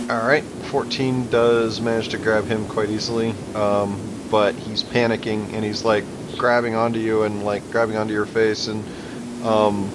All 0.09 0.25
right. 0.27 0.43
Fourteen 0.43 1.30
does 1.30 1.80
manage 1.81 2.09
to 2.09 2.17
grab 2.17 2.45
him 2.45 2.65
quite 2.67 2.89
easily, 2.89 3.33
um, 3.55 3.99
but 4.31 4.55
he's 4.55 4.83
panicking 4.83 5.53
and 5.53 5.63
he's 5.63 5.83
like 5.85 6.03
grabbing 6.38 6.75
onto 6.75 6.99
you 6.99 7.23
and 7.23 7.43
like 7.45 7.69
grabbing 7.72 7.95
onto 7.95 8.11
your 8.13 8.25
face 8.25 8.67
and 8.67 8.83
um, 9.45 9.89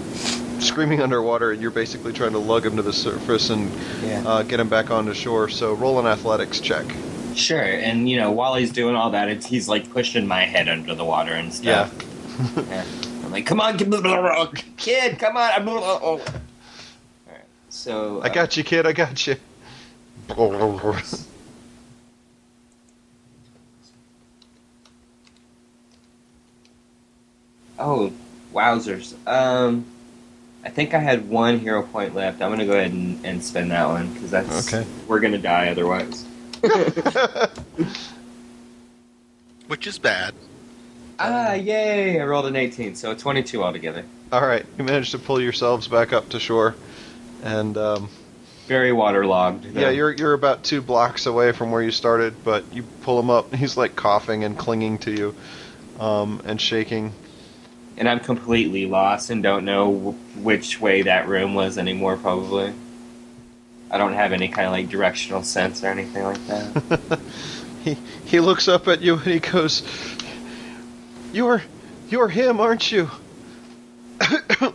screaming 0.60 1.00
underwater. 1.06 1.52
And 1.52 1.60
you're 1.60 1.70
basically 1.70 2.12
trying 2.12 2.32
to 2.32 2.38
lug 2.38 2.64
him 2.64 2.76
to 2.76 2.82
the 2.82 2.92
surface 2.92 3.50
and 3.50 3.70
Yeah. 4.02 4.22
uh, 4.26 4.42
get 4.44 4.60
him 4.60 4.68
back 4.68 4.90
onto 4.90 5.12
shore. 5.14 5.48
So 5.48 5.74
roll 5.74 5.98
an 5.98 6.06
athletics 6.06 6.60
check. 6.60 6.86
Sure, 7.34 7.60
and 7.62 8.08
you 8.08 8.16
know, 8.16 8.30
while 8.32 8.54
he's 8.54 8.72
doing 8.72 8.94
all 8.96 9.10
that, 9.10 9.28
it's, 9.28 9.46
he's 9.46 9.68
like 9.68 9.90
pushing 9.90 10.26
my 10.26 10.42
head 10.44 10.68
under 10.68 10.94
the 10.94 11.04
water 11.04 11.32
and 11.32 11.52
stuff. 11.52 11.92
Yeah. 12.68 12.84
I'm 13.28 13.32
like, 13.32 13.44
come 13.44 13.60
on, 13.60 13.76
kid, 13.76 13.92
kid 14.78 15.18
come 15.18 15.36
on. 15.36 15.50
I'm, 15.50 15.68
oh. 15.68 15.76
All 15.82 16.18
right, 16.18 17.44
so 17.68 18.22
I 18.22 18.28
uh, 18.28 18.32
got 18.32 18.56
you, 18.56 18.64
kid. 18.64 18.86
I 18.86 18.92
got 18.92 19.26
you. 19.26 19.36
Oh, 27.80 28.12
wowzers! 28.52 29.14
Um, 29.24 29.84
I 30.64 30.70
think 30.70 30.94
I 30.94 30.98
had 30.98 31.28
one 31.28 31.60
hero 31.60 31.82
point 31.82 32.14
left. 32.14 32.42
I'm 32.42 32.50
gonna 32.50 32.66
go 32.66 32.72
ahead 32.72 32.92
and, 32.92 33.24
and 33.24 33.44
spend 33.44 33.70
that 33.70 33.86
one 33.86 34.12
because 34.12 34.32
that's 34.32 34.72
Okay. 34.72 34.88
We're 35.06 35.20
gonna 35.20 35.38
die 35.38 35.68
otherwise. 35.68 36.24
Which 39.68 39.86
is 39.86 39.98
bad. 39.98 40.34
Ah, 41.18 41.54
yay! 41.54 42.20
I 42.20 42.24
rolled 42.24 42.46
an 42.46 42.56
18, 42.56 42.94
so 42.94 43.14
22 43.14 43.62
altogether. 43.62 44.04
All 44.30 44.40
right, 44.46 44.64
you 44.76 44.84
managed 44.84 45.12
to 45.12 45.18
pull 45.18 45.40
yourselves 45.40 45.88
back 45.88 46.12
up 46.12 46.28
to 46.30 46.38
shore, 46.40 46.74
and 47.42 47.76
um, 47.76 48.08
Very 48.66 48.92
waterlogged. 48.92 49.64
though. 49.74 49.80
yeah, 49.80 49.90
you're 49.90 50.12
you're 50.12 50.34
about 50.34 50.62
two 50.62 50.80
blocks 50.80 51.26
away 51.26 51.52
from 51.52 51.70
where 51.72 51.82
you 51.82 51.90
started, 51.90 52.44
but 52.44 52.64
you 52.72 52.84
pull 53.02 53.18
him 53.18 53.30
up. 53.30 53.52
He's 53.54 53.76
like 53.76 53.96
coughing 53.96 54.44
and 54.44 54.56
clinging 54.56 54.98
to 54.98 55.10
you, 55.10 55.34
um, 55.98 56.40
and 56.44 56.60
shaking. 56.60 57.12
and 57.96 58.08
I'm 58.08 58.20
completely 58.20 58.86
lost 58.86 59.30
and 59.30 59.42
don't 59.42 59.64
know 59.64 59.92
w- 59.92 60.18
which 60.42 60.80
way 60.80 61.02
that 61.02 61.26
room 61.26 61.54
was 61.54 61.78
anymore. 61.78 62.16
Probably. 62.16 62.72
I 63.90 63.96
don't 63.98 64.12
have 64.12 64.32
any 64.32 64.48
kind 64.48 64.66
of 64.66 64.72
like 64.72 64.88
directional 64.90 65.42
sense 65.42 65.82
or 65.82 65.88
anything 65.88 66.22
like 66.22 66.46
that. 66.46 67.20
He 67.84 67.96
he 68.26 68.40
looks 68.40 68.66
up 68.66 68.88
at 68.88 69.00
you 69.00 69.14
and 69.14 69.22
he 69.22 69.38
goes, 69.38 69.82
"You're 71.32 71.62
you're 72.08 72.28
him, 72.28 72.60
aren't 72.60 72.90
you? 72.90 73.10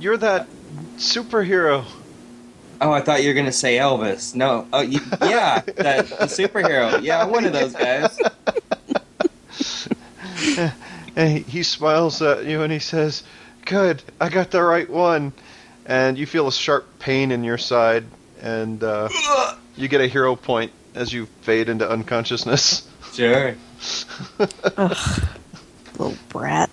you're 0.00 0.16
that 0.16 0.48
superhero." 0.96 1.84
oh, 2.80 2.92
I 2.92 3.00
thought 3.00 3.22
you 3.22 3.30
were 3.30 3.34
gonna 3.34 3.52
say 3.52 3.78
Elvis. 3.78 4.34
No. 4.34 4.66
Oh, 4.72 4.82
you, 4.82 5.00
yeah, 5.22 5.60
the, 5.60 5.72
the 5.72 5.82
superhero. 6.26 7.02
Yeah, 7.02 7.24
one 7.24 7.44
of 7.44 7.52
those 7.52 7.72
guys. 7.72 8.18
And 11.16 11.38
he, 11.38 11.44
he 11.44 11.62
smiles 11.62 12.20
at 12.20 12.44
you 12.44 12.62
and 12.62 12.70
he 12.70 12.78
says, 12.78 13.22
"Good, 13.64 14.02
I 14.20 14.28
got 14.28 14.50
the 14.50 14.62
right 14.62 14.88
one." 14.88 15.32
And 15.86 16.18
you 16.18 16.26
feel 16.26 16.46
a 16.46 16.52
sharp 16.52 16.98
pain 16.98 17.32
in 17.32 17.42
your 17.42 17.58
side, 17.58 18.04
and 18.42 18.82
uh, 18.84 19.08
you 19.76 19.88
get 19.88 20.00
a 20.00 20.08
hero 20.08 20.36
point 20.36 20.72
as 20.94 21.12
you 21.12 21.26
fade 21.42 21.68
into 21.68 21.88
unconsciousness. 21.88 22.88
Sure. 23.16 23.56
Little 25.98 26.16
brat. 26.28 26.68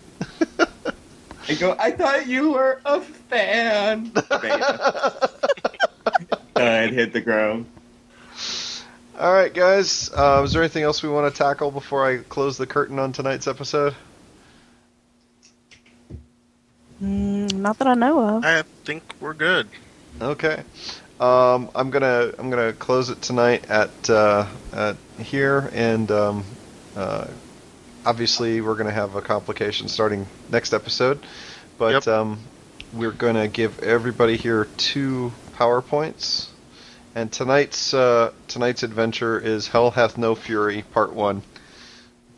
I 1.48 1.54
go. 1.56 1.74
I 1.80 1.92
thought 1.92 2.28
you 2.28 2.52
were 2.52 2.82
a 2.84 3.00
fan. 3.00 4.10
Beta. 4.14 5.30
and 6.58 6.94
hit 6.94 7.14
the 7.14 7.22
ground. 7.22 7.66
All 9.18 9.32
right, 9.32 9.54
guys. 9.54 10.12
Uh, 10.14 10.42
is 10.44 10.52
there 10.52 10.62
anything 10.62 10.84
else 10.84 11.02
we 11.02 11.08
want 11.08 11.34
to 11.34 11.38
tackle 11.38 11.72
before 11.72 12.06
I 12.06 12.18
close 12.18 12.58
the 12.58 12.68
curtain 12.68 13.00
on 13.00 13.14
tonight's 13.14 13.48
episode? 13.48 13.96
Mm, 17.02 17.54
not 17.54 17.78
that 17.80 17.88
I 17.88 17.94
know 17.94 18.20
of. 18.20 18.44
I 18.44 18.64
think 18.84 19.04
we're 19.22 19.34
good. 19.34 19.70
Okay. 20.22 20.62
Um, 21.22 21.70
I'm 21.74 21.90
gonna 21.90 22.34
I'm 22.38 22.50
gonna 22.50 22.74
close 22.74 23.10
it 23.10 23.22
tonight 23.22 23.70
at 23.70 24.10
uh, 24.10 24.46
at 24.74 24.98
here, 25.24 25.70
and 25.74 26.10
um, 26.12 26.46
uh, 26.96 27.28
obviously 28.06 28.62
we're 28.62 28.76
gonna 28.76 28.92
have 28.92 29.16
a 29.16 29.22
complication 29.22 29.88
starting 29.88 30.28
next 30.50 30.74
episode, 30.74 31.20
but 31.78 32.06
Yep. 32.06 32.08
um, 32.08 32.40
we're 32.94 33.12
gonna 33.12 33.48
give 33.48 33.80
everybody 33.80 34.38
here 34.38 34.68
two 34.78 35.32
power 35.56 35.82
points, 35.82 36.50
and 37.16 37.32
tonight's 37.32 37.94
uh, 37.94 38.32
tonight's 38.48 38.84
adventure 38.84 39.40
is 39.40 39.68
Hell 39.68 39.92
Hath 39.92 40.18
No 40.18 40.36
Fury 40.36 40.84
Part 40.94 41.14
One. 41.14 41.42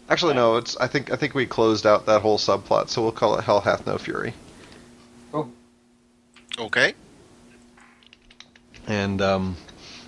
Actually, 0.08 0.36
no. 0.36 0.58
It's 0.58 0.78
I 0.78 0.88
think 0.88 1.12
I 1.12 1.16
think 1.16 1.34
we 1.34 1.46
closed 1.48 1.86
out 1.86 2.06
that 2.06 2.22
whole 2.22 2.38
subplot, 2.38 2.90
so 2.90 3.02
we'll 3.02 3.12
call 3.12 3.38
it 3.40 3.44
Hell 3.44 3.62
Hath 3.62 3.88
No 3.88 3.98
Fury. 3.98 4.34
Oh. 5.34 5.50
Okay. 6.60 6.94
And 8.88 9.20
um, 9.22 9.58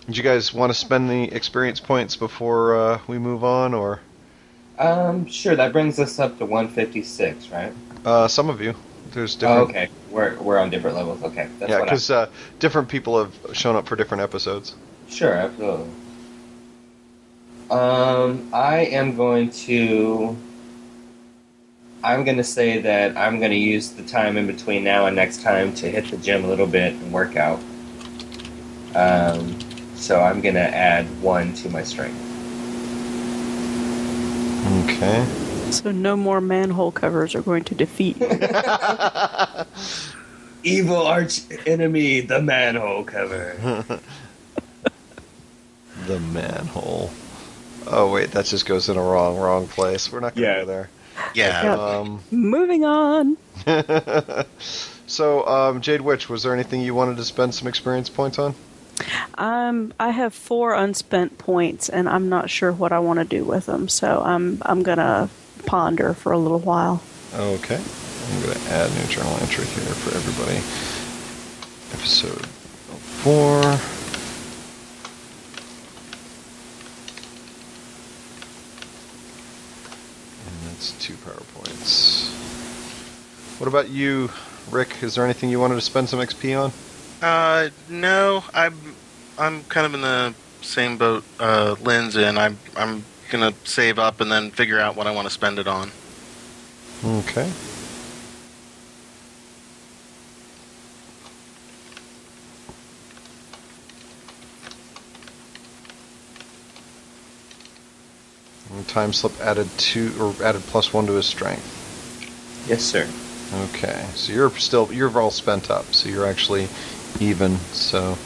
did 0.08 0.18
you 0.18 0.24
guys 0.24 0.54
want 0.54 0.72
to 0.72 0.74
spend 0.74 1.10
the 1.10 1.24
experience 1.36 1.80
points 1.80 2.16
before 2.16 2.76
uh, 2.76 3.00
we 3.08 3.20
move 3.20 3.44
on, 3.44 3.74
or 3.74 4.00
Um, 4.80 5.26
sure. 5.28 5.56
That 5.56 5.74
brings 5.74 6.00
us 6.00 6.20
up 6.20 6.38
to 6.40 6.46
156, 6.46 7.50
right? 7.50 7.74
uh, 8.06 8.28
some 8.28 8.50
of 8.50 8.62
you? 8.62 8.74
There's 9.12 9.36
Oh, 9.36 9.64
different. 9.64 9.70
okay. 9.70 9.90
We're 10.12 10.36
we're 10.38 10.58
on 10.60 10.70
different 10.70 10.96
levels. 10.98 11.22
Okay, 11.24 11.48
that's 11.60 11.70
yeah, 11.70 11.80
what 11.80 11.90
I- 11.90 11.92
because 11.92 12.10
uh, 12.10 12.30
different 12.60 12.88
people 12.88 13.18
have 13.24 13.34
shown 13.56 13.76
up 13.76 13.88
for 13.88 13.96
different 13.96 14.24
episodes. 14.24 14.76
Sure, 15.10 15.34
absolutely. 15.34 15.90
Um, 17.70 18.48
I 18.54 18.86
am 18.86 19.16
going 19.18 19.50
to. 19.52 20.36
I'm 22.04 22.24
going 22.24 22.38
to 22.38 22.44
say 22.44 22.80
that 22.80 23.18
I'm 23.18 23.40
going 23.40 23.52
to 23.52 23.58
use 23.58 23.90
the 23.92 24.04
time 24.04 24.38
in 24.38 24.48
between 24.48 24.84
now 24.84 25.08
and 25.08 25.16
next 25.16 25.42
time 25.42 25.74
to 25.76 25.90
hit 25.90 26.06
the 26.12 26.18
gym 26.18 26.46
a 26.46 26.48
little 26.48 26.68
bit 26.68 26.94
and 26.94 27.12
work 27.12 27.36
out. 27.36 27.60
Um, 28.96 29.58
so 29.98 30.22
I'm 30.22 30.42
going 30.42 30.56
to 30.56 30.62
add 30.76 31.06
one 31.22 31.54
to 31.56 31.70
my 31.70 31.84
strength. 31.84 32.24
Okay. 34.90 35.26
So 35.72 35.92
no 35.92 36.16
more 36.16 36.40
manhole 36.40 36.92
covers 36.92 37.36
are 37.36 37.42
going 37.42 37.64
to 37.66 37.76
defeat 37.76 38.18
you. 38.20 38.28
Evil 40.64 41.06
arch 41.06 41.42
enemy, 41.66 42.22
the 42.22 42.42
manhole 42.42 43.04
cover. 43.04 43.56
the 46.08 46.20
manhole. 46.20 47.12
Oh 47.86 48.12
wait, 48.12 48.32
that 48.32 48.46
just 48.46 48.66
goes 48.66 48.90
in 48.90 48.98
a 48.98 49.02
wrong 49.02 49.38
wrong 49.38 49.68
place. 49.68 50.12
We're 50.12 50.20
not 50.20 50.36
gonna 50.36 50.48
Yeah. 50.48 50.60
go 50.62 50.66
there. 50.66 50.90
Yeah. 51.34 51.64
Yep. 51.64 51.80
Um, 51.80 52.20
Moving 52.32 52.84
on. 52.86 53.38
so, 55.08 55.48
um, 55.48 55.82
Jade 55.82 56.02
Witch, 56.02 56.28
was 56.30 56.44
there 56.44 56.54
anything 56.54 56.82
you 56.82 56.94
wanted 56.96 57.18
to 57.18 57.24
spend 57.26 57.56
some 57.56 57.68
experience 57.68 58.10
points 58.10 58.40
on? 58.40 58.56
Um, 59.36 59.94
I 60.00 60.10
have 60.10 60.34
four 60.34 60.74
unspent 60.74 61.38
points, 61.38 61.90
and 61.90 62.10
I'm 62.10 62.30
not 62.30 62.50
sure 62.50 62.72
what 62.72 62.92
I 62.92 63.00
want 63.00 63.20
to 63.20 63.26
do 63.26 63.44
with 63.44 63.66
them. 63.68 63.88
So 63.88 64.22
I'm 64.26 64.62
I'm 64.64 64.84
gonna 64.84 65.30
ponder 65.66 66.14
for 66.14 66.32
a 66.32 66.38
little 66.38 66.60
while. 66.60 67.02
Okay. 67.34 67.80
I'm 68.30 68.42
to 68.42 68.60
add 68.72 68.92
new 68.94 69.06
journal 69.08 69.38
entry 69.40 69.64
here 69.66 69.94
for 69.94 70.16
everybody. 70.16 70.58
Episode 71.94 72.46
4. 72.46 73.62
And 80.46 80.68
that's 80.68 80.92
two 81.02 81.16
power 81.18 81.36
points. 81.54 82.30
What 83.60 83.68
about 83.68 83.90
you, 83.90 84.30
Rick? 84.72 85.02
Is 85.02 85.16
there 85.16 85.24
anything 85.24 85.50
you 85.50 85.62
wanted 85.62 85.76
to 85.76 85.82
spend 85.82 86.10
some 86.10 86.20
XP 86.20 86.62
on? 86.62 86.72
Uh, 87.22 87.70
no, 87.90 88.44
I'm 88.54 88.76
I'm 89.38 89.64
kind 89.66 89.86
of 89.86 89.94
in 89.94 90.02
the 90.02 90.34
same 90.62 90.98
boat 90.98 91.24
uh, 91.40 91.76
Lynn's 91.82 92.16
in. 92.16 92.38
I'm 92.38 92.58
I'm 92.76 93.04
gonna 93.32 93.54
save 93.64 94.00
up 94.00 94.22
and 94.22 94.32
then 94.32 94.52
figure 94.52 94.80
out 94.80 94.96
what 94.96 95.08
I 95.08 95.12
want 95.12 95.28
to 95.28 95.34
spend 95.34 95.60
it 95.60 95.68
on. 95.68 95.92
Okay. 97.04 97.50
And 108.70 108.88
Timeslip 108.88 109.40
added 109.42 109.70
two 109.78 110.14
or 110.20 110.36
added 110.44 110.62
plus 110.64 110.94
one 110.94 111.08
to 111.08 111.14
his 111.14 111.26
strength. 111.26 111.74
Yes, 112.68 112.84
sir. 112.84 113.08
Okay, 113.70 114.06
so 114.14 114.34
you're 114.34 114.52
still 114.58 114.92
you're 114.92 115.18
all 115.20 115.32
spent 115.32 115.72
up, 115.72 115.94
so 115.94 116.10
you're 116.10 116.28
actually 116.28 116.68
even. 117.22 117.58
So, 117.72 118.18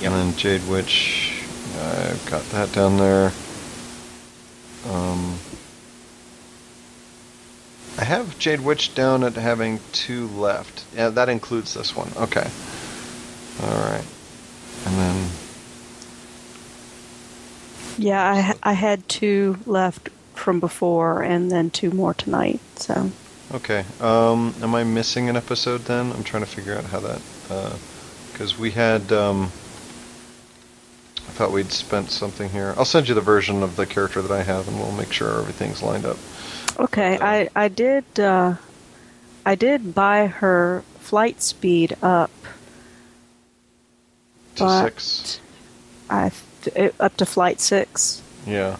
Yep. 0.00 0.12
and 0.12 0.14
then 0.14 0.36
Jade 0.36 0.66
Witch, 0.66 1.42
I've 1.78 2.24
got 2.26 2.42
that 2.50 2.72
down 2.72 2.96
there. 2.98 3.32
Um, 4.88 5.38
I 7.98 8.04
have 8.04 8.38
Jade 8.38 8.60
Witch 8.60 8.94
down 8.94 9.22
at 9.24 9.34
having 9.34 9.80
two 9.92 10.28
left. 10.28 10.84
Yeah, 10.94 11.10
that 11.10 11.28
includes 11.28 11.74
this 11.74 11.94
one. 11.94 12.10
Okay. 12.16 12.48
All 13.62 13.68
right. 13.90 14.04
And 14.86 14.96
then 14.98 15.30
Yeah, 17.96 18.22
I, 18.30 18.40
ha- 18.40 18.58
I 18.62 18.72
had 18.72 19.08
two 19.08 19.58
left 19.66 20.08
from 20.34 20.60
before, 20.60 21.22
and 21.22 21.50
then 21.50 21.70
two 21.70 21.90
more 21.90 22.14
tonight. 22.14 22.60
So 22.76 23.10
okay. 23.52 23.84
Um, 24.00 24.54
am 24.62 24.74
I 24.74 24.84
missing 24.84 25.28
an 25.28 25.36
episode 25.36 25.82
then? 25.84 26.12
I'm 26.12 26.24
trying 26.24 26.42
to 26.44 26.48
figure 26.48 26.74
out 26.76 26.84
how 26.84 27.00
that 27.00 27.20
because 28.40 28.58
we 28.58 28.70
had. 28.70 29.12
Um, 29.12 29.52
I 31.28 31.32
thought 31.32 31.52
we'd 31.52 31.70
spent 31.70 32.10
something 32.10 32.48
here. 32.48 32.74
I'll 32.78 32.86
send 32.86 33.06
you 33.06 33.14
the 33.14 33.20
version 33.20 33.62
of 33.62 33.76
the 33.76 33.84
character 33.84 34.22
that 34.22 34.30
I 34.30 34.42
have, 34.42 34.66
and 34.66 34.78
we'll 34.78 34.92
make 34.92 35.12
sure 35.12 35.38
everything's 35.38 35.82
lined 35.82 36.06
up. 36.06 36.16
okay, 36.78 37.18
I 37.20 37.50
I 37.54 37.68
did 37.68 38.18
uh, 38.18 38.54
I 39.44 39.54
did 39.56 39.94
buy 39.94 40.26
her 40.26 40.82
flight 41.00 41.42
speed 41.42 41.98
up. 42.02 42.30
To 44.56 44.84
six. 44.84 45.40
I 46.08 46.32
it, 46.74 46.94
up 46.98 47.18
to 47.18 47.26
flight 47.26 47.60
six. 47.60 48.22
Yeah. 48.46 48.78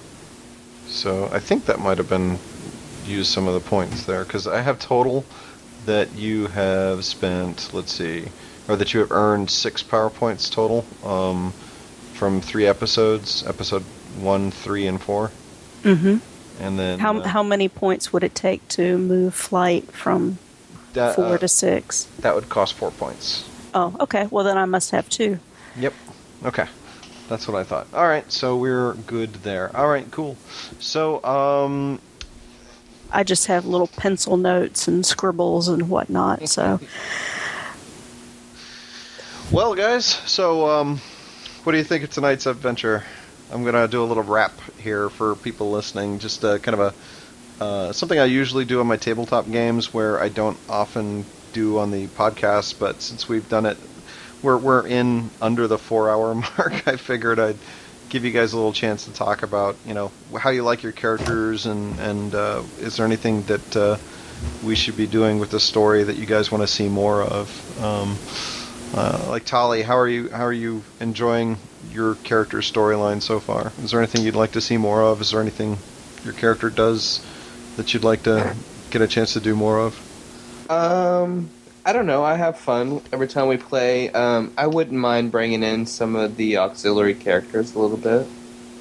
So 0.87 1.29
I 1.31 1.39
think 1.39 1.67
that 1.67 1.81
might 1.81 1.99
have 1.99 2.09
been 2.09 2.39
used 3.05 3.31
some 3.31 3.47
of 3.47 3.53
the 3.53 3.69
points 3.69 4.07
there 4.07 4.25
because 4.25 4.47
I 4.47 4.63
have 4.63 4.79
total 4.79 5.27
that 5.85 6.15
you 6.15 6.47
have 6.47 7.05
spent. 7.05 7.75
Let's 7.75 7.93
see, 7.93 8.29
or 8.71 8.77
that 8.77 8.95
you 8.95 9.01
have 9.01 9.11
earned 9.11 9.51
six 9.51 9.83
power 9.83 10.09
points 10.11 10.49
total 10.49 10.85
um, 11.05 11.51
from 12.15 12.41
three 12.41 12.67
episodes, 12.67 13.45
episode 13.47 13.83
one, 14.21 14.51
three, 14.51 14.87
and 14.87 15.01
four, 15.01 15.31
Mm-hmm. 15.83 16.19
and 16.63 16.79
then 16.79 16.99
How 16.99 17.19
uh, 17.19 17.27
how 17.27 17.43
many 17.43 17.69
points 17.69 18.13
would 18.13 18.23
it 18.23 18.35
take 18.35 18.67
to 18.69 18.97
move 18.99 19.35
flight 19.35 19.91
from 19.93 20.39
that, 20.93 21.17
four 21.17 21.35
uh, 21.35 21.39
to 21.39 21.49
six? 21.49 22.05
that 22.21 22.35
would 22.35 22.49
cost 22.49 22.75
four 22.75 22.91
points. 22.91 23.49
Oh, 23.75 23.97
okay. 24.01 24.29
Well, 24.31 24.45
then 24.45 24.59
I 24.59 24.67
must 24.67 24.91
have 24.91 25.09
two. 25.09 25.39
Yep. 25.77 25.95
Okay. 26.45 26.67
That's 27.29 27.49
what 27.49 27.57
I 27.57 27.65
thought. 27.65 27.87
All 27.95 28.07
right, 28.09 28.31
so 28.31 28.57
we're 28.57 28.93
good 29.07 29.33
there. 29.43 29.75
All 29.77 29.89
right, 29.89 30.09
cool. 30.11 30.37
So, 30.81 31.23
um, 31.25 32.01
I 33.13 33.23
just 33.25 33.47
have 33.47 33.65
little 33.67 33.87
pencil 33.87 34.37
notes 34.37 34.87
and 34.89 35.07
scribbles 35.07 35.69
and 35.69 35.89
whatnot. 35.89 36.49
So 36.49 36.79
Well, 39.53 39.75
guys, 39.75 40.07
so 40.07 40.69
um, 40.69 41.01
what 41.65 41.73
do 41.73 41.79
you 41.79 41.83
think 41.83 42.05
of 42.05 42.11
tonight's 42.11 42.47
adventure? 42.47 43.03
I'm 43.51 43.65
gonna 43.65 43.89
do 43.89 44.01
a 44.01 44.07
little 44.07 44.23
wrap 44.23 44.53
here 44.79 45.11
for 45.11 45.35
people 45.35 45.73
listening. 45.73 46.21
Just 46.21 46.45
uh, 46.45 46.59
kind 46.59 46.81
of 46.81 46.95
a 47.61 47.65
uh, 47.65 47.93
something 47.93 48.17
I 48.17 48.27
usually 48.27 48.65
do 48.65 48.79
on 48.79 48.87
my 48.87 48.97
tabletop 48.97 49.51
games, 49.51 49.93
where 49.93 50.21
I 50.21 50.29
don't 50.29 50.57
often 50.69 51.25
do 51.53 51.79
on 51.79 51.91
the 51.91 52.07
podcast. 52.07 52.79
But 52.79 53.03
since 53.03 53.29
we've 53.29 53.49
done 53.49 53.67
it, 53.67 53.77
we're 54.41 54.57
we're 54.57 54.87
in 54.87 55.31
under 55.43 55.67
the 55.67 55.79
four 55.79 56.09
hour 56.11 56.33
mark. 56.59 56.87
I 56.87 56.95
figured 56.95 57.41
I'd 57.41 57.59
give 58.09 58.25
you 58.25 58.31
guys 58.31 58.53
a 58.53 58.57
little 58.57 58.73
chance 58.73 59.07
to 59.07 59.13
talk 59.13 59.43
about 59.43 59.75
you 59.85 59.95
know 59.95 60.13
how 60.39 60.51
you 60.51 60.63
like 60.63 60.85
your 60.85 60.93
characters 60.93 61.67
and 61.67 61.99
and 61.99 62.37
uh, 62.37 62.63
is 62.79 62.99
there 62.99 63.07
anything 63.07 63.43
that 63.43 63.77
uh, 63.77 63.97
we 64.65 64.77
should 64.77 64.97
be 64.97 65.09
doing 65.09 65.41
with 65.41 65.51
the 65.51 65.61
story 65.61 66.05
that 66.05 66.15
you 66.15 66.27
guys 66.27 66.53
want 66.53 66.63
to 66.63 66.69
see 66.69 66.89
more 66.89 67.21
of. 67.21 67.83
Um, 67.83 68.17
uh, 68.95 69.27
like 69.29 69.45
Tali, 69.45 69.83
how 69.83 69.97
are 69.99 70.09
you? 70.09 70.29
How 70.31 70.45
are 70.45 70.53
you 70.53 70.83
enjoying 71.01 71.59
your 71.93 72.17
character's 72.17 72.71
storyline 72.71 73.23
so 73.23 73.41
far? 73.41 73.73
Is 73.83 73.91
there 73.93 74.01
anything 74.01 74.23
you'd 74.23 74.35
like 74.37 74.53
to 74.53 74.61
see 74.61 74.77
more 74.77 75.03
of? 75.03 75.21
Is 75.21 75.31
there 75.31 75.41
anything 75.41 75.79
your 76.25 76.35
character 76.35 76.71
does 76.71 77.25
that 77.77 77.95
you'd 77.95 78.05
like 78.05 78.25
to 78.25 78.55
get 78.91 79.01
a 79.03 79.09
chance 79.09 79.33
to 79.35 79.41
do 79.41 79.55
more 79.55 79.79
of? 79.79 80.71
Um, 80.71 81.51
I 81.85 81.93
don't 81.93 82.07
know. 82.07 82.23
I 82.23 82.35
have 82.37 82.59
fun 82.59 83.01
every 83.13 83.29
time 83.29 83.49
we 83.49 83.57
play. 83.57 84.11
Um, 84.11 84.53
I 84.59 84.67
wouldn't 84.67 84.99
mind 84.99 85.33
bringing 85.33 85.63
in 85.63 85.87
some 85.87 86.15
of 86.17 86.37
the 86.37 86.59
auxiliary 86.59 87.15
characters 87.15 87.75
a 87.75 87.79
little 87.79 87.97
bit, 87.97 88.27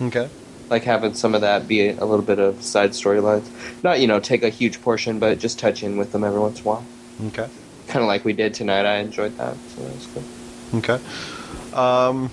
Okay. 0.01 0.27
like 0.69 0.83
having 0.83 1.13
some 1.13 1.33
of 1.35 1.41
that 1.41 1.67
be 1.67 1.89
a 1.89 2.05
little 2.05 2.25
bit 2.25 2.39
of 2.39 2.61
side 2.61 2.91
storylines. 2.91 3.47
Not 3.83 3.99
you 3.99 4.07
know 4.07 4.19
take 4.19 4.43
a 4.43 4.49
huge 4.49 4.81
portion, 4.81 5.19
but 5.19 5.39
just 5.39 5.59
touch 5.59 5.83
in 5.83 5.97
with 5.97 6.11
them 6.11 6.23
every 6.23 6.39
once 6.39 6.57
in 6.59 6.65
a 6.65 6.69
while. 6.69 6.85
Okay. 7.27 7.47
Kind 7.89 8.03
of 8.03 8.07
like 8.07 8.23
we 8.23 8.33
did 8.33 8.53
tonight. 8.53 8.85
I 8.85 8.97
enjoyed 8.99 9.35
that, 9.37 9.55
so 9.75 9.81
that 9.81 9.93
was 9.95 10.05
good. 10.07 10.23
Okay. 10.75 11.75
Um, 11.75 12.29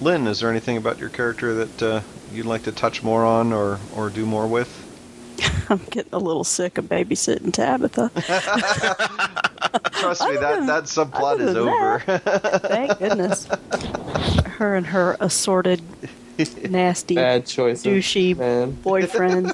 Lynn, 0.00 0.26
is 0.26 0.40
there 0.40 0.50
anything 0.50 0.76
about 0.76 0.98
your 0.98 1.08
character 1.08 1.64
that 1.64 1.82
uh, 1.82 2.00
you'd 2.32 2.46
like 2.46 2.64
to 2.64 2.72
touch 2.72 3.02
more 3.02 3.24
on 3.24 3.52
or, 3.52 3.78
or 3.96 4.10
do 4.10 4.26
more 4.26 4.46
with? 4.46 4.82
I'm 5.70 5.78
getting 5.90 6.12
a 6.12 6.18
little 6.18 6.44
sick 6.44 6.76
of 6.78 6.84
babysitting 6.86 7.52
Tabitha. 7.52 8.10
Trust 9.92 10.28
me, 10.28 10.36
that, 10.36 10.56
than- 10.58 10.66
that 10.66 10.84
subplot 10.84 11.40
is 11.40 11.54
than 11.54 11.68
over. 11.68 11.98
Thank 12.68 12.98
goodness. 12.98 13.46
Her 14.58 14.74
and 14.76 14.86
her 14.86 15.16
assorted, 15.20 15.80
nasty, 16.68 17.14
Bad 17.14 17.46
choice, 17.46 17.82
douchey 17.82 18.36
man. 18.36 18.72
boyfriend. 18.72 19.52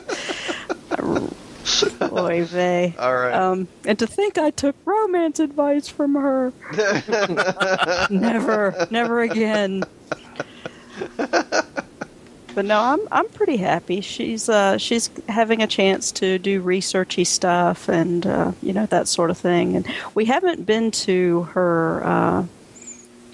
Boy, 2.11 2.45
vey. 2.45 2.95
All 2.99 3.15
right. 3.15 3.35
Um, 3.35 3.69
and 3.85 3.99
to 3.99 4.07
think 4.07 4.39
I 4.39 4.51
took 4.51 4.77
romance 4.85 5.41
advice 5.41 5.89
from 5.89 6.15
her. 6.15 6.53
never, 8.11 8.87
never 8.91 9.23
again. 9.23 9.85
But 12.55 12.67
no, 12.67 12.81
I'm 12.81 13.01
I'm 13.11 13.29
pretty 13.31 13.57
happy. 13.57 14.01
She's 14.01 14.49
uh 14.49 14.77
she's 14.79 15.11
having 15.29 15.63
a 15.63 15.67
chance 15.67 16.13
to 16.13 16.39
do 16.39 16.63
researchy 16.63 17.27
stuff 17.27 17.89
and 17.89 18.27
uh, 18.27 18.53
you 18.63 18.73
know 18.73 18.87
that 18.87 19.09
sort 19.09 19.31
of 19.31 19.39
thing. 19.39 19.77
And 19.77 19.87
we 20.15 20.27
haven't 20.27 20.67
been 20.67 20.91
to 20.91 21.45
her 21.55 22.05
uh, 22.05 22.47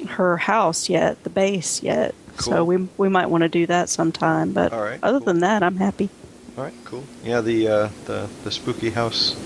her 0.08 0.36
house 0.36 0.88
yet, 0.88 1.22
the 1.24 1.30
base 1.30 1.82
yet. 1.82 2.14
Cool. 2.36 2.52
So 2.52 2.64
we 2.64 2.88
we 2.96 3.08
might 3.08 3.26
want 3.26 3.42
to 3.42 3.48
do 3.48 3.66
that 3.66 3.88
sometime. 3.88 4.52
But 4.52 4.72
right, 4.72 5.00
other 5.02 5.18
cool. 5.18 5.26
than 5.26 5.40
that, 5.40 5.62
I'm 5.62 5.76
happy. 5.76 6.10
All 6.58 6.64
right, 6.64 6.74
cool. 6.86 7.04
Yeah, 7.22 7.40
the 7.40 7.68
uh, 7.68 7.88
the 8.06 8.28
the 8.42 8.50
spooky 8.50 8.90
house 8.90 9.36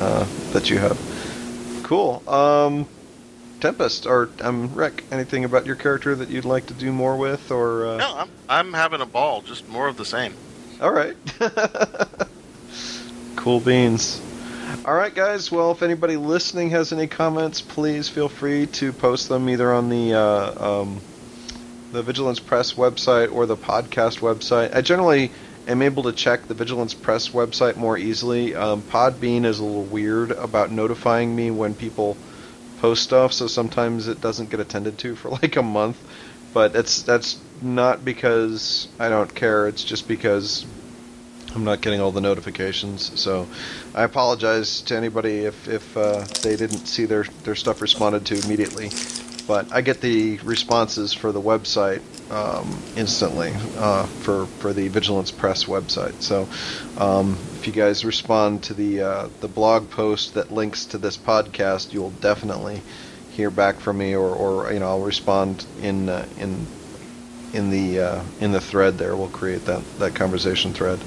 uh, 0.00 0.26
that 0.52 0.68
you 0.68 0.78
have. 0.78 0.98
Cool. 1.84 2.20
Um, 2.28 2.88
Tempest 3.60 4.06
or 4.06 4.28
um, 4.40 4.74
Rick, 4.74 5.04
anything 5.12 5.44
about 5.44 5.66
your 5.66 5.76
character 5.76 6.16
that 6.16 6.30
you'd 6.30 6.44
like 6.44 6.66
to 6.66 6.74
do 6.74 6.90
more 6.90 7.16
with, 7.16 7.52
or 7.52 7.86
uh, 7.86 7.96
No, 7.98 8.12
I'm 8.16 8.28
I'm 8.48 8.72
having 8.72 9.00
a 9.00 9.06
ball. 9.06 9.42
Just 9.42 9.68
more 9.68 9.86
of 9.86 9.96
the 9.96 10.04
same. 10.04 10.34
All 10.80 10.90
right. 10.90 11.16
cool 13.36 13.60
beans. 13.60 14.20
All 14.84 14.94
right, 14.94 15.14
guys. 15.14 15.52
Well, 15.52 15.70
if 15.70 15.84
anybody 15.84 16.16
listening 16.16 16.70
has 16.70 16.92
any 16.92 17.06
comments, 17.06 17.60
please 17.60 18.08
feel 18.08 18.28
free 18.28 18.66
to 18.66 18.92
post 18.92 19.28
them 19.28 19.48
either 19.48 19.72
on 19.72 19.90
the 19.90 20.14
uh, 20.14 20.80
um, 20.80 21.00
the 21.92 22.02
Vigilance 22.02 22.40
Press 22.40 22.74
website 22.74 23.32
or 23.32 23.46
the 23.46 23.56
podcast 23.56 24.18
website. 24.18 24.74
I 24.74 24.80
generally 24.80 25.30
am 25.68 25.82
able 25.82 26.04
to 26.04 26.12
check 26.12 26.48
the 26.48 26.54
Vigilance 26.54 26.94
Press 26.94 27.28
website 27.28 27.76
more 27.76 27.96
easily. 27.96 28.54
Um, 28.54 28.82
Podbean 28.82 29.44
is 29.44 29.60
a 29.60 29.64
little 29.64 29.84
weird 29.84 30.32
about 30.32 30.72
notifying 30.72 31.34
me 31.34 31.50
when 31.50 31.74
people 31.74 32.16
post 32.80 33.02
stuff, 33.02 33.32
so 33.32 33.46
sometimes 33.46 34.08
it 34.08 34.20
doesn't 34.20 34.50
get 34.50 34.60
attended 34.60 34.98
to 34.98 35.14
for 35.14 35.28
like 35.42 35.56
a 35.56 35.62
month. 35.62 35.98
But 36.54 36.74
it's 36.74 37.02
that's 37.02 37.38
not 37.60 38.04
because 38.04 38.88
I 38.98 39.10
don't 39.10 39.32
care. 39.34 39.68
It's 39.68 39.84
just 39.84 40.08
because 40.08 40.64
I'm 41.54 41.64
not 41.64 41.80
getting 41.82 42.00
all 42.00 42.10
the 42.10 42.20
notifications. 42.20 43.20
So 43.20 43.46
I 43.94 44.04
apologize 44.04 44.80
to 44.82 44.96
anybody 44.96 45.44
if 45.44 45.68
if 45.68 45.96
uh, 45.96 46.24
they 46.42 46.56
didn't 46.56 46.86
see 46.86 47.04
their 47.04 47.24
their 47.44 47.54
stuff 47.54 47.82
responded 47.82 48.24
to 48.26 48.40
immediately. 48.44 48.90
But 49.48 49.68
I 49.72 49.80
get 49.82 50.00
the 50.02 50.38
responses 50.44 51.14
for 51.14 51.32
the 51.32 51.42
website 51.42 52.02
um, 52.30 52.84
instantly 52.94 53.56
uh, 53.74 54.06
for 54.18 54.48
for 54.58 54.72
the 54.74 54.88
Vigilance 54.88 55.32
Press 55.32 55.64
website. 55.64 56.22
So 56.22 56.48
um, 56.96 57.40
if 57.54 57.66
you 57.66 57.72
guys 57.72 58.04
respond 58.04 58.64
to 58.64 58.74
the 58.74 59.00
uh, 59.02 59.28
the 59.40 59.48
blog 59.48 59.90
post 59.90 60.34
that 60.34 60.52
links 60.52 60.86
to 60.88 60.98
this 60.98 61.18
podcast, 61.18 61.92
you'll 61.94 62.10
definitely 62.12 62.84
hear 63.28 63.50
back 63.50 63.80
from 63.80 63.98
me, 63.98 64.14
or, 64.14 64.34
or 64.34 64.72
you 64.72 64.80
know 64.80 64.88
I'll 64.88 65.02
respond 65.02 65.66
in 65.78 66.08
uh, 66.10 66.26
in 66.36 66.68
in 67.52 67.70
the 67.70 68.00
uh, 68.00 68.22
in 68.40 68.52
the 68.52 68.60
thread 68.60 68.98
there. 68.98 69.16
We'll 69.16 69.28
create 69.28 69.64
that 69.66 69.82
that 69.98 70.14
conversation 70.14 70.72
thread. 70.72 70.98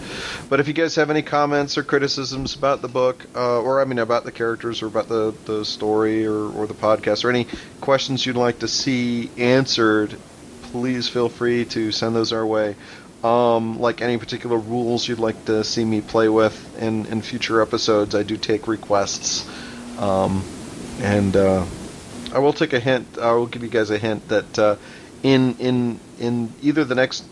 But 0.50 0.60
if 0.60 0.68
you 0.68 0.74
guys 0.74 0.96
have 0.96 1.10
any 1.10 1.22
comments 1.22 1.78
or 1.78 1.84
criticisms 1.84 2.56
about 2.56 2.82
the 2.82 2.88
book, 2.88 3.26
uh, 3.36 3.62
or 3.62 3.82
I 3.82 3.86
mean 3.86 4.00
about 4.00 4.24
the 4.24 4.32
characters, 4.32 4.82
or 4.82 4.88
about 4.88 5.08
the 5.08 5.34
the 5.46 5.66
story, 5.66 6.26
or 6.26 6.52
or 6.52 6.68
the 6.68 6.74
podcast, 6.74 7.24
or 7.24 7.30
any 7.30 7.48
questions 7.80 8.26
you'd 8.26 8.36
like 8.36 8.60
to 8.60 8.68
see 8.68 9.30
answered, 9.38 10.16
please 10.64 11.08
feel 11.08 11.30
free 11.30 11.66
to 11.66 11.92
send 11.92 12.16
those 12.16 12.34
our 12.34 12.46
way. 12.46 12.76
Um, 13.24 13.80
like 13.80 14.02
any 14.02 14.18
particular 14.18 14.58
rules 14.58 15.08
you'd 15.08 15.20
like 15.20 15.46
to 15.46 15.64
see 15.64 15.86
me 15.86 16.02
play 16.02 16.28
with 16.28 16.82
in 16.82 17.06
in 17.06 17.22
future 17.22 17.62
episodes, 17.62 18.16
I 18.16 18.24
do 18.24 18.38
take 18.38 18.68
requests. 18.68 19.48
Um, 20.00 20.44
and 21.00 21.36
uh, 21.36 21.66
I 22.34 22.40
will 22.40 22.54
take 22.54 22.74
a 22.74 22.80
hint. 22.80 23.18
I 23.20 23.34
will 23.34 23.46
give 23.46 23.62
you 23.62 23.70
guys 23.70 23.92
a 23.92 23.98
hint 23.98 24.28
that 24.30 24.58
uh, 24.58 24.76
in 25.24 25.56
in 25.60 26.00
in 26.20 26.54
either 26.62 26.84
the 26.84 26.96
next 26.96 27.24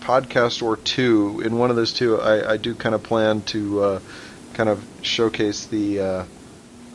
podcast 0.00 0.62
or 0.62 0.76
two, 0.76 1.42
in 1.44 1.58
one 1.58 1.70
of 1.70 1.76
those 1.76 1.92
two, 1.92 2.20
I, 2.20 2.52
I 2.52 2.56
do 2.56 2.74
kind 2.74 2.94
of 2.94 3.02
plan 3.02 3.42
to 3.42 3.82
uh, 3.82 4.00
kind 4.54 4.68
of 4.68 4.84
showcase 5.02 5.66
the 5.66 6.00
uh, 6.00 6.24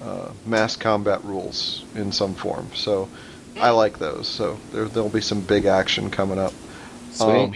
uh, 0.02 0.32
mass 0.46 0.76
combat 0.76 1.24
rules 1.24 1.86
in 1.96 2.12
some 2.12 2.34
form. 2.34 2.70
So 2.74 3.10
I 3.60 3.70
like 3.70 4.00
those. 4.00 4.28
So 4.28 4.58
there, 4.72 4.86
there'll 4.86 5.10
be 5.10 5.22
some 5.22 5.42
big 5.42 5.66
action 5.66 6.10
coming 6.10 6.40
up. 6.40 6.54
Sweet. 7.12 7.30
Um, 7.30 7.54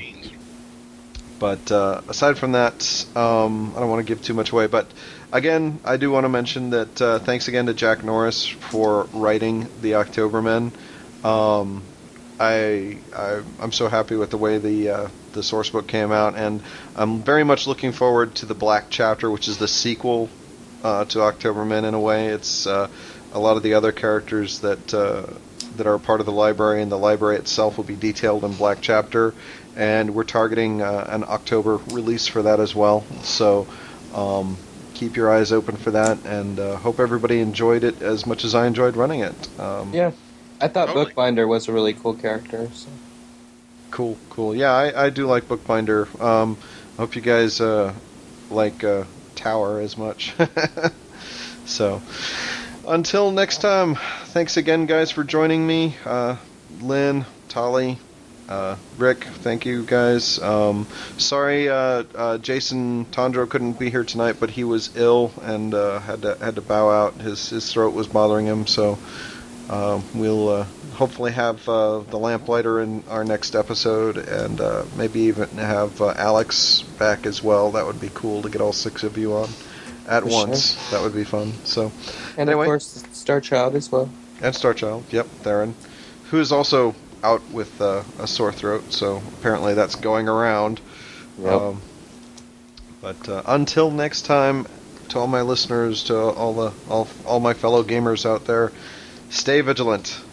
but 1.39 1.71
uh, 1.71 2.01
aside 2.07 2.37
from 2.37 2.53
that, 2.53 3.05
um, 3.15 3.73
I 3.75 3.79
don't 3.79 3.89
want 3.89 4.05
to 4.05 4.11
give 4.11 4.23
too 4.23 4.33
much 4.33 4.51
away. 4.51 4.67
But 4.67 4.87
again, 5.31 5.79
I 5.85 5.97
do 5.97 6.09
want 6.09 6.23
to 6.23 6.29
mention 6.29 6.71
that 6.71 7.01
uh, 7.01 7.19
thanks 7.19 7.47
again 7.47 7.67
to 7.67 7.73
Jack 7.73 8.03
Norris 8.03 8.47
for 8.47 9.03
writing 9.13 9.67
the 9.81 9.91
Oktobermen. 9.91 10.71
Um, 11.23 11.83
I, 12.39 12.97
I 13.15 13.41
I'm 13.59 13.71
so 13.71 13.87
happy 13.87 14.15
with 14.15 14.29
the 14.29 14.37
way 14.37 14.57
the 14.57 14.89
uh, 14.89 15.07
the 15.33 15.43
source 15.43 15.69
book 15.69 15.87
came 15.87 16.11
out, 16.11 16.35
and 16.35 16.61
I'm 16.95 17.21
very 17.23 17.43
much 17.43 17.67
looking 17.67 17.91
forward 17.91 18.35
to 18.35 18.45
the 18.45 18.53
Black 18.53 18.85
Chapter, 18.89 19.29
which 19.31 19.47
is 19.47 19.57
the 19.57 19.67
sequel 19.67 20.29
uh, 20.83 21.05
to 21.05 21.19
Oktobermen. 21.19 21.83
In 21.83 21.93
a 21.93 21.99
way, 21.99 22.27
it's 22.27 22.67
uh, 22.67 22.87
a 23.33 23.39
lot 23.39 23.57
of 23.57 23.63
the 23.63 23.73
other 23.73 23.91
characters 23.91 24.59
that 24.59 24.93
uh, 24.93 25.25
that 25.77 25.87
are 25.87 25.97
part 25.97 26.19
of 26.19 26.25
the 26.25 26.31
library, 26.31 26.81
and 26.81 26.91
the 26.91 26.97
library 26.97 27.37
itself 27.37 27.77
will 27.77 27.83
be 27.83 27.95
detailed 27.95 28.43
in 28.43 28.53
Black 28.53 28.79
Chapter, 28.81 29.33
and 29.75 30.13
we're 30.13 30.23
targeting 30.23 30.81
uh, 30.81 31.07
an 31.09 31.23
October 31.23 31.77
release 31.87 32.27
for 32.27 32.43
that 32.43 32.59
as 32.59 32.75
well. 32.75 33.03
So. 33.23 33.67
Um, 34.13 34.57
Keep 34.93 35.15
your 35.15 35.31
eyes 35.31 35.51
open 35.51 35.77
for 35.77 35.91
that, 35.91 36.17
and 36.25 36.59
uh, 36.59 36.75
hope 36.77 36.99
everybody 36.99 37.39
enjoyed 37.39 37.83
it 37.83 38.01
as 38.01 38.25
much 38.25 38.43
as 38.43 38.55
I 38.55 38.65
enjoyed 38.65 38.97
running 38.97 39.19
it. 39.19 39.59
Um, 39.59 39.93
Yeah. 39.93 40.09
I 40.59 40.67
thought 40.67 40.87
Totally. 40.87 41.05
Bookbinder 41.05 41.47
was 41.47 41.67
a 41.67 41.73
really 41.73 41.93
cool 41.93 42.13
character. 42.13 42.69
So. 42.73 42.89
Cool, 43.91 44.17
cool. 44.29 44.55
Yeah, 44.55 44.71
I, 44.71 45.05
I 45.05 45.09
do 45.09 45.25
like 45.27 45.47
Bookbinder. 45.47 46.07
Um, 46.21 46.57
hope 46.97 47.15
you 47.15 47.21
guys 47.21 47.61
uh, 47.61 47.93
like 48.49 48.83
uh, 48.83 49.03
Tower 49.35 49.79
as 49.79 49.97
much. 49.97 50.33
so, 51.65 52.01
until 52.87 53.31
next 53.31 53.59
time, 53.59 53.95
thanks 54.25 54.57
again, 54.57 54.87
guys, 54.87 55.11
for 55.11 55.23
joining 55.23 55.65
me. 55.65 55.95
Uh, 56.05 56.37
Lynn, 56.81 57.25
Tolly, 57.49 57.97
uh, 58.49 58.77
Rick, 58.97 59.23
thank 59.23 59.65
you, 59.65 59.83
guys. 59.83 60.39
Um, 60.39 60.87
sorry, 61.17 61.69
uh, 61.69 62.03
uh, 62.15 62.37
Jason 62.39 63.05
Tondro 63.05 63.47
couldn't 63.47 63.77
be 63.79 63.89
here 63.89 64.03
tonight, 64.03 64.37
but 64.39 64.49
he 64.49 64.63
was 64.63 64.95
ill 64.95 65.31
and 65.41 65.73
uh, 65.73 65.99
had 65.99 66.21
to 66.23 66.35
had 66.35 66.55
to 66.55 66.61
bow 66.61 66.89
out. 66.89 67.15
His 67.15 67.49
his 67.49 67.71
throat 67.71 67.93
was 67.93 68.07
bothering 68.07 68.45
him, 68.45 68.67
so. 68.67 68.97
Uh, 69.69 70.01
we'll 70.15 70.49
uh, 70.49 70.65
hopefully 70.93 71.31
have 71.31 71.67
uh, 71.67 71.99
the 71.99 72.17
lamplighter 72.17 72.79
in 72.81 73.03
our 73.09 73.23
next 73.23 73.55
episode, 73.55 74.17
and 74.17 74.61
uh, 74.61 74.83
maybe 74.95 75.21
even 75.21 75.49
have 75.49 76.01
uh, 76.01 76.13
Alex 76.15 76.83
back 76.97 77.25
as 77.25 77.43
well. 77.43 77.71
That 77.71 77.85
would 77.85 77.99
be 77.99 78.09
cool 78.13 78.41
to 78.43 78.49
get 78.49 78.61
all 78.61 78.73
six 78.73 79.03
of 79.03 79.17
you 79.17 79.33
on 79.33 79.49
at 80.07 80.23
For 80.23 80.29
once. 80.29 80.89
That 80.91 81.01
would 81.01 81.13
be 81.13 81.25
fun. 81.25 81.51
So, 81.65 81.91
And 82.37 82.49
Anyway. 82.49 82.65
of 82.65 82.67
course, 82.69 83.03
Star 83.11 83.41
Child 83.41 83.75
as 83.75 83.91
well. 83.91 84.09
and 84.41 84.55
Starchild, 84.55 85.03
yep, 85.11 85.25
Theron, 85.43 85.75
who 86.29 86.39
is 86.39 86.51
also 86.51 86.95
out 87.23 87.41
with 87.51 87.81
uh, 87.81 88.03
a 88.19 88.27
sore 88.27 88.53
throat. 88.53 88.93
So 88.93 89.21
apparently 89.39 89.73
that's 89.73 89.95
going 89.95 90.29
around. 90.29 90.79
Yep. 91.39 91.51
Um, 91.51 91.81
but 93.01 93.27
uh, 93.29 93.41
until 93.47 93.91
next 93.91 94.21
time, 94.23 94.65
to 95.09 95.19
all 95.19 95.27
my 95.27 95.41
listeners, 95.41 96.03
to 96.05 96.17
all 96.17 96.53
the 96.53 96.71
all 96.89 97.07
all 97.25 97.39
my 97.39 97.53
fellow 97.53 97.83
gamers 97.83 98.25
out 98.25 98.45
there, 98.45 98.71
stay 99.29 99.61
vigilant. 99.61 100.26